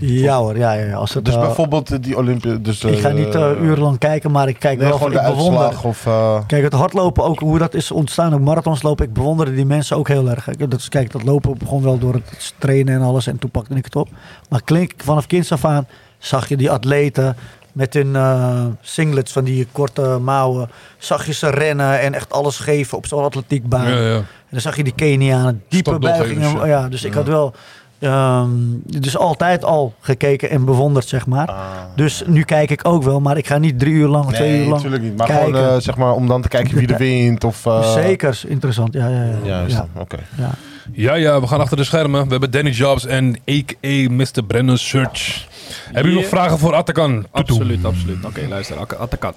Ja 0.00 0.36
hoor, 0.38 0.56
ja, 0.56 0.72
ja. 0.72 0.94
Als 0.94 1.14
het, 1.14 1.24
Dus 1.24 1.34
eh, 1.34 1.40
bijvoorbeeld 1.40 1.90
eh, 1.90 1.98
die 2.00 2.16
Olympia... 2.16 2.54
Dus, 2.54 2.84
ik 2.84 2.98
ga 2.98 3.08
niet 3.08 3.34
eh, 3.34 3.50
urenlang 3.62 3.98
kijken, 3.98 4.30
maar 4.30 4.48
ik 4.48 4.58
kijk 4.58 4.78
Nee, 4.78 4.88
wel 4.88 4.96
gewoon 4.98 5.12
ik 5.12 5.22
bewonder. 5.22 5.60
uitslag 5.62 5.84
of... 5.84 6.06
eh, 6.06 6.38
Kijk, 6.46 6.62
het 6.62 6.72
hardlopen 6.72 7.24
ook, 7.24 7.38
hoe 7.40 7.58
dat 7.58 7.74
is 7.74 7.90
ontstaan, 7.90 8.34
ook 8.34 8.40
marathons 8.40 8.82
lopen, 8.82 9.06
ik 9.06 9.12
bewonderde 9.12 9.54
die 9.54 9.66
mensen 9.66 9.96
ook 9.96 10.08
heel 10.08 10.30
erg. 10.30 10.44
Dat 10.44 10.88
kijk, 10.88 11.12
dat 11.12 11.22
lopen 11.22 11.58
begon 11.58 11.82
wel 11.82 11.98
door 11.98 12.14
het 12.14 12.54
trainen 12.58 12.94
en 12.94 13.00
alles 13.02 13.26
en 13.26 13.38
toen 13.38 13.50
pakte 13.50 13.74
ik 13.74 13.84
het 13.84 13.96
op. 13.96 14.08
Maar 14.48 14.62
klink 14.64 14.92
vanaf 14.96 15.26
kinds 15.26 15.52
af 15.52 15.64
aan, 15.64 15.86
zag 16.18 16.48
je 16.48 16.56
die 16.56 16.70
atleten 16.70 17.36
met 17.72 17.94
hun 17.94 18.16
eh, 18.16 18.64
singlets 18.80 19.32
van 19.32 19.44
die 19.44 19.66
korte 19.72 20.18
mouwen. 20.22 20.68
Zag 20.98 21.26
je 21.26 21.32
ze 21.32 21.50
rennen 21.50 22.00
en 22.00 22.14
echt 22.14 22.32
alles 22.32 22.58
geven 22.58 22.96
op 22.98 23.06
zo'n 23.06 23.24
atletiekbaan. 23.24 23.90
Ja, 23.90 24.00
ja. 24.00 24.14
En 24.16 24.56
dan 24.56 24.60
zag 24.60 24.76
je 24.76 24.84
die 24.84 24.92
Kenianen, 24.94 25.62
diepe 25.68 25.98
buigingen. 25.98 26.66
Ja, 26.66 26.88
dus 26.88 27.04
ik 27.04 27.14
had 27.14 27.26
wel 27.26 27.54
ehm, 28.00 28.50
dus 28.84 29.16
altijd 29.16 29.64
al 29.64 29.94
gekeken 30.00 30.50
en 30.50 30.64
bewonderd, 30.64 31.08
zeg 31.08 31.26
maar. 31.26 31.46
Ah. 31.48 31.56
Dus 31.96 32.22
nu 32.26 32.42
kijk 32.42 32.70
ik 32.70 32.88
ook 32.88 33.02
wel, 33.02 33.20
maar 33.20 33.36
ik 33.36 33.46
ga 33.46 33.58
niet 33.58 33.78
drie 33.78 33.92
uur 33.92 34.08
lang, 34.08 34.32
twee 34.32 34.50
Nee, 34.50 34.58
uur 34.60 34.64
lang 34.68 34.74
natuurlijk 34.76 35.02
niet. 35.02 35.16
Maar 35.16 35.26
kijken. 35.26 35.54
gewoon, 35.54 35.74
eh, 35.74 35.80
zeg 35.80 35.96
maar, 35.96 36.12
om 36.14 36.26
dan 36.26 36.42
te 36.42 36.48
kijken 36.48 36.76
wie 36.78 36.88
er 36.88 36.98
wint. 37.08 37.44
Of, 37.44 37.66
eh, 37.66 37.92
Zeker, 37.92 38.40
interessant. 38.46 38.92
Ja, 38.92 39.08
ja, 39.08 39.22
ja. 39.24 39.36
Juist, 39.44 39.74
ja, 39.76 39.86
oké. 39.96 40.18
ja. 40.36 40.50
Ja, 40.92 41.14
ja, 41.14 41.40
we 41.40 41.46
gaan 41.46 41.60
achter 41.60 41.76
de 41.76 41.84
schermen. 41.84 42.24
We 42.24 42.30
hebben 42.30 42.50
Danny 42.50 42.70
Jobs 42.70 43.06
en 43.06 43.36
a.k.a. 43.50 44.10
Mr. 44.10 44.44
Brennan 44.46 44.78
Search. 44.78 45.46
Hebben 45.84 46.02
jullie 46.02 46.18
nog 46.20 46.28
vragen 46.28 46.58
voor 46.58 46.74
Atakan? 46.74 47.10
Tutu. 47.32 47.52
Absoluut, 47.52 47.84
absoluut. 47.84 48.24
Oké, 48.24 48.40
luister. 48.48 48.76
Ak- 48.78 48.92
Atakan. 48.92 49.32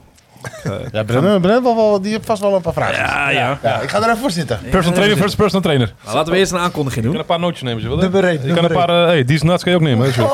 Ik, 0.45 0.71
eh, 0.71 0.71
Ja, 0.91 1.03
Brennan, 1.03 1.41
Brennan 1.41 1.75
wel, 1.75 2.01
die 2.01 2.11
heeft 2.11 2.25
vast 2.25 2.41
wel 2.41 2.55
een 2.55 2.61
paar 2.61 2.73
vragen. 2.73 2.95
Ja, 3.03 3.29
ja. 3.29 3.59
Ja, 3.63 3.79
ik 3.81 3.89
ga 3.89 3.97
er 3.97 4.03
even 4.03 4.17
voor 4.17 4.31
zitten. 4.31 4.59
Personal 4.69 4.93
trainer 4.93 5.17
versus 5.17 5.35
personal 5.35 5.61
trainer. 5.61 5.93
Nou, 6.03 6.15
laten 6.15 6.31
we 6.33 6.37
eerst 6.39 6.51
een 6.51 6.57
aankondiging 6.59 6.95
Je 6.95 7.01
kan 7.01 7.11
doen. 7.11 7.19
een 7.19 7.25
paar 7.27 7.39
nootjes 7.39 7.61
nemen 7.61 7.73
als 7.83 7.83
je 8.01 8.09
wil. 8.09 8.21
hè? 8.21 8.27
Één, 8.27 8.47
Je 8.47 8.53
kan 8.53 8.63
een 8.63 8.71
paar... 8.71 8.89
eh, 8.89 9.05
hey, 9.05 9.23
die 9.25 9.35
is 9.35 9.41
nuts 9.41 9.63
kan 9.63 9.71
je 9.71 9.77
ook 9.77 9.83
nemen. 9.83 10.05
hè, 10.05 10.11
zo. 10.11 10.31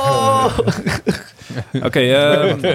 Oké, 1.87 1.99
ehm, 1.99 2.65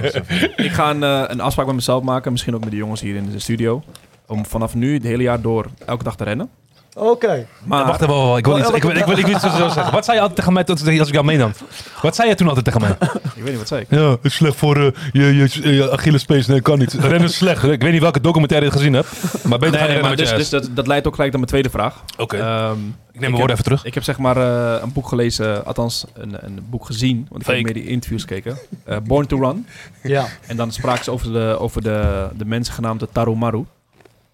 ik 0.56 0.70
ga 0.72 0.90
een, 0.90 1.02
eh, 1.02 1.22
een 1.26 1.40
afspraak 1.40 1.66
met 1.66 1.74
mezelf 1.74 2.02
maken. 2.02 2.32
Misschien 2.32 2.54
ook 2.54 2.60
met 2.60 2.70
de 2.70 2.76
jongens 2.76 3.00
hier 3.00 3.16
in 3.16 3.30
de 3.30 3.38
studio. 3.38 3.82
Om 4.26 4.46
vanaf 4.46 4.74
nu 4.74 4.94
het 4.94 5.02
hele 5.02 5.22
jaar 5.22 5.40
door 5.40 5.66
elke 5.86 6.04
dag 6.04 6.16
te 6.16 6.24
rennen. 6.24 6.48
Oké. 6.94 7.46
Maar 7.64 7.86
Wacht 7.86 8.02
even, 8.02 8.14
wacht, 8.14 8.26
wacht. 8.26 8.38
ik 8.38 8.46
wil 8.46 8.58
iets, 8.58 8.68
ik 8.70 8.82
wil, 8.82 8.90
ik 8.96 9.04
wil, 9.04 9.18
ik 9.18 9.26
wil 9.26 9.34
iets 9.34 9.42
zo 9.44 9.68
zeggen. 9.68 9.92
Wat 9.92 10.04
zei 10.04 10.16
je 10.16 10.22
altijd 10.22 10.38
tegen 10.38 10.52
mij 10.52 10.64
tot- 10.64 10.86
als 10.98 11.08
ik 11.08 11.12
jou 11.14 11.24
meenam? 11.24 11.52
Wat 12.02 12.14
zei 12.14 12.28
je 12.28 12.34
toen 12.34 12.46
altijd 12.48 12.64
tegen 12.64 12.80
mij? 12.80 12.90
ik 13.36 13.42
weet 13.42 13.44
niet 13.48 13.56
wat 13.58 13.68
zei 13.68 13.80
ik. 13.80 13.86
Ja, 13.90 14.10
het 14.10 14.18
is 14.22 14.34
slecht 14.34 14.56
voor 14.56 14.76
eh, 14.76 14.86
je, 15.12 15.36
je, 15.36 15.74
je 15.74 15.90
Achillespees. 15.90 16.46
Nee, 16.46 16.60
kan 16.60 16.78
niet. 16.78 16.92
Rennen 17.00 17.22
is 17.22 17.36
slecht. 17.36 17.62
Ik 17.62 17.82
weet 17.82 17.92
niet 17.92 18.00
welke 18.00 18.20
documentaire 18.20 18.66
je 18.66 18.72
het 18.72 18.80
gezien 18.80 18.94
hebt. 18.96 19.44
Maar 19.44 19.58
beter 19.58 19.74
Nee, 19.78 19.84
rennen 19.86 20.04
maar 20.04 20.16
dus, 20.16 20.30
dus 20.34 20.48
dat, 20.48 20.68
dat 20.72 20.86
leidt 20.86 21.06
ook 21.06 21.14
gelijk 21.14 21.30
naar 21.32 21.40
mijn 21.40 21.52
tweede 21.52 21.70
vraag. 21.70 22.04
Oké, 22.18 22.36
Ehm, 22.36 22.72
ik 22.72 22.76
neem 23.20 23.20
mijn 23.20 23.32
woorden 23.32 23.50
even 23.52 23.64
terug. 23.64 23.84
Ik 23.84 23.94
heb 23.94 24.02
zeg 24.02 24.18
maar 24.18 24.36
eh, 24.36 24.82
een 24.82 24.92
boek 24.92 25.08
gelezen, 25.08 25.64
althans 25.66 26.04
een, 26.14 26.36
een 26.40 26.66
boek 26.70 26.86
gezien. 26.86 27.26
Want 27.30 27.42
ik 27.42 27.54
heb 27.54 27.62
meer 27.64 27.74
die 27.74 27.86
interviews 27.86 28.20
gekeken. 28.22 28.58
Eh, 28.84 28.96
Born 29.04 29.26
to 29.26 29.38
Run. 29.38 29.66
Ja. 30.02 30.26
En 30.46 30.56
dan 30.56 30.72
spraken 30.72 31.04
ze 31.04 31.10
over 31.10 31.32
de, 31.32 31.56
over 31.58 31.82
de, 31.82 32.28
de 32.36 32.44
mensen 32.44 32.74
genaamd 32.74 33.00
de 33.00 33.08
Tarumaru. 33.12 33.64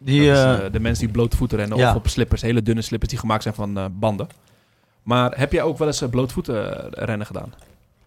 Die, 0.02 0.30
is, 0.30 0.38
eh, 0.38 0.52
eh, 0.66 0.72
de 0.72 0.80
mensen 0.80 1.04
die 1.04 1.14
blootvoeten 1.14 1.58
rennen 1.58 1.78
ja. 1.78 1.90
of 1.90 1.96
op 1.96 2.08
slippers. 2.08 2.42
Hele 2.42 2.62
dunne 2.62 2.82
slippers 2.82 3.10
die 3.10 3.20
gemaakt 3.20 3.42
zijn 3.42 3.54
van 3.54 3.78
eh, 3.78 3.84
banden. 3.92 4.28
Maar 5.02 5.38
heb 5.38 5.52
jij 5.52 5.62
ook 5.62 5.78
wel 5.78 5.86
eens 5.86 6.02
blootvoeten 6.10 6.88
rennen 6.90 7.26
gedaan? 7.26 7.54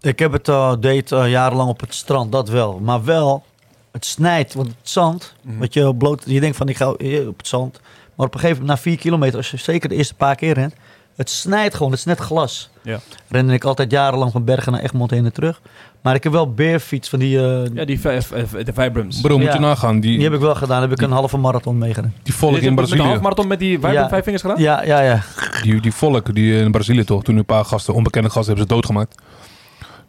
ik 0.02 0.20
heb 0.20 0.32
het 0.32 0.82
deed 0.82 1.10
jarenlang 1.10 1.70
op 1.70 1.80
het 1.80 1.94
strand, 1.94 2.32
dat 2.32 2.50
wel. 2.50 2.80
Maar 2.80 3.04
wel, 3.04 3.44
het 3.92 4.06
snijdt, 4.06 4.54
want 4.54 4.68
het 4.68 4.90
zand, 4.90 5.34
Mhm. 5.42 5.58
wat 5.58 5.74
je 5.74 5.96
bloot, 5.96 6.24
je 6.26 6.40
denkt 6.40 6.58
van 6.58 6.70
ik 6.70 6.78
ga 6.78 6.90
op 6.90 7.38
het 7.38 7.48
zand. 7.48 7.80
Maar 8.16 8.26
op 8.26 8.34
een 8.34 8.40
gegeven 8.40 8.62
moment, 8.62 8.78
na 8.78 8.84
vier 8.84 8.98
kilometer, 8.98 9.38
als 9.38 9.52
je 9.52 9.58
zeker 9.58 9.90
de 9.90 9.96
eerste 9.96 10.14
paar 10.14 10.36
keer 10.36 10.54
rent, 10.54 10.74
het 11.16 11.30
snijdt 11.30 11.76
gewoon, 11.76 11.92
het 11.92 12.00
is 12.00 12.06
net 12.06 12.20
glas. 12.20 12.70
Ja. 12.82 13.00
Rende 13.28 13.54
ik 13.54 13.64
altijd 13.64 13.92
jarenlang 13.92 14.32
van 14.32 14.44
Bergen 14.44 14.72
naar 14.72 14.82
Egmond 14.82 15.12
heen 15.12 15.26
en 15.26 15.34
terug. 15.34 15.62
Maar 16.04 16.16
ik 16.16 16.24
heb 16.24 16.32
wel 16.32 16.54
beerfiets 16.54 17.10
van 17.10 17.20
die, 17.20 17.38
eh, 17.38 17.66
Ja, 17.74 17.86
die 17.86 18.00
de 18.02 18.74
Vibrams. 18.74 19.22
Bro, 19.22 19.38
moet 19.38 19.46
Ja. 19.48 19.54
je 19.54 19.60
nagaan. 19.60 20.00
Die, 20.00 20.14
die 20.16 20.24
heb 20.24 20.34
ik 20.34 20.40
wel 20.40 20.56
gedaan. 20.56 20.82
Heb 20.82 20.92
ik 20.92 21.02
een 21.02 21.12
halve 21.12 21.38
marathon 21.38 21.78
meegerend. 21.78 22.14
die 22.24 22.34
volk 22.34 22.52
Je 22.52 22.58
in 22.58 22.64
hebt 22.64 22.76
met 22.76 22.84
de 22.86 22.90
Brazilië. 22.90 23.10
halfmarathon 23.12 23.48
met 23.48 23.60
die 23.60 23.72
Vibram 23.74 23.94
Ja. 23.94 24.10
vijf 24.10 24.24
vingers 24.24 24.42
gedaan? 24.44 24.60
Ja, 24.62 24.84
ja, 24.84 25.02
ja. 25.02 25.22
Die, 25.62 25.82
die 25.82 25.94
volk 25.94 26.36
die 26.36 26.54
in 26.60 26.72
Brazilië 26.72 27.04
toch, 27.04 27.24
toen 27.24 27.38
een 27.38 27.46
paar 27.46 27.66
gasten, 27.66 27.94
onbekende 27.94 28.30
gasten, 28.30 28.46
hebben 28.48 28.64
ze 28.68 28.74
doodgemaakt. 28.74 29.22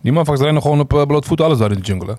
Die 0.01 0.13
motherfuckers 0.13 0.41
rennen 0.45 0.63
gewoon 0.63 0.81
op 0.81 0.93
uh, 0.93 1.03
blootvoet 1.03 1.41
alles 1.41 1.59
daar 1.59 1.71
in 1.71 1.77
de 1.79 1.83
jungle. 1.83 2.07
Hè? 2.11 2.15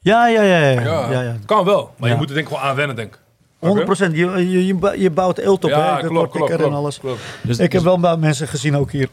Ja, 0.00 0.26
ja, 0.28 0.42
ja. 0.42 0.58
ja, 0.58 1.10
ja, 1.10 1.22
ja. 1.22 1.36
Kan 1.46 1.64
wel, 1.64 1.90
maar 1.98 2.08
Ja. 2.08 2.14
je 2.14 2.20
moet 2.20 2.28
er 2.28 2.34
denk 2.34 2.48
ik 2.48 2.54
gewoon 2.54 2.68
aan 2.70 2.76
wennen, 2.76 2.96
denk 2.96 3.14
ik. 3.14 3.18
100 3.58 3.86
procent. 3.86 4.16
Je, 4.16 4.50
je, 4.50 4.66
je 4.66 4.74
bou- 4.74 4.98
je 5.00 5.10
bouwt 5.10 5.38
eelt 5.38 5.64
op, 5.64 5.70
hè? 5.70 6.06
Klopt, 6.06 6.50
en 6.50 6.72
alles. 6.72 6.98
klopt. 7.00 7.20
Dus, 7.42 7.56
Ik 7.56 7.62
heb 7.62 7.70
dus- 7.70 7.82
wel 7.82 7.94
een 7.94 8.00
paar 8.00 8.18
mensen 8.18 8.48
gezien 8.48 8.76
ook 8.76 8.90
hier 8.92 9.08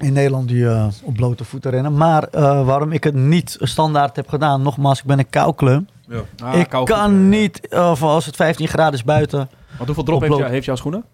in 0.00 0.12
Nederland 0.12 0.48
die 0.48 0.68
eh, 0.68 0.86
op 1.02 1.14
blote 1.14 1.44
voeten 1.44 1.70
rennen. 1.70 1.94
Maar 1.96 2.22
eh, 2.22 2.66
waarom 2.66 2.92
ik 2.92 3.04
het 3.04 3.14
niet 3.14 3.56
standaard 3.60 4.16
heb 4.16 4.28
gedaan, 4.28 4.62
nogmaals, 4.62 4.98
ik 4.98 5.04
ben 5.04 5.18
een 5.18 5.30
koukleum. 5.30 5.88
Ah, 6.42 6.58
ik 6.58 6.68
kan 6.84 7.28
niet, 7.28 7.68
eh, 7.68 8.02
als 8.02 8.26
het 8.26 8.36
15 8.36 8.68
graden 8.68 8.94
is 8.94 9.04
buiten. 9.04 9.38
Want 9.38 9.84
hoeveel 9.86 10.04
drop 10.04 10.16
op 10.22 10.22
heeft, 10.22 10.36
jou, 10.38 10.50
heeft 10.50 10.64
jouw 10.64 10.76
schoenen? 10.76 11.04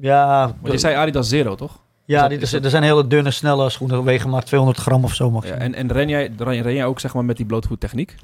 Ja, 0.00 0.52
Want 0.60 0.72
je 0.72 0.78
zei 0.78 0.94
Adidas 0.94 1.28
Zero, 1.28 1.54
toch? 1.54 1.78
ja 2.04 2.20
dat- 2.20 2.30
die, 2.30 2.38
is 2.38 2.52
er, 2.52 2.64
er 2.64 2.70
zijn 2.70 2.82
hele 2.82 3.06
dunne, 3.06 3.30
snelle 3.30 3.70
schoenen, 3.70 4.04
wegen 4.04 4.30
maar 4.30 4.44
200 4.44 4.80
gram 4.80 5.04
of 5.04 5.14
zo. 5.14 5.30
Mag 5.30 5.46
Ja, 5.46 5.54
en 5.54 5.74
en 5.74 5.92
ren, 5.92 6.08
jij, 6.08 6.30
ren, 6.38 6.62
ren 6.62 6.74
jij 6.74 6.84
ook 6.84 7.00
zeg 7.00 7.14
maar 7.14 7.24
met 7.24 7.36
die 7.36 7.46
blootvoettechniek? 7.46 8.14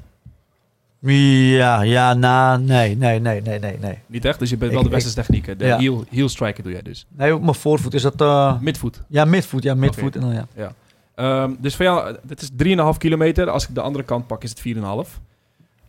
Ja, 0.99 1.81
ja, 1.81 2.13
na, 2.13 2.57
nee, 2.57 2.95
nee, 2.97 3.19
nee, 3.19 3.41
nee, 3.41 3.59
nee, 3.59 3.77
nee. 3.79 3.97
Niet 4.07 4.25
echt, 4.25 4.39
dus 4.39 4.49
je 4.49 4.57
bent 4.57 4.71
wel 4.71 4.79
Ik- 4.79 4.85
de 4.87 4.91
westerse 4.93 5.17
technieken. 5.17 5.57
De 5.57 5.65
ja. 5.65 5.77
heel, 5.77 6.03
heel 6.09 6.29
striker 6.29 6.63
doe 6.63 6.71
jij 6.71 6.81
dus. 6.81 7.05
Nee, 7.09 7.35
op 7.35 7.41
mijn 7.41 7.53
voorvoet 7.55 7.93
is 7.93 8.01
dat, 8.01 8.21
eh, 8.21 8.59
Midvoet. 8.61 9.01
ja, 9.07 9.25
midvoet, 9.25 9.63
ja, 9.63 9.73
midvoet. 9.73 10.15
En 10.15 10.21
dan, 10.21 10.45
ja. 10.55 10.73
Ehm, 11.15 11.51
dus 11.59 11.75
voor 11.75 11.85
jou, 11.85 12.15
dit 12.23 12.41
is 12.41 12.49
3,5 12.55 12.97
kilometer. 12.97 13.49
Als 13.49 13.67
ik 13.67 13.75
de 13.75 13.81
andere 13.81 14.03
kant 14.05 14.27
pak, 14.27 14.43
is 14.43 14.49
het 14.49 14.59
4,5. 14.59 15.19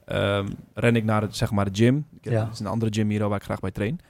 Ehm 0.04 0.46
ren 0.74 0.96
ik 0.96 1.04
naar 1.04 1.22
het, 1.22 1.36
zeg 1.36 1.50
maar 1.50 1.64
de 1.64 1.70
gym. 1.84 2.06
Ik 2.20 2.30
Ja. 2.30 2.44
Het 2.44 2.52
is 2.52 2.60
een 2.60 2.66
andere 2.66 2.92
gym 2.94 3.08
hier 3.08 3.28
waar 3.28 3.38
ik 3.38 3.44
graag 3.44 3.60
bij 3.60 3.70
train. 3.70 4.00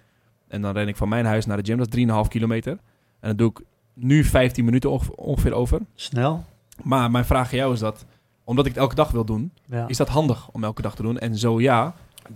En 0.48 0.62
dan 0.62 0.72
ren 0.72 0.88
ik 0.88 0.96
van 0.96 1.08
mijn 1.08 1.24
huis 1.24 1.46
naar 1.46 1.56
de 1.56 1.64
gym. 1.64 1.76
Dat 1.78 1.86
is 1.86 1.92
3,5 1.92 2.28
kilometer. 2.28 2.72
En 3.20 3.28
dat 3.28 3.38
doe 3.38 3.50
ik 3.50 3.60
nu 3.94 4.24
15 4.24 4.64
minuten 4.64 4.90
onge- 4.90 5.16
ongeveer 5.16 5.52
over. 5.52 5.80
Snel. 5.94 6.44
Maar 6.82 7.10
mijn 7.10 7.24
vraag 7.24 7.50
aan 7.52 7.56
jou 7.58 7.72
is 7.72 7.78
dat, 7.80 8.04
omdat 8.46 8.66
ik 8.66 8.72
het 8.72 8.80
elke 8.80 8.94
dag 8.94 9.10
wil 9.10 9.24
doen, 9.24 9.52
Ja. 9.70 9.84
is 9.88 9.96
dat 9.96 10.08
handig 10.08 10.48
om 10.52 10.64
elke 10.64 10.82
dag 10.82 10.94
te 10.94 11.02
doen? 11.02 11.18
En 11.18 11.36
zo 11.36 11.60
ja, 11.60 11.94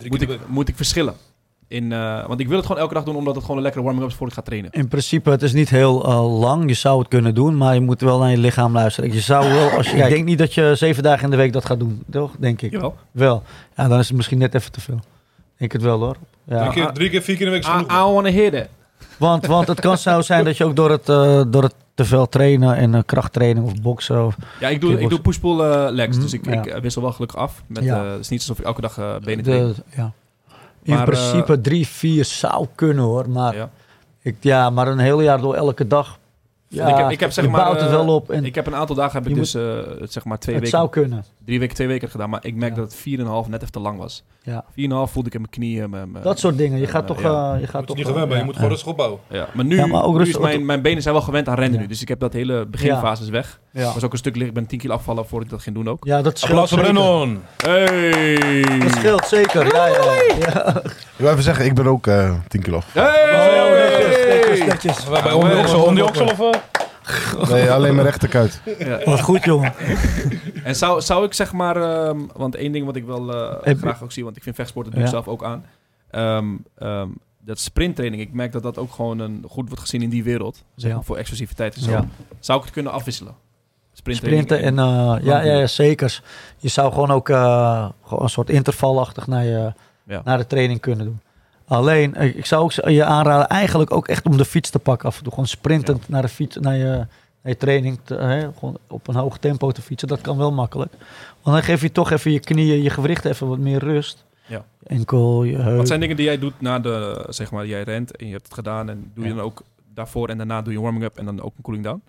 moet 0.09 0.23
ik, 0.23 0.39
moet 0.47 0.69
ik 0.69 0.77
verschillen? 0.77 1.15
In, 1.69 1.93
eh, 1.93 2.27
want 2.27 2.41
ik 2.41 2.49
wil 2.49 2.57
het 2.57 2.67
gewoon 2.67 2.81
elke 2.83 2.95
dag 2.95 3.05
doen, 3.05 3.17
omdat 3.17 3.35
het 3.35 3.43
gewoon 3.43 3.57
een 3.57 3.63
lekkere 3.63 3.85
warming-up 3.85 4.11
is 4.13 4.17
voor 4.19 4.27
ik 4.29 4.33
ga 4.33 4.43
trainen. 4.43 4.71
In 4.73 4.89
principe, 4.89 5.31
het 5.31 5.43
is 5.43 5.53
niet 5.53 5.69
heel 5.71 6.05
eh, 6.05 6.39
lang. 6.41 6.69
Je 6.69 6.75
zou 6.75 6.99
het 6.99 7.09
kunnen 7.09 7.35
doen, 7.35 7.57
maar 7.57 7.75
je 7.75 7.81
moet 7.81 8.01
wel 8.01 8.19
naar 8.19 8.31
je 8.31 8.37
lichaam 8.39 8.73
luisteren. 8.73 9.13
Je 9.13 9.21
zou 9.21 9.53
wel, 9.53 9.71
als 9.71 9.91
je, 9.91 9.97
ik 10.03 10.09
denk 10.09 10.25
niet 10.25 10.39
dat 10.39 10.55
je 10.55 10.73
zeven 10.75 11.03
dagen 11.03 11.25
in 11.25 11.31
de 11.31 11.37
week 11.37 11.53
dat 11.53 11.65
gaat 11.65 11.79
doen, 11.79 12.03
toch? 12.11 12.33
Denk 12.39 12.63
ik. 12.63 12.71
Jawel. 12.71 12.97
Wel. 13.11 13.43
Ja, 13.77 13.89
dan 13.89 13.99
is 13.99 14.09
het 14.09 14.17
misschien 14.17 14.39
net 14.39 14.55
even 14.55 14.73
te 14.73 14.81
veel. 14.81 15.01
Ik 15.57 15.73
het 15.73 15.83
wel 15.83 15.99
hoor. 16.01 16.17
Ja. 16.45 16.59
Drie, 16.61 16.73
keer, 16.73 16.93
drie 16.93 17.11
keer, 17.11 17.23
vier 17.23 17.37
keer 17.37 17.47
in 17.47 17.53
de 17.53 17.59
week 17.59 17.67
is 17.69 17.75
I, 17.75 17.77
I 17.77 17.85
genoeg. 17.85 17.99
don't 18.03 18.15
wanna 18.15 18.31
hear 18.31 18.51
that. 18.51 18.69
Want, 19.19 19.47
want 19.47 19.67
het 19.69 19.81
kan 19.81 19.99
zo 19.99 20.21
zijn 20.21 20.45
dat 20.45 20.57
je 20.57 20.65
ook 20.65 20.77
door 20.77 20.91
het, 20.91 21.09
eh, 21.09 21.43
door 21.47 21.63
het 21.63 21.75
te 22.01 22.07
veel 22.07 22.29
trainen 22.29 22.77
en 22.77 22.95
eh, 22.95 23.01
krachttraining 23.07 23.67
of 23.67 23.81
boksen. 23.83 24.27
Of, 24.27 24.37
Ja, 24.61 24.69
ik 24.69 24.81
doe, 24.81 25.01
ik 25.01 25.09
doe 25.09 25.21
push-pull 25.21 25.61
eh, 25.61 25.91
legs, 25.91 26.13
Mhm, 26.17 26.21
dus 26.25 26.33
ik, 26.33 26.45
ja. 26.45 26.65
ik 26.65 26.83
wissel 26.83 27.03
wel 27.03 27.13
gelukkig 27.13 27.39
af. 27.39 27.63
Met, 27.67 27.85
Ja. 27.85 28.05
eh, 28.05 28.11
het 28.11 28.21
is 28.21 28.29
niet 28.29 28.41
alsof 28.41 28.59
ik 28.59 28.65
elke 28.65 28.81
dag 28.81 29.19
benen 29.25 29.45
train. 29.45 29.75
ja. 29.97 30.13
In 30.83 30.95
Maar, 30.95 31.05
principe 31.05 31.61
drie, 31.61 31.87
vier 31.87 32.25
zou 32.25 32.67
kunnen 32.75 33.05
hoor. 33.05 33.29
Maar, 33.31 33.57
Ja. 33.57 33.71
ik, 34.23 34.37
ja, 34.41 34.71
maar 34.71 34.89
een 34.89 34.99
heel 34.99 35.21
jaar 35.21 35.41
door 35.41 35.55
elke 35.55 35.87
dag. 35.87 36.19
Ja, 36.73 36.89
ik 36.89 36.97
heb, 36.97 37.11
ik 37.11 37.21
heb 37.21 37.33
zeg 37.33 37.45
je 37.45 37.51
maar, 37.51 37.61
bouwt 37.65 37.81
het 37.81 37.91
eh, 37.91 37.97
wel 37.97 38.15
op 38.15 38.31
en 38.31 38.45
ik 38.45 38.55
heb 38.55 38.67
een 38.67 38.75
aantal 38.75 38.97
dagen 38.97 39.23
heb 39.23 39.31
ik 39.31 39.37
dus 39.37 39.55
eh, 39.55 39.63
zeg 40.03 40.25
maar 40.25 40.39
twee 40.39 40.55
het 40.55 40.65
weken, 40.65 40.79
zou 40.79 40.91
kunnen. 40.91 41.25
drie 41.45 41.59
weken, 41.59 41.75
twee 41.75 41.87
weken 41.87 42.09
gedaan, 42.11 42.31
maar 42.31 42.45
ik 42.45 42.55
merk 42.55 42.75
Ja. 42.75 42.81
dat 42.81 42.93
het 42.93 43.01
4,5 43.45 43.49
net 43.51 43.61
even 43.61 43.73
te 43.73 43.81
lang 43.81 43.99
was. 43.99 44.25
Ja. 44.43 44.65
4,5 44.71 44.73
voelde 45.13 45.29
ik 45.29 45.35
in 45.35 45.41
mijn 45.41 45.51
knieën. 45.51 45.91
Mijn, 45.91 46.11
mijn- 46.11 46.25
Dat 46.25 46.39
soort 46.39 46.57
dingen. 46.59 46.79
Je 46.79 46.87
gaat 46.87 47.01
eh, 47.03 47.07
toch... 47.09 47.23
ja. 47.23 47.55
eh, 47.55 47.61
je 47.61 47.67
gaat 47.67 47.73
Moet 47.81 47.81
je 47.81 47.87
toch 47.87 47.97
niet 47.97 48.07
gewend, 48.07 48.29
maar 48.29 48.39
je 48.39 48.45
moet 48.45 48.55
gewoon 48.55 48.71
rustig 48.71 48.89
opbouwen. 48.89 49.21
Ja, 49.29 49.47
maar 49.55 49.65
nu, 49.65 49.77
Ja, 49.77 49.87
maar 49.87 50.05
ook 50.05 50.13
nu 50.13 50.19
rustig- 50.19 50.37
is 50.37 50.43
mijn, 50.43 50.65
mijn 50.65 50.83
benen 50.83 51.03
zijn 51.03 51.15
wel 51.15 51.23
gewend 51.23 51.49
aan 51.49 51.55
rennen 51.55 51.75
Ja. 51.75 51.81
nu, 51.81 51.87
dus 51.87 52.03
ik 52.03 52.09
heb 52.09 52.21
dat 52.21 52.33
hele 52.33 52.67
beginfase 52.67 53.23
is 53.23 53.29
weg. 53.29 53.61
Ja. 53.73 53.93
was 53.95 54.05
ook 54.05 54.13
een 54.13 54.19
stuk 54.19 54.37
licht, 54.37 54.49
ik 54.49 54.55
ben 54.55 54.67
10 54.67 54.79
kilo 54.79 54.95
afvallen 54.95 55.27
voordat 55.27 55.47
ik 55.49 55.55
dat 55.55 55.63
ging 55.63 55.75
doen 55.77 55.89
ook. 55.89 56.05
Ja, 56.05 56.23
dat 56.23 56.39
scheelt 56.39 56.73
Applaus 56.73 56.95
voor. 56.95 57.37
Hey! 57.57 58.63
Dat 58.79 58.91
scheelt 58.93 59.27
zeker, 59.27 59.75
ja, 59.75 59.87
ja. 59.87 60.05
ja. 60.39 60.77
Ik 60.85 61.17
wil 61.17 61.31
even 61.31 61.43
zeggen, 61.43 61.65
ik 61.65 61.75
ben 61.75 61.87
ook 61.87 62.07
eh 62.07 62.35
10 62.49 62.63
kilo. 62.63 62.81
Netjes, 64.59 64.67
netjes. 64.67 65.05
Bij 65.23 65.33
Om 65.33 65.49
die 65.49 65.59
Oksel, 65.59 65.83
Om 65.83 65.95
die 65.95 66.05
Oksel 66.05 66.27
of... 66.27 66.41
eh? 66.41 67.51
Nee, 67.51 67.71
alleen 67.71 67.95
mijn 67.95 68.07
rechterkuit. 68.07 68.61
Ja. 68.79 69.01
Wat 69.05 69.21
goed, 69.21 69.45
jongen. 69.45 69.73
En 70.65 70.77
zou, 70.77 71.01
zou 71.01 71.25
ik 71.25 71.33
zeg 71.33 71.53
maar, 71.53 71.77
ehm, 71.77 72.19
want 72.37 72.55
één 72.55 72.73
ding 72.73 72.87
wat 72.87 72.97
ik 72.97 73.05
wel 73.05 73.35
eh, 73.35 73.57
Heb 73.63 73.79
graag 73.79 74.03
ook 74.03 74.13
zie, 74.13 74.25
want 74.25 74.37
ik 74.37 74.43
vind 74.43 74.55
vechtsporten 74.55 74.93
doe 74.93 75.01
ik 75.01 75.07
Ja. 75.07 75.13
zelf 75.13 75.29
ook 75.29 75.45
aan. 75.45 75.65
Ehm, 76.11 76.47
ehm, 76.79 77.09
dat 77.45 77.59
sprinttraining, 77.59 78.23
ik 78.23 78.33
merk 78.33 78.53
dat 78.53 78.63
dat 78.63 78.79
ook 78.79 78.93
gewoon 78.93 79.19
een, 79.19 79.45
goed 79.49 79.67
wordt 79.67 79.81
gezien 79.81 80.03
in 80.03 80.11
die 80.11 80.25
wereld. 80.25 80.63
Zeg 80.77 80.91
Ja. 80.91 80.97
maar, 80.97 81.05
voor 81.05 81.17
explosiviteit 81.17 81.75
en 81.75 81.81
zo. 81.83 81.91
Ja. 81.91 82.05
Zou 82.41 82.59
ik 82.59 82.65
het 82.65 82.73
kunnen 82.75 82.93
afwisselen? 82.93 83.35
Sprinttraining 83.93 84.45
Sprinten 84.45 84.67
en... 84.67 84.79
eh, 85.19 85.25
ja, 85.25 85.43
ja, 85.43 85.55
ja, 85.59 85.67
zeker. 85.67 86.23
Je 86.57 86.69
zou 86.69 86.93
gewoon 86.93 87.11
ook 87.11 87.29
eh, 87.29 87.89
gewoon 88.07 88.23
een 88.23 88.29
soort 88.31 88.51
intervalachtig 88.51 89.27
naar, 89.27 89.45
je, 89.45 89.73
Ja. 90.05 90.21
naar 90.25 90.39
de 90.39 90.47
training 90.47 90.81
kunnen 90.81 91.05
doen. 91.05 91.21
Alleen, 91.71 92.15
ik 92.15 92.47
zou 92.47 92.63
ook 92.63 92.73
je 92.73 93.05
aanraden 93.05 93.49
eigenlijk 93.49 93.93
ook 93.93 94.09
echt 94.09 94.27
om 94.27 94.37
de 94.37 94.45
fiets 94.45 94.71
te 94.71 94.79
pakken 94.79 95.09
af 95.09 95.17
en 95.17 95.23
toe. 95.23 95.33
Gewoon 95.33 95.49
sprintend 95.49 96.09
naar 96.09 96.23
de 96.23 96.29
fiets, 96.29 96.57
naar 96.57 96.77
je, 96.77 96.85
naar 96.85 97.07
je 97.53 97.57
training. 97.57 97.99
Te, 98.05 98.15
hè, 98.15 98.41
gewoon 98.59 98.79
op 98.89 99.09
een 99.09 99.15
hoog 99.15 99.39
tempo 99.39 99.71
te 99.71 99.83
fietsen. 99.83 100.09
Dat 100.09 100.21
kan 100.21 100.37
wel 100.37 100.53
makkelijk. 100.53 100.93
Want 101.43 101.57
dan 101.57 101.65
geef 101.65 101.83
je 101.83 101.93
toch 101.93 102.11
even 102.11 102.33
je 102.33 102.41
knieën, 102.41 102.83
je 102.83 102.91
gewricht 102.91 103.25
even 103.25 103.49
wat 103.49 103.59
meer 103.59 103.79
rust. 103.79 104.25
Ja. 104.47 104.65
Enkel, 104.87 105.45
je 105.45 105.57
heup. 105.57 105.77
Wat 105.77 105.87
zijn 105.89 106.01
dingen 106.01 106.17
die 106.17 106.25
jij 106.25 106.39
doet 106.39 106.61
na 106.61 106.79
de, 106.79 107.27
zeg 107.29 107.51
maar, 107.51 107.67
jij 107.67 107.83
rent 107.83 108.17
en 108.17 108.27
je 108.27 108.33
hebt 108.33 108.45
het 108.45 108.55
gedaan 108.55 108.89
en 108.91 109.11
doe 109.15 109.25
je 109.25 109.31
Ja. 109.31 109.37
dan 109.37 109.45
ook 109.45 109.63
daarvoor 109.95 110.29
en 110.29 110.37
daarna 110.37 110.63
doe 110.63 110.73
je 110.73 110.81
warming 110.81 111.05
up 111.05 111.19
en 111.19 111.25
dan 111.25 111.41
ook 111.43 111.53
een 111.57 111.63
cooling 111.63 111.85
down? 111.85 112.03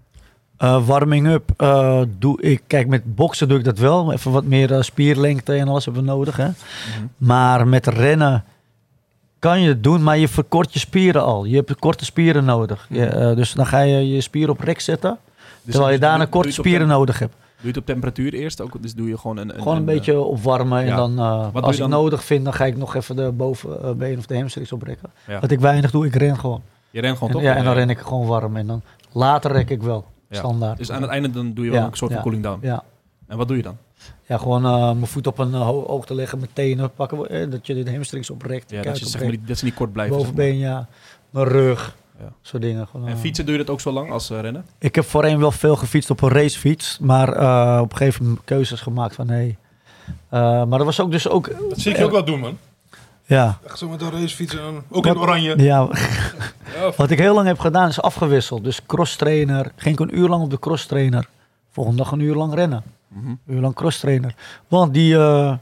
Eh, 0.57 0.87
warming 0.87 1.27
up 1.27 1.51
eh, 1.57 2.01
doe 2.17 2.41
ik. 2.41 2.61
Kijk, 2.67 2.87
met 2.87 3.15
boksen 3.15 3.47
doe 3.47 3.57
ik 3.57 3.63
dat 3.63 3.77
wel. 3.77 4.13
Even 4.13 4.31
wat 4.31 4.43
meer 4.43 4.73
eh, 4.73 4.81
spierlengte 4.81 5.53
en 5.53 5.67
alles 5.67 5.85
hebben 5.85 6.03
we 6.03 6.09
nodig. 6.09 6.37
Hè? 6.37 6.47
Mhm. 6.47 6.55
Maar 7.17 7.67
met 7.67 7.87
rennen 7.87 8.43
kan 9.41 9.61
je 9.61 9.67
het 9.67 9.83
doen, 9.83 10.03
maar 10.03 10.17
je 10.17 10.27
verkort 10.27 10.73
je 10.73 10.79
spieren 10.79 11.23
al. 11.23 11.45
Je 11.45 11.55
hebt 11.55 11.75
korte 11.79 12.05
spieren 12.05 12.45
nodig. 12.45 12.87
Je, 12.89 13.05
eh, 13.05 13.35
dus 13.35 13.53
dan 13.53 13.65
ga 13.65 13.79
je 13.79 14.07
je 14.13 14.21
spieren 14.21 14.53
op 14.53 14.59
rek 14.59 14.79
zetten. 14.79 15.17
Dus- 15.63 15.71
terwijl 15.73 15.93
je 15.93 15.99
dus 15.99 16.07
daarna 16.07 16.25
korte 16.25 16.47
je 16.47 16.53
het 16.53 16.59
op 16.59 16.65
spieren 16.65 16.87
nodig 16.87 17.19
hebt. 17.19 17.33
Doe 17.33 17.41
je 17.61 17.67
het 17.67 17.77
op 17.77 17.85
temperatuur 17.85 18.33
eerst? 18.33 18.61
Ook, 18.61 18.81
dus 18.81 18.93
doe 18.93 19.07
je 19.07 19.17
gewoon 19.17 19.37
een... 19.37 19.51
Gewoon 19.55 19.77
een 19.77 19.85
beetje 19.85 20.19
opwarmen. 20.19 20.79
En 20.79 20.85
Ja. 20.85 20.95
dan, 20.95 21.19
eh, 21.19 21.47
als 21.63 21.77
je 21.77 21.83
ik 21.83 21.89
nodig 21.89 22.23
vind, 22.23 22.43
dan 22.43 22.53
ga 22.53 22.65
ik 22.65 22.77
nog 22.77 22.95
even 22.95 23.15
de 23.15 23.31
bovenbeen 23.31 24.17
of 24.17 24.25
de 24.25 24.35
hamstrings 24.35 24.71
oprekken. 24.71 25.09
Ja. 25.27 25.39
Wat 25.39 25.51
ik 25.51 25.59
weinig 25.59 25.91
doe, 25.91 26.05
ik 26.05 26.15
ren 26.15 26.37
gewoon. 26.39 26.61
Je 26.89 27.01
rent 27.01 27.17
gewoon 27.17 27.33
toch? 27.33 27.41
ja, 27.41 27.55
en 27.55 27.63
dan 27.63 27.73
ren 27.73 27.89
ik 27.89 27.99
gewoon 27.99 28.27
warm. 28.27 28.55
En 28.55 28.67
dan 28.67 28.81
later 29.11 29.51
rek 29.51 29.69
ik 29.69 29.83
wel. 29.83 30.05
Standaard. 30.29 30.77
Dus 30.77 30.91
aan 30.91 31.01
het 31.01 31.11
einde 31.11 31.31
dan 31.31 31.53
doe 31.53 31.65
je 31.65 31.71
wel 31.71 31.83
een 31.83 31.89
soort 31.93 32.13
van 32.13 32.21
cooling 32.21 32.43
down. 32.43 32.59
Ja. 32.61 32.83
En 33.27 33.37
wat 33.37 33.47
doe 33.47 33.57
je 33.57 33.63
dan? 33.63 33.77
Ja, 34.31 34.37
gewoon 34.37 34.65
eh, 34.65 34.71
mijn 34.85 35.07
voet 35.07 35.27
op 35.27 35.37
een 35.39 35.49
uh, 35.51 35.61
ho- 35.61 35.85
hoogte 35.87 36.15
leggen, 36.15 36.37
mijn 36.39 36.49
tenen 36.53 36.91
pakken. 36.93 37.29
eh, 37.29 37.49
dat 37.51 37.67
je 37.67 37.83
de 37.83 37.91
hamstrings 37.91 38.29
oprekt, 38.29 38.69
Ja, 38.71 38.81
dat, 38.81 38.99
je, 38.99 39.05
zeg 39.05 39.21
maar, 39.23 39.35
dat 39.45 39.57
ze 39.57 39.65
niet 39.65 39.73
kort 39.73 39.91
blijven. 39.93 40.15
zeg 40.15 40.23
maar. 40.25 40.33
bovenbeen, 40.35 40.59
ja. 40.59 40.87
Mijn 41.29 41.47
rug, 41.47 41.95
Ja. 42.19 42.31
soort 42.41 42.61
dingen. 42.61 42.87
Gewoon, 42.87 43.07
En 43.07 43.13
eh. 43.13 43.19
fietsen 43.19 43.45
doe 43.45 43.53
je 43.53 43.59
dat 43.59 43.69
ook 43.69 43.81
zo 43.81 43.91
lang 43.91 44.11
als 44.11 44.29
eh, 44.29 44.39
rennen? 44.39 44.65
Ik 44.79 44.95
heb 44.95 45.05
voorheen 45.05 45.39
wel 45.39 45.51
veel 45.51 45.75
gefietst 45.75 46.09
op 46.09 46.21
een 46.21 46.29
racefiets, 46.29 46.97
maar 46.99 47.33
eh, 47.33 47.79
op 47.81 47.91
een 47.91 47.97
gegeven 47.97 48.23
moment 48.23 48.41
keuzes 48.45 48.81
gemaakt 48.81 49.15
van 49.15 49.25
nee. 49.25 49.57
Eh, 50.29 50.39
maar 50.65 50.77
dat 50.77 50.83
was 50.83 50.99
ook 50.99 51.11
dus 51.11 51.27
ook... 51.29 51.49
Dat 51.69 51.79
zie 51.79 51.91
ik 51.91 51.97
je 51.97 52.05
ook 52.05 52.11
wel 52.11 52.25
doen, 52.25 52.39
man. 52.39 52.57
Ja, 53.25 53.57
Echt 53.65 53.77
zo 53.77 53.89
met 53.89 54.01
een 54.01 54.11
racefiets 54.11 54.55
en 54.55 54.83
ook 54.89 55.05
in 55.05 55.17
oranje. 55.19 55.57
ja, 55.63 55.87
Ja, 56.75 56.91
wat 56.97 57.09
ik 57.11 57.19
heel 57.19 57.33
lang 57.33 57.47
heb 57.47 57.59
gedaan 57.59 57.87
is 57.87 58.01
afgewisseld. 58.01 58.63
Dus 58.63 58.85
cross 58.85 59.15
trainer, 59.15 59.71
ging 59.75 59.99
ik 59.99 60.09
een 60.09 60.17
uur 60.19 60.27
lang 60.29 60.43
op 60.43 60.49
de 60.49 60.59
cross 60.59 60.85
trainer. 60.85 61.27
Volgende 61.71 61.97
dag 62.03 62.11
een 62.11 62.19
uur 62.19 62.35
lang 62.35 62.53
rennen. 62.53 62.83
Mhm. 63.13 63.27
Een 63.27 63.39
uur 63.45 63.61
lang 63.61 63.75
cross 63.75 63.99
trainer. 63.99 64.35
Want 64.67 64.93
die, 64.93 65.15
eh, 65.17 65.55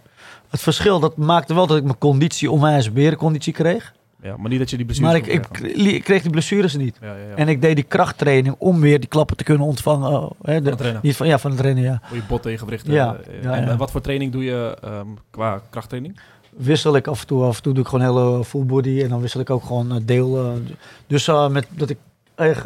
het 0.49 0.61
verschil, 0.61 0.99
dat 0.99 1.17
maakte 1.17 1.53
wel 1.53 1.67
dat 1.67 1.77
ik 1.77 1.83
mijn 1.83 1.97
conditie 1.97 2.51
onwijs 2.51 2.91
berenconditie 2.91 3.53
kreeg. 3.53 3.93
Ja, 4.21 4.37
maar 4.37 4.49
niet 4.49 4.59
dat 4.59 4.69
je 4.69 4.77
die 4.77 4.85
blessures 4.85 5.13
Maar 5.13 5.29
ik, 5.29 5.47
ik, 5.93 6.03
kreeg 6.03 6.21
die 6.21 6.31
blessures 6.31 6.75
niet. 6.75 6.97
Ja, 7.01 7.07
ja, 7.15 7.25
ja. 7.29 7.35
En 7.35 7.47
ik 7.47 7.61
deed 7.61 7.75
die 7.75 7.83
krachttraining 7.85 8.55
om 8.57 8.79
weer 8.79 8.99
die 8.99 9.09
klappen 9.09 9.37
te 9.37 9.43
kunnen 9.43 9.67
ontvangen. 9.67 10.09
oh, 10.09 10.31
hè, 10.41 10.61
de- 10.61 10.77
Van 10.77 10.99
niet 11.01 11.15
van, 11.15 11.27
ja, 11.27 11.39
van 11.39 11.51
het 11.51 11.59
rennen, 11.59 11.83
ja. 11.83 12.01
Voor 12.03 12.17
je 12.17 12.23
bot 12.27 12.47
gewrichten. 12.47 12.93
Ja, 12.93 13.15
eh, 13.15 13.43
ja, 13.43 13.53
en 13.55 13.77
wat 13.77 13.91
voor 13.91 14.01
training 14.01 14.31
doe 14.31 14.43
je 14.43 14.77
ehm, 14.81 15.07
qua 15.29 15.61
krachttraining? 15.69 16.19
Wissel 16.49 16.95
ik 16.95 17.07
af 17.07 17.21
en 17.21 17.27
toe. 17.27 17.43
Af 17.43 17.57
en 17.57 17.63
toe 17.63 17.73
doe 17.73 17.83
ik 17.83 17.89
gewoon 17.89 18.05
hele 18.05 18.43
full 18.43 18.65
body. 18.65 19.01
En 19.01 19.09
dan 19.09 19.21
wissel 19.21 19.39
ik 19.39 19.49
ook 19.49 19.63
gewoon 19.63 19.91
eh, 19.91 19.97
deel. 20.03 20.59
dus 21.07 21.27
met 21.49 21.67
dat 21.69 21.89
ik 21.89 21.97
echt 22.35 22.65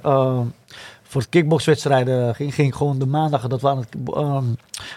voor 1.14 1.22
het 1.22 1.30
kickboxwedstrijden 1.30 2.36
ging, 2.36 2.54
ging 2.54 2.68
ik 2.68 2.76
gewoon 2.76 3.00
de 3.00 3.06
maandagen 3.06 3.50
dat 3.50 3.62
we 3.62 3.68
aan 3.68 3.78
het 3.78 4.14
ehm, 4.14 4.46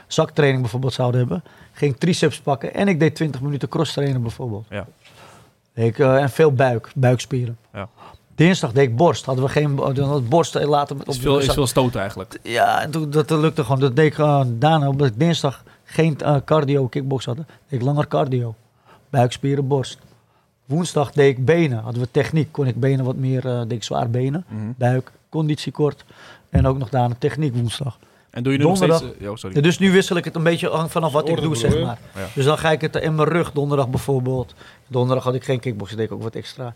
zaktraining 0.07 0.63
bijvoorbeeld 0.63 0.93
zouden 0.93 1.21
hebben. 1.21 1.43
Ging 1.73 1.97
triceps 1.97 2.41
pakken. 2.41 2.75
En 2.75 2.89
ik 2.89 3.01
deed 3.01 3.15
20 3.15 3.41
minuten 3.41 3.69
cross 3.69 3.93
trainen 3.93 4.23
bijvoorbeeld. 4.23 4.67
Ja. 4.71 4.87
Ik, 5.75 5.99
eh, 5.99 6.23
en 6.23 6.31
veel 6.31 6.53
buik, 6.53 6.91
buikspieren. 6.95 7.59
Ja. 7.73 7.89
Dinsdag 8.37 8.73
deed 8.73 8.89
ik 8.89 8.97
borst. 8.97 9.25
Hadden 9.25 9.45
we 9.45 9.51
geen 9.51 9.77
dan 9.77 10.09
had 10.09 10.21
ik 10.21 10.29
borst 10.29 10.55
eh, 10.55 10.69
later 10.69 10.97
met 10.97 11.09
Is 11.09 11.17
op 11.17 11.23
veel, 11.23 11.39
de 11.39 11.45
is 11.45 11.53
veel 11.53 11.67
stoten 11.67 12.01
eigenlijk. 12.01 12.39
Ja, 12.43 12.83
en 12.83 12.91
toen, 12.91 13.11
dat 13.11 13.31
lukte 13.31 13.65
gewoon. 13.65 13.81
Dat 13.81 13.97
deed 13.97 14.13
ik 14.13 14.19
eh, 14.19 14.43
daarna, 14.47 14.89
omdat 14.89 15.07
ik 15.07 15.19
dinsdag 15.19 15.63
geen 15.85 16.19
eh, 16.19 16.37
cardio 16.45 16.87
kickbox 16.87 17.25
had, 17.25 17.37
deed 17.37 17.47
ik 17.69 17.83
langer 17.83 18.09
cardio. 18.09 18.55
Buikspieren, 19.11 19.67
borst. 19.67 19.99
Woensdag 20.65 21.13
deed 21.13 21.39
ik 21.39 21.45
benen. 21.45 21.79
Hadden 21.79 22.03
we 22.03 22.09
techniek, 22.11 22.53
kon 22.53 22.67
ik 22.67 22.81
benen 22.81 23.05
wat 23.05 23.17
meer, 23.17 23.47
eh 23.47 23.59
deed 23.59 23.73
ik 23.73 23.83
zwaar 23.83 24.11
benen. 24.11 24.45
Mhm. 24.49 24.73
Buik, 24.77 25.13
conditie 25.37 25.73
kort. 25.73 26.05
En 26.51 26.67
ook 26.67 26.79
nog 26.79 26.89
daarna 26.89 27.15
techniek 27.19 27.55
woensdag. 27.55 27.99
En 28.31 28.43
doe 28.43 28.53
je 28.53 28.59
nu 28.59 28.65
nog 28.65 28.77
steeds... 28.77 28.91
Donderdag. 28.99 29.21
eh, 29.27 29.31
oh, 29.31 29.37
sorry. 29.37 29.57
Ja, 29.57 29.63
dus 29.63 29.79
nu 29.79 29.93
wissel 29.93 30.17
ik 30.17 30.25
het 30.25 30.35
een 30.35 30.43
beetje 30.43 30.85
vanaf 30.89 31.13
wat 31.13 31.29
ik 31.29 31.35
doe, 31.35 31.45
broer, 31.45 31.57
zeg 31.57 31.73
maar. 31.83 31.99
Ja. 32.15 32.27
Dus 32.35 32.45
dan 32.45 32.59
ga 32.59 32.71
ik 32.73 32.81
het 32.81 32.97
in 32.97 33.15
mijn 33.15 33.29
rug, 33.29 33.53
donderdag 33.53 33.89
bijvoorbeeld. 33.89 34.55
Donderdag 34.87 35.25
had 35.25 35.35
ik 35.35 35.45
geen 35.45 35.61
kickbox, 35.61 35.91
deed 35.91 36.07
ik 36.07 36.13
ook 36.13 36.23
wat 36.23 36.35
extra. 36.35 36.75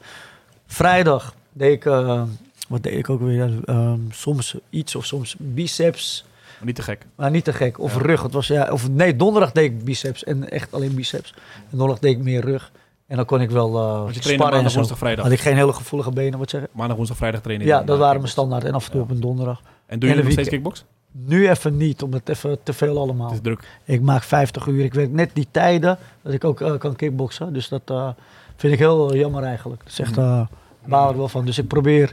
Vrijdag 0.66 1.34
deed 1.52 1.72
ik, 1.72 1.84
eh, 1.84 2.22
wat 2.68 2.82
deed 2.82 2.92
ik 2.98 3.10
ook 3.10 3.20
weer? 3.20 3.50
Eh, 3.64 3.92
soms 4.10 4.56
iets 4.70 4.94
of 4.94 5.06
soms 5.06 5.34
biceps. 5.38 6.24
Maar 6.58 6.66
niet 6.66 6.76
te 6.76 6.82
gek. 6.82 7.06
Maar 7.14 7.30
niet 7.30 7.44
te 7.44 7.52
gek. 7.52 7.78
Of 7.78 7.94
Ja. 7.94 8.00
rug. 8.00 8.22
Het 8.22 8.32
was, 8.32 8.46
ja, 8.46 8.68
of, 8.72 8.88
nee, 8.88 9.16
donderdag 9.16 9.52
deed 9.52 9.64
ik 9.64 9.84
biceps. 9.84 10.24
En 10.24 10.50
echt 10.50 10.72
alleen 10.72 10.94
biceps. 10.94 11.34
En 11.56 11.68
donderdag 11.70 11.98
deed 11.98 12.16
ik 12.16 12.22
meer 12.22 12.40
rug. 12.40 12.70
En 13.10 13.16
dan 13.16 13.24
kon 13.24 13.40
ik 13.40 13.50
wel 13.50 13.66
eh 13.68 13.72
Want 13.74 14.14
je 14.14 14.20
trainde 14.20 14.20
sparren 14.20 14.46
en 14.46 14.52
maandag, 14.52 14.74
woensdag, 14.74 14.98
vrijdag. 14.98 15.24
Had 15.24 15.32
ik 15.32 15.40
geen 15.40 15.56
hele 15.56 15.72
gevoelige 15.72 16.10
benen, 16.10 16.38
wat 16.38 16.50
zeggen. 16.50 16.70
Maandag, 16.72 16.96
woensdag, 16.96 17.16
vrijdag 17.16 17.40
trainen. 17.40 17.66
Ja, 17.66 17.82
dat 17.82 17.98
waren 17.98 18.16
mijn 18.16 18.28
standaard. 18.30 18.64
En 18.64 18.72
af 18.72 18.84
en 18.84 18.90
toe 18.90 19.00
Ja. 19.00 19.06
op 19.06 19.10
een 19.10 19.20
donderdag. 19.20 19.62
En 19.86 19.98
doe 19.98 20.10
je 20.10 20.22
nog 20.22 20.32
steeds 20.32 20.48
kickbox? 20.48 20.84
Nu 21.12 21.48
even 21.50 21.76
niet, 21.76 22.02
omdat 22.02 22.20
het 22.20 22.28
even 22.36 22.62
te 22.62 22.72
veel 22.72 22.98
allemaal. 22.98 23.26
Het 23.26 23.34
is 23.34 23.42
druk. 23.42 23.68
Ik 23.84 24.00
maak 24.00 24.22
50 24.22 24.66
uur. 24.66 24.84
Ik 24.84 24.94
werk 24.94 25.10
net 25.10 25.30
die 25.32 25.46
tijden 25.50 25.98
dat 26.22 26.32
ik 26.32 26.44
ook 26.44 26.60
eh, 26.60 26.78
kan 26.78 26.96
kickboksen. 26.96 27.52
Dus 27.52 27.68
dat 27.68 27.82
eh, 27.84 28.08
vind 28.56 28.72
ik 28.72 28.78
heel 28.78 29.14
jammer 29.14 29.42
eigenlijk. 29.42 29.80
Dat 29.82 29.92
is 29.92 29.98
echt, 29.98 30.16
eh 30.18 30.40
baal 30.84 31.16
wel 31.16 31.28
van. 31.28 31.44
Dus 31.44 31.58
ik 31.58 31.66
probeer 31.66 32.12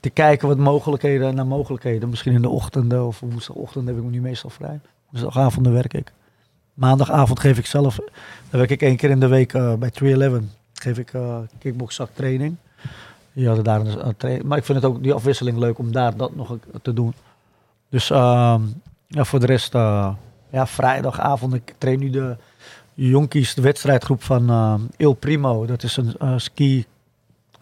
te 0.00 0.10
kijken 0.10 0.48
wat 0.48 0.58
mogelijkheden 0.58 1.34
naar 1.34 1.46
mogelijkheden. 1.46 2.08
Misschien 2.08 2.32
in 2.34 2.42
de 2.42 2.48
ochtenden 2.48 3.06
of 3.06 3.20
woensdagochtend 3.20 3.86
heb 3.86 3.96
ik 3.96 4.02
me 4.02 4.10
nu 4.10 4.20
meestal 4.20 4.50
vrij. 4.50 4.80
Woensdagavonden 5.10 5.72
werk 5.72 5.94
ik. 5.94 6.12
Maandagavond 6.74 7.40
geef 7.40 7.58
ik 7.58 7.66
zelf, 7.66 7.96
dan 8.50 8.60
werk 8.60 8.70
ik 8.70 8.82
één 8.82 8.96
keer 8.96 9.10
in 9.10 9.20
de 9.20 9.26
week 9.28 9.52
eh, 9.52 9.74
bij 9.74 9.90
311. 9.90 10.42
Geef 10.74 10.98
ik 10.98 11.12
eh 11.12 11.38
kickboxzak 11.58 12.10
training. 12.12 12.56
Die 13.32 13.46
hadden 13.46 13.64
daar 13.64 13.80
een, 13.80 14.06
een 14.06 14.16
tra- 14.16 14.38
Maar 14.44 14.58
ik 14.58 14.64
vind 14.64 14.82
het 14.82 14.90
ook 14.90 15.02
die 15.02 15.12
afwisseling 15.12 15.58
leuk 15.58 15.78
om 15.78 15.92
daar 15.92 16.16
dat 16.16 16.36
nog 16.36 16.56
te 16.82 16.92
doen. 16.92 17.14
Dus 17.88 18.10
ehm, 18.10 18.60
ja, 19.08 19.24
voor 19.24 19.40
de 19.40 19.46
rest, 19.46 19.74
eh, 19.74 20.14
ja, 20.50 20.66
vrijdagavond. 20.66 21.54
Ik 21.54 21.74
train 21.78 21.98
nu 21.98 22.10
de 22.10 22.36
jonkies, 22.94 23.54
de 23.54 23.62
wedstrijdgroep 23.62 24.22
van 24.22 24.50
eh, 24.50 24.74
Il 24.96 25.12
Primo. 25.12 25.66
Dat 25.66 25.82
is 25.82 25.96
een 25.96 26.14
eh, 26.18 26.32
ski 26.36 26.84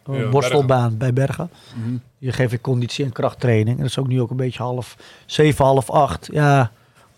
eh, 0.06 0.18
Ja, 0.18 0.28
borstelbaan 0.28 0.97
bij 0.97 1.12
Bergen. 1.12 1.51
Mhm. 1.74 1.97
Hier 2.18 2.32
geef 2.32 2.52
ik 2.52 2.62
conditie- 2.62 3.05
en 3.05 3.12
krachttraining. 3.12 3.76
En 3.76 3.82
dat 3.82 3.90
is 3.90 3.98
ook 3.98 4.09
nu 4.09 4.20
ook 4.20 4.30
een 4.30 4.36
beetje 4.36 4.62
half 4.62 4.97
zeven, 5.26 5.64
half 5.64 5.90
acht. 5.90 6.28
Ja, 6.32 6.70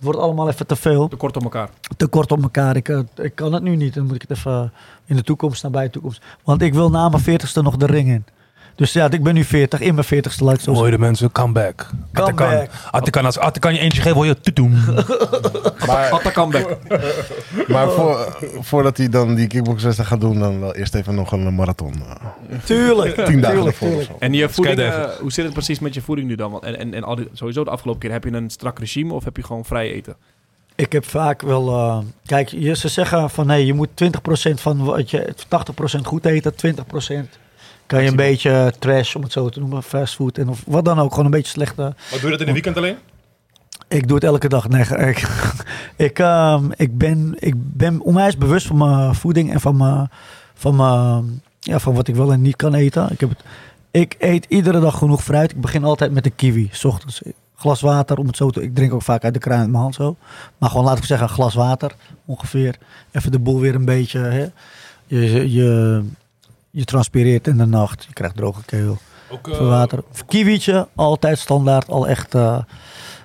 wordt 0.05 0.19
allemaal 0.19 0.49
even 0.49 0.67
te 0.67 0.77
veel. 0.77 1.09
Te 1.09 1.17
kort 1.17 1.37
op 1.37 1.43
elkaar. 1.43 1.69
Te 1.97 2.07
kort 2.07 2.33
op 2.33 2.43
elkaar. 2.43 2.77
Ik, 2.77 2.89
eh, 2.89 3.01
ik 3.17 3.35
kan 3.35 3.53
het 3.53 3.63
nu 3.63 3.77
niet. 3.77 3.95
Dan 3.95 4.07
moet 4.07 4.15
ik 4.15 4.25
het 4.29 4.31
even 4.31 4.73
in 5.05 5.17
de 5.17 5.23
toekomst, 5.23 5.63
nabij 5.63 5.85
de 5.85 5.91
toekomst. 5.91 6.23
Want 6.45 6.63
ik 6.63 6.75
wil 6.75 6.91
na 6.91 7.09
mijn 7.09 7.23
veertigste 7.23 7.63
nog 7.63 7.77
de 7.77 7.87
ring 7.87 8.09
in. 8.09 8.25
Dus 8.77 8.93
ja, 8.93 9.11
ik 9.11 9.23
ben 9.23 9.35
nu 9.35 9.45
40, 9.45 9.81
in 9.81 9.95
mijn 9.95 10.07
veertigste 10.07 10.45
laat 10.45 10.55
ik 10.59 10.61
het 10.67 10.77
zo 10.77 10.91
de 10.91 10.99
mensen, 10.99 11.33
come 11.33 11.53
back. 11.53 11.91
Atakan. 12.13 12.51
back. 12.51 12.71
Atakan, 12.91 13.25
als 13.25 13.39
Atakan 13.39 13.75
je 13.75 13.81
eentje 13.81 14.03
geeft, 14.03 14.15
hoor 14.15 14.27
je 14.27 14.41
tutum. 14.41 14.73
Maar, 15.87 16.11
Atta 16.11 16.31
comeback. 16.31 16.79
maar 17.69 17.91
voor, 17.91 18.37
voordat 18.61 18.97
hij 18.97 19.09
dan 19.09 19.35
die 19.35 19.47
kickboxwedstrijd 19.47 20.09
gaat 20.11 20.21
doen, 20.21 20.39
dan 20.39 20.61
wel 20.61 20.75
eerst 20.75 20.95
even 20.95 21.15
nog 21.15 21.33
een 21.33 21.55
marathon. 21.55 21.93
eh, 21.95 22.59
Tuurlijk, 22.65 23.25
Tien 23.25 23.41
dagen 23.41 23.57
tuurlijk, 23.57 23.81
ervoor. 23.81 24.17
En 24.19 24.33
je 24.33 24.49
voeding, 24.49 24.77
Skydiven. 24.79 25.13
eh, 25.13 25.19
hoe 25.21 25.33
zit 25.33 25.45
het 25.45 25.53
precies 25.53 25.79
met 25.79 25.95
je 25.95 26.01
voeding 26.03 26.29
nu 26.29 26.35
dan? 26.35 26.51
Want 26.51 26.65
En, 26.65 26.79
en, 26.79 26.95
en 26.95 27.05
al 27.05 27.15
die- 27.17 27.29
sowieso 27.33 27.65
de 27.65 27.71
afgelopen 27.71 28.01
keer, 28.03 28.13
heb 28.13 28.25
je 28.25 28.33
een 28.33 28.51
strak 28.51 28.79
regime 28.79 29.13
of 29.13 29.25
heb 29.25 29.37
je 29.37 29.43
gewoon 29.45 29.65
vrij 29.65 29.93
eten? 29.93 30.17
Ik 30.75 30.93
heb 30.93 31.05
vaak 31.07 31.43
wel. 31.43 31.69
eh, 31.69 31.99
kijk, 32.27 32.49
je, 32.49 32.75
ze 32.77 32.89
zeggen 32.89 33.31
van 33.31 33.47
nee, 33.47 33.67
je 33.67 33.75
moet 33.75 33.89
20% 33.95 34.61
van 34.61 34.85
wat 34.85 35.11
je. 35.11 35.35
80% 35.99 36.01
goed 36.03 36.25
eten, 36.27 36.53
20% 36.55 37.39
kan 37.95 38.05
je 38.05 38.11
een 38.11 38.17
beetje 38.17 38.73
trash, 38.79 39.15
om 39.15 39.23
het 39.23 39.33
zo 39.33 39.49
te 39.49 39.61
noemen, 39.61 39.83
fastfood 39.83 40.39
en 40.39 40.49
of 40.49 40.63
wat 40.67 40.85
dan 40.85 40.99
ook. 40.99 41.11
Gewoon 41.11 41.25
een 41.25 41.31
beetje 41.31 41.51
slechte. 41.51 41.83
Maar 41.83 41.95
doe 42.11 42.21
je 42.23 42.31
dat 42.31 42.41
in 42.41 42.47
de 42.47 42.53
weekend 42.53 42.77
alleen? 42.77 42.97
Ik 43.89 44.07
doe 44.09 44.17
het 44.17 44.25
elke 44.25 44.49
dag. 44.49 44.69
Nee, 44.69 44.83
ik, 45.11 45.29
ik, 45.97 46.19
ehm, 46.19 46.65
ik, 46.77 46.99
ben, 46.99 47.35
ik 47.39 47.55
ben 47.57 48.01
onwijs 48.01 48.37
bewust 48.37 48.67
van 48.67 48.77
mijn 48.77 49.15
voeding 49.15 49.53
en 49.53 49.61
van, 49.61 49.77
mijn, 49.77 50.11
van, 50.55 50.77
mijn, 50.77 51.43
ja, 51.61 51.79
van 51.79 51.95
wat 51.95 52.09
ik 52.09 52.15
wel 52.15 52.33
en 52.33 52.43
niet 52.43 52.57
kan 52.57 52.75
eten. 52.75 53.11
Ik, 53.11 53.21
heb 53.21 53.29
het, 53.29 53.45
ik 53.91 54.15
eet 54.19 54.47
iedere 54.49 54.81
dag 54.81 54.99
genoeg 54.99 55.23
fruit. 55.23 55.51
Ik 55.51 55.61
begin 55.61 55.85
altijd 55.85 56.13
met 56.13 56.27
een 56.27 56.35
kiwi, 56.35 56.69
s 56.73 56.85
ochtends. 56.85 57.23
Glas 57.57 57.81
water, 57.81 58.19
om 58.19 58.27
het 58.27 58.37
zo 58.37 58.51
te... 58.51 58.63
Ik 58.63 58.75
drink 58.75 58.93
ook 58.93 59.03
vaak 59.03 59.25
uit 59.25 59.35
de 59.35 59.41
kraan 59.41 59.61
met 59.61 59.71
mijn 59.71 59.83
hand 59.83 59.95
zo. 59.95 60.17
Maar 60.59 60.71
gewoon, 60.71 60.85
laat 60.85 60.99
ik 60.99 61.05
zeggen, 61.05 61.29
een 61.29 61.35
glas 61.35 61.55
water 61.55 61.95
ongeveer. 62.25 62.77
Even 63.13 63.33
de 63.33 63.39
boel 63.39 63.61
weer 63.61 63.75
een 63.75 63.85
beetje... 63.85 64.19
Hè. 64.19 64.47
Je, 65.07 65.53
je, 65.53 66.03
je 66.75 66.85
transpireert 66.85 67.47
in 67.47 67.57
de 67.57 67.67
nacht. 67.67 68.05
Je 68.05 68.13
krijgt 68.13 68.37
droge 68.37 68.65
keel. 68.65 68.99
Ook 69.31 69.47
Even 69.47 69.69
water. 69.69 70.03
Kiwietje, 70.27 70.89
altijd 70.95 71.39
standaard. 71.39 71.89
Al 71.89 72.09
echt... 72.09 72.35
eh, 72.35 72.59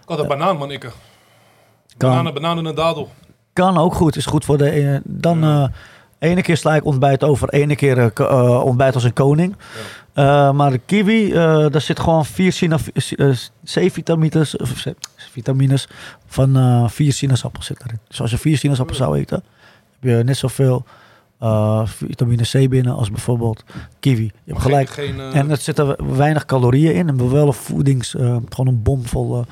Ik 0.01 0.09
had 0.09 0.19
een 0.19 0.27
banaan, 0.27 0.57
man, 0.57 0.71
ik. 0.71 0.79
Kan. 0.79 2.09
Bananen, 2.09 2.33
bananen 2.33 2.63
en 2.63 2.69
een 2.69 2.75
dadel. 2.75 3.09
Kan 3.53 3.77
ook 3.77 3.93
goed. 3.93 4.15
Is 4.15 4.25
goed 4.25 4.45
voor 4.45 4.57
de. 4.57 4.69
eh, 4.69 4.99
dan 5.03 5.43
eh 5.43 5.67
ene 6.19 6.41
keer 6.41 6.57
sla 6.57 6.75
ik 6.75 6.85
ontbijt 6.85 7.23
over, 7.23 7.49
ene 7.49 7.75
keer 7.75 7.97
eh, 7.97 8.09
eh, 8.15 8.63
ontbijt 8.63 8.93
als 8.95 9.03
een 9.03 9.13
koning. 9.13 9.55
Eh, 10.13 10.51
maar 10.51 10.71
de 10.71 10.77
kiwi, 10.85 11.31
eh, 11.33 11.37
daar 11.69 11.81
zit 11.81 11.99
gewoon 11.99 12.25
vier 12.25 12.57
eh, 13.17 13.29
C-vitamines, 13.63 14.55
vitamines 15.15 15.87
van 16.27 16.57
eh, 16.57 16.87
vier 16.89 17.13
sinaasappels 17.13 17.65
zit 17.65 17.83
erin. 17.85 17.99
Dus 18.07 18.21
als 18.21 18.31
je 18.31 18.37
vier 18.37 18.57
sinaasappels 18.57 18.97
zou 18.97 19.17
eten, 19.17 19.43
heb 19.99 20.17
je 20.17 20.23
net 20.23 20.37
zoveel 20.37 20.85
eh, 21.39 21.81
vitamine 21.85 22.43
C 22.43 22.69
binnen, 22.69 22.95
als 22.95 23.09
bijvoorbeeld 23.11 23.63
kiwi. 23.99 24.23
Je 24.23 24.31
hebt 24.51 24.61
gelijk. 24.61 24.89
Geen, 24.89 25.19
eh, 25.19 25.35
En 25.35 25.49
er 25.51 25.57
zitten 25.57 26.15
weinig 26.17 26.45
calorieën 26.45 26.93
in 26.95 27.07
en 27.07 27.31
wel 27.31 27.47
een 27.47 27.53
voedings, 27.53 28.15
eh, 28.15 28.37
gewoon 28.49 28.67
een 28.73 28.81
bomvolle 28.83 29.45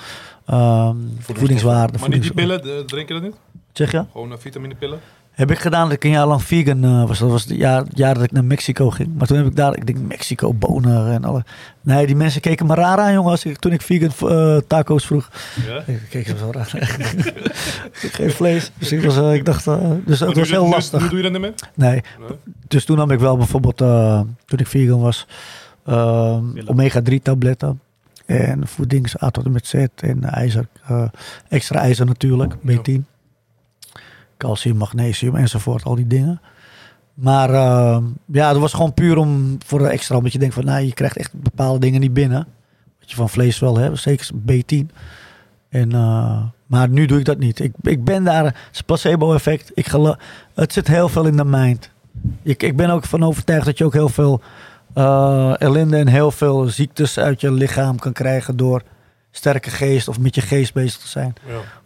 ehm 0.46 0.96
voedingswaarde. 1.20 1.98
maar 2.00 2.10
niet 2.10 2.22
die 2.22 2.34
pillen, 2.34 2.62
de- 2.62 2.84
drink 2.86 3.08
je 3.08 3.14
dat 3.14 3.24
niet? 3.24 3.36
Zeg 3.74 3.92
je? 3.92 4.04
Gewoon 4.12 4.40
vitaminepillen? 4.40 5.00
Heb 5.38 5.52
ik 5.52 5.60
gedaan 5.60 5.84
dat 5.84 5.92
ik 5.92 6.04
een 6.04 6.10
jaar 6.10 6.28
lang 6.28 6.44
vegan 6.44 6.84
eh, 6.84 7.08
was. 7.08 7.20
Dat 7.20 7.30
was 7.30 7.44
het 7.46 7.58
jaar, 7.96 8.14
dat 8.14 8.24
ik 8.24 8.32
naar 8.32 8.46
Mexico 8.46 8.90
ging. 8.90 9.16
Maar 9.18 9.28
toen 9.28 9.38
heb 9.38 9.46
ik 9.46 9.56
daar, 9.56 9.76
ik 9.76 9.86
denk 9.86 10.00
Mexico, 10.00 10.54
bonen 10.54 11.12
en 11.12 11.24
alle. 11.24 11.44
Nee, 11.82 12.06
die 12.06 12.16
mensen 12.16 12.42
keken 12.42 12.66
me 12.66 12.76
raar 12.76 12.98
aan, 12.98 13.14
jongen, 13.14 13.32
als 13.32 13.46
ik, 13.46 13.58
toen 13.58 13.72
ik 13.72 13.82
vegan 13.82 14.30
eh, 14.30 14.58
taco's 14.68 15.06
vroeg. 15.06 15.30
Ja. 15.68 15.84
Ik 15.94 16.02
keek 16.10 16.28
ze 16.28 16.38
zo 16.38 16.52
raar. 16.52 16.70
Geen 17.92 18.32
vlees. 18.32 18.72
Dus 18.78 18.92
ik, 18.92 19.04
was, 19.04 19.18
eh, 19.18 19.34
ik 19.34 19.46
dacht, 19.46 19.66
dus 20.06 20.20
het 20.20 20.38
was 20.38 20.50
heel 20.50 20.68
lastig. 20.68 21.00
Hoe 21.00 21.10
doe 21.10 21.18
je 21.18 21.24
dat 21.24 21.32
niet 21.32 21.42
meer? 21.42 21.54
Nee, 21.74 22.02
Nee. 22.20 22.38
dus 22.68 22.86
toen 22.86 22.98
nam 22.98 23.12
ik 23.12 23.20
wel 23.20 23.38
bijvoorbeeld, 23.38 23.78
toen 24.46 24.60
ik 24.60 24.68
vegan 24.68 25.00
was, 25.00 25.28
eh, 25.84 26.38
omega-3 26.66 27.22
tabletten. 27.22 27.80
En 28.26 28.68
voedings 28.68 29.22
A 29.22 29.30
tot 29.30 29.46
en 29.46 29.52
met 29.52 29.68
Z 29.68 29.74
en 29.96 30.24
ijzer, 30.24 30.68
extra 31.50 31.80
ijzer 31.80 32.06
natuurlijk, 32.06 32.54
B10. 32.56 33.06
Calcium, 34.38 34.78
magnesium 34.78 35.36
enzovoort, 35.36 35.84
al 35.84 35.96
die 35.96 36.08
dingen. 36.08 36.42
Maar 37.14 37.50
eh, 37.50 37.98
ja, 38.26 38.52
dat 38.52 38.62
was 38.62 38.74
gewoon 38.74 38.94
puur 38.94 39.18
om 39.18 39.58
voor 39.66 39.86
extra, 39.86 40.18
omdat 40.18 40.32
je 40.32 40.40
denkt 40.40 40.54
van, 40.54 40.66
nou, 40.66 40.86
je 40.86 40.94
krijgt 40.94 41.18
echt 41.18 41.34
bepaalde 41.34 41.80
dingen 41.80 42.00
niet 42.00 42.14
binnen. 42.14 42.48
Wat 43.00 43.10
je 43.10 43.16
van 43.16 43.30
vlees 43.30 43.60
wel 43.60 43.78
hebt, 43.78 44.00
zeker 44.00 44.30
B10. 44.52 44.86
En, 45.70 45.92
eh, 45.92 46.44
maar 46.66 46.90
nu 46.90 47.06
doe 47.06 47.20
ik 47.20 47.26
dat 47.26 47.38
niet. 47.38 47.60
Ik, 47.60 47.74
ik 47.82 48.04
ben 48.04 48.24
daar, 48.24 48.46
het 48.46 48.56
is 48.72 48.82
placebo-effect. 48.82 49.72
Ik 49.74 49.92
het 50.54 50.74
zit 50.74 50.88
heel 50.88 51.10
veel 51.10 51.26
in 51.26 51.38
de 51.38 51.46
mind. 51.46 51.90
Ik, 52.44 52.64
ik 52.64 52.76
ben 52.76 52.90
ook 52.90 53.06
van 53.06 53.24
overtuigd 53.24 53.66
dat 53.66 53.78
je 53.78 53.86
ook 53.86 53.94
heel 53.94 54.10
veel 54.10 54.42
eh, 54.94 55.62
ellende 55.62 55.98
en 55.98 56.08
heel 56.08 56.32
veel 56.32 56.68
ziektes 56.68 57.20
uit 57.20 57.42
je 57.42 57.52
lichaam 57.52 58.00
kan 58.00 58.14
krijgen 58.14 58.58
door 58.58 58.84
sterke 59.32 59.70
geest 59.70 60.08
of 60.08 60.20
met 60.20 60.36
je 60.36 60.42
geest 60.42 60.74
bezig 60.74 61.00
te 61.00 61.08
zijn. 61.08 61.34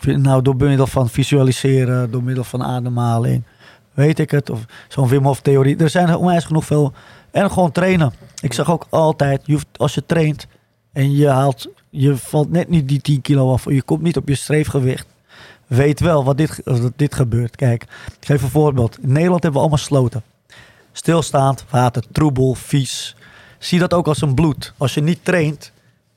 Ja. 0.01 0.17
Nou, 0.17 0.41
door 0.41 0.55
middel 0.55 0.87
van 0.87 1.09
visualiseren, 1.09 2.11
door 2.11 2.23
middel 2.23 2.43
van 2.43 2.63
ademhaling, 2.63 3.43
weet 3.93 4.19
ik 4.19 4.31
het. 4.31 4.49
Of 4.49 4.65
zo'n 4.87 5.07
Wim 5.07 5.23
Hof 5.23 5.41
theorie. 5.41 5.77
Er 5.77 5.89
zijn 5.89 6.15
onwijs 6.15 6.43
genoeg 6.43 6.65
veel. 6.65 6.93
En 7.31 7.51
gewoon 7.51 7.71
trainen. 7.71 8.13
Ik 8.41 8.53
zeg 8.53 8.71
ook 8.71 8.87
altijd, 8.89 9.41
je 9.45 9.53
hoeft, 9.53 9.67
als 9.77 9.93
je 9.93 10.05
traint 10.05 10.47
en 10.93 11.15
je 11.15 11.27
haalt, 11.27 11.67
je 11.89 12.17
valt 12.17 12.51
net 12.51 12.69
niet 12.69 12.87
die 12.87 13.01
10 13.01 13.21
kilo 13.21 13.53
af. 13.53 13.65
Je 13.65 13.81
komt 13.81 14.01
niet 14.01 14.17
op 14.17 14.27
je 14.27 14.35
streefgewicht. 14.35 15.07
Weet 15.67 15.99
wel 15.99 16.23
wat 16.23 16.37
dit, 16.37 16.61
dat 16.63 16.91
dit 16.95 17.15
gebeurt. 17.15 17.55
Kijk, 17.55 17.83
ik 18.19 18.25
geef 18.25 18.41
een 18.41 18.49
voorbeeld. 18.49 18.97
In 19.01 19.11
Nederland 19.11 19.43
hebben 19.43 19.61
we 19.61 19.67
allemaal 19.67 19.85
sloten. 19.85 20.23
Stilstaand, 20.91 21.65
water, 21.69 22.03
troebel, 22.11 22.53
vies. 22.53 23.15
Zie 23.59 23.79
dat 23.79 23.93
ook 23.93 24.07
als 24.07 24.21
een 24.21 24.33
bloed. 24.33 24.73
Als 24.77 24.93
je 24.93 25.01
niet 25.01 25.25
traint, 25.25 25.71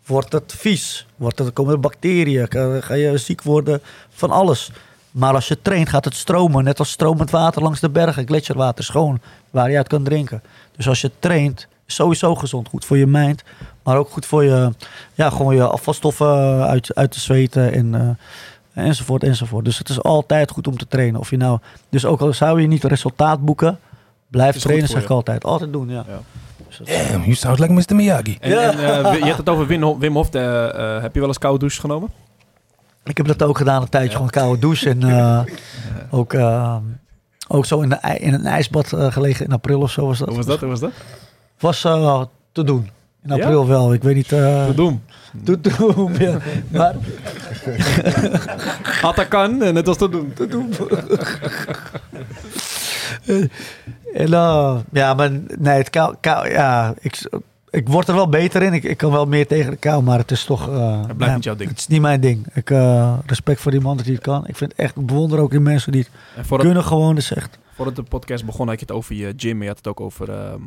wordt 0.06 0.32
het 0.32 0.54
vies. 0.56 1.06
Wordt 1.16 1.38
het, 1.38 1.52
komen 1.52 1.72
er 1.72 1.80
bacteriën, 1.80 2.46
ga, 2.48 2.80
ga 2.80 2.94
je 2.94 3.18
ziek 3.18 3.42
worden 3.42 3.80
van 4.08 4.30
alles. 4.30 4.70
Maar 5.10 5.34
als 5.34 5.48
je 5.48 5.62
traint, 5.62 5.88
gaat 5.88 6.04
het 6.04 6.14
stromen. 6.14 6.64
Net 6.64 6.78
als 6.78 6.90
stromend 6.90 7.30
water 7.30 7.62
langs 7.62 7.80
de 7.80 7.90
bergen, 7.90 8.26
gletsjerwater, 8.26 8.84
schoon, 8.84 9.20
waar 9.50 9.70
je 9.70 9.76
uit 9.76 9.88
kan 9.88 10.02
drinken. 10.02 10.42
Dus 10.76 10.88
als 10.88 11.00
je 11.00 11.10
traint, 11.18 11.66
sowieso 11.86 12.34
gezond. 12.34 12.68
Goed 12.68 12.84
voor 12.84 12.96
je 12.96 13.06
mind, 13.06 13.42
maar 13.82 13.96
ook 13.96 14.10
goed 14.10 14.26
voor 14.26 14.44
je, 14.44 14.72
ja, 15.14 15.30
gewoon 15.30 15.54
je 15.54 15.62
afvalstoffen 15.62 16.66
uit, 16.66 16.94
uit 16.94 17.10
te 17.10 17.20
zweten 17.20 17.72
en, 17.72 17.94
eh, 17.94 18.84
enzovoort, 18.84 19.22
enzovoort. 19.22 19.64
Dus 19.64 19.78
het 19.78 19.88
is 19.88 20.02
altijd 20.02 20.50
goed 20.50 20.66
om 20.66 20.78
te 20.78 20.86
trainen. 20.88 21.20
Of 21.20 21.30
je 21.30 21.36
nou, 21.36 21.58
dus 21.88 22.04
ook 22.04 22.20
al 22.20 22.32
zou 22.32 22.60
je 22.60 22.66
niet 22.66 22.84
resultaat 22.84 23.44
boeken, 23.44 23.78
blijf 24.28 24.58
trainen, 24.58 24.88
zeg 24.88 25.02
ik 25.02 25.10
altijd. 25.10 25.44
Altijd 25.44 25.72
doen, 25.72 25.88
ja. 25.88 26.04
Ja. 26.08 26.20
Damn, 26.84 27.22
you 27.22 27.34
sound 27.34 27.58
like 27.58 27.72
Mr. 27.72 27.94
Miyagi. 27.94 28.36
En, 28.40 28.50
Ja. 28.50 28.60
en, 28.72 28.78
eh, 29.04 29.18
je 29.18 29.24
hebt 29.24 29.36
het 29.36 29.48
over 29.48 29.66
Wim 29.66 29.82
Hof. 29.82 29.98
Wim 29.98 30.14
Hof 30.14 30.30
eh, 30.34 30.64
eh, 30.96 31.02
heb 31.02 31.14
je 31.14 31.18
wel 31.20 31.28
eens 31.28 31.38
koude 31.38 31.58
douche 31.58 31.80
genomen? 31.80 32.10
Ik 33.04 33.16
heb 33.16 33.26
dat 33.26 33.42
ook 33.42 33.58
gedaan, 33.58 33.82
een 33.82 33.88
tijdje, 33.88 34.12
gewoon 34.14 34.30
koude 34.30 34.60
douche. 34.60 34.88
En 34.90 35.02
eh, 35.02 35.40
ook, 36.10 36.34
ook 37.48 37.66
zo 37.66 37.80
in, 37.80 37.88
de, 37.88 38.16
in 38.18 38.34
een 38.34 38.46
ijsbad 38.46 38.88
gelegen 38.88 39.46
in 39.46 39.52
april 39.52 39.80
of 39.80 39.90
zo 39.90 40.06
was 40.06 40.18
dat. 40.18 40.28
Hoe 40.28 40.36
was 40.36 40.46
dat? 40.46 40.60
Hoe 40.60 40.68
was 40.68 40.80
dat? 40.80 40.90
Was 41.58 41.84
eh, 41.84 42.22
te 42.52 42.64
doen. 42.64 42.90
In 43.26 43.36
Ja? 43.36 43.42
april 43.42 43.66
wel. 43.66 43.92
Ik 43.92 44.02
weet 44.02 44.14
niet. 44.14 44.32
eh 44.32 44.66
Te 44.66 44.74
doen. 44.74 45.02
te 45.44 45.60
doen. 45.60 46.14
ja. 46.18 46.38
Maar 46.68 46.94
Atakan 49.02 49.62
en 49.62 49.74
het 49.76 49.86
was 49.86 49.96
te 49.96 50.08
doen. 50.08 50.32
te 50.32 50.46
doen. 50.46 50.74
eh, 54.22 54.76
ja, 54.92 55.14
maar 55.14 55.30
nee, 55.58 55.76
het 55.76 55.90
kou, 55.90 56.14
kou, 56.20 56.48
ja, 56.50 56.94
ik, 57.00 57.28
ik 57.70 57.88
word 57.88 58.08
er 58.08 58.14
wel 58.14 58.28
beter 58.28 58.62
in. 58.62 58.72
Ik, 58.72 58.84
ik 58.84 58.96
kan 58.96 59.10
wel 59.12 59.26
meer 59.26 59.46
tegen 59.46 59.70
de 59.70 59.76
kou, 59.76 60.02
maar 60.02 60.18
het 60.18 60.30
is 60.30 60.44
toch... 60.44 60.68
eh, 60.68 61.06
Het 61.06 61.16
blijft 61.16 61.34
niet 61.34 61.44
jouw 61.44 61.54
ding. 61.56 61.70
Het 61.70 61.78
is 61.78 61.86
niet 61.86 62.00
mijn 62.00 62.20
ding. 62.20 62.46
Ik 62.54 62.70
eh, 62.70 63.18
respect 63.26 63.60
voor 63.60 63.70
die 63.70 63.80
man 63.80 63.98
hij 64.02 64.12
het 64.12 64.22
kan. 64.22 64.46
Ik 64.46 64.56
vind 64.56 64.74
echt, 64.74 64.96
ik 64.96 65.06
bewonder 65.06 65.38
ook 65.38 65.50
die 65.50 65.60
mensen 65.60 65.92
die 65.92 66.06
het 66.34 66.56
kunnen 66.56 66.84
gewoon. 66.84 67.14
Dus 67.14 67.32
echt. 67.34 67.58
voordat 67.74 67.96
de 67.96 68.02
podcast 68.02 68.44
begon 68.44 68.68
had 68.68 68.80
je 68.80 68.86
het 68.86 68.94
over 68.94 69.14
je 69.14 69.32
gym. 69.36 69.62
Je 69.62 69.68
had 69.68 69.76
het 69.76 69.86
ook 69.88 70.00
over 70.00 70.30
ehm, 70.30 70.60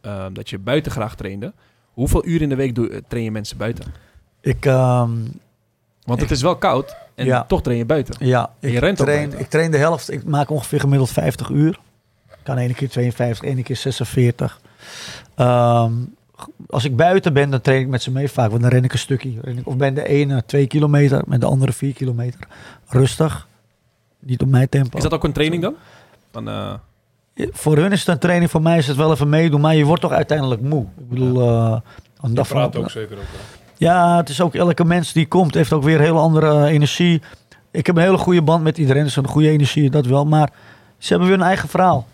ehm, 0.00 0.32
dat 0.32 0.50
je 0.50 0.58
buiten 0.58 0.92
graag 0.92 1.14
trainde. 1.14 1.52
Hoeveel 1.92 2.26
uur 2.26 2.42
in 2.42 2.48
de 2.48 2.54
week 2.56 2.74
doe, 2.74 3.02
train 3.08 3.24
je 3.24 3.30
mensen 3.30 3.56
buiten? 3.56 3.84
Ik, 4.40 4.64
ehm, 4.66 5.10
Want 6.04 6.20
het 6.20 6.30
is 6.30 6.42
wel 6.42 6.56
koud 6.56 6.96
en 7.14 7.26
Ja. 7.26 7.44
toch 7.44 7.62
train 7.62 7.78
je 7.78 7.84
buiten. 7.84 8.26
ja, 8.26 8.50
En 8.60 8.68
je 8.70 8.74
ik, 8.76 8.80
rent 8.82 8.96
train, 8.96 9.16
buiten. 9.18 9.38
ik 9.40 9.48
train 9.48 9.70
de 9.70 9.76
helft. 9.76 10.10
Ik 10.12 10.24
maak 10.24 10.50
ongeveer 10.50 10.80
gemiddeld 10.80 11.10
50 11.10 11.48
uur. 11.48 11.78
Kan 12.48 12.56
ene 12.58 12.74
keer 12.74 12.88
52, 12.88 13.48
ene 13.50 13.62
keer 13.62 13.76
46. 13.76 14.60
Ehm, 15.34 15.92
als 16.70 16.84
ik 16.84 16.96
buiten 16.96 17.32
ben, 17.32 17.50
dan 17.50 17.60
train 17.60 17.80
ik 17.80 17.88
met 17.88 18.02
ze 18.02 18.10
mee 18.10 18.28
vaak. 18.28 18.50
Want 18.50 18.62
dan 18.62 18.70
ren 18.70 18.84
ik 18.84 18.92
een 18.92 18.98
stukje. 18.98 19.32
Ren 19.42 19.58
ik, 19.58 19.66
of 19.66 19.76
ben 19.76 19.94
de 19.94 20.08
ene 20.08 20.42
2 20.46 20.66
kilometer, 20.66 21.22
met 21.26 21.40
de 21.40 21.46
andere 21.46 21.72
4 21.72 21.92
kilometer. 21.92 22.40
Rustig. 22.88 23.46
Niet 24.18 24.42
op 24.42 24.48
mijn 24.48 24.68
tempo. 24.68 24.96
Is 24.96 25.02
dat 25.02 25.14
ook 25.14 25.24
een 25.24 25.32
training 25.32 25.62
dan? 25.62 25.74
Van, 26.32 26.48
eh, 26.48 26.74
Voor 27.52 27.76
hun 27.76 27.92
is 27.92 27.98
het 27.98 28.08
een 28.08 28.18
training, 28.18 28.50
voor 28.50 28.62
mij 28.62 28.78
is 28.78 28.86
het 28.86 28.96
wel 28.96 29.12
even 29.12 29.28
meedoen. 29.28 29.60
Maar 29.60 29.74
je 29.74 29.84
wordt 29.84 30.02
toch 30.02 30.12
uiteindelijk 30.12 30.60
moe. 30.60 30.82
Ik 30.98 31.08
bedoel, 31.08 31.40
eh, 31.40 31.80
een 32.20 32.34
dag 32.34 32.48
van- 32.48 32.90
zeker 32.90 33.16
ook. 33.16 33.22
Ja, 33.76 34.16
het 34.16 34.28
is 34.28 34.40
ook 34.40 34.54
elke 34.54 34.84
mens 34.84 35.12
die 35.12 35.26
komt, 35.26 35.54
heeft 35.54 35.72
ook 35.72 35.82
weer 35.82 36.00
hele 36.00 36.18
andere 36.18 36.66
energie. 36.66 37.22
Ik 37.70 37.86
heb 37.86 37.96
een 37.96 38.02
hele 38.02 38.18
goede 38.18 38.42
band 38.42 38.62
met 38.62 38.78
iedereen, 38.78 39.04
dus 39.04 39.16
een 39.16 39.26
goede 39.26 39.50
energie, 39.50 39.90
dat 39.90 40.06
wel. 40.06 40.24
Maar 40.26 40.50
ze 40.98 41.08
hebben 41.08 41.28
weer 41.28 41.38
een 41.38 41.44
eigen 41.44 41.68
verhaal. 41.68 42.06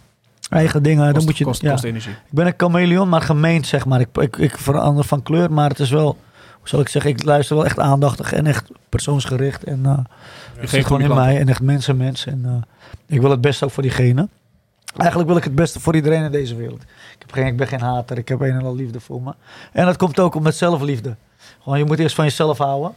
Eigen 0.51 0.83
dingen. 0.83 1.15
dan 1.15 1.25
moet 1.25 1.39
je, 1.39 1.45
kost, 1.45 1.63
ja. 1.63 1.71
kost 1.71 1.85
energie. 1.85 2.13
Ik 2.13 2.31
ben 2.31 2.47
een 2.47 2.55
chameleon, 2.57 3.09
maar 3.09 3.21
gemeend, 3.21 3.67
zeg 3.67 3.87
maar. 3.87 4.01
Ik, 4.01 4.09
ik, 4.17 4.37
ik 4.37 4.59
verander 4.59 5.05
van 5.05 5.23
kleur, 5.23 5.53
maar 5.53 5.69
het 5.69 5.79
is 5.79 5.91
wel, 5.91 6.19
hoe 6.59 6.69
zal 6.69 6.81
ik 6.81 6.89
zeggen, 6.89 7.11
ik 7.11 7.25
luister 7.25 7.57
wel 7.57 7.65
echt 7.65 7.79
aandachtig 7.79 8.33
en 8.33 8.47
echt 8.47 8.71
persoonsgericht. 8.89 9.65
En 9.65 9.81
uh, 9.83 9.99
het 10.57 10.71
zit 10.71 10.87
gewoon 10.87 11.03
in 11.03 11.15
mij 11.15 11.39
en 11.39 11.49
echt 11.49 11.63
mensen, 11.63 11.97
mensen. 11.97 12.33
En 12.33 12.43
uh, 12.47 12.53
ik 13.07 13.21
wil 13.21 13.31
het 13.31 13.41
beste 13.41 13.65
ook 13.65 13.71
voor 13.71 13.83
diegene. 13.83 14.29
Eigenlijk 14.97 15.29
wil 15.29 15.39
ik 15.39 15.45
het 15.45 15.55
beste 15.55 15.81
voor 15.81 15.95
iedereen 15.95 16.25
in 16.25 16.33
deze 16.33 16.57
wereld. 16.57 16.83
Ik, 16.83 17.17
heb 17.19 17.33
geen, 17.33 17.47
ik 17.47 17.57
ben 17.57 17.67
geen 17.67 17.81
hater, 17.81 18.19
ik 18.19 18.29
heb 18.29 18.41
een 18.41 18.51
en 18.51 18.65
al 18.65 18.75
liefde 18.75 19.01
voor 19.01 19.23
me. 19.23 19.35
En 19.73 19.85
dat 19.87 19.97
komt 19.97 20.21
ook 20.21 20.41
met 20.41 20.57
zelfliefde. 20.57 21.17
Gewoon, 21.63 21.79
je 21.79 21.85
moet 21.85 21.99
eerst 21.99 22.15
van 22.15 22.25
jezelf 22.25 22.59
houden. 22.59 22.93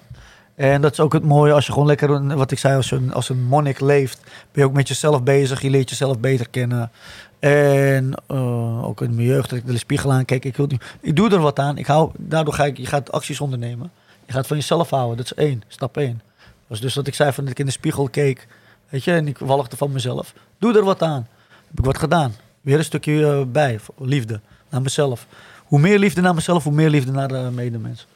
En 0.56 0.82
dat 0.82 0.92
is 0.92 1.00
ook 1.00 1.14
het 1.14 1.24
mooie 1.24 1.54
als 1.54 1.66
je 1.66 1.72
gewoon 1.72 1.88
lekker, 1.88 2.36
wat 2.36 2.52
ik 2.52 2.60
zei, 2.60 2.76
als 2.76 2.92
een, 2.92 3.14
als 3.14 3.30
een 3.30 3.44
monnik 3.44 3.80
leeft, 3.80 4.22
ben 4.24 4.62
je 4.62 4.66
ook 4.66 4.74
met 4.74 4.88
jezelf 4.88 5.24
bezig. 5.24 5.62
Je 5.62 5.70
leert 5.70 5.90
jezelf 5.90 6.20
beter 6.20 6.50
kennen. 6.50 6.92
En 7.40 8.14
uh, 8.32 8.84
ook 8.84 9.02
in 9.02 9.16
mijn 9.16 9.28
jeugd, 9.28 9.50
dat 9.50 9.60
ik 9.60 9.66
de 9.66 9.78
spiegel 9.78 10.12
aankeek. 10.12 10.46
Ik, 10.46 10.56
wil, 10.56 10.70
ik 11.02 11.16
doe 11.16 11.30
er 11.30 11.40
wat 11.40 11.60
aan. 11.60 11.78
Ik 11.78 11.86
hou, 11.86 12.12
daardoor 12.18 12.54
ga 12.54 12.66
ik, 12.66 12.78
je 12.78 12.86
gaat 12.86 13.12
acties 13.12 13.40
ondernemen. 13.40 13.92
Je 14.26 14.34
gaat 14.34 14.48
van 14.48 14.58
jezelf 14.58 14.90
houden. 14.90 15.18
Dat 15.18 15.26
is 15.26 15.34
één, 15.34 15.64
stap 15.68 15.98
één. 15.98 16.22
Dat 16.38 16.68
was 16.68 16.80
dus 16.80 16.94
dat 16.94 17.08
ik 17.08 17.16
zei 17.16 17.32
van 17.32 17.44
dat 17.44 17.52
ik 17.52 17.60
in 17.60 17.66
de 17.66 17.72
spiegel 17.72 18.10
keek. 18.10 18.48
Weet 18.90 19.04
je, 19.04 19.12
en 19.12 19.28
ik 19.28 19.38
walgde 19.38 19.78
van 19.78 19.92
mezelf. 19.92 20.34
Doe 20.60 20.78
er 20.78 20.84
wat 20.84 21.02
aan. 21.02 21.28
Heb 21.68 21.80
ik 21.80 21.86
wat 21.86 21.98
gedaan. 21.98 22.36
Weer 22.62 22.78
een 22.78 22.84
stukje 22.84 23.14
uh, 23.14 23.42
bij. 23.52 23.80
Liefde 23.98 24.40
naar 24.70 24.82
mezelf. 24.82 25.28
Hoe 25.64 25.80
meer 25.80 26.00
liefde 26.00 26.22
naar 26.22 26.36
mezelf, 26.36 26.64
hoe 26.64 26.74
meer 26.74 26.90
liefde 26.90 27.12
naar 27.12 27.28
de 27.28 27.50
medemens. 27.54 28.08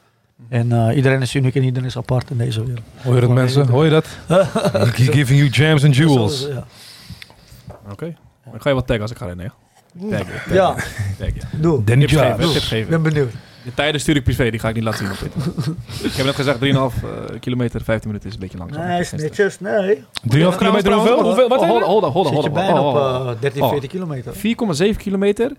En 0.50 0.70
uh, 0.70 0.96
iedereen 0.96 1.22
is 1.22 1.36
uniek 1.36 1.56
en 1.56 1.64
iedereen 1.64 1.88
is 1.88 1.98
apart 1.98 2.30
in 2.30 2.38
deze 2.38 2.66
wereld. 2.66 2.86
Hoor 2.96 3.16
je 3.16 3.22
dat 3.22 3.30
mensen? 3.30 3.68
Hoor 3.68 3.86
je 3.86 3.90
dat? 3.90 4.08
Giving 4.94 5.40
you 5.40 5.50
jams 5.50 5.84
and 5.84 5.96
jewels. 5.96 6.48
Ja. 6.48 6.66
Oké. 7.84 7.92
Okay. 7.92 8.18
Dan 8.44 8.62
ga 8.62 8.70
je 8.70 8.76
wat 8.76 8.88
taggen 8.88 9.02
als 9.02 9.12
ik 9.12 9.18
ga 9.18 9.26
rennen. 9.26 9.54
Ja. 9.94 10.18
Tag, 11.18 11.34
ja. 11.34 11.48
Doe. 11.60 11.84
Danny 11.84 12.08
Tips 12.08 12.22
geven, 12.22 12.40
Jobs. 12.40 12.54
tips 12.54 12.68
geven. 12.68 12.84
Ik 12.84 12.90
ben 12.90 13.02
benieuwd. 13.02 13.32
De 13.64 13.74
tijden 13.74 14.02
stuur 14.02 14.16
ik 14.16 14.24
privé, 14.24 14.50
die 14.50 14.60
ga 14.60 14.70
ik 14.70 14.76
niet 14.76 14.84
laten 14.84 15.00
zien 15.00 15.12
op 15.12 15.18
Twitter. 15.18 15.42
ik 16.10 16.14
heb 16.14 16.26
net 16.26 16.36
gezegd 16.36 16.58
3,5 16.60 16.64
uh, 16.66 17.40
kilometer, 17.40 17.82
15 17.82 18.08
minuten 18.08 18.30
is 18.30 18.36
een 18.36 18.42
beetje 18.42 18.58
langzaam. 18.58 18.88
Nee, 18.88 19.00
is 19.00 19.12
netjes, 19.12 19.60
nee. 19.60 19.96
3,5 19.98 20.04
kilometer 20.58 20.94
hoeveel? 20.94 21.24
Hoeveel? 21.24 21.50
Wat 21.50 21.60
Oh, 21.60 21.68
hold, 21.68 21.84
hold, 21.84 22.04
hold, 22.04 22.26
Zit 22.26 22.34
hold, 22.34 22.46
je 22.46 22.52
bijna 22.52 22.82
op 22.82 22.96
uh, 22.96 23.42
13, 23.42 23.70
14 23.70 23.90
kilometer. 23.90 24.34
4,7 24.94 24.98
kilometer 24.98 25.52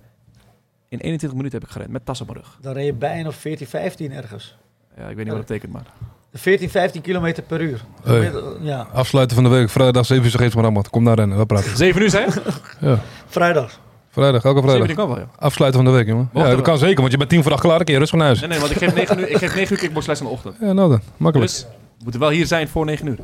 in 0.89 0.99
21 0.99 1.33
minuten 1.35 1.59
heb 1.59 1.69
ik 1.69 1.75
gerend, 1.75 1.91
met 1.91 2.05
tas 2.05 2.21
op 2.21 2.27
mijn 2.27 2.39
rug. 2.39 2.59
Dan 2.61 2.73
reed 2.73 2.87
je 2.87 2.93
bijna 2.93 3.29
op 3.29 3.35
14, 3.35 3.67
15 3.67 4.13
ergens. 4.13 4.57
Ja, 4.97 5.09
ik 5.09 5.17
weet 5.17 5.17
niet 5.17 5.35
wat 5.35 5.37
dat 5.37 5.47
betekent, 5.47 5.73
maar... 5.73 5.87
14, 6.35 6.71
15 6.71 7.01
kilometer 7.03 7.43
per 7.43 7.61
uur. 7.61 7.81
Hey. 8.05 8.33
Ja, 8.61 8.87
Afsluiten 8.93 9.37
van 9.37 9.45
de 9.45 9.51
week, 9.51 9.71
vrijdag 9.71 10.07
7 10.07 10.25
uur, 10.25 10.31
geeft 10.31 10.55
me 10.55 10.63
allemaal. 10.63 10.85
Kom 10.91 11.05
daar 11.05 11.17
rennen, 11.17 11.39
we 11.39 11.47
praten. 11.47 11.77
7 11.77 12.03
uur 12.03 12.11
zijn? 12.11 12.33
Ja. 12.81 12.99
vrijdag. 13.27 13.81
Vrijdag, 14.11 14.45
elke 14.45 14.61
7 14.61 14.69
vrijdag. 14.69 14.89
uur 14.89 14.95
kan 14.95 15.09
wel, 15.09 15.19
ja. 15.19 15.29
Afsluiten 15.39 15.83
van 15.83 15.93
de 15.93 15.97
week, 15.99 16.07
jongen. 16.07 16.31
Ja, 16.35 16.51
dat 16.51 16.61
kan 16.61 16.79
zeker, 16.79 17.01
want 17.01 17.11
je 17.13 17.17
bent 17.19 17.31
tien 17.31 17.43
voor 17.43 17.53
acht 17.53 17.61
klaar, 17.61 17.91
je 17.91 17.99
rustig 17.99 18.19
naar 18.19 18.27
huis. 18.27 18.41
Nee, 18.41 18.49
nee, 18.49 18.59
want 18.59 18.71
ik 18.71 18.77
geef 18.77 18.95
9 18.95 19.19
uur, 19.19 19.29
ik 19.29 19.37
geef 19.37 19.55
9 19.55 19.73
uur 19.73 19.79
kickboxles 19.79 20.21
in 20.21 20.27
de 20.27 20.33
ochtend. 20.33 20.57
Ja, 20.61 20.73
nou 20.73 20.91
dan, 20.91 21.01
makkelijk. 21.17 21.51
Dus 21.51 21.67
we 21.99 22.03
moeten 22.03 22.21
wel 22.21 22.31
hier 22.31 22.47
zijn 22.47 22.69
voor 22.69 22.85
9 22.85 23.07
uur. 23.07 23.19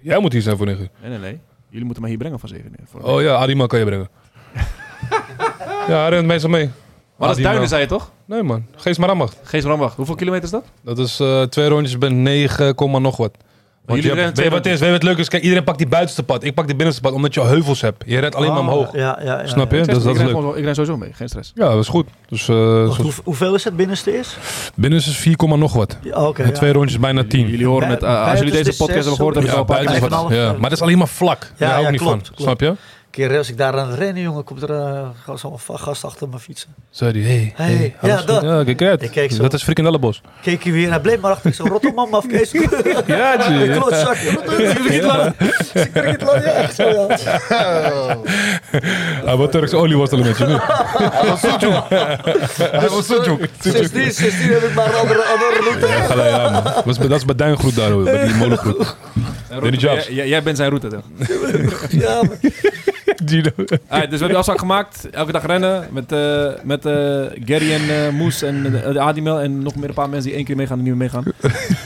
Jij 0.00 0.18
moet 0.18 0.32
hier 0.32 0.42
zijn 0.42 0.56
voor 0.56 0.66
9 0.66 0.82
uur. 0.82 0.88
Nee, 1.00 1.10
nee, 1.10 1.18
nee. 1.18 1.40
Jullie 1.68 1.84
moeten 1.84 2.02
mij 2.02 2.10
hier 2.10 2.20
brengen 2.20 2.38
voor 2.38 2.48
7 2.48 2.64
uur. 2.70 2.86
Voor 2.90 3.00
Oh 3.00 3.22
ja, 3.22 3.34
Adima 3.34 3.66
kan 3.66 3.78
je 3.78 3.84
brengen. 3.84 4.08
ja, 5.88 6.00
hij 6.00 6.08
rent 6.08 6.26
meestal 6.26 6.50
mee. 6.50 6.70
Maar 7.18 7.28
dat 7.28 7.36
is 7.36 7.42
duinen, 7.44 7.68
zei 7.68 7.80
je 7.80 7.86
toch? 7.86 8.10
Nee 8.24 8.42
man, 8.42 8.64
geest 8.76 8.98
maar 8.98 9.08
ambacht. 9.10 9.36
Gees 9.42 9.64
Rambach. 9.64 9.94
Hoeveel 9.94 10.14
kilometer 10.14 10.44
is 10.44 10.50
dat? 10.50 10.64
Dat 10.84 10.98
is 10.98 11.20
eh, 11.20 11.42
twee 11.42 11.68
rondjes 11.68 11.98
bij 11.98 12.08
9, 12.08 12.74
komma 12.74 12.98
nog 12.98 13.16
wat. 13.16 13.30
Want 13.86 14.00
jullie 14.02 14.16
je 14.16 14.22
rennen 14.22 14.24
hebt, 14.24 14.36
weet 14.36 14.46
je 14.46 14.52
wat 14.52 14.64
het 14.64 14.74
is? 14.74 14.80
Weet 14.80 14.88
je 14.88 14.94
wat 14.94 15.02
het 15.02 15.10
leuk 15.10 15.20
is? 15.20 15.28
Kijk, 15.28 15.42
iedereen 15.42 15.64
pakt 15.64 15.78
die 15.78 15.86
buitenste 15.86 16.22
pad. 16.22 16.44
Ik 16.44 16.54
pak 16.54 16.64
die 16.66 16.74
binnenste 16.74 17.02
pad, 17.02 17.12
omdat 17.12 17.34
je 17.34 17.40
heuvels 17.40 17.80
hebt. 17.80 18.02
Je 18.06 18.18
redt 18.18 18.34
alleen 18.34 18.48
maar 18.52 18.58
Oh, 18.58 18.68
omhoog. 18.68 18.92
Ja, 18.92 19.18
ja, 19.24 19.40
ja, 19.40 19.46
Snap 19.46 19.70
je? 19.70 19.76
ja. 19.76 19.84
Dus 19.84 19.94
dat 19.94 20.04
ik, 20.04 20.10
is 20.10 20.16
ren 20.16 20.26
leuk. 20.26 20.36
gewoon 20.36 20.56
ik 20.56 20.64
ren 20.64 20.74
sowieso 20.74 20.96
mee, 20.96 21.12
geen 21.12 21.28
stress. 21.28 21.52
Ja, 21.54 21.68
dat 21.68 21.78
is 21.82 21.88
goed. 21.88 22.06
Dus 22.28 22.48
eh, 22.48 22.56
Wacht, 22.84 22.96
zo- 22.96 23.02
hoe- 23.02 23.12
hoeveel 23.24 23.54
is 23.54 23.64
het 23.64 23.76
binnenste 23.76 24.18
is? 24.18 24.36
binnen 24.74 24.98
is 24.98 25.06
het 25.06 25.14
4, 25.14 25.36
komma 25.36 25.56
nog 25.56 25.72
wat. 25.72 25.98
Ja, 26.02 26.26
Oké. 26.26 26.42
en 26.42 26.48
ja. 26.48 26.54
twee 26.54 26.72
rondjes 26.72 26.98
bijna 27.00 27.24
10. 27.24 27.48
Jullie 27.48 27.66
horen 27.66 27.88
het, 27.88 28.02
eh, 28.02 28.28
als 28.30 28.38
jullie 28.38 28.52
deze 28.54 28.64
podcast 28.76 28.78
zes, 28.86 28.94
hebben 28.94 29.14
gehoord, 29.14 29.34
hebben 29.34 29.52
ze 29.52 29.56
al 29.58 29.62
een 29.62 29.68
paar 29.68 29.76
keer 29.78 29.86
buiten 29.86 30.08
is 30.18 30.22
wat. 30.24 30.32
Ja, 30.32 30.52
maar 30.52 30.60
dat 30.70 30.72
is 30.78 30.82
alleen 30.82 30.98
maar 30.98 31.08
vlak. 31.08 31.42
Ja, 31.42 31.48
Daar 31.56 31.68
hou 31.68 31.78
ik 31.80 31.84
ja, 31.84 31.90
niet 31.90 32.00
klopt, 32.00 32.26
van. 32.26 32.34
klopt. 32.36 32.40
Snap 32.42 32.60
je? 32.60 32.74
Keer 33.10 33.36
als 33.38 33.48
ik 33.48 33.56
daar 33.56 33.78
aan 33.78 33.88
het 33.90 33.98
rennen, 33.98 34.22
jongen, 34.22 34.44
komt 34.44 34.62
er 34.62 34.70
uh, 34.70 35.08
zo'n 35.34 35.58
gast 35.78 36.04
achter 36.04 36.28
me 36.28 36.38
fietsen. 36.38 36.74
Zei 36.90 37.12
hij, 37.12 37.30
hey, 37.30 37.52
Hey, 37.56 37.94
hey, 37.98 38.10
ja, 38.10 38.22
dat. 38.22 38.42
Ja, 38.42 38.64
kijk 38.64 38.82
uit. 38.82 39.02
Ik 39.02 39.10
keek 39.10 39.30
zo. 39.32 39.42
Dat 39.42 39.52
is 39.52 39.62
frikandellenbos. 39.62 40.20
Keek 40.42 40.62
hij 40.62 40.72
weer, 40.72 40.88
hij 40.90 41.00
bleef 41.00 41.20
maar 41.20 41.30
achter. 41.30 41.50
Ik 41.50 41.56
zo, 41.56 41.64
Rotterdam 41.64 42.14
af, 42.14 42.26
Kees. 42.26 42.50
Ja, 43.06 43.36
G. 43.40 43.48
Ik 43.64 43.70
klootzak. 43.70 44.16
Zie 44.16 44.30
ik 44.68 44.90
niet 44.90 45.02
lang. 45.02 45.34
Ja, 46.20 46.40
echt 46.40 46.74
zo, 46.74 46.88
ja. 46.88 47.06
Hij 49.24 49.36
wordt 49.36 49.52
Turkse 49.52 49.76
olieworstelen 49.76 50.26
met 50.26 50.38
je 50.38 50.46
nu. 50.46 50.56
Hij 50.58 51.28
was 52.88 53.06
zo 53.06 53.24
joek. 53.24 53.40
Sindsdien, 53.60 54.12
sindsdien 54.12 54.52
heb 54.52 54.62
ik 54.62 54.74
maar 54.74 54.86
een 54.88 54.94
andere, 54.94 55.22
andere 55.22 55.60
route. 55.70 55.86
Ja, 56.16 56.26
ja, 56.26 56.50
man. 56.50 56.64
Dat 57.08 57.16
is, 57.18 57.24
bij- 57.24 57.34
Duingroet 57.34 57.74
daar, 57.74 57.90
hoor. 57.90 58.04
Bij 58.04 58.24
die 58.26 58.34
molengroet. 58.34 58.96
Danny 59.48 59.76
Jobs. 59.76 60.06
Jij, 60.08 60.42
bent 60.42 60.56
zijn 60.56 60.68
route. 60.68 60.88
toch? 60.88 61.02
Ja, 61.90 62.22
maar- 62.22 62.38
Gino. 63.26 63.50
Dus 63.56 63.68
we 63.88 63.96
hebben 64.08 64.28
de 64.28 64.36
afspraak 64.36 64.58
gemaakt. 64.58 65.10
Elke 65.10 65.32
dag 65.32 65.46
rennen 65.46 65.88
met, 65.90 66.12
eh, 66.12 66.46
met 66.62 66.86
eh, 66.86 66.92
Gary 67.44 67.72
en 67.72 68.04
eh, 68.06 68.12
Moes 68.12 68.42
en 68.42 68.82
eh, 68.84 68.92
de 68.92 69.00
Adimel. 69.00 69.40
En 69.40 69.62
nog 69.62 69.74
meer 69.74 69.88
een 69.88 69.94
paar 69.94 70.08
mensen 70.08 70.26
die 70.28 70.36
één 70.36 70.44
keer 70.44 70.56
meegaan 70.56 70.78
en 70.78 70.84
niet 70.84 70.94
meer 70.96 71.10
meegaan. 71.10 71.24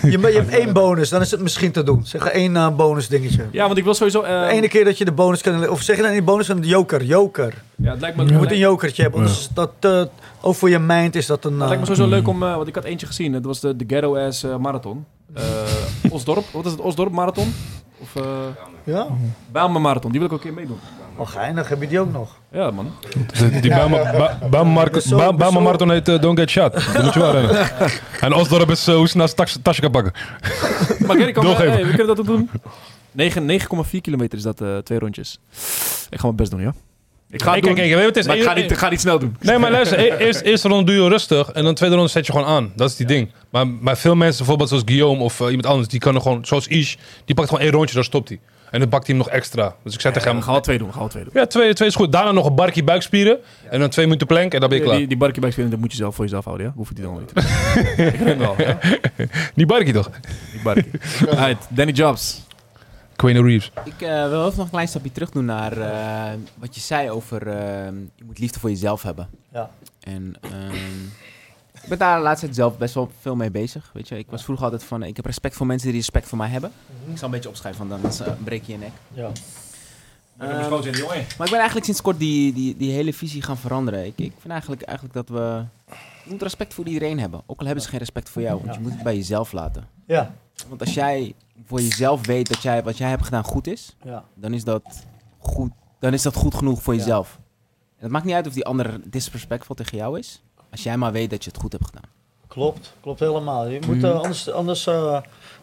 je, 0.03 0.11
je 0.33 0.39
hebt 0.41 0.49
één 0.55 0.73
bonus, 0.73 1.09
dan 1.09 1.21
is 1.21 1.31
het 1.31 1.41
misschien 1.41 1.73
te 1.73 1.83
doen. 1.83 2.01
Zeg 2.07 2.25
één 2.27 2.57
eh, 2.57 2.77
bonus 2.77 3.09
dingetje. 3.09 3.45
Ja, 3.53 3.67
want 3.67 3.79
ik 3.79 3.85
wil 3.85 3.95
sowieso... 3.95 4.23
eh, 4.23 4.41
De 4.47 4.53
ene 4.53 4.69
keer 4.69 4.85
dat 4.85 4.99
je 4.99 5.05
de 5.05 5.13
bonus 5.13 5.41
kan... 5.43 5.69
Of 5.69 5.81
zeg 5.83 5.97
je 5.97 6.03
dan 6.03 6.11
die 6.13 6.23
bonus 6.23 6.47
van 6.47 6.61
de 6.61 6.67
joker? 6.67 7.03
Joker. 7.05 7.63
ja, 7.77 7.91
het 7.91 8.01
lijkt 8.01 8.17
me, 8.17 8.25
Je 8.27 8.33
moet 8.33 8.51
een 8.51 8.59
jokertje 8.59 9.03
hebben. 9.03 9.21
anders 9.21 9.39
is 9.39 9.49
dat, 9.55 9.73
eh, 9.81 10.03
ook 10.41 10.55
voor 10.55 10.71
je 10.71 10.79
mind 10.79 11.15
is 11.15 11.27
dat 11.27 11.45
een... 11.45 11.53
Het 11.53 11.61
eh, 11.63 11.67
lijkt 11.69 11.81
me 11.89 11.95
sowieso 11.95 12.11
leuk 12.17 12.29
om... 12.29 12.43
eh, 12.43 12.55
want 12.57 12.69
ik 12.69 12.75
had 12.75 12.85
eentje 12.85 13.07
gezien. 13.07 13.33
Het 13.33 13.45
was 13.45 13.61
de, 13.61 13.77
de 13.77 13.85
Ghetto 13.87 14.17
Ass 14.17 14.43
eh, 14.45 14.57
Marathon. 14.57 15.05
Eh, 15.35 15.43
Osdorp. 16.11 16.45
Wat 16.53 16.65
is 16.65 16.71
het? 16.71 16.81
Osdorp 16.81 17.13
Marathon? 17.13 17.55
Of 17.99 18.15
uh, 18.23 18.23
ja? 18.85 19.07
Bijlmer 19.53 19.81
Marathon. 19.81 20.11
Die 20.11 20.21
wil 20.21 20.29
ik 20.29 20.35
ook 20.35 20.45
een 20.45 20.47
keer 20.55 20.59
meedoen. 20.59 20.79
Oh, 21.17 21.29
geinig. 21.29 21.69
Heb 21.69 21.81
je 21.81 21.89
die 21.89 22.01
ook 22.01 22.13
nog? 22.13 22.37
Ja, 22.53 22.71
man. 22.71 22.93
Die 23.61 23.71
Bama 24.51 25.61
Marathon 25.61 25.91
heet 25.91 26.09
eh, 26.09 26.21
Don't 26.21 26.39
Get 26.39 26.51
Shot. 26.51 26.73
Dat 26.95 27.03
moet 27.05 27.15
je 27.15 27.21
wel 27.21 27.33
rennen. 27.33 27.69
En 28.21 28.33
Osdorp 28.35 28.71
is 28.71 28.87
eh, 28.89 28.95
hoe 28.95 29.09
snel 29.09 29.29
ze 29.29 29.35
tas- 29.35 29.59
tasje 29.63 29.81
kan 29.81 29.91
pakken. 29.91 30.13
Maar 31.07 31.17
Gary, 31.17 31.33
kan 31.33 31.45
Doorgeven. 31.45 31.73
hey, 31.73 31.83
we 31.83 31.89
kunnen 31.89 32.07
dat 32.07 32.19
ook 32.21 32.27
doen. 32.27 32.51
9 33.13 33.61
9,4 33.61 34.01
kilometer 34.01 34.39
is 34.39 34.45
dat, 34.45 34.61
eh, 34.61 34.77
twee 34.79 34.99
rondjes. 34.99 35.39
Ik 36.11 36.19
ga 36.19 36.23
mijn 36.23 36.37
best 36.37 36.51
doen, 36.51 36.61
ja? 36.61 36.73
Ik 37.31 37.43
ga 37.43 37.53
het 37.53 37.63
Kijk, 37.63 37.65
doen, 37.65 37.75
kijk, 37.75 37.89
weet 37.89 37.99
je 37.99 38.05
wat 38.05 38.15
het 38.15 38.17
is? 38.17 38.27
maar 38.27 38.37
ik 38.37 38.43
ga, 38.43 38.53
niet, 38.55 38.79
ga 38.79 38.89
niet 38.89 39.01
snel 39.01 39.19
doen. 39.19 39.37
Nee, 39.41 39.59
maar 39.59 39.71
luister. 39.71 39.99
e- 39.99 40.17
Eerst, 40.27 40.41
eerste 40.41 40.69
ronde 40.69 40.93
doe 40.93 41.03
je 41.03 41.09
rustig. 41.09 41.49
En 41.51 41.65
dan 41.65 41.75
tweede 41.75 41.95
ronde 41.97 42.11
zet 42.11 42.27
je 42.27 42.33
gewoon 42.33 42.47
aan. 42.47 42.73
Dat 42.77 42.91
is 42.91 42.97
die 42.97 43.07
ding. 43.07 43.31
Maar, 43.51 43.67
maar 43.67 43.97
veel 43.97 44.15
mensen, 44.15 44.37
bijvoorbeeld 44.39 44.69
zoals 44.69 44.83
Guillaume 44.87 45.23
of 45.23 45.41
iemand 45.41 45.67
anders, 45.67 45.89
die 45.89 46.01
kunnen 46.01 46.23
gewoon, 46.23 46.45
zoals 46.45 46.67
Ish, 46.67 46.95
die 47.25 47.35
pakt 47.35 47.49
gewoon 47.49 47.65
één 47.65 47.73
rondje, 47.73 47.95
dan 47.95 48.05
stopt 48.05 48.29
hij. 48.29 48.41
En 48.73 48.81
hij 48.81 48.89
hem 49.07 49.17
nog 49.17 49.29
extra. 49.29 49.75
Dus 49.83 49.95
ik 49.95 50.01
zei 50.01 50.15
tegen 50.15 50.29
we 50.29 50.35
hem, 50.35 50.43
gaan 50.45 50.53
wel 50.53 50.63
twee 50.63 50.79
doen, 50.79 50.87
we 50.87 50.93
gaan 50.93 51.03
wel 51.03 51.11
twee 51.11 51.25
doen. 51.25 51.33
ja, 51.35 51.47
twee, 51.47 51.75
twee 51.75 51.89
is 51.89 51.95
goed. 51.95 52.13
Daarna 52.13 52.33
nog 52.33 52.47
een 52.47 52.55
barkie 52.55 52.85
buikspieren. 52.85 53.39
En 53.71 53.81
dan 53.81 53.89
twee 53.89 54.05
minuten 54.05 54.27
plank 54.27 54.55
en 54.55 54.61
dan 54.61 54.69
ben 54.69 54.79
je 54.79 54.85
Die, 54.85 54.85
klaar. 54.85 54.99
die, 54.99 55.09
die 55.09 55.17
barkie 55.17 55.69
dat 55.71 55.79
moet 55.79 55.91
je 55.91 55.97
zelf 55.97 56.15
voor 56.15 56.25
jezelf 56.25 56.45
houden, 56.45 56.67
ja? 56.67 56.73
Hoef 56.77 56.89
je 56.89 56.95
die 56.95 57.05
dan 57.05 57.19
niet. 57.19 57.33
ik 58.15 58.21
ren 58.21 58.39
wel, 58.39 58.55
ja? 58.59 58.79
Die 59.55 59.67
barkie 59.67 59.93
toch? 59.93 60.11
Die 60.53 60.63
barkie. 60.63 60.91
Alright, 61.29 61.67
Danny 61.69 61.93
Jobs. 61.93 62.43
Queen 63.17 63.45
Reeves. 63.45 63.71
Ik 63.85 64.01
eh, 64.01 64.29
wil 64.29 64.45
even 64.47 64.57
nog 64.57 64.65
een 64.65 64.71
klein 64.71 64.89
stapje 64.89 65.13
terug 65.13 65.31
doen 65.31 65.45
naar 65.45 65.79
eh, 65.79 66.33
wat 66.55 66.75
je 66.75 66.81
zei 66.81 67.11
over 67.11 67.47
eh, 67.47 67.85
je 68.15 68.25
moet 68.25 68.39
liefde 68.39 68.61
voor 68.61 68.71
jezelf 68.71 69.03
hebben. 69.03 69.29
Ja. 69.53 69.71
En 70.01 70.35
ehm, 70.41 70.73
ik 71.83 71.89
ben 71.89 71.99
daar 71.99 72.17
de 72.17 72.23
laatste 72.23 72.45
tijd 72.45 72.57
zelf 72.57 72.79
best 72.79 72.95
wel 72.95 73.11
veel 73.21 73.37
mee 73.37 73.51
bezig. 73.51 73.91
Weet 73.95 74.09
je, 74.09 74.19
ik 74.19 74.31
was 74.31 74.45
vroeger 74.45 74.65
altijd 74.65 74.85
van, 74.85 75.03
ik 75.03 75.17
heb 75.17 75.25
respect 75.25 75.55
voor 75.57 75.67
mensen 75.67 75.89
die 75.89 75.97
respect 75.97 76.29
voor 76.29 76.39
mij 76.39 76.49
hebben. 76.49 76.73
Ik 77.11 77.17
zal 77.19 77.25
een 77.27 77.35
beetje 77.35 77.49
opschrijven, 77.49 77.89
van 77.89 78.01
dan 78.01 78.11
eh, 78.27 78.33
breek 78.45 78.63
je 78.63 78.73
je 78.73 78.79
nek. 78.79 78.93
Ja. 79.13 79.31
Ehm, 80.39 80.71
maar 80.71 81.47
ik 81.47 81.51
ben 81.51 81.53
eigenlijk 81.55 81.85
sinds 81.85 82.01
kort 82.01 82.19
die, 82.19 82.53
die, 82.53 82.77
die 82.77 82.93
hele 82.93 83.13
visie 83.13 83.43
gaan 83.43 83.57
veranderen. 83.57 84.07
Ik, 84.07 84.19
ik 84.19 84.33
vind 84.39 84.53
eigenlijk, 84.53 84.83
eigenlijk 84.83 85.17
dat 85.17 85.29
we... 85.29 85.65
Je 86.25 86.31
moet 86.31 86.43
respect 86.43 86.75
voor 86.75 86.87
iedereen 86.87 87.19
hebben. 87.21 87.43
Ook 87.47 87.59
al 87.61 87.67
hebben 87.67 87.85
ze 87.85 87.91
geen 87.91 87.99
respect 87.99 88.29
voor 88.29 88.43
jou. 88.43 88.61
Want 88.63 88.75
je 88.75 88.81
moet 88.81 88.93
het 88.93 89.03
bij 89.03 89.17
jezelf 89.17 89.53
laten. 89.53 89.89
Ja. 90.07 90.35
Want 90.69 90.81
als 90.81 90.95
jij 90.95 91.35
voor 91.67 91.81
jezelf 91.81 92.27
weet 92.27 92.49
dat 92.49 92.63
jij, 92.63 92.83
wat 92.83 92.99
jij 92.99 93.09
hebt 93.09 93.25
gedaan 93.25 93.45
goed 93.45 93.67
is... 93.67 93.97
ja. 94.05 94.25
dan 94.35 94.55
is 94.55 94.65
dat 94.65 95.07
goed, 95.39 95.73
dan 95.99 96.13
is 96.13 96.23
dat 96.23 96.35
goed 96.35 96.55
genoeg 96.55 96.83
voor 96.83 96.95
Ja. 96.95 96.99
jezelf. 97.01 97.39
En 97.97 98.03
het 98.03 98.11
maakt 98.11 98.25
niet 98.25 98.35
uit 98.35 98.47
of 98.47 98.53
die 98.53 98.65
ander 98.65 99.01
disrespectvol 99.05 99.75
tegen 99.77 99.97
jou 99.99 100.19
is. 100.19 100.43
Als 100.73 100.83
jij 100.83 100.97
maar 100.97 101.13
weet 101.13 101.31
dat 101.31 101.45
je 101.45 101.51
het 101.51 101.61
goed 101.61 101.73
hebt 101.73 101.85
gedaan. 101.85 102.11
Klopt, 102.49 102.93
klopt 103.01 103.21
helemaal. 103.21 103.69
Je 103.69 103.81
moet, 103.87 104.05
eh, 104.05 104.21
anders 104.21 104.51
anders 104.51 104.87
eh, 104.87 105.19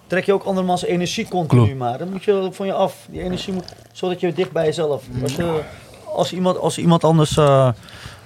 trek 0.07 0.25
je 0.25 0.33
ook 0.33 0.43
andermans 0.43 0.83
energie 0.83 1.27
continu 1.27 1.61
Klopt. 1.61 1.77
maar. 1.77 1.97
Dan 1.97 2.09
moet 2.09 2.23
je 2.23 2.49
van 2.51 2.65
je 2.65 2.73
af. 2.73 3.07
Die 3.09 3.21
energie 3.21 3.53
moet, 3.53 3.73
zodat 3.91 4.19
je 4.19 4.33
dicht 4.33 4.51
bij 4.51 4.65
jezelf. 4.65 5.03
Als, 5.23 5.35
je, 5.35 5.61
als, 6.15 6.33
iemand, 6.33 6.57
als 6.57 6.77
iemand 6.77 7.03
anders 7.03 7.37
eh, 7.37 7.69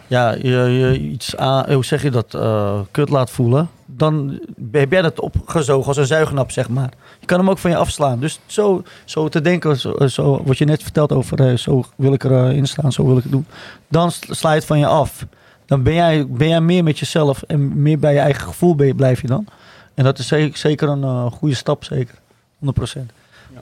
ja, 0.07 0.31
je, 0.31 0.57
je 0.57 0.99
iets 0.99 1.37
aan, 1.37 1.73
hoe 1.73 1.85
zeg 1.85 2.03
je 2.03 2.11
dat, 2.11 2.33
eh, 2.33 2.79
kut 2.91 3.09
laat 3.09 3.29
voelen, 3.29 3.69
dan 3.85 4.39
heb 4.71 4.91
jij 4.91 5.01
dat 5.01 5.19
opgezogen 5.19 5.87
als 5.87 5.97
een 5.97 6.05
zuignap, 6.05 6.51
zeg 6.51 6.69
maar. 6.69 6.93
Je 7.19 7.25
kan 7.25 7.39
hem 7.39 7.49
ook 7.49 7.57
van 7.57 7.71
je 7.71 7.77
afslaan. 7.77 8.19
Dus 8.19 8.39
zo, 8.45 8.83
zo 9.05 9.29
te 9.29 9.41
denken, 9.41 9.79
zo, 9.79 10.07
zo, 10.07 10.41
wat 10.45 10.57
je 10.57 10.65
net 10.65 10.83
vertelt 10.83 11.11
over, 11.11 11.59
zo 11.59 11.83
wil 11.95 12.13
ik 12.13 12.23
erin 12.23 12.67
staan, 12.67 12.91
zo 12.91 13.05
wil 13.05 13.17
ik 13.17 13.23
het 13.23 13.31
doen. 13.31 13.45
Dan 13.87 14.11
sla 14.11 14.49
je 14.49 14.55
het 14.55 14.65
van 14.65 14.79
je 14.79 14.87
af. 14.87 15.25
Dan 15.65 15.83
ben 15.83 15.93
jij, 15.93 16.27
ben 16.27 16.47
jij 16.47 16.61
meer 16.61 16.83
met 16.83 16.99
jezelf 16.99 17.41
en 17.47 17.81
meer 17.81 17.99
bij 17.99 18.13
je 18.13 18.19
eigen 18.19 18.43
gevoel 18.43 18.75
ben 18.75 18.87
je- 18.87 18.95
blijf 18.95 19.21
je 19.21 19.27
dan. 19.27 19.45
En 19.93 20.03
dat 20.03 20.19
is 20.19 20.27
zeker, 20.27 20.57
zeker 20.57 20.89
een 20.89 21.03
eh, 21.03 21.25
goede 21.31 21.55
stap, 21.55 21.83
zeker. 21.83 22.15
100%. 22.59 23.11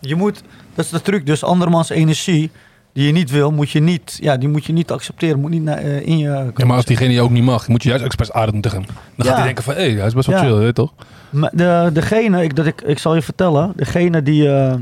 Je 0.01 0.15
moet, 0.15 0.41
dat 0.75 0.85
is 0.85 0.91
de 0.91 1.01
truc, 1.01 1.25
dus 1.25 1.43
andermans 1.43 1.89
energie 1.89 2.51
die 2.93 3.05
je 3.05 3.11
niet 3.11 3.29
wil, 3.31 3.51
moet 3.51 3.69
je 3.69 3.79
niet, 3.79 4.17
ja, 4.21 4.37
die 4.37 4.49
moet 4.49 4.65
je 4.65 4.73
niet 4.73 4.91
accepteren, 4.91 5.39
moet 5.39 5.49
niet 5.51 5.63
naar, 5.63 5.77
eh, 5.77 6.05
in 6.05 6.17
je... 6.17 6.51
Ja, 6.55 6.65
maar 6.65 6.75
als 6.75 6.85
diegene 6.85 7.13
je 7.13 7.21
ook 7.21 7.29
niet 7.29 7.43
mag, 7.43 7.67
moet 7.67 7.83
je 7.83 7.89
juist 7.89 8.03
expres 8.03 8.31
aardig 8.31 8.61
tegen 8.61 8.77
hem. 8.77 8.87
Dan 8.87 8.95
Ja. 9.15 9.23
gaat 9.25 9.35
hij 9.35 9.43
denken 9.45 9.63
van, 9.63 9.73
hé, 9.73 9.79
hey, 9.81 9.91
hij 9.91 10.05
is 10.07 10.13
best 10.13 10.27
wel 10.27 10.35
Ja. 10.37 10.43
chill, 10.43 10.53
weet 10.55 10.65
je 10.65 10.73
toch? 10.73 10.93
Maar 11.29 11.49
de, 11.53 11.89
degene, 11.93 12.43
ik, 12.43 12.55
dat 12.55 12.65
ik, 12.65 12.81
ik 12.81 12.99
zal 12.99 13.15
je 13.15 13.21
vertellen, 13.21 13.73
degene 13.75 14.23
die, 14.23 14.49
eh, 14.55 14.73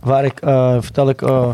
waar 0.00 0.24
ik, 0.24 0.40
eh, 0.40 0.76
vertel 0.80 1.08
ik, 1.08 1.22
eh, 1.22 1.48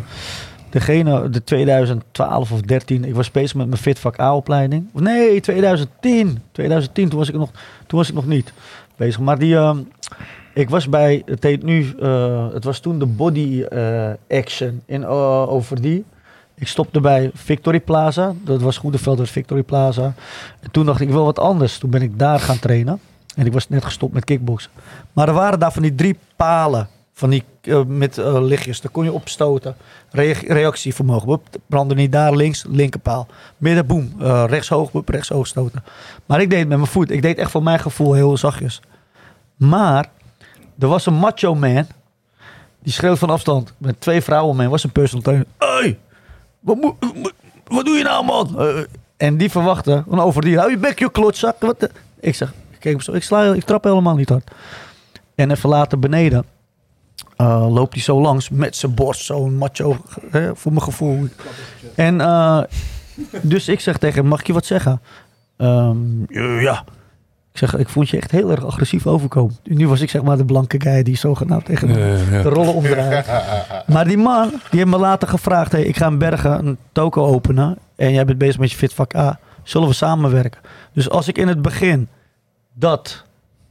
degene, 0.73 1.31
de 1.31 1.45
2012 1.45 2.53
of 2.53 2.61
13, 2.61 3.05
ik 3.05 3.15
was 3.15 3.31
bezig 3.31 3.55
met 3.55 3.67
mijn 3.67 3.81
Fitvak 3.81 4.21
A-opleiding. 4.21 4.87
Of 4.93 5.01
Nee, 5.01 5.41
2010, 5.41 6.43
2010, 6.53 7.09
toen 7.09 7.19
was 7.19 7.29
ik 7.29 7.35
nog, 7.35 7.51
toen 7.87 7.99
was 7.99 8.09
ik 8.09 8.15
nog 8.15 8.27
niet 8.27 8.53
bezig. 8.97 9.21
Maar 9.21 9.39
die, 9.39 9.57
eh, 9.57 9.77
ik 10.55 10.71
was 10.71 10.89
bij, 10.89 11.23
het 11.27 11.43
heet 11.43 11.63
nu, 11.63 11.95
eh, 12.01 12.47
het 12.53 12.65
was 12.65 12.81
toen 12.81 12.99
de 12.99 13.07
Body 13.07 13.63
eh, 13.63 14.11
Action 14.29 14.83
in 14.87 15.01
uh, 15.01 15.53
Overdie. 15.53 16.05
Ik 16.55 16.69
stopte 16.69 17.01
bij 17.01 17.31
Victory 17.35 17.81
Plaza, 17.81 18.35
dat 18.45 18.61
was 18.61 18.79
Goedeveld, 18.79 19.19
dat 19.19 19.29
Victory 19.29 19.63
Plaza. 19.63 20.15
En 20.61 20.71
toen 20.71 20.87
dacht 20.87 21.01
ik, 21.01 21.07
ik 21.07 21.13
wil 21.13 21.25
wat 21.25 21.39
anders. 21.39 21.79
Toen 21.79 21.91
ben 21.91 22.03
ik 22.03 22.19
daar 22.19 22.41
gaan 22.41 22.59
trainen. 22.59 23.01
En 23.37 23.47
ik 23.47 23.53
was 23.53 23.69
net 23.69 23.85
gestopt 23.85 24.13
met 24.13 24.25
kickboksen. 24.25 24.71
Maar 25.13 25.29
er 25.29 25.35
waren 25.35 25.59
daar 25.59 25.73
van 25.73 25.83
die 25.83 25.95
drie 25.95 26.19
palen. 26.37 26.89
Van 27.15 27.31
die 27.31 27.45
eh, 27.63 27.83
met 27.87 28.19
eh, 28.19 28.37
lichtjes. 28.43 28.81
Daar 28.81 28.93
kon 28.93 29.05
je 29.05 29.13
opstoten. 29.13 29.77
Rea- 30.11 30.35
reactievermogen. 30.47 31.41
Brandde 31.67 31.95
niet 31.95 32.13
daar 32.13 32.37
links, 32.37 32.65
linkerpaal. 32.69 33.27
Midden, 33.57 33.87
boem. 33.87 34.15
eh 34.21 34.45
rechtshoog, 34.47 34.93
hup, 34.93 35.09
rechtshoog 35.09 35.47
stoten. 35.47 35.85
Maar 36.27 36.41
ik 36.41 36.51
deed 36.51 36.59
het 36.59 36.69
met 36.69 36.79
mijn 36.79 36.91
voet. 36.91 37.11
Ik 37.11 37.23
deed 37.23 37.39
echt 37.39 37.51
voor 37.51 37.63
mijn 37.63 37.79
gevoel 37.79 38.13
heel 38.13 38.37
zachtjes. 38.37 38.81
Maar 39.57 40.11
er 40.79 40.89
was 40.89 41.07
een 41.07 41.15
macho 41.15 41.55
man. 41.55 41.87
Die 42.83 42.93
schreeuwt 42.93 43.19
van 43.19 43.31
afstand. 43.31 43.73
Met 43.79 44.01
twee 44.01 44.21
vrouwen 44.21 44.57
mee. 44.57 44.69
Was 44.69 44.85
een 44.85 44.93
personal 44.93 45.23
trainer. 45.23 45.47
Hey, 45.59 45.99
wat, 46.61 46.79
wat- 47.69 47.85
doe 47.85 47.97
je 47.97 48.05
nou 48.05 48.25
man? 48.25 48.57
En 49.17 49.37
die 49.37 49.51
verwachten. 49.51 50.05
Van 50.09 50.21
over 50.21 50.43
die. 50.43 50.57
Hou 50.59 50.71
je 50.71 50.77
bek 50.79 50.99
je 50.99 51.11
klotzak. 51.11 51.61
Wat 51.61 51.89
Ik 52.21 52.35
zeg. 52.35 52.53
Ik 52.81 53.03
zo. 53.03 53.13
Ik, 53.13 53.23
sla, 53.23 53.53
ik 53.53 53.65
trap 53.65 53.85
helemaal 53.85 54.15
niet 54.17 54.29
hard. 54.29 54.51
En 55.35 55.51
even 55.51 55.69
later 55.69 55.99
beneden 55.99 56.45
eh, 57.37 57.67
loopt 57.73 57.95
hij 57.95 58.03
zo 58.03 58.21
langs 58.21 58.49
met 58.49 58.77
zijn 58.77 58.95
borst, 58.95 59.25
zo'n 59.25 59.57
macho, 59.57 59.97
hè, 60.31 60.57
voor 60.57 60.73
mijn 60.73 60.85
gevoel. 60.85 61.29
En 61.95 62.21
eh, 62.21 62.63
dus 63.43 63.69
ik 63.69 63.81
zeg 63.81 63.99
tegen 63.99 64.19
hem, 64.21 64.29
mag 64.29 64.41
ik 64.41 64.47
je 64.47 64.53
wat 64.53 64.67
zeggen? 64.67 65.01
Ehm, 65.57 66.33
ja. 66.61 66.85
Ik 67.53 67.59
zeg, 67.59 67.77
ik 67.77 67.89
vond 67.89 68.09
je 68.09 68.17
echt 68.17 68.31
heel 68.31 68.51
erg 68.51 68.65
agressief 68.65 69.07
overkomen. 69.07 69.57
Nu 69.65 69.89
was 69.89 70.01
ik 70.01 70.11
zeg 70.11 70.23
maar 70.23 70.37
de 70.37 70.45
blanke 70.45 70.81
guy 70.81 71.03
die 71.03 71.17
zogenaamd 71.17 71.65
tegen 71.65 71.89
Ja, 71.89 72.07
ja. 72.07 72.43
de 72.43 72.49
rollen 72.49 72.75
omdraait. 72.75 73.27
Maar 73.87 74.05
die 74.05 74.17
man, 74.17 74.49
die 74.49 74.79
heeft 74.79 74.91
me 74.91 74.99
later 74.99 75.29
gevraagd... 75.29 75.73
Hey, 75.73 75.83
ik 75.83 75.97
ga 75.97 76.07
in 76.07 76.19
Bergen 76.19 76.67
een 76.67 76.79
toko 76.93 77.27
openen... 77.27 77.79
en 77.97 78.13
jij 78.13 78.25
bent 78.25 78.39
bezig 78.39 78.59
met 78.59 78.71
je 78.71 78.77
fitvak 78.77 79.15
A. 79.15 79.39
Zullen 79.63 79.89
we 79.89 79.95
samenwerken? 79.95 80.61
Dus 80.93 81.11
als 81.11 81.29
ik 81.29 81.39
in 81.39 81.49
het 81.49 81.63
begin 81.63 82.09
dat 82.75 83.25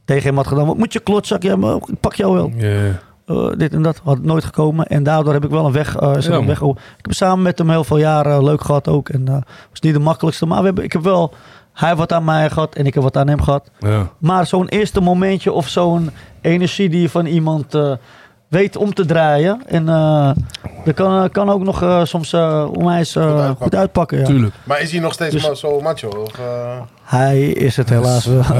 tegen 0.04 0.26
hem 0.26 0.36
had 0.36 0.46
gedaan... 0.46 0.66
wat 0.66 0.78
moet 0.78 0.92
je 0.92 1.00
klotzak? 1.00 1.42
Ja, 1.42 1.56
maar 1.56 1.74
ik 1.74 2.00
pak 2.00 2.14
jou 2.14 2.34
wel. 2.34 2.52
Ja. 2.54 3.00
Eh, 3.26 3.48
dit 3.56 3.72
en 3.72 3.82
dat 3.82 4.00
had 4.04 4.18
nooit 4.22 4.44
gekomen. 4.44 4.86
En 4.86 5.02
daardoor 5.02 5.32
heb 5.32 5.44
ik 5.44 5.50
wel 5.50 5.66
een 5.66 5.72
weg. 5.72 5.96
eh, 5.96 6.14
Ja, 6.20 6.44
weg 6.44 6.60
ik 6.60 6.76
heb 7.02 7.12
samen 7.12 7.42
met 7.42 7.58
hem 7.58 7.70
heel 7.70 7.84
veel 7.84 7.98
jaren 7.98 8.44
leuk 8.44 8.60
gehad 8.64 8.88
ook. 8.88 9.08
En 9.08 9.28
eh 9.28 9.34
was 9.70 9.80
niet 9.80 9.92
de 9.94 9.98
makkelijkste. 10.00 10.46
Maar 10.46 10.58
we 10.58 10.64
hebben, 10.64 10.84
ik 10.84 10.92
heb 10.92 11.02
wel... 11.02 11.34
Hij 11.72 11.88
heeft 11.88 12.00
wat 12.00 12.12
aan 12.12 12.24
mij 12.24 12.50
gehad 12.50 12.74
en 12.74 12.86
ik 12.86 12.94
heb 12.94 13.02
wat 13.02 13.16
aan 13.16 13.28
hem 13.28 13.42
gehad. 13.42 13.70
Ja. 13.78 14.08
Maar 14.18 14.46
zo'n 14.46 14.68
eerste 14.68 15.00
momentje 15.00 15.52
of 15.52 15.68
zo'n 15.68 16.10
energie 16.40 16.88
die 16.88 17.00
je 17.00 17.08
van 17.08 17.26
iemand 17.26 17.74
eh, 17.74 17.92
weet 18.48 18.76
om 18.76 18.94
te 18.94 19.04
draaien. 19.04 19.62
En 19.66 19.88
eh 19.88 20.30
dat 20.84 20.94
kan, 20.94 21.30
kan 21.30 21.50
ook 21.50 21.62
nog 21.62 21.82
eh, 21.82 22.04
soms 22.04 22.32
eh 22.32 22.66
onwijs 22.76 23.16
eh, 23.16 23.22
Goed 23.22 23.32
goed, 23.32 23.40
uitpakken. 23.40 23.78
uitpakken. 23.78 24.18
Ja. 24.18 24.24
Tuurlijk. 24.24 24.54
Maar 24.64 24.80
is 24.80 24.92
hij 24.92 25.00
nog 25.00 25.12
steeds 25.12 25.32
Dus- 25.34 25.46
ma- 25.48 25.54
zo 25.54 25.80
macho? 25.80 26.08
Of, 26.08 26.38
eh, 26.38 26.80
Hij 27.12 27.40
is 27.42 27.76
het 27.76 27.88
helaas 27.88 28.24
wel. 28.26 28.42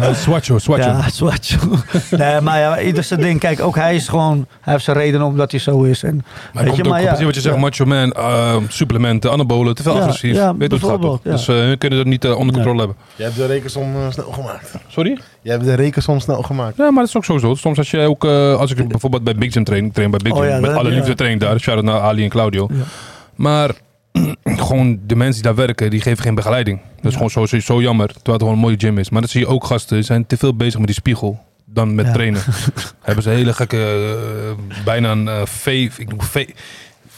Uh, 0.00 0.14
Swatcho, 0.14 0.58
Swatcho. 0.58 0.90
Ja, 0.90 1.10
zwart. 1.10 1.56
nee, 2.10 2.40
maar 2.40 2.58
ja, 2.58 2.80
ieder 2.80 3.04
zijn 3.04 3.20
ding. 3.20 3.40
Kijk, 3.40 3.60
ook 3.60 3.76
hij 3.76 3.94
is 3.94 4.08
gewoon... 4.08 4.46
Hij 4.60 4.72
heeft 4.72 4.84
zijn 4.84 4.96
reden 4.96 5.22
omdat 5.22 5.50
hij 5.50 5.60
zo 5.60 5.82
is. 5.82 6.02
En, 6.02 6.14
Maar 6.14 6.62
weet 6.64 6.72
komt 6.72 6.84
je, 6.84 6.90
maar 6.90 7.02
ja, 7.02 7.10
wat 7.24 7.34
je 7.34 7.40
zegt, 7.40 7.54
ja. 7.54 7.60
macho 7.60 7.84
man, 7.84 8.12
eh, 8.12 8.56
supplementen, 8.68 9.30
anabolen, 9.30 9.74
te 9.74 9.82
veel 9.82 9.94
Ja, 9.94 10.00
agressief. 10.00 10.34
ja, 10.36 10.56
Weet 10.56 10.70
hoe 10.70 10.80
het 10.80 10.88
gaat 10.88 11.00
toch? 11.00 11.20
Dus 11.22 11.48
eh, 11.48 11.54
hun 11.54 11.78
kunnen 11.78 11.98
dat 11.98 12.06
niet 12.06 12.24
eh, 12.24 12.36
onder 12.38 12.54
controle 12.54 12.78
hebben. 12.78 12.96
jij 13.16 13.26
hebt 13.26 13.38
de 13.38 13.46
rekensom 13.46 13.94
eh, 13.94 14.10
snel 14.10 14.32
gemaakt. 14.32 14.74
Sorry? 14.88 15.18
Jij 15.42 15.52
hebt 15.52 15.64
de 15.64 15.74
rekensom 15.74 16.20
snel 16.20 16.42
gemaakt. 16.42 16.76
Ja, 16.76 16.84
maar 16.90 17.00
dat 17.00 17.08
is 17.08 17.16
ook 17.16 17.24
sowieso. 17.24 17.54
Soms 17.54 17.78
als 17.78 17.90
je 17.90 18.00
ook, 18.00 18.24
eh, 18.24 18.56
als 18.56 18.70
ik 18.70 18.88
bijvoorbeeld 18.88 19.24
bij 19.24 19.34
Big 19.34 19.52
Gym 19.52 19.64
train, 19.64 19.84
ik 19.84 19.92
train 19.92 20.10
bij 20.10 20.20
Big 20.22 20.32
Oh 20.32 20.38
Gym, 20.38 20.48
ja, 20.48 20.60
met 20.60 20.74
alle 20.74 20.90
ja. 20.90 20.96
liefde 20.96 21.14
train 21.14 21.38
daar, 21.38 21.60
shout 21.60 21.76
out 21.76 21.86
naar 21.86 22.00
Ali 22.00 22.22
en 22.22 22.28
Claudio. 22.30 22.68
Ja. 22.72 22.82
Maar 23.34 23.70
gewoon 24.68 25.00
de 25.06 25.16
mensen 25.16 25.42
die 25.42 25.52
daar 25.52 25.66
werken, 25.66 25.90
die 25.90 26.00
geven 26.00 26.22
geen 26.22 26.34
begeleiding. 26.34 26.80
Dat 26.96 27.04
is 27.12 27.18
Ja. 27.18 27.28
gewoon 27.28 27.48
zo, 27.48 27.58
zo 27.60 27.80
jammer, 27.80 28.06
terwijl 28.06 28.32
het 28.32 28.40
gewoon 28.42 28.54
een 28.54 28.60
mooie 28.64 28.78
gym 28.78 28.98
is. 28.98 29.10
Maar 29.10 29.20
dat 29.20 29.30
zie 29.30 29.40
je 29.40 29.46
ook 29.46 29.64
gasten, 29.64 29.96
die 29.96 30.04
zijn 30.04 30.26
te 30.26 30.36
veel 30.36 30.56
bezig 30.56 30.76
met 30.78 30.86
die 30.86 30.96
spiegel 30.96 31.40
dan 31.64 31.94
met 31.94 32.06
Ja. 32.06 32.12
trainen. 32.12 32.42
Hebben 33.02 33.22
ze 33.24 33.30
hele 33.30 33.52
gekke, 33.52 33.76
eh, 33.78 34.84
bijna 34.84 35.10
een 35.10 35.26
uh, 35.26 35.40
V, 35.44 35.66
ik 35.98 36.08
noem 36.08 36.22
V, 36.22 36.46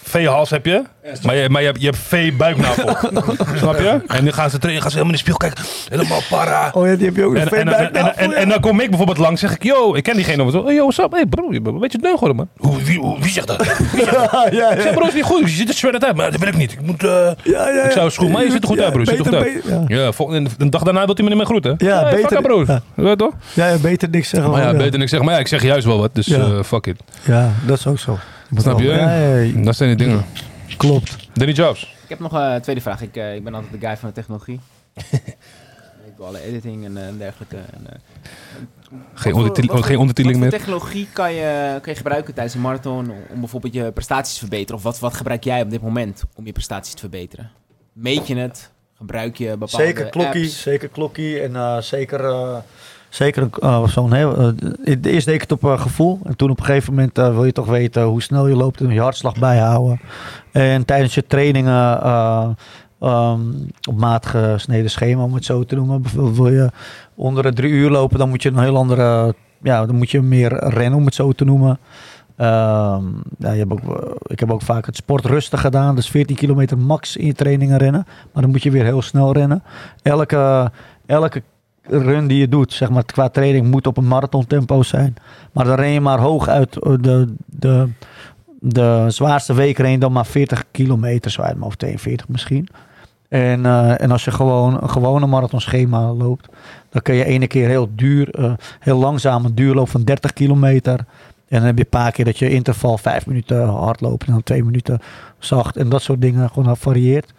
V-hals 0.09 0.51
heb 0.51 0.67
je, 0.67 0.83
maar 1.23 1.37
je, 1.37 1.49
maar 1.49 1.61
je 1.61 1.67
hebt, 1.67 1.81
je 1.81 1.87
hebt 1.87 1.99
V-buiknavel. 1.99 2.97
Snap 3.57 3.79
je? 3.79 4.01
En 4.07 4.25
dan 4.25 4.33
gaan 4.33 4.51
ze 4.51 4.59
trainen, 4.59 4.83
gaan 4.83 4.91
ze 4.91 4.97
helemaal 4.99 5.19
in 5.19 5.25
de 5.25 5.31
spiegel 5.33 5.37
kijken, 5.37 5.65
helemaal 5.89 6.21
para. 6.31 6.71
Oh 6.73 6.87
ja, 6.87 6.95
die 6.97 7.07
heb 7.07 7.17
je 7.17 7.25
ook 7.25 7.35
En, 7.35 7.45
nog 7.45 7.53
en, 7.53 7.69
en, 7.79 7.95
en, 7.95 8.17
en, 8.17 8.33
en 8.33 8.49
dan 8.49 8.61
kom 8.61 8.81
ik 8.81 8.89
bijvoorbeeld 8.89 9.19
langs, 9.19 9.41
zeg 9.41 9.55
ik, 9.55 9.63
yo, 9.63 9.95
ik 9.95 10.03
ken 10.03 10.15
diegene. 10.15 10.51
Zo, 10.51 10.71
yo, 10.73 10.77
what's 10.83 10.99
up? 10.99 11.13
Hey 11.13 11.27
bro, 11.27 11.53
je 11.53 11.61
bent 11.61 11.75
een 11.75 11.81
beetje 11.81 11.99
man. 12.35 12.49
Hoe, 12.57 12.83
wie, 12.83 12.99
hoe- 12.99 13.21
wie 13.21 13.31
zegt 13.31 13.47
dat? 13.47 13.57
Wie 13.93 14.03
zegt 14.05 14.11
dat? 14.15 14.31
ja, 14.33 14.47
ja, 14.51 14.71
Ik 14.71 14.81
zeg, 14.81 14.95
bro, 14.95 15.07
is 15.07 15.15
niet 15.15 15.25
goed. 15.25 15.41
Je 15.41 15.49
ziet 15.49 15.69
er 15.69 15.75
shredded 15.75 16.05
uit, 16.05 16.17
maar 16.17 16.31
dat 16.31 16.41
wil 16.41 16.49
ik 16.49 16.57
niet. 16.57 16.73
Ik 16.73 16.81
moet, 16.83 17.05
eh, 17.05 17.11
ja, 17.11 17.33
ja, 17.45 17.69
ja. 17.69 17.83
ik 17.83 17.91
zou 17.91 18.11
schoen, 18.11 18.31
maar 18.31 18.45
je 18.45 18.51
ziet 18.51 18.63
er 18.63 18.69
goed 18.69 18.77
Ja, 18.79 18.83
uit, 18.85 18.93
bro. 18.93 19.01
Je 19.03 19.07
ziet 19.09 19.19
er 19.19 19.25
goed 19.25 19.35
uit. 19.35 19.63
Ja. 19.89 19.97
Ja, 19.97 20.13
volgende, 20.13 20.51
een 20.59 20.71
dag 20.71 20.83
daarna 20.83 21.05
wil 21.05 21.15
hij 21.15 21.23
me 21.25 21.29
niet 21.29 21.39
meer 21.39 21.47
groeten. 21.47 21.75
Ja, 21.79 22.03
Hey, 22.03 22.15
beter- 22.23 22.43
bro. 22.43 22.65
ja. 22.67 22.81
Weet 22.95 23.09
je 23.09 23.17
toch? 23.17 23.33
Ja, 23.55 23.69
ja, 23.69 23.77
beter 23.77 24.09
niks 24.09 24.29
zeggen. 24.29 24.51
Maar 24.51 24.63
ja, 24.63 24.73
beter 24.75 24.99
niks 24.99 25.11
zeggen. 25.11 25.25
Maar 25.29 25.35
ja, 25.35 25.41
ik 25.41 25.49
zeg 25.49 25.63
juist 25.63 25.87
wel 25.87 25.99
wat, 25.99 26.15
dus 26.15 26.27
Ja. 26.27 26.39
eh, 26.39 26.63
fuck 26.63 26.87
it. 26.87 27.01
Ja, 27.25 27.51
dat 27.67 27.79
is 27.79 27.87
ook 27.87 27.99
zo. 27.99 28.19
Snap 28.55 28.79
je? 28.81 28.87
ja, 28.87 29.63
Dat 29.65 29.77
zijn 29.77 29.97
die 29.97 30.07
dingen. 30.07 30.25
klopt. 30.77 31.17
Danny 31.33 31.53
Jobs. 31.53 31.83
Ik 32.03 32.09
heb 32.09 32.19
nog 32.19 32.35
eh, 32.35 32.53
een 32.55 32.61
tweede 32.61 32.81
vraag. 32.81 33.03
Ik, 33.03 33.17
eh, 33.17 33.35
ik 33.35 33.45
ben 33.45 33.55
altijd 33.55 33.73
de 33.81 33.87
guy 33.87 33.97
van 33.97 34.09
de 34.09 34.15
technologie. 34.15 34.61
ik 36.09 36.17
doe 36.17 36.27
alle 36.27 36.41
editing 36.43 36.85
en, 36.85 36.97
eh, 36.97 37.07
en 37.07 37.19
dergelijke. 37.19 37.57
En, 37.57 37.87
eh, 37.87 37.93
Geen, 38.89 38.99
wat 39.15 39.23
voor- 39.23 39.33
ondertitel- 39.33 39.67
wat 39.71 39.77
voor- 39.79 39.87
geen 39.87 39.99
ondertiteling 39.99 40.41
meer. 40.43 40.51
technologie 40.51 41.09
kan 41.13 41.33
je, 41.33 41.79
kan 41.83 41.93
je 41.93 41.99
gebruiken 41.99 42.35
tijdens 42.35 42.55
een 42.55 42.61
marathon 42.61 43.13
om, 43.33 43.41
bijvoorbeeld 43.41 43.75
je 43.75 43.93
prestaties 43.93 44.33
te 44.35 44.39
verbeteren? 44.41 44.77
Of 44.77 44.83
wat, 44.83 44.99
wat 44.99 45.15
gebruik 45.15 45.45
jij 45.45 45.63
op 45.63 45.71
dit 45.71 45.83
moment 45.83 46.25
om 46.35 46.47
je 46.47 46.53
prestaties 46.53 46.93
te 46.93 46.99
verbeteren? 47.01 47.51
Meet 47.93 48.27
je 48.27 48.37
het? 48.37 48.71
Gebruik 48.97 49.37
je 49.37 49.51
bepaalde 49.57 49.85
Zeker 49.87 50.09
klokkie, 50.09 50.43
apps? 50.45 50.63
zeker 50.63 50.89
klokkie 50.89 51.41
en 51.41 51.57
eh, 51.57 51.79
zeker, 51.81 52.25
eh, 52.25 52.57
zeker 53.17 53.49
eh, 53.61 53.87
zo'n 53.87 54.13
heel. 54.13 54.37
eh, 54.85 54.97
eerst 55.03 55.27
deed 55.27 55.35
ik 55.35 55.41
het 55.41 55.53
op 55.53 55.65
eh, 55.65 55.81
gevoel 55.81 56.21
en 56.25 56.37
toen 56.37 56.51
op 56.51 56.59
een 56.59 56.65
gegeven 56.65 56.95
moment 56.95 57.17
wil 57.17 57.45
je 57.45 57.53
toch 57.53 57.67
weten 57.67 58.03
hoe 58.03 58.23
snel 58.23 58.47
je 58.47 58.57
loopt 58.57 58.81
en 58.81 58.91
je 58.91 59.01
hartslag 59.01 59.39
bijhouden. 59.39 60.01
En 60.53 60.85
tijdens 60.85 61.15
je 61.15 61.27
trainingen 61.27 62.03
eh, 62.03 62.49
ehm, 63.01 63.41
op 63.89 63.97
maat 63.97 64.27
gesneden 64.27 64.91
schema, 64.91 65.23
om 65.23 65.35
het 65.35 65.45
zo 65.45 65.65
te 65.65 65.75
noemen. 65.75 66.03
Wil 66.35 66.49
je 66.49 66.71
onder 67.15 67.43
de 67.43 67.53
drie 67.53 67.73
uur 67.73 67.91
lopen, 67.91 68.19
dan 68.19 68.29
moet 68.29 68.43
je 68.43 68.49
een 68.49 68.59
heel 68.59 68.77
andere, 68.77 69.35
ja, 69.63 69.87
dan 69.87 69.97
moet 69.97 70.11
je 70.11 70.23
meer 70.23 70.69
rennen, 70.69 70.99
om 70.99 71.05
het 71.05 71.15
zo 71.15 71.33
te 71.33 71.45
noemen. 71.45 71.79
Ehm, 72.37 73.05
ja, 73.39 73.51
je 73.53 73.59
hebt 73.59 73.73
ook, 73.73 74.17
ik 74.27 74.41
heb 74.41 74.51
ook 74.51 74.63
vaak 74.63 74.87
het 74.87 74.97
sport 74.97 75.25
rustig 75.25 75.61
gedaan. 75.61 75.95
Dus 75.95 76.09
14 76.11 76.37
kilometer 76.37 76.79
max 76.79 77.17
in 77.17 77.27
je 77.27 77.33
trainingen 77.33 77.79
rennen. 77.79 78.07
Maar 78.33 78.43
dan 78.43 78.51
moet 78.51 78.63
je 78.63 78.71
weer 78.71 78.85
heel 78.85 79.03
snel 79.03 79.33
rennen. 79.33 79.63
Elke, 80.03 80.71
elke 81.07 81.43
run 81.89 82.27
die 82.27 82.39
je 82.39 82.49
doet, 82.49 82.73
zeg 82.73 82.91
maar, 82.91 83.05
qua 83.05 83.29
training, 83.29 83.67
moet 83.67 83.87
op 83.87 83.97
een 83.97 84.09
marathon 84.09 84.47
tempo 84.47 84.83
zijn. 84.83 85.15
Maar 85.53 85.65
dan 85.65 85.75
ren 85.75 85.89
je 85.89 86.01
maar 86.01 86.19
hoog 86.19 86.49
uit 86.49 86.77
eh, 86.77 86.93
de, 87.01 87.35
de, 87.47 87.89
de 88.61 89.05
zwaarste 89.09 89.55
week 89.55 89.79
ren 89.79 90.01
dan 90.01 90.13
maar 90.13 90.27
40 90.27 90.65
kilometer, 90.71 91.31
zo 91.31 91.41
uit 91.41 91.53
mijn 91.53 91.65
hoofd, 91.65 91.79
42 91.79 92.29
misschien. 92.29 92.69
En, 93.29 93.67
eh, 93.67 94.01
en 94.01 94.11
als 94.11 94.25
je 94.25 94.31
gewoon 94.31 94.83
een 94.83 94.91
gewone 94.91 95.27
marathonschema 95.27 96.13
loopt, 96.13 96.49
dan 96.91 97.03
kun 97.03 97.15
je 97.15 97.25
ene 97.25 97.47
keer 97.47 97.69
heel 97.69 97.89
duur, 97.95 98.31
eh, 98.31 98.53
heel 98.81 98.99
langzaam 98.99 99.45
een 99.45 99.55
duurloop 99.55 99.89
van 99.89 100.03
30 100.03 100.33
kilometer. 100.33 100.99
En 101.49 101.59
dan 101.59 101.63
heb 101.63 101.77
je 101.77 101.85
een 101.85 101.91
paar 101.91 102.13
keer 102.13 102.25
dat 102.25 102.39
je 102.39 102.51
interval 102.51 102.99
vijf 102.99 103.27
minuten 103.27 103.69
hardlopen 103.69 104.27
en 104.27 104.33
dan 104.33 104.43
twee 104.43 104.65
minuten 104.65 105.01
zacht. 105.39 105.77
En 105.77 105.89
dat 105.89 106.03
soort 106.03 106.21
dingen 106.21 106.51
gewoon 106.51 106.77
varieert. 106.77 107.33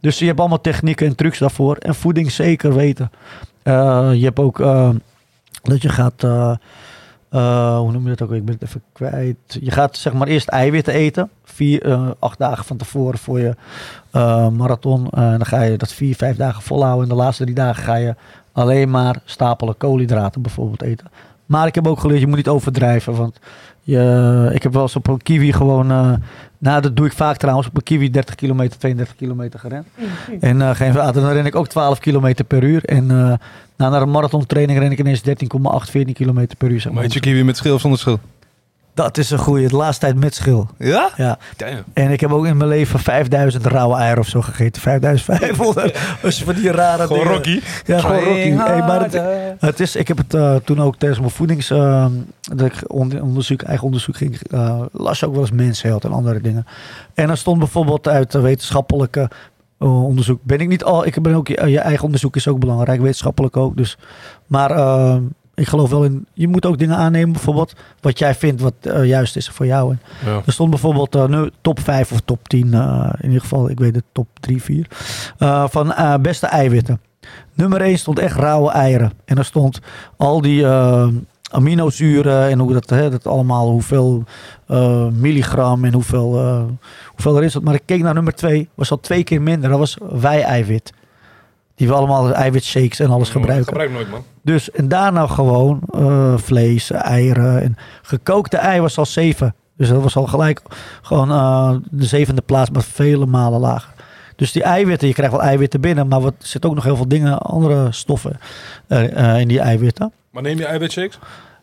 Dus 0.00 0.18
je 0.18 0.26
hebt 0.26 0.40
allemaal 0.40 0.60
technieken 0.60 1.06
en 1.06 1.14
trucs 1.14 1.38
daarvoor. 1.38 1.76
En 1.76 1.94
voeding 1.94 2.30
zeker 2.30 2.74
weten. 2.74 3.10
Eh, 3.62 4.10
je 4.14 4.24
hebt 4.24 4.38
ook 4.38 4.60
eh, 4.60 4.90
dat 5.62 5.82
je 5.82 5.88
gaat... 5.88 6.24
eh, 6.24 7.78
hoe 7.78 7.92
noem 7.92 8.02
je 8.02 8.08
dat 8.14 8.22
ook? 8.22 8.32
Ik 8.34 8.44
ben 8.44 8.54
het 8.54 8.62
even 8.68 8.82
kwijt. 8.92 9.36
Je 9.60 9.70
gaat 9.70 9.96
zeg 9.96 10.12
maar 10.12 10.26
eerst 10.26 10.48
eiwitten 10.48 10.94
eten. 10.94 11.30
Vier, 11.44 11.82
eh, 11.82 12.10
acht 12.18 12.38
dagen 12.38 12.64
van 12.64 12.76
tevoren 12.76 13.18
voor 13.18 13.40
je 13.40 13.54
marathon. 14.50 15.08
Eh, 15.10 15.30
dan 15.30 15.46
ga 15.46 15.62
je 15.62 15.76
dat 15.78 15.92
vier, 15.92 16.16
vijf 16.16 16.36
dagen 16.36 16.62
volhouden. 16.62 17.02
En 17.02 17.16
de 17.16 17.22
laatste 17.22 17.42
drie 17.42 17.54
dagen 17.54 17.82
ga 17.84 17.94
je 17.94 18.14
alleen 18.52 18.90
maar 18.90 19.16
stapelen 19.24 19.76
koolhydraten 19.76 20.42
bijvoorbeeld 20.42 20.82
eten. 20.82 21.06
Maar 21.46 21.66
ik 21.66 21.74
heb 21.74 21.86
ook 21.86 22.00
geleerd, 22.00 22.20
je 22.20 22.26
moet 22.26 22.36
niet 22.36 22.48
overdrijven. 22.48 23.14
Want 23.14 23.38
je, 23.80 24.50
ik 24.54 24.62
heb 24.62 24.72
wel 24.72 24.82
eens 24.82 24.96
op 24.96 25.06
een 25.06 25.22
kiwi 25.22 25.52
gewoon... 25.52 26.18
nou, 26.60 26.80
dat 26.80 26.96
doe 26.96 27.06
ik 27.06 27.12
vaak 27.12 27.36
trouwens. 27.36 27.68
Op 27.68 27.76
een 27.76 27.82
kiwi 27.82 28.10
30 28.10 28.34
kilometer, 28.34 28.78
32 28.78 29.16
kilometer 29.16 29.60
gerend. 29.60 29.86
En 30.40 30.62
eh, 30.62 30.70
geen 30.74 30.92
water, 30.92 31.22
dan 31.22 31.32
ren 31.32 31.46
ik 31.46 31.54
ook 31.54 31.68
12 31.68 31.98
kilometer 31.98 32.44
per 32.44 32.62
uur. 32.62 32.84
En 32.84 33.10
eh 33.10 33.32
nou, 33.76 33.92
naar 33.92 34.02
een 34.02 34.10
marathontraining 34.10 34.78
ren 34.78 34.92
ik 34.92 34.98
ineens 34.98 35.22
13,8, 35.28 35.90
14 35.90 36.14
kilometer 36.14 36.56
per 36.56 36.70
uur. 36.70 36.80
Zeg 36.80 36.84
maar. 36.84 36.94
Maar 36.94 37.04
eet 37.04 37.12
je 37.12 37.20
kiwi 37.20 37.44
met 37.44 37.56
schil 37.56 37.74
of 37.74 37.80
zonder 37.80 37.98
schil? 37.98 38.18
Dat 39.02 39.18
is 39.18 39.30
een 39.30 39.38
goeie. 39.38 39.68
De 39.68 39.76
laatste 39.76 40.04
tijd 40.06 40.18
met 40.20 40.34
schil. 40.34 40.68
Ja? 40.78 41.10
Ja. 41.16 41.38
Damn. 41.56 41.82
En 41.92 42.10
ik 42.10 42.20
heb 42.20 42.32
ook 42.32 42.46
in 42.46 42.56
mijn 42.56 42.68
leven 42.68 42.98
5000 42.98 43.66
rauwe 43.66 43.96
eieren 43.96 44.18
of 44.18 44.26
zo 44.28 44.40
gegeten. 44.40 44.82
5500. 44.82 45.98
Dus 46.22 46.42
van 46.42 46.54
die 46.54 46.70
rare 46.70 47.02
Gewoon 47.06 47.18
dingen. 47.18 47.34
Rocky. 47.34 47.60
Ja, 47.86 47.98
gewoon 48.00 48.18
Rocky. 48.24 48.50
Hey, 48.50 48.78
maar 48.78 49.02
het, 49.02 49.20
het 49.60 49.80
is, 49.80 49.96
ik 49.96 50.08
heb 50.08 50.16
het 50.16 50.34
eh, 50.34 50.54
toen 50.64 50.80
ook 50.82 50.96
tijdens 50.96 51.20
mijn 51.20 51.32
voedings... 51.32 51.70
eh, 51.70 52.06
dat 52.40 52.66
ik 52.66 52.74
onder- 52.86 53.22
onderzoek, 53.22 53.62
eigen 53.62 53.84
onderzoek 53.86 54.16
ging... 54.16 54.40
eh, 54.50 54.80
las 54.92 55.20
je 55.20 55.26
ook 55.26 55.32
wel 55.32 55.40
eens 55.40 55.50
mensheld 55.50 56.04
en 56.04 56.12
andere 56.12 56.40
dingen. 56.40 56.66
En 57.14 57.30
er 57.30 57.36
stond 57.36 57.58
bijvoorbeeld 57.58 58.08
uit 58.08 58.32
wetenschappelijke 58.32 59.30
eh, 59.78 60.04
onderzoek... 60.04 60.40
Ben 60.42 60.58
ik 60.58 60.68
niet 60.68 60.84
al... 60.84 61.06
Ik 61.06 61.22
ben 61.22 61.34
ook, 61.34 61.48
je, 61.48 61.78
eigen 61.80 62.04
onderzoek 62.04 62.36
is 62.36 62.48
ook 62.48 62.58
belangrijk. 62.58 63.00
Wetenschappelijk 63.00 63.56
ook. 63.56 63.76
Dus, 63.76 63.98
maar 64.46 64.70
eh, 64.70 65.16
ik 65.60 65.68
geloof 65.68 65.90
wel 65.90 66.04
in... 66.04 66.26
Je 66.32 66.48
moet 66.48 66.66
ook 66.66 66.78
dingen 66.78 66.96
aannemen 66.96 67.32
bijvoorbeeld. 67.32 67.72
Wat 68.00 68.18
jij 68.18 68.34
vindt 68.34 68.60
wat 68.60 68.74
eh, 68.80 69.04
juist 69.04 69.36
is 69.36 69.48
voor 69.48 69.66
jou. 69.66 69.90
En 69.90 70.00
Ja. 70.30 70.42
er 70.46 70.52
stond 70.52 70.70
bijvoorbeeld 70.70 71.14
eh, 71.14 71.26
nu 71.26 71.50
top 71.60 71.80
5 71.80 72.12
of 72.12 72.20
top 72.24 72.48
10, 72.48 72.74
eh, 72.74 73.10
in 73.18 73.26
ieder 73.26 73.40
geval, 73.40 73.70
ik 73.70 73.78
weet 73.78 73.94
het, 73.94 74.04
top 74.12 74.26
3, 74.40 74.62
4, 74.62 74.86
eh, 75.38 75.64
van 75.68 75.94
beste 76.22 76.46
eiwitten. 76.46 77.00
Nummer 77.54 77.80
1 77.80 77.98
stond 77.98 78.18
echt 78.18 78.36
rauwe 78.36 78.70
eieren. 78.70 79.12
En 79.24 79.38
er 79.38 79.44
stond 79.44 79.80
al 80.16 80.40
die 80.40 80.66
aminozuren 81.50 82.48
en 82.50 82.58
hoe 82.58 82.72
dat, 82.72 82.90
hè, 82.90 83.10
dat 83.10 83.26
allemaal, 83.26 83.70
hoeveel 83.70 84.24
milligram 85.12 85.84
en 85.84 85.92
hoeveel, 85.92 86.38
eh, 86.38 86.62
hoeveel 87.08 87.36
er 87.36 87.42
is. 87.44 87.58
Maar 87.58 87.74
ik 87.74 87.82
keek 87.84 88.02
naar 88.02 88.14
nummer 88.14 88.34
2, 88.34 88.68
was 88.74 88.90
al 88.90 89.00
twee 89.00 89.24
keer 89.24 89.42
minder. 89.42 89.70
Dat 89.70 89.78
was 89.78 89.96
wij-eiwit. 90.12 90.92
Die 91.80 91.88
we 91.88 91.94
allemaal 91.94 92.32
eiwitshakes 92.32 92.98
en 93.00 93.10
alles 93.10 93.28
gebruiken. 93.28 93.66
Gebruik 93.66 93.90
nooit, 93.92 94.10
man. 94.10 94.24
Dus 94.42 94.70
en 94.70 94.88
daarna 94.88 95.26
gewoon 95.26 95.80
eh, 95.94 96.36
vlees, 96.38 96.90
eieren. 96.90 97.62
En 97.62 97.76
gekookte 98.02 98.56
ei 98.56 98.80
was 98.80 98.98
al 98.98 99.06
zeven. 99.06 99.54
Dus 99.76 99.88
dat 99.88 100.02
was 100.02 100.16
al 100.16 100.26
gelijk 100.26 100.60
gewoon 101.02 101.30
eh, 101.30 101.74
de 101.90 102.04
zevende 102.06 102.42
plaats, 102.42 102.70
maar 102.70 102.82
vele 102.82 103.26
malen 103.26 103.60
lager. 103.60 103.92
Dus 104.36 104.52
die 104.52 104.62
eiwitten, 104.62 105.08
je 105.08 105.14
krijgt 105.14 105.32
wel 105.32 105.42
eiwitten 105.42 105.80
binnen, 105.80 106.08
maar 106.08 106.20
wat- 106.20 106.34
er 106.38 106.46
zitten 106.46 106.70
ook 106.70 106.76
nog 106.76 106.84
heel 106.84 106.96
veel 106.96 107.08
dingen, 107.08 107.38
andere 107.38 107.92
stoffen 107.92 108.38
eh, 108.86 109.38
in 109.40 109.48
die 109.48 109.60
eiwitten. 109.60 110.12
Maar 110.30 110.42
neem 110.42 110.58
je 110.58 110.64
eiwitshakes? 110.66 111.18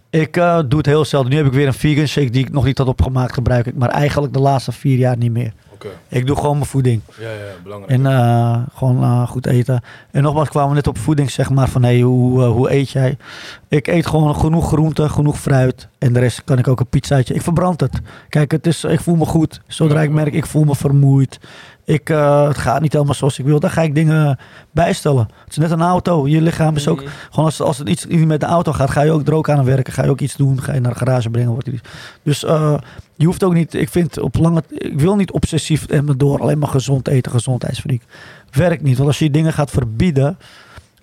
Ik 0.10 0.34
doe 0.68 0.77
het 0.77 0.85
heel 0.85 1.06
zelden. 1.06 1.31
Nu 1.31 1.38
heb 1.38 1.45
ik 1.45 1.52
weer 1.53 1.68
een 1.68 1.73
vegan 1.73 2.07
shake 2.07 2.30
die 2.30 2.45
ik 2.45 2.52
nog 2.52 2.65
niet 2.65 2.77
had 2.77 2.88
opgemaakt, 2.88 3.34
gebruik 3.34 3.65
ik. 3.65 3.76
Maar 3.76 3.89
eigenlijk 3.89 4.34
de 4.34 4.39
laatste 4.39 4.72
vier 4.72 4.98
jaar 4.98 5.18
niet 5.18 5.31
meer. 5.31 5.53
Ik 6.08 6.28
doe 6.28 6.36
gewoon 6.36 6.56
mijn 6.56 6.66
voeding. 6.66 7.02
Ja, 7.20 7.30
ja, 7.30 7.54
belangrijk. 7.64 7.91
En 7.91 8.06
eh, 8.06 8.62
gewoon 8.76 9.04
eh, 9.04 9.28
goed 9.28 9.45
eten. 9.45 9.82
En 10.12 10.24
nogmaals, 10.24 10.49
kwamen 10.49 10.70
we 10.70 10.76
net 10.76 10.88
op 10.88 10.98
voeding, 10.98 11.32
zeg 11.32 11.49
maar, 11.49 11.70
van 11.70 11.84
hey, 11.84 11.99
hoe, 11.99 12.44
eh, 12.44 12.52
hoe 12.52 12.72
eet 12.72 12.90
jij? 12.90 13.18
Ik 13.68 13.88
eet 13.88 14.08
gewoon 14.08 14.36
genoeg 14.36 14.68
groente, 14.68 15.10
genoeg 15.10 15.40
fruit. 15.40 15.88
En 15.98 16.14
de 16.14 16.20
rest 16.20 16.44
kan 16.44 16.58
ik 16.58 16.68
ook 16.68 16.80
een 16.80 16.88
pizzaatje. 16.88 17.34
Ik 17.34 17.41
verbrand 17.41 17.80
het. 17.80 17.99
Kijk, 18.30 18.52
het 18.52 18.68
is, 18.68 18.84
ik 18.84 18.99
voel 18.99 19.16
me 19.16 19.26
goed. 19.26 19.62
Zodra 19.68 20.02
ik 20.02 20.12
merk, 20.12 20.34
ik 20.34 20.45
voel 20.45 20.64
me 20.64 20.76
vermoeid. 20.76 21.40
Ik, 21.88 22.09
eh, 22.09 22.47
het 22.47 22.57
gaat 22.57 22.81
niet 22.81 22.93
helemaal 22.93 23.14
zoals 23.14 23.39
ik 23.39 23.45
wil. 23.45 23.59
Dan 23.59 23.69
ga 23.69 23.81
ik 23.81 23.95
dingen 23.95 24.38
bijstellen. 24.72 25.30
Het 25.43 25.51
is 25.51 25.57
net 25.57 25.72
een 25.72 25.81
auto. 25.81 26.27
Je 26.27 26.41
lichaam 26.41 26.76
is 26.76 26.88
ook... 26.88 27.03
Gewoon 27.30 27.45
als, 27.45 27.61
als 27.61 27.77
het 27.77 27.89
iets 27.89 28.05
met 28.05 28.39
de 28.39 28.45
auto 28.45 28.72
gaat, 28.72 28.89
ga 28.89 29.01
je 29.01 29.11
ook 29.11 29.27
er 29.27 29.34
ook 29.34 29.49
aan 29.49 29.65
werken. 29.65 29.93
Ga 29.93 30.03
je 30.03 30.09
ook 30.09 30.19
iets 30.19 30.35
doen. 30.35 30.61
Ga 30.61 30.73
je 30.73 30.80
naar 30.80 30.91
de 30.91 30.97
garage 30.97 31.30
brengen. 31.30 31.51
Wordt 31.51 31.68
iets. 31.68 31.81
Dus 32.23 32.43
eh, 32.43 32.77
je 33.15 33.26
hoeft 33.26 33.43
ook 33.43 33.53
niet... 33.53 33.73
Ik 33.73 33.89
vind 33.89 34.19
op 34.19 34.35
lange... 34.35 34.64
Ik 34.69 34.99
wil 34.99 35.15
niet 35.15 35.31
obsessief 35.31 35.85
en 35.85 36.05
me 36.05 36.15
door 36.15 36.41
alleen 36.41 36.59
maar 36.59 36.69
gezond 36.69 37.07
eten, 37.07 37.31
gezondheidsfreak. 37.31 38.01
Werkt 38.51 38.84
niet. 38.84 38.97
Want 38.97 39.09
als 39.09 39.19
je 39.19 39.31
dingen 39.31 39.53
gaat 39.53 39.72
verbieden... 39.72 40.38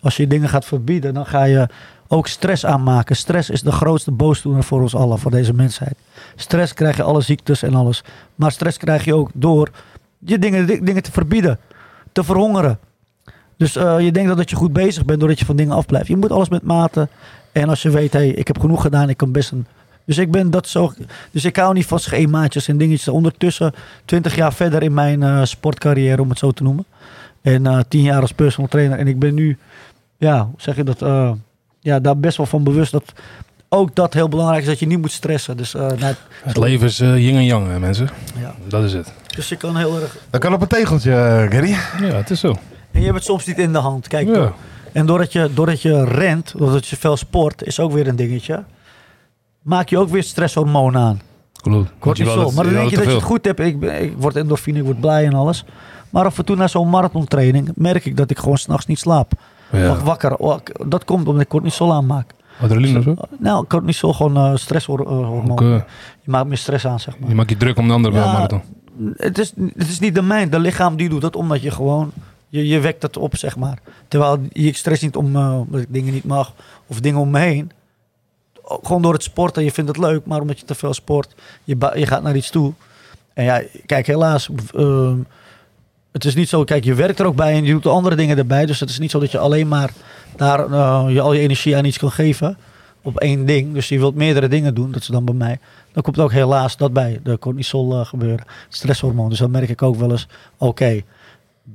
Als 0.01 0.17
je 0.17 0.27
dingen 0.27 0.49
gaat 0.49 0.65
verbieden, 0.65 1.15
dan 1.15 1.27
ga 1.27 1.45
je 1.45 1.69
ook 2.09 2.27
stress 2.27 2.67
aanmaken. 2.67 3.17
Stress 3.17 3.51
is 3.51 3.63
de 3.63 3.73
grootste 3.73 4.11
boosdoener 4.11 4.65
voor 4.65 4.81
ons 4.81 4.95
allen, 4.95 5.19
voor 5.19 5.31
deze 5.31 5.55
mensheid. 5.55 5.95
Stress 6.37 6.75
krijg 6.75 6.97
je 6.97 7.03
alle 7.03 7.21
ziektes 7.21 7.63
en 7.63 7.75
alles. 7.75 8.05
Maar 8.35 8.53
stress 8.53 8.77
krijg 8.77 9.05
je 9.05 9.15
ook 9.15 9.31
door 9.35 9.71
je 10.25 10.39
dingen, 10.39 10.67
di- 10.67 10.81
dingen 10.83 11.03
te 11.03 11.13
verbieden. 11.13 11.59
Te 12.13 12.25
verhongeren. 12.25 12.79
Dus 13.57 13.77
eh, 13.77 14.01
je 14.01 14.13
denkt 14.13 14.37
dat, 14.37 14.51
je 14.51 14.57
goed 14.57 14.73
bezig 14.73 15.05
bent 15.05 15.21
doordat 15.21 15.39
je 15.39 15.45
van 15.45 15.57
dingen 15.57 15.75
afblijft. 15.77 16.07
Je 16.09 16.17
moet 16.17 16.31
alles 16.33 16.49
met 16.49 16.63
mate. 16.63 17.09
En 17.53 17.69
als 17.69 17.83
je 17.83 17.91
weet, 17.91 18.13
hey, 18.13 18.29
ik 18.29 18.47
heb 18.47 18.59
genoeg 18.61 18.83
gedaan, 18.83 19.09
ik 19.09 19.17
kan 19.17 19.33
best 19.33 19.51
een... 19.51 19.67
Dus 20.05 20.19
ik 20.19 20.31
ben 20.31 20.51
dat 20.51 20.69
zo... 20.69 20.93
Dus 21.31 21.45
ik 21.45 21.57
hou 21.57 21.75
niet 21.75 21.87
van 21.87 21.99
schemaatjes 21.99 22.69
en 22.69 22.79
dingetjes. 22.79 23.09
Ondertussen 23.09 23.73
20 24.05 24.35
jaar 24.37 24.53
verder 24.53 24.83
in 24.83 24.95
mijn 24.95 25.23
eh, 25.23 25.45
sportcarrière, 25.45 26.23
om 26.23 26.29
het 26.29 26.39
zo 26.39 26.51
te 26.51 26.63
noemen. 26.63 26.85
En 27.43 27.67
eh 27.67 27.79
10 27.89 28.03
jaar 28.03 28.21
als 28.21 28.33
personal 28.33 28.69
trainer. 28.71 28.99
En 28.99 29.07
ik 29.07 29.19
ben 29.19 29.35
nu, 29.35 29.59
ja, 30.17 30.45
hoe 30.45 30.61
zeg 30.61 30.77
je 30.77 30.85
dat? 30.85 30.99
ja, 31.81 32.01
daar 32.01 32.19
best 32.19 32.37
wel 32.37 32.47
van 32.47 32.65
bewust 32.65 32.93
dat 32.93 33.13
ook 33.75 33.95
dat 33.95 34.15
heel 34.15 34.29
belangrijk 34.29 34.63
is 34.63 34.69
dat 34.69 34.79
je 34.79 34.87
niet 34.87 35.01
moet 35.01 35.13
stressen. 35.13 35.57
Dus, 35.57 35.75
eh, 35.75 35.81
nou, 35.81 36.15
Het 36.43 36.57
leven 36.57 36.87
is 36.87 37.01
eh, 37.01 37.17
yin 37.27 37.37
en 37.37 37.45
yang, 37.45 37.67
hè, 37.69 37.79
mensen. 37.79 38.09
ja. 38.39 38.55
Dat 38.69 38.85
is 38.85 38.93
het. 38.93 39.13
dus 39.37 39.49
je 39.49 39.57
kan 39.57 39.77
heel 39.77 40.01
erg. 40.01 40.17
Dat 40.31 40.41
kan 40.41 40.53
op 40.55 40.61
een 40.63 40.69
tegeltje, 40.69 41.13
eh, 41.13 41.51
Gary. 41.51 41.71
Ja, 42.01 42.15
het 42.15 42.31
is 42.31 42.41
zo. 42.41 42.55
En 42.91 42.99
je 43.01 43.05
hebt 43.05 43.15
het 43.17 43.25
soms 43.25 43.47
niet 43.47 43.59
in 43.59 43.73
de 43.73 43.79
hand. 43.79 44.09
Kijk, 44.09 44.29
Ja. 44.35 44.53
En 44.93 45.07
doordat 45.07 45.33
je, 45.33 45.51
doordat 45.55 45.83
je 45.83 46.05
rent, 46.05 46.53
doordat 46.57 46.87
je 46.87 46.97
veel 46.97 47.17
sport, 47.17 47.63
is 47.63 47.81
ook 47.81 47.93
weer 47.93 48.09
een 48.09 48.17
dingetje. 48.17 48.65
Maak 49.63 49.89
je 49.89 49.99
ook 49.99 50.09
weer 50.09 50.23
stresshormoon 50.23 50.97
aan. 50.97 51.21
Klopt. 51.63 51.91
Cortisol. 51.99 52.51
Maar 52.53 52.65
dan 52.65 52.73
denk 52.73 52.91
je 52.91 52.97
dat 52.97 53.05
je 53.05 53.11
het 53.11 53.23
goed 53.23 53.45
hebt. 53.45 53.59
Ik, 53.61 53.77
word 54.17 54.37
endorfine, 54.37 54.79
ik 54.79 54.85
word 54.85 55.01
blij 55.01 55.25
en 55.27 55.35
alles. 55.35 55.65
Maar 56.11 56.25
af 56.25 56.39
en 56.39 56.45
toe 56.45 56.57
na 56.57 56.67
zo'n 56.67 56.91
marathontraining 56.91 57.71
merk 57.75 58.05
ik 58.05 58.17
dat 58.17 58.31
ik 58.31 58.39
gewoon 58.39 58.57
s'nachts 58.59 58.87
niet 58.87 58.99
slaap. 58.99 59.33
Ja. 59.73 59.87
Word 59.89 60.03
wakker. 60.03 60.37
Oh, 60.37 60.57
Dat 60.87 61.05
komt 61.05 61.27
omdat 61.27 61.43
ik 61.43 61.49
cortisol 61.49 61.93
aanmaak. 61.93 62.31
Adrenaline 62.61 63.03
zo? 63.03 63.15
Nou, 63.39 63.67
cortisol 63.67 64.13
gewoon 64.13 64.37
eh 64.37 64.57
stresshormoon. 64.57 65.59
Eh, 65.59 65.81
Je 66.23 66.31
maakt 66.31 66.47
meer 66.47 66.57
stress 66.57 66.87
aan, 66.87 67.01
zeg 67.01 67.19
maar. 67.19 67.29
je 67.29 67.35
maakt 67.35 67.51
je 67.51 67.57
druk 67.57 67.79
om 67.79 67.87
de 67.89 67.93
andere 67.95 68.15
Ja. 68.15 68.33
marathon. 68.33 68.63
Het 69.17 69.39
is, 69.39 69.53
het 69.77 69.89
is 69.89 69.99
niet 69.99 70.15
de 70.15 70.23
mijn. 70.23 70.51
De 70.51 70.59
lichaam 70.59 70.97
die 70.97 71.09
doet 71.09 71.21
dat 71.21 71.37
omdat 71.37 71.63
je 71.63 71.71
gewoon... 71.71 72.13
Je, 72.49 72.67
je 72.67 72.81
wekt 72.81 73.03
het 73.03 73.17
op, 73.17 73.37
zeg 73.37 73.57
maar. 73.57 73.79
Terwijl 74.09 74.41
je 74.53 74.75
stress 74.75 75.03
niet 75.03 75.17
om 75.17 75.37
eh, 75.37 75.59
omdat 75.61 75.81
ik 75.81 75.87
dingen 75.91 76.13
niet 76.13 76.25
mag. 76.25 76.53
Of 76.87 77.01
dingen 77.01 77.21
om 77.21 77.31
me 77.31 77.39
heen. 77.39 77.71
Gewoon 78.65 79.03
door 79.03 79.13
het 79.13 79.23
sporten. 79.23 79.65
Je 79.65 79.73
vindt 79.73 79.91
het 79.91 79.99
leuk. 79.99 80.27
Maar 80.27 80.41
omdat 80.41 80.59
je 80.59 80.65
te 80.65 80.75
veel 80.75 80.95
sport. 80.95 81.35
Je, 81.65 81.77
je 81.95 82.07
gaat 82.07 82.23
naar 82.23 82.37
iets 82.37 82.51
toe. 82.51 82.73
En 83.35 83.45
ja, 83.45 83.63
kijk, 83.87 84.07
helaas... 84.07 84.49
ehm, 84.75 85.17
het 86.13 86.25
is 86.25 86.35
niet 86.35 86.49
zo... 86.49 86.65
Kijk, 86.65 86.85
je 86.85 86.95
werkt 86.95 87.19
er 87.19 87.27
ook 87.27 87.37
bij. 87.37 87.55
En 87.55 87.65
je 87.65 87.73
doet 87.73 87.87
andere 87.87 88.17
dingen 88.17 88.39
erbij. 88.39 88.67
Dus 88.67 88.81
het 88.81 88.91
is 88.91 88.99
niet 88.99 89.11
zo 89.11 89.19
dat 89.19 89.31
je 89.31 89.39
alleen 89.39 89.69
maar... 89.69 89.91
Daar 90.37 90.73
eh, 90.73 91.05
je 91.09 91.21
al 91.21 91.33
je 91.33 91.41
energie 91.41 91.77
aan 91.77 91.85
iets 91.85 91.99
kan 91.99 92.11
geven. 92.11 92.59
Op 93.03 93.19
één 93.19 93.47
ding. 93.47 93.73
Dus 93.73 93.89
je 93.89 93.99
wilt 93.99 94.15
meerdere 94.15 94.49
dingen 94.49 94.75
doen. 94.75 94.93
Dat 94.93 95.01
is 95.01 95.07
dan 95.07 95.25
bij 95.25 95.35
mij. 95.35 95.59
Dan 95.93 96.03
komt 96.03 96.19
ook 96.19 96.33
helaas 96.33 96.77
dat 96.77 96.93
bij. 96.93 97.21
De 97.23 97.39
cortisol 97.39 97.93
eh, 97.93 98.07
gebeuren. 98.07 98.47
Stresshormoon. 98.69 99.29
Dus 99.29 99.39
dan 99.39 99.51
merk 99.51 99.69
ik 99.69 99.83
ook 99.83 99.97
wel 99.97 100.11
eens... 100.11 100.29
Oké, 100.59 101.03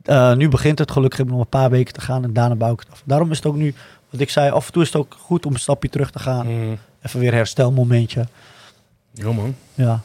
eh, 0.04 0.36
nu 0.36 0.50
begint 0.50 0.80
het. 0.80 0.92
Gelukkig 0.92 1.20
heb 1.20 1.30
nog 1.30 1.40
een 1.40 1.48
paar 1.48 1.70
weken 1.70 1.94
te 1.94 2.02
gaan. 2.02 2.24
En 2.24 2.34
daarna 2.34 2.56
bouw 2.56 2.74
ik 2.74 2.80
het 2.80 2.92
af. 2.92 3.02
Daarom 3.06 3.32
is 3.32 3.38
het 3.38 3.46
ook 3.46 3.56
nu... 3.56 3.74
Wat 4.10 4.22
ik 4.22 4.30
zei, 4.30 4.52
af 4.52 4.66
en 4.66 4.74
toe 4.74 4.82
is 4.82 4.88
het 4.88 4.98
ook 4.98 5.16
goed 5.20 5.46
om 5.46 5.54
een 5.54 5.60
stapje 5.60 5.90
terug 5.90 6.12
te 6.12 6.20
gaan. 6.20 6.48
Mm. 6.48 6.78
Even 7.02 7.20
weer 7.20 7.30
een 7.30 7.36
herstelmomentje. 7.36 8.28
Ja, 9.12 9.32
man. 9.32 9.56
Ja. 9.74 10.02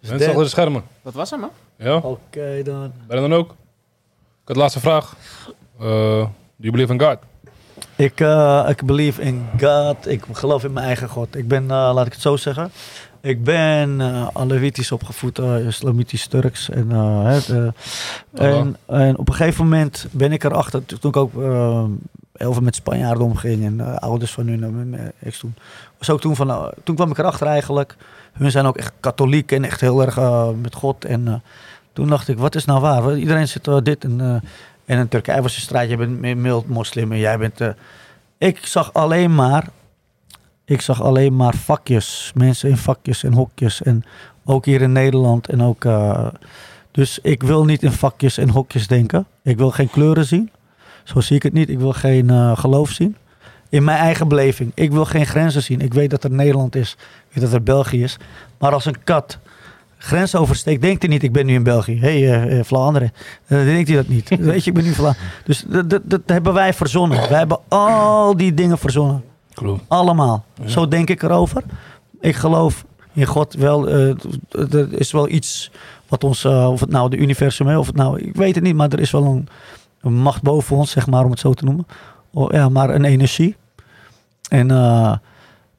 Mensen 0.00 0.26
achter 0.26 0.42
de 0.42 0.48
schermen. 0.48 0.82
Dat 1.02 1.14
was 1.14 1.30
hem, 1.30 1.40
man. 1.40 1.50
Ja? 1.76 1.96
Oké 1.96 2.62
dan. 2.64 2.92
Ben 3.06 3.22
je 3.22 3.28
dan 3.28 3.38
ook? 3.38 3.50
Ik 3.50 4.48
had 4.48 4.54
de 4.56 4.62
laatste 4.62 4.80
vraag. 4.80 5.16
Eh, 5.78 5.86
do 5.86 6.30
you 6.56 6.70
believe 6.70 6.92
in 6.92 7.00
God? 7.00 7.18
Ik, 8.02 8.20
eh, 8.20 8.66
ik 8.68 8.84
believe 8.84 9.22
in 9.22 9.46
God. 9.60 10.08
Ik 10.08 10.24
geloof 10.32 10.64
in 10.64 10.72
mijn 10.72 10.86
eigen 10.86 11.08
God. 11.08 11.36
Ik 11.36 11.48
ben, 11.48 11.62
eh, 11.62 11.90
laat 11.94 12.06
ik 12.06 12.12
het 12.12 12.20
zo 12.20 12.36
zeggen. 12.36 12.70
Ik 13.20 13.44
ben 13.44 14.00
uh, 14.00 14.92
opgevoed, 14.92 15.38
Islamitisch 15.38 16.26
Turks. 16.26 16.70
En, 16.70 16.90
het, 16.90 17.48
en, 18.32 18.76
en 18.86 19.18
op 19.18 19.28
een 19.28 19.34
gegeven 19.34 19.64
moment 19.64 20.06
ben 20.10 20.32
ik 20.32 20.44
erachter, 20.44 20.84
toen 20.84 21.10
ik 21.10 21.16
ook 21.16 21.32
heel 22.32 22.52
veel 22.52 22.62
met 22.62 22.74
Spanjaarden 22.74 23.24
omging 23.24 23.64
en 23.64 24.00
ouders 24.00 24.32
van 24.32 24.46
hun, 24.46 24.64
en 24.64 24.90
mijn 24.90 25.12
ex 25.20 25.38
toen. 25.38 25.54
Was 25.98 26.10
ook 26.10 26.20
toen, 26.20 26.36
van, 26.36 26.72
toen 26.84 26.94
kwam 26.94 27.10
ik 27.10 27.18
erachter 27.18 27.46
eigenlijk. 27.46 27.96
Hun 28.32 28.50
zijn 28.50 28.66
ook 28.66 28.76
echt 28.76 28.92
katholiek 29.00 29.52
en 29.52 29.64
echt 29.64 29.80
heel 29.80 30.02
erg 30.02 30.18
met 30.62 30.74
God. 30.74 31.04
En 31.04 31.42
toen 31.92 32.08
dacht 32.08 32.28
ik, 32.28 32.38
wat 32.38 32.54
is 32.54 32.64
nou 32.64 32.80
waar? 32.80 33.16
Iedereen 33.16 33.48
zit 33.48 33.68
dit 33.82 34.04
en 34.04 34.42
in 34.84 34.98
een 34.98 35.48
strijd. 35.50 35.90
Je 35.90 35.96
bent 35.96 36.20
mi- 36.20 36.34
mild 36.34 36.68
moslim 36.68 37.12
en 37.12 37.18
jij 37.18 37.38
bent... 37.38 37.60
eh, 37.60 37.68
ik 38.38 38.66
zag 38.66 38.92
alleen 38.92 39.34
maar... 39.34 39.68
Ik 40.64 40.80
zag 40.80 41.02
alleen 41.02 41.36
maar 41.36 41.54
vakjes. 41.54 42.32
Mensen 42.34 42.68
in 42.68 42.76
vakjes 42.76 43.24
en 43.24 43.32
hokjes. 43.32 43.82
En 43.82 44.04
ook 44.44 44.64
hier 44.64 44.82
in 44.82 44.92
Nederland. 44.92 45.48
En 45.48 45.62
ook, 45.62 45.84
eh, 45.84 46.26
dus 46.90 47.18
ik 47.22 47.42
wil 47.42 47.64
niet 47.64 47.82
in 47.82 47.92
vakjes 47.92 48.38
en 48.38 48.48
hokjes 48.48 48.86
denken. 48.86 49.26
Ik 49.42 49.56
wil 49.56 49.70
geen 49.70 49.90
kleuren 49.90 50.24
zien. 50.24 50.50
Zo 51.04 51.20
zie 51.20 51.36
ik 51.36 51.42
het 51.42 51.52
niet. 51.52 51.68
Ik 51.68 51.78
wil 51.78 51.92
geen 51.92 52.30
eh, 52.30 52.56
geloof 52.56 52.90
zien. 52.90 53.16
In 53.68 53.84
mijn 53.84 53.98
eigen 53.98 54.28
beleving. 54.28 54.72
Ik 54.74 54.92
wil 54.92 55.04
geen 55.04 55.26
grenzen 55.26 55.62
zien. 55.62 55.80
Ik 55.80 55.94
weet 55.94 56.10
dat 56.10 56.24
er 56.24 56.30
Nederland 56.30 56.76
is. 56.76 56.96
Ik 57.28 57.34
weet 57.34 57.44
dat 57.44 57.52
er 57.52 57.62
België 57.62 58.02
is. 58.02 58.16
Maar 58.58 58.72
als 58.72 58.84
een 58.84 59.04
kat 59.04 59.38
grens 60.02 60.34
oversteekt, 60.34 60.82
denkt 60.82 61.02
hij 61.02 61.10
niet, 61.10 61.22
ik 61.22 61.32
ben 61.32 61.46
nu 61.46 61.54
in 61.54 61.62
België. 61.62 61.98
Hé, 62.00 62.20
hey, 62.20 62.58
uh, 62.58 62.64
Vlaanderen. 62.64 63.12
Uh, 63.48 63.58
dan 63.58 63.66
denkt 63.66 63.88
hij 63.88 63.96
dat 63.96 64.08
niet. 64.08 64.28
Weet 64.38 64.64
je, 64.64 64.70
ik 64.70 64.76
ben 64.76 64.84
nu 64.84 64.92
Vlaanderen. 64.92 65.28
Dus 65.44 65.64
dat, 65.68 65.90
dat, 65.90 66.02
dat, 66.04 66.20
hebben 66.26 66.52
wij 66.52 66.74
verzonnen. 66.74 67.28
Wij 67.28 67.38
hebben 67.38 67.58
al 67.68 68.36
die 68.36 68.54
dingen 68.54 68.78
verzonnen. 68.78 69.24
Klopt. 69.54 69.82
Allemaal. 69.88 70.44
Ja. 70.62 70.68
Zo 70.68 70.88
denk 70.88 71.10
ik 71.10 71.22
erover. 71.22 71.62
Ik 72.20 72.34
geloof 72.34 72.84
in 73.12 73.26
God 73.26 73.54
wel. 73.54 73.88
Uh, 73.88 74.14
er 74.50 74.92
is 74.92 75.12
wel 75.12 75.28
iets 75.28 75.70
wat 76.08 76.24
ons, 76.24 76.44
of 76.44 76.80
het 76.80 76.90
nou 76.90 77.10
de 77.10 77.16
universum 77.16 77.68
is, 77.68 77.76
of 77.76 77.86
het 77.86 77.96
nou, 77.96 78.20
ik 78.20 78.36
weet 78.36 78.54
het 78.54 78.64
niet, 78.64 78.74
maar 78.74 78.88
er 78.92 79.00
is 79.00 79.10
wel 79.10 79.24
een, 79.24 79.48
een 80.00 80.14
macht 80.14 80.42
boven 80.42 80.76
ons, 80.76 80.90
zeg 80.90 81.06
maar, 81.06 81.24
om 81.24 81.30
het 81.30 81.40
zo 81.40 81.52
te 81.52 81.64
noemen. 81.64 81.86
Oh, 82.32 82.52
ja, 82.52 82.68
maar 82.68 82.90
een 82.90 83.04
energie. 83.04 83.56
En 84.48 84.70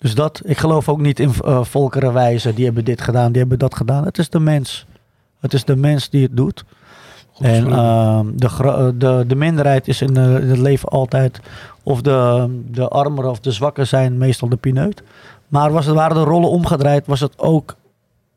dus 0.03 0.15
dat, 0.15 0.41
ik 0.43 0.57
geloof 0.57 0.89
ook 0.89 0.99
niet 0.99 1.19
in 1.19 1.33
uh, 1.45 1.63
volkerenwijzen, 1.63 2.55
die 2.55 2.65
hebben 2.65 2.85
dit 2.85 3.01
gedaan, 3.01 3.31
die 3.31 3.39
hebben 3.41 3.59
dat 3.59 3.75
gedaan. 3.75 4.05
Het 4.05 4.17
is 4.17 4.29
de 4.29 4.39
mens. 4.39 4.85
Het 5.39 5.53
is 5.53 5.65
de 5.65 5.75
mens 5.75 6.09
die 6.09 6.23
het 6.23 6.37
doet. 6.37 6.63
Goed 7.31 7.45
en 7.45 7.67
uh, 7.67 8.19
de, 8.35 8.93
de, 8.97 9.23
de 9.27 9.35
minderheid 9.35 9.87
is 9.87 10.01
in, 10.01 10.15
in, 10.15 10.49
het 10.49 10.57
leven 10.57 10.89
altijd, 10.89 11.39
of 11.83 12.01
de, 12.01 12.47
de 12.71 12.87
armere 12.87 13.29
of 13.29 13.39
de 13.39 13.51
zwakke 13.51 13.85
zijn 13.85 14.17
meestal 14.17 14.49
de 14.49 14.55
pineut. 14.55 15.03
Maar 15.47 15.71
was 15.71 15.85
het, 15.85 15.95
waren 15.95 16.15
de 16.15 16.23
rollen 16.23 16.49
omgedraaid, 16.49 17.05
was 17.05 17.19
het 17.19 17.39
ook 17.39 17.75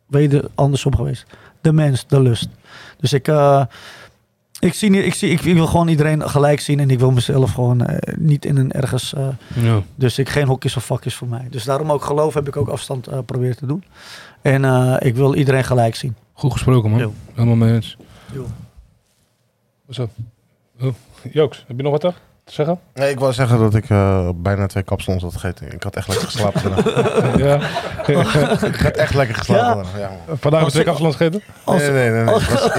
weder 0.07 0.45
andersom 0.55 0.97
geweest. 0.97 1.27
De 1.61 1.73
mens, 1.73 2.07
de 2.07 2.21
lust. 2.21 2.49
Dus 3.01 3.13
ik, 3.13 3.29
uh, 3.29 3.63
ik, 4.61 4.75
zie 4.75 5.05
ik, 5.05 5.15
zie, 5.15 5.31
ik 5.31 5.41
wil 5.41 5.67
gewoon 5.67 5.89
iedereen 5.89 6.29
gelijk 6.29 6.61
zien 6.61 6.81
en 6.81 6.91
ik 6.91 6.99
wil 6.99 7.11
mezelf 7.11 7.53
gewoon 7.53 7.83
uh, 7.83 7.97
niet 8.17 8.45
in 8.45 8.57
een 8.57 8.73
ergens. 8.73 9.15
Uh, 9.17 9.29
ja. 9.55 9.83
Dus 9.95 10.19
ik 10.19 10.29
geen 10.29 10.47
hokjes 10.47 10.77
of 10.77 10.85
vakjes 10.85 11.15
voor 11.15 11.29
mij. 11.29 11.47
Dus 11.51 11.65
daarom 11.65 11.93
ook 11.93 12.05
geloof 12.05 12.35
heb 12.35 12.49
ik 12.49 12.57
ook 12.57 12.69
afstand 12.69 13.09
uh, 13.09 13.19
proberen 13.27 13.57
te 13.57 13.67
doen. 13.67 13.85
En 14.43 14.65
ik 15.03 15.15
wil 15.15 15.35
iedereen 15.35 15.65
gelijk 15.65 15.95
zien. 15.95 16.17
Goed 16.33 16.53
gesproken, 16.53 16.91
man. 16.91 17.15
Helemaal 17.35 17.57
mee 17.57 17.75
eens. 17.75 17.97
Jo. 18.33 18.47
Wat 19.87 19.95
zo? 19.97 20.09
Oh. 20.81 20.95
Jooks, 21.33 21.65
heb 21.67 21.77
je 21.77 21.83
nog 21.83 21.93
wat 21.93 22.01
toch? 22.01 22.21
Zeggen? 22.53 22.79
Nee, 22.95 23.11
ik 23.11 23.19
wou 23.21 23.33
zeggen 23.33 23.59
dat 23.59 23.75
ik 23.75 23.91
eh, 23.91 24.29
bijna 24.37 24.67
twee 24.67 24.83
kapsalons 24.83 25.23
had 25.23 25.33
gegeten. 25.33 25.73
Ik 25.73 25.83
had 25.83 25.97
echt 25.97 26.09
lekker 26.09 26.27
geslapen. 26.27 26.61
vandaag. 26.61 27.39
ja. 27.47 27.59
ik 28.67 28.77
had 28.81 28.97
echt 28.97 29.15
lekker 29.15 29.35
geslapen. 29.37 29.67
Ja. 29.79 29.85
vandaag, 29.85 30.01
Ja, 30.01 30.09
man. 30.27 30.37
Vandaag 30.39 30.61
heb 30.61 30.63
Als 30.63 30.69
twee 30.71 30.81
ik- 30.83 30.89
kapsalons 30.89 31.17
gegeten? 31.17 31.43
Als, 31.65 31.79
nee, 31.83 31.91
nee, 31.91 32.11
nee, 32.11 32.25
nee. 32.25 32.35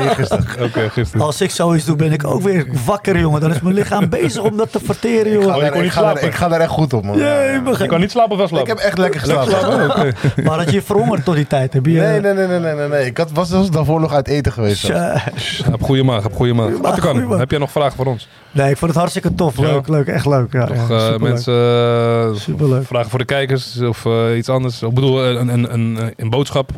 Eergisteren. 0.07 0.45
Oké, 0.65 0.89
gisteren. 0.89 1.25
als 1.25 1.41
ik 1.41 1.51
zoiets 1.51 1.85
doe, 1.85 1.95
ben 1.95 2.11
ik 2.11 2.27
ook 2.27 2.41
weer 2.41 2.67
wakker, 2.85 3.19
jongen. 3.19 3.41
Dan 3.41 3.51
is 3.51 3.59
mijn 3.61 3.75
lichaam 3.75 4.09
bezig 4.19 4.41
om 4.43 4.57
dat 4.57 4.71
te 4.71 4.79
verteren, 4.83 5.25
Ik 5.33 5.39
ga, 5.39 5.43
jongen. 5.45 5.59
daar- 5.59 5.69
kon 5.69 5.77
ik, 5.77 5.83
niet 5.83 5.91
ga 5.93 6.01
daar, 6.01 6.11
slapen? 6.11 6.27
ik 6.29 6.35
ga 6.35 6.47
daar 6.47 6.59
echt 6.59 6.69
goed 6.69 6.93
op, 6.93 7.03
man. 7.05 7.17
Ja, 7.17 7.41
Je 7.43 7.85
kan 7.87 7.99
niet 7.99 8.11
slapen 8.11 8.31
of 8.31 8.37
wel 8.37 8.45
Ik 8.45 8.53
slapen? 8.53 8.67
heb 8.75 8.77
echt 8.85 8.97
lekker 8.97 9.19
geslapen. 9.19 10.13
Maar 10.43 10.57
had 10.57 10.71
je 10.71 10.81
verhongerd 10.81 11.25
tot 11.25 11.35
die 11.35 11.47
tijd? 11.47 11.73
Heb 11.73 11.85
je, 11.85 11.91
Nee, 11.99 12.19
nee, 12.21 12.33
nee, 12.33 12.47
nee, 12.47 12.59
nee, 12.59 12.73
nee, 12.75 12.87
nee. 12.87 13.05
Ik 13.05 13.17
had, 13.17 13.31
was 13.31 13.49
zelfs 13.49 13.69
daarvoor 13.71 13.99
nog 13.99 14.13
uit 14.13 14.27
eten 14.27 14.51
geweest. 14.51 14.87
Heb 14.87 15.81
goede 15.83 16.03
maag, 16.03 16.23
heb 16.23 16.33
goede 16.35 16.53
maag. 16.53 17.37
heb 17.37 17.49
jij 17.51 17.59
nog 17.59 17.71
vragen 17.71 17.95
voor 17.95 18.05
ons? 18.05 18.27
Nee, 18.57 18.69
ik 18.71 18.77
vond 18.77 18.91
het 18.91 18.99
hartstikke 18.99 19.35
tof. 19.35 19.57
Leuk, 19.57 19.87
leuk, 19.87 20.07
echt 20.07 20.25
leuk. 20.25 20.53
Ja, 20.53 20.69
eh, 20.69 20.79
superleuk. 20.79 21.19
mensen 21.19 21.53
eh, 21.53 22.33
Superleuk. 22.39 22.85
vragen 22.85 23.09
voor 23.09 23.19
de 23.19 23.25
kijkers 23.25 23.81
of 23.81 24.05
eh, 24.05 24.37
iets 24.37 24.49
anders? 24.49 24.81
Ik 24.81 24.93
bedoel, 24.93 25.25
een, 25.25 25.47
een, 25.47 25.73
een, 25.73 26.13
een 26.15 26.29
boodschap. 26.29 26.69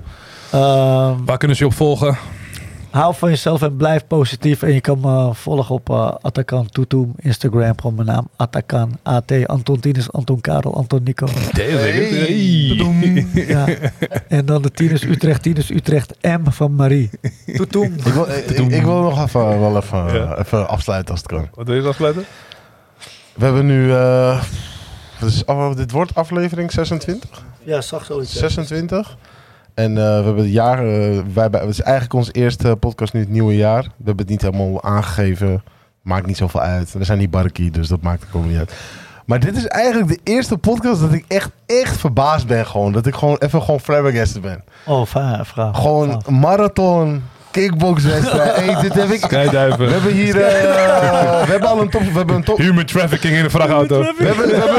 Ehm, 0.52 1.14
Waar 1.26 1.38
kunnen 1.38 1.58
ze 1.58 1.64
je 1.64 1.70
op 1.70 1.76
volgen? 1.76 2.18
Hou 2.92 3.16
van 3.16 3.30
jezelf 3.30 3.62
en 3.62 3.76
blijf 3.76 4.08
positief. 4.08 4.62
En 4.64 4.74
je 4.74 4.82
kan 4.82 5.00
me 5.00 5.34
volgen 5.34 5.76
op 5.76 5.90
eh 5.90 6.14
Atakan 6.22 6.70
Instagram. 7.18 7.74
Gewoon 7.80 7.96
mijn 7.96 8.08
naam, 8.08 8.28
Atakan, 8.36 9.00
AT, 9.04 9.48
Anton 9.48 9.80
Tinus, 9.80 10.12
Anton 10.12 10.42
Karel, 10.42 10.76
Anton 10.76 11.04
Nico. 11.04 11.28
Hey. 11.52 13.28
Ja. 13.48 13.66
En 14.28 14.46
dan 14.46 14.62
de 14.62 14.72
Tinus 14.72 15.04
Utrecht, 15.04 15.42
Tinus 15.42 15.70
Utrecht, 15.70 16.14
M 16.22 16.44
van 16.50 16.76
Marie. 16.76 17.10
Tutum. 17.46 17.94
Ik 18.06 18.14
wil, 18.14 18.28
ik, 18.30 18.50
ik 18.50 18.84
wil 18.84 19.02
nog 19.02 19.24
even, 19.26 19.60
wel 19.60 19.78
even, 19.78 20.14
Ja. 20.14 20.38
even 20.38 20.68
afsluiten 20.70 21.12
als 21.12 21.20
het 21.20 21.30
kan. 21.32 21.48
Wat 21.54 21.68
wil 21.68 21.76
je 21.76 21.88
afsluiten? 21.88 22.26
We 23.36 23.46
hebben 23.46 23.66
nu... 23.66 23.92
eh, 23.94 24.44
is, 25.26 25.46
oh, 25.46 25.76
dit 25.76 25.92
wordt 25.92 26.16
aflevering 26.16 26.72
26? 26.72 27.44
Ja, 27.64 27.82
zag 27.82 28.06
zoiets. 28.06 28.34
ja. 28.34 28.40
26. 28.40 29.18
En 29.80 29.98
eh, 29.98 30.04
we 30.04 30.24
hebben 30.26 30.44
het 30.44 30.52
jaar... 30.52 30.78
eh, 30.78 30.84
wij, 31.34 31.42
hebben- 31.44 31.60
het 31.60 31.70
is 31.70 31.82
eigenlijk 31.82 32.14
onze 32.14 32.32
eerste 32.32 32.76
podcast 32.80 33.14
nu 33.14 33.20
het 33.20 33.30
nieuwe 33.30 33.56
jaar. 33.56 33.82
We 33.84 33.90
hebben 33.96 34.18
het 34.18 34.30
niet 34.30 34.42
helemaal 34.42 34.84
aangegeven. 34.84 35.64
Maakt 36.02 36.26
niet 36.26 36.38
zoveel 36.38 36.62
uit. 36.62 36.94
We 36.94 37.04
zijn 37.04 37.18
niet 37.18 37.30
barkie, 37.32 37.72
dus 37.72 37.88
dat 37.88 38.02
maakt 38.02 38.26
ook 38.34 38.46
niet 38.46 38.58
uit. 38.58 38.74
Maar 39.26 39.40
dit 39.40 39.58
is 39.58 39.68
eigenlijk 39.68 40.08
de 40.08 40.20
eerste 40.32 40.58
podcast 40.58 41.02
dat 41.02 41.14
ik 41.14 41.26
echt, 41.28 41.52
echt 41.66 41.98
verbaasd 41.98 42.48
ben 42.48 42.66
gewoon. 42.66 42.92
Dat 42.92 43.06
ik 43.06 43.16
gewoon 43.16 43.38
even 43.38 43.62
gewoon 43.62 43.80
flabbergasted 43.80 44.42
ben. 44.42 44.64
Oh, 44.86 45.06
vraag. 45.06 45.54
Gewoon 45.78 46.22
marathon, 46.30 47.24
kickboxwedstrijd. 47.52 48.56
hey, 48.56 48.82
dit 48.82 48.94
heb 48.94 49.10
ik... 49.10 49.22
We 49.22 49.28
Skydiven. 49.28 49.90
hebben 49.92 50.12
hier... 50.12 50.42
eh, 50.42 50.52
we 51.46 51.52
hebben 51.52 51.70
al 51.70 51.82
een 51.82 51.90
top... 51.90 52.02
We 52.02 52.18
hebben 52.18 52.36
een 52.36 52.44
top... 52.44 52.58
Human 52.58 52.86
trafficking 52.86 53.36
in 53.36 53.44
de 53.44 53.50
vrachtauto. 53.50 54.00
We 54.00 54.06
hebben, 54.26 54.48
we, 54.48 54.56
hebben 54.56 54.76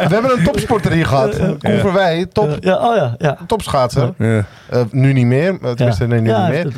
een, 0.00 0.08
we 0.08 0.14
hebben 0.14 0.38
een 0.38 0.44
topsporter 0.44 0.92
hier 0.92 1.06
gehad. 1.06 1.36
Koen 1.38 1.78
Verwij, 1.78 2.26
top, 2.32 2.56
Ja, 2.60 2.76
oh 2.88 2.96
ja, 2.96 3.14
ja. 3.18 3.36
topschaatser. 3.46 4.12
Ja. 4.18 4.44
Eh, 4.70 4.80
nu 4.90 5.12
niet 5.12 5.26
meer. 5.26 5.58
eh, 5.62 5.70
Tenminste, 5.70 6.06
nee, 6.06 6.20
nu 6.20 6.28
Ja, 6.28 6.40
niet 6.48 6.50
meer. 6.64 6.72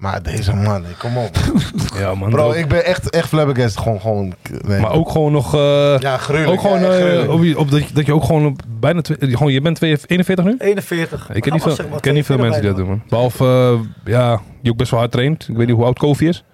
Dat- 0.00 0.10
Maar 0.10 0.22
deze 0.22 0.54
man, 0.54 0.84
kom 0.98 1.16
op. 1.16 1.36
ja, 2.00 2.14
man. 2.14 2.30
Bro, 2.30 2.50
ik 2.52 2.68
ben 2.68 2.84
echt, 2.84 3.10
echt 3.10 3.28
flabbergasted. 3.28 3.82
Gewoon, 3.82 4.00
gewoon... 4.00 4.34
Nee. 4.66 4.80
Maar 4.80 4.92
ook 4.92 5.10
gewoon 5.10 5.32
nog... 5.32 5.54
eh, 5.54 5.96
Ja, 5.98 6.16
gruwelijk. 6.16 6.52
ook 6.52 6.60
gewoon, 6.60 6.80
ja, 6.80 6.86
eh, 6.88 6.94
gruwelijk. 6.96 7.30
op, 7.30 7.42
je- 7.42 7.58
op 7.58 7.70
dat, 7.70 7.88
je, 7.88 7.94
dat 7.94 8.06
je 8.06 8.14
ook 8.14 8.24
gewoon 8.24 8.46
op 8.46 8.60
bijna... 8.80 9.00
twee- 9.00 9.16
gewoon, 9.20 9.52
je 9.52 9.60
bent 9.60 9.76
twee- 9.76 9.96
41 10.06 10.44
nu? 10.44 10.54
41. 10.58 11.30
Ik 11.32 11.42
ken 11.42 11.52
niet 11.52 11.64
Nou, 11.64 11.76
veel, 11.76 11.84
ik 11.96 12.00
ken 12.00 12.14
niet 12.14 12.26
veel 12.26 12.36
42 12.36 12.38
mensen 12.38 12.60
die 12.60 12.70
dat 12.70 12.78
doen, 12.78 12.88
man. 12.88 13.02
Behalve, 13.08 13.44
eh, 14.04 14.12
ja, 14.12 14.40
die 14.62 14.70
ook 14.72 14.78
best 14.78 14.90
wel 14.90 15.00
hard 15.00 15.12
traint. 15.12 15.48
Ik 15.48 15.56
weet 15.56 15.66
niet 15.66 15.76
hoe 15.76 15.84
oud 15.84 15.98
Kofi 15.98 16.28
is. 16.28 16.44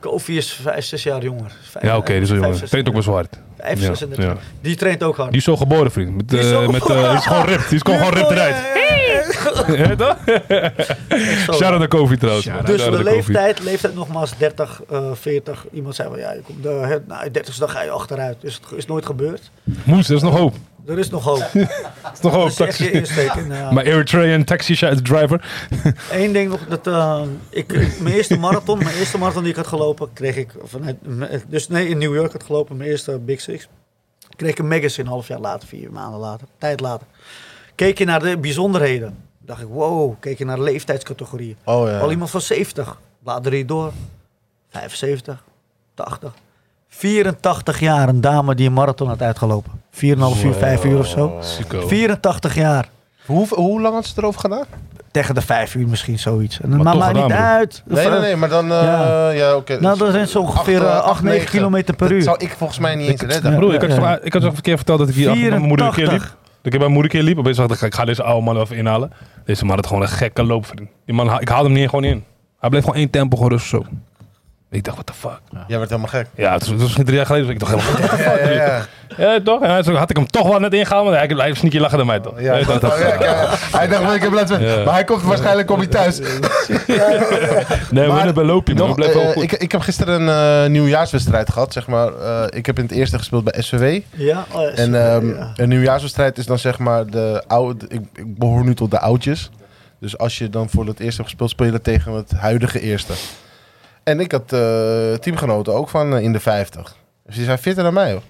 Kofi 0.00 0.36
is 0.36 0.52
5, 0.52 0.84
6 0.84 1.02
jaar 1.02 1.22
jonger. 1.22 1.52
Vijf- 1.70 1.84
Ja, 1.84 1.96
oké, 1.96 2.12
is 2.12 2.28
vijf, 2.28 2.40
jongen. 2.40 2.56
zes- 2.58 2.68
Traint 2.70 2.88
ook 2.88 2.94
best 2.94 3.06
wel 3.06 3.14
hard. 3.14 3.40
Vijf, 3.64 3.80
Ja, 3.80 3.84
36. 3.86 4.24
ja. 4.24 4.36
Die 4.60 4.76
traint 4.76 5.02
ook 5.02 5.16
hard. 5.16 5.28
Die 5.28 5.38
is 5.38 5.44
zo 5.44 5.56
geboren, 5.56 5.90
vriend. 5.90 6.16
Met, 6.16 6.28
Die 6.28 6.38
is 6.38 6.50
eh, 6.50 6.68
met, 6.68 6.90
eh, 6.90 7.14
is 7.16 7.26
gewoon 7.26 7.44
ripped. 7.44 7.68
Die 7.68 7.76
is 7.76 7.82
gewoon, 7.82 7.98
gewoon 7.98 8.14
ripped 8.14 8.30
eruit. 8.30 8.56
Ja, 9.76 9.96
toch? 9.96 10.16
Echt 11.08 11.44
zo. 11.44 11.52
Shout 11.52 11.62
out 11.70 11.78
naar 11.78 11.88
Kofi 11.88 12.16
trouwens. 12.16 12.44
Dus 12.44 12.54
Shout-out 12.80 12.96
de 12.96 13.02
leeftijd, 13.04 13.62
leeftijd 13.62 13.94
nogmaals 13.94 14.36
30, 14.38 14.80
eh 14.90 15.10
40. 15.12 15.66
Iemand 15.72 15.94
zei 15.94 16.08
wel, 16.08 16.18
ja, 16.18 16.32
je 16.32 16.40
komt 16.40 16.62
de, 16.62 16.68
het- 16.68 17.06
nou, 17.06 17.30
30 17.30 17.56
dan 17.56 17.68
ga 17.68 17.82
je 17.82 17.90
achteruit. 17.90 18.36
Dus 18.40 18.54
het 18.54 18.78
is 18.78 18.86
nooit 18.86 19.06
gebeurd. 19.06 19.50
Moes, 19.84 20.08
er 20.08 20.14
is 20.16 20.22
nog 20.22 20.36
hoop. 20.36 20.54
Er 20.86 20.98
is 20.98 21.10
nog 21.10 21.24
hoop. 21.24 21.38
Er 21.54 22.12
is 22.12 22.20
nog 22.20 22.32
hoop. 22.32 22.50
Taxi. 22.50 22.90
eh, 22.90 23.70
Maar 23.70 23.84
Eritrean 23.84 24.44
taxi 24.44 24.74
driver. 25.02 25.44
Eén 26.10 26.32
ding 26.32 26.50
nog, 26.50 26.66
dat, 26.68 26.86
eh, 26.86 27.22
ik, 27.50 27.98
mijn 28.00 28.14
eerste 28.14 28.38
marathon, 28.38 28.78
mijn 28.78 28.96
eerste 28.96 29.18
marathon 29.18 29.42
die 29.42 29.50
ik 29.50 29.56
had 29.56 29.66
gelopen, 29.66 30.12
kreeg 30.12 30.36
ik 30.36 30.50
vanuit, 30.64 30.96
dus 31.48 31.68
nee, 31.68 31.88
in 31.88 31.98
New 31.98 32.14
York 32.14 32.32
had 32.32 32.42
gelopen, 32.44 32.76
mijn 32.76 32.90
eerste 32.90 33.18
Big 33.18 33.40
Six, 33.40 33.68
kreeg 34.36 34.50
ik 34.50 34.58
een 34.58 34.68
magazine 34.68 35.06
een 35.06 35.12
half 35.12 35.28
jaar 35.28 35.40
later, 35.40 35.68
vier 35.68 35.92
maanden 35.92 36.20
later, 36.20 36.46
tijd 36.58 36.80
later. 36.80 37.06
Keek 37.74 37.98
je 37.98 38.04
naar 38.04 38.20
de 38.22 38.38
bijzonderheden, 38.38 39.16
dacht 39.38 39.60
ik, 39.62 39.68
wow, 39.68 40.14
keek 40.20 40.38
je 40.38 40.44
naar 40.44 40.56
de 40.56 40.62
leeftijdscategorieën. 40.62 41.56
Oh 41.64 41.88
ja. 41.88 41.98
Al 41.98 42.10
iemand 42.10 42.30
van 42.30 42.40
70, 42.40 42.98
blader 43.22 43.54
je 43.56 43.64
door, 43.64 43.92
75, 44.70 45.44
80, 45.94 46.32
84 46.96 47.80
jaar, 47.80 48.08
een 48.08 48.20
dame 48.20 48.54
die 48.54 48.66
een 48.66 48.72
marathon 48.72 49.08
had 49.08 49.22
uitgelopen. 49.22 49.72
4,5 49.90 50.00
uur, 50.44 50.54
5 50.54 50.84
uur 50.84 50.98
of 50.98 51.06
zo. 51.06 51.36
Sico. 51.40 51.86
84 51.88 52.54
jaar. 52.54 52.88
Hoe, 53.26 53.46
hoe 53.50 53.80
lang 53.80 53.94
had 53.94 54.06
ze 54.06 54.12
erover 54.16 54.40
gedaan? 54.40 54.64
Tegen 55.10 55.34
de 55.34 55.40
5 55.40 55.74
uur 55.74 55.88
misschien 55.88 56.18
zoiets. 56.18 56.60
En, 56.60 56.68
Maar 56.68 56.78
maar 56.78 56.96
maakt 56.96 57.14
niet 57.14 57.32
uit. 57.32 57.82
Nee, 57.86 58.08
nee, 58.08 58.18
nee, 58.20 58.36
maar 58.36 58.48
dan... 58.48 58.64
eh, 58.72 58.82
Ja. 58.82 59.30
ja, 59.30 59.56
oké. 59.56 59.80
Nou, 59.80 59.98
dat 59.98 60.12
zijn 60.12 60.28
zo 60.28 60.38
ongeveer 60.40 60.86
Acht, 60.86 61.02
eh, 61.04 61.08
8, 61.10 61.22
9 61.22 61.38
negen. 61.38 61.50
kilometer 61.50 61.94
per 61.96 62.08
Dat 62.08 62.16
uur. 62.16 62.22
zou 62.22 62.36
ik 62.40 62.54
volgens 62.58 62.78
mij 62.78 62.94
niet 62.94 63.08
eens 63.08 63.20
redden. 63.20 63.52
Ja. 63.52 63.58
Broer, 63.58 63.74
ik 63.74 63.80
had, 63.80 63.90
ja. 63.90 63.94
zo- 64.14 64.18
ik 64.22 64.32
had 64.32 64.42
zo 64.42 64.48
een 64.48 64.60
keer 64.60 64.76
verteld 64.76 64.98
dat 64.98 65.08
ik 65.08 65.14
hier 65.14 65.30
achter 65.30 65.48
mijn 65.48 65.62
moeder 65.62 65.86
een 65.86 65.92
keer 65.92 66.02
liep. 66.08 66.10
84. 66.10 66.38
Dat 66.62 66.72
ik 66.72 66.78
bij 66.78 66.78
mijn 66.78 66.92
moeder 66.92 67.10
een 67.14 67.18
keer 67.18 67.28
liep. 67.28 67.38
Opeens 67.38 67.56
dacht 67.56 67.70
ik, 67.70 67.80
ik 67.80 67.94
ga 67.94 68.04
deze 68.04 68.22
oude 68.22 68.44
man 68.44 68.60
even 68.60 68.76
inhalen. 68.76 69.12
Deze 69.44 69.64
man 69.64 69.76
had 69.76 69.86
gewoon 69.86 70.02
een 70.02 70.08
gekke 70.08 70.42
loop. 70.44 70.66
vriend. 70.66 70.88
Die 71.06 71.14
man, 71.14 71.28
ha- 71.28 71.40
ik 71.40 71.48
haalde 71.48 71.68
hem 71.68 71.78
niet 71.78 71.88
gewoon 71.88 72.04
in. 72.04 72.24
Hij 72.60 72.68
bleef 72.70 72.82
gewoon 72.84 72.98
één 72.98 73.10
tempo 73.10 73.36
gewoon 73.36 73.50
rustig 73.52 73.68
zo. 73.68 73.86
Ik 74.74 74.84
dacht, 74.84 74.96
what 74.96 75.06
the 75.06 75.12
fuck. 75.12 75.64
Jij 75.68 75.78
werd 75.78 75.90
helemaal 75.90 76.10
gek. 76.10 76.26
Ja, 76.34 76.52
het 76.52 76.58
was, 76.60 76.68
het 76.68 76.76
was 76.76 76.82
misschien 76.84 77.04
drie 77.04 77.16
jaar 77.16 77.26
geleden. 77.26 77.46
Dus 77.46 77.54
ik 77.54 77.60
dacht, 77.60 77.72
helemaal, 77.74 78.08
what 78.08 78.10
the 78.18 78.22
Ja, 78.22 78.30
fuck. 78.30 78.44
ja, 78.44 78.50
ja. 78.52 78.86
Ja, 79.16 79.40
toch? 79.44 79.62
En 79.62 79.70
hij- 79.70 79.82
zo 79.82 79.94
had 79.94 80.10
ik 80.10 80.16
hem 80.16 80.26
toch 80.26 80.48
wel 80.48 80.58
net 80.60 80.72
ingehaald. 80.74 81.10
Maar 81.10 81.26
hij, 81.28 81.44
heeft 81.46 81.58
sneaky 81.58 81.78
lachen 81.78 81.98
dan 81.98 82.06
mij 82.06 82.20
toch? 82.20 82.40
Ja, 82.40 82.54
Ja, 82.56 82.64
dat- 82.66 82.80
dat- 82.80 82.92
oh, 82.92 82.98
ja, 82.98 83.06
ja. 83.24 83.48
Hij 83.72 83.88
dacht, 83.88 84.02
wel, 84.02 84.14
ik 84.14 84.22
heb 84.22 84.32
laten 84.32 84.62
Ja. 84.62 84.84
Maar 84.84 84.94
hij 84.94 85.04
komt 85.04 85.22
waarschijnlijk 85.22 85.66
kom 85.66 85.80
je 85.80 85.88
thuis. 85.88 86.18
Nee, 87.90 88.06
we 88.06 88.12
Maar 88.12 88.24
hebben 88.24 88.44
loopje. 88.46 88.74
Nog, 88.74 88.88
We 88.88 88.94
blijven 88.94 89.18
wel 89.20 89.28
eh, 89.28 89.32
goed. 89.34 89.42
ik, 89.42 89.52
ik 89.52 89.72
heb 89.72 89.80
gisteren 89.80 90.20
een 90.28 90.64
eh, 90.64 90.70
nieuwjaarswedstrijd 90.70 91.50
gehad, 91.52 91.72
zeg 91.72 91.86
maar. 91.86 92.12
Eh, 92.14 92.42
ik 92.50 92.66
heb 92.66 92.76
in 92.78 92.84
het 92.84 92.92
eerste 92.92 93.18
gespeeld 93.18 93.44
bij 93.44 93.62
SVW. 93.62 94.00
Ja, 94.20 94.44
oh, 94.52 94.60
ja, 94.62 94.68
En 94.68 94.94
ehm, 95.06 95.28
ja. 95.28 95.52
een 95.56 95.68
nieuwjaarswedstrijd 95.68 96.38
is 96.38 96.46
dan 96.46 96.58
zeg 96.58 96.78
maar 96.78 97.06
de 97.06 97.42
oude... 97.46 97.84
Ik, 97.88 98.00
ik 98.14 98.38
behoor 98.38 98.64
nu 98.64 98.74
tot 98.74 98.90
de 98.90 98.98
oudjes. 99.00 99.50
Dus 100.00 100.18
als 100.18 100.38
je 100.38 100.50
dan 100.50 100.68
voor 100.70 100.86
het 100.86 101.00
eerst 101.00 101.16
hebt 101.16 101.28
gespeeld, 101.28 101.50
speel 101.50 101.66
je 101.66 101.72
dat 101.72 101.84
tegen 101.84 102.12
het 102.12 102.32
huidige 102.36 102.80
eerste. 102.80 103.12
En 104.04 104.20
ik 104.20 104.32
had 104.32 104.52
eh, 104.52 105.14
teamgenoten 105.14 105.74
ook 105.74 105.88
van 105.88 106.16
eh, 106.16 106.22
in 106.22 106.32
de 106.32 106.40
50. 106.40 106.96
Dus 107.26 107.34
die 107.34 107.44
zijn 107.44 107.58
fitter 107.58 107.84
dan 107.84 107.94
mij, 107.94 108.12
hoor. 108.12 108.22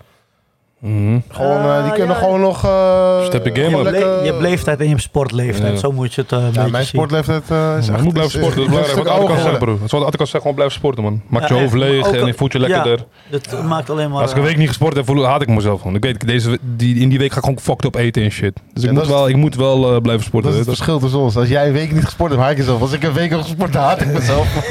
Mhm. 0.86 1.18
Gewoon, 1.28 1.56
eh, 1.56 1.62
die 1.82 1.90
Ah, 1.90 1.92
kunnen 1.92 2.16
ja. 2.16 2.22
gewoon 2.22 2.40
nog... 2.40 2.64
eh, 2.64 3.24
Step 3.24 3.44
the 3.44 3.50
game 3.62 3.76
je, 3.76 3.84
hebt 3.84 3.98
je 4.24 4.30
hebt 4.30 4.40
leeftijd 4.40 4.78
en 4.78 4.84
je 4.84 4.90
hebt 4.90 5.02
sportleeftijd. 5.02 5.72
Ja. 5.72 5.78
Zo 5.78 5.92
moet 5.92 6.14
je 6.14 6.20
het 6.20 6.32
eh, 6.32 6.38
een 6.38 6.44
Ja, 6.44 6.50
beetje 6.50 6.70
mijn 6.70 6.84
sportleeftijd 6.86 7.42
eh, 7.50 7.74
is 7.78 7.88
echt... 7.88 7.96
je 7.98 8.02
moet 8.04 8.12
blijven 8.12 8.40
is- 8.40 8.46
sporten, 8.46 8.70
dat 8.72 8.80
is 8.80 8.86
is 8.88 8.94
belangrijk. 8.94 9.28
Wat 9.28 9.38
zegt, 9.40 9.42
geworden. 9.56 9.78
bro. 9.78 9.86
Zoals 9.88 10.04
Atticus 10.04 10.30
zegt, 10.30 10.40
gewoon 10.42 10.56
blijven 10.56 10.76
sporten, 10.78 11.02
man. 11.02 11.22
Maak 11.28 11.48
Ja, 11.48 11.54
je 11.54 11.60
hoofd 11.62 11.74
leeg 11.74 12.10
en 12.12 12.26
je 12.26 12.34
voelt 12.34 12.52
je 12.52 12.58
ja. 12.58 12.66
lekkerder. 12.68 13.04
Dat 13.30 13.62
maakt 13.62 13.90
alleen 13.90 14.10
maar... 14.10 14.20
Als 14.22 14.30
ik 14.30 14.36
een 14.36 14.42
week 14.42 14.56
niet 14.56 14.68
gesport 14.68 14.96
heb, 14.96 15.08
haat 15.08 15.42
ik 15.42 15.48
mezelf 15.48 15.80
gewoon. 15.80 15.96
Ik 15.96 16.02
weet, 16.02 16.26
deze, 16.26 16.58
die, 16.76 16.96
in 17.00 17.08
die 17.08 17.18
week 17.18 17.30
ga 17.32 17.38
ik 17.38 17.44
gewoon 17.44 17.58
fucked 17.60 17.84
up 17.84 17.94
eten 17.94 18.22
en 18.22 18.30
shit. 18.30 18.52
Dus 18.72 18.82
ik 18.82 18.88
Ja, 18.88 18.94
moet 18.94 18.94
dat 19.00 19.04
is- 19.10 19.14
wel, 19.16 19.28
ik 19.28 19.36
moet 19.36 19.56
wel 19.56 19.94
eh, 19.94 20.00
blijven 20.00 20.24
sporten. 20.24 20.50
Dat 20.50 20.60
is 20.60 20.66
het 20.66 20.76
je. 20.76 20.82
verschil 20.84 20.98
tussen 20.98 21.20
ons. 21.20 21.36
Als 21.36 21.48
jij 21.48 21.66
een 21.66 21.72
week 21.72 21.92
niet 21.92 22.04
gesport 22.04 22.30
hebt, 22.30 22.42
haat 22.42 22.52
ik 22.52 22.56
jezelf. 22.58 22.80
Als 22.80 22.92
ik 22.92 23.02
een 23.02 23.12
week 23.12 23.30
heb 23.30 23.40
gesport, 23.40 23.74
haat 23.74 24.00
ik 24.00 24.12
mezelf. 24.12 24.70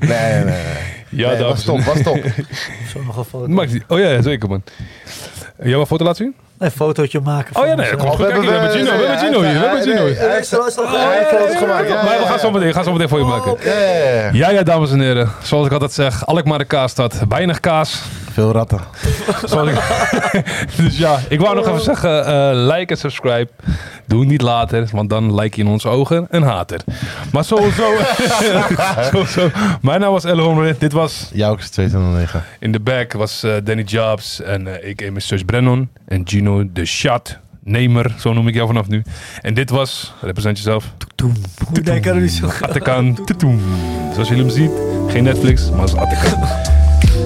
nee, 0.00 0.08
nee, 0.34 0.44
nee. 0.44 1.00
Ja, 1.12 1.28
nee, 1.28 1.38
dames 1.38 1.64
was 1.64 1.64
top, 1.64 1.80
was 1.94 2.02
top. 2.02 2.24
Zo 2.92 3.02
nog 3.02 3.16
een 3.16 3.24
foto. 3.24 3.46
Maakt 3.48 3.72
niet- 3.72 3.84
Oh 3.88 3.98
ja, 3.98 4.08
ja, 4.08 4.22
zeker 4.22 4.48
man. 4.48 4.62
Jij 5.56 5.66
wil 5.66 5.80
een 5.80 5.86
foto 5.86 6.04
laten 6.04 6.24
zien? 6.24 6.34
Een 6.62 6.70
fotootje 6.70 7.20
maken. 7.20 7.56
Oh 7.56 7.66
ja, 7.66 7.74
nee, 7.74 7.96
kom. 7.96 8.16
We 8.16 8.24
hebben 8.24 8.70
Gino, 8.70 8.96
we 8.96 9.06
hebben 9.06 9.18
Gino 9.18 9.40
hier. 9.42 9.52
We 9.52 9.58
hebben 9.58 9.82
Gino 9.82 10.06
hier. 10.06 10.18
Hij 10.18 10.34
heeft 10.34 10.50
hij 10.50 10.60
heeft 11.18 11.28
foto's 11.28 11.56
gemaakt. 11.56 11.88
Ja, 11.88 12.02
Maar 12.02 12.18
we 12.18 12.24
gaan 12.26 12.38
zo 12.38 12.50
meteen, 12.50 12.72
gaan 12.72 12.84
zo 12.84 12.92
meteen 12.92 13.08
voor 13.08 13.18
je 13.18 13.24
maken. 13.24 13.56
Ja, 13.64 13.72
ja, 13.72 13.88
ja. 13.88 14.30
Ja, 14.32 14.50
ja, 14.50 14.62
dames 14.62 14.90
en 14.92 15.00
heren. 15.00 15.30
Zoals 15.42 15.66
ik 15.66 15.72
altijd 15.72 15.92
zeg, 15.92 16.26
Alkmaar 16.26 16.58
de 16.58 16.64
kaasstad. 16.64 17.24
Weinig 17.28 17.60
kaas. 17.60 18.02
Veel 18.32 18.52
ratten. 18.52 18.80
Dus 20.76 20.98
ja, 20.98 21.18
ik 21.28 21.40
wou 21.40 21.54
nog 21.54 21.66
even 21.68 21.80
zeggen, 21.80 22.26
eh, 22.26 22.50
like 22.52 22.92
en 22.92 22.98
subscribe. 22.98 23.48
Doe 24.06 24.24
niet 24.24 24.42
later, 24.42 24.88
want 24.92 25.10
dan 25.10 25.34
like 25.34 25.56
je 25.56 25.62
in 25.62 25.68
onze 25.70 25.88
ogen 25.88 26.26
een 26.30 26.42
hater. 26.42 26.80
Maar 27.32 27.44
sowieso, 27.44 27.92
sowieso. 29.12 29.50
Mijn 29.82 30.00
naam 30.00 30.12
was 30.12 30.24
Elle 30.24 30.42
Homer. 30.42 30.74
Dit 30.78 30.92
was 30.92 31.30
Jouw 31.32 31.56
is 31.56 31.70
209. 31.70 32.44
in 32.58 32.72
de 32.72 32.80
back 32.80 33.12
was 33.12 33.42
eh, 33.42 33.52
Danny 33.64 33.82
Jobs 33.82 34.40
en 34.42 34.66
eh, 34.82 34.88
ik 34.88 35.00
mijn 35.00 35.22
zus 35.22 35.42
Brennon 35.42 35.88
en 36.06 36.22
Gino 36.24 36.51
de 36.72 36.84
Shot. 36.84 37.38
Nemer, 37.64 38.14
zo 38.18 38.32
noem 38.32 38.48
ik 38.48 38.54
jou 38.54 38.66
vanaf 38.66 38.88
nu. 38.88 39.02
En 39.40 39.54
dit 39.54 39.70
was, 39.70 40.14
represent 40.20 40.56
jezelf, 40.56 40.92
Hoe 41.66 41.80
denk 41.82 42.04
je 42.04 42.10
er 42.10 42.20
niet 42.20 42.30
zo 42.30 42.46
Atakan. 42.60 43.18
Zoals 44.12 44.28
jullie 44.28 44.44
hem 44.44 44.52
ziet, 44.52 44.70
geen 45.08 45.24
Netflix, 45.24 45.70
maar 45.70 45.80
als 45.80 45.96
Atakan. 45.96 46.40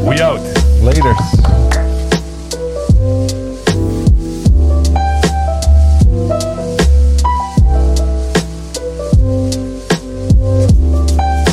We 0.05 0.25
out. 0.25 0.41
Later. 0.83 1.66